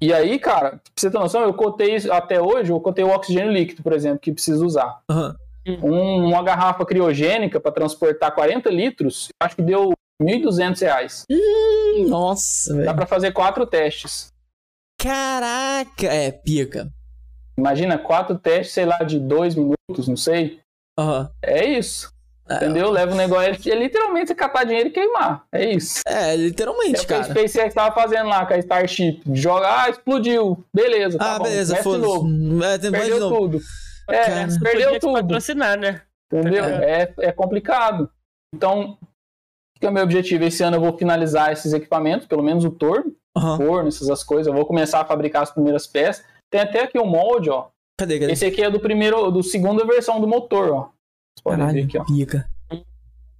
E 0.00 0.12
aí, 0.12 0.38
cara, 0.38 0.70
pra 0.72 0.80
você 0.96 1.10
ter 1.10 1.18
noção, 1.18 1.42
eu 1.42 1.54
cotei 1.54 1.94
isso- 1.94 2.12
até 2.12 2.40
hoje, 2.40 2.70
eu 2.72 2.80
cotei 2.80 3.04
o 3.04 3.10
oxigênio 3.14 3.52
líquido, 3.52 3.82
por 3.82 3.92
exemplo, 3.92 4.18
que 4.18 4.32
precisa 4.32 4.64
usar. 4.64 5.00
Aham. 5.10 5.34
Um- 5.66 6.24
uma 6.28 6.42
garrafa 6.42 6.84
criogênica 6.84 7.58
para 7.60 7.72
transportar 7.72 8.34
40 8.34 8.70
litros, 8.70 9.28
eu 9.40 9.46
acho 9.46 9.56
que 9.56 9.62
deu 9.62 9.92
1.200 10.20 10.80
reais. 10.80 11.24
Nossa, 12.08 12.72
Dá 12.74 12.80
velho. 12.82 12.94
para 12.96 13.06
fazer 13.06 13.32
quatro 13.32 13.66
testes. 13.66 14.28
Caraca. 14.98 16.06
É, 16.06 16.30
pica. 16.30 16.88
Imagina, 17.56 17.98
quatro 17.98 18.36
testes, 18.38 18.74
sei 18.74 18.84
lá, 18.86 18.98
de 18.98 19.18
dois 19.20 19.54
minutos, 19.54 20.08
não 20.08 20.16
sei. 20.16 20.60
Aham. 20.98 21.30
É 21.42 21.64
isso. 21.64 22.12
É. 22.48 22.56
Entendeu? 22.56 22.90
Leva 22.90 23.12
o 23.12 23.16
negócio. 23.16 23.72
É 23.72 23.74
literalmente 23.74 24.28
você 24.28 24.34
catar 24.34 24.64
dinheiro 24.64 24.88
e 24.88 24.92
queimar. 24.92 25.44
É 25.52 25.72
isso. 25.72 26.02
É, 26.06 26.34
É 26.34 26.36
literalmente, 26.36 27.00
o 27.00 27.06
que 27.06 27.14
a 27.14 27.20
cara. 27.22 27.30
SpaceX 27.32 27.74
tava 27.74 27.94
fazendo 27.94 28.28
lá 28.28 28.44
com 28.44 28.52
a 28.54 28.58
Starship. 28.58 29.22
Joga, 29.32 29.82
ah, 29.84 29.88
explodiu. 29.88 30.62
Beleza, 30.74 31.16
tá 31.18 31.34
Ah, 31.34 31.38
bom. 31.38 31.44
beleza, 31.44 31.76
foda-se. 31.76 32.86
É, 32.86 32.90
Perdeu 32.90 33.28
tudo. 33.30 33.60
É, 34.08 34.24
Cara. 34.24 34.46
Podia 34.46 34.60
perdeu 34.60 35.00
tudo. 35.00 35.12
patrocinar, 35.14 35.78
né? 35.78 36.02
Entendeu? 36.32 36.64
É, 36.64 37.12
é 37.18 37.32
complicado. 37.32 38.10
Então, 38.54 38.98
o 39.76 39.80
que 39.80 39.86
é 39.86 39.88
o 39.88 39.92
meu 39.92 40.02
objetivo? 40.02 40.44
Esse 40.44 40.62
ano 40.62 40.76
eu 40.76 40.80
vou 40.80 40.96
finalizar 40.96 41.52
esses 41.52 41.72
equipamentos, 41.72 42.26
pelo 42.26 42.42
menos 42.42 42.64
o 42.64 42.70
torno, 42.70 43.14
Aham. 43.36 43.56
forno, 43.56 43.88
essas 43.88 44.22
coisas. 44.22 44.46
Eu 44.46 44.54
vou 44.54 44.66
começar 44.66 45.00
a 45.00 45.04
fabricar 45.04 45.42
as 45.42 45.50
primeiras 45.50 45.86
peças. 45.86 46.24
Tem 46.50 46.60
até 46.60 46.82
aqui 46.82 46.98
o 46.98 47.06
molde, 47.06 47.50
ó. 47.50 47.68
Cadê, 47.98 48.18
cadê? 48.18 48.32
Esse 48.32 48.46
aqui 48.46 48.62
é 48.62 48.70
do 48.70 48.80
primeiro, 48.80 49.30
do 49.30 49.42
segunda 49.42 49.84
versão 49.84 50.20
do 50.20 50.26
motor, 50.26 50.70
ó. 50.70 50.80
Vocês 50.80 51.42
podem 51.42 51.72
ver 51.72 51.84
aqui, 51.84 51.98
ó. 51.98 52.04
pica. 52.04 52.48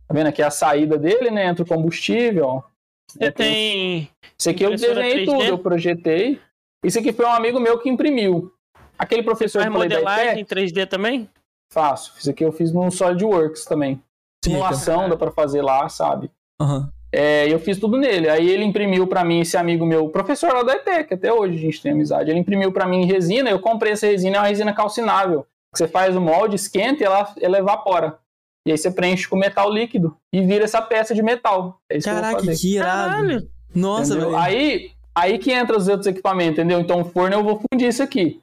Tá 0.07 0.13
vendo 0.13 0.27
aqui 0.27 0.43
a 0.43 0.51
saída 0.51 0.99
dele, 0.99 1.31
né? 1.31 1.47
Entra 1.47 1.65
o 1.65 1.69
combustível, 1.69 2.47
ó. 2.47 2.63
Você 3.11 3.31
tem. 3.31 4.11
Esse 4.39 4.51
aqui 4.51 4.65
eu 4.65 4.71
desenhei 4.71 5.25
3D? 5.25 5.27
tudo, 5.27 5.43
eu 5.45 5.59
projetei. 5.59 6.41
Isso 6.85 6.99
aqui 6.99 7.13
foi 7.13 7.25
um 7.25 7.33
amigo 7.33 7.59
meu 7.61 7.79
que 7.79 7.89
imprimiu. 7.89 8.53
Aquele 8.99 9.23
professor 9.23 9.63
Faz 9.63 9.73
que 9.73 9.79
modelagem 9.79 10.41
em 10.41 10.45
3D 10.45 10.87
também? 10.87 11.29
faço. 11.73 12.13
Isso 12.17 12.31
aqui 12.31 12.45
eu 12.45 12.53
fiz 12.53 12.73
no 12.73 12.89
SolidWorks 12.91 13.65
também. 13.65 14.01
Simulação 14.45 15.09
dá 15.09 15.17
pra 15.17 15.33
fazer 15.33 15.61
lá, 15.61 15.89
sabe? 15.89 16.31
Aham. 16.61 16.89
É, 17.13 17.53
eu 17.53 17.59
fiz 17.59 17.79
tudo 17.79 17.97
nele. 17.97 18.29
Aí 18.29 18.49
ele 18.49 18.65
imprimiu 18.65 19.07
pra 19.07 19.25
mim, 19.25 19.41
esse 19.41 19.57
amigo 19.57 19.85
meu, 19.85 20.09
professor 20.09 20.53
lá 20.53 20.63
da 20.63 20.75
ETEC, 20.75 21.15
até 21.15 21.33
hoje 21.33 21.57
a 21.57 21.61
gente 21.61 21.83
tem 21.83 21.93
amizade. 21.93 22.31
Ele 22.31 22.39
imprimiu 22.39 22.71
pra 22.73 22.87
mim 22.87 23.03
em 23.03 23.07
resina, 23.07 23.51
eu 23.51 23.59
comprei 23.59 23.93
essa 23.93 24.07
resina, 24.07 24.37
é 24.37 24.41
uma 24.41 24.47
resina 24.47 24.73
calcinável. 24.73 25.43
Que 25.73 25.79
você 25.79 25.89
faz 25.89 26.15
o 26.17 26.21
molde, 26.21 26.55
esquenta 26.57 27.03
e 27.03 27.07
ela, 27.07 27.33
ela 27.41 27.59
evapora. 27.59 28.19
E 28.67 28.71
aí 28.73 28.79
você 28.79 28.91
preenche 28.91 29.29
com 29.29 29.37
metal 29.37 29.71
líquido 29.71 30.17
e 30.33 30.41
vira 30.43 30.65
essa 30.65 30.81
peça 30.81 31.15
de 31.15 31.23
metal. 31.23 31.81
É 31.91 31.97
isso 31.97 32.09
que 32.09 32.11
eu 32.11 32.15
Caraca, 32.15 32.37
vou 32.37 32.47
fazer. 32.47 32.61
que 32.61 32.75
irado. 32.77 33.11
Caralho. 33.11 33.49
Nossa. 33.75 34.39
Aí, 34.39 34.91
aí 35.15 35.39
que 35.39 35.53
entra 35.53 35.77
os 35.77 35.89
outros 35.89 36.07
equipamentos, 36.07 36.59
entendeu? 36.59 36.81
Então 36.81 37.01
o 37.01 37.05
forno 37.05 37.35
eu 37.35 37.43
vou 37.45 37.61
fundir 37.61 37.89
isso 37.89 38.03
aqui. 38.03 38.41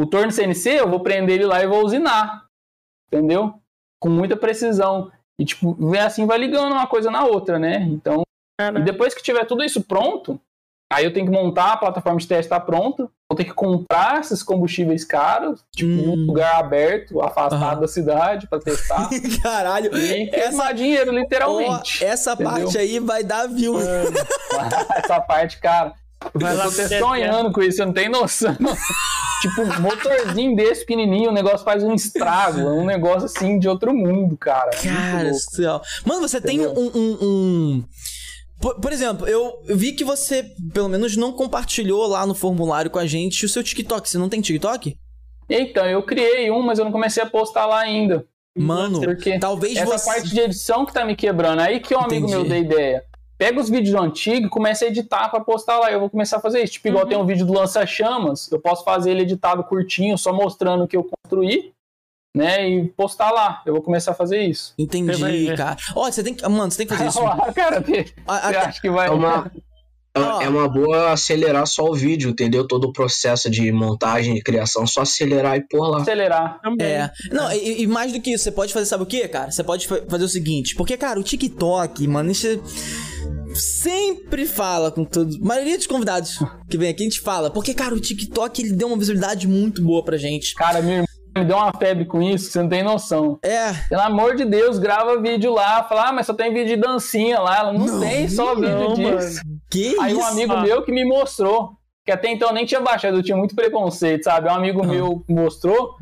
O 0.00 0.06
torno 0.06 0.32
CNC 0.32 0.70
eu 0.80 0.88
vou 0.88 1.00
prender 1.00 1.36
ele 1.36 1.46
lá 1.46 1.62
e 1.62 1.66
vou 1.66 1.84
usinar. 1.84 2.46
Entendeu? 3.12 3.54
Com 4.00 4.08
muita 4.08 4.36
precisão. 4.36 5.10
E 5.38 5.44
tipo, 5.44 5.74
vem 5.90 6.00
assim 6.00 6.26
vai 6.26 6.38
ligando 6.38 6.72
uma 6.72 6.86
coisa 6.86 7.10
na 7.10 7.24
outra, 7.24 7.58
né? 7.58 7.82
Então, 7.82 8.22
e 8.60 8.82
depois 8.82 9.14
que 9.14 9.22
tiver 9.22 9.44
tudo 9.46 9.64
isso 9.64 9.82
pronto, 9.82 10.38
aí 10.92 11.04
eu 11.04 11.12
tenho 11.12 11.26
que 11.26 11.32
montar 11.32 11.72
a 11.72 11.76
plataforma 11.76 12.18
de 12.20 12.26
teste 12.28 12.48
tá 12.50 12.60
pronta. 12.60 13.08
Vou 13.30 13.36
ter 13.36 13.44
que 13.44 13.54
comprar 13.54 14.20
esses 14.20 14.42
combustíveis 14.42 15.04
caros, 15.04 15.64
tipo, 15.74 15.90
em 15.90 16.08
um 16.08 16.12
Hum. 16.12 16.26
lugar 16.26 16.56
aberto, 16.58 17.20
afastado 17.22 17.62
Aham. 17.62 17.80
da 17.80 17.88
cidade 17.88 18.46
para 18.48 18.58
testar. 18.60 19.08
Caralho. 19.42 19.96
e 19.96 20.28
Essa- 20.34 20.72
dinheiro, 20.72 21.10
Ó, 21.10 21.14
literalmente. 21.14 22.04
essa 22.04 22.32
Entendeu? 22.32 22.52
parte 22.52 22.76
aí 22.78 22.98
vai 22.98 23.22
dar 23.24 23.46
view. 23.48 23.76
Essa 24.96 25.20
parte, 25.20 25.58
cara. 25.60 25.94
Vai 26.34 26.52
eu 26.52 26.58
lá 26.58 26.64
deserto. 26.64 26.98
sonhando 27.04 27.52
com 27.52 27.62
isso, 27.62 27.78
você 27.78 27.84
não 27.84 27.92
tem 27.92 28.08
noção. 28.08 28.54
tipo, 29.40 29.62
um 29.62 29.80
motorzinho 29.80 30.54
desse 30.54 30.80
pequenininho, 30.82 31.30
o 31.30 31.32
negócio 31.32 31.64
faz 31.64 31.82
um 31.82 31.94
estrago. 31.94 32.60
É 32.60 32.64
um 32.72 32.84
negócio 32.84 33.24
assim 33.26 33.58
de 33.58 33.68
outro 33.68 33.94
mundo, 33.94 34.36
cara. 34.36 34.70
Muito 34.72 34.82
Cara, 34.88 35.34
céu. 35.34 35.80
Mano, 36.04 36.28
você 36.28 36.40
tem 36.40 36.60
um. 36.60 36.70
Entendeu? 36.70 36.92
um, 36.94 37.18
um- 37.22 37.84
Por, 38.60 38.74
por 38.80 38.92
exemplo, 38.92 39.26
eu 39.26 39.62
eu 39.66 39.76
vi 39.76 39.92
que 39.92 40.04
você, 40.04 40.44
pelo 40.74 40.88
menos, 40.88 41.16
não 41.16 41.32
compartilhou 41.32 42.06
lá 42.06 42.26
no 42.26 42.34
formulário 42.34 42.90
com 42.90 42.98
a 42.98 43.06
gente 43.06 43.46
o 43.46 43.48
seu 43.48 43.62
TikTok. 43.64 44.08
Você 44.08 44.18
não 44.18 44.28
tem 44.28 44.40
TikTok? 44.42 44.96
Então, 45.48 45.84
eu 45.86 46.02
criei 46.02 46.50
um, 46.50 46.62
mas 46.62 46.78
eu 46.78 46.84
não 46.84 46.92
comecei 46.92 47.22
a 47.22 47.26
postar 47.26 47.64
lá 47.66 47.80
ainda. 47.80 48.24
Mano, 48.56 49.00
Porque 49.00 49.38
talvez 49.38 49.76
essa 49.76 49.86
você. 49.98 50.04
parte 50.06 50.28
de 50.28 50.40
edição 50.40 50.84
que 50.84 50.92
tá 50.92 51.04
me 51.04 51.16
quebrando. 51.16 51.60
Aí 51.60 51.80
que 51.80 51.94
um 51.94 52.00
amigo 52.00 52.26
Entendi. 52.26 52.32
meu 52.34 52.44
deu 52.44 52.58
ideia. 52.58 53.04
Pega 53.40 53.58
os 53.58 53.70
vídeos 53.70 53.94
antigos 53.98 54.48
e 54.48 54.50
começa 54.50 54.84
a 54.84 54.88
editar 54.88 55.30
pra 55.30 55.40
postar 55.40 55.78
lá. 55.78 55.90
Eu 55.90 55.98
vou 55.98 56.10
começar 56.10 56.36
a 56.36 56.40
fazer 56.40 56.62
isso. 56.62 56.74
Tipo, 56.74 56.88
igual 56.88 57.04
Uhum. 57.04 57.08
tem 57.08 57.18
um 57.18 57.24
vídeo 57.24 57.46
do 57.46 57.54
lança-chamas, 57.54 58.52
eu 58.52 58.60
posso 58.60 58.84
fazer 58.84 59.12
ele 59.12 59.22
editado 59.22 59.64
curtinho, 59.64 60.18
só 60.18 60.30
mostrando 60.30 60.84
o 60.84 60.86
que 60.86 60.94
eu 60.94 61.02
construí, 61.08 61.72
né? 62.36 62.68
E 62.68 62.88
postar 62.90 63.30
lá. 63.30 63.62
Eu 63.64 63.72
vou 63.72 63.82
começar 63.82 64.10
a 64.10 64.14
fazer 64.14 64.42
isso. 64.42 64.74
Entendi, 64.78 65.56
cara. 65.56 65.78
Ó, 65.96 66.04
você 66.10 66.22
tem 66.22 66.34
que. 66.34 66.46
Mano, 66.46 66.70
você 66.70 66.76
tem 66.76 66.86
que 66.86 66.92
fazer 66.94 67.08
isso. 67.08 67.18
Cara 67.54 67.80
Você 67.80 68.56
acha 68.56 68.78
que 68.82 68.90
vai. 68.90 69.08
É 69.08 69.10
uma. 69.10 69.50
é 70.14 70.48
uma 70.48 70.68
boa 70.68 71.12
acelerar 71.12 71.66
só 71.66 71.84
o 71.84 71.94
vídeo, 71.94 72.30
entendeu? 72.30 72.66
Todo 72.66 72.84
o 72.88 72.92
processo 72.92 73.48
de 73.48 73.70
montagem 73.70 74.36
e 74.36 74.42
criação, 74.42 74.86
só 74.86 75.02
acelerar 75.02 75.56
e 75.56 75.60
pôr 75.68 75.88
lá. 75.88 76.02
acelerar. 76.02 76.60
Também. 76.62 76.86
É. 76.86 77.10
Não, 77.30 77.52
e, 77.52 77.82
e 77.82 77.86
mais 77.86 78.12
do 78.12 78.20
que 78.20 78.32
isso, 78.32 78.44
você 78.44 78.50
pode 78.52 78.72
fazer, 78.72 78.86
sabe 78.86 79.02
o 79.04 79.06
que, 79.06 79.26
cara? 79.28 79.50
Você 79.50 79.62
pode 79.62 79.86
fa- 79.86 80.02
fazer 80.08 80.24
o 80.24 80.28
seguinte, 80.28 80.74
porque, 80.74 80.96
cara, 80.96 81.18
o 81.20 81.22
TikTok, 81.22 82.06
mano, 82.08 82.30
isso 82.30 82.46
é- 82.46 82.58
sempre 83.54 84.46
fala 84.46 84.90
com 84.90 85.04
todos. 85.04 85.36
A 85.36 85.44
maioria 85.44 85.76
dos 85.76 85.86
convidados 85.86 86.38
que 86.68 86.78
vem 86.78 86.88
aqui, 86.88 87.02
a 87.02 87.04
gente 87.04 87.20
fala. 87.20 87.50
Porque, 87.50 87.74
cara, 87.74 87.94
o 87.94 88.00
TikTok 88.00 88.62
ele 88.62 88.72
deu 88.72 88.88
uma 88.88 88.96
visibilidade 88.96 89.46
muito 89.48 89.82
boa 89.82 90.04
pra 90.04 90.16
gente. 90.16 90.54
Cara, 90.54 90.78
irmã 90.78 91.04
me 91.36 91.44
deu 91.44 91.56
uma 91.56 91.72
febre 91.72 92.04
com 92.04 92.20
isso 92.20 92.46
que 92.46 92.52
você 92.52 92.62
não 92.62 92.68
tem 92.68 92.82
noção. 92.82 93.38
É. 93.42 93.72
Pelo 93.88 94.02
amor 94.02 94.34
de 94.36 94.44
Deus, 94.44 94.78
grava 94.78 95.20
vídeo 95.20 95.52
lá. 95.52 95.82
Fala, 95.84 96.08
ah, 96.08 96.12
mas 96.12 96.26
só 96.26 96.34
tem 96.34 96.52
vídeo 96.52 96.74
de 96.74 96.82
dancinha 96.82 97.38
lá. 97.40 97.58
Ela 97.58 97.72
não, 97.72 97.86
Não, 97.86 98.00
tem 98.00 98.28
só 98.28 98.54
vídeo 98.54 98.78
não, 98.78 98.94
disso. 98.94 99.40
Que 99.70 99.96
Aí 100.00 100.14
um 100.14 100.18
isso? 100.20 100.28
amigo 100.28 100.52
Ah. 100.52 100.62
meu 100.62 100.82
que 100.82 100.90
me 100.92 101.04
mostrou, 101.04 101.72
que 102.04 102.12
até 102.12 102.28
então 102.30 102.48
eu 102.48 102.54
nem 102.54 102.66
tinha 102.66 102.80
baixado, 102.80 103.16
eu 103.16 103.22
tinha 103.22 103.36
muito 103.36 103.54
preconceito, 103.54 104.24
sabe? 104.24 104.48
Um 104.48 104.52
amigo 104.54 104.82
Ah. 104.82 104.86
meu 104.86 105.24
mostrou. 105.28 105.94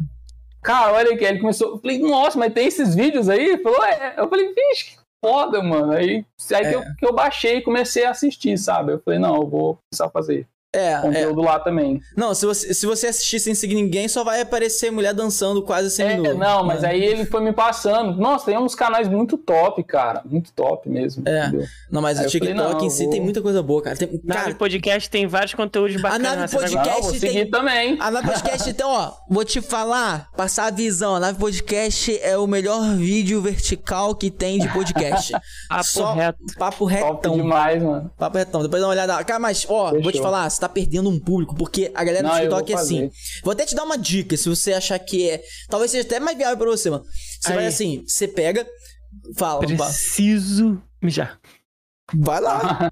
Cara, 0.62 0.92
olha 0.92 1.12
aqui, 1.14 1.24
ele 1.24 1.38
começou. 1.38 1.68
Eu 1.72 1.78
falei, 1.78 1.98
nossa, 2.00 2.38
mas 2.38 2.52
tem 2.52 2.66
esses 2.66 2.94
vídeos 2.94 3.28
aí? 3.28 3.44
Ele 3.50 3.62
falou, 3.62 3.84
é. 3.84 4.14
Eu 4.16 4.28
falei, 4.28 4.52
vixe, 4.52 4.92
que 4.92 4.96
foda, 5.24 5.62
mano. 5.62 5.92
Aí, 5.92 6.24
aí 6.52 6.64
É. 6.64 6.68
que, 6.70 6.74
eu, 6.76 6.82
que 6.98 7.06
eu 7.06 7.12
baixei 7.14 7.56
e 7.58 7.62
comecei 7.62 8.04
a 8.04 8.10
assistir, 8.10 8.58
sabe? 8.58 8.92
Eu 8.92 9.00
falei, 9.04 9.18
não, 9.20 9.36
eu 9.36 9.46
vou 9.46 9.78
começar 9.90 10.06
a 10.06 10.10
fazer 10.10 10.46
É, 10.74 10.92
é. 10.92 11.00
conteúdo 11.00 11.40
lá 11.40 11.58
também. 11.58 11.98
Não, 12.14 12.34
se 12.34 12.44
você, 12.44 12.74
se 12.74 12.84
você 12.84 13.06
assistir 13.06 13.40
sem 13.40 13.54
seguir 13.54 13.74
ninguém, 13.74 14.06
só 14.06 14.22
vai 14.22 14.42
aparecer 14.42 14.90
mulher 14.90 15.14
dançando 15.14 15.62
quase 15.62 15.90
sem 15.90 16.06
É, 16.06 16.34
não, 16.34 16.62
mas 16.62 16.84
aí 16.84 17.02
ele 17.02 17.24
foi 17.24 17.40
me 17.40 17.52
passando. 17.52 18.18
Nossa, 18.20 18.44
tem 18.46 18.58
uns 18.58 18.74
canais 18.74 19.08
muito 19.08 19.38
top, 19.38 19.82
cara. 19.82 20.20
Muito 20.26 20.52
top 20.52 20.86
mesmo. 20.88 21.22
É. 21.26 21.46
entendeu? 21.46 21.66
Não, 21.90 22.02
mas 22.02 22.18
Aí 22.18 22.26
o 22.26 22.30
falei, 22.30 22.48
TikTok 22.48 22.74
não, 22.74 22.84
em 22.86 22.90
si 22.90 23.04
eu 23.04 23.10
tem 23.10 23.18
vou- 23.20 23.24
muita 23.24 23.40
coisa 23.40 23.62
boa, 23.62 23.80
cara. 23.82 23.96
Tem, 23.96 24.08
Nave 24.22 24.40
cara, 24.42 24.54
Podcast 24.56 25.08
tem 25.08 25.26
vários 25.26 25.54
conteúdos 25.54 26.00
bacanas. 26.02 26.36
Nave 26.36 26.48
você 26.48 26.56
vai 26.58 26.68
Podcast- 26.70 26.90
Não, 26.96 27.02
vou 27.02 27.10
tem- 27.12 27.20
seguir 27.20 27.46
também. 27.50 27.96
A 27.98 28.10
Nave 28.10 28.26
Podcast, 28.28 28.68
então, 28.70 28.90
ó, 28.90 29.12
vou 29.30 29.44
te 29.46 29.62
falar, 29.62 30.30
passar 30.36 30.66
a 30.66 30.70
visão. 30.70 31.16
A 31.16 31.20
Nave 31.20 31.38
Podcast 31.38 32.20
é 32.20 32.36
o 32.36 32.46
melhor 32.46 32.94
vídeo 32.94 33.40
vertical 33.40 34.14
que 34.14 34.30
tem 34.30 34.58
de 34.58 34.68
podcast. 34.70 35.32
Papo 35.68 35.84
Só 35.84 36.12
reto. 36.12 36.38
Papo 36.58 36.78
Top 36.86 36.92
retão. 36.92 37.36
demais, 37.36 37.82
mano. 37.82 38.10
Papo 38.18 38.36
retão. 38.36 38.62
Depois 38.62 38.82
dá 38.82 38.86
uma 38.86 38.92
olhada. 38.92 39.24
Cara, 39.24 39.40
mas, 39.40 39.64
ó, 39.66 39.88
Fechou. 39.88 40.02
vou 40.02 40.12
te 40.12 40.20
falar, 40.20 40.50
você 40.58 40.60
tá 40.60 40.68
perdendo 40.68 41.08
um 41.08 41.20
público, 41.20 41.54
porque 41.54 41.90
a 41.94 42.02
galera 42.02 42.26
do 42.26 42.32
Não, 42.32 42.40
TikTok 42.40 42.72
é 42.72 42.74
assim. 42.74 43.10
Vou 43.44 43.52
até 43.52 43.64
te 43.64 43.74
dar 43.74 43.84
uma 43.84 43.96
dica, 43.96 44.36
se 44.36 44.48
você 44.48 44.72
achar 44.72 44.98
que 44.98 45.30
é. 45.30 45.42
Talvez 45.68 45.90
seja 45.90 46.04
até 46.04 46.18
mais 46.18 46.36
viável 46.36 46.58
pra 46.58 46.66
você, 46.66 46.90
mano. 46.90 47.04
Você 47.40 47.52
vai 47.52 47.64
Aí. 47.64 47.68
assim, 47.68 48.04
você 48.06 48.26
pega. 48.26 48.66
Fala, 49.36 49.66
fala. 49.66 49.90
Preciso 49.90 50.82
mijar. 51.00 51.38
Vai 52.14 52.40
lá. 52.40 52.90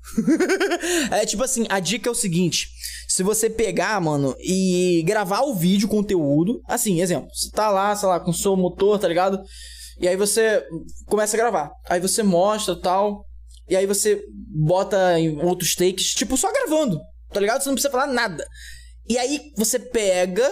é 1.11 1.27
tipo 1.27 1.43
assim, 1.43 1.67
a 1.69 1.81
dica 1.81 2.09
é 2.09 2.13
o 2.13 2.15
seguinte: 2.15 2.69
se 3.09 3.23
você 3.23 3.51
pegar, 3.51 4.01
mano, 4.01 4.37
e 4.39 5.03
gravar 5.05 5.41
o 5.41 5.55
vídeo, 5.55 5.89
conteúdo, 5.89 6.61
assim, 6.69 7.01
exemplo, 7.01 7.29
você 7.35 7.51
tá 7.51 7.69
lá, 7.69 7.97
sei 7.97 8.09
lá, 8.09 8.21
com 8.21 8.31
o 8.31 8.35
seu 8.35 8.57
motor, 8.57 8.99
tá 8.99 9.09
ligado? 9.09 9.43
E 9.99 10.07
aí 10.07 10.17
você 10.17 10.65
começa 11.07 11.37
a 11.37 11.41
gravar. 11.41 11.71
Aí 11.89 11.99
você 11.99 12.23
mostra 12.23 12.77
tal. 12.77 13.25
E 13.69 13.75
aí 13.75 13.85
você 13.85 14.23
bota 14.29 15.19
em 15.19 15.43
outros 15.43 15.75
takes, 15.75 16.15
tipo, 16.15 16.37
só 16.37 16.53
gravando, 16.53 17.01
tá 17.37 17.41
ligado? 17.41 17.61
Você 17.63 17.69
não 17.69 17.75
precisa 17.75 17.93
falar 17.93 18.07
nada. 18.07 18.47
E 19.09 19.19
aí 19.19 19.53
você 19.57 19.79
pega, 19.79 20.51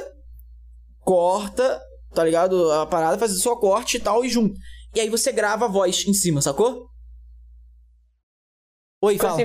corta, 1.00 1.80
tá 2.14 2.22
ligado? 2.22 2.70
A 2.72 2.86
parada, 2.86 3.18
faz 3.18 3.40
só 3.40 3.56
corte 3.56 3.96
e 3.96 4.00
tal, 4.00 4.24
e 4.24 4.28
junto. 4.28 4.54
E 4.94 5.00
aí 5.00 5.08
você 5.08 5.32
grava 5.32 5.64
a 5.64 5.68
voz 5.68 6.06
em 6.06 6.12
cima, 6.14 6.40
sacou? 6.42 6.88
Oi, 9.02 9.18
fala. 9.18 9.36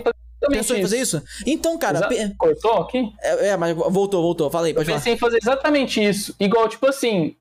Pensou 0.49 0.77
em 0.77 0.81
fazer 0.81 1.01
isso? 1.01 1.21
Então, 1.45 1.77
cara, 1.77 2.07
pe- 2.07 2.33
Cortou 2.37 2.73
aqui? 2.77 3.11
é, 3.21 3.47
é, 3.49 3.57
mas 3.57 3.75
voltou, 3.75 4.21
voltou. 4.21 4.49
Fala 4.49 4.67
aí, 4.67 4.73
pode. 4.73 4.85
Pensei 4.89 5.13
em 5.13 5.17
fazer 5.17 5.37
exatamente 5.41 6.01
isso. 6.03 6.33
Igual, 6.39 6.69
tipo 6.69 6.87
assim, 6.87 7.35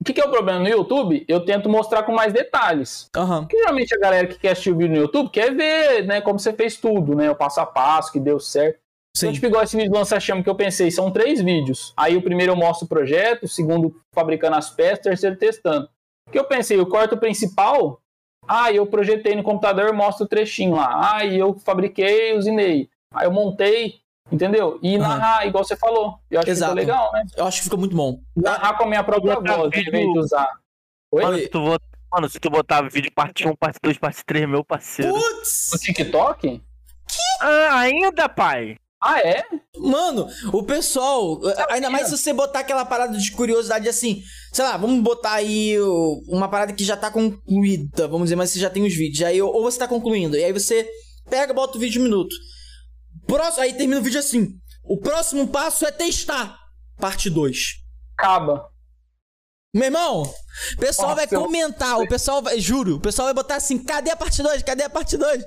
o 0.00 0.04
que, 0.04 0.12
que 0.12 0.20
é 0.20 0.24
o 0.24 0.30
problema 0.30 0.60
no 0.60 0.68
YouTube? 0.68 1.24
Eu 1.26 1.44
tento 1.44 1.68
mostrar 1.68 2.04
com 2.04 2.12
mais 2.12 2.32
detalhes. 2.32 3.08
Aham. 3.16 3.42
Porque 3.42 3.58
geralmente 3.58 3.92
a 3.94 3.98
galera 3.98 4.28
que 4.28 4.38
quer 4.38 4.50
assistir 4.52 4.70
o 4.70 4.76
vídeo 4.76 4.94
no 4.94 5.00
YouTube 5.02 5.30
quer 5.30 5.52
ver, 5.56 6.06
né, 6.06 6.20
como 6.20 6.38
você 6.38 6.52
fez 6.52 6.76
tudo, 6.76 7.16
né, 7.16 7.28
o 7.30 7.34
passo 7.34 7.58
a 7.58 7.66
passo, 7.66 8.12
que 8.12 8.20
deu 8.20 8.38
certo. 8.38 8.78
Então, 9.16 9.30
Sim. 9.30 9.32
tipo, 9.32 9.46
igual 9.46 9.62
esse 9.62 9.76
vídeo 9.76 9.90
do 9.90 9.98
lança-chama 9.98 10.42
que 10.42 10.50
eu 10.50 10.54
pensei, 10.54 10.90
são 10.90 11.10
três 11.10 11.40
vídeos. 11.40 11.94
Aí 11.96 12.16
o 12.16 12.22
primeiro 12.22 12.52
eu 12.52 12.56
mostro 12.56 12.84
o 12.84 12.88
projeto, 12.88 13.44
o 13.44 13.48
segundo 13.48 13.96
fabricando 14.12 14.56
as 14.56 14.68
peças, 14.68 14.98
o 14.98 15.02
terceiro 15.04 15.36
testando. 15.36 15.88
Que 16.30 16.38
eu 16.38 16.44
pensei, 16.44 16.78
eu 16.78 16.86
corto 16.86 17.14
o 17.14 17.18
principal, 17.18 18.02
ah, 18.46 18.70
eu 18.70 18.86
projetei 18.86 19.34
no 19.34 19.42
computador, 19.42 19.92
mostro 19.94 20.26
o 20.26 20.28
trechinho 20.28 20.76
lá. 20.76 21.16
Ah, 21.16 21.26
eu 21.26 21.54
fabriquei, 21.54 22.36
usinei. 22.36 22.90
Aí 23.12 23.26
eu 23.26 23.32
montei, 23.32 23.94
entendeu? 24.30 24.78
E 24.82 24.98
narrar, 24.98 25.46
igual 25.46 25.64
você 25.64 25.76
falou. 25.76 26.18
Eu 26.30 26.40
acho 26.40 26.50
Exato. 26.50 26.74
que 26.74 26.80
ficou 26.80 26.94
legal, 26.94 27.12
né? 27.12 27.24
Eu 27.36 27.46
acho 27.46 27.58
que 27.58 27.64
fica 27.64 27.76
muito 27.76 27.96
bom. 27.96 28.20
Narrar 28.36 28.76
com 28.76 28.84
a 28.84 28.86
minha 28.86 29.02
própria 29.02 29.36
Botar 29.36 29.56
voz, 29.56 29.74
em 29.74 29.90
vez 29.90 30.12
de 30.12 30.18
usar. 30.18 30.48
Oi? 31.12 31.22
Mano, 31.22 31.38
se 31.38 31.48
tu, 31.48 31.60
bot... 31.60 31.84
Mano, 32.12 32.28
se 32.28 32.38
tu 32.38 32.50
botar 32.50 32.82
vídeo 32.82 33.10
parte 33.12 33.48
1, 33.48 33.56
parte 33.56 33.78
2, 33.82 33.96
parte 33.98 34.24
3, 34.26 34.48
meu 34.48 34.62
parceiro. 34.62 35.14
Putz! 35.14 35.70
No 35.72 35.78
TikTok? 35.78 36.62
Ah, 37.40 37.78
ainda, 37.80 38.28
pai? 38.28 38.76
Ah, 39.00 39.20
é? 39.20 39.44
Mano, 39.78 40.26
o 40.52 40.62
pessoal, 40.62 41.40
ainda 41.68 41.90
mais 41.90 42.08
se 42.08 42.16
você 42.16 42.32
botar 42.32 42.60
aquela 42.60 42.84
parada 42.84 43.16
de 43.16 43.30
curiosidade 43.32 43.88
assim, 43.88 44.22
sei 44.52 44.64
lá, 44.64 44.76
vamos 44.76 45.02
botar 45.02 45.32
aí 45.32 45.78
uma 46.28 46.48
parada 46.48 46.72
que 46.72 46.84
já 46.84 46.96
tá 46.96 47.10
concluída, 47.10 48.08
vamos 48.08 48.24
dizer, 48.24 48.36
mas 48.36 48.50
você 48.50 48.58
já 48.58 48.70
tem 48.70 48.84
os 48.84 48.94
vídeos. 48.94 49.22
Aí, 49.22 49.40
ou 49.40 49.62
você 49.62 49.78
tá 49.78 49.86
concluindo, 49.86 50.36
e 50.36 50.42
aí 50.42 50.52
você 50.52 50.88
pega, 51.28 51.52
bota 51.52 51.76
o 51.76 51.80
vídeo 51.80 51.94
de 51.94 52.00
um 52.00 52.04
minuto. 52.04 52.34
Próximo, 53.26 53.64
aí 53.64 53.74
termina 53.74 54.00
o 54.00 54.04
vídeo 54.04 54.18
assim. 54.18 54.48
O 54.82 54.98
próximo 54.98 55.48
passo 55.48 55.84
é 55.84 55.90
testar. 55.90 56.56
Parte 56.98 57.28
2. 57.28 57.58
Acaba. 58.16 58.70
Meu 59.76 59.84
irmão, 59.84 60.22
o 60.22 60.76
pessoal 60.78 61.10
Nossa, 61.10 61.26
vai 61.26 61.28
eu- 61.38 61.42
comentar, 61.42 61.98
o 62.00 62.08
pessoal 62.08 62.40
vai, 62.40 62.58
juro, 62.58 62.96
o 62.96 63.00
pessoal 63.00 63.26
vai 63.26 63.34
botar 63.34 63.56
assim, 63.56 63.76
cadê 63.78 64.10
a 64.10 64.16
parte 64.16 64.42
2? 64.42 64.62
Cadê 64.62 64.84
a 64.84 64.88
parte 64.90 65.18
2? 65.18 65.44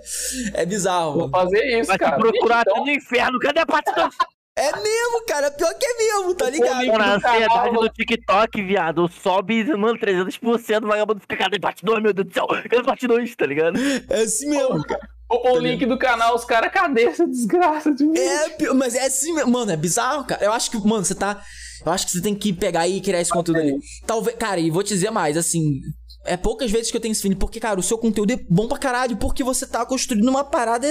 É 0.54 0.66
bizarro. 0.68 1.22
Vou 1.22 1.30
fazer 1.30 1.80
isso, 1.80 1.88
Vai 1.88 1.98
cara. 1.98 2.18
procurar 2.18 2.62
Então, 2.62 2.86
no 2.86 2.92
inferno. 2.92 3.40
Cadê 3.40 3.60
a 3.60 3.66
parte 3.66 3.92
2? 3.94 4.14
É 4.56 4.72
mesmo, 4.74 5.26
cara, 5.26 5.50
pior 5.50 5.74
que 5.74 5.86
é 5.86 5.98
mesmo, 5.98 6.36
tá 6.36 6.50
ligado? 6.50 6.82
link 6.82 6.92
Mano, 6.92 7.04
a 7.04 7.16
do 7.16 7.22
canal, 7.22 7.38
ansiedade 7.40 7.76
do 7.76 7.90
TikTok, 7.90 8.62
viado, 8.62 9.08
sobe, 9.08 9.64
mano, 9.78 9.98
300%, 9.98 10.84
o 10.84 10.88
vagabundo 10.88 11.22
fica, 11.22 11.38
cadê 11.38 11.58
a 11.58 11.60
parte 11.62 11.84
2, 11.84 12.04
meu 12.04 12.14
Deus 12.14 12.28
do 12.28 12.34
céu? 12.34 12.46
Cadê 12.48 12.78
a 12.78 12.84
parte 12.84 13.08
2, 13.08 13.36
tá 13.36 13.46
ligado? 13.48 13.80
É 14.10 14.22
assim 14.22 14.50
mesmo, 14.50 14.84
cara. 14.86 15.02
Vou 15.30 15.42
pôr 15.42 15.54
o 15.54 15.60
link 15.60 15.86
do 15.86 15.98
canal, 15.98 16.36
os 16.36 16.44
caras, 16.44 16.72
cadê 16.74 17.06
essa 17.06 17.26
desgraça 17.26 17.92
de 17.94 18.04
mim? 18.06 18.18
É, 18.18 18.74
mas 18.74 18.96
é 18.96 19.06
assim 19.06 19.34
mesmo. 19.34 19.52
Mano, 19.52 19.72
é 19.72 19.78
bizarro, 19.78 20.26
cara. 20.26 20.44
Eu 20.44 20.52
acho 20.52 20.70
que, 20.72 20.78
mano, 20.86 21.06
você 21.06 21.16
tá. 21.16 21.42
Eu 21.86 21.92
acho 21.92 22.06
que 22.06 22.12
você 22.14 22.22
tem 22.22 22.36
que 22.36 22.52
pegar 22.54 22.88
e 22.88 23.00
criar 23.02 23.22
esse 23.22 23.32
conteúdo 23.32 23.60
ali. 23.60 23.78
Talvez. 24.06 24.36
Cara, 24.38 24.60
e 24.60 24.70
vou 24.70 24.84
te 24.84 24.90
dizer 24.90 25.12
mais, 25.12 25.38
assim. 25.38 25.80
É 26.26 26.36
poucas 26.36 26.70
vezes 26.70 26.92
que 26.92 26.98
eu 26.98 27.02
tenho 27.02 27.14
esse 27.14 27.22
feeling, 27.22 27.38
porque, 27.38 27.60
cara, 27.60 27.80
o 27.80 27.84
seu 27.84 27.98
conteúdo 27.98 28.32
é 28.34 28.40
bom 28.50 28.68
pra 28.68 28.78
caralho, 28.78 29.16
porque 29.18 29.44
você 29.44 29.66
tá 29.66 29.86
construindo 29.86 30.28
uma 30.28 30.44
parada. 30.44 30.88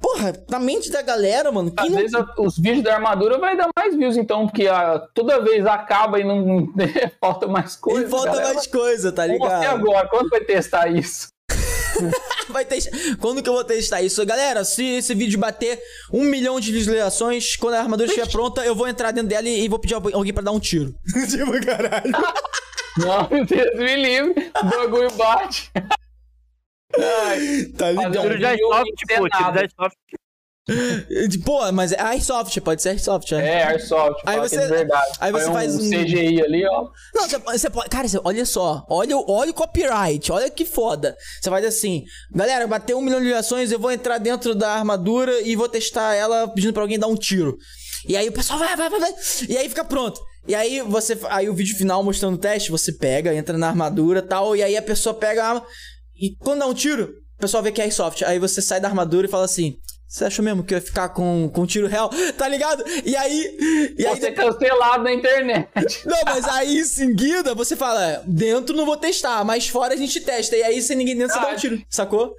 Porra, 0.00 0.32
na 0.50 0.58
mente 0.58 0.90
da 0.90 1.00
galera, 1.00 1.52
mano. 1.52 1.72
Às 1.76 1.88
não... 1.88 1.96
vezes 1.96 2.12
os 2.38 2.58
vídeos 2.58 2.82
da 2.82 2.94
armadura 2.94 3.38
vai 3.38 3.56
dar 3.56 3.68
mais 3.76 3.94
views, 3.96 4.16
então, 4.16 4.46
porque 4.46 4.66
a- 4.66 4.98
toda 5.14 5.40
vez 5.42 5.64
acaba 5.64 6.18
e 6.18 6.24
não 6.24 6.66
falta 7.20 7.46
mais 7.46 7.76
coisa. 7.76 8.06
E 8.06 8.10
falta 8.10 8.26
galera. 8.30 8.54
mais 8.54 8.66
coisa, 8.66 9.12
tá 9.12 9.22
assim 9.24 9.32
ligado? 9.34 9.64
agora? 9.64 10.08
Quando 10.08 10.28
vai 10.28 10.40
testar 10.40 10.88
isso? 10.88 11.28
Vai 12.48 12.64
testar. 12.64 12.90
Quando 13.20 13.42
que 13.42 13.48
eu 13.48 13.52
vou 13.54 13.64
testar 13.64 14.02
isso? 14.02 14.24
Galera, 14.26 14.64
se 14.64 14.84
esse 14.84 15.14
vídeo 15.14 15.38
bater 15.38 15.80
um 16.12 16.22
milhão 16.24 16.58
de 16.60 16.72
visualizações, 16.72 17.56
quando 17.56 17.74
a 17.74 17.80
armadura 17.80 18.08
estiver 18.08 18.28
pronta, 18.32 18.64
eu 18.64 18.74
vou 18.74 18.88
entrar 18.88 19.10
dentro 19.10 19.28
dela 19.28 19.48
e 19.48 19.64
e 19.64 19.68
vou 19.68 19.78
pedir 19.78 19.94
alguém 19.94 20.32
pra 20.32 20.42
dar 20.42 20.52
um 20.52 20.60
tiro. 20.60 20.94
tipo, 21.30 21.64
caralho. 21.64 22.12
Não, 22.98 23.44
Deus 23.46 23.76
me 23.78 23.96
livre. 23.96 24.50
O 24.60 24.64
bagulho 24.66 25.10
bate. 25.12 25.70
Ai, 26.98 27.64
Tá 27.76 27.90
ligado? 27.90 28.18
um 28.18 28.22
Tiro 28.22 28.38
de 28.38 28.44
Airsoft, 28.44 28.86
pô, 29.16 29.26
encenado. 29.26 29.52
de 29.52 29.58
Airsoft. 29.60 29.96
Pô, 31.44 31.72
mas 31.72 31.90
é 31.92 32.00
Airsoft, 32.00 32.60
pode 32.60 32.82
ser 32.82 32.90
Airsoft, 32.90 33.32
é. 33.34 33.36
é, 33.46 33.62
Airsoft. 33.64 34.22
Aí 34.24 34.36
fala 34.36 34.48
você- 34.48 34.56
é 34.56 34.60
de 34.62 34.68
verdade. 34.68 35.12
aí 35.20 35.32
você 35.32 35.52
faz 35.52 35.74
um- 35.76 35.90
CGI 35.90 36.40
ali, 36.42 36.64
ó. 36.66 36.88
Não, 37.14 37.28
você, 37.28 37.38
você 37.38 37.70
pode. 37.70 37.88
Cara, 37.90 38.06
você- 38.06 38.20
olha 38.22 38.46
só. 38.46 38.84
Olha, 38.88 39.16
o- 39.16 39.24
olha 39.28 39.50
o 39.50 39.54
copyright. 39.54 40.30
Olha 40.30 40.48
que 40.48 40.64
foda. 40.64 41.16
Você 41.40 41.50
faz 41.50 41.64
assim. 41.66 42.04
Galera, 42.32 42.66
bateu 42.68 42.96
um 42.96 43.02
milhão 43.02 43.18
de 43.20 43.26
ligações, 43.26 43.72
eu 43.72 43.78
vou 43.78 43.90
entrar 43.90 44.18
dentro 44.18 44.54
da 44.54 44.70
armadura 44.70 45.40
e 45.40 45.56
vou 45.56 45.68
testar 45.68 46.14
ela 46.14 46.46
pedindo 46.48 46.72
pra 46.72 46.82
alguém 46.82 46.98
dar 46.98 47.08
um 47.08 47.16
tiro. 47.16 47.56
E 48.08 48.16
aí 48.16 48.28
o 48.28 48.32
pessoal 48.32 48.58
vai, 48.58 48.76
vai, 48.76 48.88
vai, 48.88 49.00
vai. 49.00 49.14
E 49.48 49.56
aí 49.56 49.68
fica 49.68 49.84
pronto. 49.84 50.20
E 50.46 50.54
aí 50.54 50.80
você. 50.80 51.18
Aí 51.28 51.48
o 51.48 51.54
vídeo 51.54 51.76
final 51.76 52.02
mostrando 52.04 52.34
o 52.34 52.38
teste, 52.38 52.70
você 52.70 52.92
pega, 52.92 53.34
entra 53.34 53.58
na 53.58 53.68
armadura 53.68 54.20
e 54.20 54.22
tal. 54.22 54.54
E 54.56 54.62
aí 54.62 54.76
a 54.76 54.82
pessoa 54.82 55.14
pega 55.14 55.42
a 55.42 55.48
arma. 55.48 55.66
E 56.16 56.36
quando 56.38 56.60
dá 56.60 56.66
um 56.66 56.74
tiro, 56.74 57.12
o 57.36 57.40
pessoal 57.40 57.62
vê 57.64 57.72
que 57.72 57.80
é 57.80 57.84
airsoft. 57.84 58.24
Aí 58.24 58.38
você 58.38 58.62
sai 58.62 58.80
da 58.80 58.86
armadura 58.88 59.26
e 59.26 59.30
fala 59.30 59.44
assim. 59.44 59.74
Você 60.12 60.26
achou 60.26 60.44
mesmo 60.44 60.62
que 60.62 60.74
eu 60.74 60.78
ia 60.78 60.84
ficar 60.84 61.08
com, 61.08 61.48
com 61.48 61.62
um 61.62 61.66
tiro 61.66 61.86
real? 61.86 62.10
Tá 62.36 62.46
ligado? 62.46 62.84
E 63.02 63.16
aí. 63.16 63.94
E 63.98 64.06
aí 64.06 64.14
Você 64.20 64.26
é 64.26 64.32
cancelado 64.32 65.04
na 65.04 65.12
internet. 65.14 65.66
não, 66.04 66.18
mas 66.26 66.46
aí 66.48 66.80
em 66.80 66.84
seguida 66.84 67.54
você 67.54 67.74
fala, 67.74 68.22
dentro 68.26 68.76
não 68.76 68.84
vou 68.84 68.96
testar, 68.98 69.42
mas 69.42 69.68
fora 69.68 69.94
a 69.94 69.96
gente 69.96 70.20
testa. 70.20 70.54
E 70.54 70.62
aí 70.62 70.82
sem 70.82 70.98
ninguém 70.98 71.16
dentro 71.16 71.32
você 71.32 71.38
dá 71.40 71.46
um 71.46 71.50
Verdade. 71.50 71.68
tiro, 71.76 71.82
sacou? 71.88 72.34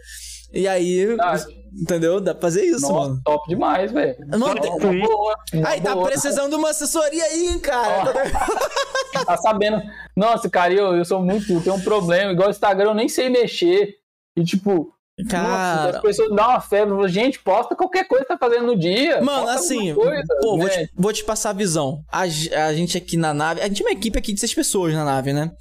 E 0.53 0.67
aí, 0.67 1.03
Verdade. 1.07 1.45
entendeu? 1.81 2.21
Dá 2.21 2.35
pra 2.35 2.43
fazer 2.43 2.63
isso, 2.63 2.81
Nossa, 2.81 2.93
mano. 3.09 3.21
top 3.25 3.49
demais, 3.49 3.91
velho. 3.91 4.15
Mano, 4.37 4.61
tem- 4.61 4.99
boa. 5.01 5.35
Aí 5.65 5.81
tá 5.81 5.95
boa. 5.95 6.05
precisando 6.07 6.51
de 6.51 6.55
uma 6.57 6.69
assessoria 6.69 7.23
aí, 7.23 7.47
hein, 7.47 7.59
cara. 7.59 8.13
Tá 9.25 9.37
sabendo. 9.37 9.81
Nossa, 10.15 10.47
cara, 10.49 10.73
eu, 10.73 10.95
eu 10.95 11.05
sou 11.05 11.21
muito. 11.23 11.51
Eu 11.51 11.61
tenho 11.61 11.75
um 11.75 11.81
problema. 11.81 12.31
Igual 12.31 12.49
o 12.49 12.51
Instagram, 12.51 12.89
eu 12.89 12.93
nem 12.95 13.09
sei 13.09 13.29
mexer. 13.29 13.95
E 14.37 14.43
tipo. 14.43 14.92
Nossa, 15.19 15.29
Cara, 15.29 15.97
as 15.97 16.01
pessoas 16.01 16.29
dão 16.29 16.49
uma 16.49 16.59
febre. 16.59 17.07
Gente, 17.07 17.37
posta 17.37 17.75
qualquer 17.75 18.07
coisa 18.07 18.25
que 18.25 18.29
tá 18.29 18.37
fazendo 18.37 18.65
no 18.65 18.75
dia. 18.75 19.21
Mano, 19.21 19.47
assim, 19.47 19.93
coisa, 19.93 20.23
pô, 20.41 20.57
vou 20.57 20.65
né? 20.65 20.69
te, 20.69 20.91
vou 20.95 21.13
te 21.13 21.23
passar 21.23 21.51
a 21.51 21.53
visão. 21.53 22.03
A, 22.11 22.21
a 22.21 22.73
gente 22.73 22.97
aqui 22.97 23.15
na 23.15 23.31
nave, 23.31 23.61
a 23.61 23.67
gente 23.67 23.83
é 23.83 23.85
uma 23.85 23.91
equipe 23.91 24.17
aqui 24.17 24.33
de 24.33 24.39
seis 24.39 24.55
pessoas 24.55 24.91
na 24.91 25.05
nave, 25.05 25.31
né? 25.31 25.51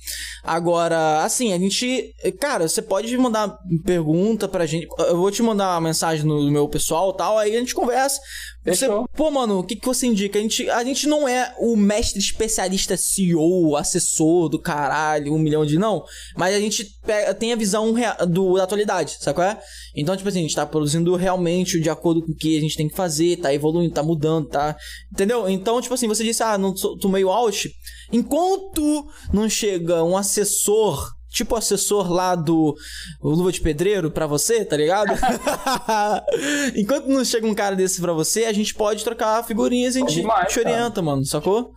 Agora, 0.43 1.23
assim, 1.23 1.53
a 1.53 1.59
gente. 1.59 2.15
Cara, 2.41 2.67
você 2.67 2.81
pode 2.81 3.17
mandar 3.19 3.55
pergunta 3.85 4.49
pra 4.49 4.65
gente. 4.65 4.87
Eu 5.01 5.19
vou 5.19 5.31
te 5.31 5.43
mandar 5.43 5.75
uma 5.75 5.83
mensagem 5.83 6.25
no 6.25 6.51
meu 6.51 6.67
pessoal 6.67 7.11
e 7.11 7.17
tal, 7.19 7.37
aí 7.37 7.55
a 7.55 7.59
gente 7.59 7.75
conversa. 7.75 8.19
Você, 8.65 8.87
Fechou. 8.87 9.09
pô, 9.17 9.29
mano, 9.29 9.59
o 9.59 9.65
que, 9.65 9.75
que 9.75 9.85
você 9.85 10.07
indica? 10.07 10.39
A 10.39 10.43
gente, 10.43 10.71
a 10.71 10.85
gente 10.85 11.09
não 11.09 11.27
é 11.29 11.53
o 11.59 11.75
mestre 11.77 12.21
especialista 12.21 12.97
CEO, 12.97 13.75
assessor 13.77 14.49
do 14.49 14.57
caralho, 14.59 15.35
um 15.35 15.39
milhão 15.39 15.67
de. 15.67 15.77
Não. 15.79 16.05
Mas 16.37 16.55
a 16.55 16.61
gente 16.61 16.85
pega- 17.05 17.35
tem 17.35 17.53
a 17.53 17.57
visão 17.57 17.93
do, 18.29 18.57
da 18.57 18.63
atualidade, 18.63 19.17
sabe 19.19 19.35
qual 19.35 19.49
é? 19.49 19.61
Então, 19.97 20.17
tipo 20.17 20.29
assim, 20.29 20.39
a 20.39 20.43
gente 20.43 20.55
tá 20.55 20.65
produzindo 20.65 21.15
realmente 21.17 21.81
de 21.81 21.91
acordo 21.91 22.23
com 22.25 22.31
o 22.31 22.37
que 22.37 22.57
a 22.57 22.61
gente 22.61 22.77
tem 22.77 22.89
que 22.89 22.95
fazer, 22.95 23.39
tá 23.39 23.53
evoluindo, 23.53 23.93
tá 23.93 24.03
mudando, 24.03 24.47
tá. 24.49 24.77
Entendeu? 25.13 25.49
Então, 25.49 25.81
tipo 25.81 25.95
assim, 25.95 26.07
você 26.07 26.23
disse, 26.23 26.43
ah, 26.45 26.57
não 26.57 26.73
tô 26.73 27.09
meio 27.09 27.31
out. 27.31 27.69
Enquanto 28.13 29.05
não 29.33 29.49
chega 29.49 30.05
um 30.05 30.17
assessor. 30.17 31.11
Tipo 31.33 31.55
o 31.55 31.59
assessor 31.59 32.13
lá 32.13 32.35
do 32.35 32.75
o 33.21 33.31
Luva 33.31 33.51
de 33.51 33.61
Pedreiro 33.61 34.11
pra 34.11 34.27
você, 34.27 34.65
tá 34.65 34.77
ligado? 34.77 35.13
Enquanto 36.77 37.07
não 37.09 37.25
chega 37.25 37.47
um 37.47 37.55
cara 37.55 37.75
desse 37.75 38.01
pra 38.01 38.13
você, 38.13 38.45
a 38.45 38.53
gente 38.53 38.75
pode 38.75 39.03
trocar 39.05 39.43
figurinhas 39.45 39.95
e 39.95 39.99
a 39.99 40.01
gente 40.03 40.21
Demais, 40.21 40.53
te 40.53 40.61
orienta, 40.61 41.01
mano, 41.03 41.25
sacou? 41.25 41.73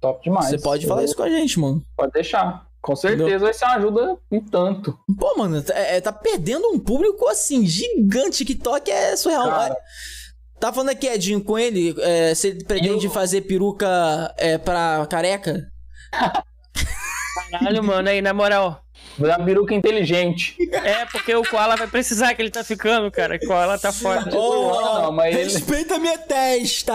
Top 0.00 0.22
demais. 0.22 0.46
Você 0.48 0.58
pode 0.58 0.86
falar 0.86 1.02
Eu- 1.02 1.04
isso 1.06 1.16
com 1.16 1.22
a 1.22 1.28
gente, 1.28 1.58
mano. 1.58 1.82
Pode 1.96 2.12
deixar. 2.12 2.66
Com 2.80 2.96
certeza 2.96 3.44
vai 3.44 3.54
ser 3.54 3.64
uma 3.64 3.74
ajuda 3.76 4.16
um 4.30 4.40
tanto. 4.44 4.98
Pô, 5.18 5.36
mano, 5.36 5.62
tá- 5.62 5.74
é, 5.74 6.00
tá 6.00 6.12
perdendo 6.12 6.66
um 6.68 6.78
público 6.78 7.28
assim, 7.28 7.64
gigante. 7.64 8.44
TikTok 8.44 8.90
é 8.90 9.14
surreal. 9.16 9.48
Cara. 9.48 9.76
Tá 10.58 10.72
falando 10.72 10.90
aqui, 10.90 11.06
Edinho, 11.08 11.42
com 11.42 11.58
ele, 11.58 11.94
é, 12.00 12.34
se 12.34 12.48
ele 12.48 12.64
pretende 12.64 13.06
Eu- 13.06 13.12
fazer 13.12 13.42
peruca 13.42 14.32
é, 14.36 14.58
pra 14.58 15.06
careca? 15.08 15.60
Caralho, 17.52 17.84
mano, 17.84 18.08
aí, 18.08 18.20
na 18.22 18.32
moral. 18.32 18.82
Vou 19.18 19.28
dar 19.28 19.38
uma 19.38 19.44
peruca 19.44 19.74
inteligente. 19.74 20.56
É, 20.72 21.04
porque 21.06 21.34
o 21.34 21.42
Koala 21.42 21.76
vai 21.76 21.86
precisar 21.86 22.34
que 22.34 22.40
ele 22.42 22.50
tá 22.50 22.64
ficando, 22.64 23.10
cara. 23.10 23.36
O 23.36 23.46
Koala 23.46 23.78
tá 23.78 23.92
foda. 23.92 24.34
Ô, 24.36 24.80
não, 25.02 25.12
mas 25.12 25.34
ele- 25.34 25.44
respeita 25.44 25.96
a 25.96 25.98
minha 25.98 26.16
testa! 26.18 26.92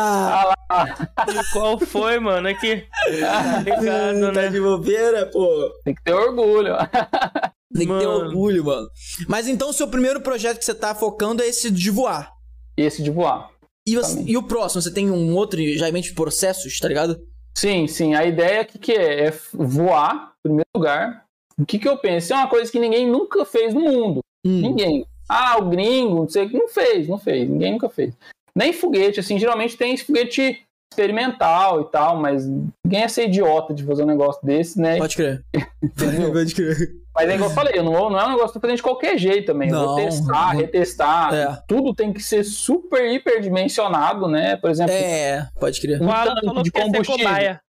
E 1.30 1.54
qual 1.54 1.80
foi, 1.80 2.20
mano? 2.20 2.48
Aqui. 2.48 2.84
Tá 3.20 3.60
ligado, 3.60 4.20
tá 4.34 4.42
né? 4.42 4.50
de 4.50 4.60
bobeira, 4.60 5.26
pô. 5.28 5.72
Tem 5.84 5.94
que 5.96 6.04
ter 6.04 6.14
orgulho. 6.14 6.74
Tem 7.74 7.86
que 7.88 7.94
ter 8.00 8.08
Mano. 8.08 8.10
orgulho, 8.26 8.66
mano. 8.66 8.88
Mas 9.28 9.48
então 9.48 9.70
o 9.70 9.74
seu 9.74 9.88
primeiro 9.88 10.22
projeto 10.22 10.58
que 10.58 10.66
você 10.66 10.74
tá 10.74 10.96
focando 10.96 11.44
é 11.44 11.48
esse 11.48 11.70
de 11.70 11.92
voar. 11.92 12.32
Esse 12.78 13.04
de 13.04 13.12
voar. 13.12 13.50
E, 13.86 13.96
você- 13.96 14.24
e 14.26 14.38
o 14.38 14.44
próximo, 14.44 14.82
você 14.82 14.92
tem 14.92 15.10
um 15.12 15.36
outro 15.36 15.60
já 15.76 15.88
em 15.88 15.92
mente 15.92 16.14
processos, 16.14 16.78
tá 16.80 16.88
ligado? 16.88 17.18
Sim, 17.58 17.88
sim. 17.88 18.14
A 18.14 18.24
ideia 18.24 18.64
que, 18.64 18.78
que 18.78 18.92
é? 18.92 19.26
É 19.26 19.34
voar, 19.52 20.34
em 20.40 20.42
primeiro 20.44 20.70
lugar. 20.76 21.26
O 21.60 21.66
que, 21.66 21.80
que 21.80 21.90
eu 21.90 21.98
penso? 21.98 22.32
É 22.32 22.36
uma 22.36 22.48
coisa 22.48 22.72
que 22.72 22.80
ninguém 22.80 23.10
nunca 23.10 23.44
fez 23.46 23.74
no 23.74 23.82
mundo. 23.82 24.20
Hum. 24.46 24.62
Ninguém. 24.62 25.08
Ah, 25.28 25.58
o 25.58 25.68
gringo, 25.68 26.16
não 26.16 26.30
sei 26.30 26.46
o 26.46 26.50
que, 26.50 26.58
não 26.58 26.68
fez, 26.68 27.08
não 27.08 27.18
fez. 27.18 27.50
Ninguém 27.50 27.72
nunca 27.72 27.90
fez. 27.90 28.14
Nem 28.56 28.72
foguete, 28.72 29.20
assim, 29.20 29.40
geralmente 29.40 29.76
tem 29.76 29.94
esse 29.94 30.06
foguete 30.06 30.64
experimental 30.92 31.82
e 31.82 31.86
tal, 31.86 32.16
mas 32.16 32.46
ninguém 32.46 33.02
ia 33.02 33.10
ser 33.10 33.26
idiota 33.26 33.74
de 33.74 33.84
fazer 33.84 34.04
um 34.04 34.08
negócio 34.08 34.46
desse, 34.46 34.80
né? 34.80 34.98
Pode 34.98 35.16
crer. 35.16 35.44
Pode 36.32 36.56
crer. 36.56 36.96
Mas 37.18 37.30
é 37.30 37.34
igual 37.36 37.50
eu 37.50 37.56
falei, 37.56 37.74
eu 37.80 37.84
não, 37.84 38.10
não 38.12 38.20
é 38.20 38.26
um 38.26 38.30
negócio 38.30 38.52
que 38.52 38.52
eu 38.52 38.54
tô 38.54 38.60
fazendo 38.62 38.78
de 38.78 38.84
qualquer 38.84 39.18
jeito 39.18 39.48
também. 39.48 39.70
Eu 39.70 39.76
Não, 39.76 39.86
vou 39.88 39.96
testar, 39.96 40.54
não. 40.54 40.60
retestar. 40.62 41.34
É. 41.34 41.64
Tudo 41.68 41.94
tem 41.96 42.14
que 42.14 42.22
ser 42.22 42.44
super, 42.44 43.12
hiper 43.12 43.42
dimensionado, 43.42 44.28
né? 44.28 44.56
Por 44.58 44.70
exemplo, 44.70 44.94
É, 44.94 45.48
pode 45.60 45.82
crer. 45.82 46.00
um 46.02 46.08
tanque 46.08 46.46
falou 46.46 46.64
de 46.64 46.72
que 46.72 46.78
ia 46.78 46.86
ser 46.86 46.92
combustível. 46.92 47.26
cobaia. 47.26 47.62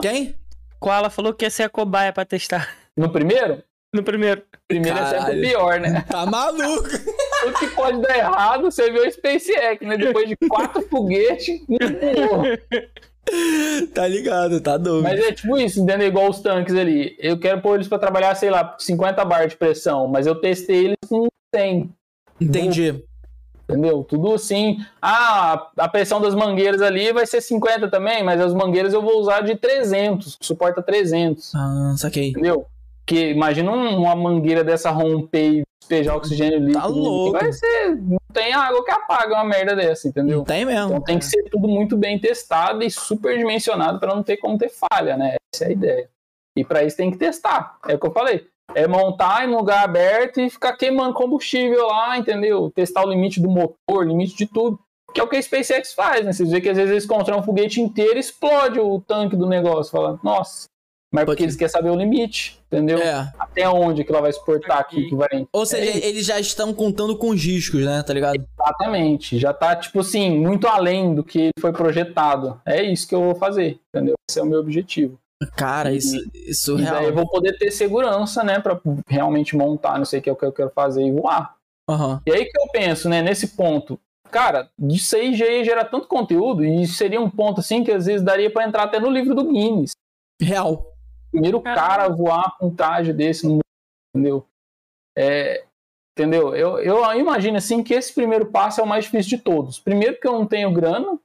Quem? 0.00 0.34
Koala 0.80 1.10
falou 1.10 1.34
que 1.34 1.44
ia 1.44 1.50
ser 1.50 1.64
a 1.64 1.68
cobaia 1.68 2.12
pra 2.12 2.24
testar. 2.24 2.68
No 2.96 3.10
primeiro? 3.10 3.62
No 3.94 4.02
primeiro. 4.02 4.42
Primeiro 4.66 4.98
é 4.98 5.04
sempre 5.04 5.18
Caralho. 5.18 5.38
o 5.38 5.42
pior, 5.48 5.80
né? 5.80 6.04
Tá 6.08 6.26
maluco? 6.26 6.88
Tudo 6.88 7.58
que 7.58 7.66
pode 7.68 8.00
dar 8.02 8.16
errado, 8.18 8.62
você 8.70 8.90
vê 8.90 8.98
o 9.00 9.10
SpaceX, 9.10 9.80
né? 9.86 9.96
Depois 9.96 10.28
de 10.28 10.36
quatro 10.48 10.82
foguetes, 10.88 11.60
um. 11.68 11.78
tá 13.94 14.06
ligado, 14.06 14.60
tá 14.60 14.76
doido. 14.76 15.02
Mas 15.02 15.20
é 15.20 15.32
tipo 15.32 15.56
isso, 15.58 15.80
entendeu? 15.80 16.08
Igual 16.08 16.30
os 16.30 16.40
tanques 16.40 16.74
ali. 16.74 17.16
Eu 17.18 17.38
quero 17.38 17.60
pôr 17.60 17.74
eles 17.76 17.88
pra 17.88 17.98
trabalhar, 17.98 18.34
sei 18.34 18.50
lá, 18.50 18.74
50 18.78 19.24
bar 19.24 19.46
de 19.46 19.56
pressão, 19.56 20.06
mas 20.08 20.26
eu 20.26 20.34
testei 20.34 20.86
eles 20.86 20.96
com 21.08 21.26
100, 21.54 21.90
Entendi. 22.40 23.02
entendeu? 23.68 24.02
Tudo 24.04 24.34
assim. 24.34 24.78
Ah, 25.00 25.68
a 25.76 25.88
pressão 25.88 26.20
das 26.20 26.34
mangueiras 26.34 26.80
ali 26.82 27.12
vai 27.12 27.26
ser 27.26 27.40
50 27.40 27.88
também, 27.90 28.22
mas 28.22 28.40
as 28.40 28.52
mangueiras 28.54 28.92
eu 28.92 29.02
vou 29.02 29.18
usar 29.20 29.40
de 29.42 29.56
300, 29.56 30.36
que 30.36 30.46
suporta 30.46 30.82
300, 30.82 31.54
Ah, 31.54 31.94
saquei. 31.96 32.30
entendeu? 32.30 32.66
Que 33.06 33.30
imagina 33.30 33.70
um- 33.72 34.02
uma 34.02 34.14
mangueira 34.14 34.62
dessa 34.62 34.90
romper 34.90 35.60
e 35.60 35.62
despejar 35.88 36.16
oxigênio 36.16 36.58
líquido. 36.58 36.80
Tá 36.80 36.86
louco. 36.86 37.38
Vai 37.38 37.52
ser. 37.52 37.96
Não 37.96 38.18
tem 38.32 38.52
água 38.52 38.84
que 38.84 38.90
apaga 38.90 39.34
uma 39.34 39.44
merda 39.44 39.74
dessa, 39.74 40.06
entendeu? 40.06 40.38
Não 40.38 40.44
tem 40.44 40.64
mesmo. 40.64 40.90
Então 40.90 41.00
tem 41.00 41.18
que 41.18 41.24
ser 41.24 41.42
tudo 41.50 41.66
muito 41.66 41.96
bem 41.96 42.18
testado 42.18 42.82
e 42.84 42.90
super 42.90 43.36
dimensionado 43.36 43.98
para 43.98 44.14
não 44.14 44.22
ter 44.22 44.36
como 44.36 44.58
ter 44.58 44.70
falha, 44.70 45.16
né? 45.16 45.36
Essa 45.54 45.64
é 45.64 45.68
a 45.68 45.72
ideia. 45.72 46.10
E 46.56 46.64
para 46.64 46.84
isso 46.84 46.96
tem 46.96 47.10
que 47.10 47.16
testar. 47.16 47.78
É 47.88 47.94
o 47.94 47.98
que 47.98 48.06
eu 48.06 48.12
falei. 48.12 48.46
É 48.74 48.86
montar 48.86 49.44
em 49.46 49.52
um 49.52 49.56
lugar 49.56 49.82
aberto 49.82 50.40
e 50.40 50.50
ficar 50.50 50.76
queimando 50.76 51.14
combustível 51.14 51.86
lá, 51.86 52.18
entendeu? 52.18 52.70
Testar 52.74 53.04
o 53.04 53.08
limite 53.08 53.40
do 53.40 53.48
motor, 53.48 54.06
limite 54.06 54.36
de 54.36 54.46
tudo. 54.46 54.78
Que 55.14 55.20
é 55.20 55.24
o 55.24 55.28
que 55.28 55.36
a 55.36 55.42
SpaceX 55.42 55.94
faz, 55.94 56.22
né? 56.24 56.32
Vocês 56.32 56.50
veem 56.50 56.62
que 56.62 56.68
às 56.68 56.76
vezes 56.76 56.90
eles 56.90 57.06
constroem 57.06 57.40
um 57.40 57.44
foguete 57.44 57.80
inteiro 57.80 58.16
e 58.16 58.20
explode 58.20 58.78
o 58.78 59.00
tanque 59.00 59.36
do 59.36 59.46
negócio. 59.46 59.90
Fala, 59.90 60.20
nossa. 60.22 60.66
Mas 61.12 61.24
porque 61.24 61.36
Pode- 61.38 61.44
eles 61.44 61.56
querem 61.56 61.72
saber 61.72 61.88
o 61.90 61.94
limite, 61.96 62.60
entendeu? 62.66 62.98
É. 62.98 63.32
Até 63.38 63.66
onde 63.68 64.04
que 64.04 64.12
ela 64.12 64.20
vai 64.20 64.28
exportar 64.30 64.78
aqui, 64.78 65.08
que 65.08 65.14
vai. 65.14 65.28
Ou 65.50 65.64
seja, 65.64 65.90
É 65.90 66.06
eles 66.06 66.26
já 66.26 66.38
estão 66.38 66.74
contando 66.74 67.16
com 67.16 67.30
os 67.30 67.42
riscos, 67.42 67.82
né? 67.82 68.02
Tá 68.02 68.12
ligado? 68.12 68.34
Exatamente. 68.36 69.38
Já 69.38 69.54
tá, 69.54 69.74
tipo 69.74 70.00
assim, 70.00 70.30
muito 70.38 70.66
além 70.68 71.14
do 71.14 71.24
que 71.24 71.48
foi 71.58 71.72
projetado. 71.72 72.60
É 72.66 72.82
isso 72.82 73.08
que 73.08 73.14
eu 73.14 73.22
vou 73.22 73.34
fazer, 73.34 73.80
entendeu? 73.88 74.14
Esse 74.28 74.38
é 74.38 74.42
o 74.42 74.46
meu 74.46 74.60
objetivo. 74.60 75.18
Cara, 75.56 75.92
isso, 75.92 76.16
isso 76.34 76.78
E 76.78 76.82
real. 76.82 76.94
daí 76.96 77.06
eu 77.06 77.14
vou 77.14 77.26
poder 77.28 77.56
ter 77.56 77.70
segurança, 77.70 78.42
né, 78.42 78.58
pra 78.58 78.78
realmente 79.08 79.56
montar, 79.56 79.96
não 79.96 80.04
sei 80.04 80.18
o 80.18 80.22
que 80.22 80.28
é 80.28 80.32
o 80.32 80.36
que 80.36 80.44
eu 80.44 80.52
quero 80.52 80.70
fazer 80.74 81.04
e 81.06 81.12
voar. 81.12 81.54
Aham. 81.88 82.20
E 82.26 82.32
aí 82.32 82.44
que 82.44 82.58
eu 82.58 82.66
penso, 82.72 83.08
né, 83.08 83.22
nesse 83.22 83.48
ponto. 83.56 83.98
Cara, 84.30 84.68
disso 84.78 85.16
aí 85.16 85.34
já 85.34 85.46
ia 85.46 85.64
gerar 85.64 85.84
tanto 85.86 86.06
conteúdo 86.08 86.62
e 86.64 86.86
seria 86.86 87.20
um 87.20 87.30
ponto, 87.30 87.60
assim, 87.60 87.82
que 87.82 87.90
às 87.92 88.04
vezes 88.04 88.20
daria 88.20 88.50
pra 88.50 88.64
entrar 88.66 88.82
até 88.82 88.98
no 89.00 89.08
livro 89.08 89.34
do 89.34 89.44
Guinness. 89.44 89.92
Real. 90.42 90.92
Primeiro 91.30 91.60
cara 91.60 92.04
a 92.04 92.08
voar 92.08 92.56
com 92.58 92.68
um 92.68 92.74
traje 92.74 93.12
desse 93.12 93.44
no 93.46 93.52
mundo, 93.54 93.62
entendeu? 94.14 94.46
É, 95.16 95.64
entendeu? 96.16 96.54
Eu, 96.54 96.78
eu 96.78 97.02
imagino 97.20 97.56
assim 97.58 97.82
que 97.82 97.92
esse 97.94 98.14
primeiro 98.14 98.46
passo 98.46 98.80
é 98.80 98.84
o 98.84 98.86
mais 98.86 99.04
difícil 99.04 99.36
de 99.36 99.42
todos. 99.44 99.78
Primeiro 99.78 100.18
que 100.18 100.26
eu 100.26 100.32
não 100.32 100.46
tenho 100.46 100.72
grana. 100.72 101.18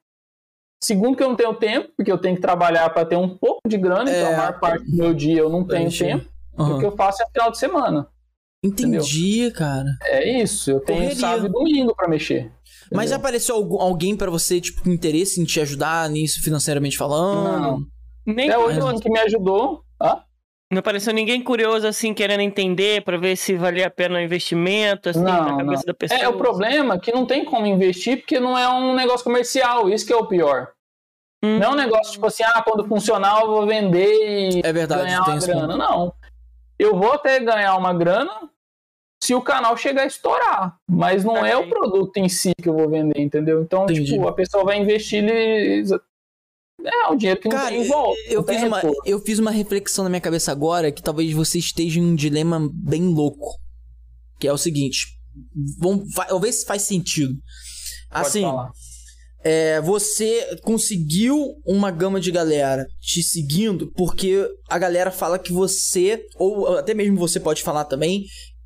Segundo 0.83 1.15
que 1.15 1.23
eu 1.23 1.29
não 1.29 1.35
tenho 1.37 1.53
tempo, 1.55 1.93
porque 1.95 2.11
eu 2.11 2.17
tenho 2.17 2.35
que 2.35 2.41
trabalhar 2.41 2.89
para 2.89 3.05
ter 3.05 3.15
um 3.15 3.37
pouco 3.37 3.61
de 3.69 3.77
grana, 3.77 4.09
então 4.11 4.29
É. 4.31 4.33
a 4.33 4.37
maior 4.37 4.59
parte 4.59 4.83
do 4.83 4.97
meu 4.97 5.13
dia 5.13 5.39
eu 5.39 5.49
não 5.49 5.65
tenho 5.65 5.83
Entendi. 5.87 5.99
tempo. 5.99 6.25
Aham. 6.59 6.75
O 6.75 6.79
que 6.79 6.85
eu 6.85 6.91
faço 6.95 7.23
é 7.23 7.25
final 7.31 7.49
de 7.51 7.57
semana. 7.57 8.07
Entendi, 8.61 9.49
cara. 9.51 9.87
É 10.03 10.41
isso, 10.41 10.71
eu 10.71 10.79
tenho 10.81 10.99
Correria. 10.99 11.19
sábado 11.19 11.47
e 11.47 11.49
domingo 11.49 11.95
para 11.95 12.07
mexer. 12.09 12.51
Mas 12.91 13.09
já 13.09 13.15
entendeu? 13.15 13.17
apareceu 13.17 13.55
algum- 13.55 13.79
alguém 13.81 14.15
pra 14.15 14.29
você, 14.29 14.59
tipo, 14.59 14.83
com 14.83 14.89
interesse 14.89 15.39
em 15.41 15.45
te 15.45 15.59
ajudar 15.61 16.09
nisso 16.09 16.41
financeiramente 16.43 16.97
falando? 16.97 17.61
Não. 17.61 17.85
Nem 18.25 18.49
Até 18.49 18.57
hoje 18.57 18.79
curioso. 18.79 18.97
o 18.97 19.01
que 19.01 19.09
me 19.09 19.19
ajudou. 19.19 19.82
Não 20.73 20.79
apareceu 20.79 21.13
ninguém 21.13 21.41
curioso, 21.41 21.87
assim, 21.87 22.13
querendo 22.13 22.41
entender 22.41 23.03
pra 23.03 23.15
ver 23.15 23.35
se 23.35 23.55
valia 23.55 23.87
a 23.87 23.91
pena 23.91 24.17
o 24.17 24.21
investimento, 24.21 25.09
assim, 25.09 25.21
Não, 25.21 25.45
na 25.45 25.57
cabeça 25.57 25.85
da 25.85 25.93
pessoa. 25.93 26.19
É, 26.19 26.27
o 26.27 26.33
problema 26.37 26.95
é 26.95 26.99
que 26.99 27.11
não 27.11 27.25
tem 27.25 27.45
como 27.45 27.65
investir 27.67 28.17
porque 28.17 28.39
não 28.39 28.57
é 28.57 28.67
um 28.67 28.95
negócio 28.95 29.23
comercial, 29.23 29.87
isso 29.89 30.05
que 30.05 30.11
é 30.11 30.15
o 30.15 30.25
pior. 30.25 30.71
Hum. 31.43 31.59
Não 31.59 31.67
é 31.67 31.69
um 31.69 31.75
negócio 31.75 32.13
tipo 32.13 32.25
assim, 32.25 32.43
ah, 32.43 32.63
quando 32.63 32.87
funcionar 32.87 33.41
eu 33.41 33.47
vou 33.47 33.67
vender 33.67 34.07
e 34.55 34.61
É 34.63 34.73
verdade, 34.73 35.03
ganhar 35.03 35.23
tem 35.25 35.33
uma 35.35 35.45
grana. 35.45 35.77
Não. 35.77 36.13
Eu 36.79 36.97
vou 36.97 37.13
até 37.13 37.39
ganhar 37.39 37.75
uma 37.77 37.93
grana 37.93 38.49
se 39.21 39.35
o 39.35 39.41
canal 39.41 39.77
chegar 39.77 40.03
a 40.03 40.07
estourar. 40.07 40.77
Mas 40.89 41.23
não 41.23 41.45
é 41.45 41.55
o 41.55 41.59
Ok. 41.59 41.69
produto 41.69 42.17
em 42.17 42.27
si 42.27 42.51
que 42.59 42.67
eu 42.67 42.73
vou 42.73 42.89
vender, 42.89 43.19
entendeu? 43.21 43.61
Então, 43.61 43.83
Entendi. 43.83 44.05
tipo, 44.05 44.27
a 44.27 44.33
pessoa 44.33 44.63
vai 44.63 44.77
investir. 44.79 45.23
É 46.85 47.07
um 47.11 47.15
dinheiro 47.15 47.39
que 47.39 47.47
não 47.47 47.55
Cara, 47.55 47.69
tem 47.69 47.87
volta. 47.87 48.19
eu 48.27 48.43
fiz, 48.43 48.63
uma, 48.63 48.81
eu 49.05 49.19
fiz 49.21 49.39
uma 49.39 49.51
reflexão 49.51 50.03
na 50.03 50.09
minha 50.09 50.21
cabeça 50.21 50.51
agora 50.51 50.91
que 50.91 51.01
talvez 51.01 51.31
você 51.31 51.57
esteja 51.57 51.99
em 51.99 52.03
um 52.03 52.15
dilema 52.15 52.69
bem 52.73 53.03
louco. 53.07 53.59
Que 54.39 54.47
é 54.47 54.53
o 54.53 54.57
seguinte. 54.57 55.07
Vamos, 55.79 56.13
vai, 56.13 56.27
vamos 56.27 56.43
ver 56.43 56.51
se 56.51 56.65
faz 56.65 56.81
sentido. 56.81 57.33
Pode 58.09 58.27
Assim, 58.27 58.43
é, 59.43 59.81
você 59.81 60.57
conseguiu 60.61 61.55
uma 61.65 61.91
gama 61.91 62.19
de 62.19 62.31
galera 62.31 62.87
te 63.01 63.21
seguindo 63.21 63.91
porque 63.91 64.47
a 64.69 64.79
galera 64.79 65.11
fala 65.11 65.37
que 65.37 65.51
você, 65.51 66.25
ou 66.35 66.77
até 66.77 66.93
mesmo 66.93 67.17
você 67.17 67.39
pode 67.39 67.61
falar 67.61 67.85
também, 67.85 68.25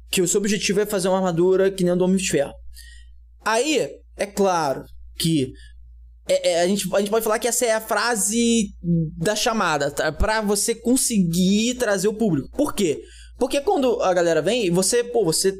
que 0.10 0.22
o 0.22 0.28
seu 0.28 0.40
objetivo 0.40 0.80
é 0.80 0.86
fazer 0.86 1.08
uma 1.08 1.18
armadura 1.18 1.72
que 1.72 1.84
nem 1.84 1.96
do 1.96 2.04
Homem 2.04 2.18
de 2.18 2.30
Ferro. 2.30 2.54
Aí, 3.44 3.90
é 4.16 4.26
claro 4.26 4.84
que 5.18 5.52
é- 6.28 6.52
é, 6.52 6.62
a, 6.62 6.68
gente, 6.68 6.88
a 6.94 7.00
gente 7.00 7.10
pode 7.10 7.24
falar 7.24 7.40
que 7.40 7.48
essa 7.48 7.66
é 7.66 7.74
a 7.74 7.82
frase 7.82 8.68
da 9.18 9.36
chamada, 9.36 9.92
tá? 9.92 10.12
pra 10.12 10.42
você 10.42 10.74
conseguir 10.76 11.76
trazer 11.76 12.08
o 12.08 12.14
público. 12.14 12.50
Por 12.56 12.74
quê? 12.74 13.02
Porque 13.40 13.62
quando 13.62 14.02
a 14.02 14.14
galera 14.16 14.42
vem, 14.42 14.72
você, 14.72 15.04
pô, 15.04 15.24
você, 15.24 15.54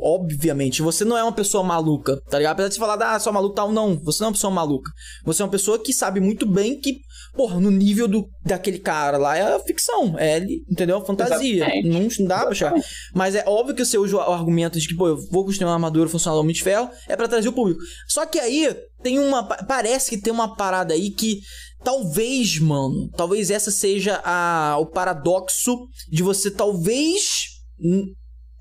obviamente, 0.00 0.82
você 0.82 1.04
não 1.04 1.18
é 1.18 1.22
uma 1.22 1.32
pessoa 1.32 1.64
maluca, 1.64 2.20
tá 2.30 2.38
ligado? 2.38 2.52
Apesar 2.52 2.68
de 2.68 2.74
você 2.74 2.80
falar, 2.80 3.14
ah, 3.14 3.18
sou 3.18 3.32
maluco 3.32 3.54
tal, 3.56 3.72
não, 3.72 3.98
você 3.98 4.20
não 4.22 4.26
é 4.26 4.28
uma 4.28 4.34
pessoa 4.34 4.52
maluca. 4.52 4.90
Você 5.24 5.42
é 5.42 5.44
uma 5.44 5.50
pessoa 5.50 5.78
que 5.78 5.92
sabe 5.92 6.20
muito 6.20 6.46
bem 6.46 6.78
que, 6.78 6.98
porra, 7.34 7.58
no 7.58 7.72
nível 7.72 8.06
do, 8.06 8.28
daquele 8.44 8.78
cara 8.78 9.16
lá 9.18 9.36
é 9.36 9.58
ficção, 9.60 10.16
é, 10.16 10.38
entendeu? 10.70 11.04
Fantasia. 11.04 11.64
Exatamente. 11.64 12.20
Não, 12.20 12.28
dá 12.28 12.40
pra 12.42 12.50
achar. 12.50 12.72
Mas 13.12 13.34
é 13.34 13.42
óbvio 13.48 13.74
que 13.74 13.84
você 13.84 13.98
usa 13.98 14.16
o 14.16 14.20
argumento 14.20 14.78
de 14.78 14.86
que, 14.86 14.94
pô, 14.94 15.08
eu 15.08 15.16
vou 15.32 15.44
construir 15.44 15.66
uma 15.66 15.74
armadura 15.74 16.08
funcional 16.08 16.38
do 16.38 16.42
Homem 16.42 16.54
de 16.54 16.62
Ferro, 16.62 16.88
é 17.08 17.16
pra 17.16 17.26
trazer 17.26 17.48
o 17.48 17.52
público. 17.52 17.80
Só 18.06 18.24
que 18.26 18.38
aí 18.38 18.76
tem 19.04 19.18
uma. 19.20 19.46
pa- 19.46 19.62
Parece 19.68 20.10
que 20.10 20.20
tem 20.20 20.32
uma 20.32 20.56
parada 20.56 20.94
aí 20.94 21.10
que. 21.10 21.40
Talvez, 21.84 22.58
mano, 22.58 23.10
talvez 23.14 23.50
essa 23.50 23.70
seja 23.70 24.18
a, 24.24 24.78
o 24.80 24.86
paradoxo 24.86 25.76
de 26.10 26.22
você 26.22 26.50
talvez. 26.50 27.44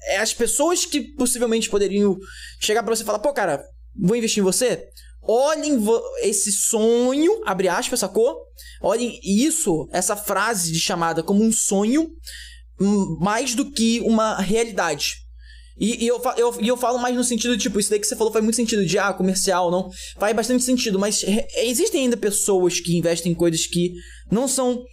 é, 0.08 0.18
As 0.18 0.34
pessoas 0.34 0.86
que 0.86 1.02
possivelmente 1.16 1.70
poderiam 1.70 2.18
chegar 2.60 2.84
pra 2.84 2.94
você 2.94 3.02
e 3.02 3.06
falar, 3.06 3.20
pô, 3.20 3.32
cara, 3.32 3.64
vou 3.98 4.18
investir 4.18 4.42
em 4.42 4.44
você. 4.46 4.84
Olhem 5.26 5.82
esse 6.22 6.52
sonho, 6.52 7.42
abre 7.46 7.70
aspas, 7.70 8.02
sacou? 8.02 8.36
Olhem 8.82 9.18
isso, 9.24 9.88
essa 9.94 10.18
frase 10.18 10.70
de 10.74 10.80
chamada 10.82 11.24
como 11.24 11.42
um 11.42 11.52
sonho, 11.54 12.10
mais 13.22 13.56
do 13.56 13.72
que 13.72 14.02
uma 14.02 14.36
realidade. 14.42 15.14
E, 15.80 16.04
e 16.06 16.08
eu, 16.08 16.22
eu, 16.38 16.56
e 16.62 16.68
eu 16.68 16.78
falo 16.78 17.00
mais 17.00 17.16
no 17.16 17.24
sentido, 17.24 17.58
tipo, 17.58 17.80
isso 17.80 17.90
daí 17.90 18.00
que 18.00 18.06
você 18.08 18.16
falou 18.16 18.32
faz 18.32 18.44
muito 18.44 18.56
sentido, 18.56 18.86
de 18.86 18.98
ah, 19.00 19.12
comercial, 19.14 19.72
não. 19.72 19.90
Faz 20.20 20.36
bastante 20.36 20.64
sentido, 20.64 21.00
mas 21.00 21.24
existem 21.58 22.02
ainda 22.04 22.16
pessoas 22.18 22.80
que 22.80 22.96
investem 22.98 23.32
em 23.32 23.36
coisas 23.36 23.66
que 23.66 23.92
não 24.32 24.48
são, 24.48 24.84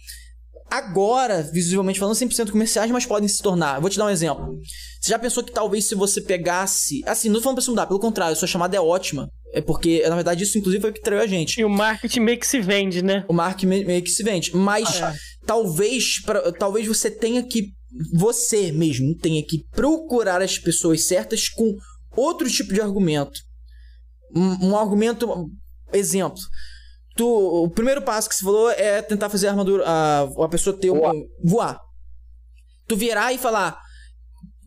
agora, 0.69 1.41
visivelmente 1.43 1.99
falando, 1.99 2.15
100% 2.15 2.51
comerciais, 2.51 2.89
mas 2.91 3.05
podem 3.05 3.27
se 3.27 3.41
tornar. 3.41 3.79
Vou 3.79 3.89
te 3.89 3.97
dar 3.97 4.05
um 4.05 4.09
exemplo. 4.09 4.57
Você 5.01 5.09
já 5.09 5.19
pensou 5.19 5.43
que 5.43 5.51
talvez 5.51 5.87
se 5.87 5.95
você 5.95 6.21
pegasse. 6.21 7.01
Assim, 7.05 7.27
não 7.27 7.35
tô 7.35 7.41
falando 7.43 7.55
pra 7.57 7.63
você 7.63 7.71
mudar, 7.71 7.87
pelo 7.87 7.99
contrário, 7.99 8.35
sua 8.35 8.47
chamada 8.47 8.75
é 8.75 8.79
ótima. 8.79 9.27
É 9.53 9.59
porque, 9.61 10.01
na 10.07 10.15
verdade, 10.15 10.43
isso 10.43 10.57
inclusive 10.57 10.79
foi 10.81 10.91
o 10.91 10.93
que 10.93 11.01
traiu 11.01 11.21
a 11.21 11.27
gente. 11.27 11.59
E 11.59 11.65
o 11.65 11.69
marketing 11.69 12.21
meio 12.21 12.39
que 12.39 12.47
se 12.47 12.59
vende, 12.61 13.01
né? 13.03 13.25
O 13.27 13.33
marketing 13.33 13.67
me- 13.67 13.83
meio 13.85 14.01
que 14.01 14.09
se 14.09 14.23
vende. 14.23 14.55
Mas 14.55 15.01
É. 15.01 15.13
talvez, 15.45 16.21
pra- 16.23 16.51
talvez 16.53 16.87
você 16.87 17.11
tenha 17.11 17.43
que. 17.43 17.69
Você 18.13 18.71
mesmo 18.71 19.15
tenha 19.17 19.43
que 19.45 19.65
procurar 19.71 20.41
as 20.41 20.57
pessoas 20.57 21.05
certas 21.05 21.49
com 21.49 21.75
outro 22.15 22.49
tipo 22.49 22.73
de 22.73 22.81
argumento. 22.81 23.39
Um, 24.35 24.69
um 24.69 24.77
argumento. 24.77 25.27
Exemplo. 25.93 26.39
Tu, 27.15 27.27
o 27.27 27.69
primeiro 27.69 28.01
passo 28.01 28.29
que 28.29 28.35
você 28.35 28.43
falou 28.43 28.71
é 28.71 29.01
tentar 29.01 29.29
fazer 29.29 29.47
a 29.47 29.51
armadura. 29.51 29.83
A, 29.85 30.21
a 30.21 30.49
pessoa 30.49 30.77
ter 30.77 30.89
um. 30.89 30.99
Voar. 30.99 31.13
voar. 31.43 31.79
Tu 32.87 32.95
virar 32.95 33.33
e 33.33 33.37
falar. 33.37 33.77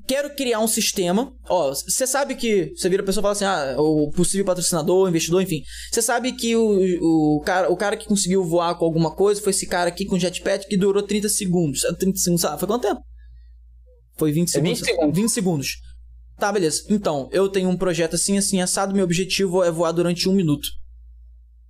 Quero 0.06 0.34
criar 0.34 0.60
um 0.60 0.68
sistema. 0.68 1.32
Ó, 1.48 1.70
você 1.70 2.06
sabe 2.06 2.34
que. 2.34 2.70
Você 2.76 2.90
vira 2.90 3.02
a 3.02 3.06
pessoa 3.06 3.22
e 3.22 3.24
fala 3.24 3.32
assim: 3.32 3.44
ah, 3.46 3.74
o 3.78 4.10
possível 4.10 4.44
patrocinador, 4.44 5.08
investidor, 5.08 5.40
enfim. 5.40 5.62
Você 5.90 6.02
sabe 6.02 6.32
que 6.32 6.54
o, 6.54 7.38
o, 7.38 7.40
cara, 7.40 7.72
o 7.72 7.76
cara 7.76 7.96
que 7.96 8.06
conseguiu 8.06 8.44
voar 8.44 8.74
com 8.74 8.84
alguma 8.84 9.14
coisa 9.14 9.40
foi 9.40 9.50
esse 9.50 9.66
cara 9.66 9.88
aqui 9.88 10.04
com 10.04 10.18
jetpack 10.18 10.68
que 10.68 10.76
durou 10.76 11.02
30 11.02 11.30
segundos. 11.30 11.80
30 11.98 12.18
segundos, 12.18 12.42
sabe? 12.42 12.58
Foi 12.58 12.68
quanto 12.68 12.82
tempo? 12.82 13.00
Foi 14.16 14.32
20 14.32 14.48
É 14.48 14.52
segundos. 14.52 14.78
20 14.80 14.86
segundos. 14.86 15.16
20 15.16 15.28
segundos. 15.30 15.68
Tá, 16.38 16.52
beleza. 16.52 16.84
Então, 16.88 17.28
eu 17.32 17.48
tenho 17.48 17.68
um 17.68 17.76
projeto 17.76 18.14
assim, 18.14 18.36
assim, 18.36 18.60
assado. 18.60 18.94
Meu 18.94 19.04
objetivo 19.04 19.62
é 19.62 19.70
voar 19.70 19.92
durante 19.92 20.28
um 20.28 20.32
minuto. 20.32 20.66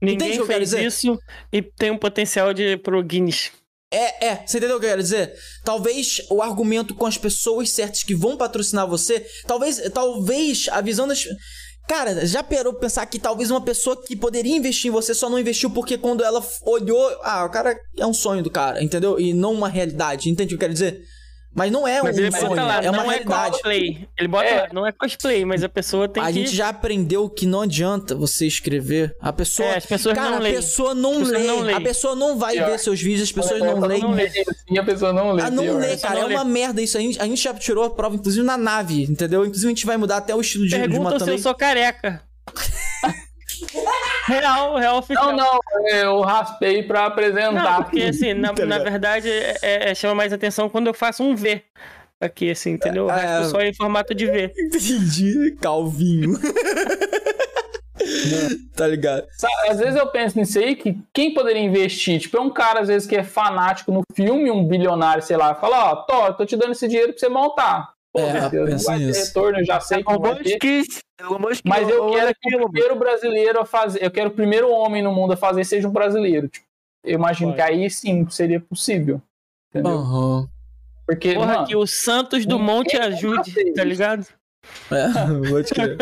Entende 0.02 0.16
o 0.16 0.18
Ninguém 0.18 0.32
que 0.32 0.42
eu 0.42 0.46
quero 0.46 0.58
fez 0.58 0.70
dizer? 0.70 0.86
isso 0.86 1.18
e 1.52 1.62
tem 1.62 1.90
um 1.90 1.98
potencial 1.98 2.52
de 2.52 2.76
pro 2.78 3.02
Guinness. 3.02 3.50
É, 3.92 4.26
é, 4.26 4.42
você 4.44 4.58
entendeu 4.58 4.76
o 4.76 4.80
que 4.80 4.86
eu 4.86 4.90
quero 4.90 5.02
dizer? 5.02 5.32
Talvez 5.64 6.20
o 6.28 6.42
argumento 6.42 6.94
com 6.94 7.06
as 7.06 7.16
pessoas 7.16 7.70
certas 7.70 8.02
que 8.02 8.14
vão 8.14 8.36
patrocinar 8.36 8.88
você, 8.88 9.24
talvez, 9.46 9.80
talvez 9.92 10.66
a 10.70 10.80
visão 10.80 11.06
das. 11.06 11.24
Cara, 11.86 12.26
já 12.26 12.42
parou 12.42 12.72
pra 12.72 12.80
pensar 12.82 13.06
que 13.06 13.18
talvez 13.18 13.50
uma 13.50 13.60
pessoa 13.60 14.02
que 14.02 14.16
poderia 14.16 14.56
investir 14.56 14.88
em 14.88 14.92
você 14.92 15.14
só 15.14 15.28
não 15.28 15.38
investiu 15.38 15.70
porque 15.70 15.96
quando 15.98 16.24
ela 16.24 16.44
olhou, 16.62 17.06
ah, 17.22 17.44
o 17.44 17.50
cara 17.50 17.78
é 17.96 18.06
um 18.06 18.14
sonho 18.14 18.42
do 18.42 18.50
cara, 18.50 18.82
entendeu? 18.82 19.20
E 19.20 19.32
não 19.34 19.52
uma 19.52 19.68
realidade, 19.68 20.28
entende 20.30 20.48
o 20.54 20.58
que 20.58 20.64
eu 20.64 20.66
quero 20.66 20.72
dizer? 20.72 21.02
Mas 21.54 21.70
não 21.70 21.86
é 21.86 22.02
Mas 22.02 22.16
um 22.16 22.20
ele 22.20 22.30
sonho, 22.32 22.48
bota 22.48 22.62
lá, 22.64 22.82
é 22.82 22.90
uma 22.90 23.02
não 23.04 23.04
é 23.12 23.14
realidade. 23.14 23.50
cosplay. 23.52 24.08
Ele 24.18 24.28
bota 24.28 24.44
É. 24.44 24.60
lá, 24.62 24.68
não 24.72 24.86
é 24.86 24.90
cosplay, 24.92 25.44
mas 25.44 25.62
a 25.62 25.68
pessoa 25.68 26.08
tem 26.08 26.20
a 26.22 26.26
que... 26.26 26.32
gente 26.32 26.54
já 26.54 26.68
aprendeu 26.68 27.28
que 27.30 27.46
não 27.46 27.60
adianta 27.62 28.14
você 28.14 28.46
escrever. 28.46 29.14
A 29.20 29.32
pessoa. 29.32 29.68
É, 29.68 29.76
as 29.76 29.86
pessoas 29.86 30.14
cara, 30.16 30.30
não 30.30 30.36
a 30.38 30.40
pessoa 30.40 30.94
não, 30.94 31.18
lê. 31.22 31.38
não 31.46 31.60
leem. 31.60 31.76
A 31.76 31.80
pessoa 31.80 32.16
não 32.16 32.36
vai 32.36 32.54
Pior. 32.54 32.70
ver 32.70 32.78
seus 32.80 33.00
vídeos, 33.00 33.22
as 33.28 33.32
pessoas 33.32 33.60
não 33.60 33.78
não 33.80 33.86
leem. 33.86 34.14
lê, 34.14 34.30
e 34.68 34.78
a 34.78 34.82
pessoa 34.84 35.12
não 35.12 35.30
lê. 35.32 35.42
Ah, 35.42 35.50
não 35.50 35.62
pior. 35.62 35.78
lê, 35.80 35.96
cara. 35.96 36.18
É 36.18 36.22
não 36.22 36.28
lê. 36.28 36.34
uma 36.34 36.44
merda 36.44 36.82
isso. 36.82 36.98
A 36.98 37.00
gente, 37.00 37.20
a 37.20 37.24
gente 37.24 37.40
já 37.42 37.54
tirou 37.54 37.84
a 37.84 37.90
prova, 37.90 38.16
inclusive, 38.16 38.44
na 38.44 38.56
nave, 38.56 39.04
entendeu? 39.04 39.44
Inclusive, 39.44 39.66
a 39.66 39.70
gente 39.74 39.86
vai 39.86 39.96
mudar 39.96 40.16
até 40.16 40.34
o 40.34 40.40
estilo 40.40 40.64
de, 40.64 40.70
de 40.70 40.76
uma 40.76 40.88
Perguntam 40.88 41.12
se 41.12 41.18
também. 41.20 41.34
eu 41.36 41.38
sou 41.42 41.54
careca. 41.54 42.22
real, 44.26 44.76
real 44.76 44.98
oficial. 44.98 45.32
Não, 45.32 45.36
não, 45.36 45.60
eu 45.88 46.20
raspei 46.20 46.82
pra 46.82 47.06
apresentar. 47.06 47.52
Não, 47.52 47.82
porque 47.84 48.02
assim, 48.02 48.34
na, 48.34 48.52
Tá 48.54 48.66
na 48.66 48.78
verdade, 48.78 49.30
é, 49.30 49.90
é- 49.90 49.94
chama 49.94 50.14
mais 50.14 50.32
atenção 50.32 50.68
quando 50.68 50.88
eu 50.88 50.94
faço 50.94 51.22
um 51.22 51.34
V. 51.34 51.62
Aqui, 52.20 52.50
assim, 52.50 52.70
entendeu? 52.70 53.10
É, 53.10 53.20
resto 53.20 53.50
só 53.50 53.60
em 53.60 53.74
formato 53.74 54.14
de 54.14 54.26
V. 54.26 54.52
Entendi. 54.56 55.56
Calvinho. 55.60 56.38
tá 58.74 58.86
ligado? 58.86 59.26
Sabe, 59.36 59.68
Às 59.68 59.78
vezes 59.78 59.96
eu 59.96 60.06
penso 60.08 60.38
nisso 60.38 60.58
aí, 60.58 60.74
que 60.76 60.96
quem 61.12 61.34
poderia 61.34 61.62
investir? 61.62 62.20
Tipo, 62.20 62.38
é 62.38 62.40
um 62.40 62.50
cara, 62.50 62.80
às 62.80 62.88
vezes, 62.88 63.06
que 63.08 63.16
é 63.16 63.22
fanático 63.22 63.92
no 63.92 64.02
filme, 64.14 64.50
um 64.50 64.66
bilionário, 64.66 65.22
sei 65.22 65.36
lá, 65.36 65.54
fala, 65.54 65.92
ó, 65.92 65.96
Tó, 65.96 66.26
eu 66.28 66.34
tô 66.34 66.46
te 66.46 66.56
dando 66.56 66.72
esse 66.72 66.86
dinheiro 66.88 67.12
pra 67.12 67.18
você 67.20 67.28
montar. 67.28 67.92
Pô, 68.14 68.20
É, 68.20 68.48
Deus, 68.48 68.70
não 68.70 68.78
vai 68.78 68.98
ter 68.98 69.04
nisso. 69.06 69.26
retorno, 69.26 69.58
eu 69.58 69.64
já 69.64 69.80
sei 69.80 70.04
que 70.04 70.12
não 70.12 70.20
vai 70.20 70.36
ter. 70.36 70.58
Mas 71.64 71.88
eu 71.88 72.10
quero 72.12 72.32
que 72.40 72.56
o 72.56 72.70
primeiro 72.70 72.94
brasileiro 72.96 73.60
a 73.60 73.66
fazer, 73.66 74.04
eu 74.04 74.10
quero 74.10 74.30
o 74.30 74.32
primeiro 74.32 74.70
homem 74.70 75.02
no 75.02 75.12
mundo 75.12 75.32
a 75.32 75.36
fazer 75.36 75.64
seja 75.64 75.88
um 75.88 75.92
brasileiro. 75.92 76.48
Tipo, 76.48 76.64
eu 77.04 77.14
imagino 77.14 77.50
Pode. 77.52 77.56
que 77.62 77.68
aí 77.72 77.90
sim 77.90 78.26
seria 78.30 78.60
possível. 78.60 79.20
Entendeu? 79.70 79.98
Aham. 79.98 80.48
Porque, 81.06 81.34
Porra, 81.34 81.46
mano, 81.46 81.66
que 81.66 81.76
o 81.76 81.86
Santos 81.86 82.46
Dumont 82.46 82.88
te 82.88 82.96
ninguém 82.98 83.12
ajude, 83.14 83.72
tá 83.74 83.84
ligado? 83.84 84.26
É, 84.90 85.08
vou 85.50 85.62
te 85.62 85.74
crer. 85.74 85.98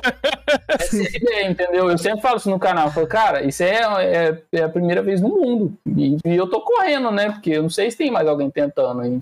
é 1.33 1.51
entendeu? 1.51 1.91
Eu 1.91 1.99
sempre 1.99 2.21
falo 2.21 2.37
isso 2.37 2.51
no 2.51 2.59
canal. 2.59 2.87
Eu 2.89 2.93
falo, 2.93 3.07
cara, 3.07 3.43
isso 3.43 3.63
é, 3.63 3.81
é, 4.05 4.43
é 4.53 4.63
a 4.63 4.69
primeira 4.69 5.03
vez 5.03 5.21
no 5.21 5.29
mundo. 5.31 5.77
E, 5.97 6.17
e 6.25 6.37
eu 6.37 6.47
tô 6.49 6.61
correndo, 6.61 7.11
né? 7.11 7.31
Porque 7.33 7.51
eu 7.51 7.63
não 7.63 7.71
sei 7.71 7.91
se 7.91 7.97
tem 7.97 8.11
mais 8.11 8.29
alguém 8.29 8.51
tentando. 8.51 9.05
E 9.05 9.19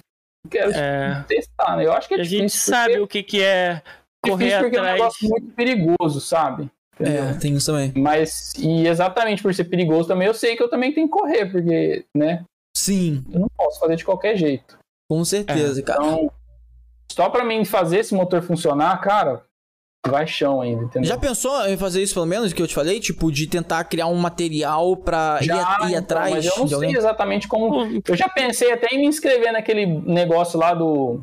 quero 0.48 0.72
É. 0.72 1.24
testar, 1.28 1.76
né? 1.76 1.84
Eu 1.86 1.92
acho 1.92 2.08
que 2.08 2.14
é 2.14 2.20
A 2.20 2.24
gente 2.24 2.50
sabe 2.50 2.98
o 3.00 3.06
que, 3.06 3.22
que 3.22 3.42
é 3.42 3.82
porque, 4.22 4.30
correr 4.30 4.44
difícil 4.46 4.60
porque 4.62 4.76
é 4.76 4.80
um 4.80 4.82
atrás. 4.82 4.98
negócio 5.00 5.28
muito 5.28 5.46
perigoso, 5.54 6.20
sabe? 6.20 6.70
Entendeu? 6.98 7.24
É, 7.24 7.32
tem 7.34 7.54
isso 7.54 7.66
também. 7.72 7.92
Mas, 7.96 8.52
e 8.58 8.86
exatamente 8.86 9.42
por 9.42 9.54
ser 9.54 9.64
perigoso 9.64 10.08
também, 10.08 10.28
eu 10.28 10.34
sei 10.34 10.54
que 10.56 10.62
eu 10.62 10.68
também 10.68 10.92
tenho 10.92 11.06
que 11.08 11.12
correr, 11.12 11.46
porque, 11.50 12.04
né? 12.14 12.44
Sim, 12.76 13.24
Eu 13.32 13.40
não 13.40 13.48
posso 13.56 13.80
fazer 13.80 13.96
de 13.96 14.04
qualquer 14.04 14.36
jeito. 14.36 14.78
com 15.10 15.24
certeza, 15.24 15.82
cara. 15.82 15.98
Então, 16.04 16.30
só 17.10 17.28
pra 17.28 17.42
mim 17.44 17.64
fazer 17.64 17.98
esse 17.98 18.14
motor 18.14 18.42
funcionar, 18.42 19.00
cara, 19.00 19.42
vai 20.06 20.26
chão 20.26 20.60
ainda, 20.60 20.84
entendeu? 20.84 21.08
Já 21.08 21.18
pensou 21.18 21.66
em 21.66 21.76
fazer 21.76 22.02
isso, 22.02 22.14
pelo 22.14 22.26
menos, 22.26 22.52
que 22.52 22.62
eu 22.62 22.66
te 22.66 22.74
falei? 22.74 22.98
Tipo, 23.00 23.30
de 23.30 23.46
tentar 23.46 23.84
criar 23.84 24.06
um 24.06 24.14
material 24.16 24.96
pra 24.96 25.38
ir, 25.42 25.46
Já, 25.46 25.78
ir 25.82 25.86
então, 25.88 25.98
atrás 25.98 26.30
mas 26.34 26.44
eu 26.46 26.56
não 26.58 26.66
sei 26.66 26.74
alguém? 26.74 26.94
exatamente 26.96 27.46
como. 27.46 28.02
Eu 28.06 28.16
já 28.16 28.28
pensei 28.28 28.72
até 28.72 28.94
em 28.94 28.98
me 29.00 29.06
inscrever 29.06 29.52
naquele 29.52 29.86
negócio 29.86 30.58
lá 30.58 30.72
do 30.74 31.20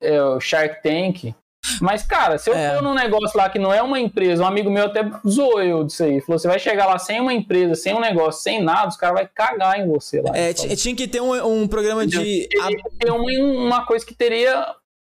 é, 0.00 0.18
Shark 0.40 0.82
Tank. 0.82 1.34
Mas, 1.80 2.04
cara, 2.04 2.38
se 2.38 2.48
eu 2.48 2.54
É. 2.54 2.74
for 2.74 2.82
num 2.82 2.94
negócio 2.94 3.36
lá 3.36 3.50
que 3.50 3.58
não 3.58 3.72
é 3.72 3.82
uma 3.82 3.98
empresa, 3.98 4.44
um 4.44 4.46
amigo 4.46 4.70
meu 4.70 4.84
até 4.86 5.00
zoou 5.28 5.60
eu 5.60 5.82
disso 5.82 6.04
aí. 6.04 6.20
Falou: 6.20 6.38
você 6.38 6.46
vai 6.46 6.60
chegar 6.60 6.86
lá 6.86 6.96
sem 6.96 7.20
uma 7.20 7.32
empresa, 7.34 7.74
sem 7.74 7.92
um 7.92 7.98
negócio, 8.00 8.40
sem 8.40 8.62
nada, 8.62 8.88
os 8.88 8.96
caras 8.96 9.18
vão 9.18 9.28
cagar 9.34 9.80
em 9.80 9.88
você 9.88 10.20
lá. 10.20 10.30
É, 10.36 10.52
tinha 10.52 10.94
que 10.94 11.08
ter 11.08 11.20
um, 11.20 11.62
um 11.62 11.66
programa 11.66 12.06
de. 12.06 12.46
teria 12.48 12.76
que 12.76 12.90
ter 13.00 13.10
uma, 13.10 13.32
uma 13.66 13.84
coisa 13.84 14.06
que 14.06 14.14
teria 14.14 14.64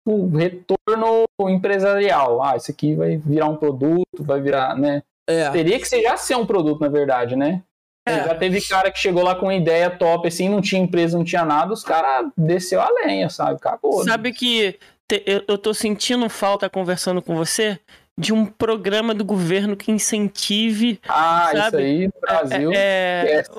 o 0.07 0.29
retorno 0.37 1.27
empresarial. 1.49 2.43
Ah, 2.43 2.57
isso 2.57 2.71
aqui 2.71 2.95
vai 2.95 3.17
virar 3.17 3.47
um 3.49 3.57
produto, 3.57 4.05
vai 4.21 4.41
virar, 4.41 4.77
né? 4.77 5.03
É. 5.29 5.51
Teria 5.51 5.79
que 5.79 5.87
ser, 5.87 6.03
já 6.03 6.17
ser 6.17 6.37
um 6.37 6.47
produto, 6.47 6.81
na 6.81 6.89
verdade, 6.89 7.37
né? 7.37 7.63
É. 8.09 8.25
Já 8.25 8.35
teve 8.35 8.61
cara 8.63 8.91
que 8.91 8.99
chegou 8.99 9.23
lá 9.23 9.35
com 9.35 9.47
uma 9.47 9.55
ideia 9.55 9.91
top, 9.91 10.27
assim, 10.27 10.49
não 10.49 10.61
tinha 10.61 10.81
empresa, 10.81 11.17
não 11.17 11.25
tinha 11.25 11.45
nada, 11.45 11.73
os 11.73 11.85
caras 11.85 12.31
desceu 12.37 12.81
a 12.81 12.89
lenha, 13.05 13.29
sabe? 13.29 13.61
Cagou. 13.61 14.05
né? 14.05 14.11
Sabe 14.11 14.33
que 14.33 14.79
te- 15.07 15.23
eu, 15.27 15.43
eu 15.47 15.59
tô 15.59 15.73
sentindo 15.75 16.29
falta 16.29 16.69
conversando 16.69 17.21
com 17.23 17.37
você 17.37 17.79
de 18.19 18.33
um 18.33 18.45
programa 18.47 19.15
do 19.15 19.25
governo 19.25 19.77
que 19.77 19.93
incentive 19.93 20.99
Ah, 21.09 21.51
isso 21.53 21.63
sabe? 21.63 21.77
aí, 21.79 22.07
no 22.07 22.13
Brasil. 22.21 22.71
é, 22.75 23.41
esquece. 23.43 23.51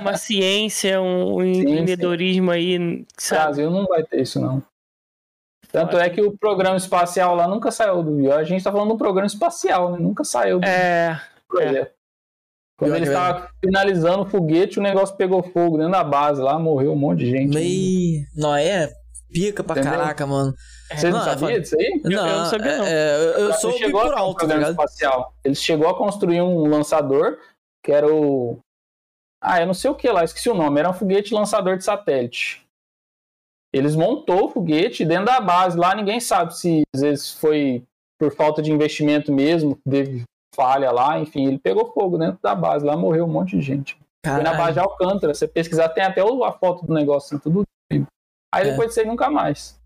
uma 0.00 0.16
ciência, 0.16 1.00
um, 1.00 1.36
um 1.40 1.44
empreendedorismo 1.44 2.50
aí, 2.50 3.04
sabe? 3.16 3.42
Brasil 3.44 3.70
não 3.70 3.86
vai 3.86 4.02
ter 4.04 4.20
isso, 4.20 4.38
não. 4.40 4.62
Tanto 5.70 5.98
é 5.98 6.08
que 6.08 6.20
o 6.20 6.36
programa 6.36 6.76
espacial 6.76 7.34
lá 7.34 7.46
nunca 7.46 7.70
saiu 7.70 8.02
do 8.02 8.32
A 8.32 8.44
gente 8.44 8.62
tá 8.64 8.72
falando 8.72 8.90
do 8.90 8.98
programa 8.98 9.26
espacial, 9.26 9.92
né? 9.92 9.98
Nunca 9.98 10.24
saiu 10.24 10.58
do 10.60 10.66
É, 10.66 11.20
projeto. 11.48 11.94
Quando 12.78 12.90
Pior 12.90 12.96
eles 12.96 13.08
que 13.08 13.14
é 13.14 13.48
finalizando 13.64 14.22
o 14.22 14.26
foguete, 14.26 14.78
o 14.78 14.82
negócio 14.82 15.16
pegou 15.16 15.42
fogo 15.42 15.78
dentro 15.78 15.92
da 15.92 16.04
base 16.04 16.42
lá, 16.42 16.58
morreu 16.58 16.92
um 16.92 16.96
monte 16.96 17.20
de 17.20 17.30
gente. 17.30 17.54
Meio. 17.54 18.26
Não, 18.34 18.54
é 18.54 18.92
pica 19.32 19.64
pra 19.64 19.78
Entendeu? 19.78 19.98
caraca, 19.98 20.26
mano. 20.26 20.54
Você 20.94 21.10
não, 21.10 21.18
Não, 21.18 21.24
sabia 21.24 21.56
é- 21.56 21.58
disso 21.60 21.76
aí? 21.78 22.00
Não, 22.04 22.26
eu 22.28 22.38
não 22.38 22.44
sabia, 22.46 22.76
não. 22.78 22.84
É, 22.86 22.90
é, 22.90 23.16
eu- 23.16 23.30
eu 23.32 23.44
Ele 23.46 23.52
sou 23.54 23.72
chegou 23.72 24.02
por 24.02 24.14
um 24.14 24.18
alto, 24.18 24.46
tá 24.46 24.60
espacial. 24.70 25.34
Ele 25.44 25.54
chegou 25.54 25.88
a 25.88 25.96
construir 25.96 26.42
um 26.42 26.66
lançador 26.68 27.38
que 27.82 27.92
era 27.92 28.06
o. 28.12 28.58
Ah, 29.40 29.60
eu 29.60 29.66
não 29.66 29.74
sei 29.74 29.90
o 29.90 29.94
que 29.94 30.08
lá, 30.08 30.24
esqueci 30.24 30.48
o 30.48 30.54
nome. 30.54 30.78
Era 30.80 30.90
um 30.90 30.94
foguete 30.94 31.34
lançador 31.34 31.76
de 31.76 31.84
satélite. 31.84 32.65
Eles 33.76 33.94
montou 33.96 34.46
o 34.46 34.48
foguete 34.48 35.04
dentro 35.04 35.26
da 35.26 35.40
base 35.40 35.76
lá, 35.76 35.94
ninguém 35.94 36.20
sabe 36.20 36.56
se 36.56 36.82
às 36.94 37.00
vezes 37.02 37.32
foi 37.32 37.82
por 38.18 38.32
falta 38.34 38.62
de 38.62 38.72
investimento 38.72 39.32
mesmo, 39.32 39.78
teve 39.88 40.22
falha 40.54 40.90
lá, 40.90 41.18
enfim, 41.18 41.46
ele 41.46 41.58
pegou 41.58 41.92
fogo 41.92 42.16
dentro 42.16 42.38
da 42.42 42.54
base 42.54 42.84
lá, 42.84 42.96
morreu 42.96 43.26
um 43.26 43.28
monte 43.28 43.56
de 43.56 43.62
gente. 43.62 43.98
Foi 44.24 44.42
na 44.42 44.54
base 44.54 44.72
de 44.74 44.80
Alcântara, 44.80 45.34
você 45.34 45.46
pesquisar, 45.46 45.90
tem 45.90 46.02
até 46.02 46.22
a 46.22 46.52
foto 46.52 46.86
do 46.86 46.94
negócio, 46.94 47.36
assim, 47.36 47.42
tudo. 47.42 47.64
Aí 48.54 48.66
É. 48.66 48.70
depois 48.70 48.96
aí 48.96 49.04
nunca 49.06 49.28
mais. 49.30 49.78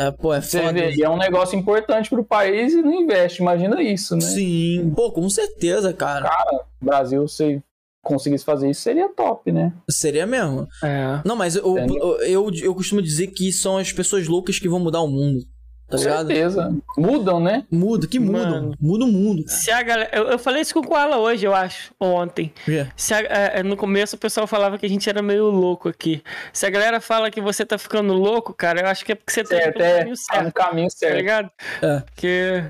É, 0.00 0.10
pô, 0.10 0.32
é 0.32 0.40
Você 0.40 0.58
foda. 0.62 0.72
vê, 0.72 0.94
e 0.94 1.02
é 1.02 1.10
um 1.10 1.18
negócio 1.18 1.58
importante 1.58 2.08
pro 2.08 2.24
país 2.24 2.72
e 2.72 2.80
não 2.80 2.94
investe, 2.94 3.42
imagina 3.42 3.82
isso, 3.82 4.14
né? 4.16 4.22
Sim, 4.22 4.90
pô, 4.96 5.12
com 5.12 5.28
certeza, 5.28 5.92
cara. 5.92 6.26
Cara, 6.26 6.64
Brasil, 6.80 7.28
se 7.28 7.62
conseguisse 8.02 8.44
fazer 8.44 8.70
isso, 8.70 8.80
seria 8.82 9.08
top, 9.08 9.52
né? 9.52 9.72
Seria 9.90 10.26
mesmo. 10.26 10.66
é. 10.82 11.20
Não, 11.24 11.36
mas 11.36 11.56
eu, 11.56 11.78
Entendeu? 11.78 12.16
eu, 12.22 12.50
eu 12.62 12.74
costumo 12.74 13.02
dizer 13.02 13.28
que 13.28 13.52
são 13.52 13.76
as 13.78 13.92
pessoas 13.92 14.26
loucas 14.26 14.58
que 14.58 14.68
vão 14.68 14.80
mudar 14.80 15.00
o 15.00 15.08
mundo. 15.08 15.40
Tá 15.88 15.96
Com 15.96 16.02
ligado? 16.04 16.26
certeza. 16.28 16.76
Mudam, 16.96 17.40
né? 17.40 17.66
Muda, 17.68 18.06
que 18.06 18.20
mudam. 18.20 18.42
Mano. 18.48 18.74
Muda 18.80 19.04
o 19.04 19.08
mundo, 19.08 19.44
cara. 19.44 19.56
Se 19.58 19.70
a 19.72 19.82
galera, 19.82 20.10
eu, 20.12 20.22
eu 20.28 20.38
falei 20.38 20.62
isso 20.62 20.72
com 20.72 20.78
o 20.78 20.86
Koala 20.86 21.16
hoje, 21.18 21.44
eu 21.44 21.52
acho, 21.52 21.92
ou 21.98 22.12
ontem. 22.14 22.52
É. 22.68 22.86
Se 22.96 23.12
a- 23.12 23.18
é, 23.22 23.62
no 23.64 23.76
começo 23.76 24.14
o 24.14 24.18
pessoal 24.18 24.46
falava 24.46 24.78
que 24.78 24.86
a 24.86 24.88
gente 24.88 25.10
era 25.10 25.20
meio 25.20 25.46
louco 25.50 25.88
aqui. 25.88 26.22
Se 26.52 26.64
a 26.64 26.70
galera 26.70 27.00
fala 27.00 27.28
que 27.28 27.40
você 27.40 27.66
tá 27.66 27.76
ficando 27.76 28.12
louco, 28.12 28.54
cara, 28.54 28.82
eu 28.82 28.86
acho 28.86 29.04
que 29.04 29.10
é 29.10 29.14
porque 29.16 29.32
você 29.32 29.42
tá 29.42 29.56
indo 29.56 29.62
Certo, 29.64 29.74
pelo 29.78 29.84
é, 29.84 29.98
caminho 29.98 30.04
tá 30.04 30.10
no 30.10 30.16
certo, 30.44 30.54
caminho 30.54 30.88
tá 30.88 30.96
certo. 30.96 31.16
ligado? 31.16 31.50
É. 31.82 32.00
Porque 32.00 32.64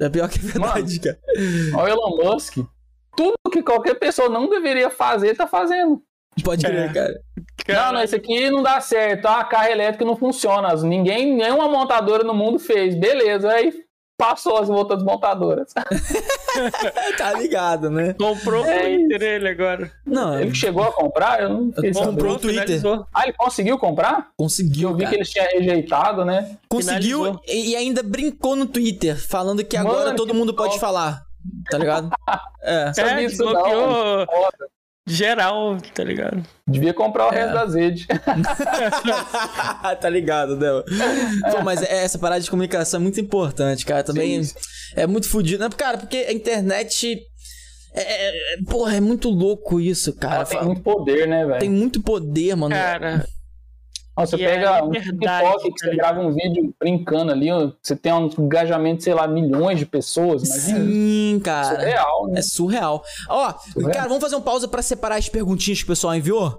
É 0.00 0.08
pior 0.08 0.28
que 0.30 0.38
é 0.38 0.42
verdade, 0.42 0.98
cara. 1.00 1.18
Olha 1.76 1.94
o 1.94 1.98
Elon 1.98 2.32
Musk. 2.34 2.56
Tudo 3.16 3.34
que 3.50 3.62
qualquer 3.62 3.94
pessoa 3.94 4.28
não 4.28 4.48
deveria 4.48 4.90
fazer, 4.90 5.36
tá 5.36 5.46
fazendo. 5.46 6.02
Pode 6.44 6.64
crer, 6.64 6.90
É. 6.90 6.92
cara. 6.92 7.20
Não, 7.68 7.92
não, 7.94 8.02
isso 8.02 8.16
aqui 8.16 8.50
não 8.50 8.62
dá 8.62 8.80
certo. 8.80 9.26
Ah, 9.26 9.44
carro 9.44 9.68
elétrico 9.68 10.04
não 10.04 10.16
funciona. 10.16 10.74
Ninguém, 10.76 11.34
nenhuma 11.36 11.68
montadora 11.68 12.24
no 12.24 12.32
mundo 12.34 12.58
fez. 12.58 12.94
Beleza, 12.94 13.50
aí 13.50 13.72
passou 14.18 14.56
as 14.56 14.70
outras 14.70 15.02
montadoras. 15.02 15.72
tá 17.18 17.32
ligado, 17.34 17.90
né? 17.90 18.14
comprou 18.14 18.62
o 18.62 18.66
É 18.66 18.80
Twitter 18.96 19.22
ele 19.22 19.48
agora. 19.48 19.92
Não, 20.06 20.38
Ele 20.40 20.54
chegou 20.54 20.82
a 20.84 20.92
comprar? 20.92 21.42
Eu 21.42 21.48
não 21.50 21.72
fiquei 21.72 21.92
Comprou 21.92 22.34
o 22.34 22.38
Twitter. 22.38 22.62
finalizou. 22.64 23.06
Ah, 23.12 23.24
ele 23.24 23.32
conseguiu 23.34 23.78
comprar? 23.78 24.28
conseguiu, 24.36 24.90
Eu 24.90 24.94
vi 24.94 25.02
cara. 25.02 25.10
que 25.10 25.16
eles 25.18 25.30
tinham 25.30 25.46
rejeitado, 25.52 26.24
né? 26.24 26.56
Conseguiu 26.68 27.18
finalizou. 27.24 27.42
e 27.48 27.76
ainda 27.76 28.02
brincou 28.02 28.56
no 28.56 28.66
Twitter, 28.66 29.16
falando 29.16 29.64
que 29.64 29.76
agora 29.76 30.06
Mano, 30.06 30.16
todo 30.16 30.30
que 30.30 30.36
mundo 30.36 30.54
pode 30.54 30.78
falar. 30.78 31.22
Tá 31.70 31.78
ligado? 31.78 32.10
É. 32.62 32.92
É, 32.96 33.14
desbloqueou 33.26 34.26
geral, 35.06 35.76
tá 35.94 36.04
ligado? 36.04 36.42
Devia 36.68 36.94
comprar 36.94 37.28
o 37.28 37.32
É. 37.34 37.40
resto 37.40 37.52
das 37.54 37.74
redes. 37.74 38.06
tá 40.00 40.08
ligado, 40.08 40.56
né? 40.56 40.68
Pô, 41.50 41.62
mas 41.62 41.82
é- 41.82 42.04
essa 42.04 42.18
parada 42.18 42.40
de 42.40 42.50
comunicação 42.50 43.00
é 43.00 43.02
muito 43.02 43.20
importante, 43.20 43.84
cara. 43.84 44.02
Também 44.04 44.42
Sim. 44.44 44.54
é 44.96 45.06
muito 45.06 45.28
fodido. 45.28 45.64
Né? 45.64 45.70
Cara, 45.76 45.98
porque 45.98 46.16
a 46.18 46.32
internet. 46.32 47.20
É, 47.94 48.28
é- 48.28 48.62
porra, 48.70 48.96
é 48.96 49.00
muito 49.00 49.28
louco 49.28 49.78
isso, 49.78 50.14
cara. 50.14 50.36
Ela 50.36 50.44
tem 50.46 50.64
muito 50.64 50.82
poder, 50.82 51.28
né, 51.28 51.44
velho? 51.44 51.58
Tem 51.60 51.68
muito 51.68 52.00
poder, 52.02 52.56
mano. 52.56 52.74
Cara, 52.74 53.26
Ó, 54.16 54.26
Você 54.26 54.36
E 54.36 54.44
é 54.44 54.48
pega 54.50 54.84
um 54.84 54.90
liberdade, 54.90 55.46
TikTok 55.48 55.72
que 55.72 55.78
você 55.86 55.96
grava 55.96 56.20
um 56.20 56.32
vídeo 56.32 56.74
brincando 56.78 57.32
ali, 57.32 57.48
você 57.82 57.96
tem 57.96 58.12
um 58.12 58.28
engajamento, 58.38 59.02
sei 59.02 59.14
lá, 59.14 59.26
milhões 59.26 59.78
de 59.78 59.86
pessoas, 59.86 60.42
imagina. 60.42 60.84
Sim, 60.84 61.32
Isso 61.36 61.40
cara. 61.44 61.82
é 61.82 61.90
real, 61.92 62.26
né? 62.28 62.38
É 62.40 62.42
surreal. 62.42 63.02
Ó, 63.28 63.54
Surreal. 63.72 63.92
cara, 63.92 64.08
vamos 64.08 64.22
fazer 64.22 64.34
uma 64.34 64.42
pausa 64.42 64.68
pra 64.68 64.82
separar 64.82 65.16
as 65.16 65.28
perguntinhas 65.30 65.78
que 65.78 65.84
o 65.84 65.88
pessoal 65.88 66.14
enviou? 66.14 66.58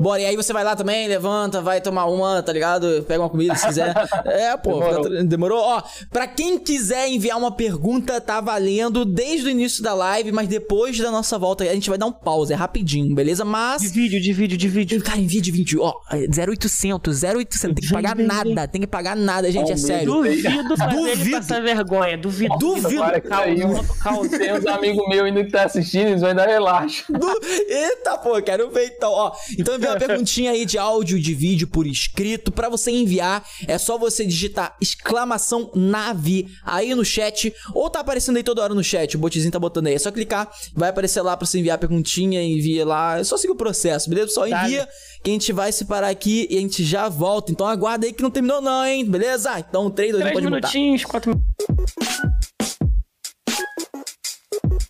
Bora, 0.00 0.20
e 0.22 0.26
aí 0.26 0.36
você 0.36 0.52
vai 0.52 0.64
lá 0.64 0.74
também, 0.74 1.06
levanta, 1.06 1.60
vai 1.60 1.80
tomar 1.80 2.06
uma, 2.06 2.42
tá 2.42 2.52
ligado? 2.52 3.04
Pega 3.06 3.22
uma 3.22 3.28
comida 3.28 3.54
se 3.54 3.66
quiser. 3.66 3.94
É, 4.24 4.56
pô, 4.56 4.78
Demorou. 4.80 5.24
demorou. 5.24 5.58
Ó, 5.60 5.82
pra 6.10 6.26
quem 6.26 6.58
quiser 6.58 7.08
enviar 7.08 7.36
uma 7.38 7.52
pergunta, 7.52 8.20
tá 8.20 8.40
valendo 8.40 9.04
desde 9.04 9.46
o 9.46 9.50
início 9.50 9.82
da 9.82 9.92
live, 9.94 10.32
mas 10.32 10.48
depois 10.48 10.98
da 10.98 11.10
nossa 11.10 11.38
volta 11.38 11.62
a 11.64 11.74
gente 11.74 11.88
vai 11.88 11.98
dar 11.98 12.06
um 12.06 12.12
pause, 12.12 12.52
é 12.52 12.56
rapidinho, 12.56 13.14
beleza? 13.14 13.44
Mas. 13.44 13.82
de 13.82 13.88
vídeo, 13.88 14.20
de 14.20 14.32
vídeo, 14.32 14.56
de 14.56 14.68
vídeo. 14.68 15.02
Cara, 15.02 15.18
envia 15.18 15.40
de 15.40 15.50
20, 15.52 15.78
ó, 15.78 15.92
0800, 16.10 17.22
0800, 17.22 17.60
tem 17.60 17.74
que 17.74 17.92
pagar 17.92 18.16
nada, 18.16 18.66
tem 18.68 18.80
que 18.80 18.86
pagar 18.86 19.16
nada, 19.16 19.50
gente, 19.52 19.70
é 19.72 19.76
sério. 19.76 20.06
Duvido 20.14 20.76
fazer 20.76 20.96
ele 20.96 21.16
Duvido. 21.16 21.36
passar 21.36 21.62
vergonha. 21.62 22.18
Duvido. 22.18 22.56
Duvido. 22.58 23.02
Para 23.02 23.20
que 23.20 23.28
saiu. 23.28 23.68
Calma. 24.02 24.28
Tem 24.28 24.52
uns 24.52 24.66
amigos 24.66 25.08
meus 25.08 25.22
ainda 25.24 25.44
que 25.44 25.50
tá 25.50 25.64
assistindo, 25.64 26.08
eles 26.08 26.20
vão 26.20 26.34
dar 26.34 26.46
relaxa. 26.46 27.04
Do- 27.12 27.40
Eita, 27.68 28.18
pô, 28.18 28.40
quero 28.42 28.70
ver 28.70 28.86
então, 28.96 29.12
ó. 29.12 29.32
Então 29.58 29.74
envia 29.74 29.90
uma 29.90 29.98
perguntinha 30.00 30.50
aí 30.50 30.64
de 30.64 30.78
áudio 30.78 31.20
de 31.20 31.34
vídeo 31.34 31.68
por 31.68 31.86
escrito. 31.86 32.52
Pra 32.52 32.68
você 32.68 32.90
enviar, 32.90 33.44
é 33.66 33.78
só 33.78 33.98
você 33.98 34.24
digitar 34.24 34.76
exclamação 34.80 35.70
nave 35.74 36.48
aí 36.64 36.94
no 36.94 37.04
chat. 37.04 37.52
Ou 37.74 37.88
tá 37.90 38.00
aparecendo 38.00 38.36
aí 38.36 38.42
toda 38.42 38.62
hora 38.62 38.74
no 38.74 38.84
chat, 38.84 39.16
o 39.16 39.18
botzinho 39.18 39.50
tá 39.50 39.58
botando 39.58 39.86
aí. 39.86 39.94
É 39.94 39.98
só 39.98 40.10
clicar, 40.10 40.50
vai 40.74 40.90
aparecer 40.90 41.22
lá 41.22 41.36
pra 41.36 41.46
você 41.46 41.58
enviar 41.58 41.76
a 41.76 41.78
perguntinha, 41.78 42.42
envia 42.42 42.84
lá. 42.84 43.18
É 43.18 43.24
só 43.24 43.36
seguir 43.36 43.52
o 43.52 43.56
processo, 43.56 44.08
beleza? 44.08 44.32
Só 44.32 44.46
Dale. 44.46 44.66
envia 44.66 44.88
que 45.22 45.30
a 45.30 45.32
gente 45.32 45.52
vai 45.52 45.72
separar 45.72 46.08
aqui 46.08 46.46
e 46.50 46.56
a 46.56 46.60
gente 46.60 46.84
já 46.84 47.08
volta. 47.08 47.52
Então 47.52 47.66
aguarda 47.66 48.06
aí 48.06 48.12
que 48.12 48.22
não 48.22 48.30
terminou 48.30 48.60
não, 48.60 48.84
hein? 48.84 49.04
Beleza? 49.04 49.58
Então 49.58 49.90
3, 49.90 50.12
2, 50.12 50.22
1, 50.22 50.26
Três 50.26 50.34
pode 50.34 50.46
minutinhos, 50.46 51.04
quatro 51.04 51.40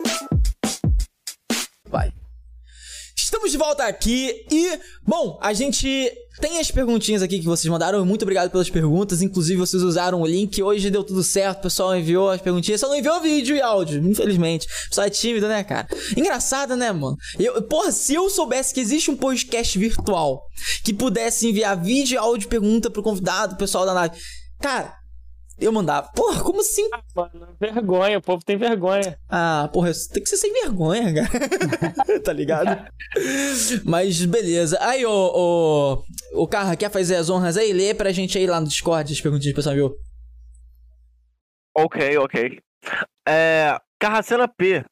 Vai. 0.00 0.19
Estamos 3.30 3.52
de 3.52 3.58
volta 3.58 3.84
aqui 3.84 4.44
e, 4.50 4.76
bom, 5.06 5.38
a 5.40 5.52
gente 5.52 6.12
tem 6.40 6.58
as 6.58 6.68
perguntinhas 6.68 7.22
aqui 7.22 7.38
que 7.38 7.44
vocês 7.44 7.70
mandaram. 7.70 8.04
Muito 8.04 8.22
obrigado 8.22 8.50
pelas 8.50 8.68
perguntas. 8.68 9.22
Inclusive, 9.22 9.56
vocês 9.56 9.84
usaram 9.84 10.20
o 10.20 10.26
link. 10.26 10.60
Hoje 10.60 10.90
deu 10.90 11.04
tudo 11.04 11.22
certo. 11.22 11.60
O 11.60 11.62
pessoal 11.62 11.96
enviou 11.96 12.28
as 12.28 12.40
perguntinhas. 12.40 12.80
Só 12.80 12.88
não 12.88 12.96
enviou 12.96 13.20
vídeo 13.20 13.54
e 13.54 13.62
áudio, 13.62 14.04
infelizmente. 14.04 14.66
O 14.66 14.88
pessoal 14.88 15.06
é 15.06 15.10
tímido, 15.10 15.46
né, 15.46 15.62
cara? 15.62 15.86
Engraçado, 16.16 16.74
né, 16.74 16.90
mano? 16.90 17.16
Eu, 17.38 17.62
porra, 17.62 17.92
se 17.92 18.14
eu 18.14 18.28
soubesse 18.28 18.74
que 18.74 18.80
existe 18.80 19.12
um 19.12 19.16
podcast 19.16 19.78
virtual 19.78 20.42
que 20.82 20.92
pudesse 20.92 21.46
enviar 21.46 21.80
vídeo 21.80 22.16
e 22.16 22.18
áudio 22.18 22.48
pergunta 22.48 22.90
pro 22.90 23.00
convidado, 23.00 23.50
pro 23.50 23.64
pessoal 23.64 23.86
da 23.86 23.92
live. 23.92 24.16
Cara, 24.60 24.92
eu 25.60 25.72
mandava. 25.72 26.10
Porra, 26.14 26.42
como 26.42 26.60
assim? 26.60 26.88
Mano, 27.14 27.56
vergonha, 27.60 28.18
o 28.18 28.22
povo 28.22 28.44
tem 28.44 28.56
vergonha. 28.56 29.18
Ah, 29.28 29.68
porra, 29.72 29.90
tem 30.12 30.22
que 30.22 30.28
ser 30.28 30.36
sem 30.36 30.52
vergonha, 30.52 31.14
cara. 31.14 32.20
tá 32.24 32.32
ligado? 32.32 32.86
Mas 33.84 34.24
beleza. 34.24 34.78
Aí, 34.80 35.04
ô, 35.04 35.10
ô, 35.12 36.04
o 36.42 36.48
Carra, 36.48 36.76
quer 36.76 36.90
fazer 36.90 37.16
as 37.16 37.28
honras 37.28 37.56
aí? 37.56 37.72
Lê 37.72 37.94
pra 37.94 38.12
gente 38.12 38.38
aí 38.38 38.46
lá 38.46 38.60
no 38.60 38.66
Discord 38.66 39.12
as 39.12 39.20
perguntinhas 39.20 39.52
que 39.52 39.60
o 39.60 39.62
pessoal 39.62 39.74
viu. 39.74 39.94
Ok, 41.76 42.18
ok. 42.18 42.58
É. 43.28 43.76
Carracena 43.98 44.48
P. 44.48 44.84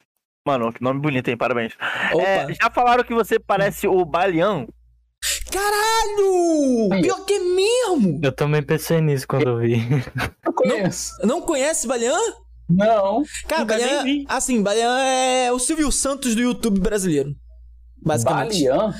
Mano, 0.45 0.71
que 0.71 0.81
nome 0.81 1.01
bonito, 1.01 1.27
hein? 1.27 1.37
Parabéns. 1.37 1.73
É, 2.17 2.53
já 2.53 2.69
falaram 2.69 3.03
que 3.03 3.13
você 3.13 3.39
parece 3.39 3.87
o 3.87 4.05
Balian? 4.05 4.67
Caralho! 5.51 7.01
Pior 7.01 7.25
que 7.25 7.33
é 7.33 7.39
mesmo! 7.39 8.19
Eu 8.23 8.31
também 8.31 8.61
pensei 8.63 9.01
nisso 9.01 9.27
quando 9.27 9.47
eu 9.49 9.57
vi. 9.59 9.81
Eu 10.45 10.53
conheço. 10.53 11.11
Não 11.23 11.41
conhece 11.41 11.87
Balean? 11.87 12.17
Não. 12.69 13.23
Cara, 13.47 14.03
vi. 14.03 14.25
assim, 14.27 14.61
Balean 14.61 14.99
é 14.99 15.51
o 15.51 15.59
Silvio 15.59 15.91
Santos 15.91 16.35
do 16.35 16.41
YouTube 16.41 16.79
brasileiro. 16.79 17.31
Basicamente. 18.03 18.65
Balian? 18.67 18.93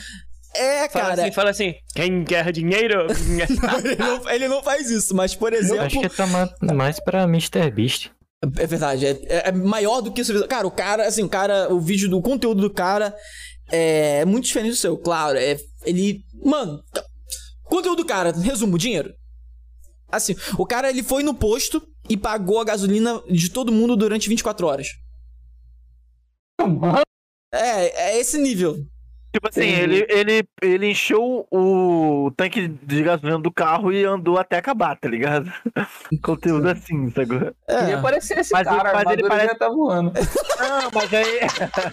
É, 0.56 0.90
Fala 0.90 1.06
cara. 1.06 1.22
assim, 1.22 1.32
fala 1.32 1.50
assim, 1.52 1.74
quem 1.96 2.24
quer 2.24 2.52
dinheiro? 2.52 3.06
ele, 3.86 3.96
não, 3.96 4.30
ele 4.30 4.48
não 4.48 4.64
faz 4.64 4.90
isso, 4.90 5.16
mas, 5.16 5.36
por 5.36 5.54
exemplo. 5.54 5.84
Acho 5.86 6.02
que 6.02 6.10
tá 6.10 6.26
ma- 6.26 6.50
mais 6.74 7.00
pra 7.00 7.24
Mr. 7.24 7.70
Beast. 7.72 8.10
É 8.58 8.66
verdade, 8.66 9.06
é, 9.06 9.12
é- 9.28 9.50
é 9.50 9.52
maior 9.52 10.02
do 10.02 10.12
que 10.12 10.22
o 10.22 10.26
seu. 10.26 10.48
Cara, 10.48 10.66
o 10.66 10.72
cara, 10.72 11.06
assim, 11.08 11.22
o 11.24 11.30
cara, 11.30 11.72
o 11.72 11.80
vídeo 11.80 12.10
do 12.10 12.22
conteúdo 12.22 12.62
do 12.62 12.70
cara 12.74 13.14
é 13.72 14.26
muito 14.26 14.46
diferente 14.46 14.72
do 14.72 14.76
seu, 14.76 14.98
claro. 14.98 15.38
É, 15.38 15.58
ele. 15.86 16.24
Mano, 16.44 16.84
conteúdo 17.64 18.04
do 18.04 18.06
cara, 18.06 18.32
resumo, 18.32 18.78
dinheiro. 18.78 19.14
Assim, 20.12 20.36
o 20.58 20.66
cara 20.66 20.90
ele 20.90 21.04
foi 21.04 21.24
no 21.24 21.34
posto 21.34 21.86
e 22.10 22.18
pagou 22.18 22.60
a 22.60 22.66
gasolina 22.66 23.22
de 23.30 23.50
todo 23.50 23.72
mundo 23.72 23.96
durante 23.96 24.28
24 24.28 24.66
horas. 24.66 24.88
É, 27.54 28.12
é 28.12 28.20
esse 28.20 28.38
nível. 28.38 28.86
Tipo 29.40 29.48
assim, 29.48 29.61
Entendi. 29.69 29.82
ele, 29.82 30.06
ele, 30.09 30.48
ele 30.61 30.88
encheu 30.92 31.48
o 31.50 32.30
tanque 32.35 32.68
de 32.68 33.01
gasolina 33.03 33.40
do 33.40 33.50
carro 33.50 33.90
e 33.93 34.03
andou 34.03 34.38
até 34.38 34.58
acabar, 34.58 34.98
tá 35.00 35.08
ligado? 35.08 35.50
Conteúdo 36.22 36.68
assim, 36.68 37.09
sacou? 37.11 37.53
É. 37.66 37.95
parecer 38.01 38.40
esse 38.40 38.51
Mas 38.51 38.68
ele- 38.68 38.76
cara, 38.76 38.92
a 38.92 38.93
mas 38.95 39.14
ele 39.14 39.27
parece- 39.30 39.48
já 39.48 39.56
tá 39.56 39.69
voando. 39.69 40.11
Não, 40.11 40.90
mas 40.93 41.14
aí. 41.14 41.40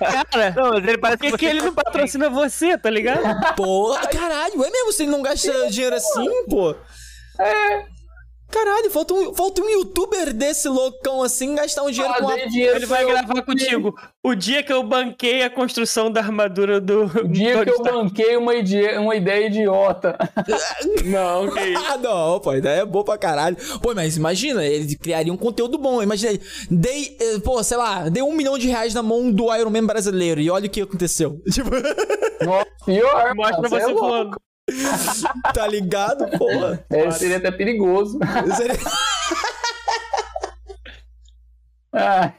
Cara, 0.01 0.51
Não, 0.57 0.71
mas 0.73 0.85
ele 0.89 0.99
parece 0.99 1.19
por 1.19 1.25
que, 1.25 1.31
você 1.31 1.37
que 1.39 1.47
ele 1.47 1.63
não 1.63 1.73
patrocina 1.73 2.29
você, 2.29 2.77
tá 2.77 2.91
ligado? 2.91 3.21
Pô, 3.55 3.97
caralho, 4.11 4.65
é 4.65 4.71
mesmo? 4.71 4.93
Se 4.93 5.05
ele 5.05 5.13
não 5.13 5.23
gasta 5.23 5.71
dinheiro 5.71 5.95
assim, 5.95 6.45
pô. 6.51 6.75
É, 7.39 7.85
Caralho, 8.51 8.91
falta 8.91 9.13
um, 9.13 9.35
falta 9.35 9.61
um 9.61 9.69
youtuber 9.69 10.33
desse 10.33 10.69
loucão 10.69 11.23
assim 11.23 11.55
gastar 11.55 11.83
um 11.83 11.91
dinheiro 11.91 12.15
com 12.15 12.27
a. 12.29 12.31
fazer 12.31 12.49
dinheiro 12.49 12.77
Ele 12.77 12.87
vai 12.87 13.03
eu- 13.05 13.09
gravar 13.09 13.43
contigo. 13.43 13.95
O 14.25 14.35
dia 14.35 14.63
que 14.63 14.73
eu 14.73 14.83
banquei 14.83 15.43
a 15.43 15.51
construção 15.51 16.11
da 16.11 16.21
armadura 16.21 16.81
do. 16.81 17.05
O 17.05 17.29
dia 17.29 17.63
que 17.65 17.71
eu 17.71 17.83
banquei 17.83 18.37
uma 18.37 18.55
ideia, 18.55 19.01
uma 19.01 19.17
ideia 19.17 19.47
idiota. 19.49 20.17
Não, 21.05 21.51
que 21.51 21.61
isso. 21.61 21.85
Ah, 21.89 21.97
não, 21.99 22.41
pô, 22.41 22.51
a 22.51 22.59
ideia 22.59 22.81
é 22.81 22.85
boa 22.85 23.05
pra 23.05 23.19
caralho. 23.19 23.57
Pô, 23.83 23.95
mas 23.95 24.17
imagina, 24.17 24.65
ele 24.65 24.97
criaria 24.97 25.33
um 25.33 25.37
conteúdo 25.37 25.77
bom. 25.79 26.03
Imagina, 26.03 26.33
ele, 26.33 26.43
dei, 26.71 27.17
eh, 27.21 27.39
pô, 27.41 27.63
sei 27.63 27.77
lá, 27.77 28.09
dei 28.09 28.23
um 28.23 28.33
milhão 28.33 28.57
de 28.59 28.69
reais 28.69 28.95
na 28.95 29.03
mão 29.03 29.31
do 29.31 29.55
Iron 29.55 29.71
Man 29.71 29.85
brasileiro 29.87 30.41
e 30.41 30.51
olha 30.51 30.67
o 30.67 30.71
que 30.71 30.81
aconteceu. 30.83 31.41
Tipo, 31.53 31.71
Nossa, 32.45 32.67
pior. 32.85 33.35
Mostra 33.35 33.67
é 33.67 33.69
você 33.69 33.87
louco. 33.87 34.01
voando. 34.01 34.37
tá 35.55 35.67
ligado, 35.67 36.27
porra? 36.39 36.85
É, 36.91 37.11
seria 37.13 37.37
até 37.39 37.51
perigoso. 37.51 38.19
Seria- 38.57 38.77
Ah, 41.99 42.31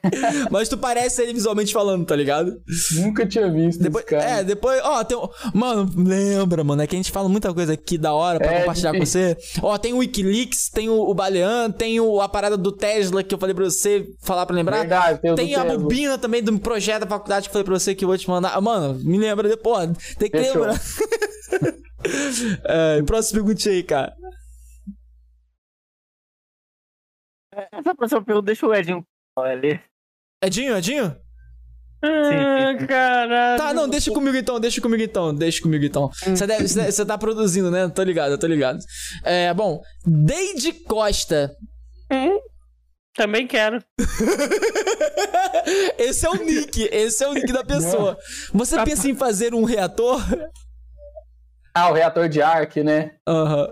Mas 0.51 0.69
tu 0.69 0.77
parece 0.77 1.19
ele 1.23 1.33
visualmente 1.33 1.73
falando, 1.73 2.05
tá 2.05 2.15
ligado? 2.15 2.61
nunca 2.93 3.25
tinha 3.25 3.51
visto 3.51 3.81
Depois, 3.81 4.05
cara. 4.05 4.23
é, 4.23 4.43
depois, 4.43 4.79
ó, 4.83 5.03
tem. 5.03 5.17
um- 5.17 5.27
Mano, 5.51 5.91
lembra, 5.97 6.63
mano, 6.63 6.83
é 6.83 6.85
que 6.85 6.95
a 6.95 6.99
gente 6.99 7.11
fala 7.11 7.27
muita 7.27 7.51
coisa 7.51 7.73
aqui 7.73 7.97
da 7.97 8.13
hora 8.13 8.37
pra 8.37 8.51
É, 8.53 8.59
compartilhar 8.59 8.91
com 8.93 8.99
você. 9.03 9.35
Ó, 9.63 9.75
tem 9.79 9.93
o 9.93 9.97
Wikileaks, 9.97 10.69
tem 10.69 10.89
o, 10.89 10.99
o 10.99 11.11
Balean, 11.15 11.71
tem 11.71 11.99
o, 11.99 12.21
a 12.21 12.29
parada 12.29 12.55
do 12.55 12.71
Tesla 12.71 13.23
que 13.23 13.33
eu 13.33 13.39
falei 13.39 13.55
pra 13.55 13.63
você 13.65 14.05
falar 14.21 14.45
pra 14.45 14.55
lembrar. 14.55 14.77
Verdade, 14.81 15.21
tem 15.21 15.33
Tem 15.33 15.55
a 15.55 15.61
Tesla. 15.63 15.79
bobina 15.79 16.17
também 16.19 16.43
do 16.43 16.59
projeto 16.59 16.99
da 17.01 17.07
faculdade 17.07 17.45
que 17.45 17.49
eu 17.49 17.53
falei 17.53 17.65
pra 17.65 17.79
você 17.79 17.95
que 17.95 18.05
eu 18.05 18.09
vou 18.09 18.17
te 18.17 18.29
mandar. 18.29 18.51
Ah, 18.53 18.61
Mano, 18.61 18.99
me 19.03 19.17
lembra 19.17 19.49
depois. 19.49 19.89
Tem 20.19 20.29
que 20.29 20.37
Fechou. 20.37 20.61
lembrar. 20.67 20.79
é, 22.65 23.01
próxima 23.03 23.41
pergunta 23.43 23.69
aí, 23.69 23.83
cara. 23.83 24.15
Essa 27.71 27.95
próxima 27.95 28.23
pergunta, 28.23 28.45
deixa 28.45 28.67
o 28.67 28.73
Edinho 28.73 29.05
ali. 29.37 29.79
Edinho, 30.43 30.77
Edinho? 30.77 31.15
Ah, 32.03 32.85
caralho. 32.87 33.57
Tá, 33.57 33.73
não, 33.73 33.89
deixa 33.89 34.11
comigo 34.11 34.37
então, 34.37 34.59
deixa 34.59 34.79
comigo 34.79 35.01
então, 35.01 35.33
deixa 35.33 35.61
comigo 35.61 35.83
então. 35.83 36.09
Você 36.23 36.45
deve- 36.45 36.67
você 36.67 36.91
você 36.91 37.05
tá 37.05 37.17
produzindo, 37.17 37.71
né? 37.71 37.89
Tô 37.89 38.03
ligado, 38.03 38.37
tô 38.37 38.45
ligado. 38.45 38.77
É, 39.23 39.51
bom, 39.53 39.81
Deide 40.05 40.73
Costa. 40.73 41.55
Hum, 42.11 42.37
também 43.15 43.47
quero. 43.47 43.83
Esse 45.97 46.25
é 46.25 46.29
o 46.29 46.35
nick, 46.35 46.87
esse 46.91 47.23
é 47.23 47.27
o 47.27 47.33
nick 47.33 47.51
da 47.51 47.63
pessoa. 47.65 48.17
Você 48.53 48.81
pensa 48.85 49.09
em 49.09 49.15
fazer 49.15 49.53
um 49.53 49.65
reator? 49.65 50.21
Ah, 51.77 51.89
o 51.91 51.93
reator 51.93 52.27
de 52.27 52.41
Ark, 52.41 52.81
né? 52.83 53.11
Aham. 53.27 53.67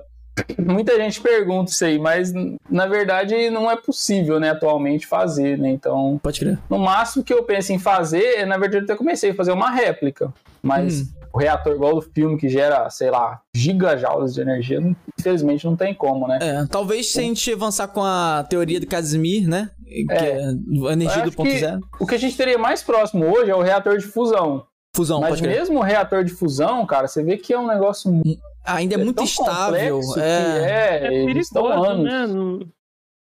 Muita 0.59 0.95
gente 0.98 1.22
pergunta 1.22 1.72
isso 1.72 1.85
aí, 1.85 1.98
mas 1.98 2.34
na 2.69 2.85
verdade 2.88 3.50
não 3.50 3.72
é 3.72 3.77
possível, 3.77 4.38
né, 4.38 4.50
atualmente 4.50 5.08
fazer, 5.08 5.58
né? 5.58 5.69
Então, 5.69 6.19
Pode 6.22 6.40
crer. 6.42 6.59
no 6.69 6.77
máximo 6.77 7.24
que 7.24 7.34
eu 7.34 7.42
penso 7.43 7.72
em 7.72 7.80
fazer, 7.80 8.40
é, 8.40 8.45
na 8.45 8.58
verdade 8.58 8.82
eu 8.82 8.84
até 8.84 8.95
comecei 8.98 9.32
a 9.32 9.34
fazer 9.34 9.53
uma 9.53 9.72
réplica, 9.72 10.34
mas 10.61 11.01
Hum. 11.01 11.06
o 11.34 11.38
reator 11.40 11.74
igual 11.74 11.95
do 11.95 12.01
filme 12.01 12.38
que 12.38 12.50
gera, 12.50 12.90
sei 12.90 13.09
lá, 13.09 13.40
gigajoules 13.56 14.34
de 14.34 14.42
energia, 14.42 14.82
não- 14.82 14.93
infelizmente 15.17 15.66
não 15.66 15.75
tem 15.77 15.93
como, 15.93 16.27
né? 16.27 16.38
É, 16.42 16.66
talvez 16.69 17.14
se 17.14 17.19
a 17.19 17.24
gente 17.24 17.53
avançar 17.53 17.88
com 17.88 18.03
a 18.03 18.45
teoria 18.50 18.80
do 18.82 18.88
Casimir, 18.88 19.48
né? 19.48 19.69
Que 19.88 20.06
É. 20.09 20.42
é, 20.42 20.92
energia 20.92 21.24
do 21.24 21.32
ponto 21.32 21.50
zero. 21.58 21.80
O 21.98 22.06
que 22.06 22.16
a 22.16 22.19
gente 22.19 22.35
teria 22.35 22.58
mais 22.58 22.84
próximo 22.84 23.25
hoje 23.25 23.51
é 23.51 23.56
o 23.56 23.61
reator 23.61 23.98
de 23.98 24.03
fusão. 24.06 24.66
Fusão, 24.95 25.19
Mas 25.19 25.41
mesmo 25.41 25.80
o 25.80 25.83
reator 25.83 26.24
de 26.24 26.32
fusão, 26.32 26.85
cara, 26.85 27.07
você 27.07 27.22
vê 27.22 27.38
que 27.38 27.53
é 27.53 27.59
um 27.59 27.67
negócio 27.67 28.11
muito 28.11 28.41
Ainda 28.64 28.95
é 28.95 28.98
muito 28.98 29.17
tão 29.17 29.25
estável. 29.25 29.99
que 30.14 30.19
É. 30.19 31.07
é, 31.07 31.14
eles 31.14 31.48
estão 31.48 31.64
perigoso, 31.67 31.91
anos. 31.91 32.33
né? 32.33 32.65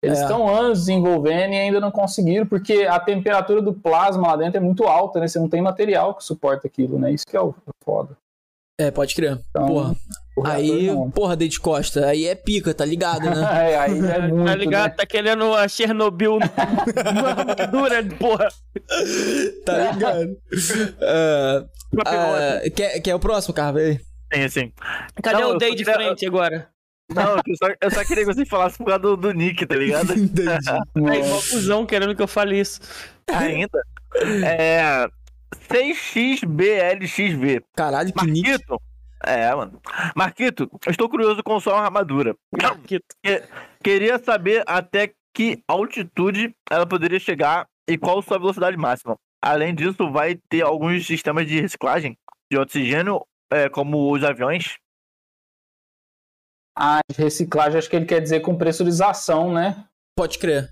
Eles 0.04 0.18
É. 0.18 0.22
estão 0.22 0.48
anos 0.48 0.80
desenvolvendo 0.80 1.52
e 1.52 1.56
ainda 1.58 1.80
não 1.80 1.90
conseguiram, 1.90 2.44
porque 2.46 2.86
a 2.88 2.98
temperatura 3.00 3.62
do 3.62 3.72
plasma 3.72 4.28
lá 4.28 4.36
dentro 4.36 4.58
é 4.58 4.60
muito 4.60 4.84
alta, 4.84 5.18
né? 5.20 5.26
Você 5.28 5.38
não 5.38 5.48
tem 5.48 5.62
material 5.62 6.14
que 6.14 6.24
suporta 6.24 6.66
aquilo, 6.66 6.98
né? 6.98 7.12
Isso 7.12 7.24
que 7.26 7.36
é 7.36 7.40
o 7.40 7.54
foda. 7.84 8.16
É, 8.80 8.90
pode 8.90 9.14
crer. 9.14 9.38
Então, 9.50 9.66
Porra. 9.66 9.94
Aí, 10.44 10.86
não. 10.86 11.10
porra, 11.10 11.36
Deide 11.36 11.60
Costa, 11.60 12.06
aí 12.06 12.26
é 12.26 12.34
pica, 12.34 12.72
tá 12.72 12.84
ligado, 12.86 13.24
né? 13.28 13.36
É, 13.70 13.76
aí 13.78 13.98
é 13.98 14.28
muito, 14.28 14.46
tá 14.46 14.54
ligado? 14.54 14.90
né? 14.90 14.94
Tá 14.96 15.04
querendo 15.06 15.54
a 15.54 15.68
Chernobyl 15.68 16.38
dura, 17.70 18.02
porra. 18.18 18.48
tá 19.66 19.92
ligado? 19.92 20.36
É, 22.06 22.66
é, 22.66 22.70
quer, 22.70 23.00
quer 23.00 23.14
o 23.14 23.18
próximo, 23.20 23.52
Carva? 23.52 23.78
Aí. 23.80 24.00
Sim, 24.32 24.48
sim. 24.48 24.72
Cadê 25.22 25.42
Não, 25.42 25.50
o 25.50 25.52
eu 25.52 25.58
Day 25.58 25.74
de 25.74 25.84
queria- 25.84 25.92
frente 25.92 26.26
agora? 26.26 26.68
Não, 27.14 27.36
eu 27.36 27.56
só, 27.58 27.66
eu 27.82 27.90
só 27.90 28.02
queria 28.02 28.24
que 28.24 28.32
vocês 28.32 28.48
falassem 28.48 28.78
por 28.78 28.86
causa 28.86 29.00
do, 29.00 29.14
do 29.18 29.32
Nick, 29.32 29.66
tá 29.66 29.74
ligado? 29.74 30.12
Entendi. 30.18 30.48
Aí, 30.48 31.22
mó 31.28 31.36
cuzão 31.36 31.84
querendo 31.84 32.16
que 32.16 32.22
eu 32.22 32.26
fale 32.26 32.58
isso. 32.58 32.80
Ainda. 33.30 33.78
É. 34.46 35.06
6xBLXV. 35.70 37.62
Caralho, 37.76 38.12
que 38.12 38.26
nick. 38.26 38.58
É, 39.24 39.54
mano. 39.54 39.80
Marquito, 40.16 40.68
eu 40.84 40.90
estou 40.90 41.08
curioso 41.08 41.42
com 41.42 41.58
sua 41.60 41.80
armadura. 41.80 42.36
Marquito. 42.60 43.04
Queria 43.82 44.18
saber 44.18 44.64
até 44.66 45.14
que 45.34 45.62
altitude 45.66 46.54
ela 46.70 46.86
poderia 46.86 47.20
chegar 47.20 47.66
e 47.88 47.96
qual 47.96 48.20
sua 48.22 48.38
velocidade 48.38 48.76
máxima. 48.76 49.16
Além 49.40 49.74
disso, 49.74 50.10
vai 50.10 50.36
ter 50.48 50.62
alguns 50.62 51.06
sistemas 51.06 51.46
de 51.46 51.60
reciclagem 51.60 52.16
de 52.50 52.58
oxigênio, 52.58 53.24
é, 53.50 53.68
como 53.68 54.12
os 54.12 54.22
aviões. 54.22 54.76
Ah, 56.76 57.00
de 57.10 57.16
reciclagem, 57.16 57.78
acho 57.78 57.88
que 57.88 57.96
ele 57.96 58.06
quer 58.06 58.20
dizer 58.20 58.40
com 58.40 58.56
pressurização, 58.56 59.52
né? 59.52 59.86
Pode 60.16 60.38
crer. 60.38 60.70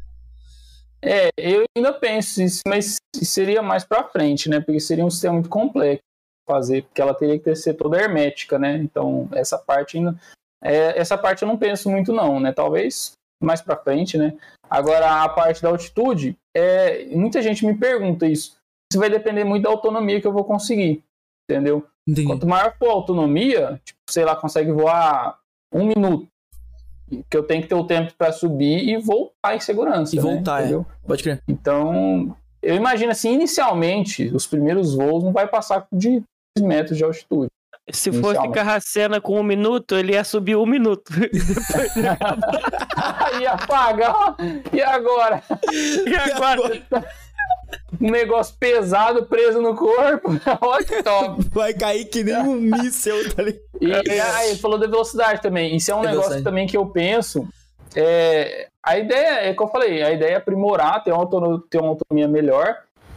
É, 1.03 1.31
eu 1.37 1.65
ainda 1.77 1.93
penso 1.93 2.43
isso, 2.43 2.61
mas 2.67 2.97
seria 3.17 3.63
mais 3.63 3.85
pra 3.85 4.05
frente, 4.05 4.49
né? 4.49 4.61
Porque 4.61 4.81
seria 4.81 5.05
um 5.05 5.11
sistema 5.11 5.35
muito 5.35 5.49
complexo 5.49 6.10
fazer, 6.51 6.83
porque 6.83 7.01
ela 7.01 7.15
teria 7.15 7.39
que 7.39 7.55
ser 7.55 7.75
toda 7.75 8.01
hermética, 8.01 8.59
né? 8.59 8.77
Então, 8.79 9.29
essa 9.33 9.57
parte 9.57 9.97
ainda. 9.97 10.17
é, 10.63 10.99
essa 10.99 11.17
parte 11.17 11.43
eu 11.43 11.49
não 11.49 11.57
penso 11.57 11.89
muito, 11.89 12.13
não, 12.13 12.41
né? 12.41 12.53
Talvez 12.53 13.13
mais 13.43 13.63
pra 13.63 13.77
frente, 13.77 14.19
né? 14.19 14.37
Agora, 14.69 15.23
a 15.23 15.29
parte 15.29 15.63
da 15.63 15.69
altitude, 15.69 16.37
é, 16.55 17.07
muita 17.07 17.41
gente 17.41 17.65
me 17.65 17.75
pergunta 17.77 18.27
isso. 18.27 18.57
Isso 18.93 19.01
vai 19.01 19.09
depender 19.09 19.45
muito 19.45 19.63
da 19.63 19.71
autonomia 19.71 20.21
que 20.21 20.27
eu 20.27 20.33
vou 20.33 20.45
conseguir, 20.45 21.03
entendeu? 21.49 21.87
Entendi. 22.09 22.27
Quanto 22.27 22.47
maior 22.47 22.75
for 22.77 22.89
a 22.89 22.93
autonomia, 22.93 23.81
tipo, 23.85 23.99
sei 24.11 24.25
lá, 24.25 24.35
consegue 24.37 24.73
voar 24.73 25.39
um 25.73 25.87
minuto. 25.87 26.27
Que 27.29 27.37
eu 27.37 27.43
tenho 27.43 27.63
que 27.63 27.69
ter 27.69 27.75
o 27.75 27.87
tempo 27.87 28.13
para 28.17 28.33
subir 28.33 28.89
e 28.89 28.97
voltar 28.97 29.57
em 29.57 29.61
segurança. 29.61 30.15
E 30.15 30.19
né? 30.19 30.23
voltar, 30.23 30.61
é. 30.61 30.63
Entendeu? 30.65 30.87
Pode 31.07 31.23
crer. 31.23 31.43
Então, 31.49 32.37
eu 32.63 32.77
imagino 32.77 33.11
assim, 33.11 33.33
inicialmente, 33.33 34.29
os 34.35 34.47
primeiros 34.47 34.95
voos 34.95 35.25
não 35.25 35.33
vai 35.33 35.49
passar 35.49 35.87
de 35.93 36.11
10 36.11 36.23
metros 36.59 36.97
de 36.99 37.05
altitude. 37.05 37.51
Se 37.93 38.11
fosse 38.11 38.19
Inicialmente. 38.37 38.55
Carracena 38.55 39.21
com 39.21 39.41
um 39.41 39.43
minuto, 39.43 39.97
ele 39.97 40.13
ia 40.13 40.23
subir 40.23 40.55
um 40.57 40.67
minuto. 40.67 41.11
Aí 43.35 43.47
apaga, 43.47 44.13
e 44.73 44.81
agora? 44.81 45.43
e 45.73 46.15
agora? 46.15 46.83
Um 48.01 48.11
negócio 48.11 48.55
pesado 48.59 49.27
preso 49.27 49.61
no 49.61 49.75
corpo. 49.77 50.31
Olha 50.61 50.85
que 50.85 51.03
top. 51.03 51.45
Vai 51.53 51.75
cair 51.75 52.05
que 52.05 52.23
nem 52.23 52.37
um 52.39 52.55
míssel, 52.57 53.17
tá 53.35 53.43
ligado? 53.43 53.63
E 53.81 54.21
ah, 54.21 54.47
ele 54.47 54.59
falou 54.59 54.79
da 54.79 54.87
velocidade 54.87 55.41
também. 55.41 55.75
Isso 55.77 55.91
é 55.91 55.95
um 55.95 55.99
É 55.99 56.09
negócio 56.09 56.21
velocidade. 56.31 56.45
também 56.45 56.67
que 56.67 56.77
eu 56.77 56.87
penso. 56.87 57.49
é, 57.97 58.69
a 58.85 58.99
ideia, 58.99 59.49
é 59.51 59.55
que 59.55 59.63
eu 59.63 59.69
falei, 59.69 60.03
a 60.03 60.11
ideia 60.13 60.33
é 60.35 60.37
aprimorar, 60.37 61.03
ter 61.03 61.13
uma, 61.13 61.23
autono- 61.23 61.59
ter 61.61 61.79
uma 61.79 61.89
autonomia 61.91 62.29
melhor. 62.29 62.77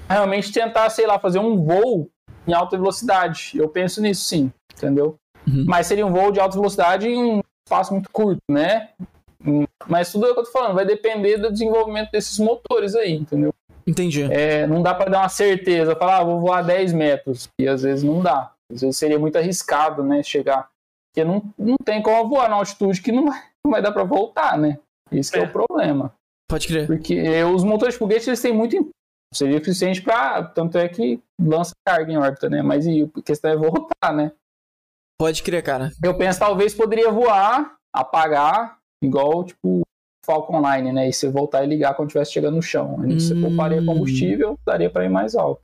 Realmente 0.09 0.51
tentar, 0.51 0.89
sei 0.89 1.05
lá, 1.07 1.17
fazer 1.19 1.39
um 1.39 1.63
voo 1.63 2.09
em 2.47 2.53
alta 2.53 2.77
velocidade. 2.77 3.51
Eu 3.55 3.69
penso 3.69 4.01
nisso 4.01 4.23
sim, 4.25 4.51
entendeu? 4.75 5.15
Uhum. 5.47 5.65
Mas 5.67 5.87
seria 5.87 6.05
um 6.05 6.11
voo 6.11 6.31
de 6.31 6.39
alta 6.39 6.55
velocidade 6.55 7.07
em 7.07 7.35
um 7.35 7.41
espaço 7.65 7.93
muito 7.93 8.09
curto, 8.11 8.41
né? 8.49 8.89
Hum, 9.45 9.65
Mas 9.87 10.11
tudo 10.11 10.25
é 10.25 10.31
o 10.31 10.33
que 10.33 10.39
eu 10.39 10.45
tô 10.45 10.51
falando, 10.51 10.75
vai 10.75 10.85
depender 10.85 11.37
do 11.37 11.51
desenvolvimento 11.51 12.11
desses 12.11 12.39
motores 12.39 12.95
aí, 12.95 13.13
entendeu? 13.13 13.53
Entendi. 13.85 14.23
É, 14.31 14.65
não 14.65 14.81
dá 14.81 14.93
para 14.93 15.11
dar 15.11 15.19
uma 15.19 15.29
certeza, 15.29 15.95
falar, 15.95 16.19
ah, 16.19 16.23
vou 16.23 16.39
voar 16.39 16.61
10 16.61 16.93
metros. 16.93 17.49
E 17.59 17.67
às 17.67 17.81
vezes 17.81 18.03
não 18.03 18.21
dá. 18.21 18.51
Às 18.71 18.81
vezes 18.81 18.97
seria 18.97 19.19
muito 19.19 19.37
arriscado, 19.37 20.01
né? 20.03 20.23
Chegar. 20.23 20.69
Porque 21.13 21.25
não, 21.27 21.43
não 21.57 21.75
tem 21.83 22.01
como 22.01 22.29
voar 22.29 22.49
na 22.49 22.55
altitude 22.55 23.01
que 23.01 23.11
não 23.11 23.25
vai, 23.25 23.41
não 23.63 23.71
vai 23.71 23.81
dar 23.81 23.91
para 23.91 24.03
voltar, 24.03 24.57
né? 24.57 24.79
Isso 25.11 25.31
que 25.31 25.37
é. 25.37 25.41
É. 25.41 25.45
o 25.45 25.51
problema. 25.51 26.13
Pode 26.49 26.67
crer. 26.67 26.87
Porque 26.87 27.15
é, 27.15 27.45
os 27.45 27.63
motores 27.63 27.95
de 27.95 27.99
foguete 27.99 28.29
eles 28.29 28.41
têm 28.41 28.53
muito. 28.53 28.89
Seria 29.33 29.57
eficiente 29.57 30.01
para. 30.01 30.43
Tanto 30.43 30.77
é 30.77 30.87
que 30.87 31.19
lança 31.39 31.73
carga 31.85 32.11
em 32.11 32.17
órbita, 32.17 32.49
né? 32.49 32.61
Mas 32.61 32.85
e 32.85 33.09
a 33.17 33.21
questão 33.21 33.51
é 33.51 33.55
voltar, 33.57 34.13
né? 34.13 34.31
Pode 35.19 35.41
crer, 35.43 35.63
cara. 35.63 35.91
Eu 36.03 36.15
penso 36.17 36.39
talvez 36.39 36.73
poderia 36.73 37.11
voar, 37.11 37.75
apagar, 37.93 38.77
igual 39.03 39.43
tipo 39.43 39.81
Falcon 40.25 40.59
9, 40.61 40.91
né? 40.91 41.07
E 41.09 41.13
você 41.13 41.29
voltar 41.29 41.63
e 41.63 41.67
ligar 41.67 41.93
quando 41.95 42.09
estivesse 42.09 42.31
chegando 42.33 42.55
no 42.55 42.61
chão. 42.61 42.99
Aí 43.01 43.19
você 43.19 43.33
Hum. 43.33 43.41
pouparia 43.41 43.83
combustível, 43.85 44.57
daria 44.65 44.89
para 44.89 45.05
ir 45.05 45.09
mais 45.09 45.35
alto. 45.35 45.61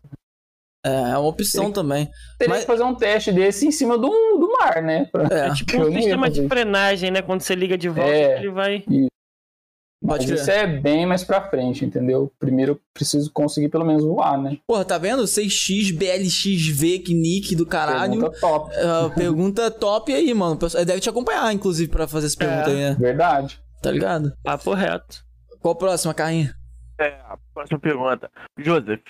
É, 0.85 0.89
é 1.11 1.17
uma 1.17 1.27
opção 1.27 1.71
também. 1.73 2.09
Teria 2.37 2.53
Mas- 2.53 2.61
que 2.61 2.67
fazer 2.67 2.83
um 2.83 2.95
teste 2.95 3.33
desse 3.33 3.67
em 3.67 3.71
cima 3.71 3.97
do, 3.97 4.07
do 4.09 4.51
mar, 4.57 4.81
né? 4.81 5.05
Pra- 5.11 5.27
É, 5.29 5.47
É 5.47 5.49
tipo 5.53 5.77
um 5.81 5.91
sistema 5.93 6.29
de 6.29 6.39
isso. 6.39 6.47
frenagem, 6.49 7.11
né? 7.11 7.21
Quando 7.21 7.41
você 7.41 7.53
liga 7.53 7.77
de 7.77 7.89
volta, 7.89 8.09
É. 8.11 8.37
ele 8.39 8.49
vai. 8.49 8.83
Pode 10.09 10.29
Mas 10.29 10.41
isso 10.41 10.51
é 10.51 10.67
bem 10.67 11.05
mais 11.05 11.23
pra 11.23 11.41
frente, 11.49 11.85
entendeu? 11.85 12.31
Primeiro 12.39 12.73
eu 12.73 12.79
preciso 12.93 13.31
conseguir 13.31 13.69
pelo 13.69 13.85
menos 13.85 14.03
voar, 14.03 14.37
né? 14.41 14.57
Porra, 14.67 14.83
tá 14.83 14.97
vendo? 14.97 15.23
6x, 15.23 15.93
BLXV, 15.95 16.99
que 16.99 17.13
nick 17.13 17.55
do 17.55 17.65
caralho. 17.65 18.19
Pergunta 18.19 18.39
top. 18.39 18.75
É, 18.75 19.09
pergunta 19.15 19.71
top 19.71 20.13
aí, 20.13 20.33
mano. 20.33 20.57
Deve 20.85 20.99
te 20.99 21.09
acompanhar, 21.09 21.53
inclusive, 21.53 21.89
pra 21.89 22.07
fazer 22.07 22.27
essa 22.27 22.37
pergunta 22.37 22.69
É. 22.69 22.73
aí, 22.73 22.79
né? 22.79 22.97
Verdade. 22.99 23.59
Tá 23.81 23.91
ligado? 23.91 24.33
Papo 24.43 24.73
reto. 24.73 25.23
Qual 25.61 25.73
a 25.73 25.77
próxima, 25.77 26.13
Carrinha? 26.13 26.53
É, 26.99 27.07
a 27.29 27.37
próxima 27.53 27.79
pergunta. 27.79 28.29
Joseph. 28.57 29.01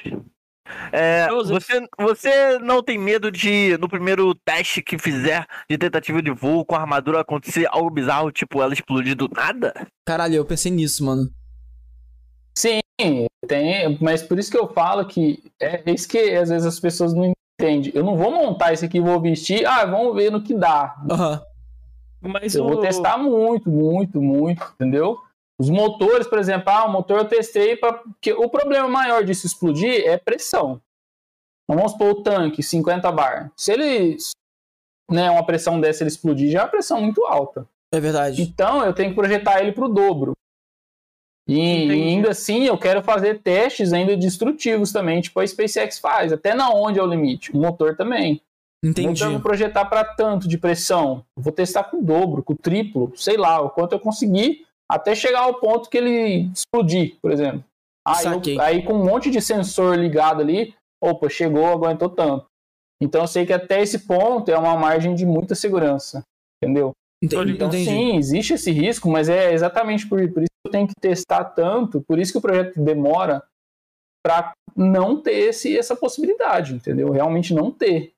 É. 0.91 1.27
Você, 1.29 1.87
você 1.97 2.59
não 2.59 2.81
tem 2.81 2.97
medo 2.97 3.31
de, 3.31 3.77
no 3.79 3.89
primeiro 3.89 4.33
teste 4.33 4.81
que 4.81 4.97
fizer 4.97 5.45
de 5.69 5.77
tentativa 5.77 6.21
de 6.21 6.31
voo 6.31 6.65
com 6.65 6.75
a 6.75 6.79
armadura, 6.79 7.21
acontecer 7.21 7.67
algo 7.69 7.89
bizarro, 7.89 8.31
tipo 8.31 8.61
ela 8.61 8.73
explodir 8.73 9.15
do 9.15 9.29
nada? 9.29 9.73
Caralho, 10.05 10.35
eu 10.35 10.45
pensei 10.45 10.71
nisso, 10.71 11.05
mano. 11.05 11.29
Sim, 12.55 12.79
tem, 13.47 13.97
mas 14.01 14.21
por 14.21 14.37
isso 14.37 14.51
que 14.51 14.57
eu 14.57 14.67
falo 14.67 15.05
que 15.05 15.41
é 15.61 15.81
isso 15.87 16.07
que 16.07 16.17
às 16.35 16.49
vezes 16.49 16.67
as 16.67 16.79
pessoas 16.79 17.13
não 17.13 17.31
entendem. 17.59 17.91
Eu 17.95 18.03
não 18.03 18.17
vou 18.17 18.31
montar 18.31 18.73
isso 18.73 18.83
aqui 18.83 18.99
vou 18.99 19.19
vestir, 19.21 19.65
ah, 19.65 19.85
vamos 19.85 20.15
ver 20.15 20.31
no 20.31 20.41
que 20.41 20.53
dá. 20.53 20.95
Aham. 21.09 21.41
Mas 22.21 22.55
Eu 22.55 22.65
o... 22.65 22.69
vou 22.69 22.81
testar 22.81 23.17
muito, 23.17 23.69
muito, 23.69 24.21
muito, 24.21 24.73
entendeu? 24.75 25.17
Os 25.59 25.69
motores, 25.69 26.25
por 26.25 26.39
exemplo, 26.39 26.69
ah, 26.69 26.85
o 26.85 26.91
motor 26.91 27.19
eu 27.19 27.25
testei 27.25 27.75
para 27.75 28.01
o 28.37 28.49
problema 28.49 28.87
maior 28.87 29.25
disso 29.25 29.45
explodir 29.45 30.07
é 30.07 30.17
pressão. 30.17 30.81
Então, 31.65 31.75
vamos 31.75 31.91
supor 31.91 32.11
o 32.11 32.23
tanque, 32.23 32.63
50 32.63 33.11
bar. 33.11 33.51
Se 33.57 33.73
ele, 33.73 34.15
né, 35.11 35.29
uma 35.29 35.45
pressão 35.45 35.79
dessa 35.79 36.01
ele 36.01 36.09
explodir, 36.09 36.49
já 36.49 36.59
é 36.59 36.63
uma 36.63 36.69
pressão 36.69 37.01
muito 37.01 37.25
alta. 37.25 37.67
É 37.93 37.99
verdade. 37.99 38.41
Então 38.41 38.85
eu 38.85 38.93
tenho 38.93 39.09
que 39.09 39.15
projetar 39.15 39.59
ele 39.59 39.73
para 39.73 39.85
o 39.85 39.89
dobro. 39.89 40.31
E, 41.47 41.87
e 41.87 41.91
ainda 41.91 42.29
assim 42.29 42.65
eu 42.65 42.77
quero 42.77 43.01
fazer 43.01 43.41
testes 43.41 43.91
ainda 43.91 44.15
destrutivos 44.15 44.91
também, 44.91 45.19
tipo 45.19 45.39
a 45.39 45.47
SpaceX 45.47 45.97
faz, 45.97 46.31
até 46.31 46.53
na 46.53 46.69
onde 46.69 46.99
é 46.99 47.03
o 47.03 47.07
limite. 47.07 47.51
O 47.51 47.57
motor 47.57 47.97
também. 47.97 48.41
Entendi. 48.83 49.23
Não 49.23 49.31
vou 49.31 49.41
projetar 49.41 49.85
para 49.85 50.05
tanto 50.05 50.47
de 50.47 50.57
pressão. 50.57 51.25
Eu 51.35 51.43
Vou 51.43 51.51
testar 51.51 51.83
com 51.83 51.97
o 51.97 52.03
dobro, 52.03 52.41
com 52.41 52.53
o 52.53 52.57
triplo, 52.57 53.11
sei 53.15 53.35
lá, 53.35 53.59
o 53.59 53.69
quanto 53.69 53.93
eu 53.93 53.99
conseguir, 53.99 54.65
até 54.89 55.13
chegar 55.15 55.41
ao 55.41 55.55
ponto 55.59 55.89
que 55.89 55.97
ele 55.97 56.49
explodir, 56.53 57.17
por 57.21 57.31
exemplo. 57.31 57.63
Aí, 58.07 58.23
eu- 58.25 58.61
aí 58.61 58.83
com 58.83 58.93
um 58.93 59.05
monte 59.05 59.29
de 59.29 59.41
sensor 59.41 59.95
ligado 59.95 60.41
ali, 60.41 60.73
opa, 61.03 61.29
chegou, 61.29 61.67
aguentou 61.67 62.09
tanto. 62.09 62.45
Então 63.01 63.21
eu 63.21 63.27
sei 63.27 63.45
que 63.45 63.53
até 63.53 63.81
esse 63.81 63.99
ponto 63.99 64.49
é 64.49 64.57
uma 64.57 64.75
margem 64.75 65.13
de 65.15 65.25
muita 65.25 65.55
segurança, 65.55 66.23
entendeu? 66.61 66.91
Entendi. 67.23 67.51
Então 67.51 67.67
entendi. 67.67 67.85
sim, 67.85 68.17
existe 68.17 68.53
esse 68.53 68.71
risco, 68.71 69.09
mas 69.09 69.29
é 69.29 69.53
exatamente 69.53 70.07
por, 70.07 70.19
por 70.31 70.41
isso 70.41 70.49
que 70.63 70.67
eu 70.67 70.71
tenho 70.71 70.87
que 70.87 70.95
testar 70.99 71.43
tanto, 71.45 72.01
por 72.07 72.17
isso 72.17 72.31
que 72.31 72.37
o 72.37 72.41
projeto 72.41 72.81
demora 72.81 73.43
para 74.25 74.51
não 74.75 75.21
ter 75.21 75.33
esse, 75.49 75.77
essa 75.77 75.95
possibilidade, 75.95 76.73
entendeu? 76.73 77.09
Realmente 77.11 77.53
não 77.53 77.71
ter. 77.71 78.11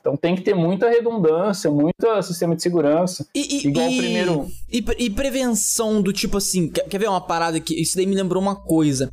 Então 0.00 0.16
tem 0.16 0.34
que 0.36 0.42
ter 0.42 0.54
muita 0.54 0.88
redundância, 0.88 1.70
muito 1.70 1.94
sistema 2.22 2.54
de 2.56 2.62
segurança. 2.62 3.26
E, 3.34 3.56
e- 3.58 3.66
Igual 3.68 3.88
o 3.88 3.90
e- 3.92 3.96
primeiro. 3.98 4.46
E, 4.70 4.84
e 4.98 5.10
prevenção 5.10 6.00
do 6.00 6.12
tipo 6.12 6.36
assim, 6.36 6.68
quer, 6.70 6.88
quer 6.88 6.98
ver 6.98 7.08
uma 7.08 7.20
parada 7.20 7.60
que 7.60 7.80
isso 7.80 7.96
daí 7.96 8.06
me 8.06 8.14
lembrou 8.14 8.42
uma 8.42 8.56
coisa 8.56 9.12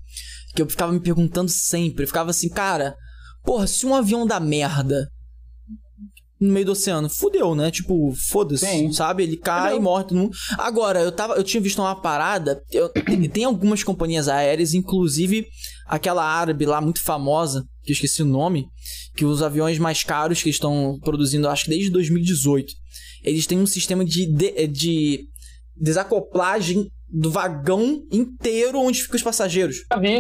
que 0.56 0.62
eu 0.62 0.70
ficava 0.70 0.92
me 0.94 1.00
perguntando 1.00 1.50
sempre. 1.50 2.04
Eu 2.04 2.08
ficava 2.08 2.30
assim, 2.30 2.50
cara, 2.50 2.96
porra, 3.44 3.68
se 3.68 3.86
um 3.86 3.94
avião 3.96 4.26
dá 4.26 4.40
merda 4.40 5.10
no 6.40 6.52
meio 6.52 6.66
do 6.66 6.74
oceano, 6.74 7.10
fudeu, 7.10 7.56
né? 7.56 7.72
Tipo, 7.72 8.14
foda-se, 8.30 8.94
sabe? 8.94 9.24
Ele 9.24 9.38
cai, 9.38 9.70
Fudeu. 9.72 9.82
morre 9.84 10.04
todo 10.04 10.18
mundo. 10.18 10.36
Agora, 10.58 11.00
eu 11.00 11.12
tava, 11.12 11.36
eu 11.36 11.44
tinha 11.44 11.62
visto 11.62 11.80
uma 11.82 11.96
parada, 11.96 12.62
eu- 12.72 12.90
tem, 12.90 13.22
tem 13.30 13.44
algumas 13.46 13.84
companhias 13.84 14.28
aéreas, 14.28 14.74
inclusive 14.74 15.48
aquela 15.88 16.24
árabe 16.26 16.66
lá 16.66 16.82
muito 16.82 17.02
famosa, 17.02 17.66
que 17.86 17.92
eu 17.92 17.94
esqueci 17.94 18.22
o 18.22 18.26
nome, 18.26 18.68
que 19.16 19.24
os 19.26 19.42
aviões 19.44 19.78
mais 19.80 20.04
caros 20.04 20.42
que 20.44 20.50
estão 20.50 21.00
produzindo, 21.04 21.48
acho 21.48 21.66
que 21.66 21.70
desde 21.72 21.90
2018, 21.92 22.74
eles 23.24 23.46
têm 23.48 23.60
um 23.60 23.66
sistema 23.66 24.04
de, 24.04 24.26
de, 24.26 24.68
de 24.68 25.28
desacoplagem 25.76 26.90
do 27.08 27.30
vagão 27.32 28.04
inteiro 28.12 28.80
onde 28.80 29.02
ficam 29.02 29.16
os 29.16 29.24
passageiros. 29.24 29.78
Já 29.92 30.00
vi. 30.00 30.20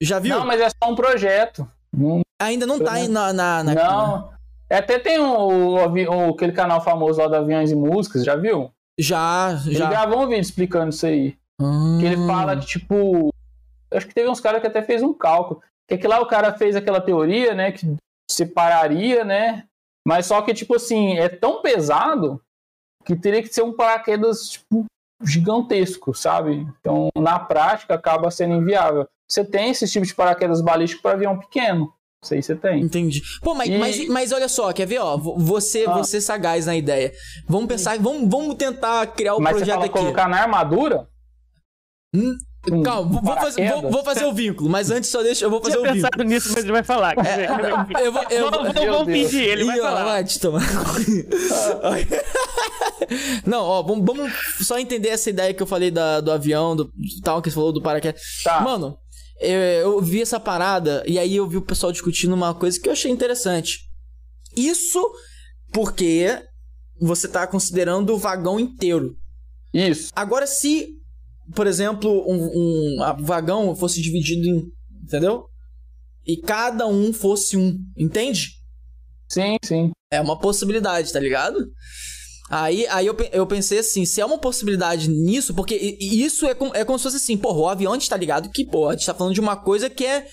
Já 0.00 0.18
viu? 0.18 0.38
Não, 0.38 0.46
mas 0.46 0.60
é 0.60 0.68
só 0.68 0.90
um 0.90 0.94
projeto. 0.94 1.66
Não. 1.92 2.20
Ainda 2.40 2.66
não 2.66 2.78
tá 2.78 2.92
aí 2.92 3.08
na. 3.08 3.32
na, 3.32 3.62
na- 3.64 3.74
não. 3.74 4.30
É, 4.70 4.76
Até 4.78 4.98
tem 4.98 5.16
avi- 5.16 6.06
o- 6.08 6.30
aquele 6.30 6.52
canal 6.52 6.82
famoso 6.82 7.18
lá 7.20 7.26
do 7.26 7.34
Aviões 7.34 7.70
e 7.70 7.74
Músicas, 7.74 8.24
já 8.24 8.36
viu? 8.36 8.70
Já, 8.98 9.60
Ele 9.66 9.74
já. 9.74 9.88
gravou 9.90 10.22
um 10.22 10.28
vídeo 10.28 10.40
explicando 10.42 10.90
isso 10.90 11.04
aí. 11.06 11.34
Que 11.98 12.06
ele 12.06 12.16
Hum. 12.16 12.26
fala 12.26 12.56
que, 12.56 12.66
tipo. 12.66 13.30
Acho 13.92 14.06
que 14.06 14.14
teve 14.14 14.28
uns 14.30 14.40
caras 14.40 14.60
que 14.60 14.66
até 14.68 14.80
fez 14.82 15.02
um 15.02 15.12
cálculo. 15.12 15.60
Que 15.90 15.94
aqui 15.94 16.06
lá 16.06 16.20
o 16.20 16.26
cara 16.26 16.52
fez 16.56 16.76
aquela 16.76 17.00
teoria, 17.00 17.52
né? 17.52 17.72
Que 17.72 17.96
separaria, 18.30 19.24
né? 19.24 19.64
Mas 20.06 20.26
só 20.26 20.40
que, 20.40 20.54
tipo 20.54 20.76
assim, 20.76 21.18
é 21.18 21.28
tão 21.28 21.60
pesado 21.60 22.40
que 23.04 23.16
teria 23.16 23.42
que 23.42 23.48
ser 23.52 23.62
um 23.62 23.72
paraquedas, 23.74 24.48
tipo, 24.50 24.84
gigantesco, 25.22 26.14
sabe? 26.14 26.64
Então, 26.80 27.08
na 27.16 27.40
prática, 27.40 27.94
acaba 27.94 28.30
sendo 28.30 28.54
inviável. 28.54 29.04
Você 29.28 29.44
tem 29.44 29.70
esse 29.70 29.86
tipo 29.88 30.06
de 30.06 30.14
paraquedas 30.14 30.60
balístico 30.60 31.02
para 31.02 31.12
avião 31.12 31.36
pequeno. 31.38 31.92
Isso 32.22 32.34
aí 32.34 32.42
você 32.42 32.54
tem. 32.54 32.82
Entendi. 32.82 33.20
Pô, 33.42 33.52
mas, 33.54 33.68
E- 33.68 33.78
mas, 33.78 34.08
mas 34.08 34.32
olha 34.32 34.48
só, 34.48 34.72
quer 34.72 34.86
ver, 34.86 34.98
ó? 35.00 35.16
vo- 35.16 35.38
Você, 35.38 35.86
Ah. 35.88 35.94
você 35.94 36.20
sagaz 36.20 36.66
na 36.66 36.76
ideia. 36.76 37.12
Vamos 37.48 37.66
pensar, 37.66 37.98
vamos, 37.98 38.28
vamos 38.30 38.54
tentar 38.54 39.06
criar 39.08 39.34
o 39.34 39.40
Mas 39.40 39.54
você 39.54 39.58
projeto 39.64 39.74
fala 39.74 39.86
aqui. 39.86 39.98
colocar 39.98 40.28
na 40.28 40.40
armadura? 40.42 41.08
Hum, 42.14 42.36
Um 42.70 42.82
Calma, 42.82 43.10
vou, 43.10 43.22
vou 43.22 43.34
fazer, 43.36 43.70
vou, 43.70 43.90
vou 43.90 44.04
fazer 44.04 44.24
o 44.26 44.34
vínculo, 44.34 44.68
mas 44.68 44.90
antes 44.90 45.08
só 45.08 45.22
deixa, 45.22 45.46
eu 45.46 45.50
vou 45.50 45.62
fazer 45.62 45.78
Tinha 45.78 45.90
o 45.90 45.94
vínculo. 45.94 46.10
pensado 46.10 46.28
nisso, 46.28 46.50
mas 46.52 46.62
ele 46.62 46.72
vai 46.72 46.82
falar. 46.82 47.14
Ver? 47.14 47.48
Eu 48.00 48.12
vou, 48.12 48.22
eu 48.28 48.50
vou, 48.50 48.62
vamos 48.62 49.06
Deus. 49.06 49.30
pedir, 49.30 49.44
ele 49.44 49.64
vai 49.64 49.80
ó, 49.80 49.82
falar. 49.82 50.04
vai 50.04 50.24
te 50.24 50.38
tomar. 50.38 50.60
Não, 53.46 53.62
ó, 53.62 53.82
vamos, 53.82 54.04
vamos 54.04 54.30
só 54.60 54.78
entender 54.78 55.08
essa 55.08 55.30
ideia 55.30 55.54
que 55.54 55.62
eu 55.62 55.66
falei 55.66 55.90
da, 55.90 56.20
do 56.20 56.30
avião, 56.30 56.76
do 56.76 56.92
tal, 57.24 57.40
que 57.40 57.48
você 57.50 57.54
falou 57.54 57.72
do 57.72 57.80
paraquedas. 57.82 58.20
Tá. 58.44 58.60
Mano, 58.60 58.98
eu, 59.40 59.58
eu 59.58 60.00
vi 60.02 60.20
essa 60.20 60.38
parada 60.38 61.02
e 61.06 61.18
aí 61.18 61.36
eu 61.36 61.48
vi 61.48 61.56
o 61.56 61.62
pessoal 61.62 61.90
discutindo 61.90 62.34
uma 62.34 62.54
coisa 62.54 62.78
que 62.78 62.88
eu 62.88 62.92
achei 62.92 63.10
interessante. 63.10 63.78
Isso 64.54 65.02
porque 65.72 66.42
você 67.00 67.26
tá 67.26 67.46
considerando 67.46 68.12
o 68.12 68.18
vagão 68.18 68.60
inteiro. 68.60 69.16
Isso. 69.72 70.12
Agora, 70.14 70.46
se, 70.46 70.99
por 71.54 71.66
exemplo, 71.66 72.24
um, 72.28 72.98
um 73.00 73.24
vagão 73.24 73.74
fosse 73.74 74.00
dividido 74.00 74.46
em. 74.48 74.62
Entendeu? 75.02 75.44
E 76.26 76.36
cada 76.36 76.86
um 76.86 77.12
fosse 77.12 77.56
um. 77.56 77.78
Entende? 77.96 78.50
Sim, 79.28 79.56
sim. 79.64 79.90
É 80.12 80.20
uma 80.20 80.38
possibilidade, 80.38 81.12
tá 81.12 81.20
ligado? 81.20 81.56
Aí, 82.50 82.84
aí 82.88 83.06
eu, 83.06 83.16
eu 83.32 83.46
pensei 83.46 83.78
assim, 83.78 84.04
se 84.04 84.20
é 84.20 84.26
uma 84.26 84.38
possibilidade 84.38 85.08
nisso, 85.08 85.54
porque 85.54 85.76
isso 86.00 86.46
é, 86.46 86.54
com- 86.54 86.74
é 86.74 86.84
como 86.84 86.98
se 86.98 87.04
fosse 87.04 87.16
assim, 87.16 87.36
porra, 87.36 87.58
o 87.60 87.68
avião 87.68 87.92
a 87.92 87.94
gente 87.96 88.10
tá 88.10 88.16
ligado 88.16 88.50
que, 88.50 88.64
porra, 88.64 88.90
a 88.90 88.96
gente 88.96 89.06
tá 89.06 89.14
falando 89.14 89.34
de 89.34 89.40
uma 89.40 89.56
coisa 89.56 89.88
que 89.88 90.04
é 90.04 90.26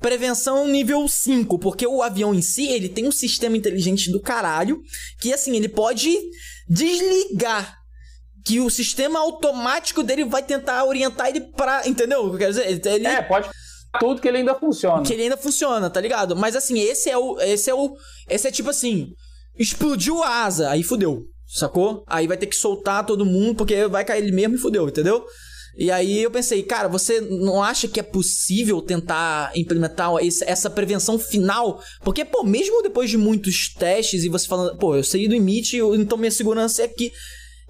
prevenção 0.00 0.68
nível 0.68 1.08
5, 1.08 1.58
porque 1.58 1.84
o 1.84 2.02
avião 2.02 2.32
em 2.32 2.40
si, 2.40 2.68
ele 2.68 2.88
tem 2.88 3.08
um 3.08 3.10
sistema 3.12 3.56
inteligente 3.56 4.12
do 4.12 4.20
caralho, 4.20 4.80
que 5.20 5.32
assim, 5.32 5.56
ele 5.56 5.68
pode 5.68 6.16
desligar, 6.68 7.76
que 8.46 8.60
o 8.60 8.70
sistema 8.70 9.18
automático 9.18 10.02
dele 10.02 10.24
vai 10.24 10.42
tentar 10.42 10.84
orientar 10.84 11.28
ele 11.28 11.40
pra, 11.40 11.86
entendeu? 11.88 12.32
Quer 12.38 12.48
dizer, 12.50 12.86
ele- 12.86 13.06
É, 13.06 13.20
pode 13.22 13.48
tudo 13.98 14.20
que 14.20 14.28
ele 14.28 14.38
ainda 14.38 14.54
funciona. 14.54 15.02
que 15.02 15.12
ele 15.12 15.22
ainda 15.22 15.36
funciona, 15.36 15.90
tá 15.90 16.00
ligado? 16.00 16.36
Mas 16.36 16.54
assim, 16.54 16.78
esse 16.78 17.08
é 17.10 17.16
o. 17.18 17.40
Esse 17.40 17.70
é 17.70 17.74
o. 17.74 17.94
Esse 18.28 18.46
é 18.46 18.50
tipo 18.52 18.70
assim. 18.70 19.08
Explodiu 19.58 20.22
a 20.22 20.44
asa, 20.44 20.70
aí 20.70 20.82
fudeu. 20.82 21.22
Sacou? 21.46 22.04
Aí 22.06 22.26
vai 22.26 22.36
ter 22.36 22.46
que 22.46 22.56
soltar 22.56 23.06
todo 23.06 23.24
mundo, 23.24 23.56
porque 23.56 23.86
vai 23.86 24.04
cair 24.04 24.22
ele 24.22 24.32
mesmo 24.32 24.56
e 24.56 24.58
fudeu, 24.58 24.86
entendeu? 24.88 25.24
E 25.78 25.90
aí 25.90 26.22
eu 26.22 26.30
pensei, 26.30 26.62
cara, 26.62 26.88
você 26.88 27.20
não 27.20 27.62
acha 27.62 27.86
que 27.86 28.00
é 28.00 28.02
possível 28.02 28.80
tentar 28.82 29.52
implementar 29.54 30.10
essa 30.46 30.68
prevenção 30.70 31.18
final? 31.18 31.80
Porque, 32.02 32.24
pô, 32.24 32.42
mesmo 32.42 32.82
depois 32.82 33.08
de 33.10 33.16
muitos 33.18 33.72
testes 33.74 34.24
e 34.24 34.28
você 34.28 34.46
falando, 34.46 34.76
pô, 34.78 34.96
eu 34.96 35.04
saí 35.04 35.28
do 35.28 35.34
limite, 35.34 35.76
então 35.78 36.16
minha 36.18 36.30
segurança 36.30 36.82
é 36.82 36.88
que 36.88 37.12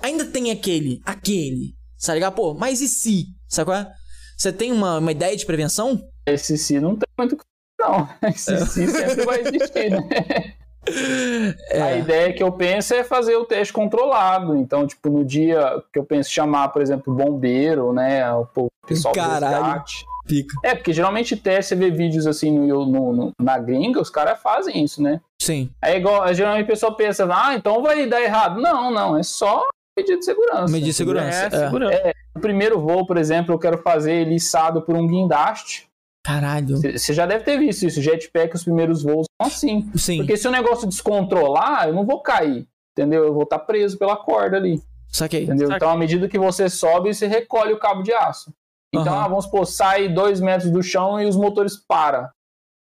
ainda 0.02 0.24
tem 0.24 0.50
aquele, 0.50 1.00
aquele, 1.04 1.74
tá 2.04 2.14
ligado? 2.14 2.34
Pô, 2.34 2.54
mas 2.54 2.80
e 2.80 2.88
se? 2.88 3.26
Sabe 3.48 3.66
qual 3.70 3.78
é? 3.78 3.92
Você 4.36 4.52
tem 4.52 4.72
uma, 4.72 4.98
uma 4.98 5.12
ideia 5.12 5.36
de 5.36 5.46
prevenção? 5.46 6.00
Esse 6.26 6.58
si 6.58 6.78
não 6.80 6.96
tem 6.96 7.08
muito 7.18 7.36
não. 7.80 8.08
Esse 8.28 8.58
si 8.66 8.86
sempre 8.88 9.24
vai 9.24 9.40
existir, 9.40 9.90
né? 9.90 10.54
A 11.82 11.96
ideia 11.96 12.32
que 12.32 12.42
eu 12.42 12.52
penso 12.52 12.94
é 12.94 13.02
fazer 13.02 13.34
o 13.36 13.44
teste 13.44 13.72
controlado. 13.72 14.56
Então, 14.56 14.86
tipo, 14.86 15.10
no 15.10 15.24
dia 15.24 15.82
que 15.92 15.98
eu 15.98 16.04
penso 16.04 16.30
chamar, 16.30 16.68
por 16.68 16.80
exemplo, 16.80 17.12
bombeiro, 17.12 17.92
né? 17.92 18.30
O 18.32 18.68
pessoal 18.86 19.12
do 19.12 19.16
Caralho. 19.16 19.64
resgate. 19.64 20.04
Pica. 20.26 20.54
É, 20.62 20.74
porque 20.74 20.92
geralmente 20.92 21.36
teste, 21.36 21.68
você 21.70 21.74
vê 21.76 21.90
vídeos 21.90 22.26
assim 22.26 22.50
no, 22.50 22.84
no- 22.86 23.12
no- 23.12 23.32
na 23.40 23.58
gringa, 23.58 24.00
os 24.00 24.10
caras 24.10 24.40
fazem 24.40 24.82
isso, 24.82 25.00
né? 25.00 25.20
Sim. 25.40 25.70
É 25.82 25.96
igual, 25.96 26.32
geralmente 26.34 26.64
o 26.64 26.68
pessoal 26.68 26.94
pensa, 26.96 27.28
ah, 27.32 27.54
então 27.54 27.80
vai 27.82 28.06
dar 28.06 28.20
errado. 28.20 28.60
Não, 28.60 28.90
não, 28.90 29.16
é 29.16 29.22
só 29.22 29.62
medida 29.96 30.18
de 30.18 30.24
segurança. 30.24 30.72
Medida 30.72 30.84
de 30.84 30.94
segurança. 30.94 31.42
É, 31.42 31.46
é. 31.46 31.50
segurança. 31.50 32.12
O 32.34 32.40
primeiro 32.40 32.80
voo, 32.80 33.06
por 33.06 33.16
exemplo, 33.16 33.54
eu 33.54 33.58
quero 33.58 33.78
fazer 33.78 34.12
ele 34.12 34.34
içado 34.34 34.82
por 34.82 34.96
um 34.96 35.06
guindaste. 35.06 35.88
Caralho. 36.24 36.78
Você 36.78 37.14
já 37.14 37.24
deve 37.24 37.44
ter 37.44 37.58
visto 37.58 37.86
isso. 37.86 38.02
Jetpack, 38.02 38.54
os 38.54 38.64
primeiros 38.64 39.02
voos 39.02 39.26
são 39.40 39.46
assim. 39.46 39.90
Sim. 39.94 40.18
Porque 40.18 40.36
se 40.36 40.48
o 40.48 40.50
negócio 40.50 40.88
descontrolar, 40.88 41.88
eu 41.88 41.94
não 41.94 42.04
vou 42.04 42.20
cair. 42.20 42.66
Entendeu? 42.92 43.24
Eu 43.24 43.32
vou 43.32 43.44
estar 43.44 43.60
preso 43.60 43.96
pela 43.96 44.16
corda 44.16 44.56
ali. 44.56 44.82
Saquei. 45.08 45.44
Entendeu? 45.44 45.68
Saquei. 45.68 45.76
Então, 45.76 45.90
à 45.90 45.96
medida 45.96 46.28
que 46.28 46.38
você 46.38 46.68
sobe, 46.68 47.14
você 47.14 47.26
recolhe 47.26 47.72
o 47.72 47.78
cabo 47.78 48.02
de 48.02 48.12
aço. 48.12 48.52
Então, 48.92 49.12
Aham. 49.12 49.24
ah, 49.24 49.28
vamos 49.28 49.44
supor, 49.44 49.66
sai 49.66 50.08
dois 50.08 50.40
metros 50.40 50.70
do 50.70 50.82
chão 50.82 51.20
e 51.20 51.26
os 51.26 51.36
motores 51.36 51.76
param. 51.76 52.28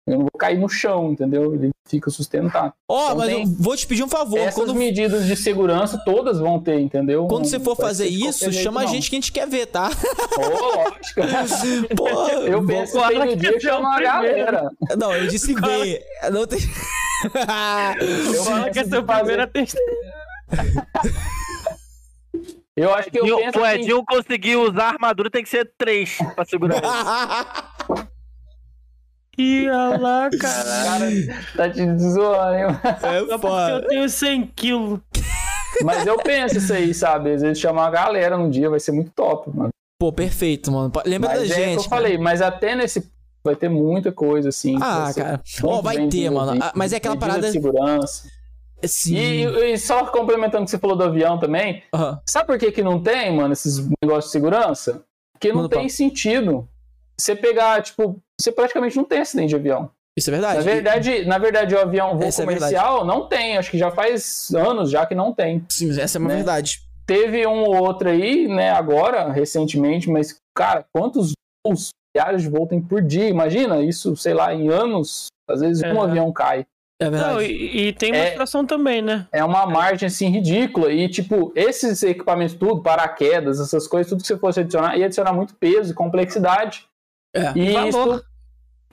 Eu 0.07 0.13
não 0.13 0.19
vou 0.21 0.31
cair 0.39 0.57
no 0.57 0.69
chão, 0.69 1.11
entendeu? 1.11 1.53
Ele 1.53 1.69
fica 1.85 2.09
sustentado. 2.09 2.71
Ó, 2.87 3.05
Então 3.07 3.17
mas 3.17 3.27
tem 3.27 3.43
eu 3.43 3.49
vou 3.59 3.75
te 3.75 3.85
pedir 3.85 4.03
um 4.03 4.07
favor. 4.07 4.39
Essas 4.39 4.55
Quando, 4.55 4.73
medidas 4.73 5.25
de 5.25 5.35
segurança 5.35 6.01
todas 6.05 6.39
vão 6.39 6.59
ter, 6.61 6.79
entendeu? 6.79 7.27
quando 7.27 7.43
Não 7.43 7.49
você 7.49 7.59
for 7.59 7.75
fazer 7.75 8.07
isso, 8.07 8.39
qualquer 8.39 8.51
jeito, 8.53 8.63
chama 8.63 8.81
a 8.81 8.85
gente 8.85 9.09
que 9.09 9.15
a 9.15 9.19
gente 9.19 9.31
quer 9.33 9.47
ver, 9.47 9.65
tá? 9.65 9.89
Ô, 10.37 10.77
lógico. 10.77 11.21
Porra, 11.95 12.31
Eu 12.47 12.59
vou- 12.61 12.67
penso 12.67 12.97
que 13.01 13.07
tem 13.09 13.25
no 13.25 13.35
dia 13.35 13.53
que 13.53 13.59
chama 13.59 13.97
a 13.97 13.99
galera. 14.01 14.71
Não, 14.97 15.13
eu 15.13 15.27
disse 15.27 15.53
ver. 15.53 16.01
Não 16.31 16.47
tem. 16.47 16.59
Eu 16.61 18.43
Fala 18.45 18.63
penso 18.63 18.71
que 18.71 18.79
é 18.79 18.85
seu 18.85 19.03
primeiro. 19.03 19.49
Eu 22.75 22.93
acho 22.93 23.09
que 23.09 23.17
eu 23.17 23.23
Edinho, 23.23 23.37
penso 23.39 23.59
o 23.59 23.63
assim, 23.65 23.75
Edinho 23.81 24.05
conseguir 24.05 24.55
usar 24.55 24.83
a 24.83 24.89
armadura 24.89 25.31
tem 25.31 25.41
que 25.41 25.49
ser 25.49 25.69
três 25.79 26.17
pra 26.35 26.45
segurar 26.45 26.79
ele. 29.37 29.63
Ia 29.65 29.97
lá, 29.97 30.29
caralho. 30.39 31.27
cara 31.27 31.43
tá 31.55 31.69
te 31.69 31.97
zoando, 31.99 32.55
hein? 32.55 32.79
é 33.03 33.25
Só 33.27 33.39
foda. 33.39 33.71
eu 33.71 33.87
tenho 33.87 34.09
100 34.09 34.47
quilos. 34.55 34.99
Mas 35.83 36.07
eu 36.07 36.17
penso 36.17 36.57
isso 36.57 36.73
aí, 36.73 36.93
sabe? 36.93 37.33
Às 37.33 37.41
vezes 37.41 37.59
chamar 37.59 37.87
a 37.87 37.91
galera 37.91 38.37
num 38.37 38.49
dia 38.49 38.69
vai 38.69 38.79
ser 38.79 38.91
muito 38.91 39.11
top, 39.11 39.49
mano. 39.55 39.69
Pô, 39.99 40.11
perfeito, 40.11 40.71
mano. 40.71 40.91
Lembra 41.05 41.29
Mas 41.29 41.39
da 41.39 41.45
é 41.45 41.47
que 41.57 41.63
gente. 41.65 41.77
eu 41.77 41.83
falei, 41.83 42.17
mas 42.17 42.41
até 42.41 42.75
nesse 42.75 43.11
vai 43.43 43.55
ter 43.55 43.69
muita 43.69 44.11
coisa 44.11 44.49
assim. 44.49 44.75
que 44.77 44.83
Ah, 44.83 45.11
cara. 45.15 45.41
Ó, 45.63 45.81
vai 45.81 46.07
ter, 46.07 46.29
mano. 46.29 46.59
Ah, 46.63 46.71
Mas 46.75 46.93
é 46.93 46.97
aquela 46.97 47.15
parada. 47.17 47.41
de 47.41 47.51
segurança. 47.51 48.27
Sim. 48.83 49.15
E, 49.15 49.73
e 49.73 49.77
só 49.77 50.05
complementando 50.05 50.61
o 50.63 50.65
que 50.65 50.71
você 50.71 50.77
falou 50.77 50.95
do 50.95 51.03
avião 51.03 51.39
também, 51.39 51.81
Aham. 51.93 52.19
sabe 52.27 52.45
por 52.47 52.59
que, 52.59 52.71
que 52.71 52.83
não 52.83 53.01
tem, 53.01 53.35
mano, 53.35 53.53
esses 53.53 53.79
negócios 54.03 54.25
de 54.25 54.31
segurança? 54.31 55.03
Porque 55.33 55.49
não 55.49 55.57
Manda 55.63 55.69
tem 55.69 55.79
pra- 55.87 55.89
sentido. 55.89 56.67
Você 57.19 57.35
pegar, 57.35 57.81
tipo, 57.81 58.21
você 58.39 58.51
praticamente 58.51 58.95
não 58.95 59.03
tem 59.03 59.19
acidente 59.19 59.49
de 59.49 59.55
avião. 59.55 59.89
Isso 60.17 60.29
é 60.31 60.37
Na 60.37 60.53
verdade. 60.53 60.65
verdade, 60.65 61.25
na 61.25 61.37
verdade, 61.37 61.75
o 61.75 61.79
avião 61.79 62.17
voo 62.17 62.27
Essa 62.27 62.41
é 62.41 62.45
comercial 62.45 63.05
não 63.05 63.27
tem. 63.27 63.57
Acho 63.57 63.69
que 63.69 63.77
já 63.77 63.91
faz 63.91 64.51
anos 64.55 64.89
já 64.89 65.05
que 65.05 65.13
não 65.13 65.31
tem. 65.33 65.63
Sim, 65.69 65.99
essa 65.99 66.17
é 66.17 66.19
uma 66.19 66.29
né? 66.29 66.35
verdade. 66.37 66.81
Teve 67.05 67.45
um 67.45 67.61
ou 67.63 67.77
outro 67.83 68.09
aí, 68.09 68.47
né, 68.47 68.71
agora, 68.71 69.31
recentemente, 69.31 70.09
mas, 70.09 70.39
cara, 70.55 70.85
quantos 70.91 71.31
voos, 71.65 71.89
milhares 72.15 72.41
de 72.41 72.49
voos 72.49 72.67
tem 72.67 72.81
por 72.81 73.01
dia? 73.01 73.29
Imagina 73.29 73.79
isso, 73.81 74.15
sei 74.15 74.33
lá, 74.33 74.53
em 74.53 74.69
anos, 74.69 75.27
às 75.47 75.61
vezes 75.61 75.83
um 75.83 75.93
Uhum. 75.93 76.01
avião 76.01 76.31
cai. 76.33 76.65
É 76.99 77.05
Não, 77.11 77.11
verdade. 77.37 77.45
e, 77.53 77.87
e 77.89 77.93
tem 77.93 78.11
É. 78.13 78.25
mostração 78.25 78.65
também, 78.65 79.03
né? 79.03 79.27
É 79.31 79.43
uma 79.43 79.67
margem 79.67 80.07
assim 80.07 80.29
ridícula. 80.29 80.91
E, 80.91 81.07
tipo, 81.07 81.53
esses 81.55 82.01
equipamentos, 82.01 82.55
tudo, 82.55 82.81
paraquedas, 82.81 83.59
essas 83.59 83.87
coisas, 83.87 84.09
tudo 84.09 84.21
que 84.21 84.27
você 84.27 84.35
fosse 84.37 84.59
adicionar, 84.61 84.97
ia 84.97 85.05
adicionar 85.05 85.31
muito 85.31 85.53
peso 85.53 85.91
e 85.91 85.95
complexidade. 85.95 86.85
É. 87.35 87.51
E 87.57 87.73
Valor. 87.73 87.87
isso. 88.17 88.25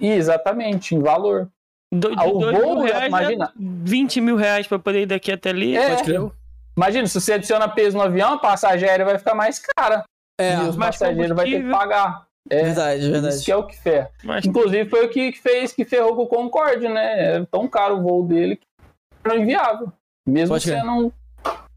e 0.01 0.09
exatamente, 0.11 0.95
em 0.95 1.01
valor. 1.01 1.49
Do, 1.93 2.11
de 2.11 2.17
Ah, 2.19 2.27
o 2.27 2.39
dois 2.39 2.59
voo, 2.59 2.75
mil 2.77 2.85
reais, 2.85 3.07
imagina. 3.09 3.45
é 3.47 3.51
20 3.59 4.21
mil 4.21 4.37
reais 4.37 4.67
pra 4.67 4.79
poder 4.79 5.03
ir 5.03 5.07
daqui 5.07 5.31
até 5.33 5.51
ali. 5.51 5.77
É. 5.77 5.91
Pode 5.91 6.03
crer. 6.05 6.31
Imagina, 6.77 7.07
se 7.07 7.21
você 7.21 7.35
adiciona 7.35 7.69
peso 7.69 7.97
no 7.97 8.03
avião, 8.03 8.33
a 8.33 8.39
passagem 8.39 8.89
aérea 8.89 9.05
vai 9.05 9.17
ficar 9.19 9.35
mais 9.35 9.61
cara. 9.77 10.05
É, 10.41 10.57
e 10.57 10.69
os 10.69 10.77
passageiros 10.77 11.37
vai 11.37 11.49
ter 11.49 11.63
que 11.63 11.71
pagar. 11.71 12.27
É, 12.51 12.65
verdade, 12.65 13.11
verdade. 13.11 13.35
Isso 13.37 13.45
que 13.45 13.53
é 13.53 13.57
o 13.57 13.67
que 13.67 13.77
ferra. 13.77 14.11
Mas 14.25 14.45
Inclusive 14.45 14.91
foi 14.91 15.07
o 15.07 15.09
que 15.09 15.33
fez 15.33 15.73
que 15.73 15.85
ferrou 15.85 16.17
com 16.17 16.23
o 16.23 16.27
Concorde, 16.27 16.89
né? 16.89 17.37
É 17.37 17.45
tão 17.47 17.69
caro 17.69 17.97
o 17.99 18.03
voo 18.03 18.27
dele 18.27 18.57
que 18.57 18.67
era 19.25 19.37
inviável. 19.39 19.93
Mesmo 20.27 20.55
Pode 20.55 20.65
sendo 20.65 20.91
um, 20.91 21.13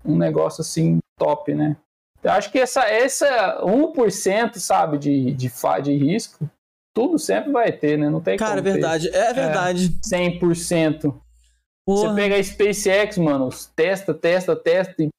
um 0.03 0.17
negócio 0.17 0.61
assim 0.61 0.97
top, 1.17 1.53
né? 1.53 1.77
Eu 2.23 2.31
acho 2.31 2.51
que 2.51 2.59
essa, 2.59 2.83
essa 2.83 3.61
1%, 3.63 4.57
sabe, 4.57 4.97
de, 4.97 5.33
de, 5.33 5.51
de 5.83 5.95
risco, 5.95 6.49
tudo 6.93 7.19
sempre 7.19 7.51
vai 7.51 7.71
ter, 7.71 7.97
né? 7.97 8.09
Não 8.09 8.19
tem 8.19 8.37
Cara, 8.37 8.53
é 8.53 8.55
como 8.55 8.63
ter 8.63 8.71
verdade. 8.73 9.09
É 9.15 9.33
verdade. 9.33 9.89
100%. 10.03 11.13
Porra. 11.85 12.09
Você 12.09 12.15
pega 12.15 12.35
a 12.35 12.43
SpaceX, 12.43 13.17
mano, 13.17 13.49
testa, 13.75 14.13
testa, 14.13 14.55
testa 14.55 15.03
e 15.03 15.09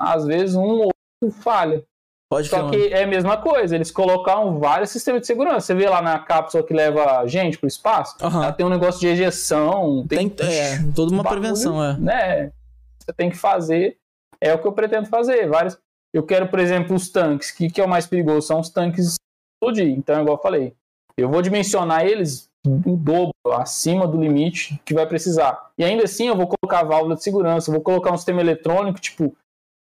às 0.00 0.24
vezes 0.24 0.56
um 0.56 0.62
ou 0.62 0.90
outro 1.22 1.40
falha. 1.40 1.84
Pode 2.28 2.48
Só 2.48 2.62
mano. 2.62 2.70
que 2.70 2.88
é 2.92 3.04
a 3.04 3.06
mesma 3.06 3.36
coisa, 3.36 3.74
eles 3.74 3.90
colocaram 3.90 4.58
vários 4.58 4.88
sistemas 4.90 5.20
de 5.20 5.26
segurança. 5.26 5.66
Você 5.66 5.74
vê 5.74 5.86
lá 5.86 6.00
na 6.00 6.18
cápsula 6.18 6.64
que 6.64 6.72
leva 6.72 7.20
a 7.20 7.26
gente 7.26 7.58
pro 7.58 7.68
espaço, 7.68 8.16
Aham. 8.22 8.44
ela 8.44 8.52
tem 8.52 8.64
um 8.64 8.70
negócio 8.70 8.98
de 8.98 9.06
ejeção, 9.06 10.06
tem, 10.08 10.30
Tem, 10.30 10.48
é, 10.48 10.78
toda 10.94 11.12
uma 11.12 11.22
bagulho, 11.22 11.42
prevenção, 11.42 11.84
é. 11.84 11.96
né? 11.98 12.52
Você 12.98 13.12
tem 13.14 13.28
que 13.28 13.36
fazer, 13.36 13.98
é 14.40 14.54
o 14.54 14.58
que 14.58 14.66
eu 14.66 14.72
pretendo 14.72 15.08
fazer. 15.08 15.46
Vários, 15.46 15.78
eu 16.12 16.22
quero, 16.22 16.48
por 16.48 16.58
exemplo, 16.58 16.94
os 16.94 17.08
tanques. 17.08 17.50
O 17.50 17.56
que, 17.56 17.70
que 17.70 17.80
é 17.80 17.84
o 17.84 17.88
mais 17.88 18.06
perigoso? 18.06 18.46
São 18.46 18.60
os 18.60 18.68
tanques 18.68 19.16
explodir. 19.62 19.88
Então, 19.88 20.20
igual 20.20 20.36
eu 20.36 20.42
falei, 20.42 20.74
eu 21.16 21.28
vou 21.28 21.40
dimensionar 21.40 22.04
eles 22.04 22.50
o 22.64 22.96
dobro, 22.96 23.32
acima 23.52 24.06
do 24.06 24.20
limite 24.20 24.80
que 24.84 24.94
vai 24.94 25.06
precisar. 25.06 25.70
E 25.76 25.84
ainda 25.84 26.04
assim, 26.04 26.28
eu 26.28 26.36
vou 26.36 26.46
colocar 26.46 26.84
válvula 26.84 27.16
de 27.16 27.22
segurança, 27.22 27.72
vou 27.72 27.80
colocar 27.80 28.12
um 28.12 28.16
sistema 28.16 28.40
eletrônico, 28.40 29.00
tipo, 29.00 29.34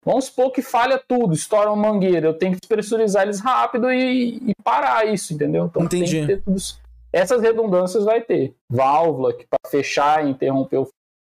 vamos 0.03 0.26
supor 0.26 0.51
que 0.51 0.64
falha 0.64 1.01
tudo, 1.08 1.34
estoura 1.34 1.72
uma 1.72 1.92
mangueira, 1.92 2.27
eu 2.27 2.34
tenho 2.34 2.53
que 2.53 2.60
despressurizar 2.61 3.24
eles 3.24 3.40
rápido 3.40 3.92
e, 3.92 4.38
e 4.50 4.56
parar 4.64 5.06
isso, 5.06 5.34
entendeu? 5.34 5.66
Então 5.66 5.84
Entendi. 5.84 6.11
tem 6.11 6.22
que 6.22 6.27
ter 6.27 6.42
tudo 6.42 6.58
isso. 6.58 6.82
Essas 7.14 7.42
redundâncias 7.42 8.03
vai 8.03 8.22
ter. 8.22 8.56
Válvula 8.69 9.34
para 9.34 9.69
fechar 9.69 10.26
e 10.26 10.32
interromper 10.32 10.77
o 10.77 10.88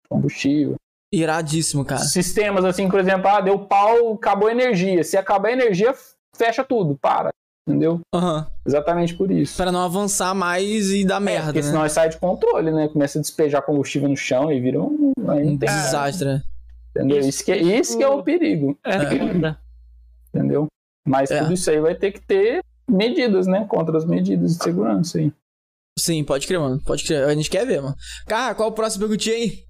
combustível. 0.07 0.75
Iradíssimo, 1.13 1.83
cara. 1.83 2.01
Sistemas 2.01 2.63
assim, 2.63 2.89
por 2.89 2.99
exemplo, 2.99 3.27
ah, 3.29 3.41
deu 3.41 3.59
pau, 3.59 4.13
acabou 4.13 4.47
a 4.47 4.51
energia. 4.51 5.03
Se 5.03 5.17
acabar 5.17 5.49
a 5.49 5.53
energia, 5.53 5.93
fecha 6.35 6.63
tudo, 6.63 6.97
para. 7.01 7.29
Entendeu? 7.67 7.99
Aham. 8.13 8.47
Exatamente 8.65 9.13
por 9.15 9.29
isso. 9.29 9.55
Pra 9.57 9.71
não 9.71 9.81
avançar 9.83 10.33
mais 10.33 10.89
e 10.89 11.05
dar 11.05 11.19
merda, 11.19 11.47
Porque 11.47 11.59
né? 11.59 11.67
senão 11.67 11.87
sai 11.89 12.09
de 12.09 12.17
controle, 12.17 12.71
né? 12.71 12.87
Começa 12.87 13.19
a 13.19 13.21
despejar 13.21 13.61
combustível 13.61 14.09
no 14.09 14.17
chão 14.17 14.51
e 14.51 14.59
vira 14.59 14.81
um. 14.81 15.11
Aí 15.27 15.43
não 15.45 15.53
Um 15.53 15.57
tem 15.57 15.69
nada, 15.69 15.81
desastre, 15.83 16.25
né? 16.27 16.43
entendeu? 16.95 17.19
Isso- 17.19 17.29
Isso 17.29 17.45
que, 17.45 17.51
é, 17.51 17.57
isso 17.61 17.97
que 17.97 18.03
é 18.03 18.07
o 18.07 18.23
perigo, 18.23 18.77
é, 18.83 19.55
entendeu? 20.33 20.67
Mas 21.07 21.29
É. 21.31 21.39
tudo 21.39 21.53
isso 21.53 21.69
aí 21.69 21.79
vai 21.79 21.93
ter 21.95 22.11
que 22.11 22.19
ter 22.21 22.63
medidas, 22.89 23.47
né? 23.47 23.65
Contra 23.69 23.95
as 23.97 24.05
medidas 24.05 24.57
de 24.57 24.63
segurança 24.63 25.17
aí. 25.19 25.31
Sim, 25.99 26.23
pode 26.23 26.47
crer, 26.47 26.59
mano. 26.59 26.81
Pode 26.83 27.03
crer. 27.03 27.23
A 27.25 27.33
gente 27.35 27.49
quer 27.49 27.65
ver, 27.65 27.81
mano. 27.81 27.95
Cara, 28.25 28.55
qual 28.55 28.69
o 28.69 28.73
próximo 28.73 29.01
perguntinha 29.03 29.35
aí? 29.35 29.63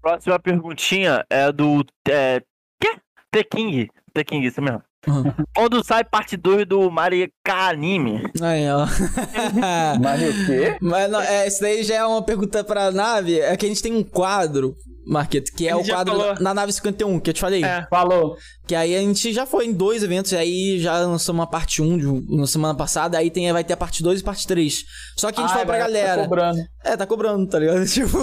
Próxima 0.00 0.38
perguntinha 0.38 1.24
é 1.30 1.50
do. 1.52 1.84
É, 2.08 2.40
quê? 2.80 2.96
The 3.30 3.44
King. 3.44 3.88
The 4.14 4.24
King, 4.24 4.46
isso 4.46 4.60
mesmo. 4.62 4.82
Uhum. 5.06 5.24
Quando 5.56 5.84
sai 5.84 6.04
parte 6.04 6.36
2 6.36 6.66
do 6.66 6.90
Marika 6.90 7.32
Anime? 7.68 8.22
Aí, 8.42 8.68
ó. 8.70 8.86
Mas 10.00 10.22
o 10.22 10.46
quê? 10.46 10.76
Mas 10.80 11.10
não, 11.10 11.20
é, 11.20 11.46
isso 11.46 11.60
daí 11.60 11.82
já 11.82 11.96
é 11.96 12.04
uma 12.04 12.22
pergunta 12.22 12.62
pra 12.64 12.90
nave. 12.90 13.38
É 13.40 13.56
que 13.56 13.64
a 13.66 13.68
gente 13.68 13.82
tem 13.82 13.92
um 13.94 14.02
quadro, 14.02 14.74
Marqueto, 15.06 15.52
que 15.56 15.66
é 15.66 15.70
Ele 15.72 15.80
o 15.80 15.86
quadro 15.86 16.16
falou. 16.18 16.34
na 16.40 16.52
nave 16.52 16.72
51, 16.72 17.18
que 17.20 17.30
eu 17.30 17.34
te 17.34 17.40
falei. 17.40 17.64
É. 17.64 17.86
Falou. 17.88 18.36
Que 18.66 18.74
aí 18.74 18.94
a 18.94 19.00
gente 19.00 19.32
já 19.32 19.46
foi 19.46 19.66
em 19.66 19.72
dois 19.72 20.02
eventos, 20.02 20.32
e 20.32 20.36
aí 20.36 20.78
já 20.78 20.98
lançamos 20.98 21.40
uma 21.40 21.46
parte 21.46 21.80
1 21.80 21.98
de, 21.98 22.36
na 22.36 22.46
semana 22.46 22.74
passada, 22.74 23.16
aí 23.16 23.30
tem, 23.30 23.50
vai 23.52 23.64
ter 23.64 23.72
a 23.72 23.76
parte 23.78 24.02
2 24.02 24.20
e 24.20 24.24
parte 24.24 24.46
3. 24.46 24.74
Só 25.18 25.32
que 25.32 25.40
a 25.40 25.42
gente 25.44 25.50
Ah, 25.52 25.54
fala 25.54 25.66
pra 25.66 25.78
vai- 25.78 25.80
tá 25.80 25.86
galera. 25.86 26.22
cobrando. 26.24 26.58
É, 26.84 26.96
tá 26.96 27.06
cobrando, 27.06 27.46
tá 27.48 27.58
ligado? 27.58 27.84
Tipo. 27.88 28.18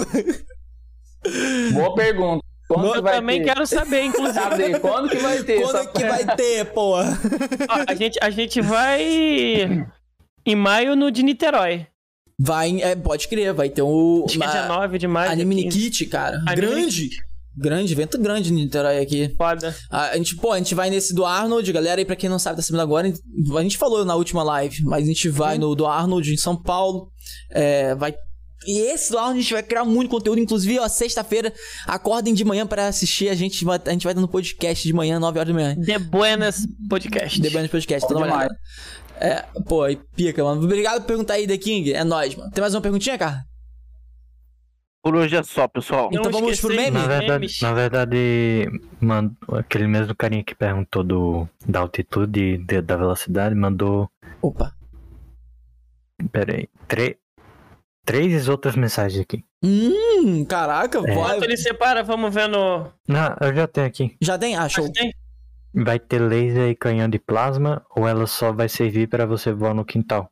Boa 1.72 1.94
pergunta. 1.94 2.44
Quando 2.68 2.94
Eu 2.94 3.02
que 3.02 3.10
também 3.10 3.38
ter? 3.38 3.44
quero 3.46 3.66
saber, 3.66 4.02
inclusive. 4.04 4.38
Cadê? 4.40 4.78
Quando 4.78 5.08
que 5.08 5.16
vai 5.16 5.42
ter? 5.42 5.62
Quando 5.62 5.90
que 5.92 6.04
vai 6.04 6.36
ter, 6.36 6.66
porra? 6.66 7.18
Ó, 7.68 7.84
a, 7.90 7.94
gente, 7.94 8.18
a 8.20 8.28
gente 8.28 8.60
vai 8.60 9.86
em 10.44 10.54
maio 10.54 10.94
no 10.94 11.10
de 11.10 11.22
Niterói. 11.22 11.86
Vai, 12.38 12.80
é, 12.82 12.94
pode 12.94 13.26
crer, 13.26 13.54
vai 13.54 13.70
ter 13.70 13.82
o. 13.82 14.24
Acho 14.26 14.38
que 14.38 14.44
é 14.44 14.46
uma- 14.46 14.52
dia 14.52 14.66
9 14.68 14.98
de 14.98 15.08
maio. 15.08 15.30
Anime 15.32 15.54
dia 15.56 15.64
15. 15.70 15.78
Kit, 15.80 16.06
cara. 16.06 16.36
Anime 16.46 16.54
grande. 16.56 17.08
Grande, 17.56 17.92
evento 17.92 18.18
grande 18.18 18.52
no 18.52 18.58
Niterói 18.58 19.00
aqui. 19.00 19.34
Foda. 19.36 19.74
A, 19.90 20.10
a 20.10 20.16
gente, 20.16 20.36
pô, 20.36 20.52
a 20.52 20.58
gente 20.58 20.74
vai 20.76 20.90
nesse 20.90 21.12
do 21.12 21.24
Arnold, 21.24 21.72
galera, 21.72 22.00
aí 22.00 22.04
pra 22.04 22.14
quem 22.14 22.30
não 22.30 22.38
sabe, 22.38 22.56
tá 22.56 22.62
sabendo 22.62 22.82
agora, 22.82 23.12
a 23.56 23.62
gente 23.62 23.76
falou 23.76 24.04
na 24.04 24.14
última 24.14 24.44
live, 24.44 24.84
mas 24.84 25.02
a 25.04 25.06
gente 25.08 25.28
vai 25.28 25.58
no 25.58 25.74
do 25.74 25.84
Arnold 25.84 26.32
em 26.32 26.36
São 26.36 26.54
Paulo, 26.54 27.10
é, 27.50 27.96
vai... 27.96 28.14
E 28.68 28.80
esse 28.80 29.16
Arnold 29.16 29.38
a 29.38 29.40
gente 29.40 29.52
vai 29.54 29.62
criar 29.62 29.82
muito 29.86 30.10
conteúdo, 30.10 30.38
inclusive, 30.38 30.78
ó, 30.78 30.86
sexta-feira, 30.86 31.50
acordem 31.86 32.34
de 32.34 32.44
manhã 32.44 32.66
pra 32.66 32.86
assistir, 32.86 33.30
a 33.30 33.34
gente 33.34 33.64
vai, 33.64 33.80
a 33.82 33.90
gente 33.92 34.04
vai 34.04 34.12
dando 34.12 34.28
podcast 34.28 34.86
de 34.86 34.92
manhã, 34.92 35.18
9 35.18 35.38
horas 35.38 35.48
da 35.48 35.54
manhã. 35.54 35.74
The 35.74 35.98
Buenas 35.98 36.68
Podcast. 36.86 37.40
The 37.40 37.48
Band 37.48 37.68
Podcast, 37.68 38.06
toda 38.06 38.20
olhada. 38.20 38.54
É, 39.18 39.46
pô, 39.66 39.84
aí 39.84 39.98
pica, 40.14 40.44
mano. 40.44 40.62
Obrigado 40.62 41.00
por 41.00 41.06
perguntar 41.06 41.34
aí, 41.34 41.46
The 41.46 41.56
King, 41.56 41.94
é 41.94 42.04
nóis, 42.04 42.36
mano. 42.36 42.50
Tem 42.50 42.60
mais 42.60 42.74
uma 42.74 42.82
perguntinha, 42.82 43.16
cara? 43.16 43.42
Por 45.02 45.16
hoje 45.16 45.34
é 45.34 45.42
só, 45.42 45.66
pessoal. 45.66 46.10
Então 46.12 46.24
Não 46.24 46.30
vamos 46.30 46.60
pro 46.60 46.68
meme? 46.68 46.90
Na 46.90 47.06
verdade, 47.06 47.48
na 47.62 47.72
verdade 47.72 48.66
mand... 49.00 49.30
aquele 49.50 49.86
mesmo 49.86 50.14
carinha 50.14 50.44
que 50.44 50.54
perguntou 50.54 51.02
do... 51.02 51.48
da 51.66 51.80
altitude 51.80 52.62
e 52.70 52.82
da 52.82 52.98
velocidade 52.98 53.54
mandou. 53.54 54.10
Opa. 54.42 54.74
Pera 56.30 56.54
aí. 56.54 56.68
Tre... 56.86 57.16
Três 58.08 58.48
outras 58.48 58.74
mensagens 58.74 59.20
aqui. 59.20 59.44
Hum, 59.62 60.44
caraca, 60.46 60.98
É. 61.06 61.14
vai. 61.14 61.36
Ele 61.38 61.56
separa, 61.58 62.02
vamos 62.02 62.32
ver 62.34 62.48
no. 62.48 62.90
Não, 63.06 63.36
eu 63.40 63.54
já 63.54 63.66
tenho 63.68 63.86
aqui. 63.86 64.16
Já 64.20 64.38
tem? 64.38 64.56
Ah, 64.56 64.66
show. 64.68 64.90
Tem? 64.90 65.12
Vai 65.74 65.98
ter 65.98 66.18
laser 66.18 66.70
e 66.70 66.74
canhão 66.74 67.06
de 67.08 67.18
plasma 67.18 67.84
ou 67.94 68.08
ela 68.08 68.26
só 68.26 68.50
vai 68.50 68.66
servir 68.68 69.08
para 69.08 69.26
você 69.26 69.52
voar 69.52 69.74
no 69.74 69.84
quintal? 69.84 70.30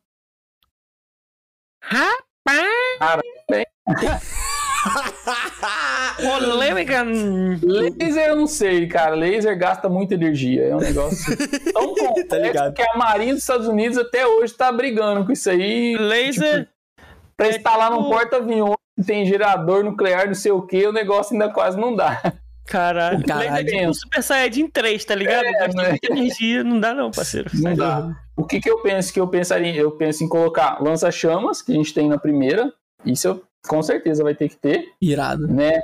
Rapaz! 1.83 3.21
Polêmica. 6.17 7.03
Laser 7.61 8.29
eu 8.29 8.35
não 8.35 8.47
sei, 8.47 8.87
cara. 8.87 9.15
Laser 9.15 9.57
gasta 9.57 9.87
muita 9.87 10.15
energia. 10.15 10.63
É 10.69 10.75
um 10.75 10.79
negócio 10.79 11.37
tão 11.73 11.93
complexo 11.93 12.25
Tá 12.27 12.37
ligado. 12.39 12.73
que 12.73 12.81
a 12.81 12.97
Marinha 12.97 13.33
dos 13.33 13.43
Estados 13.43 13.67
Unidos 13.67 13.97
até 13.97 14.25
hoje 14.25 14.53
tá 14.53 14.71
brigando 14.71 15.25
com 15.25 15.31
isso 15.31 15.49
aí. 15.49 15.95
Laser. 15.97 16.67
Pra 17.37 17.47
é 17.47 17.49
instalar 17.51 17.91
num 17.91 17.97
tipo- 17.99 18.09
porta-aviões 18.09 18.75
que 18.97 19.05
tem 19.05 19.25
gerador 19.25 19.83
nuclear, 19.83 20.25
não 20.27 20.33
sei 20.33 20.51
o 20.51 20.63
que, 20.63 20.85
o 20.87 20.91
negócio 20.91 21.33
ainda 21.33 21.49
quase 21.53 21.79
não 21.79 21.95
dá. 21.95 22.19
Caralho. 22.65 23.23
Caralho. 23.25 23.55
É 23.69 23.79
tipo 23.79 23.93
Super 23.93 24.21
Saiyajin 24.23 24.67
3, 24.69 25.05
tá 25.05 25.15
ligado? 25.15 25.45
É, 25.45 25.51
Gasta 25.53 25.81
né? 25.81 25.89
muita 25.89 26.11
energia. 26.11 26.63
Não 26.63 26.79
dá, 26.79 26.93
não, 26.93 27.11
parceiro. 27.11 27.49
Não 27.53 27.73
dá. 27.75 28.13
O 28.35 28.43
que, 28.43 28.59
que 28.59 28.69
eu 28.69 28.79
penso? 28.81 29.13
Que 29.13 29.19
eu 29.21 29.27
pensaria, 29.27 29.73
eu 29.75 29.91
penso 29.91 30.23
em 30.23 30.27
colocar 30.27 30.81
lança-chamas, 30.83 31.61
que 31.61 31.71
a 31.71 31.75
gente 31.75 31.93
tem 31.93 32.09
na 32.09 32.17
primeira. 32.17 32.73
Isso 33.05 33.27
eu, 33.27 33.43
com 33.67 33.81
certeza 33.81 34.21
vai 34.23 34.35
ter 34.35 34.49
que 34.49 34.57
ter, 34.57 34.83
Irado. 35.01 35.47
né? 35.47 35.79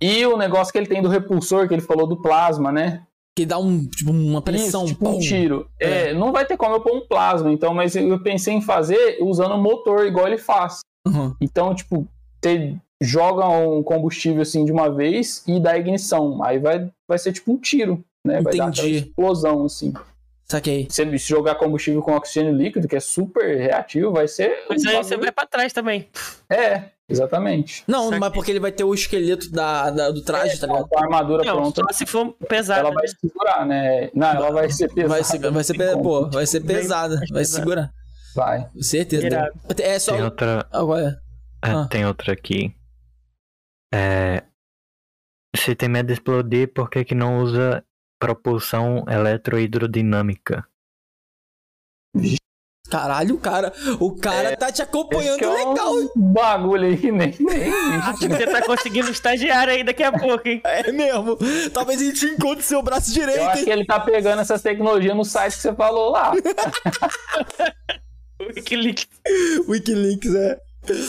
E 0.00 0.26
o 0.26 0.36
negócio 0.36 0.72
que 0.72 0.78
ele 0.78 0.86
tem 0.86 1.00
do 1.00 1.08
repulsor, 1.08 1.66
que 1.68 1.74
ele 1.74 1.80
falou 1.80 2.06
do 2.06 2.20
plasma, 2.20 2.70
né? 2.72 3.02
Que 3.36 3.46
dá 3.46 3.58
um, 3.58 3.86
tipo, 3.86 4.10
uma 4.10 4.42
pressão. 4.42 4.84
Isso, 4.84 4.94
tipo 4.94 5.08
um 5.08 5.18
tiro. 5.18 5.68
É, 5.80 6.12
não 6.12 6.32
vai 6.32 6.44
ter 6.44 6.56
como 6.56 6.74
eu 6.74 6.80
pôr 6.80 6.96
um 6.96 7.06
plasma, 7.06 7.50
então, 7.50 7.72
mas 7.72 7.96
eu 7.96 8.22
pensei 8.22 8.54
em 8.54 8.60
fazer 8.60 9.18
usando 9.20 9.54
um 9.54 9.62
motor 9.62 10.06
igual 10.06 10.26
ele 10.26 10.38
faz. 10.38 10.80
Uhum. 11.06 11.34
Então, 11.40 11.74
tipo, 11.74 12.06
você 12.42 12.76
joga 13.02 13.48
um 13.48 13.82
combustível 13.82 14.42
assim 14.42 14.64
de 14.64 14.72
uma 14.72 14.90
vez 14.90 15.42
e 15.48 15.58
dá 15.58 15.78
ignição. 15.78 16.42
Aí 16.44 16.58
vai, 16.58 16.90
vai 17.08 17.18
ser 17.18 17.32
tipo 17.32 17.52
um 17.52 17.58
tiro, 17.58 18.04
né? 18.24 18.40
Vai 18.42 18.54
dar 18.54 18.68
Entendi. 18.68 18.96
explosão, 18.96 19.64
assim. 19.64 19.92
Saquei. 20.52 20.86
Se 20.90 21.16
jogar 21.18 21.54
combustível 21.54 22.02
com 22.02 22.12
oxigênio 22.14 22.52
líquido, 22.54 22.86
que 22.86 22.94
é 22.96 23.00
super 23.00 23.56
reativo, 23.58 24.12
vai 24.12 24.28
ser. 24.28 24.64
Mas 24.68 24.84
um 24.84 24.88
aí 24.88 24.96
você 24.96 25.10
bagulho- 25.16 25.20
vai 25.22 25.32
pra 25.32 25.46
trás 25.46 25.72
também. 25.72 26.08
É, 26.50 26.90
exatamente. 27.08 27.82
Não, 27.88 28.04
Saquei. 28.04 28.18
mas 28.18 28.32
porque 28.32 28.50
ele 28.50 28.60
vai 28.60 28.70
ter 28.70 28.84
o 28.84 28.92
esqueleto 28.92 29.50
da, 29.50 29.90
da- 29.90 30.10
do 30.10 30.22
traje, 30.22 30.58
tá 30.60 30.66
ligado? 30.66 30.88
Com 30.88 30.98
a 30.98 31.02
armadura 31.02 31.44
Não, 31.44 31.56
pronta, 31.56 31.82
só 31.88 31.92
se 31.92 32.04
for 32.06 32.32
pesado. 32.48 32.80
ela 32.80 32.90
vai 32.94 33.08
segurar, 33.08 33.64
né? 33.66 34.10
Não, 34.14 34.28
ela 34.28 34.50
vai 34.52 34.70
ser 34.70 34.88
pesada. 34.92 35.08
Vai 35.08 35.24
ser, 35.24 35.38
vai 35.50 35.64
ser, 35.64 35.74
pe- 35.78 36.02
pô, 36.02 36.28
vai 36.30 36.46
ser 36.46 36.60
pesada. 36.60 37.20
Vai 37.30 37.44
segurar. 37.44 37.90
Vai. 38.34 38.68
Certeza. 38.80 39.26
Irado. 39.26 39.52
É 39.80 39.98
só. 39.98 40.12
Tem 40.12 40.22
outra, 40.22 40.66
Agora. 40.70 41.20
Ah, 41.62 41.82
Ah. 41.82 41.86
Tem 41.88 42.04
outra 42.06 42.32
aqui. 42.32 42.74
É, 43.94 44.42
se 45.56 45.74
tem 45.74 45.88
medo 45.88 46.06
de 46.08 46.14
explodir, 46.14 46.72
por 46.72 46.88
que, 46.90 47.04
que 47.04 47.14
não 47.14 47.38
usa 47.42 47.84
propulsão 48.22 49.04
eletrohidrodinâmica? 49.08 50.64
Caralho, 52.88 53.34
o 53.34 53.38
cara, 53.38 53.72
o 53.98 54.14
cara 54.14 54.56
tá 54.56 54.66
te 54.66 54.74
Esse 54.74 54.82
acompanhando 54.82 55.42
é 55.42 55.48
legal. 55.48 55.94
um 55.94 56.08
bagulho 56.14 56.86
aí 56.86 56.96
que 56.96 57.10
nem, 57.10 57.34
nem 57.40 57.72
Acho 58.02 58.20
que 58.20 58.28
você 58.28 58.46
tá 58.46 58.62
conseguindo 58.62 59.10
estagiário 59.10 59.72
aí 59.72 59.82
daqui 59.82 60.04
a 60.04 60.12
pouco, 60.12 60.46
hein? 60.46 60.60
É 60.62 60.92
mesmo. 60.92 61.36
Talvez 61.72 62.00
a 62.00 62.04
gente 62.04 62.26
encontre 62.26 62.62
seu 62.62 62.82
braço 62.82 63.10
Eu 63.10 63.14
direito, 63.14 63.40
acho 63.40 63.58
hein? 63.60 63.64
que 63.64 63.70
ele 63.70 63.86
tá 63.86 63.98
pegando 63.98 64.42
essas 64.42 64.62
tecnologias 64.62 65.16
no 65.16 65.24
site 65.24 65.56
que 65.56 65.62
você 65.62 65.74
falou 65.74 66.10
lá. 66.10 66.32
Wikileaks. 68.40 69.08
Wikileaks, 69.66 70.34
é. 70.34 70.60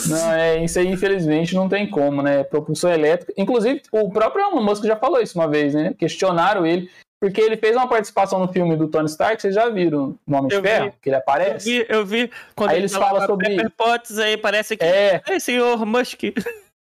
Não, 0.08 0.32
é 0.32 0.64
isso 0.64 0.78
aí, 0.78 0.86
infelizmente, 0.86 1.54
não 1.54 1.68
tem 1.68 1.90
como, 1.90 2.22
né? 2.22 2.44
Propulsão 2.44 2.90
elétrica. 2.92 3.32
Inclusive, 3.36 3.82
o 3.92 4.08
próprio 4.10 4.46
Elon 4.46 4.62
Musk 4.62 4.84
já 4.84 4.96
falou 4.96 5.20
isso 5.20 5.38
uma 5.38 5.48
vez, 5.48 5.74
né? 5.74 5.92
Questionaram 5.98 6.64
ele, 6.64 6.88
porque 7.24 7.40
ele 7.40 7.56
fez 7.56 7.74
uma 7.74 7.88
participação 7.88 8.38
no 8.38 8.48
filme 8.52 8.76
do 8.76 8.86
Tony 8.88 9.06
Stark, 9.08 9.40
vocês 9.40 9.54
já 9.54 9.68
viram 9.70 10.14
no 10.26 10.36
Homem 10.36 10.48
de 10.48 10.54
Eu 10.56 10.60
vi. 10.62 10.68
Ferro, 10.68 10.92
que 11.00 11.08
ele 11.08 11.16
Eu 11.16 11.20
aparece? 11.20 11.70
vi, 11.70 11.86
eu 11.88 12.04
vi 12.04 12.30
quando 12.54 12.70
Aí 12.70 12.76
ele 12.76 12.82
eles 12.82 12.92
falam 12.94 13.26
sobre- 13.26 13.48
Pepper 13.56 13.70
Potts, 13.70 14.18
aí 14.18 14.36
parece 14.36 14.76
que. 14.76 14.84
É. 14.84 15.22
É, 15.26 15.38
senhor 15.38 15.86
Musk. 15.86 16.20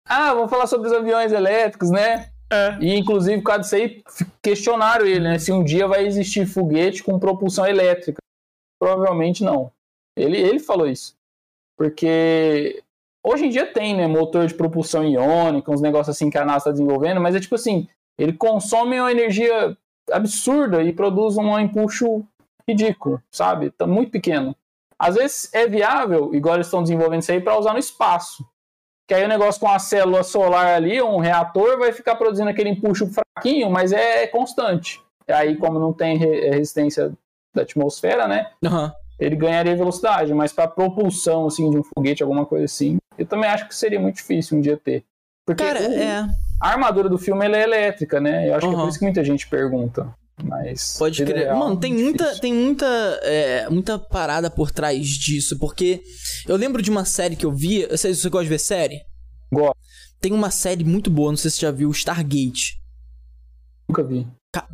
Ah, 0.06 0.34
vamos 0.34 0.50
falar 0.50 0.68
sobre 0.68 0.88
os 0.90 0.94
aviões 0.94 1.32
elétricos, 1.32 1.90
né? 1.90 2.30
É. 2.52 2.78
E, 2.82 2.94
inclusive, 2.96 3.38
por 3.38 3.46
causa 3.46 3.62
disso 3.62 3.76
aí, 3.76 4.04
questionaram 4.42 5.06
ele, 5.06 5.22
né? 5.22 5.40
Se 5.40 5.52
um 5.52 5.64
dia 5.64 5.88
vai 5.88 6.06
existir 6.06 6.46
foguete 6.46 7.02
com 7.02 7.18
propulsão 7.18 7.66
elétrica. 7.66 8.18
Provavelmente 8.80 9.44
não. 9.46 9.72
Ele, 10.18 10.38
ele 10.38 10.60
falou 10.60 10.88
isso. 10.90 11.16
Porque 11.78 12.84
hoje 13.26 13.46
em 13.46 13.50
dia 13.50 13.66
tem, 13.66 13.96
né? 13.96 14.08
Motor 14.08 14.46
de 14.46 14.54
propulsão 14.54 15.04
iônica, 15.08 15.72
uns 15.72 15.82
negócios 15.82 16.16
assim 16.16 16.30
que 16.30 16.38
a 16.38 16.46
NASA 16.46 16.58
está 16.58 16.72
desenvolvendo, 16.72 17.20
mas 17.22 17.34
é 17.36 17.40
tipo 17.40 17.56
assim, 17.56 17.88
ele 18.20 18.34
consome 18.34 19.00
uma 19.00 19.12
energia 19.12 19.76
absurda 20.12 20.82
e 20.84 20.92
produz 20.94 21.38
um 21.38 21.58
impulso 21.60 22.26
ridículo, 22.68 23.22
sabe? 23.32 23.70
Tá 23.72 23.86
muito 23.88 24.12
pequeno. 24.12 24.56
Às 24.98 25.16
vezes 25.16 25.54
é 25.54 25.68
viável, 25.68 26.34
igual 26.34 26.56
eles 26.56 26.68
estão 26.68 26.82
desenvolvendo 26.82 27.22
isso 27.22 27.32
aí, 27.32 27.42
para 27.42 27.58
usar 27.58 27.74
no 27.74 27.80
espaço. 27.80 28.46
Que 29.08 29.14
aí 29.14 29.26
o 29.26 29.28
negócio 29.28 29.60
com 29.60 29.68
a 29.68 29.80
célula 29.80 30.24
solar 30.24 30.68
ali, 30.76 31.02
um 31.02 31.18
reator, 31.18 31.78
vai 31.78 31.92
ficar 31.92 32.16
produzindo 32.16 32.50
aquele 32.50 32.70
impulso 32.70 33.10
fraquinho, 33.12 33.70
mas 33.70 33.92
é 33.92 34.26
constante. 34.28 35.02
E 35.28 35.32
aí, 35.34 35.58
como 35.58 35.78
não 35.78 35.92
tem 35.92 36.18
re- 36.18 36.50
resistência 36.52 37.12
da 37.54 37.64
atmosfera, 37.64 38.28
né? 38.28 38.50
Aham. 38.64 38.94
Ele 39.20 39.36
ganharia 39.36 39.76
velocidade, 39.76 40.34
mas 40.34 40.52
para 40.54 40.68
propulsão 40.68 41.46
assim 41.48 41.70
de 41.70 41.78
um 41.78 41.84
foguete, 41.84 42.24
alguma 42.24 42.46
coisa 42.46 42.66
assim, 42.66 42.98
eu 43.18 43.26
também 43.26 43.50
acho 43.50 43.68
que 43.68 43.76
seria 43.76 44.00
muito 44.00 44.16
difícil 44.16 44.58
um 44.58 44.62
dia 44.62 44.76
ter. 44.78 45.04
Porque 45.46 45.64
Cara, 45.64 45.80
o- 45.82 45.94
é. 45.94 46.26
A 46.64 46.70
armadura 46.70 47.10
do 47.10 47.18
filme 47.18 47.46
é 47.46 47.62
elétrica, 47.64 48.20
né? 48.22 48.48
Eu 48.50 48.56
acho 48.56 48.68
que 48.70 48.74
é 48.74 48.78
por 48.78 48.88
isso 48.90 49.00
que 49.00 49.06
muita 49.06 49.24
gente 49.24 49.48
pergunta. 49.48 50.14
Mas 50.44 50.96
Pode 50.98 51.24
crer. 51.24 51.38
real, 51.46 51.60
Mano, 51.60 51.78
tem 51.80 51.94
muita, 51.94 52.24
difícil. 52.24 52.42
tem 52.42 52.54
muita, 52.54 52.86
é, 53.22 53.70
muita 53.70 54.00
parada 54.00 54.50
por 54.50 54.72
trás 54.72 55.08
disso, 55.10 55.60
porque 55.60 56.02
eu 56.48 56.56
lembro 56.56 56.82
de 56.82 56.90
uma 56.90 57.06
série 57.06 57.36
que 57.36 57.46
eu 57.46 57.52
vi. 57.52 57.82
Eu 57.82 57.98
sei 57.98 58.14
se 58.16 58.22
você 58.22 58.30
gosta 58.30 58.44
de 58.46 58.50
ver 58.50 58.60
série? 58.60 59.02
Gosto. 59.52 59.78
Tem 60.20 60.32
uma 60.32 60.50
série 60.50 60.84
muito 60.84 61.10
boa, 61.12 61.32
não 61.32 61.38
sei 61.38 61.52
se 61.52 61.58
você 61.58 61.66
já 61.68 61.72
viu, 61.72 61.92
Stargate. 61.92 62.82
Nunca 63.88 64.04
vi. 64.04 64.28
Ca- 64.52 64.68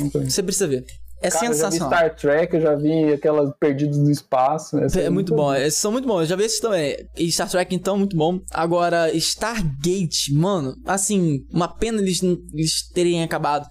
nunca 0.00 0.18
vi. 0.20 0.30
Você 0.30 0.42
precisa 0.42 0.68
ver. 0.68 0.84
É 1.22 1.30
Cara, 1.30 1.46
eu 1.46 1.48
já 1.48 1.48
vi 1.50 1.54
sensacional. 1.76 1.88
Star 1.88 2.16
Trek, 2.16 2.54
eu 2.56 2.60
já 2.60 2.74
vi 2.74 3.12
aquelas 3.12 3.50
Perdidos 3.60 3.98
do 3.98 4.10
Espaço. 4.10 4.76
É 4.78 5.06
eu 5.06 5.12
muito 5.12 5.34
bom, 5.34 5.54
esses 5.54 5.78
são 5.78 5.92
muito 5.92 6.06
bons. 6.06 6.20
Eu 6.20 6.26
já 6.26 6.36
vi 6.36 6.44
esses 6.44 6.58
também. 6.60 6.96
E 7.16 7.30
Star 7.30 7.48
Trek, 7.48 7.74
então, 7.74 7.96
muito 7.96 8.16
bom. 8.16 8.40
Agora, 8.50 9.14
Stargate, 9.14 10.32
mano, 10.34 10.74
assim, 10.86 11.40
uma 11.52 11.68
pena 11.68 12.00
eles, 12.00 12.20
não- 12.22 12.36
eles 12.52 12.88
terem 12.92 13.22
acabado. 13.22 13.66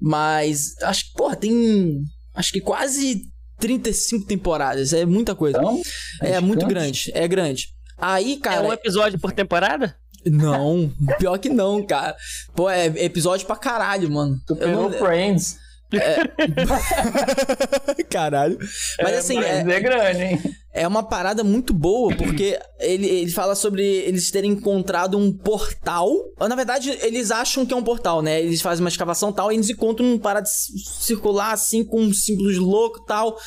Mas, 0.00 0.74
acho 0.82 1.04
que, 1.06 1.12
porra, 1.16 1.36
tem. 1.36 2.00
Acho 2.34 2.52
que 2.52 2.60
quase 2.60 3.22
35 3.60 4.26
temporadas. 4.26 4.92
É 4.92 5.04
muita 5.06 5.34
coisa. 5.34 5.58
Então, 5.58 5.80
É 6.20 6.40
muito 6.40 6.60
gigante. 6.66 6.74
grande, 6.74 7.12
é 7.14 7.28
grande. 7.28 7.68
Aí, 7.96 8.32
É 8.34 8.40
cara. 8.40 8.66
um 8.66 8.72
episódio 8.72 9.18
por 9.20 9.32
temporada? 9.32 9.94
Não, 10.26 10.90
pior 11.18 11.38
que 11.38 11.48
não, 11.50 11.84
cara. 11.86 12.16
Pô, 12.56 12.68
é 12.70 12.86
episódio 13.04 13.46
pra 13.46 13.56
caralho, 13.56 14.10
mano. 14.10 14.36
Superou 14.48 14.90
não... 14.90 14.98
Friends. 14.98 15.58
Caralho. 18.10 18.58
Mas 19.02 19.16
assim, 19.16 19.38
é, 19.38 19.62
Friends 19.62 19.68
é 19.68 19.80
grande, 19.80 20.22
hein? 20.22 20.40
é 20.74 20.88
uma 20.88 21.04
parada 21.04 21.44
muito 21.44 21.72
boa, 21.72 22.14
porque 22.16 22.58
ele, 22.80 23.06
ele 23.06 23.30
fala 23.30 23.54
sobre 23.54 23.84
eles 23.84 24.32
terem 24.32 24.50
encontrado 24.50 25.16
um 25.16 25.32
portal. 25.32 26.12
Na 26.36 26.56
verdade, 26.56 26.90
eles 27.00 27.30
acham 27.30 27.64
que 27.64 27.72
é 27.72 27.76
um 27.76 27.82
portal, 27.82 28.20
né? 28.20 28.42
Eles 28.42 28.60
fazem 28.60 28.84
uma 28.84 28.88
escavação 28.88 29.30
e 29.30 29.34
tal, 29.34 29.52
e 29.52 29.54
eles 29.54 29.70
encontram 29.70 30.04
um 30.04 30.18
parada 30.18 30.46
circular, 30.46 31.52
assim, 31.52 31.84
com 31.84 32.12
símbolos 32.12 32.58
loucos 32.58 33.02
e 33.02 33.06
tal. 33.06 33.38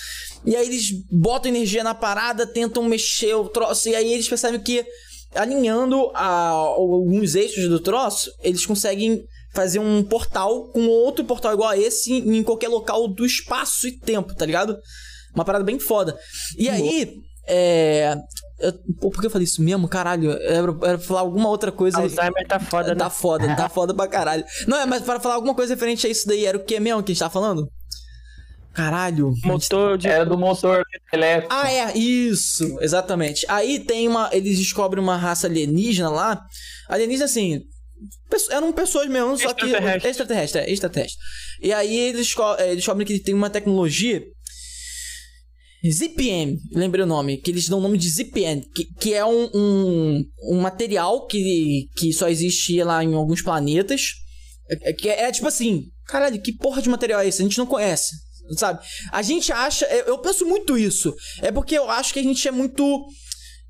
E 0.45 0.56
aí 0.56 0.66
eles 0.66 0.92
botam 1.11 1.51
energia 1.51 1.84
na 1.84 1.93
parada, 1.93 2.48
tentam 2.48 2.82
mexer 2.84 3.35
o 3.35 3.50
troço, 3.50 3.90
e 3.90 3.95
aí 3.95 4.14
eles 4.14 4.30
percebem 4.30 4.61
que 4.61 4.85
alinhando 5.35 6.09
a, 6.14 6.48
alguns 6.48 7.35
eixos 7.35 7.67
do 7.67 7.82
troço, 7.82 8.32
eles 8.42 8.66
conseguem 8.66 9.26
fazer 9.57 9.79
um 9.79 10.03
portal 10.03 10.65
com 10.71 10.87
outro 10.87 11.25
portal 11.25 11.51
igual 11.51 11.69
a 11.69 11.77
esse 11.77 12.13
em 12.13 12.43
qualquer 12.43 12.67
local 12.67 13.07
do 13.07 13.25
espaço 13.25 13.87
e 13.87 13.91
tempo, 13.99 14.35
tá 14.35 14.45
ligado? 14.45 14.77
Uma 15.33 15.43
parada 15.43 15.63
bem 15.65 15.79
foda. 15.79 16.15
E 16.55 16.69
aí, 16.69 17.15
é. 17.47 18.15
eu- 18.59 18.73
pô, 19.01 19.09
por 19.09 19.19
que 19.19 19.25
eu 19.25 19.31
falei 19.31 19.45
isso 19.45 19.63
mesmo? 19.63 19.87
Caralho, 19.87 20.31
era, 20.31 20.67
era 20.83 20.97
pra 20.97 20.99
falar 20.99 21.21
alguma 21.21 21.49
outra 21.49 21.71
coisa. 21.71 21.97
Alzheimer 21.97 22.47
tá 22.47 22.59
foda, 22.59 22.89
né? 22.89 22.95
Tá 22.95 23.09
foda, 23.09 23.55
tá 23.55 23.67
foda 23.69 23.93
pra 23.95 24.07
caralho. 24.07 24.45
Não, 24.67 24.77
é, 24.77 24.85
mas 24.85 25.01
para 25.01 25.19
falar 25.19 25.33
alguma 25.35 25.55
coisa 25.55 25.73
referente 25.73 26.05
a 26.05 26.09
isso 26.09 26.27
daí, 26.27 26.45
era 26.45 26.55
o 26.57 26.63
que 26.63 26.79
mesmo 26.79 27.01
que 27.01 27.11
a 27.11 27.13
gente 27.15 27.19
tá 27.23 27.29
falando? 27.31 27.67
Caralho. 28.73 29.33
Motor 29.43 29.97
de. 29.97 30.07
Era 30.07 30.23
do 30.23 30.37
motor 30.37 30.83
elétrico. 31.11 31.51
Ah, 31.51 31.71
é, 31.71 31.97
isso, 31.97 32.77
exatamente. 32.79 33.43
Aí 33.49 33.79
tem 33.79 34.07
uma. 34.07 34.29
Eles 34.31 34.59
descobrem 34.59 35.03
uma 35.03 35.17
raça 35.17 35.47
alienígena 35.47 36.09
lá. 36.09 36.45
Alienígena, 36.87 37.25
assim. 37.25 37.61
Eram 38.51 38.72
pessoas 38.72 39.08
mesmo, 39.09 39.38
só 39.38 39.53
que. 39.53 39.66
Extraterrestre. 40.09 40.61
É, 40.61 40.72
extraterrestre. 40.72 41.17
E 41.61 41.74
aí 41.74 41.98
eles 41.98 42.34
eh, 42.59 42.76
descobrem 42.76 43.06
que 43.08 43.19
tem 43.19 43.34
uma 43.34 43.50
tecnologia. 43.50 44.24
ZPM, 45.85 46.58
lembrei 46.74 47.03
o 47.03 47.08
nome, 47.08 47.38
que 47.38 47.51
eles 47.51 47.69
dão 47.69 47.77
o 47.77 47.82
nome 47.82 47.98
de 47.98 48.09
ZPM, 48.09 48.61
que, 48.76 48.85
que 49.00 49.14
é 49.14 49.24
um, 49.24 49.50
um, 49.53 50.24
um 50.51 50.59
material 50.59 51.26
que, 51.27 51.88
que 51.95 52.11
só 52.11 52.27
existe 52.27 52.82
lá 52.84 53.03
em 53.03 53.14
alguns 53.14 53.42
planetas. 53.42 54.14
É, 54.69 54.90
é- 54.90 54.93
que 54.93 55.08
é, 55.08 55.24
é 55.24 55.32
tipo 55.32 55.48
assim, 55.48 55.84
caralho, 56.06 56.42
que 56.42 56.51
porra 56.53 56.82
de 56.82 56.90
material 56.90 57.22
é 57.22 57.27
esse? 57.27 57.42
A 57.42 57.45
gente 57.45 57.58
não 57.58 57.66
conhece, 57.66 58.16
sabe? 58.58 58.84
A 59.11 59.22
gente 59.22 59.51
acha, 59.51 59.85
eu, 59.85 60.17
penso 60.17 60.45
muito 60.45 60.77
isso, 60.77 61.14
é 61.42 61.51
porque 61.51 61.77
eu 61.77 61.90
acho 61.90 62.11
que 62.14 62.19
a 62.19 62.24
gente 62.24 62.45
é 62.48 62.51
muito. 62.51 63.06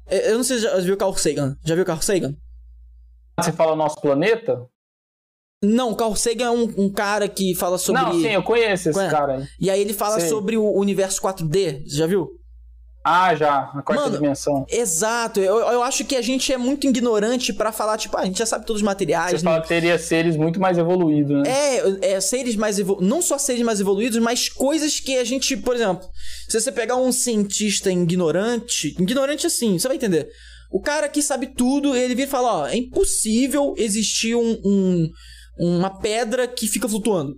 é, 0.07 0.31
Eu 0.31 0.37
não 0.37 0.43
sei 0.43 0.57
se 0.57 0.63
já 0.63 0.77
viu 0.79 0.95
o 0.95 0.97
Carl 0.97 1.15
Sagan. 1.15 1.55
Já 1.65 1.75
viu 1.75 1.83
o 1.83 1.87
Carl 1.87 2.01
Sagan? 2.01 2.33
Você 3.39 3.51
fala 3.51 3.75
nosso 3.75 4.01
planeta? 4.01 4.67
Não, 5.63 5.93
Carl 5.93 6.15
Sagan 6.15 6.45
é 6.45 6.51
um, 6.51 6.73
um 6.77 6.89
cara 6.91 7.27
que 7.27 7.55
fala 7.55 7.77
sobre. 7.77 8.01
Não, 8.01 8.13
sim, 8.13 8.29
eu 8.29 8.43
conheço 8.43 8.89
esse 8.89 9.09
cara 9.09 9.37
aí. 9.37 9.47
E 9.59 9.69
aí 9.69 9.81
ele 9.81 9.93
fala 9.93 10.19
Sei. 10.19 10.29
sobre 10.29 10.57
o 10.57 10.71
universo 10.71 11.21
4D. 11.21 11.83
Você 11.83 11.97
já 11.97 12.05
viu? 12.07 12.29
Ah, 13.09 13.33
já, 13.35 13.71
a 13.73 13.81
quarta 13.81 14.03
Mano, 14.03 14.17
dimensão. 14.17 14.65
Exato. 14.69 15.39
Eu, 15.39 15.55
eu 15.59 15.81
acho 15.81 16.03
que 16.03 16.15
a 16.15 16.21
gente 16.21 16.51
é 16.51 16.57
muito 16.57 16.85
ignorante 16.85 17.53
pra 17.53 17.71
falar, 17.71 17.97
tipo, 17.97 18.17
ah, 18.17 18.21
a 18.21 18.25
gente 18.25 18.37
já 18.37 18.45
sabe 18.45 18.65
todos 18.65 18.81
os 18.81 18.85
materiais. 18.85 19.39
Você 19.39 19.45
fala 19.45 19.61
que 19.61 19.67
teria 19.69 19.97
seres 19.97 20.35
muito 20.35 20.59
mais 20.59 20.77
evoluídos, 20.77 21.41
né? 21.41 21.49
É, 21.49 22.15
é 22.15 22.19
seres 22.19 22.57
mais 22.57 22.77
evolu... 22.77 23.01
não 23.01 23.21
só 23.21 23.37
seres 23.37 23.61
mais 23.61 23.79
evoluídos, 23.79 24.19
mas 24.19 24.49
coisas 24.49 24.99
que 24.99 25.17
a 25.17 25.23
gente, 25.23 25.55
por 25.55 25.75
exemplo, 25.75 26.05
se 26.49 26.59
você 26.59 26.69
pegar 26.69 26.97
um 26.97 27.11
cientista 27.13 27.89
ignorante, 27.89 28.89
ignorante 28.99 29.47
assim, 29.47 29.79
você 29.79 29.87
vai 29.87 29.95
entender. 29.95 30.29
O 30.71 30.81
cara 30.81 31.07
que 31.09 31.21
sabe 31.21 31.47
tudo, 31.47 31.95
ele 31.95 32.15
vira 32.15 32.27
e 32.27 32.31
fala, 32.31 32.61
ó, 32.63 32.67
é 32.67 32.75
impossível 32.77 33.73
existir 33.77 34.35
um, 34.35 34.57
um- 34.65 35.09
uma 35.59 35.89
pedra 35.99 36.47
que 36.47 36.67
fica 36.67 36.87
flutuando. 36.87 37.35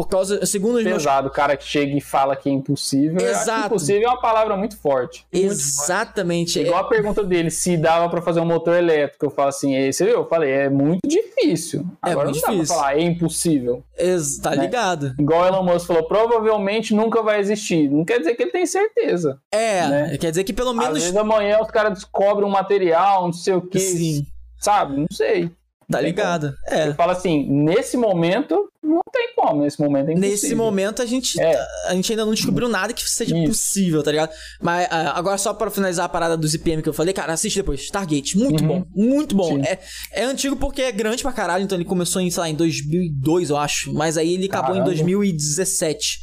Por 0.00 0.08
causa, 0.08 0.46
segundo 0.46 0.76
os 0.78 0.84
meus 0.84 0.96
Pesado, 1.02 1.28
o 1.28 1.30
cara 1.30 1.56
que 1.58 1.64
chega 1.64 1.94
e 1.94 2.00
fala 2.00 2.34
que 2.34 2.48
é 2.48 2.52
impossível. 2.52 3.20
Exato. 3.20 3.66
impossível 3.66 4.08
é 4.08 4.10
uma 4.10 4.20
palavra 4.20 4.56
muito 4.56 4.76
forte. 4.78 5.26
Exatamente. 5.30 6.58
Igual 6.58 6.80
a 6.80 6.84
pergunta 6.88 7.22
dele, 7.22 7.50
se 7.50 7.76
dava 7.76 8.08
pra 8.08 8.22
fazer 8.22 8.40
um 8.40 8.46
motor 8.46 8.74
elétrico. 8.76 9.26
Eu 9.26 9.30
falo 9.30 9.48
assim, 9.50 9.74
"É, 9.74 9.92
você 9.92 10.06
viu? 10.06 10.14
Eu 10.14 10.26
falei, 10.26 10.50
é 10.52 10.68
muito 10.70 11.00
difícil. 11.06 11.84
É 12.04 12.12
Agora 12.12 12.28
muito 12.30 12.40
não 12.40 12.48
dá 12.48 12.52
difícil. 12.54 12.74
pra 12.74 12.82
falar, 12.82 12.96
é 12.98 13.02
impossível. 13.02 13.84
Ex- 13.98 14.38
tá 14.38 14.50
né? 14.56 14.62
ligado? 14.62 15.14
Igual 15.18 15.42
o 15.42 15.46
Elon 15.46 15.64
Musk 15.64 15.86
falou, 15.86 16.04
provavelmente 16.08 16.94
nunca 16.94 17.22
vai 17.22 17.38
existir. 17.38 17.90
Não 17.90 18.04
quer 18.04 18.18
dizer 18.18 18.34
que 18.36 18.42
ele 18.42 18.52
tem 18.52 18.64
certeza. 18.64 19.38
É, 19.52 19.86
Né? 19.86 20.18
quer 20.18 20.30
dizer 20.30 20.44
que 20.44 20.52
pelo 20.54 20.70
Às 20.70 20.76
menos. 20.76 20.98
vezes 21.02 21.16
amanhã 21.16 21.60
os 21.60 21.70
caras 21.70 21.92
descobrem 21.92 22.46
um 22.48 22.50
material, 22.52 23.24
não 23.24 23.32
sei 23.34 23.52
o 23.54 23.60
que, 23.60 23.78
Sim. 23.78 24.26
sabe? 24.58 24.96
Não 24.96 25.06
sei. 25.12 25.50
Tá 25.90 26.00
ligado? 26.00 26.54
É. 26.68 26.88
Eu 26.88 26.94
falo 26.94 27.12
assim, 27.12 27.46
nesse 27.50 27.96
momento, 27.96 28.70
não 28.82 29.00
tem 29.12 29.34
como. 29.34 29.62
Nesse 29.62 29.80
momento 29.80 30.08
é 30.08 30.12
impossível. 30.12 30.30
Nesse 30.30 30.54
momento 30.54 31.02
a 31.02 31.06
gente, 31.06 31.40
É. 31.40 31.60
a 31.88 31.94
gente 31.94 32.12
ainda 32.12 32.24
não 32.24 32.32
descobriu 32.32 32.68
nada 32.68 32.92
que 32.92 33.02
seja 33.08 33.36
Isso. 33.36 33.48
possível, 33.48 34.02
tá 34.02 34.10
ligado? 34.12 34.30
Mas 34.60 34.86
ah, 34.90 35.12
agora 35.18 35.36
só 35.36 35.52
pra 35.52 35.70
finalizar 35.70 36.06
a 36.06 36.08
parada 36.08 36.36
dos 36.36 36.54
IPM 36.54 36.80
que 36.82 36.88
eu 36.88 36.92
falei, 36.92 37.12
cara, 37.12 37.32
assiste 37.32 37.56
depois. 37.56 37.80
Stargate, 37.82 38.38
muito 38.38 38.62
Uhum. 38.62 38.68
bom, 38.68 38.84
muito 38.94 39.34
bom. 39.34 39.56
Sim. 39.56 39.62
É, 39.66 39.78
é 40.12 40.24
antigo 40.24 40.54
porque 40.56 40.82
é 40.82 40.92
grande 40.92 41.22
pra 41.22 41.32
caralho, 41.32 41.64
então 41.64 41.76
ele 41.76 41.84
começou 41.84 42.22
em, 42.22 42.30
sei 42.30 42.40
lá, 42.40 42.48
em 42.48 42.54
2002, 42.54 43.50
eu 43.50 43.56
acho. 43.56 43.92
Mas 43.92 44.16
aí 44.16 44.34
ele 44.34 44.46
acabou 44.46 44.76
em 44.76 44.78
Caramba. 44.78 44.90
2017. 44.90 46.18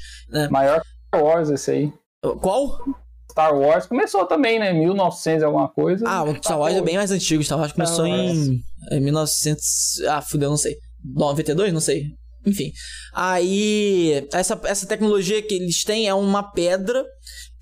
Maior 0.49 0.81
Star 1.07 1.23
Wars 1.23 1.49
esse 1.49 1.71
aí. 1.71 1.93
Qual? 2.41 2.77
Star 3.37 3.55
Wars 3.55 3.85
começou 3.85 4.25
também, 4.25 4.57
né? 4.57 4.73
1900 4.73 5.43
e 5.43 5.45
alguma 5.45 5.69
coisa. 5.69 6.03
Ah, 6.07 6.23
o 6.23 6.35
Star 6.37 6.57
Wars 6.59 6.75
é 6.75 6.81
bem 6.81 6.95
mais 6.95 7.11
antigo. 7.11 7.43
Star 7.43 7.59
Wars 7.59 7.71
começou 7.71 8.07
Star 8.07 8.19
Wars. 8.19 8.35
em, 8.35 8.63
em 8.93 8.99
1900. 8.99 10.01
Ah, 10.09 10.21
fudeu, 10.23 10.49
não 10.49 10.57
sei. 10.57 10.75
92? 11.13 11.71
Não 11.71 11.79
sei. 11.79 12.05
Enfim. 12.47 12.71
Aí, 13.13 14.27
essa, 14.33 14.59
essa 14.63 14.87
tecnologia 14.87 15.39
que 15.43 15.53
eles 15.53 15.83
têm 15.83 16.07
é 16.07 16.13
uma 16.15 16.41
pedra 16.51 17.05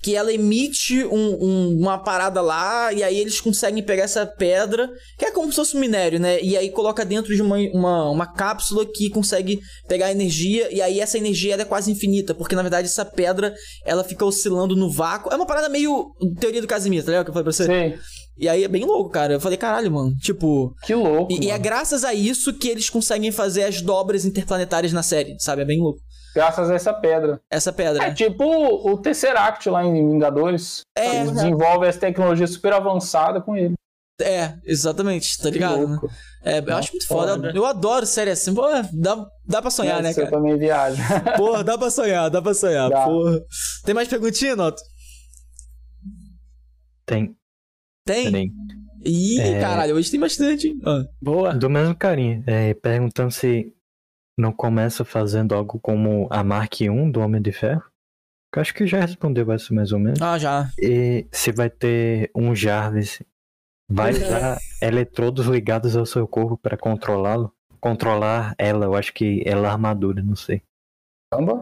que 0.06 0.16
ela 0.16 0.32
emite 0.32 1.03
um- 1.06 1.38
um- 1.43 1.77
uma 1.80 1.98
parada 1.98 2.40
lá 2.40 2.93
e 2.93 3.01
aí 3.01 3.17
eles 3.19 3.42
conseguem 3.42 3.82
pegar 3.82 4.03
essa 4.03 4.24
pedra, 4.24 4.88
que 5.17 5.25
é 5.25 5.32
como 5.32 5.50
se 5.50 5.56
fosse 5.56 5.75
um 5.75 5.80
minério, 5.80 6.19
né? 6.19 6.40
E 6.43 6.56
aí 6.56 6.69
coloca 6.69 7.03
dentro 7.03 7.35
de 7.35 7.42
uma, 7.42 7.58
uma, 7.74 8.11
uma 8.11 8.27
cápsula 8.32 8.85
que 8.85 9.09
consegue 9.09 9.59
pegar 9.88 10.11
energia 10.11 10.72
e 10.72 10.80
aí 10.80 11.00
essa 11.00 11.17
energia 11.17 11.56
é 11.56 11.66
quase 11.66 11.92
infinita, 11.92 12.35
porque 12.35 12.53
na 12.56 12.61
verdade 12.61 12.88
essa 12.88 13.03
pedra 13.03 13.51
ela 13.84 14.03
fica 14.03 14.24
oscilando 14.24 14.75
no 14.75 14.92
vácuo. 14.92 15.34
É 15.34 15.35
uma 15.35 15.48
parada 15.48 15.69
meio 15.69 16.11
teoria 16.40 16.61
do 16.61 16.67
Casimiro, 16.67 17.03
tá 17.03 17.11
ligado? 17.11 17.25
Que 17.25 17.32
eu 17.32 17.34
falei 17.34 17.43
pra 17.45 17.51
você. 17.53 17.66
Sei. 17.66 17.95
E 18.38 18.48
aí 18.50 18.64
é 18.64 18.67
bem 18.67 18.84
louco, 18.85 19.09
cara. 19.09 19.34
Eu 19.34 19.40
falei, 19.40 19.58
caralho, 19.58 19.90
mano. 19.92 20.14
Tipo. 20.22 20.75
Que 20.85 20.93
louco. 20.93 21.32
E, 21.34 21.45
e 21.45 21.50
é 21.50 21.58
graças 21.58 22.03
a 22.03 22.14
isso 22.14 22.53
que 22.53 22.67
eles 22.67 22.90
conseguem 22.90 23.32
fazer 23.32 23.64
as 23.64 23.82
dobras 23.82 24.25
interplanetárias 24.25 24.92
na 24.93 25.01
série, 25.01 25.35
sabe? 25.40 25.61
É 25.61 25.66
bem 25.66 25.80
louco. 25.80 26.00
Graças 26.35 26.69
a 26.69 26.75
essa 26.75 26.93
pedra. 26.93 27.39
Essa 27.49 27.72
pedra. 27.72 28.03
É 28.03 28.14
tipo 28.14 28.43
o 28.43 28.97
Tesseract 28.97 29.69
lá 29.69 29.83
em 29.85 29.93
Vingadores. 30.11 30.81
É, 30.97 31.15
Eles 31.22 31.31
né? 31.31 31.43
desenvolvem 31.43 31.88
essa 31.88 31.99
tecnologia 31.99 32.45
super 32.45 32.73
avançada 32.73 33.39
com 33.41 33.55
ele. 33.55 33.73
É, 34.22 34.53
exatamente, 34.65 35.38
tá 35.38 35.45
Que 35.45 35.51
ligado? 35.51 35.88
Né? 35.88 35.99
É, 36.43 36.59
eu 36.59 36.75
acho 36.77 36.91
muito 36.93 37.07
foda. 37.07 37.35
foda. 37.35 37.51
Eu 37.55 37.65
adoro 37.65 38.05
série 38.05 38.31
assim. 38.31 38.53
Pô, 38.53 38.64
dá, 38.93 39.25
dá 39.45 39.61
pra 39.61 39.69
sonhar, 39.72 40.01
né, 40.01 40.09
Essa 40.09 40.22
Eu 40.22 40.25
cara? 40.25 40.38
também 40.38 40.57
viajo. 40.57 41.01
Porra, 41.38 41.64
dá 41.64 41.77
pra 41.77 41.89
sonhar, 41.89 42.30
dá 42.30 42.41
pra 42.41 42.53
sonhar. 42.53 42.89
Dá. 42.89 43.03
Porra. 43.05 43.39
Tem 43.85 43.93
mais 43.95 44.07
perguntinha, 44.07 44.55
Noto? 44.55 44.81
Tem. 47.05 47.35
Tem? 48.05 48.31
Tem. 48.31 48.51
Ih, 49.05 49.39
É. 49.39 49.59
caralho, 49.59 49.95
hoje 49.95 50.09
tem 50.09 50.19
bastante, 50.19 50.67
hein? 50.67 50.75
Ah. 50.85 51.03
Boa. 51.22 51.53
Do 51.53 51.69
mesmo 51.69 51.95
carinho. 51.95 52.43
É, 52.47 52.73
perguntando 52.73 53.31
se 53.31 53.72
não 54.38 54.51
começa 54.51 55.05
fazendo 55.05 55.55
algo 55.55 55.80
como 55.80 56.27
a 56.30 56.43
Mark 56.43 56.81
I 56.81 56.89
do 57.11 57.19
Homem 57.22 57.41
de 57.41 57.51
Ferro. 57.51 57.83
Eu 58.55 58.61
acho 58.61 58.73
que 58.73 58.88
já 58.88 58.99
respondeu 59.01 59.51
essa 59.51 59.73
mais 59.73 59.91
ou 59.91 59.99
menos. 59.99 60.22
Ah, 60.22 60.38
já. 60.38 60.69
E 60.80 61.27
se 61.31 61.51
vai 61.51 61.69
ter 61.69 62.31
um 62.35 62.55
Jarvis. 62.55 63.22
Vai 63.89 64.11
é. 64.11 64.14
usar 64.15 64.57
eletrodos 64.81 65.45
ligados 65.45 65.95
ao 65.95 66.05
seu 66.05 66.27
corpo 66.27 66.57
para 66.57 66.77
controlá-lo. 66.77 67.53
Controlar 67.81 68.55
ela, 68.57 68.85
eu 68.85 68.95
acho 68.95 69.14
que 69.14 69.43
ela 69.45 69.67
é 69.67 69.72
armadura, 69.72 70.23
não 70.23 70.35
sei. 70.35 70.61
Caramba. 71.31 71.61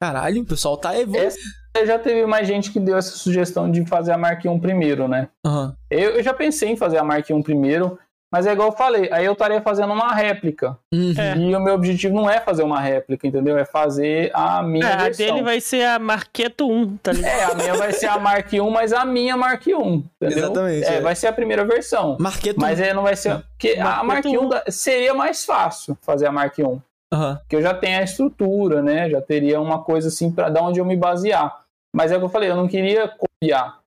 Caralho, 0.00 0.42
o 0.42 0.46
pessoal 0.46 0.76
tá 0.76 0.96
evoluindo. 0.98 1.26
Esse- 1.28 1.86
Já 1.86 1.98
teve 1.98 2.24
mais 2.26 2.46
gente 2.46 2.70
que 2.70 2.78
deu 2.78 2.96
essa 2.96 3.16
sugestão 3.16 3.68
de 3.68 3.84
fazer 3.86 4.12
a 4.12 4.18
Mark 4.18 4.44
I 4.44 4.60
primeiro, 4.60 5.08
né? 5.08 5.28
Aham. 5.44 5.76
Eu, 5.90 6.10
eu 6.10 6.22
já 6.22 6.32
pensei 6.32 6.68
em 6.68 6.76
fazer 6.76 6.98
a 6.98 7.04
Mark 7.04 7.28
I 7.28 7.42
primeiro, 7.42 7.98
mas 8.34 8.46
é 8.48 8.52
igual 8.52 8.70
eu 8.70 8.72
falei, 8.76 9.08
aí 9.12 9.24
eu 9.24 9.32
estaria 9.32 9.60
fazendo 9.62 9.92
uma 9.92 10.12
réplica. 10.12 10.76
Uhum. 10.92 11.14
É. 11.16 11.36
E 11.36 11.54
o 11.54 11.60
meu 11.60 11.74
objetivo 11.74 12.16
não 12.16 12.28
é 12.28 12.40
fazer 12.40 12.64
uma 12.64 12.80
réplica, 12.80 13.28
entendeu? 13.28 13.56
É 13.56 13.64
fazer 13.64 14.32
a 14.34 14.60
minha 14.60 14.84
É, 14.88 14.92
a 14.92 14.96
versão. 15.04 15.26
dele 15.26 15.42
vai 15.44 15.60
ser 15.60 15.84
a 15.84 15.98
Marqueto 16.00 16.68
1, 16.68 16.96
tá 16.96 17.12
ligado? 17.12 17.30
É, 17.32 17.44
a 17.44 17.54
minha 17.54 17.74
vai 17.74 17.92
ser 17.92 18.06
a 18.06 18.18
Mark 18.18 18.52
I, 18.52 18.60
mas 18.60 18.92
a 18.92 19.04
minha 19.04 19.36
Mark 19.36 19.64
I, 19.68 19.70
entendeu? 19.72 20.08
Exatamente, 20.38 20.84
É, 20.84 20.94
é. 20.94 21.00
vai 21.00 21.14
ser 21.14 21.28
a 21.28 21.32
primeira 21.32 21.64
versão. 21.64 22.16
Marqueto. 22.18 22.60
Mas 22.60 22.80
é, 22.80 22.92
não 22.92 23.04
vai 23.04 23.14
ser. 23.14 23.38
Porque 23.50 23.78
a 23.78 23.84
Mark 23.84 24.04
Marqueto 24.06 24.44
I 24.44 24.48
da- 24.48 24.64
seria 24.68 25.14
mais 25.14 25.44
fácil 25.44 25.96
fazer 26.02 26.26
a 26.26 26.32
Mark 26.32 26.58
I. 26.58 26.64
Aham. 27.12 27.36
Porque 27.36 27.54
eu 27.54 27.62
já 27.62 27.72
tenho 27.72 28.00
a 28.00 28.02
estrutura, 28.02 28.82
né? 28.82 29.08
Já 29.08 29.20
teria 29.20 29.60
uma 29.60 29.84
coisa 29.84 30.08
assim 30.08 30.32
para 30.32 30.48
dar 30.48 30.62
onde 30.62 30.80
eu 30.80 30.84
me 30.84 30.96
basear. 30.96 31.60
Mas 31.94 32.10
é 32.10 32.16
o 32.16 32.18
que 32.18 32.24
eu 32.24 32.28
falei, 32.28 32.50
eu 32.50 32.56
não 32.56 32.66
queria 32.66 33.06
copiar. 33.06 33.78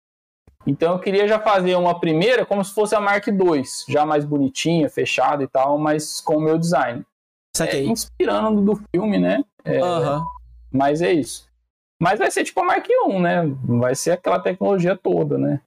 Então 0.68 0.94
eu 0.94 1.00
queria 1.00 1.28
já 1.28 1.40
fazer 1.40 1.76
uma 1.76 1.98
primeira 2.00 2.46
como 2.46 2.64
se 2.64 2.74
fosse 2.74 2.94
a 2.94 3.00
Mark 3.00 3.26
II, 3.28 3.64
já 3.88 4.06
mais 4.06 4.26
bonitinha, 4.26 4.90
fechada 4.90 5.42
e 5.44 5.48
tal, 5.48 5.78
mas 5.78 6.20
com 6.20 6.36
o 6.36 6.42
meu 6.42 6.58
design. 6.58 7.06
É, 7.60 7.82
inspirando 7.84 8.62
do 8.62 8.76
filme, 8.94 9.18
né? 9.18 9.44
É, 9.64 9.80
Aham. 9.80 10.24
Mas 10.72 11.02
é 11.02 11.12
isso. 11.14 11.48
Mas 12.00 12.20
vai 12.20 12.30
ser 12.30 12.44
tipo 12.44 12.60
a 12.62 12.66
Mark 12.66 12.86
I, 12.88 13.20
né? 13.20 13.42
Vai 13.64 13.96
ser 13.96 14.12
aquela 14.12 14.40
tecnologia 14.40 14.96
toda, 14.96 15.38
né? 15.38 15.62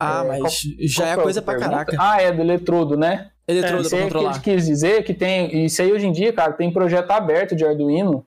Ah, 0.00 0.22
É, 0.24 0.28
mas 0.28 0.40
qual- 0.40 0.52
já 0.80 1.02
Qual 1.04 1.08
é 1.08 1.12
a 1.12 1.22
coisa 1.22 1.42
pra 1.42 1.54
pergunta? 1.54 1.70
caraca. 1.84 1.96
Ah, 1.98 2.20
é 2.20 2.30
do 2.30 2.40
eletrodo, 2.42 2.96
né? 2.96 3.30
Eletrodo 3.48 3.80
Isso 3.80 3.90
pra 3.90 3.98
é 3.98 4.02
que 4.02 4.06
controlar. 4.12 4.34
ele 4.34 4.40
quis 4.44 4.66
dizer 4.66 5.02
que 5.04 5.14
tem. 5.14 5.64
Isso 5.64 5.80
aí 5.82 5.90
hoje 5.92 6.06
em 6.06 6.12
dia, 6.12 6.32
cara, 6.32 6.52
tem 6.52 6.72
projeto 6.72 7.10
aberto 7.10 7.56
de 7.56 7.64
Arduino 7.64 8.24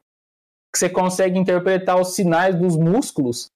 que 0.74 0.80
você 0.80 0.90
consegue 0.90 1.40
interpretar 1.40 2.00
os 2.00 2.14
sinais 2.16 2.54
dos 2.56 2.76
músculos 2.76 3.50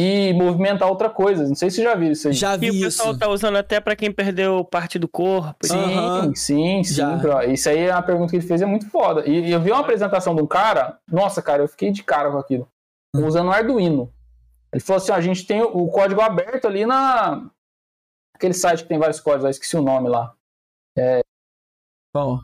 e 0.00 0.32
movimentar 0.34 0.88
outra 0.88 1.10
coisa. 1.10 1.46
Não 1.48 1.54
sei 1.54 1.70
se 1.70 1.76
você 1.76 1.82
já 1.82 1.94
viu 1.94 2.12
isso 2.12 2.28
aí. 2.28 2.34
Já 2.34 2.54
E 2.54 2.58
vi 2.58 2.70
o 2.70 2.74
isso. 2.74 2.84
pessoal 2.84 3.18
tá 3.18 3.28
usando 3.28 3.56
até 3.56 3.80
pra 3.80 3.96
quem 3.96 4.12
perdeu 4.12 4.64
parte 4.64 4.98
do 4.98 5.08
corpo. 5.08 5.66
Sim, 5.66 5.74
Aham. 5.76 6.34
sim, 6.34 6.84
sim. 6.84 6.94
Já. 6.94 7.16
bro. 7.16 7.42
Isso 7.50 7.68
aí 7.68 7.78
é 7.80 7.92
uma 7.92 8.02
pergunta 8.02 8.30
que 8.30 8.36
ele 8.36 8.46
fez, 8.46 8.62
é 8.62 8.66
muito 8.66 8.88
foda. 8.90 9.26
E 9.28 9.50
eu 9.50 9.60
vi 9.60 9.72
uma 9.72 9.80
apresentação 9.80 10.34
de 10.36 10.42
um 10.42 10.46
cara, 10.46 10.98
nossa, 11.10 11.42
cara, 11.42 11.62
eu 11.62 11.68
fiquei 11.68 11.90
de 11.90 12.02
cara 12.04 12.30
com 12.30 12.38
aquilo. 12.38 12.68
Hum. 13.16 13.26
Usando 13.26 13.48
o 13.48 13.52
Arduino. 13.52 14.12
Ele 14.72 14.80
falou 14.80 15.02
assim: 15.02 15.12
ó, 15.12 15.14
a 15.14 15.20
gente 15.20 15.46
tem 15.46 15.62
o 15.62 15.88
código 15.88 16.20
aberto 16.20 16.66
ali 16.66 16.84
na. 16.86 17.50
Aquele 18.34 18.54
site 18.54 18.82
que 18.84 18.88
tem 18.88 18.98
vários 18.98 19.18
códigos, 19.18 19.44
eu 19.44 19.50
esqueci 19.50 19.76
o 19.76 19.82
nome 19.82 20.08
lá. 20.08 20.32
Bom, 22.14 22.38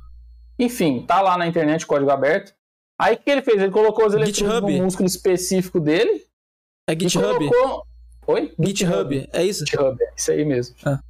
Enfim, 0.58 1.04
tá 1.06 1.20
lá 1.20 1.36
na 1.36 1.46
internet, 1.46 1.86
código 1.86 2.10
aberto. 2.10 2.54
Aí 3.00 3.14
o 3.14 3.18
que 3.18 3.30
ele 3.30 3.42
fez? 3.42 3.60
Ele 3.60 3.72
colocou 3.72 4.06
os 4.06 4.14
eletrodos 4.14 4.36
GitHub. 4.38 4.78
no 4.78 4.84
músculo 4.84 5.06
específico 5.06 5.80
dele. 5.80 6.24
É 6.88 6.92
GitHub. 6.92 7.48
colocou... 7.48 7.86
Oi? 8.26 8.54
GitHub, 8.58 9.28
é 9.32 9.44
isso? 9.44 9.64
GitHub, 9.66 9.96
é 10.00 10.12
isso 10.16 10.30
aí 10.30 10.44
mesmo. 10.44 10.74
Ah. 10.84 11.00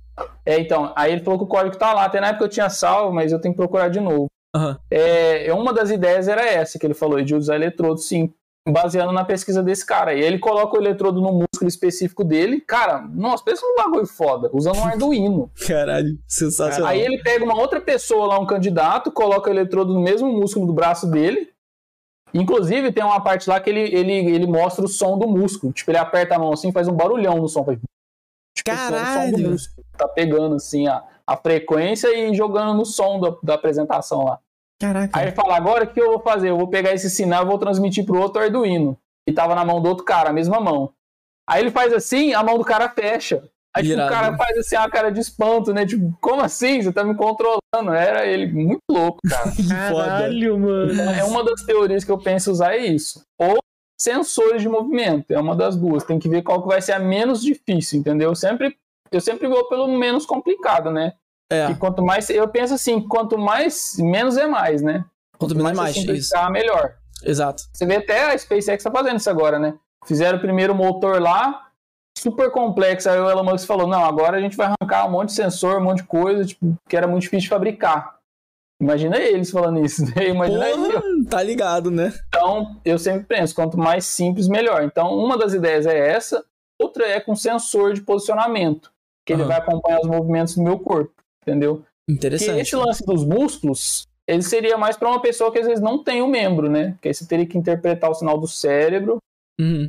É, 0.46 0.58
então, 0.58 0.92
aí 0.96 1.12
ele 1.12 1.24
falou 1.24 1.38
que 1.38 1.44
o 1.44 1.48
código 1.48 1.76
tá 1.76 1.92
lá. 1.92 2.04
Até 2.04 2.20
na 2.20 2.28
época 2.28 2.44
eu 2.44 2.48
tinha 2.48 2.68
salvo, 2.68 3.12
mas 3.12 3.32
eu 3.32 3.40
tenho 3.40 3.54
que 3.54 3.58
procurar 3.58 3.88
de 3.88 4.00
novo. 4.00 4.26
Aham. 4.54 4.78
É, 4.90 5.52
uma 5.52 5.72
das 5.72 5.90
ideias 5.90 6.28
era 6.28 6.46
essa 6.46 6.78
que 6.78 6.86
ele 6.86 6.94
falou, 6.94 7.20
de 7.22 7.34
usar 7.34 7.56
eletrodo, 7.56 7.98
sim, 7.98 8.32
baseando 8.68 9.12
na 9.12 9.24
pesquisa 9.24 9.62
desse 9.62 9.84
cara. 9.84 10.14
E 10.14 10.20
ele 10.20 10.38
coloca 10.38 10.76
o 10.76 10.80
eletrodo 10.80 11.20
no 11.20 11.32
músculo 11.32 11.68
específico 11.68 12.22
dele. 12.22 12.60
Cara, 12.60 13.00
nossa, 13.12 13.44
pensa 13.44 13.62
num 13.66 13.74
bagulho 13.76 14.06
foda, 14.06 14.48
usando 14.52 14.78
um 14.78 14.84
Arduino. 14.84 15.50
Caralho, 15.66 16.16
sensacional. 16.28 16.88
Aí 16.88 17.00
ele 17.00 17.20
pega 17.22 17.44
uma 17.44 17.58
outra 17.58 17.80
pessoa 17.80 18.26
lá, 18.26 18.38
um 18.38 18.46
candidato, 18.46 19.10
coloca 19.10 19.50
o 19.50 19.52
eletrodo 19.52 19.92
no 19.92 20.00
mesmo 20.00 20.32
músculo 20.32 20.66
do 20.66 20.72
braço 20.72 21.10
dele. 21.10 21.53
Inclusive, 22.34 22.90
tem 22.92 23.04
uma 23.04 23.20
parte 23.22 23.48
lá 23.48 23.60
que 23.60 23.70
ele, 23.70 23.80
ele, 23.80 24.12
ele 24.12 24.46
mostra 24.46 24.84
o 24.84 24.88
som 24.88 25.16
do 25.16 25.28
músculo. 25.28 25.72
Tipo, 25.72 25.92
ele 25.92 25.98
aperta 25.98 26.34
a 26.34 26.38
mão 26.38 26.52
assim, 26.52 26.72
faz 26.72 26.88
um 26.88 26.92
barulhão 26.92 27.36
no 27.36 27.48
som. 27.48 27.64
Faz... 27.64 27.78
Tipo, 28.56 28.70
o 28.72 28.74
som- 28.76 28.82
o 28.82 28.88
som 28.88 28.94
do 28.94 28.96
Caralho! 28.98 29.50
músculo. 29.50 29.86
Tá 29.96 30.08
pegando 30.08 30.56
assim 30.56 30.88
a, 30.88 31.04
a 31.24 31.36
frequência 31.36 32.08
e 32.16 32.34
jogando 32.34 32.74
no 32.74 32.84
som 32.84 33.20
da, 33.20 33.36
da 33.42 33.54
apresentação 33.54 34.24
lá. 34.24 34.40
Caraca. 34.80 35.16
Aí 35.16 35.26
ele 35.26 35.36
fala, 35.36 35.56
agora 35.56 35.84
o 35.84 35.86
que 35.86 36.00
eu 36.00 36.10
vou 36.10 36.20
fazer? 36.20 36.50
Eu 36.50 36.58
vou 36.58 36.66
pegar 36.66 36.92
esse 36.92 37.08
sinal 37.08 37.44
e 37.44 37.46
vou 37.46 37.58
transmitir 37.58 38.04
pro 38.04 38.20
outro 38.20 38.42
Arduino. 38.42 38.98
E 39.28 39.32
tava 39.32 39.54
na 39.54 39.64
mão 39.64 39.80
do 39.80 39.88
outro 39.88 40.04
cara, 40.04 40.30
a 40.30 40.32
mesma 40.32 40.60
mão. 40.60 40.92
Aí 41.48 41.62
ele 41.62 41.70
faz 41.70 41.92
assim, 41.92 42.34
a 42.34 42.42
mão 42.42 42.58
do 42.58 42.64
cara 42.64 42.88
fecha. 42.88 43.48
Aí 43.76 43.82
tipo, 43.82 44.00
o 44.00 44.08
cara 44.08 44.36
faz 44.36 44.56
assim, 44.58 44.76
uma 44.76 44.88
cara 44.88 45.10
de 45.10 45.20
espanto, 45.20 45.74
né? 45.74 45.84
Tipo, 45.84 46.16
como 46.20 46.42
assim? 46.42 46.80
Você 46.80 46.92
tá 46.92 47.02
me 47.02 47.14
controlando? 47.16 47.92
Era 47.92 48.24
ele 48.24 48.46
muito 48.52 48.82
louco, 48.88 49.18
cara. 49.28 49.50
que. 49.52 49.66
Caralho, 49.68 50.58
mano. 50.58 51.00
É 51.10 51.24
uma 51.24 51.42
das 51.44 51.62
teorias 51.62 52.04
que 52.04 52.12
eu 52.12 52.18
penso 52.18 52.52
usar 52.52 52.74
é 52.74 52.86
isso. 52.86 53.24
Ou 53.38 53.58
sensores 54.00 54.62
de 54.62 54.68
movimento, 54.68 55.32
é 55.32 55.40
uma 55.40 55.56
das 55.56 55.76
duas. 55.76 56.04
Tem 56.04 56.18
que 56.18 56.28
ver 56.28 56.42
qual 56.42 56.62
que 56.62 56.68
vai 56.68 56.80
ser 56.80 56.92
a 56.92 56.98
menos 56.98 57.42
difícil, 57.42 57.98
entendeu? 57.98 58.30
Eu 58.30 58.34
sempre, 58.34 58.76
eu 59.10 59.20
sempre 59.20 59.48
vou 59.48 59.68
pelo 59.68 59.88
menos 59.88 60.24
complicado, 60.24 60.90
né? 60.90 61.14
É, 61.50 61.70
E 61.70 61.74
quanto 61.74 62.02
mais, 62.02 62.30
eu 62.30 62.46
penso 62.48 62.74
assim, 62.74 63.00
quanto 63.00 63.36
mais, 63.36 63.96
menos 63.98 64.36
é 64.36 64.46
mais, 64.46 64.82
né? 64.82 65.04
quanto 65.38 65.54
menos 65.56 65.72
mais, 65.72 65.94
você 65.94 66.00
isso. 66.00 66.00
simplificar, 66.00 66.50
melhor. 66.50 66.94
Exato. 67.22 67.64
Você 67.72 67.86
vê 67.86 67.96
até 67.96 68.32
a 68.32 68.38
SpaceX 68.38 68.82
tá 68.82 68.90
fazendo 68.90 69.18
isso 69.18 69.30
agora, 69.30 69.58
né? 69.58 69.74
Fizeram 70.06 70.38
o 70.38 70.40
primeiro 70.40 70.74
motor 70.74 71.20
lá, 71.20 71.63
super 72.24 72.50
complexo. 72.50 73.08
Aí 73.10 73.20
o 73.20 73.30
Elon 73.30 73.44
Musk 73.44 73.66
falou: 73.66 73.86
não, 73.86 74.04
agora 74.04 74.38
a 74.38 74.40
gente 74.40 74.56
vai 74.56 74.68
arrancar 74.68 75.06
um 75.06 75.10
monte 75.12 75.28
de 75.28 75.34
sensor, 75.34 75.78
um 75.78 75.84
monte 75.84 75.98
de 75.98 76.04
coisa, 76.04 76.44
tipo, 76.44 76.74
que 76.88 76.96
era 76.96 77.06
muito 77.06 77.22
difícil 77.22 77.44
de 77.44 77.48
fabricar. 77.50 78.16
Imagina 78.80 79.18
eles 79.18 79.50
falando 79.50 79.84
isso, 79.84 80.04
né? 80.04 80.28
Imagina 80.30 80.68
eu. 80.68 80.76
Porra, 80.78 81.02
tá 81.28 81.42
ligado, 81.42 81.90
né? 81.90 82.12
Então, 82.28 82.80
eu 82.84 82.98
sempre 82.98 83.24
penso, 83.24 83.54
quanto 83.54 83.78
mais 83.78 84.06
simples, 84.06 84.48
melhor. 84.48 84.82
Então, 84.82 85.16
uma 85.16 85.36
das 85.36 85.52
ideias 85.52 85.86
é 85.86 85.96
essa, 85.96 86.44
outra 86.80 87.06
é 87.06 87.20
com 87.20 87.36
sensor 87.36 87.94
de 87.94 88.00
posicionamento, 88.00 88.90
que 89.24 89.32
ele 89.32 89.42
Aham. 89.42 89.48
vai 89.48 89.58
acompanhar 89.58 90.00
os 90.00 90.08
movimentos 90.08 90.56
do 90.56 90.62
meu 90.62 90.78
corpo, 90.78 91.12
entendeu? 91.42 91.84
Interessante. 92.08 92.60
esse 92.60 92.76
lance 92.76 93.04
dos 93.06 93.24
músculos, 93.24 94.06
ele 94.26 94.42
seria 94.42 94.76
mais 94.76 94.96
para 94.96 95.08
uma 95.08 95.22
pessoa 95.22 95.52
que 95.52 95.58
às 95.58 95.66
vezes 95.66 95.82
não 95.82 96.02
tem 96.02 96.20
o 96.20 96.28
membro, 96.28 96.68
né? 96.68 96.92
Porque 96.92 97.08
aí 97.08 97.14
você 97.14 97.26
teria 97.26 97.46
que 97.46 97.56
interpretar 97.56 98.10
o 98.10 98.14
sinal 98.14 98.38
do 98.38 98.48
cérebro. 98.48 99.18
Uhum. 99.60 99.88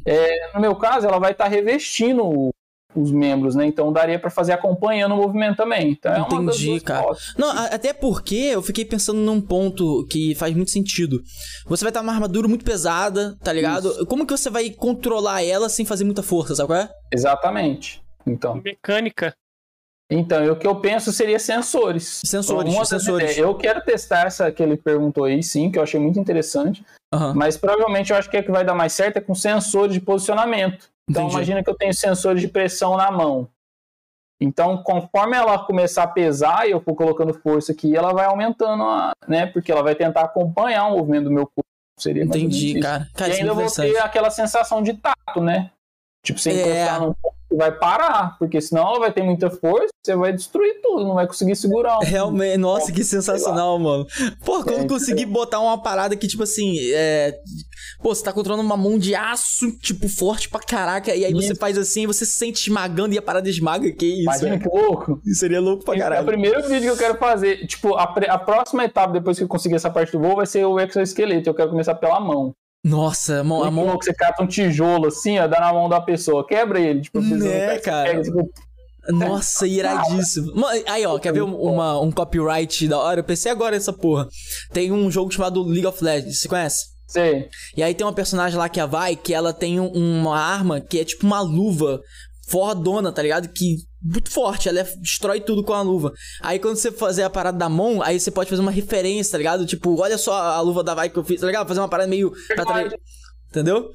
No 0.54 0.62
meu 0.62 0.76
caso, 0.76 1.08
ela 1.08 1.20
vai 1.20 1.32
estar 1.32 1.48
revestindo 1.48 2.24
o- 2.24 2.50
os 2.96 3.12
membros, 3.12 3.56
né? 3.56 3.66
Então 3.66 3.92
daria 3.92 4.18
para 4.18 4.30
fazer 4.30 4.54
acompanhando 4.54 5.14
o 5.14 5.18
movimento 5.18 5.58
também. 5.58 5.90
Então 5.92 6.14
é 6.14 6.20
Entendi, 6.20 6.80
cara. 6.80 7.02
hipóteses. 7.02 7.34
Não, 7.38 7.50
a- 7.50 7.66
até 7.66 7.92
porque 7.92 8.36
eu 8.36 8.62
fiquei 8.62 8.86
pensando 8.86 9.20
num 9.20 9.42
ponto 9.42 10.06
que 10.10 10.34
faz 10.36 10.56
muito 10.56 10.72
sentido. 10.72 11.22
Você 11.66 11.84
vai 11.84 11.90
estar 11.90 12.00
uma 12.02 12.14
armadura 12.14 12.48
muito 12.48 12.64
pesada, 12.64 13.36
tá 13.44 13.52
ligado? 13.52 14.06
Como 14.08 14.26
que 14.26 14.32
você 14.32 14.50
vai 14.50 14.70
controlar 14.70 15.44
ela 15.44 15.68
sem 15.68 15.86
fazer 15.86 16.06
muita 16.06 16.24
força, 16.24 16.56
sabe 16.56 16.68
qual 16.68 16.80
é? 16.80 16.90
Exatamente. 17.12 18.02
Então, 18.26 18.62
Mecânica. 18.64 19.36
Então 20.10 20.52
o 20.52 20.56
que 20.56 20.68
eu 20.68 20.76
penso 20.80 21.12
seria 21.12 21.40
sensores. 21.40 22.22
Sensores, 22.26 22.72
Uma 22.72 22.80
das 22.80 22.90
sensores. 22.90 23.32
ideias. 23.32 23.38
Eu 23.38 23.56
quero 23.56 23.82
testar 23.82 24.28
essa 24.28 24.52
que 24.52 24.62
ele 24.62 24.78
perguntou 24.78 25.24
aí, 25.26 25.42
sim, 25.42 25.72
que 25.72 25.80
eu 25.80 25.84
achei 25.84 26.00
muito 26.00 26.20
interessante. 26.20 26.86
Aham. 27.14 27.34
Mas 27.34 27.58
provavelmente 27.58 28.12
eu 28.12 28.18
acho 28.18 28.30
que 28.30 28.38
é 28.38 28.44
que 28.44 28.52
vai 28.52 28.64
dar 28.64 28.74
mais 28.76 28.94
certo 28.94 29.18
é 29.18 29.22
com 29.22 29.34
sensores 29.34 29.94
de 29.94 30.00
posicionamento. 30.02 30.90
Então 31.10 31.24
Entendi. 31.24 31.36
imagina 31.36 31.64
que 31.64 31.70
eu 31.70 31.76
tenho 31.76 31.94
sensores 31.94 32.42
de 32.42 32.48
pressão 32.48 32.96
na 32.98 33.10
mão. 33.12 33.48
Então, 34.42 34.84
conforme 34.84 35.38
ela 35.38 35.58
começar 35.60 36.04
a 36.04 36.08
pesar 36.08 36.68
e 36.68 36.72
eu 36.72 36.82
for 36.82 36.94
colocando 36.94 37.34
força 37.34 37.72
aqui, 37.72 37.96
ela 37.96 38.12
vai 38.12 38.26
aumentando, 38.26 38.84
a, 38.84 39.14
né? 39.28 39.46
Porque 39.46 39.72
ela 39.72 39.82
vai 39.82 39.96
tentar 39.96 40.22
acompanhar 40.22 40.88
o 40.88 40.98
movimento 40.98 41.26
do 41.26 41.32
meu 41.32 41.46
corpo. 41.46 41.64
Seria 41.98 42.26
Entendi, 42.26 42.80
cara. 42.82 43.08
Cara, 43.14 43.32
e 43.32 43.36
é 43.36 43.40
ainda 43.40 43.52
eu 43.52 43.56
vou 43.56 43.72
ter 43.72 43.98
aquela 44.00 44.30
sensação 44.30 44.84
de 44.84 44.94
tato, 44.96 45.40
né? 45.40 45.72
Tipo, 46.26 46.38
você 46.40 46.50
É. 46.52 46.84
encostar 46.84 47.00
ponto 47.00 47.16
que 47.22 47.30
vai 47.56 47.72
parar, 47.72 48.36
porque 48.38 48.60
senão 48.62 48.88
ela 48.88 49.00
vai 49.00 49.12
ter 49.14 49.24
muita 49.24 49.50
força, 49.50 49.88
você 50.04 50.16
vai 50.16 50.34
destruir 50.34 50.80
tudo, 50.82 51.04
não 51.04 51.16
vai 51.16 51.26
conseguir 51.28 51.56
segurar. 51.56 51.98
um- 52.00 52.04
Realmente, 52.04 52.58
nossa, 52.58 52.92
que 52.92 53.04
sensacional, 53.04 53.78
mano. 53.80 54.06
Pô, 54.44 54.64
quando 54.64 54.86
É, 54.86 54.88
conseguir 54.88 55.26
botar 55.26 55.60
uma 55.60 55.82
parada 55.82 56.16
que, 56.16 56.28
tipo 56.28 56.44
assim, 56.44 56.78
é. 56.94 57.36
Pô, 58.02 58.14
você 58.14 58.24
tá 58.24 58.32
controlando 58.34 58.64
uma 58.66 58.78
mão 58.78 58.98
de 59.00 59.16
aço, 59.16 59.72
tipo, 59.80 60.08
forte 60.08 60.50
pra 60.50 60.60
caraca, 60.60 61.16
e 61.16 61.24
aí 61.26 61.34
você 61.34 61.54
Isso. 61.54 61.60
faz 61.60 61.78
assim 61.78 62.06
você 62.06 62.26
se 62.26 62.34
sente 62.34 62.62
esmagando 62.62 63.14
e 63.14 63.18
a 63.18 63.22
parada 63.22 63.50
esmaga, 63.50 63.92
que 63.92 64.06
isso? 64.06 64.22
Imagina 64.24 64.60
que 64.60 64.68
louco. 64.70 65.20
Isso 65.26 65.40
seria 65.40 65.60
louco 65.62 65.84
pra 65.84 65.94
É 65.94 65.98
o 65.98 66.00
caralho. 66.02 66.26
primeiro 66.26 66.62
vídeo 66.64 66.82
que 66.82 66.88
eu 66.90 66.98
quero 66.98 67.18
fazer. 67.18 67.66
Tipo, 67.68 67.96
a, 67.96 68.04
a 68.04 68.38
próxima 68.38 68.84
etapa, 68.86 69.14
depois 69.14 69.38
que 69.38 69.44
eu 69.44 69.48
conseguir 69.48 69.76
essa 69.76 69.90
parte 69.90 70.12
do 70.12 70.20
voo, 70.20 70.36
vai 70.36 70.46
ser 70.46 70.66
o 70.66 70.80
exoesqueleto. 70.80 71.50
Eu 71.50 71.54
quero 71.54 71.70
começar 71.70 71.96
pela 71.96 72.20
mão. 72.20 72.54
Nossa, 72.88 73.40
a 73.40 73.44
mão, 73.44 73.62
a 73.64 73.72
Muito 73.72 73.76
mão. 73.78 73.86
louco, 73.88 74.06
você 74.06 74.14
cata 74.14 74.44
um 74.44 74.48
tijolo 74.48 75.08
assim, 75.08 75.40
ó, 75.40 75.48
dá 75.48 75.60
na 75.60 75.74
mão 75.74 75.90
da 75.90 76.00
pessoa, 76.00 76.46
quebra 76.46 76.80
ele. 76.80 77.02
Tipo, 77.02 77.20
Né, 77.20 77.80
cara? 77.80 78.10
pega, 78.12 78.22
tipo, 78.22 78.50
Nossa, 79.10 79.66
iradíssimo. 79.68 80.52
Aí, 80.88 81.06
ó, 81.06 81.18
quer 81.20 81.34
ver 81.34 81.42
um- 81.44 81.56
uma, 81.56 82.00
um 82.00 82.12
copyright 82.12 82.88
da 82.88 83.00
hora? 83.00 83.20
Eu 83.20 83.24
pensei 83.24 83.52
agora 83.52 83.76
nessa 83.76 83.92
porra. 83.94 84.28
Tem 84.72 84.92
um 84.92 85.10
jogo 85.10 85.32
chamado 85.32 85.64
League 85.64 85.86
of 85.88 86.04
Legends, 86.04 86.40
você 86.42 86.48
conhece? 86.48 86.94
sei. 87.08 87.48
E 87.78 87.84
aí 87.84 87.94
tem 87.94 88.06
uma 88.06 88.12
personagem 88.12 88.58
lá 88.58 88.68
que 88.68 88.80
é 88.80 88.84
a 88.84 88.88
Vai, 88.88 89.16
que 89.16 89.32
ela 89.34 89.54
tem 89.54 89.80
um- 89.80 89.92
uma 89.92 90.38
arma 90.40 90.82
que 90.82 91.00
é 91.00 91.06
tipo 91.06 91.26
uma 91.26 91.40
luva 91.40 92.02
fodona, 92.48 93.12
tá 93.12 93.22
ligado? 93.22 93.48
Que 93.50 93.78
muito 94.02 94.30
forte, 94.30 94.70
ela 94.70 94.80
é- 94.82 94.96
destrói 95.02 95.40
tudo 95.42 95.64
com 95.64 95.74
a 95.74 95.82
luva. 95.82 96.14
Aí 96.42 96.60
quando 96.60 96.76
você 96.76 96.92
fazer 96.92 97.24
a 97.24 97.30
parada 97.30 97.58
da 97.58 97.68
mão, 97.70 98.02
aí 98.02 98.20
você 98.20 98.30
pode 98.32 98.50
fazer 98.50 98.62
uma 98.62 98.72
referência, 98.72 99.32
tá 99.32 99.38
ligado? 99.38 99.66
Tipo, 99.66 100.00
olha 100.00 100.18
só 100.18 100.34
a 100.34 100.62
luva 100.62 100.84
da 100.84 100.94
Vai 100.94 101.10
que 101.10 101.18
eu 101.18 101.24
fiz, 101.24 101.42
tá 101.42 101.48
ligado? 101.48 101.68
Fazer 101.68 101.80
uma 101.80 101.90
parada 101.90 102.10
meio. 102.10 102.32
Pra 102.54 102.64
atrair, 102.64 102.94
entendeu? 103.50 103.90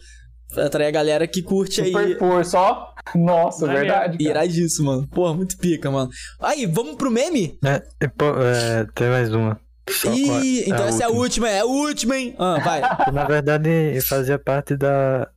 Pra 0.52 0.66
atrair 0.66 0.88
a 0.88 0.90
galera 0.90 1.26
que 1.28 1.42
curte 1.42 1.80
aí. 1.80 1.92
Super 1.92 2.18
força, 2.18 2.58
ó. 2.58 2.86
Nossa, 3.14 3.66
Maneiro. 3.66 3.86
verdade. 3.88 4.18
cara. 4.18 4.30
Iradíssimo, 4.30 4.86
mano. 4.90 5.08
Porra, 5.08 5.32
muito 5.34 5.56
pica, 5.56 5.90
mano. 5.90 6.10
Aí, 6.40 6.66
vamos 6.66 6.96
pro 6.96 7.10
meme? 7.10 7.56
É, 7.64 7.82
é, 8.00 8.86
tem 8.94 9.08
mais 9.08 9.32
uma. 9.32 9.60
Só 9.88 10.12
Ih, 10.12 10.64
então 10.68 10.84
a 10.84 10.88
essa 10.88 11.02
é 11.02 11.06
a 11.06 11.08
última. 11.08 11.20
última, 11.22 11.48
é 11.48 11.60
a 11.60 11.64
última, 11.64 12.16
hein? 12.16 12.34
Ah, 12.38 12.58
vai. 12.64 12.80
Na 13.12 13.24
verdade, 13.24 14.00
fazia 14.02 14.38
parte 14.38 14.76
da, 14.76 15.28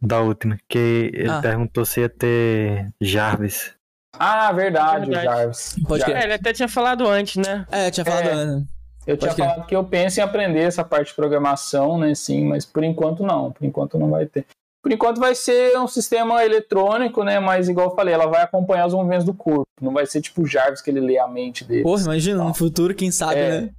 da 0.00 0.20
última. 0.20 0.56
Que 0.68 1.10
ele 1.14 1.30
Ah. 1.30 1.40
perguntou 1.40 1.84
se 1.84 2.00
ia 2.00 2.08
ter 2.08 2.88
Jarvis. 3.00 3.72
Ah, 4.18 4.52
verdade, 4.52 5.04
o 5.08 5.12
Verdade. 5.12 5.24
Jarvis. 5.26 5.76
Pode 5.86 6.00
Jarvis. 6.00 6.16
É, 6.20 6.24
ele 6.24 6.32
até 6.34 6.52
tinha 6.52 6.68
falado 6.68 7.06
antes, 7.06 7.36
né? 7.36 7.64
É, 7.70 7.90
tinha 7.90 8.04
falado. 8.04 8.28
É. 8.28 8.44
né? 8.46 8.64
Eu 9.06 9.16
tinha 9.16 9.28
Pode 9.30 9.34
crer. 9.42 9.48
falado 9.48 9.66
que 9.66 9.74
eu 9.74 9.84
penso 9.84 10.20
em 10.20 10.22
aprender 10.22 10.60
essa 10.60 10.84
parte 10.84 11.08
de 11.08 11.14
programação, 11.14 11.96
né? 11.98 12.14
Sim, 12.14 12.44
mas 12.46 12.64
por 12.66 12.84
enquanto 12.84 13.22
não. 13.22 13.50
Por 13.50 13.64
enquanto 13.64 13.98
não 13.98 14.10
vai 14.10 14.26
ter. 14.26 14.44
Por 14.82 14.92
enquanto 14.92 15.18
vai 15.20 15.34
ser 15.34 15.76
um 15.78 15.86
sistema 15.88 16.44
eletrônico, 16.44 17.22
né? 17.24 17.38
Mas 17.40 17.68
igual 17.68 17.90
eu 17.90 17.94
falei, 17.96 18.14
ela 18.14 18.26
vai 18.26 18.42
acompanhar 18.42 18.86
os 18.86 18.94
movimentos 18.94 19.24
do 19.24 19.34
corpo. 19.34 19.64
Não 19.80 19.92
vai 19.92 20.06
ser 20.06 20.20
tipo 20.20 20.42
o 20.42 20.46
Jarvis 20.46 20.80
que 20.82 20.90
ele 20.90 21.00
lê 21.00 21.18
a 21.18 21.26
mente 21.28 21.64
dele. 21.64 21.82
Porra, 21.82 22.02
imagina, 22.02 22.42
no 22.44 22.54
futuro, 22.54 22.94
quem 22.94 23.10
sabe, 23.10 23.40
É. 23.40 23.60
né? 23.62 23.70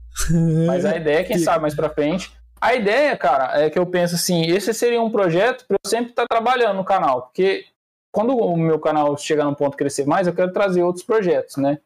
Mas 0.67 0.85
a 0.85 0.95
ideia, 0.95 1.24
quem 1.24 1.38
Pica. 1.38 1.45
sabe 1.51 1.61
mais 1.61 1.75
pra 1.75 1.90
frente. 1.90 2.32
A 2.61 2.75
ideia, 2.75 3.17
cara, 3.17 3.59
é 3.59 3.69
que 3.69 3.80
eu 3.80 3.85
penso 3.88 4.14
assim, 4.14 4.45
esse 4.45 4.72
seria 4.73 5.01
um 5.01 5.09
projeto 5.09 5.65
pra 5.67 5.77
eu 5.83 5.90
sempre 5.90 6.11
estar 6.11 6.27
trabalhando 6.27 6.77
no 6.77 6.85
canal, 6.85 7.23
porque 7.23 7.65
quando 8.11 8.38
o 8.38 8.56
meu 8.56 8.77
canal 8.77 9.17
chegar 9.17 9.45
num 9.45 9.53
ponto 9.56 9.75
crescer 9.75 10.06
mais, 10.06 10.27
eu 10.27 10.33
quero 10.33 10.53
trazer 10.53 10.83
outros 10.83 11.03
projetos, 11.03 11.57
né? 11.57 11.80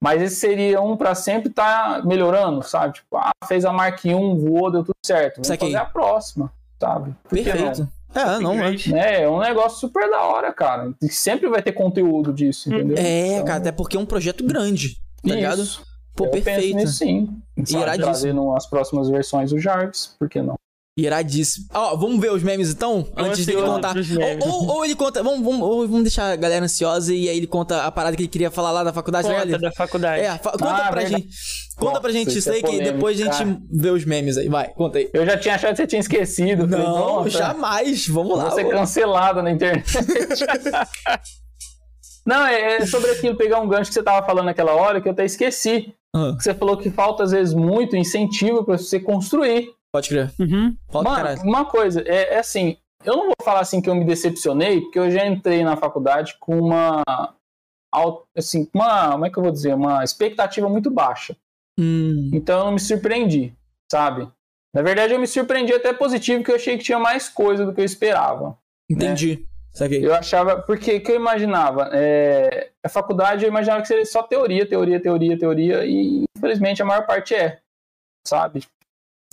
Mas 0.00 0.22
esse 0.22 0.36
seria 0.36 0.80
um 0.80 0.96
pra 0.96 1.14
sempre 1.14 1.50
estar 1.50 2.06
melhorando, 2.06 2.62
sabe? 2.62 2.94
Tipo, 2.94 3.16
ah, 3.16 3.32
fez 3.46 3.64
a 3.64 3.72
Mark 3.72 4.00
1, 4.04 4.38
voou, 4.38 4.70
deu 4.70 4.84
tudo 4.84 4.94
certo. 5.04 5.36
Vamos 5.36 5.48
Saquei. 5.48 5.72
fazer 5.72 5.82
a 5.82 5.86
próxima, 5.86 6.52
sabe? 6.80 7.14
Por 7.24 7.36
que 7.36 7.44
Perfeito. 7.44 7.88
É, 8.14 8.38
não, 8.38 8.54
é. 8.54 8.70
Né? 8.88 9.22
É 9.22 9.28
um 9.28 9.40
negócio 9.40 9.80
super 9.80 10.08
da 10.08 10.22
hora, 10.22 10.52
cara. 10.52 10.92
E 11.02 11.08
sempre 11.08 11.48
vai 11.48 11.60
ter 11.62 11.72
conteúdo 11.72 12.32
disso, 12.32 12.72
entendeu? 12.72 12.96
É, 12.96 13.34
Então, 13.34 13.44
cara, 13.44 13.58
até 13.58 13.72
porque 13.72 13.96
é 13.96 14.00
um 14.00 14.06
projeto 14.06 14.44
grande, 14.44 14.96
tá 15.22 15.34
ligado? 15.34 15.62
Pô, 16.18 16.24
eu 16.26 16.30
perfeito. 16.30 16.60
penso 16.74 16.76
nisso 16.76 16.92
sim. 16.94 17.28
Iradíssimo. 17.56 18.04
trazer 18.04 18.32
no- 18.34 18.56
as 18.56 18.66
próximas 18.68 19.08
versões 19.08 19.50
do 19.50 19.58
Jarvis, 19.58 20.14
por 20.18 20.28
que 20.28 20.42
não? 20.42 20.54
Iradíssimo. 20.98 21.66
Ó, 21.72 21.94
vamos 21.96 22.20
ver 22.20 22.32
os 22.32 22.42
memes 22.42 22.72
então? 22.72 23.04
Tô 23.04 23.22
antes 23.22 23.46
dele 23.46 23.58
ansioso 23.60 23.74
contar. 23.74 23.94
Ou, 24.44 24.48
ou- 24.52 24.66
ou 24.78 24.84
ele 24.84 24.96
conta. 24.96 25.22
Vamos, 25.22 25.44
vamos, 25.44 25.60
ou 25.62 25.86
vamos 25.86 26.02
deixar 26.02 26.32
a 26.32 26.34
galera 26.34 26.64
ansiosa 26.64 27.14
e 27.14 27.28
aí 27.28 27.36
ele 27.36 27.46
conta 27.46 27.84
a 27.84 27.92
parada 27.92 28.16
que 28.16 28.22
ele 28.22 28.28
queria 28.28 28.50
falar 28.50 28.72
lá 28.72 28.82
da 28.82 28.92
faculdade, 28.92 29.28
né, 29.28 29.34
Conta 29.34 29.46
galera? 29.46 29.62
da 29.62 29.72
faculdade. 29.72 30.22
É, 30.24 30.36
fa- 30.38 30.50
conta 30.50 30.66
Ah, 30.74 30.90
pra 30.90 31.00
verdade. 31.02 31.22
gente. 31.22 31.36
Conta 31.76 32.00
pra 32.00 32.10
gente 32.10 32.28
isso 32.30 32.38
isso 32.38 32.50
é 32.50 32.54
aí, 32.54 32.60
que 32.62 32.66
polêmico, 32.66 32.92
depois 32.94 33.20
a 33.20 33.24
gente 33.24 33.60
vê 33.70 33.90
os 33.90 34.04
memes 34.04 34.36
aí. 34.38 34.48
Vai, 34.48 34.70
conta 34.74 34.98
aí. 34.98 35.08
Eu 35.14 35.24
já 35.24 35.38
tinha 35.38 35.54
achado 35.54 35.70
que 35.70 35.76
você 35.76 35.86
tinha 35.86 36.00
esquecido. 36.00 36.68
Falei, 36.68 36.84
Não, 36.84 36.98
"Nossa, 36.98 37.30
jamais. 37.30 38.08
Vamos 38.08 38.36
lá. 38.36 38.44
Vou 38.46 38.52
ser 38.54 38.64
cancelado 38.68 39.40
na 39.40 39.52
internet. 39.52 39.86
Não, 42.26 42.44
é 42.44 42.76
é 42.78 42.86
sobre 42.86 43.10
aquilo, 43.12 43.36
pegar 43.36 43.60
um 43.60 43.68
gancho 43.68 43.88
que 43.90 43.94
você 43.94 44.02
tava 44.02 44.26
falando 44.26 44.46
naquela 44.46 44.72
hora 44.74 45.00
que 45.00 45.08
eu 45.08 45.12
até 45.12 45.24
esqueci. 45.24 45.94
Ah, 46.14 46.32
Você 46.38 46.54
falou 46.54 46.76
que 46.76 46.90
falta, 46.90 47.22
às 47.22 47.30
vezes, 47.32 47.54
muito 47.54 47.96
incentivo 47.96 48.64
pra 48.64 48.78
você 48.78 48.98
construir. 49.00 49.72
pode 49.92 50.08
crer. 50.08 50.32
Uhum. 50.38 50.76
Falta 50.90 51.08
Mano, 51.10 51.22
caralho. 51.22 51.42
uma 51.42 51.64
coisa, 51.64 52.02
é, 52.06 52.34
é 52.34 52.38
assim, 52.38 52.76
eu 53.04 53.16
não 53.16 53.26
vou 53.26 53.34
falar 53.42 53.60
assim 53.60 53.80
que 53.80 53.88
eu 53.90 53.94
me 53.94 54.04
decepcionei, 54.04 54.80
porque 54.80 54.98
eu 54.98 55.10
já 55.10 55.26
entrei 55.26 55.62
na 55.62 55.76
faculdade 55.76 56.36
com 56.40 56.58
uma. 56.58 57.02
Assim, 58.36 58.68
uma. 58.74 59.12
Como 59.12 59.26
é 59.26 59.30
que 59.30 59.38
eu 59.38 59.42
vou 59.42 59.52
dizer? 59.52 59.74
Uma 59.74 60.04
expectativa 60.04 60.68
muito 60.68 60.90
baixa. 60.90 61.36
Hum, 61.78 62.30
Então 62.32 62.58
eu 62.60 62.64
não 62.66 62.72
me 62.72 62.80
surpreendi, 62.80 63.54
sabe? 63.90 64.28
Na 64.74 64.82
verdade, 64.82 65.12
eu 65.14 65.18
me 65.18 65.26
surpreendi 65.26 65.72
até 65.72 65.92
positivo, 65.92 66.38
porque 66.40 66.50
eu 66.52 66.56
achei 66.56 66.76
que 66.76 66.84
tinha 66.84 66.98
mais 66.98 67.28
coisa 67.28 67.64
do 67.64 67.72
que 67.72 67.80
eu 67.80 67.84
esperava. 67.84 68.58
entendi. 68.90 69.46
Eu 70.02 70.14
achava, 70.14 70.60
porque 70.62 70.96
o 70.96 71.00
que 71.00 71.12
eu 71.12 71.16
imaginava? 71.16 71.90
É, 71.92 72.70
a 72.82 72.88
faculdade 72.88 73.44
eu 73.44 73.48
imaginava 73.48 73.80
que 73.80 73.88
seria 73.88 74.04
só 74.04 74.22
teoria, 74.22 74.66
teoria, 74.66 75.00
teoria, 75.00 75.38
teoria, 75.38 75.84
e 75.84 76.24
infelizmente 76.36 76.82
a 76.82 76.84
maior 76.84 77.06
parte 77.06 77.34
é, 77.34 77.58
sabe? 78.26 78.64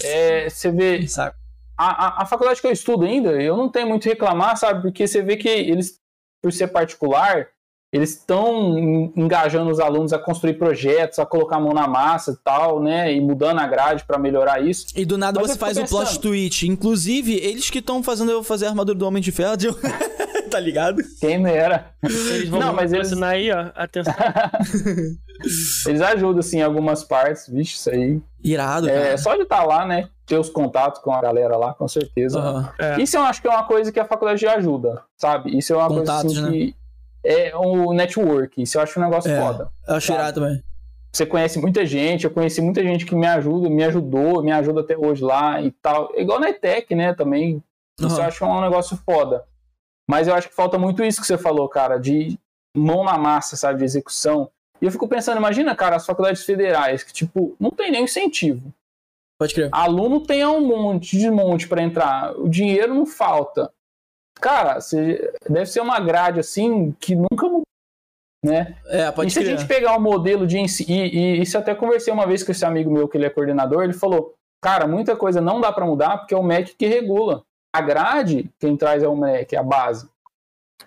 É, 0.04 0.50
você 0.50 0.72
vê, 0.72 1.08
Saco. 1.08 1.38
a, 1.78 2.08
a, 2.08 2.24
a 2.24 2.26
faculdade 2.26 2.62
que 2.62 2.68
eu 2.68 2.72
estudo 2.72 3.06
ainda, 3.06 3.32
eu 3.42 3.58
não 3.58 3.70
tenho 3.70 3.88
muito 3.88 4.06
reclamar, 4.06 4.58
sabe? 4.58 4.82
Porque 4.82 5.08
você 5.08 5.22
vê 5.22 5.36
que 5.38 5.50
eles, 5.50 6.00
por 6.44 6.52
ser 6.52 6.68
particular, 6.68 7.48
eles 7.96 8.10
estão 8.10 9.12
engajando 9.16 9.72
os 9.72 9.80
alunos 9.80 10.12
a 10.12 10.20
construir 10.20 10.56
projetos, 10.56 11.18
a 11.18 11.26
colocar 11.26 11.56
a 11.56 11.60
mão 11.62 11.74
na 11.74 11.88
massa 11.88 12.32
e 12.32 12.36
tal, 12.44 12.82
né? 12.82 13.14
E 13.14 13.22
mudando 13.22 13.60
a 13.60 13.68
grade 13.68 14.04
para 14.04 14.20
melhorar 14.20 14.62
isso. 14.62 14.88
E 14.96 15.06
do 15.06 15.18
nada 15.18 15.40
Mas 15.40 15.52
você 15.52 15.58
faz 15.58 15.78
o 15.78 15.86
plot 15.86 16.06
pensando. 16.08 16.22
twist. 16.22 16.68
Inclusive, 16.68 17.36
eles 17.36 17.70
que 17.70 17.80
estão 17.80 18.04
fazendo 18.04 18.32
eu 18.32 18.44
fazer 18.44 18.66
a 18.66 18.70
armadura 18.70 18.98
do 18.98 19.08
Homem 19.08 19.24
de 19.24 19.32
Ferro. 19.32 19.56
tá 20.56 20.60
ligado? 20.62 21.02
Quem 21.20 21.38
não 21.38 21.50
era? 21.50 21.88
Eles 22.02 22.48
vão 22.48 22.60
Não, 22.62 22.74
mas 22.74 22.94
eles- 22.94 23.12
aí, 23.22 23.52
ó. 23.52 23.72
Atenção. 23.76 24.14
Eles 25.86 26.00
ajudam, 26.02 26.40
assim, 26.40 26.60
em 26.60 26.64
algumas 26.64 27.04
partes, 27.04 27.50
vixe, 27.50 27.76
isso 27.76 27.90
aí. 27.90 28.22
Irado, 28.42 28.88
É, 28.90 29.04
cara. 29.04 29.18
só 29.18 29.36
de 29.36 29.42
estar 29.42 29.64
lá, 29.66 29.86
né? 29.86 30.08
Ter 30.26 30.38
os 30.38 30.50
contatos 30.50 31.02
com 31.02 31.12
a 31.12 31.22
galera 31.22 31.58
lá, 31.58 31.74
com 31.74 31.88
certeza. 31.90 32.40
Aham. 32.40 32.72
É. 32.80 33.02
Isso 33.02 33.18
eu 33.18 33.22
acho 33.24 33.42
que 33.42 33.48
é 33.50 33.52
uma 33.52 33.66
coisa 33.68 33.92
que 33.92 34.00
a 34.00 34.06
faculdade 34.06 34.48
ajuda, 34.48 35.02
sabe? 35.18 35.56
Isso 35.58 35.74
é 35.74 35.76
uma 35.78 35.90
Contatos, 35.90 36.34
coisa 36.34 36.42
assim 36.48 36.60
né? 36.60 36.66
que. 36.72 36.76
É 37.28 37.52
o 37.56 37.92
network. 37.92 38.62
Isso 38.62 38.78
eu 38.78 38.82
acho 38.82 38.98
um 39.00 39.04
negócio 39.04 39.30
É. 39.30 39.42
foda. 39.42 39.70
Eu 39.88 39.96
acho 39.96 40.08
Sabe? 40.08 40.20
irado 40.20 40.40
também. 40.42 40.64
Você 41.12 41.26
conhece 41.26 41.60
muita 41.60 41.86
gente, 41.86 42.24
eu 42.24 42.32
conheci 42.32 42.62
muita 42.62 42.82
gente 42.82 43.06
que 43.06 43.16
me 43.16 43.28
ajuda, 43.28 43.70
me 43.70 43.84
ajudou, 43.84 44.42
me 44.42 44.52
ajuda 44.54 44.82
até 44.82 44.96
hoje 44.98 45.22
lá 45.24 45.62
e 45.62 45.70
tal. 45.72 46.12
Igual 46.16 46.40
na 46.40 46.50
ETEC, 46.50 46.96
né, 46.96 47.14
também. 47.14 47.62
Isso 48.00 48.20
eu 48.20 48.24
acho 48.24 48.46
um 48.46 48.62
negócio 48.62 48.98
foda. 49.06 49.44
Mas 50.10 50.28
eu 50.28 50.36
acho 50.36 50.50
que 50.50 50.56
falta 50.56 50.78
muito 50.78 51.04
isso 51.04 51.20
que 51.20 51.28
você 51.28 51.38
falou, 51.38 51.68
cara, 51.68 51.98
de 51.98 52.38
mão 52.76 53.04
na 53.04 53.18
massa, 53.18 53.56
sabe, 53.56 53.80
de 53.80 53.86
execução. 53.86 54.50
E 54.82 54.86
eu 54.86 54.92
fico 54.92 55.08
pensando, 55.08 55.38
imagina, 55.38 55.76
cara, 55.76 55.96
as 55.96 56.06
faculdades 56.06 56.44
federais, 56.44 57.04
que, 57.04 57.14
tipo, 57.14 57.56
não 57.60 57.72
tem 57.72 57.90
nenhum 57.92 58.04
incentivo. 58.04 58.72
Pode 59.40 59.54
crer. 59.54 59.70
Aluno 59.72 60.22
tem 60.22 60.46
um 60.46 60.62
monte 60.66 61.18
de 61.18 61.30
monte 61.30 61.68
para 61.68 61.82
entrar, 61.82 62.38
o 62.38 62.48
dinheiro 62.48 62.94
não 62.94 63.06
falta. 63.06 63.72
Cara, 64.40 64.80
você- 64.80 65.34
deve 65.50 65.66
ser 65.66 65.80
uma 65.82 66.00
grade 66.00 66.40
assim 66.40 66.92
que 67.00 67.16
nunca 67.16 67.46
mudou, 67.48 67.64
né? 68.44 68.78
É, 68.88 69.12
pode 69.12 69.30
e 69.30 69.32
se 69.32 69.40
crer. 69.40 69.54
a 69.54 69.58
gente 69.58 69.68
pegar 69.68 69.98
o 69.98 70.02
modelo 70.02 70.46
de 70.46 70.60
ensino, 70.60 70.90
e, 70.92 71.38
e 71.38 71.42
isso 71.42 71.56
eu 71.58 71.62
até 71.62 71.74
conversei 71.74 72.14
uma 72.14 72.28
vez 72.28 72.44
com 72.44 72.52
esse 72.52 72.66
amigo 72.66 72.92
meu 72.92 73.08
que 73.08 73.18
ele 73.18 73.26
é 73.26 73.30
coordenador, 73.30 73.84
ele 73.84 73.94
falou, 73.94 74.34
cara, 74.62 74.86
muita 74.88 75.16
coisa 75.16 75.40
não 75.42 75.60
dá 75.62 75.72
para 75.72 75.86
mudar 75.86 76.18
porque 76.18 76.34
é 76.34 76.38
o 76.38 76.44
MEC 76.44 76.76
que 76.76 76.86
regula. 76.86 77.44
A 77.78 77.82
grade, 77.82 78.50
quem 78.60 78.78
traz 78.78 79.04
é 79.04 79.08
o 79.08 79.16
MEC, 79.16 79.56
é 79.56 79.60
a 79.60 79.64
base. 79.64 80.10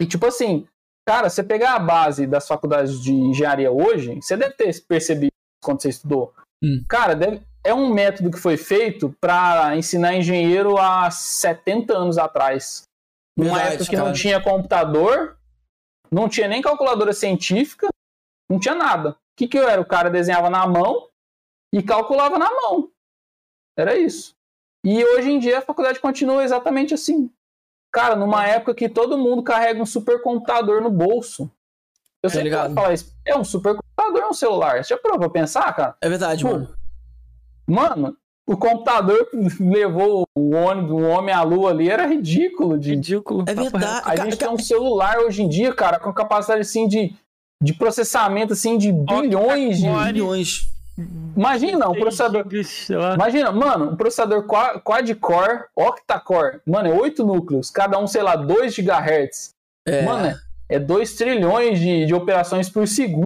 E 0.01 0.07
tipo 0.07 0.27
assim, 0.27 0.67
cara, 1.07 1.29
você 1.29 1.43
pegar 1.43 1.75
a 1.75 1.79
base 1.79 2.27
das 2.27 2.47
faculdades 2.47 3.01
de 3.03 3.13
engenharia 3.13 3.71
hoje, 3.71 4.17
você 4.23 4.37
deve 4.37 4.55
ter 4.55 4.81
percebido 4.87 5.33
quando 5.63 5.83
você 5.83 5.89
estudou. 5.89 6.33
Hum. 6.63 6.83
Cara, 6.89 7.15
deve- 7.15 7.43
é 7.65 7.75
um 7.75 7.93
método 7.93 8.31
que 8.31 8.39
foi 8.39 8.57
feito 8.57 9.15
para 9.21 9.77
ensinar 9.77 10.15
engenheiro 10.15 10.79
há 10.79 11.11
70 11.11 11.97
anos 11.97 12.17
atrás. 12.19 12.83
Numa 13.37 13.55
Verdade, 13.55 13.75
época 13.75 13.91
que 13.91 13.97
cara. 13.97 14.09
não 14.09 14.13
tinha 14.15 14.43
computador, 14.43 15.37
não 16.11 16.29
tinha 16.29 16.49
nem 16.49 16.63
calculadora 16.63 17.13
científica, 17.13 17.89
não 18.51 18.59
tinha 18.59 18.75
nada. 18.75 19.11
O 19.11 19.17
que, 19.37 19.47
que 19.47 19.59
eu 19.59 19.69
era? 19.69 19.81
O 19.81 19.87
cara 19.87 20.09
desenhava 20.11 20.49
na 20.49 20.67
mão 20.67 21.09
e 21.73 21.83
calculava 21.83 22.39
na 22.39 22.51
mão. 22.51 22.91
Era 23.77 23.97
isso. 23.97 24.35
E 24.85 25.05
hoje 25.05 25.31
em 25.31 25.39
dia 25.39 25.59
a 25.59 25.63
faculdade 25.63 26.01
continua 26.01 26.45
exatamente 26.45 26.95
assim. 26.95 27.31
Cara, 27.93 28.15
numa 28.15 28.47
época 28.47 28.75
que 28.75 28.89
todo 28.89 29.19
mundo 29.19 29.43
carrega 29.43 29.83
um 29.83 29.87
supercomputador 29.87 30.83
no 30.83 30.91
bolso. 30.91 31.51
Eu 32.23 32.29
Tá 32.29 32.35
sempre 32.35 32.45
ligado. 32.45 32.75
falar 32.75 32.93
isso. 32.95 33.15
É 33.25 33.37
um 33.37 33.45
supercomputador 33.45 34.23
no 34.29 34.35
celular. 34.35 34.83
Você 34.83 34.95
já 34.95 34.99
parou 34.99 35.19
pra 35.19 35.31
pensar, 35.31 35.73
cara? 35.75 35.97
É 36.01 36.09
verdade, 36.09 36.45
Pô, 36.45 36.51
mano. 36.53 36.75
Mano, 37.67 38.17
o 38.47 38.57
computador 38.57 39.27
que 39.31 39.37
levou 39.63 40.27
o 40.37 40.55
ônibus, 40.55 40.93
o 40.93 41.07
homem 41.07 41.35
à 41.35 41.43
lua 41.43 41.71
ali 41.71 41.89
era 41.91 42.07
ridículo 42.07 42.79
de, 42.79 42.91
Ridículo. 42.91 43.45
É 43.47 43.55
verdade. 43.55 44.03
a 44.05 44.17
gente 44.17 44.37
tem 44.37 44.49
um 44.49 44.59
celular 44.59 45.19
hoje 45.19 45.43
em 45.43 45.49
dia, 45.49 45.73
cara, 45.75 45.99
com 45.99 46.13
capacidade 46.13 46.61
assim 46.63 46.89
de, 46.89 47.15
de 47.63 47.75
processamento 47.75 48.53
assim 48.53 48.79
de 48.79 48.93
bilhões 48.93 49.79
de. 49.79 49.87
Octa-core. 49.89 50.78
Imagina, 51.37 51.89
um 51.89 51.95
processador. 51.95 52.45
Imagina, 53.15 53.53
mano, 53.53 53.91
um 53.93 53.97
processador 53.97 54.43
qua- 54.45 54.81
quad-core, 54.81 55.65
octa-core. 55.77 56.61
Mano, 56.67 56.89
é 56.89 56.93
8 56.93 57.25
núcleos, 57.25 57.71
cada 57.71 57.99
um, 57.99 58.07
sei 58.07 58.23
lá, 58.23 58.35
2 58.35 58.75
GHz. 58.77 59.51
É. 59.87 60.03
Mano, 60.03 60.37
é 60.69 60.79
2 60.79 61.15
trilhões 61.15 61.79
de, 61.79 62.07
de 62.07 62.15
operações 62.15 62.69
por 62.69 62.87
segundo. 62.89 63.25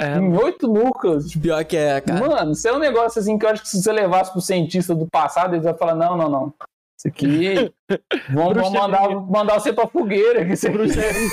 É, 0.00 0.16
Em 0.16 0.34
8 0.34 0.66
núcleos. 0.66 1.34
Pior 1.36 1.62
que 1.64 1.76
é, 1.76 2.00
cara. 2.00 2.26
Mano, 2.26 2.52
isso 2.52 2.66
é 2.66 2.72
um 2.72 2.78
negócio 2.78 3.20
assim 3.20 3.36
que 3.38 3.44
eu 3.44 3.50
acho 3.50 3.62
que 3.62 3.68
se 3.68 3.82
você 3.82 3.92
levasse 3.92 4.32
pro 4.32 4.40
cientista 4.40 4.94
do 4.94 5.06
passado, 5.06 5.54
eles 5.54 5.64
vão 5.64 5.76
falar: 5.76 5.94
não, 5.94 6.16
não, 6.16 6.28
não. 6.30 6.54
Isso 7.00 7.08
aqui. 7.08 7.72
Vamos, 8.32 8.54
vamos 8.54 8.72
mandar, 8.72 9.08
mandar 9.26 9.54
você 9.58 9.72
pra 9.72 9.86
fogueira, 9.88 10.44
que 10.44 10.52
isso 10.52 10.66
é 10.68 10.70
bruxaria. 10.70 11.28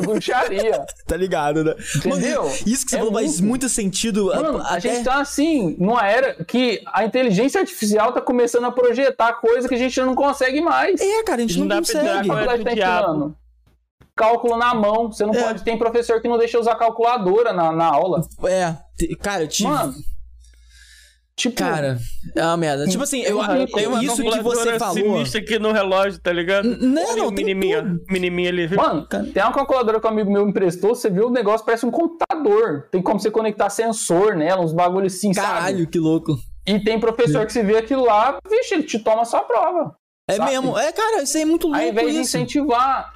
bruxaria. 0.00 0.86
Tá 1.06 1.16
ligado, 1.16 1.62
né? 1.64 1.74
Entendeu? 1.96 2.44
Mano, 2.44 2.54
isso 2.66 2.84
que 2.84 2.90
você 2.90 2.96
É 2.96 2.98
falou 3.00 3.12
faz 3.12 3.32
muito. 3.40 3.48
muito 3.48 3.68
sentido. 3.68 4.26
Mano, 4.26 4.58
a- 4.58 4.62
a 4.62 4.68
até- 4.76 4.80
gente 4.80 5.04
tá 5.04 5.20
assim, 5.20 5.76
numa 5.78 6.06
era 6.06 6.42
que 6.44 6.80
a 6.86 7.04
inteligência 7.04 7.60
artificial 7.60 8.12
tá 8.12 8.20
começando 8.22 8.64
a 8.64 8.72
projetar 8.72 9.34
coisa 9.34 9.68
que 9.68 9.74
a 9.74 9.78
gente 9.78 10.00
não 10.00 10.14
consegue 10.14 10.60
mais. 10.62 10.98
É, 11.00 11.22
cara, 11.24 11.38
a 11.38 11.46
gente 11.46 11.58
Não 11.58 11.66
não, 11.66 11.68
dá 11.68 11.82
pra 11.82 11.92
dar 11.92 12.00
consegue. 12.00 12.28
com- 12.28 12.32
A 12.32 12.36
faculdade 12.36 12.64
tá 12.64 12.72
ensinando. 12.72 13.36
Cálculo 14.16 14.56
na 14.56 14.74
mão. 14.74 15.12
Você 15.12 15.26
não 15.26 15.34
É. 15.34 15.42
pode. 15.42 15.64
Tem 15.64 15.76
professor 15.78 16.20
que 16.22 16.28
não 16.28 16.38
deixa 16.38 16.58
usar 16.58 16.76
calculadora 16.76 17.52
na, 17.52 17.72
na 17.72 17.86
aula. 17.86 18.22
É, 18.44 18.74
cara, 19.20 19.42
eu 19.42 19.48
tive. 19.48 19.68
Mano. 19.68 19.94
Tipo, 21.40 21.56
Cara, 21.56 21.98
é 22.36 22.44
uma 22.44 22.56
merda. 22.58 22.86
Tipo 22.86 23.02
assim, 23.02 23.22
eu, 23.22 23.38
Tem 23.66 23.86
uma 23.86 24.04
isso 24.04 24.16
que 24.16 24.22
você 24.22 24.30
calculadora 24.30 24.78
falou. 24.78 24.94
sinistra 24.94 25.40
aqui 25.40 25.58
no 25.58 25.72
relógio, 25.72 26.20
tá 26.20 26.30
ligado? 26.30 26.64
Não, 26.78 27.02
Olha 27.02 27.16
não, 27.16 27.28
o 27.28 27.34
tem 27.34 27.46
tudo. 27.46 28.00
menininha 28.10 28.50
ali. 28.50 28.68
Mano, 28.76 29.06
tem 29.06 29.42
uma 29.42 29.52
calculadora 29.52 29.98
que 29.98 30.06
um 30.06 30.10
amigo 30.10 30.30
meu 30.30 30.44
me 30.44 30.50
emprestou, 30.50 30.94
você 30.94 31.08
viu 31.08 31.28
o 31.28 31.30
negócio, 31.30 31.64
parece 31.64 31.86
um 31.86 31.90
computador. 31.90 32.88
Tem 32.90 33.00
como 33.00 33.18
você 33.18 33.30
conectar 33.30 33.70
sensor 33.70 34.36
nela, 34.36 34.60
uns 34.62 34.74
bagulhos 34.74 35.14
assim, 35.14 35.32
sabe? 35.32 35.46
Caralho, 35.48 35.86
que 35.86 35.98
louco. 35.98 36.36
E 36.66 36.78
tem 36.78 37.00
professor 37.00 37.46
que 37.46 37.52
se 37.54 37.62
vê 37.62 37.78
aquilo 37.78 38.04
lá, 38.04 38.38
vixe, 38.46 38.74
ele 38.74 38.82
te 38.82 38.98
toma 38.98 39.22
a 39.22 39.24
sua 39.24 39.40
prova. 39.40 39.96
É 40.28 40.34
Sabe? 40.34 40.50
mesmo. 40.50 40.78
É, 40.78 40.92
cara, 40.92 41.22
isso 41.22 41.36
aí 41.38 41.42
é 41.42 41.46
muito 41.46 41.66
louco 41.68 41.80
Ao 41.82 41.88
invés 41.88 42.06
de 42.12 42.20
isso. 42.20 42.36
incentivar. 42.36 43.14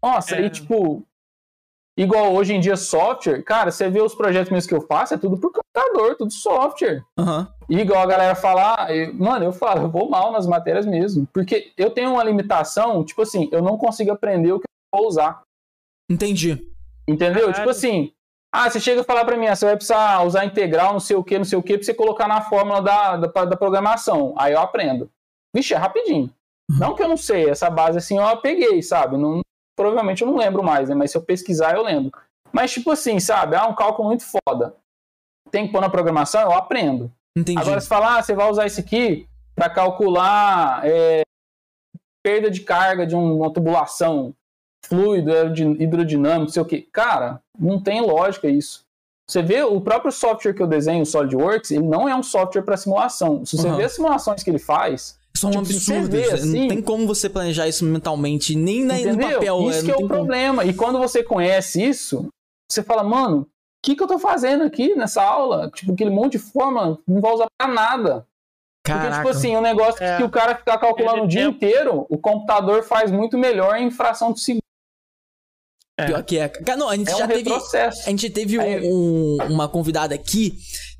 Nossa, 0.00 0.36
É. 0.36 0.38
aí 0.38 0.50
tipo. 0.50 1.04
Igual 1.98 2.32
hoje 2.32 2.54
em 2.54 2.60
dia, 2.60 2.76
software, 2.76 3.42
cara, 3.42 3.72
você 3.72 3.90
vê 3.90 4.00
os 4.00 4.14
projetos 4.14 4.52
mesmo 4.52 4.68
que 4.68 4.74
eu 4.74 4.80
faço, 4.80 5.14
é 5.14 5.18
tudo 5.18 5.36
por 5.36 5.50
computador, 5.52 6.14
tudo 6.16 6.32
software. 6.32 7.02
Aham. 7.18 7.52
E 7.68 7.76
igual 7.80 8.00
a 8.00 8.06
galera 8.06 8.34
falar, 8.36 8.94
eu- 8.94 9.12
mano, 9.14 9.44
eu 9.44 9.52
falo, 9.52 9.82
eu 9.82 9.90
vou 9.90 10.08
mal 10.08 10.30
nas 10.30 10.46
matérias 10.46 10.86
mesmo. 10.86 11.26
Porque 11.34 11.72
eu 11.76 11.90
tenho 11.90 12.12
uma 12.12 12.22
limitação, 12.22 13.04
tipo 13.04 13.20
assim, 13.22 13.48
eu 13.50 13.60
não 13.60 13.76
consigo 13.76 14.12
aprender 14.12 14.52
o 14.52 14.60
que 14.60 14.64
eu 14.94 14.98
vou 15.00 15.08
usar. 15.08 15.42
Entendi. 16.08 16.64
Entendeu? 17.08 17.46
Caralho. 17.46 17.54
Tipo 17.54 17.70
assim, 17.70 18.12
ah, 18.54 18.70
você 18.70 18.78
chega 18.78 19.00
a 19.00 19.04
falar 19.04 19.24
pra 19.24 19.36
mim, 19.36 19.48
ah, 19.48 19.56
você 19.56 19.64
vai 19.66 19.74
precisar 19.76 20.22
usar 20.22 20.44
integral, 20.44 20.92
não 20.92 21.00
sei 21.00 21.16
o 21.16 21.24
que, 21.24 21.36
não 21.36 21.44
sei 21.44 21.58
o 21.58 21.62
que, 21.62 21.76
pra 21.76 21.84
você 21.84 21.92
colocar 21.92 22.28
na 22.28 22.40
fórmula 22.42 22.80
da, 22.80 23.16
da, 23.16 23.44
da 23.44 23.56
programação. 23.56 24.34
Aí 24.38 24.52
eu 24.52 24.60
aprendo. 24.60 25.10
Vixe, 25.54 25.74
é 25.74 25.76
rapidinho. 25.76 26.30
Não 26.70 26.94
que 26.94 27.02
eu 27.02 27.08
não 27.08 27.16
sei, 27.16 27.48
essa 27.50 27.68
base 27.68 27.98
assim 27.98 28.18
eu 28.18 28.36
peguei, 28.36 28.82
sabe? 28.82 29.16
Não, 29.16 29.40
provavelmente 29.78 30.22
eu 30.22 30.28
não 30.28 30.36
lembro 30.36 30.60
mais, 30.62 30.88
né? 30.88 30.94
Mas 30.96 31.12
se 31.12 31.16
eu 31.16 31.22
pesquisar, 31.22 31.74
eu 31.76 31.82
lembro. 31.84 32.10
Mas 32.52 32.72
tipo 32.72 32.90
assim, 32.90 33.20
sabe? 33.20 33.54
Ah, 33.54 33.66
um 33.68 33.74
cálculo 33.74 34.08
muito 34.08 34.24
foda. 34.24 34.74
Tem 35.50 35.66
que 35.66 35.72
pôr 35.72 35.80
na 35.80 35.88
programação, 35.88 36.42
eu 36.42 36.52
aprendo. 36.52 37.10
Entendi. 37.36 37.58
Agora, 37.60 37.80
se 37.80 37.86
falar, 37.88 38.18
ah, 38.18 38.22
você 38.22 38.34
vai 38.34 38.50
usar 38.50 38.66
isso 38.66 38.80
aqui 38.80 39.26
para 39.54 39.70
calcular 39.70 40.80
é, 40.84 41.22
perda 42.22 42.50
de 42.50 42.60
carga 42.62 43.06
de 43.06 43.14
um- 43.14 43.36
uma 43.38 43.52
tubulação, 43.52 44.34
fluido, 44.84 45.30
hidrodinâmico, 45.80 46.50
sei 46.50 46.62
o 46.62 46.64
que. 46.66 46.82
Cara, 46.82 47.40
não 47.58 47.80
tem 47.80 48.00
lógica 48.00 48.48
isso. 48.48 48.84
Você 49.30 49.42
vê 49.42 49.62
o 49.62 49.80
próprio 49.80 50.10
software 50.10 50.54
que 50.54 50.62
eu 50.62 50.66
desenho, 50.66 51.02
o 51.02 51.06
SolidWorks, 51.06 51.70
ele 51.70 51.86
não 51.86 52.08
é 52.08 52.14
um 52.16 52.22
software 52.22 52.62
para 52.62 52.76
simulação. 52.78 53.44
Se 53.44 53.56
você 53.56 53.68
Uhum. 53.68 53.76
vê 53.76 53.84
as 53.84 53.92
simulações 53.92 54.42
que 54.42 54.50
ele 54.50 54.58
faz, 54.58 55.17
São 55.40 55.50
tipo, 55.50 55.62
absurdos. 55.64 56.08
vê 56.08 56.26
Não 56.26 56.34
assim- 56.34 56.68
tem 56.68 56.82
como 56.82 57.06
você 57.06 57.28
planejar 57.28 57.68
isso 57.68 57.84
mentalmente, 57.84 58.54
nem 58.54 58.84
na, 58.84 58.94
no 58.98 59.18
papel. 59.18 59.70
isso 59.70 59.80
é, 59.80 59.82
que 59.84 59.90
é 59.90 59.94
o 59.94 59.96
como. 59.98 60.08
problema. 60.08 60.64
E 60.64 60.72
quando 60.74 60.98
você 60.98 61.22
conhece 61.22 61.82
isso, 61.82 62.28
você 62.70 62.82
fala, 62.82 63.02
mano, 63.04 63.42
o 63.42 63.46
que, 63.84 63.94
que 63.96 64.02
eu 64.02 64.06
tô 64.08 64.18
fazendo 64.18 64.64
aqui 64.64 64.94
nessa 64.94 65.22
aula? 65.22 65.70
Tipo, 65.70 65.92
aquele 65.92 66.10
monte 66.10 66.32
de 66.32 66.38
fórmula 66.38 66.98
não 67.06 67.20
vai 67.20 67.32
usar 67.32 67.46
pra 67.58 67.68
nada. 67.68 68.26
Porque, 68.84 68.98
Caraca. 68.98 69.16
tipo 69.16 69.28
assim, 69.28 69.56
um 69.56 69.60
negócio 69.60 70.02
É. 70.02 70.16
que 70.16 70.22
o 70.24 70.30
cara 70.30 70.54
ficar 70.56 70.78
calculando 70.78 71.18
Ele 71.18 71.24
o 71.24 71.28
dia 71.28 71.42
tem- 71.42 71.50
inteiro, 71.50 72.06
o 72.08 72.16
computador 72.18 72.82
faz 72.84 73.10
muito 73.10 73.36
melhor 73.36 73.76
em 73.76 73.90
fração 73.90 74.32
de 74.32 74.40
segundo. 74.40 74.62
Pior 76.06 76.22
que 76.22 76.38
é. 76.38 76.48
Cara, 76.48 76.78
não, 76.78 76.88
a 76.88 76.96
gente 76.96 77.10
É 77.10 77.14
um 77.14 77.18
já 77.18 77.26
teve. 77.26 77.38
retrocesso. 77.50 78.02
A 78.06 78.10
gente 78.10 78.30
teve 78.30 78.56
um- 78.58 78.62
um- 78.62 79.36
uma 79.50 79.68
convidada 79.68 80.14
aqui 80.14 80.54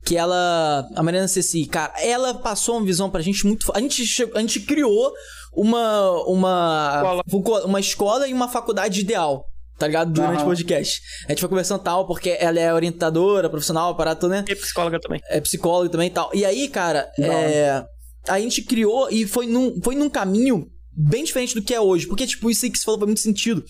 que 0.09 0.17
ela. 0.17 0.89
A 0.97 1.03
Mariana 1.03 1.29
Ceci, 1.29 1.67
cara, 1.67 1.93
ela 2.01 2.33
passou 2.33 2.79
uma 2.79 2.87
visão 2.87 3.11
pra 3.11 3.21
gente 3.21 3.47
muito. 3.47 3.71
A 3.75 3.81
gente, 3.81 4.03
a 4.35 4.41
gente 4.41 4.61
criou 4.61 5.13
uma. 5.53 6.25
Uma 6.27 7.23
escola. 7.27 7.65
uma 7.67 7.81
escola 7.81 8.27
e 8.27 8.33
uma 8.33 8.49
faculdade 8.49 9.01
ideal. 9.03 9.45
Tá 9.79 9.87
ligado? 9.87 10.11
Durante 10.11 10.43
o 10.43 10.47
podcast. 10.47 11.01
A 11.27 11.33
gente 11.33 11.41
foi 11.41 11.49
conversando 11.49 11.83
tal, 11.83 12.07
porque 12.07 12.37
ela 12.41 12.59
é 12.59 12.73
orientadora, 12.73 13.51
profissional, 13.51 13.95
parado, 13.95 14.29
né? 14.29 14.45
E 14.49 14.57
psicóloga 14.57 14.99
também. 14.99 15.21
é 15.29 15.41
psicólogo 15.41 15.91
também 15.91 16.09
e 16.09 16.11
tal. 16.11 16.31
E 16.35 16.45
aí, 16.45 16.69
cara, 16.69 17.09
é, 17.21 17.85
a 18.27 18.41
gente 18.41 18.63
criou 18.63 19.09
e 19.11 19.25
foi 19.27 19.47
num, 19.47 19.81
foi 19.81 19.95
num 19.95 20.11
caminho 20.11 20.67
bem 20.91 21.23
diferente 21.23 21.55
do 21.55 21.63
que 21.63 21.75
é 21.75 21.81
hoje. 21.81 22.09
Porque, 22.09 22.27
tipo, 22.27 22.51
isso 22.51 22.65
aí 22.65 22.73
que 22.73 22.79
você 22.79 22.85
falou 22.85 22.99
faz 22.99 23.07
muito 23.07 23.21
sentido. 23.21 23.63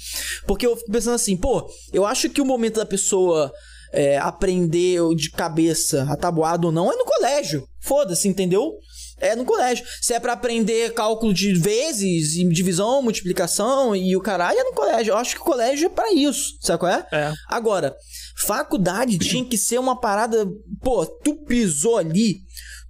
Porque 0.47 0.67
eu 0.67 0.76
fico 0.76 0.91
pensando 0.91 1.15
assim, 1.15 1.36
pô, 1.36 1.68
eu 1.92 2.07
acho 2.07 2.31
que 2.31 2.41
o 2.41 2.47
momento 2.47 2.76
da 2.76 2.86
pessoa 2.86 3.52
é, 3.92 4.18
aprender 4.18 5.00
de 5.15 5.31
cabeça 5.31 6.07
a 6.10 6.17
tabuada 6.17 6.67
ou 6.67 6.73
não 6.73 6.92
é 6.92 6.97
no 6.97 7.05
colégio. 7.05 7.67
Foda-se, 7.81 8.28
entendeu? 8.28 8.75
É 9.20 9.34
no 9.34 9.44
colégio. 9.44 9.84
Se 10.00 10.15
é 10.15 10.20
pra 10.20 10.33
aprender 10.33 10.94
cálculo 10.94 11.34
de 11.34 11.52
vezes, 11.55 12.36
e 12.36 12.49
divisão, 12.49 13.02
multiplicação 13.02 13.94
e 13.94 14.17
o 14.17 14.20
caralho, 14.20 14.58
é 14.58 14.65
no 14.65 14.73
colégio. 14.73 15.12
Eu 15.12 15.17
acho 15.17 15.34
que 15.34 15.41
o 15.41 15.44
colégio 15.44 15.86
é 15.86 15.89
pra 15.89 16.12
isso, 16.12 16.57
sabe 16.60 16.78
qual 16.78 16.92
é? 16.92 17.07
É. 17.12 17.33
Agora, 17.49 17.97
faculdade 18.36 19.18
tinha 19.18 19.44
que 19.44 19.58
ser 19.58 19.78
uma 19.78 19.99
parada. 19.99 20.47
Pô, 20.81 21.05
tu 21.05 21.34
pisou 21.44 21.99
ali, 21.99 22.36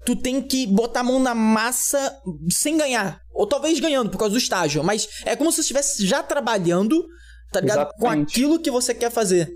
tu 0.04 0.14
tem 0.14 0.42
que 0.42 0.66
botar 0.66 1.00
a 1.00 1.04
mão 1.04 1.18
na 1.18 1.34
massa 1.34 2.14
sem 2.50 2.76
ganhar. 2.76 3.20
Ou 3.32 3.46
talvez 3.46 3.80
ganhando 3.80 4.10
por 4.10 4.18
causa 4.18 4.32
do 4.32 4.38
estágio. 4.38 4.84
Mas 4.84 5.08
é 5.24 5.34
como 5.34 5.50
se 5.50 5.56
você 5.56 5.60
estivesse 5.62 6.06
já 6.06 6.22
trabalhando, 6.22 7.06
tá 7.52 7.60
ligado? 7.60 7.88
Com 7.92 8.06
Exatamente. 8.06 8.32
aquilo 8.32 8.58
que 8.58 8.70
você 8.70 8.92
quer 8.92 9.10
fazer. 9.10 9.50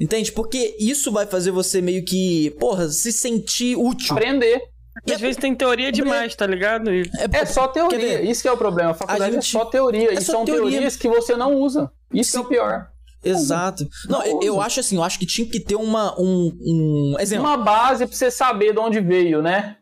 Entende? 0.00 0.32
Porque 0.32 0.76
isso 0.80 1.12
vai 1.12 1.26
fazer 1.26 1.50
você 1.50 1.80
meio 1.82 2.02
que, 2.04 2.50
porra, 2.58 2.88
se 2.88 3.12
sentir 3.12 3.76
útil. 3.76 4.14
Aprender. 4.16 4.60
E 5.06 5.12
Às 5.12 5.20
vezes 5.20 5.36
tem 5.36 5.54
teoria 5.54 5.92
demais, 5.92 6.34
tá 6.34 6.46
ligado? 6.46 6.92
E 6.92 7.08
É 7.32 7.44
só 7.46 7.68
Quer 7.68 7.88
teoria. 7.88 8.22
Isso 8.22 8.42
que 8.42 8.48
é 8.48 8.52
o 8.52 8.56
problema. 8.56 8.90
A 8.90 8.94
faculdade 8.94 9.22
A 9.30 9.34
gente- 9.40 9.46
é 9.56 9.58
só 9.58 9.64
teoria. 9.66 10.10
é 10.10 10.14
e 10.14 10.20
só 10.22 10.32
são 10.32 10.44
teoria. 10.44 10.70
teorias 10.70 10.96
que 10.96 11.08
você 11.08 11.36
não 11.36 11.54
usa. 11.54 11.90
Isso 12.12 12.32
que 12.32 12.36
é 12.38 12.40
o 12.40 12.44
pior. 12.44 12.88
Exato. 13.22 13.86
Não, 14.08 14.22
eu, 14.24 14.40
eu 14.42 14.60
acho 14.60 14.80
assim, 14.80 14.96
eu 14.96 15.02
acho 15.02 15.18
que 15.18 15.26
tinha 15.26 15.46
que 15.46 15.60
ter 15.60 15.76
uma, 15.76 16.18
um, 16.18 16.50
um 16.60 17.16
exemplo. 17.20 17.44
Uma 17.46 17.56
base 17.58 18.06
pra 18.06 18.16
você 18.16 18.30
saber 18.30 18.72
de 18.72 18.78
onde 18.80 18.98
veio, 19.00 19.42
né? 19.42 19.76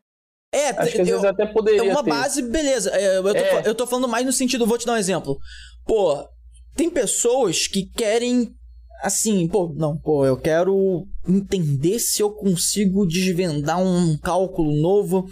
É, 0.52 0.70
Acho 0.70 0.92
que 0.92 1.00
às 1.02 1.08
eu- 1.08 1.20
vezes 1.20 1.24
até 1.24 1.46
poderia 1.46 1.80
É 1.88 1.92
uma 1.92 2.02
ter. 2.02 2.10
base, 2.10 2.42
beleza. 2.42 2.90
É, 2.90 3.18
Eu 3.18 3.22
tô, 3.22 3.30
É. 3.38 3.62
eu 3.66 3.74
tô 3.74 3.86
falando 3.86 4.08
mais 4.08 4.26
no 4.26 4.32
sentido, 4.32 4.66
vou 4.66 4.76
te 4.78 4.86
dar 4.86 4.94
um 4.94 4.96
exemplo. 4.96 5.38
Pô, 5.86 6.26
tem 6.74 6.90
pessoas 6.90 7.66
que 7.68 7.84
querem, 7.96 8.54
assim, 9.02 9.46
pô, 9.48 9.72
não, 9.76 9.96
pô, 9.96 10.24
eu 10.26 10.36
quero 10.36 11.06
entender 11.26 11.98
se 11.98 12.22
eu 12.22 12.30
consigo 12.30 13.06
desvendar 13.06 13.80
um 13.80 14.16
cálculo 14.18 14.72
novo. 14.80 15.26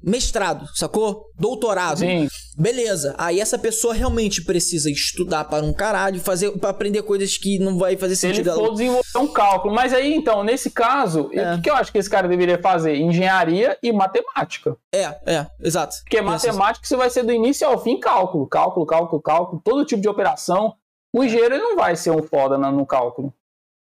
Mestrado, 0.00 0.64
sacou? 0.76 1.24
Doutorado. 1.36 1.98
Sim, 1.98 2.28
Beleza. 2.56 3.16
Aí 3.18 3.40
essa 3.40 3.58
pessoa 3.58 3.92
realmente 3.92 4.44
precisa 4.44 4.88
estudar 4.88 5.44
para 5.44 5.64
um 5.64 5.72
caralho, 5.72 6.20
fazer 6.20 6.52
para 6.52 6.70
aprender 6.70 7.02
coisas 7.02 7.36
que 7.36 7.58
não 7.58 7.76
vai 7.76 7.96
fazer 7.96 8.14
se 8.14 8.26
ele 8.26 8.36
sentido 8.36 8.50
ela. 8.50 8.58
for 8.64 8.72
desenvolver 8.72 9.18
um 9.18 9.26
cálculo. 9.26 9.74
Mas 9.74 9.92
aí, 9.92 10.14
então, 10.14 10.44
nesse 10.44 10.70
caso, 10.70 11.28
É. 11.32 11.54
o 11.54 11.60
que, 11.60 11.68
eu 11.68 11.74
acho 11.74 11.90
que 11.90 11.98
esse 11.98 12.08
cara 12.08 12.28
deveria 12.28 12.60
fazer? 12.62 12.96
Engenharia 12.96 13.76
e 13.82 13.92
matemática. 13.92 14.76
É, 14.92 15.04
é, 15.26 15.46
exato. 15.60 15.96
Porque 16.02 16.20
matemática 16.22 16.86
você 16.86 16.96
vai 16.96 17.10
ser 17.10 17.24
do 17.24 17.32
início 17.32 17.66
ao 17.66 17.82
fim 17.82 17.98
cálculo. 17.98 18.46
Cálculo, 18.46 18.86
cálculo, 18.86 19.20
cálculo, 19.20 19.60
todo 19.64 19.84
tipo 19.84 20.00
de 20.00 20.08
operação. 20.08 20.74
O 21.14 21.24
engenheiro 21.24 21.54
ele 21.54 21.62
não 21.62 21.76
vai 21.76 21.96
ser 21.96 22.10
um 22.10 22.22
foda 22.22 22.58
no 22.58 22.86
cálculo. 22.86 23.32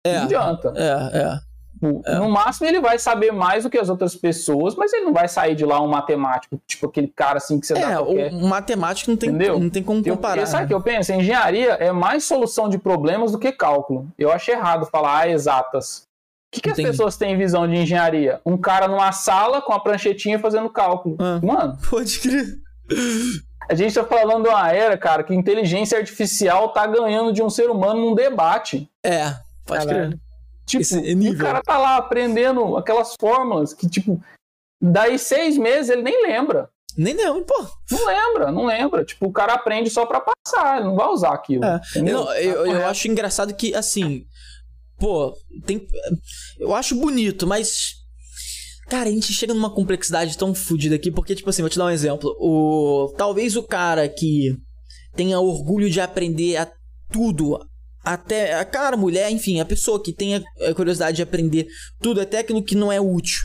É, 0.06 0.16
Não 0.18 0.24
adianta. 0.24 0.72
é, 0.76 1.18
é. 1.18 1.48
No, 1.80 2.02
no 2.02 2.28
máximo 2.28 2.66
ele 2.66 2.80
vai 2.80 2.98
saber 2.98 3.30
mais 3.30 3.62
do 3.62 3.70
que 3.70 3.78
as 3.78 3.88
outras 3.88 4.14
pessoas, 4.16 4.74
mas 4.74 4.92
ele 4.92 5.04
não 5.04 5.12
vai 5.12 5.28
sair 5.28 5.54
de 5.54 5.64
lá 5.64 5.80
um 5.80 5.86
matemático, 5.86 6.60
tipo 6.66 6.86
aquele 6.86 7.06
cara 7.06 7.38
assim 7.38 7.60
que 7.60 7.66
você 7.66 7.74
dá 7.74 7.92
É, 7.92 7.94
qualquer... 7.96 8.32
o 8.32 8.48
matemático 8.48 9.10
não 9.10 9.16
tem, 9.16 9.28
Entendeu? 9.28 9.60
não 9.60 9.70
tem 9.70 9.82
como 9.82 10.02
Eu, 10.04 10.16
comparar. 10.16 10.44
sabe 10.46 10.62
o 10.62 10.64
né? 10.64 10.68
que 10.68 10.74
eu 10.74 10.80
penso? 10.82 11.12
Engenharia 11.12 11.74
é 11.74 11.92
mais 11.92 12.24
solução 12.24 12.68
de 12.68 12.78
problemas 12.78 13.30
do 13.30 13.38
que 13.38 13.52
cálculo. 13.52 14.08
Eu 14.18 14.32
acho 14.32 14.50
errado 14.50 14.86
falar 14.86 15.20
ah, 15.20 15.28
exatas. 15.28 16.02
O 16.48 16.56
que, 16.56 16.62
que 16.62 16.70
as 16.70 16.76
pessoas 16.76 17.16
têm 17.16 17.36
visão 17.36 17.68
de 17.68 17.76
engenharia? 17.76 18.40
Um 18.44 18.56
cara 18.56 18.88
numa 18.88 19.12
sala 19.12 19.60
com 19.62 19.72
a 19.72 19.78
pranchetinha 19.78 20.38
fazendo 20.38 20.68
cálculo. 20.70 21.16
Ah. 21.20 21.38
Mano, 21.42 21.78
Pode 21.88 22.18
crer. 22.20 22.46
A 23.68 23.74
gente 23.74 23.94
tá 23.94 24.04
falando 24.04 24.44
de 24.44 24.48
uma 24.48 24.72
era, 24.72 24.96
cara, 24.96 25.22
que 25.22 25.34
inteligência 25.34 25.98
artificial 25.98 26.70
tá 26.72 26.86
ganhando 26.86 27.32
de 27.32 27.42
um 27.42 27.50
ser 27.50 27.70
humano 27.70 28.00
num 28.00 28.14
debate. 28.14 28.90
É, 29.04 29.34
pode 29.66 29.86
Caralho. 29.86 30.08
crer. 30.10 30.20
Tipo, 30.66 30.82
Esse 30.82 30.98
o 31.30 31.38
cara 31.38 31.62
tá 31.62 31.78
lá 31.78 31.96
aprendendo 31.96 32.76
aquelas 32.76 33.14
fórmulas 33.18 33.72
que, 33.72 33.88
tipo, 33.88 34.22
daí 34.80 35.18
seis 35.18 35.56
meses 35.56 35.90
ele 35.90 36.02
nem 36.02 36.22
lembra. 36.26 36.68
Nem 36.96 37.14
não, 37.14 37.42
pô. 37.44 37.66
Não 37.90 38.06
lembra, 38.06 38.52
não 38.52 38.66
lembra. 38.66 39.04
Tipo, 39.04 39.26
o 39.26 39.32
cara 39.32 39.54
aprende 39.54 39.88
só 39.88 40.04
pra 40.04 40.20
passar, 40.20 40.78
ele 40.78 40.86
não 40.86 40.96
vai 40.96 41.06
usar 41.08 41.32
aquilo. 41.32 41.64
É. 41.64 41.80
eu, 41.96 42.18
eu 42.32 42.64
Correto. 42.64 42.86
acho 42.86 43.08
engraçado 43.08 43.54
que, 43.54 43.74
assim, 43.74 44.26
pô, 44.98 45.32
tem. 45.64 45.86
Eu 46.58 46.74
acho 46.74 46.96
bonito, 46.96 47.46
mas. 47.46 47.94
Cara, 48.88 49.08
a 49.08 49.12
gente 49.12 49.32
chega 49.32 49.52
numa 49.52 49.70
complexidade 49.74 50.36
tão 50.38 50.54
fodida 50.54 50.94
aqui, 50.96 51.10
porque, 51.10 51.34
tipo 51.34 51.50
assim, 51.50 51.62
vou 51.62 51.68
te 51.68 51.76
dar 51.78 51.86
um 51.86 51.90
exemplo. 51.90 52.34
O, 52.40 53.12
talvez 53.16 53.54
o 53.56 53.62
cara 53.62 54.08
que 54.08 54.54
tenha 55.14 55.38
orgulho 55.38 55.90
de 55.90 56.00
aprender 56.00 56.56
a 56.56 56.70
tudo, 57.12 57.58
até 58.02 58.54
a 58.54 58.64
cara, 58.64 58.96
a 58.96 58.98
mulher, 58.98 59.30
enfim, 59.30 59.60
a 59.60 59.64
pessoa 59.64 60.02
que 60.02 60.12
tenha 60.12 60.42
a 60.66 60.74
curiosidade 60.74 61.16
de 61.16 61.22
aprender 61.22 61.66
tudo, 62.00 62.20
até 62.20 62.38
aquilo 62.38 62.62
que 62.64 62.74
não 62.74 62.90
é 62.90 62.98
útil. 63.00 63.44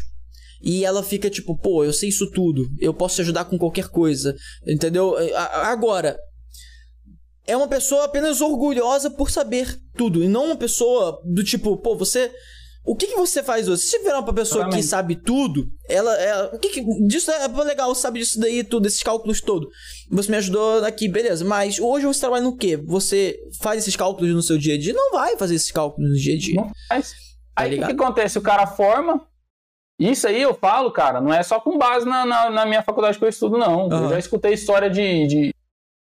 E 0.62 0.86
ela 0.86 1.04
fica 1.04 1.30
tipo, 1.30 1.58
pô, 1.58 1.84
eu 1.84 1.92
sei 1.92 2.08
isso 2.08 2.32
tudo, 2.32 2.66
eu 2.80 2.94
posso 2.94 3.16
te 3.16 3.22
ajudar 3.22 3.44
com 3.44 3.58
qualquer 3.58 3.90
coisa, 3.90 4.34
entendeu? 4.66 5.18
A- 5.36 5.68
Agora, 5.72 6.18
é 7.46 7.58
uma 7.58 7.68
pessoa 7.68 8.06
apenas 8.06 8.40
orgulhosa 8.40 9.12
por 9.12 9.30
saber 9.30 9.78
tudo. 9.98 10.24
E 10.24 10.28
não 10.30 10.46
uma 10.46 10.56
pessoa 10.56 11.20
do 11.26 11.44
tipo, 11.44 11.76
pô, 11.76 11.98
você. 11.98 12.32
O 12.86 12.96
que, 12.98 13.08
que 13.08 13.16
você 13.16 13.42
faz 13.42 13.70
hoje? 13.70 13.84
Se 13.84 13.92
você 13.92 14.00
virar 14.00 14.22
pra 14.24 14.34
pessoa 14.34 14.70
que 14.70 14.84
sabe 14.84 15.16
tudo, 15.16 15.70
ela. 15.88 16.14
ela 16.22 16.54
o 16.54 16.60
que, 16.60 16.68
que 16.70 16.84
disso 17.08 17.32
é 17.32 17.48
legal, 17.64 17.96
sabe 17.96 18.20
disso 18.20 18.38
daí, 18.40 18.62
tudo, 18.64 18.88
esses 18.88 19.02
cálculos 19.02 19.40
todos. 19.40 19.70
Você 20.12 20.30
me 20.30 20.36
ajudou 20.38 20.84
aqui, 20.84 21.08
beleza. 21.08 21.46
Mas 21.46 21.80
hoje 21.80 22.06
você 22.06 22.20
trabalha 22.20 22.44
no 22.44 22.58
quê? 22.58 22.76
Você 22.76 23.40
faz 23.62 23.80
esses 23.80 23.96
cálculos 23.96 24.34
no 24.34 24.42
seu 24.42 24.58
dia 24.58 24.76
a 24.76 24.78
dia? 24.78 24.94
Não 24.94 25.12
vai 25.12 25.38
fazer 25.38 25.56
esses 25.56 25.72
cálculos 25.72 26.10
no 26.10 26.16
dia 26.18 26.36
a 26.36 26.38
dia. 26.38 26.56
Não 26.56 26.72
faz. 26.90 27.12
Tá 27.56 27.64
Aí 27.64 27.76
o 27.76 27.80
que, 27.80 27.86
que 27.86 27.92
acontece? 28.02 28.38
O 28.38 28.42
cara 28.42 28.68
forma. 28.68 29.26
Isso 30.00 30.28
aí 30.28 30.42
eu 30.42 30.54
falo, 30.56 30.92
cara, 30.92 31.22
não 31.22 31.32
é 31.34 31.42
só 31.44 31.60
com 31.60 31.78
base 31.78 32.06
na, 32.06 32.26
na, 32.26 32.50
na 32.50 32.66
minha 32.66 32.82
faculdade 32.84 33.18
que 33.18 33.24
eu 33.24 33.30
estudo, 33.30 33.58
não. 33.58 33.86
Aham. 33.92 34.04
Eu 34.06 34.10
já 34.10 34.20
escutei 34.20 34.52
história 34.54 34.90
de, 34.90 35.28
de- 35.28 35.56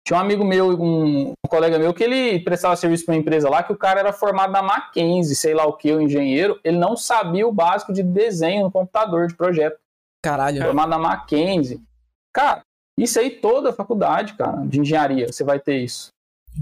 Tinha 0.06 0.18
um 0.18 0.20
amigo 0.20 0.44
meu, 0.44 0.68
um, 0.80 1.30
um 1.30 1.48
colega 1.48 1.80
meu, 1.80 1.92
que 1.92 2.04
ele 2.04 2.38
prestava 2.38 2.76
serviço 2.76 3.04
para 3.04 3.14
uma 3.14 3.20
empresa 3.20 3.50
lá, 3.50 3.64
que 3.64 3.72
o 3.72 3.76
cara 3.76 3.98
era 3.98 4.12
formado 4.12 4.52
na 4.52 4.62
Mackenzie, 4.62 5.34
sei 5.34 5.52
lá 5.52 5.66
o 5.66 5.72
que, 5.72 5.92
o 5.92 6.00
engenheiro. 6.00 6.60
Ele 6.62 6.78
não 6.78 6.96
sabia 6.96 7.44
o 7.44 7.52
básico 7.52 7.92
de 7.92 8.04
desenho 8.04 8.62
no 8.62 8.70
computador 8.70 9.26
de 9.26 9.34
projeto. 9.34 9.76
Caralho. 10.22 10.62
Formado 10.62 10.90
na 10.90 10.98
Mackenzie. 10.98 11.82
Cara, 12.32 12.60
isso 12.96 13.18
aí 13.18 13.30
toda 13.30 13.70
a 13.70 13.72
faculdade, 13.72 14.34
cara, 14.34 14.64
de 14.64 14.78
engenharia, 14.78 15.26
você 15.26 15.42
vai 15.42 15.58
ter 15.58 15.78
isso. 15.78 16.10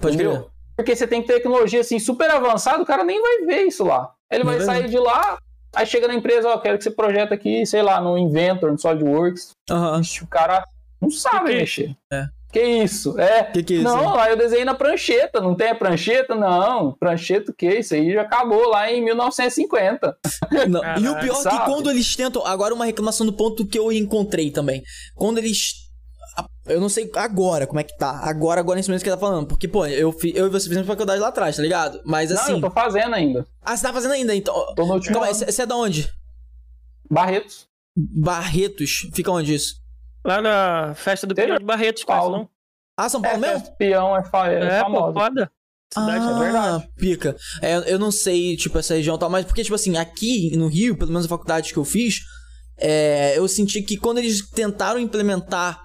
Pode 0.00 0.14
entendeu? 0.14 0.38
crer. 0.38 0.50
Porque 0.76 0.96
você 0.96 1.06
tem 1.06 1.22
tecnologia 1.22 1.80
assim 1.80 1.98
super 1.98 2.30
avançada, 2.30 2.82
o 2.82 2.86
cara 2.86 3.04
nem 3.04 3.20
vai 3.20 3.44
ver 3.44 3.64
isso 3.64 3.84
lá. 3.84 4.14
Ele 4.32 4.42
Não 4.42 4.52
vai 4.52 4.60
sair 4.62 4.88
de 4.88 4.98
lá, 4.98 5.38
aí 5.74 5.84
chega 5.84 6.08
na 6.08 6.14
empresa, 6.14 6.48
ó, 6.48 6.56
quero 6.56 6.78
que 6.78 6.84
você 6.84 6.90
projeta 6.90 7.34
aqui, 7.34 7.66
sei 7.66 7.82
lá, 7.82 8.00
no 8.00 8.16
Inventor, 8.16 8.72
no 8.72 8.78
SolidWorks. 8.78 9.50
Aham. 9.70 10.00
Ixi, 10.00 10.24
O 10.24 10.26
cara 10.26 10.64
não 10.98 11.10
sabe 11.10 11.40
Que 11.40 11.44
que 11.44 11.52
é 11.52 11.60
mexer. 11.60 11.96
É. 12.10 12.26
Que 12.54 12.62
isso? 12.84 13.18
É. 13.18 13.42
Que 13.42 13.64
que 13.64 13.74
é 13.74 13.76
isso? 13.78 13.84
não, 13.84 14.14
lá 14.14 14.30
eu 14.30 14.36
desenhei 14.36 14.64
na 14.64 14.74
prancheta, 14.74 15.40
não 15.40 15.56
tem 15.56 15.70
a 15.70 15.74
prancheta? 15.74 16.36
Não, 16.36 16.92
prancheta 16.92 17.50
o 17.50 17.54
quê? 17.54 17.80
Isso 17.80 17.94
aí 17.94 18.12
já 18.12 18.22
acabou 18.22 18.68
lá 18.68 18.88
em 18.92 19.02
1950. 19.04 20.16
Não, 20.70 20.80
E 21.00 21.08
o 21.08 21.18
pior 21.18 21.40
é 21.44 21.50
que 21.50 21.64
quando 21.64 21.90
eles 21.90 22.14
tentam. 22.14 22.46
Agora, 22.46 22.72
uma 22.72 22.84
reclamação 22.84 23.26
do 23.26 23.32
ponto 23.32 23.66
que 23.66 23.76
eu 23.76 23.90
encontrei 23.90 24.52
também. 24.52 24.84
Quando 25.16 25.38
eles. 25.38 25.82
Eu 26.66 26.80
não 26.80 26.88
sei 26.88 27.10
agora 27.16 27.66
como 27.66 27.80
é 27.80 27.82
que 27.84 27.96
tá. 27.98 28.20
Agora, 28.22 28.60
agora 28.60 28.76
nesse 28.76 28.88
momento 28.88 29.02
que 29.02 29.08
ele 29.08 29.16
tá 29.16 29.20
falando. 29.20 29.46
Porque, 29.48 29.66
pô, 29.66 29.84
eu, 29.86 30.12
fi- 30.12 30.32
eu 30.36 30.46
e 30.46 30.50
você 30.50 30.68
fizemos 30.68 30.86
faculdade 30.86 31.20
lá 31.20 31.28
atrás, 31.28 31.56
tá 31.56 31.62
ligado? 31.62 32.00
Mas 32.04 32.30
Não, 32.30 32.36
assim. 32.40 32.52
eu 32.52 32.60
tô 32.60 32.70
fazendo 32.70 33.14
ainda. 33.14 33.46
Ah, 33.62 33.76
você 33.76 33.82
tá 33.82 33.92
fazendo 33.92 34.12
ainda, 34.12 34.32
então. 34.34 34.54
Tô 34.76 34.86
no 34.86 34.94
último 34.94 35.12
Calma 35.14 35.26
aí, 35.26 35.34
você 35.34 35.60
é 35.62 35.66
da 35.66 35.76
onde? 35.76 36.08
Barretos. 37.10 37.66
Barretos. 37.96 39.08
Fica 39.12 39.30
onde 39.32 39.54
isso? 39.54 39.74
Lá 40.24 40.40
na 40.40 40.94
festa 40.94 41.26
do 41.26 41.34
Pinhão 41.34 41.58
de 41.58 41.64
Barretos, 41.64 42.04
Paulo. 42.04 42.30
quase 42.32 42.42
não. 42.42 42.50
Ah, 42.96 43.08
São 43.08 43.20
Paulo 43.22 43.36
É, 43.36 43.40
mesmo? 43.40 43.58
festa 43.60 43.74
Peão 43.76 44.16
é, 44.16 44.24
fa 44.24 44.48
é, 44.50 44.64
É, 44.64 44.78
pô, 44.78 44.84
famosa. 44.84 45.12
foda. 45.12 45.50
Cidade, 45.92 46.24
ah, 46.26 46.30
é 46.30 46.38
verdade. 46.38 46.88
pica. 46.96 47.36
É, 47.62 47.92
eu 47.92 47.98
não 47.98 48.10
sei, 48.10 48.56
tipo, 48.56 48.78
essa 48.78 48.94
região 48.94 49.16
e 49.16 49.18
tal, 49.18 49.30
mas 49.30 49.44
porque, 49.44 49.62
tipo 49.62 49.74
assim, 49.74 49.96
aqui 49.96 50.56
no 50.56 50.66
Rio, 50.68 50.96
pelo 50.96 51.10
menos 51.10 51.26
a 51.26 51.28
faculdade 51.28 51.72
que 51.72 51.78
eu 51.78 51.84
fiz, 51.84 52.20
é, 52.78 53.38
eu 53.38 53.46
senti 53.46 53.82
que 53.82 53.96
quando 53.96 54.18
eles 54.18 54.48
tentaram 54.50 54.98
implementar. 54.98 55.80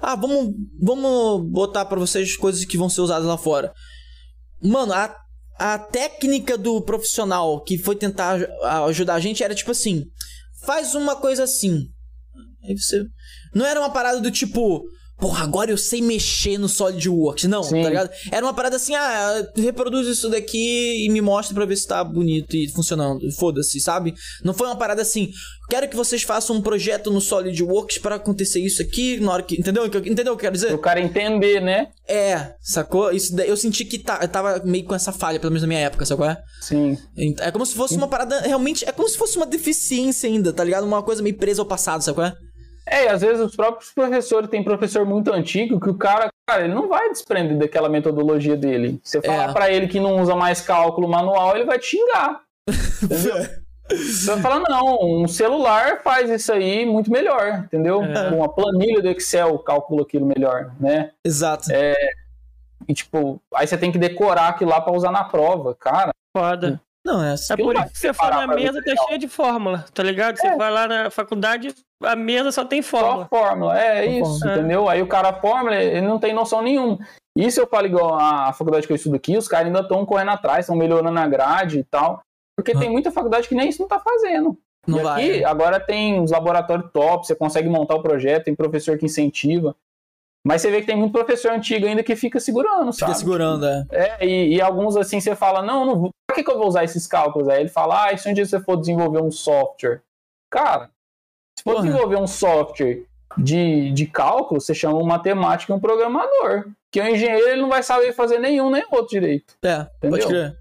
Ah, 0.00 0.16
vamos, 0.16 0.52
vamos 0.80 1.48
botar 1.50 1.84
pra 1.84 1.98
vocês 2.00 2.36
coisas 2.36 2.64
que 2.64 2.76
vão 2.76 2.88
ser 2.88 3.02
usadas 3.02 3.24
lá 3.26 3.38
fora. 3.38 3.72
Mano, 4.60 4.92
a, 4.92 5.14
a 5.58 5.78
técnica 5.78 6.58
do 6.58 6.80
profissional 6.82 7.62
que 7.62 7.78
foi 7.78 7.94
tentar 7.94 8.40
ajudar 8.88 9.14
a 9.14 9.20
gente 9.20 9.44
era 9.44 9.54
tipo 9.54 9.70
assim: 9.70 10.04
faz 10.66 10.94
uma 10.96 11.14
coisa 11.14 11.44
assim. 11.44 11.86
Aí 12.64 12.76
você. 12.76 13.04
Não 13.54 13.66
era 13.66 13.80
uma 13.80 13.90
parada 13.90 14.20
do 14.20 14.30
tipo. 14.30 14.84
Porra, 15.18 15.44
agora 15.44 15.70
eu 15.70 15.78
sei 15.78 16.02
mexer 16.02 16.58
no 16.58 16.68
SolidWorks. 16.68 17.44
Não, 17.44 17.62
Sim. 17.62 17.80
tá 17.80 17.88
ligado? 17.88 18.10
Era 18.28 18.44
uma 18.44 18.52
parada 18.52 18.74
assim, 18.74 18.92
ah, 18.96 19.46
reproduz 19.54 20.08
isso 20.08 20.28
daqui 20.28 21.06
e 21.06 21.08
me 21.10 21.20
mostra 21.20 21.54
pra 21.54 21.64
ver 21.64 21.76
se 21.76 21.86
tá 21.86 22.02
bonito 22.02 22.56
e 22.56 22.68
funcionando. 22.68 23.30
Foda-se, 23.38 23.78
sabe? 23.78 24.14
Não 24.42 24.52
foi 24.52 24.66
uma 24.66 24.74
parada 24.74 25.00
assim, 25.00 25.30
quero 25.70 25.88
que 25.88 25.94
vocês 25.94 26.22
façam 26.22 26.56
um 26.56 26.60
projeto 26.60 27.08
no 27.08 27.20
SolidWorks 27.20 27.98
pra 27.98 28.16
acontecer 28.16 28.58
isso 28.60 28.82
aqui, 28.82 29.20
na 29.20 29.32
hora 29.32 29.42
que. 29.44 29.60
Entendeu? 29.60 29.86
Entendeu 29.86 30.32
o 30.32 30.36
que 30.36 30.44
eu 30.44 30.50
quero 30.50 30.54
dizer? 30.54 30.74
O 30.74 30.78
cara 30.78 31.00
entender, 31.00 31.60
né? 31.60 31.86
É, 32.08 32.54
sacou? 32.60 33.12
Isso 33.12 33.36
daí, 33.36 33.48
eu 33.48 33.56
senti 33.56 33.84
que 33.84 34.00
tá, 34.00 34.18
eu 34.22 34.28
tava 34.28 34.60
meio 34.64 34.84
com 34.84 34.94
essa 34.94 35.12
falha, 35.12 35.38
pelo 35.38 35.52
menos 35.52 35.62
na 35.62 35.68
minha 35.68 35.80
época, 35.80 36.04
sacou? 36.04 36.26
É? 36.26 36.36
Sim. 36.60 36.98
É 37.38 37.52
como 37.52 37.64
se 37.64 37.76
fosse 37.76 37.94
uma 37.94 38.08
parada, 38.08 38.40
realmente, 38.40 38.84
é 38.84 38.90
como 38.90 39.08
se 39.08 39.16
fosse 39.16 39.36
uma 39.36 39.46
deficiência 39.46 40.28
ainda, 40.28 40.52
tá 40.52 40.64
ligado? 40.64 40.84
Uma 40.84 41.02
coisa 41.02 41.22
meio 41.22 41.36
presa 41.36 41.62
ao 41.62 41.66
passado, 41.66 42.02
sacou? 42.02 42.24
É? 42.24 42.34
É, 42.86 43.04
e 43.04 43.08
às 43.08 43.20
vezes 43.22 43.40
os 43.40 43.54
próprios 43.56 43.92
professores, 43.92 44.50
tem 44.50 44.62
professor 44.62 45.04
muito 45.06 45.32
antigo 45.32 45.80
que 45.80 45.88
o 45.90 45.94
cara, 45.94 46.28
cara, 46.46 46.64
ele 46.64 46.74
não 46.74 46.88
vai 46.88 47.08
desprender 47.10 47.56
daquela 47.56 47.88
metodologia 47.88 48.56
dele. 48.56 49.00
Você 49.02 49.20
falar 49.22 49.50
É. 49.50 49.52
pra 49.52 49.70
ele 49.70 49.86
que 49.88 50.00
não 50.00 50.20
usa 50.20 50.34
mais 50.34 50.60
cálculo 50.60 51.08
manual, 51.08 51.54
ele 51.56 51.64
vai 51.64 51.78
te 51.78 51.86
xingar. 51.96 52.40
Entendeu? 53.02 53.36
Você 53.90 54.30
vai 54.30 54.40
falar, 54.40 54.60
não, 54.60 54.98
um 55.22 55.28
celular 55.28 56.00
faz 56.02 56.30
isso 56.30 56.50
aí 56.52 56.86
muito 56.86 57.10
melhor, 57.10 57.64
entendeu? 57.64 58.02
É. 58.02 58.30
Uma 58.30 58.48
planilha 58.48 59.02
do 59.02 59.08
Excel 59.08 59.58
calcula 59.58 60.02
aquilo 60.02 60.24
melhor, 60.24 60.72
né? 60.80 61.10
Exato. 61.22 61.68
E 62.88 62.94
tipo, 62.94 63.40
aí 63.54 63.66
você 63.66 63.76
tem 63.76 63.92
que 63.92 63.98
decorar 63.98 64.48
aquilo 64.48 64.70
lá 64.70 64.80
pra 64.80 64.94
usar 64.94 65.10
na 65.12 65.24
prova. 65.24 65.74
Cara, 65.74 66.10
Foda. 66.34 66.80
Não, 67.04 67.22
é. 67.22 67.34
É 67.50 67.56
por 67.56 67.74
isso 67.74 67.84
que 67.92 67.98
você 67.98 68.12
for 68.14 68.20
preparar 68.26 68.46
na 68.46 68.54
mesa, 68.54 68.80
tá 68.84 68.94
cheia 69.06 69.18
de 69.18 69.26
fórmula, 69.28 69.84
tá 69.92 70.02
ligado? 70.02 70.36
Você 70.38 70.46
É. 70.46 70.56
vai 70.56 70.70
lá 70.70 70.86
na 70.86 71.10
faculdade, 71.10 71.74
a 72.04 72.14
mesa 72.14 72.52
só 72.52 72.64
tem 72.64 72.80
Só 72.80 72.98
fórmula. 72.98 73.26
fórmula, 73.28 73.80
é 73.82 74.06
isso, 74.06 74.38
fórmula. 74.38 74.52
entendeu? 74.58 74.88
Aí 74.88 75.02
o 75.02 75.06
cara 75.08 75.30
a 75.30 75.32
fórmula, 75.40 75.74
ele 75.76 76.06
não 76.06 76.18
tem 76.20 76.32
noção 76.32 76.62
nenhuma. 76.62 76.98
Isso 77.36 77.60
eu 77.60 77.66
falo 77.66 77.86
igual 77.86 78.14
a 78.18 78.52
faculdade 78.52 78.86
que 78.86 78.92
eu 78.92 78.96
estudo 78.96 79.16
aqui, 79.16 79.36
os 79.36 79.48
caras 79.48 79.66
ainda 79.66 79.80
estão 79.80 80.04
correndo 80.06 80.30
atrás, 80.30 80.60
estão 80.60 80.76
melhorando 80.76 81.18
a 81.18 81.26
grade 81.26 81.78
e 81.80 81.84
tal. 81.84 82.20
Porque 82.56 82.72
Ah. 82.76 82.78
tem 82.78 82.90
muita 82.90 83.10
faculdade 83.10 83.48
que 83.48 83.54
nem 83.54 83.68
isso 83.68 83.80
não 83.82 83.88
tá 83.88 83.98
fazendo. 83.98 84.56
Não 84.86 84.98
e 84.98 85.02
vai. 85.02 85.22
aqui, 85.30 85.44
agora 85.44 85.80
tem 85.80 86.20
os 86.22 86.30
laboratórios 86.30 86.90
top, 86.92 87.26
você 87.26 87.34
consegue 87.34 87.68
montar 87.68 87.94
o 87.96 88.02
projeto, 88.02 88.44
tem 88.44 88.54
professor 88.54 88.98
que 88.98 89.06
incentiva. 89.06 89.74
Mas 90.44 90.60
você 90.60 90.70
vê 90.70 90.80
que 90.80 90.86
tem 90.86 90.96
muito 90.96 91.12
professor 91.12 91.52
antigo 91.52 91.86
ainda 91.86 92.02
que 92.02 92.16
fica 92.16 92.40
segurando, 92.40 92.92
Fica 92.92 93.06
sabe? 93.06 93.18
segurando, 93.18 93.64
é. 93.64 93.86
É, 93.90 94.26
e, 94.26 94.56
e 94.56 94.60
alguns 94.60 94.96
assim 94.96 95.20
você 95.20 95.36
fala, 95.36 95.62
não, 95.62 95.86
não. 95.86 96.10
Pra 96.26 96.34
que, 96.34 96.42
que 96.42 96.50
eu 96.50 96.58
vou 96.58 96.66
usar 96.66 96.82
esses 96.82 97.06
cálculos? 97.06 97.48
Aí 97.48 97.60
ele 97.60 97.68
fala, 97.68 98.06
ah, 98.06 98.12
e 98.12 98.18
se 98.18 98.28
um 98.28 98.34
dia 98.34 98.44
você 98.44 98.58
for 98.58 98.76
desenvolver 98.76 99.22
um 99.22 99.30
software? 99.30 100.02
Cara, 100.50 100.90
se 101.56 101.62
for 101.62 101.74
Porra. 101.74 101.86
desenvolver 101.86 102.16
um 102.16 102.26
software 102.26 103.04
de, 103.38 103.92
de 103.92 104.06
cálculo, 104.06 104.60
você 104.60 104.74
chama 104.74 104.98
um 104.98 105.06
matemático 105.06 105.72
e 105.72 105.74
um 105.74 105.80
programador. 105.80 106.66
Que 106.90 107.00
o 107.00 107.08
engenheiro 107.08 107.48
ele 107.48 107.62
não 107.62 107.68
vai 107.68 107.82
saber 107.82 108.12
fazer 108.12 108.38
nenhum 108.38 108.70
nem 108.70 108.84
outro 108.90 109.08
direito. 109.08 109.54
É, 109.62 109.84
pode 110.00 110.24
Entendeu? 110.24 110.28
crer. 110.28 110.58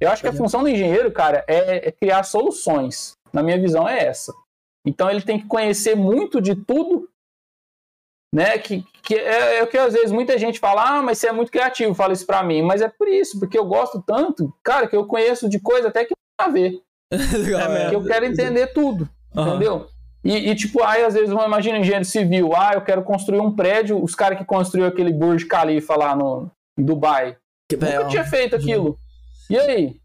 Eu 0.00 0.10
acho 0.10 0.22
que 0.22 0.28
a 0.28 0.30
Pode. 0.30 0.42
função 0.42 0.62
do 0.62 0.68
engenheiro, 0.68 1.10
cara, 1.10 1.44
é, 1.48 1.88
é 1.88 1.90
criar 1.90 2.22
soluções. 2.22 3.14
Na 3.32 3.42
minha 3.42 3.58
visão, 3.58 3.88
é 3.88 4.04
essa. 4.04 4.32
Então 4.86 5.10
ele 5.10 5.22
tem 5.22 5.38
que 5.40 5.46
conhecer 5.46 5.96
muito 5.96 6.40
de 6.40 6.54
tudo, 6.54 7.08
né? 8.36 8.58
Que, 8.58 8.84
que 9.02 9.14
é, 9.14 9.58
é 9.58 9.62
o 9.62 9.66
que 9.66 9.78
às 9.78 9.94
vezes 9.94 10.12
muita 10.12 10.36
gente 10.36 10.58
fala, 10.60 10.98
ah, 10.98 11.02
mas 11.02 11.16
você 11.18 11.28
é 11.28 11.32
muito 11.32 11.50
criativo, 11.50 11.94
fala 11.94 12.12
isso 12.12 12.26
pra 12.26 12.42
mim. 12.42 12.60
Mas 12.60 12.82
é 12.82 12.88
por 12.88 13.08
isso, 13.08 13.40
porque 13.40 13.58
eu 13.58 13.64
gosto 13.64 14.02
tanto, 14.06 14.52
cara, 14.62 14.86
que 14.86 14.94
eu 14.94 15.06
conheço 15.06 15.48
de 15.48 15.58
coisa 15.58 15.88
até 15.88 16.04
que 16.04 16.12
não 16.14 16.46
tem 16.46 16.46
a 16.46 16.54
ver. 16.54 16.80
Legal, 17.38 17.72
É, 17.72 17.88
Que 17.88 17.96
eu 17.96 18.04
quero 18.04 18.26
entender 18.26 18.66
tudo, 18.68 19.08
Aham. 19.34 19.48
entendeu? 19.48 19.86
E, 20.22 20.50
e, 20.50 20.54
tipo, 20.56 20.82
aí 20.82 21.02
às 21.04 21.14
vezes, 21.14 21.30
imagina 21.30 21.78
engenheiro 21.78 22.04
civil, 22.04 22.52
ah, 22.54 22.72
eu 22.74 22.82
quero 22.82 23.02
construir 23.04 23.40
um 23.40 23.54
prédio, 23.54 24.02
os 24.02 24.14
caras 24.14 24.36
que 24.36 24.44
construíram 24.44 24.88
aquele 24.90 25.12
Burj 25.12 25.46
Khalifa 25.46 25.96
lá 25.96 26.14
no, 26.16 26.50
em 26.76 26.84
Dubai, 26.84 27.36
Que- 27.70 27.76
é, 27.76 27.96
Nunca 27.98 28.08
tinha 28.08 28.24
feito 28.24 28.54
aquilo. 28.56 28.98
E 29.48 29.56
aí? 29.56 29.96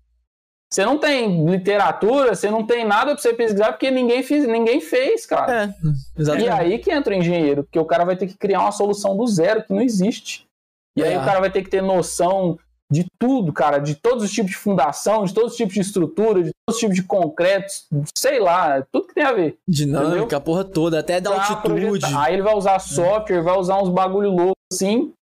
Você 0.74 0.86
não 0.86 0.98
tem 0.98 1.46
literatura, 1.50 2.34
você 2.34 2.50
não 2.50 2.66
tem 2.66 2.86
nada 2.86 3.14
pra 3.14 3.22
você 3.22 3.34
pesquisar, 3.34 3.74
porque 3.74 3.92
ninguém 3.92 4.24
fez, 4.24 4.48
ninguém 4.48 4.80
fez, 4.80 5.26
cara. 5.26 5.64
É, 5.64 5.66
E 6.18 6.22
exatamente. 6.22 6.50
aí 6.50 6.80
que 6.80 6.92
entra 6.92 7.14
o 7.14 7.18
engenheiro, 7.18 7.64
porque 7.64 7.78
o 7.80 7.84
cara 7.86 8.06
vai 8.06 8.16
ter 8.16 8.28
que 8.28 8.38
criar 8.38 8.62
uma 8.62 8.72
solução 8.72 9.18
do 9.18 9.28
zero 9.28 9.64
que 9.64 9.74
não 9.74 9.82
existe. 9.82 10.46
E 10.98 11.04
aí 11.04 11.14
É. 11.14 11.20
o 11.20 11.26
cara 11.26 11.40
vai 11.42 11.52
ter 11.52 11.62
que 11.62 11.70
ter 11.70 11.82
noção 11.82 12.58
de 12.90 13.06
tudo, 13.20 13.52
cara, 13.54 13.80
de 13.80 13.96
todos 13.96 14.24
os 14.24 14.32
tipos 14.32 14.52
de 14.52 14.58
fundação, 14.58 15.24
de 15.26 15.34
todos 15.34 15.52
os 15.52 15.58
tipos 15.58 15.74
de 15.74 15.80
estrutura, 15.82 16.44
de 16.44 16.52
todos 16.66 16.76
os 16.76 16.78
tipos 16.80 16.96
de 16.96 17.04
concretos, 17.04 17.86
sei 18.18 18.40
lá, 18.40 18.86
tudo 18.92 19.08
que 19.08 19.14
tem 19.14 19.24
a 19.24 19.32
ver. 19.32 19.58
Dinâmica, 19.68 20.18
entendeu? 20.20 20.38
a 20.38 20.42
porra 20.42 20.64
toda, 20.66 21.00
até 21.00 21.20
da 21.22 21.32
Pra 21.32 21.40
altitude. 21.48 21.86
projetar. 21.86 22.22
Aí 22.24 22.34
ele 22.34 22.42
vai 22.44 22.54
usar 22.56 22.80
software, 22.80 23.42
vai 23.42 23.58
usar 23.58 23.82
uns 23.82 23.88
bagulho 23.90 24.30
louco 24.32 24.56
assim. 24.72 25.14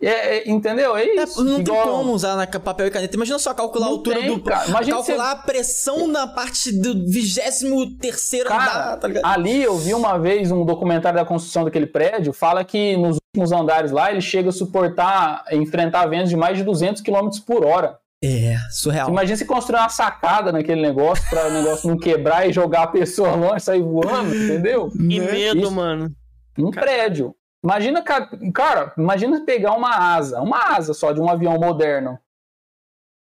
É, 0.00 0.08
é, 0.38 0.50
entendeu? 0.50 0.94
É 0.94 1.04
É, 1.04 1.22
isso. 1.22 1.42
não 1.42 1.54
tem 1.62 1.74
Igual- 1.74 1.88
como 1.88 2.12
usar 2.12 2.36
na 2.36 2.46
papel 2.46 2.86
e 2.86 2.90
caneta. 2.90 3.16
Imagina 3.16 3.38
só 3.38 3.54
calcular 3.54 3.86
a 3.86 3.88
Não 3.88 3.96
altura 3.96 4.16
tem, 4.20 4.28
do. 4.34 4.42
cara. 4.42 4.68
Imagina 4.68 4.96
calcular 4.96 5.30
a 5.30 5.36
pressão 5.36 6.06
na 6.06 6.26
parte 6.26 6.70
do 6.70 7.06
vigésimo 7.10 7.96
terceiro 7.96 8.48
Cara, 8.48 8.62
andar, 8.64 8.96
tá 8.98 9.08
ligado? 9.08 9.24
Ali 9.24 9.62
eu 9.62 9.76
vi 9.78 9.94
uma 9.94 10.18
vez 10.18 10.52
um 10.52 10.64
documentário 10.66 11.18
da 11.18 11.24
construção 11.24 11.64
daquele 11.64 11.86
prédio, 11.86 12.32
fala 12.34 12.62
que 12.62 12.94
nos 12.98 13.16
últimos 13.34 13.52
andares 13.58 13.90
lá 13.90 14.10
ele 14.10 14.20
chega 14.20 14.50
a 14.50 14.52
suportar, 14.52 15.44
enfrentar 15.52 16.06
ventos 16.06 16.28
de 16.28 16.36
mais 16.36 16.58
de 16.58 16.64
200 16.64 17.00
km 17.02 17.30
por 17.46 17.64
hora. 17.64 17.98
É, 18.22 18.56
surreal. 18.70 19.08
Imagina 19.08 19.36
se 19.36 19.44
construir 19.44 19.78
uma 19.78 19.88
sacada 19.88 20.50
naquele 20.52 20.80
negócio 20.82 21.24
para 21.30 21.48
o 21.48 21.50
negócio 21.52 21.88
não 21.88 21.98
quebrar 21.98 22.48
e 22.48 22.52
jogar 22.52 22.82
a 22.82 22.86
pessoa 22.86 23.30
longe, 23.36 23.60
sair 23.60 23.82
voando, 23.82 24.34
entendeu? 24.34 24.90
Que 24.90 25.20
Né? 25.20 25.32
medo, 25.32 25.60
Isso. 25.60 25.70
mano. 25.70 26.10
Um 26.58 26.70
prédio. 26.70 27.34
Imagina, 27.66 28.00
ca- 28.00 28.30
cara, 28.54 28.92
imagina 28.96 29.40
pegar 29.44 29.72
uma 29.72 29.90
asa, 29.90 30.40
uma 30.40 30.76
asa 30.76 30.94
só 30.94 31.10
de 31.10 31.20
um 31.20 31.28
avião 31.28 31.58
moderno. 31.58 32.16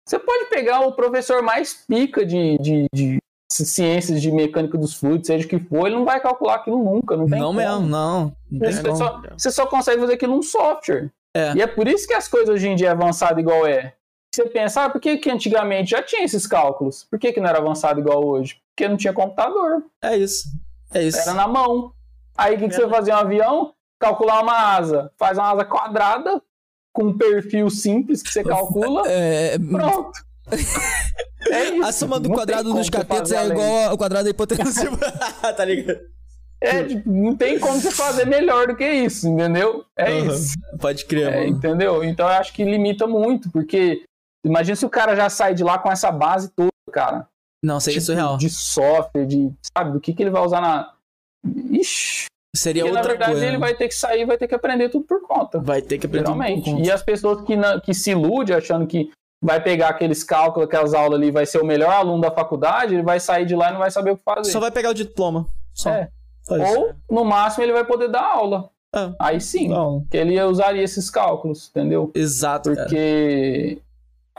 Você 0.09 0.19
pode 0.19 0.47
pegar 0.47 0.81
o 0.81 0.93
professor 0.93 1.43
mais 1.43 1.85
pica 1.87 2.25
de, 2.25 2.57
de, 2.59 2.87
de 2.95 3.19
ciências 3.51 4.23
de 4.23 4.33
mecânica 4.33 4.79
dos 4.79 4.95
fluidos, 4.95 5.27
seja 5.27 5.45
o 5.45 5.49
que 5.49 5.59
for, 5.59 5.87
ele 5.87 5.97
não 5.97 6.05
vai 6.07 6.19
calcular 6.19 6.55
aquilo 6.55 6.83
nunca, 6.83 7.15
não 7.15 7.29
tem 7.29 7.39
Não 7.39 7.49
como. 7.49 7.59
mesmo, 7.59 7.81
não. 7.87 8.35
Não 8.51 8.59
tem 8.59 8.73
Você 8.73 8.97
só, 8.97 9.23
você 9.37 9.51
só 9.51 9.67
consegue 9.67 10.01
fazer 10.01 10.15
aquilo 10.15 10.35
num 10.35 10.43
software. 10.43 11.11
É. 11.37 11.53
E 11.55 11.61
é 11.61 11.67
por 11.67 11.87
isso 11.87 12.07
que 12.09 12.15
as 12.15 12.27
coisas 12.27 12.49
hoje 12.55 12.69
em 12.69 12.75
dia 12.75 12.89
é 12.89 12.91
avançado 12.93 13.39
igual 13.39 13.67
é. 13.67 13.95
Você 14.35 14.47
pensa, 14.47 14.85
ah, 14.87 14.91
por 14.91 14.99
que, 14.99 15.19
que 15.19 15.31
antigamente 15.31 15.91
já 15.91 16.03
tinha 16.03 16.25
esses 16.25 16.47
cálculos? 16.47 17.05
Por 17.05 17.19
que, 17.19 17.35
que 17.35 17.41
não 17.41 17.51
era 17.51 17.59
avançado 17.59 18.01
igual 18.01 18.25
hoje? 18.27 18.59
Porque 18.75 18.89
não 18.89 18.97
tinha 18.97 19.13
computador, 19.13 19.85
É 20.03 20.17
isso. 20.17 20.49
É 20.91 21.03
isso. 21.03 21.19
era 21.21 21.35
na 21.35 21.47
mão. 21.47 21.93
Aí 22.37 22.57
o 22.57 22.59
que, 22.59 22.69
que 22.69 22.75
você 22.75 22.89
fazia 22.89 23.15
um 23.15 23.19
avião? 23.19 23.75
Calcular 24.03 24.43
uma 24.43 24.75
asa. 24.77 25.11
Faz 25.17 25.39
uma 25.39 25.51
asa 25.53 25.65
quadrada, 25.65 26.43
com 26.93 27.05
um 27.05 27.17
perfil 27.17 27.71
simples 27.71 28.23
que 28.23 28.31
você 28.31 28.43
calcula, 28.43 29.03
É, 29.07 29.57
pronto. 29.59 30.11
É 31.51 31.71
isso. 31.71 31.85
a 31.85 31.93
soma 31.93 32.21
do 32.21 32.29
Não 32.29 32.37
quadrado 32.37 32.73
dos 32.73 32.89
catetos 32.89 33.33
é 33.33 33.47
igual 33.49 33.91
ao 33.91 33.99
quadrado 33.99 34.25
da 34.25 34.31
hipotenusa. 34.31 34.89
tá 35.57 35.65
ligado? 35.65 36.01
É, 36.61 36.85
tipo, 36.85 37.11
não 37.11 37.37
tem 37.37 37.59
como 37.59 37.81
você 37.81 37.91
fazer 37.91 38.25
melhor 38.27 38.69
do 38.69 38.77
que 38.77 38.89
isso, 38.89 39.27
entendeu? 39.29 39.85
É 39.97 40.05
Aham. 40.21 40.27
isso. 40.33 40.55
Pode 40.81 41.05
crer, 41.07 41.33
É, 41.33 41.37
mano. 41.41 41.57
entendeu? 41.57 42.05
Então 42.05 42.27
eu 42.29 42.33
acho 42.35 42.53
que 42.53 42.65
limita 42.65 43.07
muito, 43.09 43.51
porque 43.51 44.05
imagina 44.45 44.77
se 44.77 44.87
o 44.87 44.91
cara 44.91 45.17
já 45.17 45.29
sai 45.29 45.53
de 45.55 45.65
lá 45.65 45.79
com 45.79 45.91
essa 45.91 46.13
base 46.13 46.49
toda, 46.55 46.71
cara. 46.93 47.27
Não, 47.65 47.81
seria 47.81 47.99
Tipo, 48.01 48.07
surreal. 48.13 48.37
De 48.37 48.49
software, 48.49 49.27
de. 49.27 49.53
Sabe, 49.77 49.93
do 49.93 50.01
que, 50.01 50.13
que 50.15 50.23
ele 50.23 50.31
vai 50.31 50.43
usar 50.43 50.61
na. 50.61 50.93
Ixi, 51.73 52.27
Seria 52.55 52.83
porque, 52.83 52.93
na 52.93 53.01
outra 53.01 53.13
verdade 53.13 53.33
coisa. 53.33 53.47
ele 53.47 53.59
vai 53.59 53.75
ter 53.75 53.89
que 53.89 53.95
sair, 53.95 54.27
vai 54.27 54.37
ter 54.37 54.47
que 54.47 54.55
aprender 54.55 54.89
tudo 54.91 55.07
por 55.07 55.23
conta. 55.27 55.59
Vai 55.61 55.81
ter 55.81 55.99
que 55.99 56.07
aprender 56.07 56.25
tudo 56.27 56.37
por 56.37 56.43
Geralmente. 56.45 56.71
conta. 56.71 56.83
E 56.87 56.91
as 56.91 57.03
pessoas 57.03 57.41
que, 57.47 57.57
na- 57.57 57.81
que 57.81 57.95
se 57.95 58.11
iludem 58.11 58.55
achando 58.55 58.87
que 58.87 59.11
vai 59.43 59.61
pegar 59.63 59.89
aqueles 59.89 60.23
cálculos, 60.23 60.69
aquelas 60.69 60.93
aulas 60.93 61.19
ali, 61.19 61.31
vai 61.31 61.47
ser 61.47 61.59
o 61.59 61.65
melhor 61.65 61.91
aluno 61.93 62.21
da 62.21 62.31
faculdade, 62.31 62.95
ele 62.95 63.03
vai 63.03 63.19
sair 63.19 63.47
de 63.47 63.57
lá 63.57 63.71
e 63.71 63.73
não 63.73 63.79
vai 63.81 63.91
saber 63.91 64.11
o 64.13 64.17
que 64.17 64.23
fazer. 64.23 64.51
Só 64.51 64.61
vai 64.61 64.71
pegar 64.71 64.91
o 64.91 64.95
diploma. 64.95 65.47
Só. 65.73 65.91
É. 65.91 66.09
Só. 66.43 66.57
Ou, 66.57 66.93
no 67.11 67.25
máximo, 67.25 67.65
ele 67.65 67.73
vai 67.73 67.85
poder 67.85 68.09
dar 68.09 68.23
aula. 68.23 68.69
É. 68.95 69.11
Aí 69.19 69.41
sim, 69.41 69.69
Não. 69.69 70.05
que 70.11 70.17
ele 70.19 70.39
usaria 70.43 70.83
esses 70.83 71.09
cálculos, 71.09 71.71
entendeu? 71.71 72.11
Exato, 72.15 72.69
cara. 72.75 72.83
Porque 72.83 73.79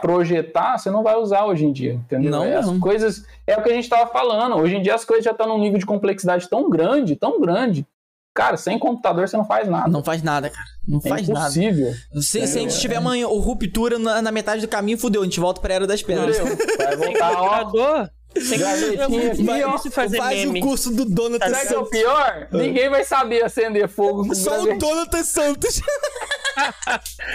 projetar 0.00 0.78
você 0.78 0.90
não 0.90 1.02
vai 1.02 1.16
usar 1.16 1.44
hoje 1.46 1.64
em 1.64 1.72
dia, 1.72 1.94
entendeu? 1.94 2.30
Não 2.30 2.44
é, 2.44 2.54
as 2.56 2.66
mesmo. 2.66 2.80
coisas 2.80 3.24
é 3.46 3.56
o 3.56 3.62
que 3.62 3.70
a 3.70 3.74
gente 3.74 3.84
estava 3.84 4.06
falando. 4.10 4.56
Hoje 4.56 4.76
em 4.76 4.82
dia 4.82 4.94
as 4.94 5.04
coisas 5.04 5.24
já 5.24 5.30
estão 5.32 5.48
num 5.48 5.58
nível 5.58 5.78
de 5.78 5.86
complexidade 5.86 6.48
tão 6.48 6.68
grande, 6.70 7.16
tão 7.16 7.40
grande. 7.40 7.86
Cara, 8.34 8.56
sem 8.56 8.78
computador 8.78 9.28
você 9.28 9.36
não 9.36 9.44
faz 9.44 9.68
nada. 9.68 9.88
Não 9.88 10.02
faz 10.02 10.20
nada, 10.22 10.50
cara. 10.50 10.66
Não 10.88 10.98
é 11.04 11.08
faz 11.08 11.28
nada. 11.28 11.40
impossível. 11.46 11.94
Se, 12.20 12.46
se 12.46 12.58
a 12.58 12.60
gente 12.60 12.74
É. 12.74 12.78
tiver 12.80 12.96
amanhã 12.96 13.28
ou 13.28 13.38
ruptura 13.38 13.96
na, 13.98 14.20
na 14.20 14.32
metade 14.32 14.60
do 14.60 14.66
caminho, 14.68 14.98
fudeu. 14.98 15.22
A 15.22 15.24
gente 15.24 15.38
volta 15.38 15.60
pra 15.60 15.72
Era 15.74 15.86
das 15.86 16.02
Pedras. 16.02 16.36
Vai 16.38 16.96
voltar, 16.96 17.32
ó. 17.32 17.64
Computador, 17.64 18.10
tem 18.34 18.58
que 18.58 19.76
isso 19.76 19.90
fazer 19.92 20.16
Faz 20.16 20.38
meme. 20.44 20.58
o 20.60 20.62
curso 20.64 20.90
do 20.90 21.04
Donatan 21.04 21.48
Sabe 21.48 21.64
o 21.64 21.68
que 21.68 21.74
é 21.74 21.78
o 21.78 21.86
pior? 21.86 22.48
Ninguém 22.50 22.90
vai 22.90 23.04
saber 23.04 23.44
acender 23.44 23.88
fogo 23.88 24.26
com 24.26 24.34
Só 24.34 24.64
o. 24.64 24.76
Donatan 24.78 25.22
Santos. 25.22 25.80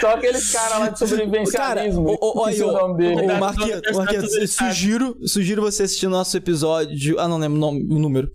Só 0.00 0.10
aqueles 0.14 0.50
caras 0.52 0.78
lá 0.78 0.88
de 0.90 0.98
sobrevivencialismo. 0.98 2.16
o, 2.20 2.38
o, 2.40 2.44
o 2.46 2.72
nome 2.72 2.96
dele. 2.98 3.14
o 3.14 3.18
Cuidado, 3.18 3.40
Marquinhos, 3.40 4.34
ele 4.34 4.46
sabe. 4.46 4.70
sugiro, 4.74 5.16
sugiro 5.26 5.62
você 5.62 5.84
assistir 5.84 6.06
o 6.06 6.10
nosso 6.10 6.36
episódio. 6.36 7.18
Ah, 7.18 7.26
não 7.26 7.38
lembro 7.38 7.56
o, 7.56 7.60
nome, 7.60 7.82
o 7.90 7.98
número. 7.98 8.30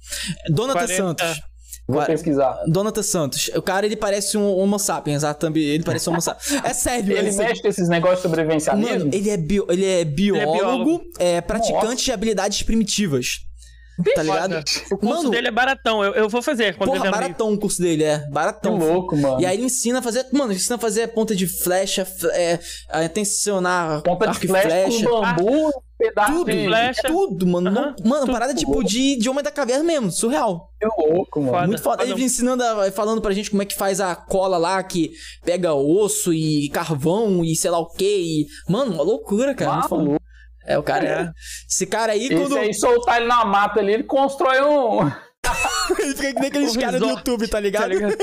Donatan 0.50 0.80
40. 0.88 0.96
Santos. 0.96 1.42
Vou 1.88 2.04
pesquisar. 2.04 2.58
Donatan 2.68 3.04
Santos. 3.04 3.50
O 3.56 3.62
cara, 3.62 3.86
ele 3.86 3.96
parece 3.96 4.38
um 4.38 4.58
Homo 4.58 4.80
sapiens. 4.80 5.24
A 5.24 5.34
thumb, 5.34 5.58
ele 5.60 5.84
parece 5.84 6.10
um 6.10 6.14
Homo 6.14 6.22
sapiens. 6.22 6.64
É 6.64 6.74
sério. 6.74 7.16
Ele 7.16 7.30
é 7.30 7.34
mexe 7.34 7.62
com 7.62 7.68
esses 7.68 7.88
negócios 7.88 8.20
de 8.20 8.24
sobrevivencialismo? 8.24 9.00
Mano, 9.00 9.10
ele 9.14 9.30
é, 9.30 9.38
bio- 9.38 9.68
ele 9.70 9.86
é 9.86 10.04
biólogo, 10.04 10.54
biólogo. 10.58 11.02
é 11.20 11.42
praticante 11.42 11.84
Nossa. 11.86 11.96
de 12.06 12.12
habilidades 12.12 12.64
primitivas. 12.64 13.40
Tá 14.14 14.24
ligado? 14.24 14.62
O 14.92 14.98
curso 14.98 15.16
Mano, 15.16 15.30
dele 15.30 15.48
é 15.48 15.52
baratão. 15.52 16.04
Eu, 16.04 16.14
eu 16.16 16.28
vou 16.28 16.42
fazer 16.42 16.76
quando 16.76 16.90
porra, 16.92 17.10
baratão 17.10 17.54
o 17.54 17.58
curso 17.58 17.82
dele, 17.82 18.04
é. 18.04 18.20
Que 18.20 18.30
Baratão. 18.30 18.78
louco, 18.78 19.16
mano. 19.16 19.40
E 19.40 19.46
aí 19.46 19.56
ele 19.56 19.64
ensina 19.66 20.00
a 20.00 20.02
fazer. 20.02 20.26
Mano, 20.34 20.52
ele 20.52 20.60
ensina 20.60 20.76
a 20.76 20.80
fazer 20.80 21.08
ponta 21.10 21.34
de 21.34 21.48
flecha, 21.48 22.06
é, 22.34 22.60
a 22.90 23.08
tensionar 23.08 24.02
Ponta 24.02 24.28
de 24.28 24.46
e 24.46 24.48
flecha, 24.50 25.06
com 25.08 25.22
bambu, 25.22 25.72
pedaço 25.98 26.32
Tudo, 26.34 26.52
de... 26.52 26.66
flecha. 26.66 27.02
tudo, 27.08 27.48
mano. 27.48 27.72
Não- 27.72 27.96
mano, 28.04 28.22
tudo. 28.26 28.32
parada 28.32 28.54
tipo 28.54 28.84
de, 28.84 29.16
de 29.18 29.30
Homem 29.30 29.44
da 29.44 29.52
Caverna 29.52 29.84
mesmo, 29.84 30.12
surreal. 30.12 30.72
Que 30.80 30.88
louco, 30.88 31.40
mano. 31.40 31.52
Foda. 31.54 31.68
Muito 31.68 31.82
foda. 31.82 32.04
Ele 32.04 32.12
foda. 32.12 32.24
ensinando, 32.24 32.64
a- 32.64 32.92
falando 32.92 33.22
pra 33.22 33.34
gente 33.34 33.50
como 33.50 33.62
é 33.62 33.66
que 33.66 33.76
faz 33.76 34.00
a 34.02 34.16
cola 34.16 34.58
lá, 34.58 34.82
que 34.84 35.12
pega 35.44 35.74
osso 35.74 36.34
e 36.34 36.70
carvão 36.70 37.44
e 37.44 37.56
sei 37.56 37.72
lá 37.72 37.80
o 37.80 37.88
que. 37.88 38.06
E... 38.06 38.48
Mano, 38.72 38.94
uma 38.94 39.04
loucura, 39.04 39.54
cara. 39.56 39.74
muito 39.74 39.90
foda. 39.90 40.20
É, 40.68 40.78
o 40.78 40.84
cara. 40.84 41.06
É. 41.08 41.32
Esse 41.70 41.86
cara 41.86 42.14
aí, 42.14 42.26
Esse 42.26 42.36
quando. 42.36 42.58
aí, 42.58 42.74
soltar 42.74 43.18
ele 43.18 43.28
na 43.28 43.46
mata 43.46 43.80
ali, 43.80 43.94
ele 43.94 44.04
constrói 44.04 44.62
um... 44.64 45.12
Ele 46.00 46.14
fica 46.16 46.34
que 46.34 46.40
nem 46.40 46.48
aqueles 46.48 46.78
caras 46.78 47.00
do 47.00 47.08
YouTube, 47.08 47.48
tá 47.48 47.60
ligado? 47.60 47.82
Tá 47.84 47.88
ligado? 47.88 48.16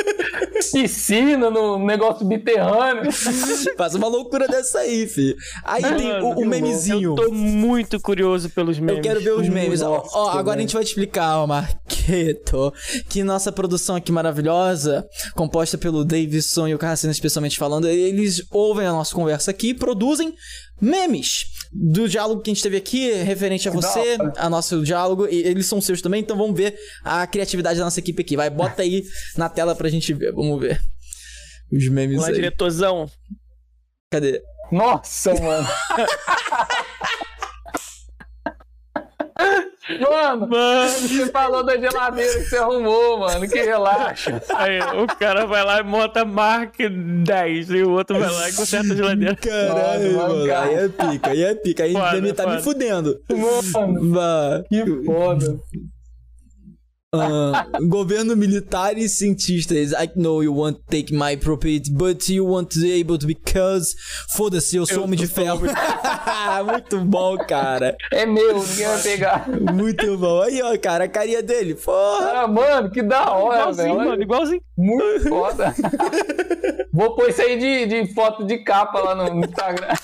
Piscina 0.72 1.50
no 1.50 1.78
negócio 1.78 2.20
subterrâneo. 2.20 3.10
Faz 3.76 3.94
uma 3.94 4.08
loucura 4.08 4.46
dessa 4.46 4.80
aí, 4.80 5.06
fi. 5.06 5.36
Aí 5.64 5.82
tem 5.82 6.08
Mano, 6.08 6.26
o, 6.26 6.30
o 6.32 6.36
que 6.36 6.44
memezinho. 6.44 7.10
Eu 7.10 7.14
tô 7.16 7.30
muito 7.32 8.00
curioso 8.00 8.48
pelos 8.50 8.78
memes. 8.78 8.96
Eu 8.96 9.02
quero 9.02 9.20
ver 9.20 9.32
os 9.32 9.48
memes. 9.48 9.82
Ó, 9.82 9.98
Nossa, 9.98 10.16
ó, 10.16 10.30
agora 10.30 10.40
a 10.40 10.44
velho. 10.56 10.60
gente 10.62 10.74
vai 10.74 10.84
te 10.84 10.88
explicar, 10.88 11.38
ó, 11.38 11.46
Marqueto, 11.46 12.72
que 13.08 13.22
nossa 13.24 13.50
produção 13.50 13.96
aqui 13.96 14.12
maravilhosa, 14.12 15.06
composta 15.34 15.76
pelo 15.76 16.04
Davidson 16.04 16.68
e 16.68 16.74
o 16.74 16.78
Carracena 16.78 17.12
especialmente 17.12 17.58
falando, 17.58 17.88
eles 17.88 18.42
ouvem 18.50 18.86
a 18.86 18.92
nossa 18.92 19.14
conversa 19.14 19.50
aqui 19.50 19.70
e 19.70 19.74
produzem 19.74 20.34
memes 20.80 21.51
do 21.72 22.08
diálogo 22.08 22.42
que 22.42 22.50
a 22.50 22.54
gente 22.54 22.62
teve 22.62 22.76
aqui, 22.76 23.10
referente 23.12 23.68
a 23.68 23.72
você, 23.72 24.18
a 24.36 24.50
nosso 24.50 24.82
diálogo, 24.82 25.26
e 25.26 25.42
eles 25.42 25.66
são 25.66 25.80
seus 25.80 26.02
também, 26.02 26.20
então 26.20 26.36
vamos 26.36 26.56
ver 26.56 26.76
a 27.02 27.26
criatividade 27.26 27.78
da 27.78 27.84
nossa 27.86 27.98
equipe 27.98 28.20
aqui. 28.20 28.36
Vai, 28.36 28.50
bota 28.50 28.82
aí 28.82 29.04
na 29.36 29.48
tela 29.48 29.74
pra 29.74 29.88
gente 29.88 30.12
ver, 30.12 30.32
vamos 30.32 30.60
ver. 30.60 30.80
Os 31.72 31.88
memes 31.88 32.20
Lá, 32.20 32.28
aí. 32.28 32.34
diretorzão. 32.34 33.10
Cadê? 34.10 34.42
Nossa, 34.70 35.32
mano. 35.34 35.66
Mano, 40.00 40.48
Mano, 40.48 40.88
você 40.90 41.26
falou 41.26 41.62
da 41.64 41.76
geladeira 41.76 42.32
que 42.32 42.44
você 42.44 42.56
arrumou, 42.56 43.18
mano. 43.20 43.48
Que 43.48 43.62
relaxa. 43.62 44.42
aí, 44.54 44.78
o 45.02 45.06
cara 45.06 45.46
vai 45.46 45.64
lá 45.64 45.80
e 45.80 45.82
monta 45.82 46.24
Mark 46.24 46.74
10 46.78 47.70
e 47.70 47.82
o 47.82 47.90
outro 47.92 48.18
vai 48.18 48.30
lá 48.30 48.48
e 48.48 48.52
conserta 48.52 48.92
a 48.92 48.96
geladeira. 48.96 49.34
Caralho, 49.36 50.16
mano. 50.16 50.46
cara. 50.46 50.66
Aí 50.66 50.74
é 50.74 50.88
pica, 50.88 51.30
aí 51.30 51.42
é 51.42 51.54
pica. 51.54 51.82
Aí 51.84 51.92
Foda, 51.92 52.34
tá 52.34 52.42
me 52.46 52.50
foda. 52.52 52.62
fudendo. 52.62 53.20
Mano, 53.30 54.10
Vá. 54.14 54.62
que 54.68 55.04
foda. 55.04 55.60
Ah, 57.22 57.66
governo 57.90 58.34
militar 58.34 58.96
e 58.96 59.06
cientistas. 59.06 59.92
I 59.92 60.10
know 60.16 60.42
you 60.42 60.50
want 60.56 60.78
to 60.78 60.82
take 60.88 61.12
my 61.12 61.36
property, 61.36 61.82
but 61.92 62.26
you 62.30 62.46
want 62.46 62.70
to 62.70 62.80
be 62.80 62.90
able 63.00 63.18
to 63.18 63.26
because. 63.26 63.94
Foda-se, 64.34 64.76
eu 64.76 64.86
sou 64.86 64.96
Eu 64.96 65.04
homem 65.04 65.18
de 65.18 65.26
ferro. 65.26 65.60
Muito 66.64 67.00
bom, 67.00 67.36
cara. 67.36 67.94
É 68.10 68.24
meu, 68.24 68.54
ninguém 68.58 68.86
vai 68.86 69.02
pegar. 69.02 69.46
Muito 69.46 70.16
bom. 70.16 70.40
Aí, 70.40 70.62
ó, 70.62 70.74
cara, 70.78 71.04
a 71.04 71.08
carinha 71.08 71.42
dele. 71.42 71.74
Porra. 71.74 72.44
Ah, 72.44 72.48
mano, 72.48 72.90
que 72.90 73.02
da 73.02 73.30
hora, 73.30 73.58
Igualzinho, 73.60 73.94
velho. 73.98 74.08
mano, 74.08 74.22
igualzinho. 74.22 74.62
Muito 74.74 75.28
foda. 75.28 75.74
Vou 76.90 77.14
pôr 77.14 77.28
isso 77.28 77.42
aí 77.42 77.58
de, 77.58 77.86
de 78.06 78.14
foto 78.14 78.42
de 78.46 78.56
capa 78.64 78.98
lá 79.00 79.14
no 79.14 79.34
no 79.34 79.44
Instagram. 79.44 79.94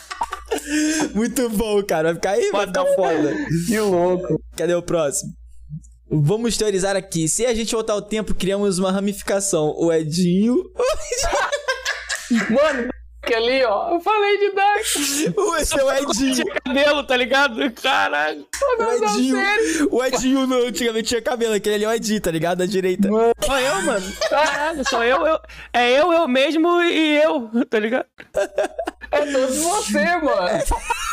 Muito 1.15 1.49
bom, 1.49 1.83
cara. 1.83 2.09
Vai 2.09 2.15
ficar 2.17 2.31
aí, 2.33 2.51
vai 2.53 2.67
ficar 2.67 2.85
foda. 2.95 3.35
Que 3.67 3.81
louco. 3.81 4.39
Cadê 4.55 4.75
o 4.75 4.83
próximo? 4.83 5.33
Vamos 6.11 6.57
teorizar 6.57 6.97
aqui. 6.97 7.29
Se 7.29 7.45
a 7.45 7.55
gente 7.55 7.75
voltar 7.75 7.93
ao 7.93 8.03
tempo, 8.03 8.35
criamos 8.35 8.79
uma 8.79 8.91
ramificação. 8.91 9.75
O 9.77 9.93
Edinho. 9.93 10.57
Mano, 12.51 12.89
que 13.29 13.35
ali, 13.35 13.63
ó. 13.65 13.95
Eu 13.95 14.01
falei 14.01 14.39
de 14.39 14.55
Dark. 14.55 14.81
Esse 14.81 15.79
é 15.79 15.85
o 15.85 15.93
Edinho. 15.93 16.35
Tinha 16.35 16.55
cabelo, 16.65 17.05
tá 17.05 17.17
ligado? 17.17 17.71
Caralho. 17.73 18.47
O 18.79 19.05
Edinho. 19.05 19.39
O 19.91 20.05
Edinho 20.05 20.47
no, 20.47 20.67
antigamente 20.67 21.09
tinha 21.09 21.21
cabelo. 21.21 21.55
Aquele 21.55 21.75
ali 21.75 21.85
é 21.85 21.89
o 21.89 21.93
Edinho, 21.93 22.21
tá 22.21 22.31
ligado? 22.31 22.59
Da 22.59 22.67
direita. 22.67 23.09
Sou 23.09 23.59
eu, 23.59 23.83
mano. 23.83 24.13
Caralho, 24.31 24.89
sou 24.89 25.05
eu, 25.05 25.27
eu. 25.27 25.39
É 25.75 26.01
eu, 26.01 26.11
eu 26.13 26.27
mesmo 26.27 26.81
e 26.83 27.23
eu, 27.23 27.51
tá 27.69 27.79
ligado? 27.79 28.07
É 29.11 29.25
todos 29.25 29.57
você, 29.57 30.05
mano. 30.19 30.65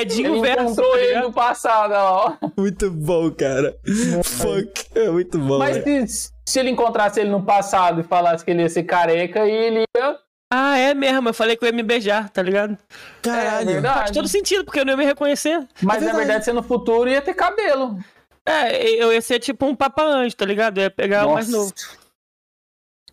Edinho 0.00 0.34
Ele 0.34 0.40
verso, 0.42 0.62
encontrou 0.64 0.90
tá 0.92 0.98
ele 0.98 1.06
ligado? 1.08 1.24
no 1.24 1.32
passado, 1.32 1.92
ó. 1.94 2.36
Muito 2.56 2.90
bom, 2.90 3.30
cara. 3.30 3.76
Fuck. 4.24 4.86
É 4.94 5.08
muito 5.10 5.38
bom. 5.38 5.58
Mas 5.58 5.76
velho. 5.78 6.06
se, 6.08 6.30
se 6.46 6.58
ele 6.60 6.70
encontrasse 6.70 7.20
ele 7.20 7.30
no 7.30 7.42
passado 7.42 8.00
e 8.00 8.04
falasse 8.04 8.44
que 8.44 8.50
ele 8.50 8.62
ia 8.62 8.68
ser 8.68 8.82
careca, 8.84 9.46
e 9.46 9.50
ele 9.50 9.82
ia. 9.96 10.16
Ah, 10.50 10.78
é 10.78 10.94
mesmo. 10.94 11.28
Eu 11.28 11.34
falei 11.34 11.56
que 11.56 11.64
eu 11.64 11.68
ia 11.68 11.74
me 11.74 11.82
beijar, 11.82 12.30
tá 12.30 12.40
ligado? 12.42 12.72
É 12.72 12.76
Caralho. 13.22 13.54
Faz 13.56 13.66
verdade. 13.66 14.12
todo 14.12 14.28
sentido, 14.28 14.64
porque 14.64 14.80
eu 14.80 14.84
não 14.84 14.92
ia 14.92 14.96
me 14.96 15.04
reconhecer. 15.04 15.58
Mas 15.82 15.96
É 15.96 16.00
na 16.00 16.06
verdade. 16.06 16.16
verdade, 16.16 16.44
você 16.46 16.52
no 16.52 16.62
futuro 16.62 17.08
ia 17.10 17.20
ter 17.20 17.34
cabelo. 17.34 17.98
É, 18.46 18.82
eu 19.02 19.12
ia 19.12 19.20
ser 19.20 19.40
tipo 19.40 19.66
um 19.66 19.74
papa 19.76 20.02
anjo, 20.02 20.34
tá 20.34 20.46
ligado? 20.46 20.78
Eu 20.78 20.84
ia 20.84 20.90
pegar 20.90 21.26
o 21.26 21.34
mais 21.34 21.50
novo. 21.50 21.70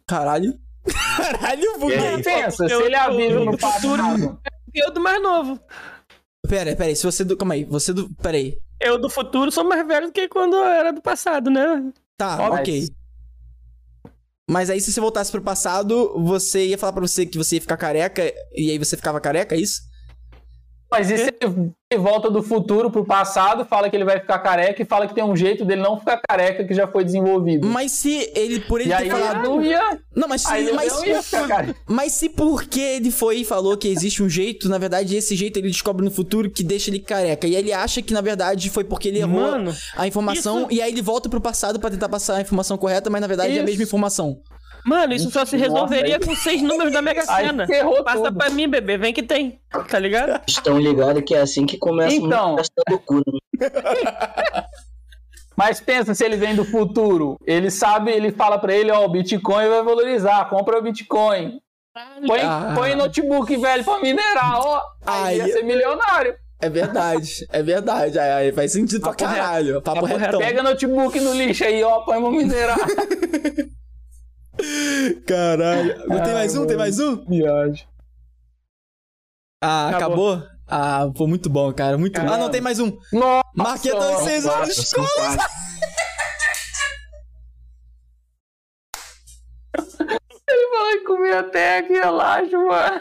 Caralho. 0.07 0.57
Caralho, 1.17 1.89
E 1.89 1.93
aí? 1.93 2.23
Pensa, 2.23 2.67
se 2.67 2.73
Eu- 2.73 2.85
ele 2.85 2.95
avisa 2.95 3.39
no 3.39 3.51
futuro- 3.57 4.03
passado. 4.03 4.39
Eu 4.73 4.91
do 4.91 5.01
mais 5.01 5.21
novo. 5.21 5.59
Pera, 6.47 6.75
pera 6.75 6.89
aí. 6.89 6.95
Se 6.95 7.03
você 7.03 7.23
do. 7.23 7.35
Calma 7.37 7.53
aí. 7.53 7.63
Você 7.65 7.93
do. 7.93 8.09
Pera 8.15 8.37
aí. 8.37 8.57
Eu 8.79 8.97
do 8.99 9.09
futuro 9.09 9.51
sou 9.51 9.63
mais 9.63 9.87
velho 9.87 10.07
do 10.07 10.11
que 10.13 10.27
quando 10.27 10.55
eu 10.55 10.63
era 10.65 10.91
do 10.91 11.01
passado, 11.01 11.49
né? 11.49 11.91
Tá, 12.17 12.37
Ó, 12.39 12.49
mas- 12.49 12.59
ok. 12.61 12.87
Mas 14.49 14.69
aí, 14.69 14.79
se 14.79 14.91
você 14.91 15.01
voltasse 15.01 15.31
pro 15.31 15.41
passado, 15.41 16.13
você 16.23 16.67
ia 16.67 16.77
falar 16.77 16.93
pra 16.93 17.01
você 17.01 17.25
que 17.25 17.37
você 17.37 17.55
ia 17.55 17.61
ficar 17.61 17.77
careca 17.77 18.31
e 18.53 18.69
aí 18.69 18.77
você 18.77 18.95
ficava 18.95 19.19
careca, 19.19 19.55
é 19.55 19.59
isso? 19.59 19.81
Mas 20.97 21.11
e 21.11 21.17
se 21.17 21.33
ele 21.41 22.01
volta 22.01 22.29
do 22.29 22.41
futuro 22.41 22.89
pro 22.89 23.05
passado, 23.05 23.65
fala 23.65 23.89
que 23.89 23.95
ele 23.95 24.05
vai 24.05 24.19
ficar 24.19 24.39
careca 24.39 24.81
e 24.81 24.85
fala 24.85 25.07
que 25.07 25.13
tem 25.13 25.23
um 25.23 25.35
jeito 25.35 25.63
dele 25.65 25.81
não 25.81 25.99
ficar 25.99 26.19
careca 26.27 26.63
que 26.63 26.73
já 26.73 26.87
foi 26.87 27.03
desenvolvido. 27.03 27.67
Mas 27.67 27.91
se 27.91 28.31
ele, 28.35 28.59
por 28.61 28.79
ele 28.81 28.91
e 28.93 28.95
ter 28.95 29.03
aí 29.03 29.09
falado. 29.09 29.43
não 29.43 29.61
ia. 29.63 29.99
Não, 30.15 30.27
mas 30.27 30.41
se, 30.41 30.71
mas, 30.73 30.93
não 30.93 31.05
ia 31.05 31.21
ficar 31.21 31.47
careca. 31.47 31.75
mas 31.87 32.11
se 32.13 32.29
porque 32.29 32.79
ele 32.79 33.11
foi 33.11 33.37
e 33.37 33.45
falou 33.45 33.77
que 33.77 33.87
existe 33.87 34.23
um 34.23 34.29
jeito, 34.29 34.67
na 34.69 34.77
verdade, 34.77 35.15
esse 35.15 35.35
jeito 35.35 35.57
ele 35.57 35.67
descobre 35.69 36.03
no 36.03 36.11
futuro 36.11 36.49
que 36.49 36.63
deixa 36.63 36.89
ele 36.89 36.99
careca. 36.99 37.45
E 37.47 37.55
aí 37.55 37.61
ele 37.61 37.73
acha 37.73 38.01
que, 38.01 38.13
na 38.13 38.21
verdade, 38.21 38.69
foi 38.69 38.83
porque 38.83 39.09
ele 39.09 39.19
errou 39.19 39.41
Mano, 39.51 39.75
a 39.95 40.07
informação 40.07 40.61
isso- 40.61 40.67
e 40.71 40.81
aí 40.81 40.91
ele 40.91 41.01
volta 41.01 41.29
pro 41.29 41.41
passado 41.41 41.79
pra 41.79 41.89
tentar 41.89 42.09
passar 42.09 42.35
a 42.37 42.41
informação 42.41 42.77
correta, 42.77 43.09
mas 43.09 43.21
na 43.21 43.27
verdade 43.27 43.49
é 43.51 43.53
a 43.53 43.55
Isso. 43.57 43.65
mesma 43.65 43.83
informação. 43.83 44.37
Mano, 44.85 45.13
isso 45.13 45.29
só 45.31 45.43
se 45.45 45.57
resolveria 45.57 46.19
com 46.19 46.35
seis 46.35 46.61
números 46.61 46.93
da 46.93 47.01
Mega 47.01 47.21
Sena. 47.25 47.67
Passa 48.03 48.23
tudo. 48.23 48.37
pra 48.37 48.49
mim, 48.49 48.67
bebê, 48.69 48.97
vem 48.97 49.13
que 49.13 49.23
tem. 49.23 49.59
Tá 49.89 49.99
ligado? 49.99 50.41
Estão 50.47 50.77
ligados 50.79 51.23
que 51.25 51.33
é 51.35 51.39
assim 51.41 51.65
que 51.65 51.77
começa 51.77 52.15
Então. 52.15 52.57
essa 52.59 52.71
loucura. 52.89 53.23
né? 53.59 53.69
Mas 55.57 55.79
pensa 55.79 56.13
se 56.13 56.23
ele 56.25 56.35
vem 56.35 56.53
do 56.53 56.65
futuro. 56.65 57.37
Ele 57.45 57.71
sabe, 57.71 58.11
ele 58.11 58.29
fala 58.31 58.57
pra 58.59 58.73
ele, 58.73 58.91
ó, 58.91 59.05
o 59.05 59.09
Bitcoin 59.09 59.69
vai 59.69 59.83
valorizar, 59.83 60.49
compra 60.49 60.77
o 60.77 60.81
Bitcoin. 60.81 61.59
Põe, 62.27 62.41
Ah. 62.41 62.73
põe 62.75 62.93
notebook 62.93 63.55
velho 63.55 63.83
pra 63.85 63.99
minerar, 64.01 64.59
ó. 64.59 64.81
Aí 65.05 65.37
ia 65.37 65.47
ser 65.47 65.63
milionário. 65.63 66.35
É 66.61 66.69
verdade, 66.69 67.47
é 67.49 67.63
verdade. 67.63 68.19
Aí, 68.19 68.31
aí 68.31 68.51
faz 68.51 68.73
sentido 68.73 68.99
Papo 69.01 69.15
pra 69.15 69.27
caralho. 69.29 69.81
Papo, 69.81 70.01
Papo 70.01 70.17
retão. 70.17 70.39
Pega 70.41 70.61
notebook 70.61 71.17
no 71.21 71.33
lixo 71.33 71.63
aí, 71.63 71.81
ó, 71.83 72.01
põe 72.01 72.19
pra 72.21 72.29
minerar. 72.31 72.77
Caralho. 75.27 76.07
Tem 76.07 76.19
Ai, 76.19 76.33
mais 76.33 76.55
um? 76.55 76.65
Tem 76.65 76.77
mais 76.77 76.99
um? 76.99 77.25
Viagem. 77.25 77.87
Ah, 79.61 79.89
acabou? 79.89 80.33
Acabou. 80.33 80.55
Ah, 80.67 81.11
foi 81.15 81.27
muito 81.27 81.49
bom, 81.49 81.71
cara. 81.73 81.97
Muito 81.97 82.19
bom. 82.19 82.27
Ah, 82.27 82.37
não, 82.37 82.49
tem 82.49 82.61
mais 82.61 82.79
um. 82.79 82.97
Nossa, 83.11 83.43
Marquetão 83.55 84.21
e 84.21 84.23
seis 84.23 84.45
anos. 84.45 84.93
ele 90.47 90.69
falou 90.69 90.91
que 90.91 90.99
comia 91.05 91.39
até 91.39 91.83
que 91.83 91.93
relaxa, 91.93 92.57
mano. 92.57 92.99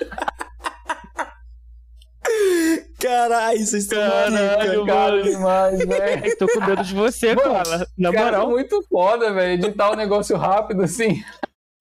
Caralho, 3.04 3.58
vocês 3.58 3.82
estão 3.84 3.98
Caralho. 3.98 4.86
Cara 4.86 5.10
mano. 5.10 5.22
demais, 5.22 5.78
velho. 5.78 6.36
Tô 6.38 6.46
com 6.48 6.60
medo 6.64 6.82
de 6.82 6.94
você, 6.94 7.34
Mano, 7.34 7.52
cara. 7.52 7.86
Na 7.98 8.10
Cara, 8.12 8.24
moral. 8.38 8.50
muito 8.50 8.82
foda, 8.88 9.30
velho. 9.30 9.52
Editar 9.62 9.90
um 9.90 9.96
negócio 9.96 10.34
rápido 10.38 10.82
assim. 10.82 11.22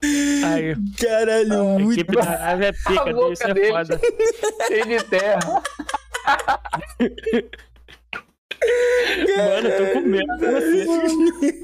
Aí, 0.04 0.76
Caralho, 1.00 1.54
a 1.62 1.80
muito 1.80 1.94
equipe 1.94 2.14
da 2.14 2.26
nave 2.26 2.66
é 2.66 2.70
A 2.70 2.74
pica, 2.74 3.14
boca 3.14 3.32
isso 3.34 3.44
é 3.48 3.54
dele. 3.54 3.72
foda. 3.72 4.00
Cheio 4.68 4.86
de 4.86 5.04
terra. 5.06 5.62
Mano, 9.38 9.68
eu 9.70 9.78
tô 9.88 9.94
com 9.94 10.02
medo 10.02 10.38
de 10.38 10.46
você. 10.46 11.62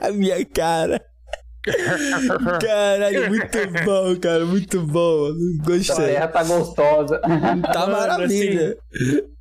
a 0.00 0.10
minha 0.12 0.44
cara. 0.46 1.04
Caralho, 2.60 3.28
muito 3.28 3.58
bom, 3.84 4.16
cara. 4.20 4.44
Muito 4.46 4.80
bom. 4.80 5.28
A 5.28 5.66
Gostei. 5.66 6.06
terra 6.06 6.28
tá 6.28 6.42
gostosa. 6.42 7.20
Tá 7.72 7.80
Mano, 7.80 7.92
maravilha. 7.92 8.76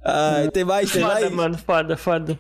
Ai, 0.03 0.49
tem 0.49 0.63
mais, 0.63 0.91
tem 0.91 1.01
Foda, 1.01 1.13
mais? 1.19 1.31
mano, 1.31 1.57
foda, 1.57 1.97
foda. 1.97 2.39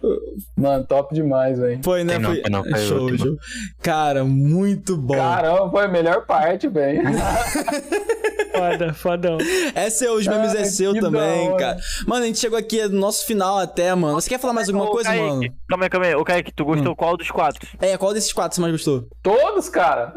Mano, 0.57 0.83
top 0.85 1.13
demais, 1.13 1.57
velho. 1.59 1.79
Foi, 1.83 2.03
né? 2.03 2.13
Tem 2.13 2.21
não, 2.21 2.29
Foi... 2.31 2.43
não, 2.49 2.63
foi 2.63 2.79
show, 2.79 3.17
show. 3.17 3.37
Cara, 3.81 4.23
muito 4.23 4.97
bom. 4.97 5.15
Caramba, 5.15 5.69
foi 5.69 5.85
a 5.85 5.87
melhor 5.87 6.25
parte, 6.25 6.67
velho. 6.67 7.01
Foda, 8.59 8.93
fodão. 8.93 9.37
É 9.75 9.89
seu, 9.89 10.13
os 10.15 10.27
memes 10.27 10.53
é 10.55 10.59
Ai, 10.59 10.65
seu 10.65 10.93
que 10.93 10.99
da 11.01 11.07
também, 11.07 11.55
cara. 11.57 11.77
Mano, 12.07 12.23
a 12.23 12.27
gente 12.27 12.39
chegou 12.39 12.57
aqui 12.57 12.81
no 12.87 12.99
nosso 12.99 13.25
final 13.25 13.57
até, 13.57 13.93
mano. 13.95 14.15
Você 14.19 14.29
quer 14.29 14.39
falar 14.39 14.53
mais 14.53 14.67
alguma 14.69 14.85
Ô, 14.85 14.91
coisa, 14.91 15.09
Kaique, 15.09 15.23
mano? 15.25 15.41
Calma 15.69 15.85
aí, 15.85 15.89
calma 15.89 16.05
aí. 16.07 16.15
Ô, 16.15 16.23
Kaique, 16.23 16.51
tu 16.51 16.65
gostou 16.65 16.95
qual 16.95 17.15
dos 17.17 17.31
quatro? 17.31 17.67
É, 17.79 17.97
qual 17.97 18.13
desses 18.13 18.33
quatro 18.33 18.55
você 18.55 18.61
mais 18.61 18.71
gostou? 18.73 19.07
Todos, 19.23 19.69
cara. 19.69 20.13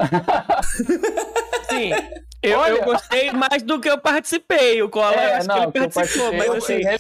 Sim. 1.71 1.91
Eu, 2.43 2.59
Olha. 2.59 2.73
eu 2.73 2.85
gostei 2.85 3.31
mais 3.31 3.63
do 3.63 3.79
que 3.81 3.89
eu 3.89 3.99
participei. 3.99 4.83
O 4.83 4.89
Cola, 4.89 5.15
eu 5.15 5.19
É, 5.21 5.35
acho 5.37 5.47
não, 5.49 5.71
que 5.71 5.79
ele 5.79 5.89
que 5.89 5.95
participou, 5.95 6.33
eu 6.33 6.39
mas 6.39 6.51
assim, 6.65 6.79
né? 6.81 6.97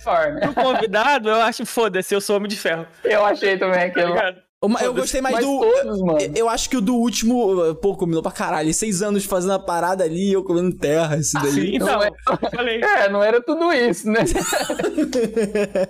o 0.49 0.55
convidado, 0.55 1.29
eu 1.29 1.41
acho 1.43 1.67
foda-se, 1.67 2.15
eu 2.15 2.21
sou 2.21 2.37
homem 2.37 2.49
de 2.49 2.57
ferro. 2.57 2.87
Eu 3.03 3.25
achei 3.27 3.59
também 3.59 3.81
Tá 3.81 3.87
aquilo. 3.87 4.15
ligado? 4.15 4.37
Uma- 4.65 4.81
Eu 4.81 4.95
gostei 4.95 5.21
mais 5.21 5.35
Mas 5.35 5.45
do. 5.45 5.59
todos. 5.61 6.01
Eu- 6.37 6.49
acho 6.49 6.71
que 6.71 6.77
o 6.77 6.81
do 6.81 6.95
último, 6.95 7.75
pô, 7.77 7.97
combinou 7.97 8.23
pra 8.23 8.31
caralho. 8.31 8.73
Seis 8.73 9.03
anos 9.03 9.25
fazendo 9.25 9.55
a 9.55 9.59
parada 9.59 10.05
ali 10.05 10.29
e 10.31 10.33
eu 10.33 10.45
comendo 10.45 10.73
terra, 10.77 11.17
esse 11.17 11.33
daí. 11.35 11.51
Sim, 11.51 11.75
então, 11.77 11.89
Não 11.89 12.03
é- 12.03 12.09
eu 12.09 12.51
falei. 12.51 12.81
É, 12.85 13.09
não 13.09 13.23
era 13.23 13.43
tudo 13.43 13.73
isso, 13.73 14.09
né? 14.09 14.21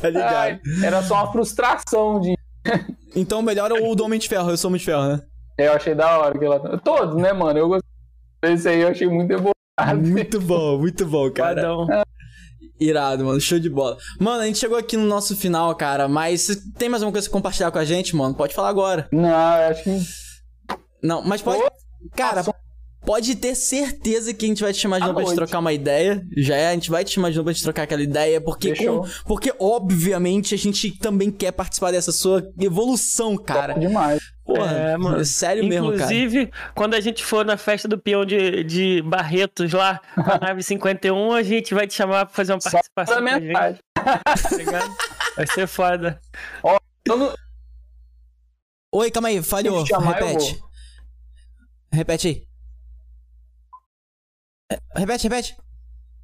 tá 0.00 0.08
ligado? 0.08 0.34
Ai, 0.34 0.60
era 0.84 1.02
só 1.02 1.14
uma 1.14 1.32
frustração 1.32 2.20
de. 2.20 2.36
Então 3.14 3.40
melhor 3.40 3.70
é 3.70 3.74
o 3.74 3.94
do 3.94 4.04
Homem 4.04 4.18
de 4.18 4.28
Ferro, 4.28 4.50
eu 4.50 4.56
sou 4.58 4.68
Homem 4.68 4.78
de 4.78 4.84
Ferro, 4.84 5.08
né? 5.08 5.22
Eu 5.56 5.72
achei 5.72 5.94
da 5.94 6.18
hora 6.18 6.38
que 6.38 6.44
ela. 6.44 6.78
Todos, 6.78 7.16
né, 7.16 7.32
mano? 7.32 7.58
Eu 7.58 7.68
gostei 7.68 7.88
desse 8.42 8.68
aí, 8.68 8.82
eu 8.82 8.88
achei 8.88 9.08
muito 9.08 9.30
evoluído. 9.32 9.54
Muito 10.12 10.38
bom, 10.40 10.78
muito 10.78 11.06
bom, 11.06 11.30
cara. 11.30 11.62
Irado, 12.78 13.24
mano. 13.24 13.40
Show 13.40 13.58
de 13.58 13.70
bola. 13.70 13.96
Mano, 14.20 14.42
a 14.42 14.46
gente 14.46 14.58
chegou 14.58 14.76
aqui 14.76 14.96
no 14.96 15.06
nosso 15.06 15.34
final, 15.36 15.74
cara. 15.74 16.06
Mas 16.08 16.42
você 16.42 16.56
tem 16.78 16.88
mais 16.88 17.02
alguma 17.02 17.12
coisa 17.12 17.28
pra 17.28 17.32
compartilhar 17.38 17.70
com 17.70 17.78
a 17.78 17.84
gente, 17.84 18.14
mano? 18.14 18.34
Pode 18.34 18.54
falar 18.54 18.68
agora. 18.68 19.08
Não, 19.12 19.28
eu 19.28 19.68
acho 19.70 19.82
que. 19.84 20.00
Não, 21.02 21.22
mas 21.22 21.40
pode. 21.42 21.62
Cara, 22.14 22.44
pode 23.04 23.34
ter 23.36 23.54
certeza 23.54 24.34
que 24.34 24.44
a 24.44 24.48
gente 24.48 24.62
vai 24.62 24.72
te 24.72 24.78
chamar 24.80 24.98
de 24.98 25.04
À 25.04 25.06
novo 25.06 25.16
pra 25.16 25.24
gente 25.24 25.36
noite. 25.36 25.48
trocar 25.48 25.60
uma 25.60 25.72
ideia. 25.72 26.22
Já 26.36 26.56
é, 26.56 26.68
a 26.70 26.74
gente 26.74 26.90
vai 26.90 27.04
te 27.04 27.12
chamar 27.14 27.30
de 27.30 27.36
novo 27.36 27.44
pra 27.46 27.52
gente 27.52 27.62
trocar 27.62 27.82
aquela 27.84 28.02
ideia. 28.02 28.40
Porque, 28.40 28.74
com- 28.74 29.02
porque 29.24 29.52
obviamente, 29.58 30.54
a 30.54 30.58
gente 30.58 30.90
também 30.98 31.30
quer 31.30 31.52
participar 31.52 31.92
dessa 31.92 32.12
sua 32.12 32.46
evolução, 32.60 33.36
cara. 33.36 33.74
Demais. 33.74 34.20
Porra, 34.46 34.70
É, 34.70 34.96
mano. 34.96 35.24
sério 35.24 35.64
mesmo, 35.66 35.86
cara. 35.90 35.96
Inclusive, 36.04 36.52
quando 36.74 36.94
a 36.94 37.00
gente 37.00 37.24
for 37.24 37.44
na 37.44 37.56
festa 37.56 37.88
do 37.88 37.98
peão 37.98 38.24
de, 38.24 38.62
de 38.62 39.02
Barretos 39.02 39.72
lá, 39.72 40.00
na 40.16 40.38
nave 40.48 40.62
51, 40.62 41.32
a 41.32 41.42
gente 41.42 41.74
vai 41.74 41.86
te 41.86 41.94
chamar 41.94 42.26
pra 42.26 42.34
fazer 42.34 42.52
uma 42.52 42.60
Só 42.60 42.70
participação. 42.70 43.26
gente, 43.28 43.42
metade. 43.46 43.78
tá? 43.94 44.20
Vai 45.36 45.46
ser 45.48 45.66
foda. 45.66 46.20
Eu 47.04 47.16
não- 47.16 47.34
Oi, 48.94 49.10
calma 49.10 49.28
aí, 49.28 49.42
falhou. 49.42 49.84
Chamar, 49.84 50.20
eu 50.20 50.26
repete. 50.28 50.62
Repete 51.92 52.28
aí. 52.28 52.46
É, 54.72 54.78
Repete, 54.98 55.24
repete. 55.24 55.56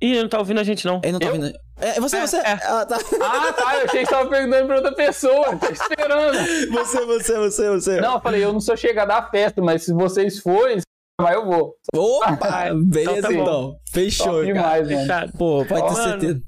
Ih, 0.02 0.20
não 0.20 0.28
tá 0.28 0.38
ouvindo 0.38 0.58
a 0.60 0.64
gente, 0.64 0.84
não. 0.84 1.00
Ele 1.04 1.12
não 1.12 1.18
tá 1.20 1.26
Eu? 1.26 1.34
ouvindo. 1.34 1.56
É, 1.80 2.00
você, 2.00 2.16
É, 2.16 2.20
você. 2.26 2.36
é. 2.38 2.52
Ah, 2.52 2.84
tá. 2.86 2.98
Ah, 3.20 3.52
tá. 3.52 3.76
Eu 3.78 3.84
achei 3.84 4.00
que 4.00 4.06
você 4.06 4.12
tava 4.14 4.28
perguntando 4.28 4.66
pra 4.66 4.76
outra 4.76 4.92
pessoa. 4.94 5.56
Tô 5.56 5.66
esperando. 5.70 6.38
Você, 6.72 7.04
você, 7.06 7.38
você, 7.38 7.70
você. 7.70 8.00
Não, 8.00 8.14
eu 8.14 8.20
falei, 8.20 8.44
eu 8.44 8.52
não 8.52 8.60
sou 8.60 8.76
chegada 8.76 9.14
à 9.14 9.22
festa, 9.30 9.60
mas 9.62 9.84
se 9.84 9.92
vocês 9.92 10.38
forem, 10.40 10.78
chamar, 11.20 11.34
eu 11.34 11.44
vou. 11.46 11.74
Opa! 11.94 12.70
Beleza, 12.74 13.12
Então 13.18 13.30
tá 13.30 13.32
então. 13.32 13.76
Fechou, 13.92 14.26
Top 14.26 14.52
cara. 14.52 14.82
demais. 14.82 14.88
Fechado. 14.88 15.32
Pô, 15.38 15.64
pode 15.64 15.86
ter 15.94 16.02
certeza. 16.02 16.40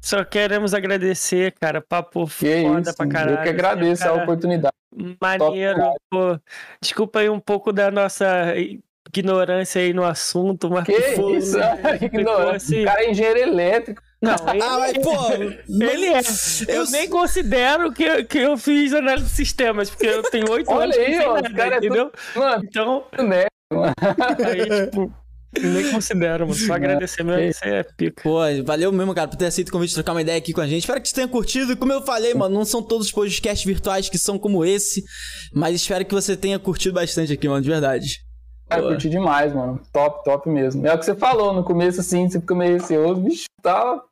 Só 0.00 0.24
queremos 0.24 0.74
agradecer, 0.74 1.52
cara. 1.60 1.80
Papo 1.80 2.26
Que 2.26 2.62
foda 2.64 2.80
isso. 2.80 2.96
pra 2.96 3.06
caralho. 3.06 3.36
eu 3.38 3.42
que 3.42 3.48
agradeço 3.48 4.02
a 4.02 4.06
cara. 4.08 4.22
oportunidade. 4.22 4.74
Maneiro, 5.20 5.80
pô. 6.10 6.38
Desculpa 6.80 7.20
aí 7.20 7.28
um 7.30 7.38
pouco 7.40 7.72
da 7.72 7.90
nossa 7.90 8.26
ignorância 9.20 9.80
aí 9.82 9.92
no 9.92 10.04
assunto, 10.04 10.70
mas 10.70 10.84
Que 10.84 11.00
pô, 11.14 11.30
isso? 11.34 11.56
Ignorante. 12.02 12.56
assim- 12.56 12.82
O 12.82 12.84
cara 12.86 13.04
é 13.04 13.10
engenheiro 13.10 13.38
elétrico. 13.40 14.02
Não, 14.20 14.32
ele, 14.54 14.62
Ah, 14.62 14.78
mas, 14.78 14.92
pô. 14.98 15.32
ele 15.84 16.06
é. 16.06 16.20
Eu, 16.68 16.74
Eu 16.84 16.90
nem 16.90 17.08
considero 17.08 17.92
que, 17.92 18.04
eu- 18.04 18.24
que 18.24 18.38
eu 18.38 18.56
fiz 18.56 18.92
análise 18.92 19.26
de 19.26 19.32
sistemas, 19.32 19.90
porque 19.90 20.06
eu 20.06 20.22
tenho 20.24 20.50
oito 20.50 20.70
Olha 20.70 20.84
anos 20.84 20.96
que 20.96 21.02
aí, 21.02 21.26
ó, 21.26 21.34
nada, 21.34 21.50
cara 21.50 21.74
é 21.74 21.78
entendeu? 21.78 22.10
Mano, 22.36 22.64
Então, 22.64 23.04
né? 23.18 23.46
aí, 24.46 24.86
tipo, 24.86 25.12
nem 25.60 25.90
considero, 25.90 26.46
mano. 26.46 26.58
Só 26.58 26.72
agradecer 26.74 27.22
mesmo, 27.22 27.42
isso 27.42 27.60
aí 27.64 27.72
é 27.72 27.82
pica. 27.82 28.22
Pô, 28.22 28.38
valeu 28.64 28.90
mesmo, 28.92 29.14
cara, 29.14 29.28
por 29.28 29.36
ter 29.36 29.46
aceito 29.46 29.68
o 29.68 29.72
convite 29.72 29.90
de 29.90 29.94
trocar 29.96 30.12
uma 30.12 30.22
ideia 30.22 30.38
aqui 30.38 30.52
com 30.52 30.60
a 30.60 30.66
gente. 30.66 30.80
Espero 30.82 31.00
que 31.02 31.08
você 31.08 31.14
tenha 31.14 31.28
curtido. 31.28 31.72
E 31.72 31.76
como 31.76 31.92
eu 31.92 32.02
falei, 32.02 32.32
mano, 32.32 32.54
não 32.54 32.64
são 32.64 32.82
todos 32.82 33.06
os 33.08 33.12
podcasts 33.12 33.64
virtuais 33.66 34.08
que 34.08 34.16
são 34.18 34.38
como 34.38 34.64
esse. 34.64 35.02
Mas 35.52 35.74
espero 35.76 36.04
que 36.04 36.14
você 36.14 36.36
tenha 36.36 36.58
curtido 36.58 36.94
bastante 36.94 37.32
aqui, 37.32 37.48
mano, 37.48 37.60
de 37.62 37.68
verdade. 37.68 38.20
Cara, 38.76 38.88
curti 38.88 39.08
demais, 39.08 39.52
mano. 39.52 39.80
Top, 39.92 40.24
top 40.24 40.48
mesmo. 40.48 40.86
É 40.86 40.94
o 40.94 40.98
que 40.98 41.04
você 41.04 41.14
falou 41.14 41.52
no 41.52 41.64
começo, 41.64 42.00
assim, 42.00 42.28
você 42.28 42.40
fica 42.40 42.54
meio 42.54 42.74
receoso, 42.74 43.20
bicho, 43.20 43.44
tá. 43.62 44.02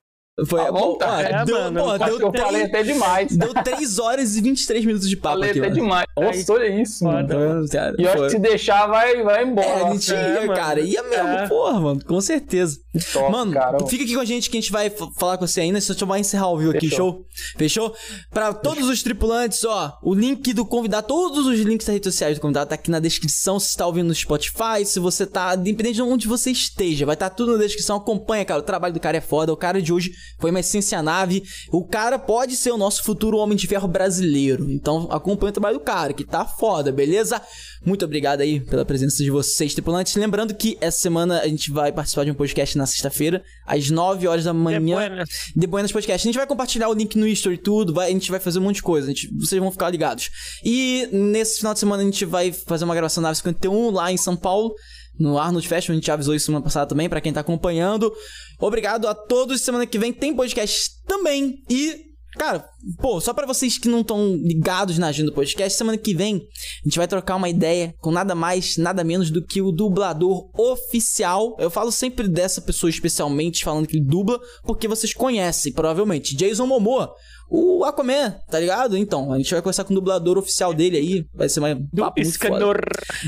Foi, 0.47 0.70
bom, 0.73 0.97
tá. 0.97 1.09
ó, 1.17 1.20
É, 1.20 1.44
deu, 1.44 1.73
mano, 1.73 1.99
que 1.99 2.05
deu, 2.05 2.20
eu 2.20 2.33
falei 2.33 2.69
três, 2.69 2.69
até 2.69 2.83
demais. 2.83 3.36
deu 3.36 3.55
3 3.55 3.99
horas 3.99 4.36
e 4.36 4.41
23 4.41 4.85
minutos 4.85 5.09
de 5.09 5.17
papo 5.17 5.35
Falei 5.36 5.51
aqui, 5.51 5.59
até 5.59 5.69
mano. 5.69 5.81
demais. 5.83 6.07
Nossa, 6.19 6.52
olha 6.52 6.83
isso, 6.83 7.05
mano. 7.05 7.28
Foda. 7.28 7.69
Cara, 7.70 7.94
E 7.99 8.02
eu 8.02 8.10
acho 8.12 8.23
que 8.25 8.31
se 8.31 8.39
deixar, 8.39 8.86
vai, 8.86 9.23
vai 9.23 9.44
embora. 9.44 9.67
É, 9.67 9.85
a 9.85 9.93
gente 9.93 10.15
é, 10.15 10.35
ia, 10.35 10.41
mano. 10.43 10.55
cara. 10.55 10.81
Ia 10.81 11.02
mesmo, 11.02 11.28
É. 11.28 11.49
porra, 11.49 11.81
mano. 11.81 12.05
Com 12.05 12.20
certeza. 12.20 12.78
top, 13.12 13.31
Mano, 13.33 13.52
cara. 13.52 13.86
fica 13.86 14.05
aqui 14.05 14.15
com 14.15 14.20
a 14.20 14.25
gente 14.25 14.51
que 14.51 14.57
a 14.57 14.60
gente 14.60 14.73
vai 14.73 14.91
falar 15.19 15.39
com 15.39 15.47
você 15.47 15.60
ainda. 15.60 15.81
Só 15.81 15.94
te 15.94 16.05
vai 16.05 16.20
encerrar 16.20 16.49
o 16.51 16.59
vivo 16.59 16.70
aqui, 16.73 16.89
show? 16.91 17.25
Fechou? 17.57 17.94
Pra 18.31 18.52
todos 18.52 18.89
os 18.89 19.02
tripulantes, 19.02 19.65
ó, 19.65 19.97
o 20.02 20.15
link 20.15 20.52
do 20.52 20.65
convidado, 20.65 21.07
todos 21.07 21.47
os 21.47 21.59
links 21.60 21.86
das 21.86 21.94
redes 21.94 22.12
sociais 22.12 22.36
do 22.39 22.41
convidado 22.41 22.69
tá 22.70 22.75
aqui 22.75 22.91
na 22.91 22.99
descrição. 23.01 23.60
Se 23.60 23.70
você 23.70 23.78
tá 23.78 23.86
ouvindo 23.86 24.09
no 24.09 24.15
Spotify, 24.15 24.85
se 24.85 24.99
você 24.99 25.27
tá, 25.27 25.55
independente 25.55 25.97
de 25.97 26.02
onde 26.02 26.27
você 26.27 26.51
esteja, 26.51 27.07
vai 27.07 27.15
estar 27.15 27.31
tá 27.31 27.35
tudo 27.36 27.52
na 27.52 27.59
descrição. 27.62 27.97
Acompanha, 27.97 28.44
cara. 28.44 28.60
O 28.60 28.62
trabalho 28.65 28.93
do 28.94 29.01
cara 29.01 29.17
é 29.17 29.20
foda. 29.20 29.52
O 29.52 29.57
cara 29.57 29.81
de 29.81 29.93
hoje 29.93 30.12
foi 30.39 30.50
uma 30.50 30.60
essência 30.60 31.02
nave. 31.02 31.42
O 31.73 31.84
cara 31.84 32.18
pode 32.18 32.57
ser 32.57 32.70
o 32.70 32.76
nosso 32.76 33.02
futuro 33.02 33.36
Homem 33.39 33.57
de 33.57 33.67
Ferro 33.67 33.89
brasileiro. 33.89 34.70
Então 34.70 35.09
acompanha 35.10 35.50
o 35.50 35.52
trabalho 35.52 35.78
do 35.78 35.84
cara, 35.84 36.12
que 36.12 36.25
tá 36.25 36.44
foda, 36.44 36.91
beleza? 36.92 37.41
Muito 37.84 38.05
obrigado 38.05 38.42
aí 38.42 38.60
pela 38.60 38.84
presença 38.84 39.23
de 39.25 39.31
vocês, 39.31 39.73
tripulantes. 39.73 40.15
Lembrando 40.15 40.55
que 40.55 40.76
essa 40.81 40.99
semana 40.99 41.41
a 41.41 41.49
gente 41.49 41.70
vai 41.70 41.91
participar 41.91 42.25
de 42.25 42.31
um 42.31 42.34
podcast 42.34 42.76
na 42.76 42.84
sexta-feira, 42.84 43.42
às 43.67 43.89
9 43.89 44.26
horas 44.28 44.44
da 44.44 44.52
manhã. 44.52 44.78
Depois, 44.81 45.10
né? 45.18 45.25
De 45.57 45.67
Buenas 45.67 45.91
Podcast. 45.92 46.26
A 46.26 46.28
gente 46.28 46.36
vai 46.39 46.47
compartilhar 46.47 46.89
o 46.89 46.92
link 46.92 47.17
no 47.17 47.26
History 47.26 47.55
e 47.55 47.59
tudo, 47.59 47.94
vai, 47.94 48.09
a 48.09 48.12
gente 48.12 48.31
vai 48.31 48.39
fazer 48.39 48.59
um 48.59 48.62
monte 48.62 48.76
de 48.76 48.83
coisa, 48.83 49.09
gente- 49.09 49.28
vocês 49.39 49.59
vão 49.60 49.70
ficar 49.70 49.89
ligados. 49.89 50.28
E 50.62 51.09
nesse 51.10 51.59
final 51.59 51.73
de 51.73 51.81
semana 51.81 52.02
a 52.02 52.05
gente 52.05 52.25
vai 52.26 52.52
fazer 52.52 52.84
uma 52.84 52.94
gravação 52.94 53.23
na 53.23 53.28
Nave 53.31 53.39
51 53.39 53.91
lá 53.91 54.12
em 54.12 54.17
São 54.18 54.36
Paulo, 54.36 54.75
no 55.19 55.39
Arnold 55.39 55.67
Festival, 55.67 55.95
a 55.95 56.01
gente 56.01 56.11
avisou 56.11 56.35
isso 56.35 56.47
semana 56.47 56.65
passada 56.65 56.87
também, 56.87 57.09
pra 57.09 57.21
quem 57.21 57.33
tá 57.33 57.41
acompanhando. 57.41 58.13
Obrigado 58.59 59.07
a 59.07 59.15
todos, 59.15 59.61
semana 59.61 59.87
que 59.87 59.99
vem 59.99 60.13
tem 60.13 60.35
podcast 60.35 60.91
também. 61.07 61.63
E, 61.69 61.97
cara, 62.39 62.67
pô, 62.99 63.21
só 63.21 63.35
pra 63.35 63.47
vocês 63.47 63.77
que 63.77 63.89
não 63.89 64.01
estão 64.01 64.35
ligados 64.37 64.99
na 64.99 65.09
agenda 65.09 65.31
do 65.31 65.35
podcast, 65.35 65.77
semana 65.77 65.99
que 65.99 66.15
vem 66.15 66.37
a 66.37 66.89
gente 66.89 66.99
vai 66.99 67.07
trocar 67.07 67.37
uma 67.37 67.49
ideia 67.49 67.95
com 68.01 68.11
nada 68.11 68.35
mais, 68.35 68.77
nada 68.77 69.05
menos 69.05 69.31
do 69.31 69.45
que 69.45 69.61
o 69.61 69.73
dublador 69.73 70.51
oficial. 70.59 71.57
Eu 71.59 71.71
falo 71.71 71.93
sempre 71.93 72.29
dessa 72.29 72.61
pessoa 72.61 72.89
especialmente, 72.89 73.65
falando 73.65 73.87
que 73.87 73.97
ele 73.97 74.07
dubla, 74.07 74.41
porque 74.65 74.89
vocês 74.89 75.13
conhecem, 75.13 75.73
provavelmente. 75.73 76.35
Jason 76.37 76.67
Momoa, 76.67 77.15
o 77.51 77.85
Aquaman, 77.85 78.41
tá 78.49 78.61
ligado? 78.61 78.97
Então, 78.97 79.33
a 79.33 79.37
gente 79.37 79.51
vai 79.51 79.61
conversar 79.61 79.83
com 79.83 79.93
o 79.93 79.97
dublador 79.97 80.39
oficial 80.39 80.73
dele 80.73 80.97
aí. 80.97 81.27
Vai 81.35 81.49
ser 81.49 81.59
mais 81.59 81.77
Do 81.77 82.03
papo. 82.03 82.20
Escanor. 82.20 82.81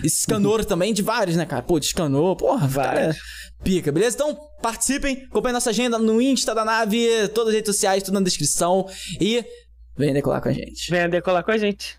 Escanor 0.04 0.64
também, 0.64 0.94
de 0.94 1.02
vários, 1.02 1.36
né, 1.36 1.44
cara? 1.44 1.62
Pô, 1.62 1.80
de 1.80 1.86
escanor, 1.86 2.36
porra, 2.36 2.68
vários. 2.68 3.16
Pica, 3.64 3.90
beleza? 3.90 4.14
Então, 4.14 4.38
participem, 4.62 5.24
acompanhem 5.28 5.54
nossa 5.54 5.70
agenda 5.70 5.98
no 5.98 6.22
Insta 6.22 6.54
da 6.54 6.64
nave, 6.64 7.28
todas 7.34 7.48
as 7.48 7.54
redes 7.54 7.74
sociais, 7.74 8.02
tudo 8.04 8.14
na 8.14 8.20
descrição. 8.20 8.86
E 9.20 9.44
venha 9.96 10.14
decolar 10.14 10.40
com 10.40 10.48
a 10.48 10.52
gente. 10.52 10.90
Venha 10.90 11.08
decolar 11.08 11.44
com 11.44 11.50
a 11.50 11.58
gente. 11.58 11.98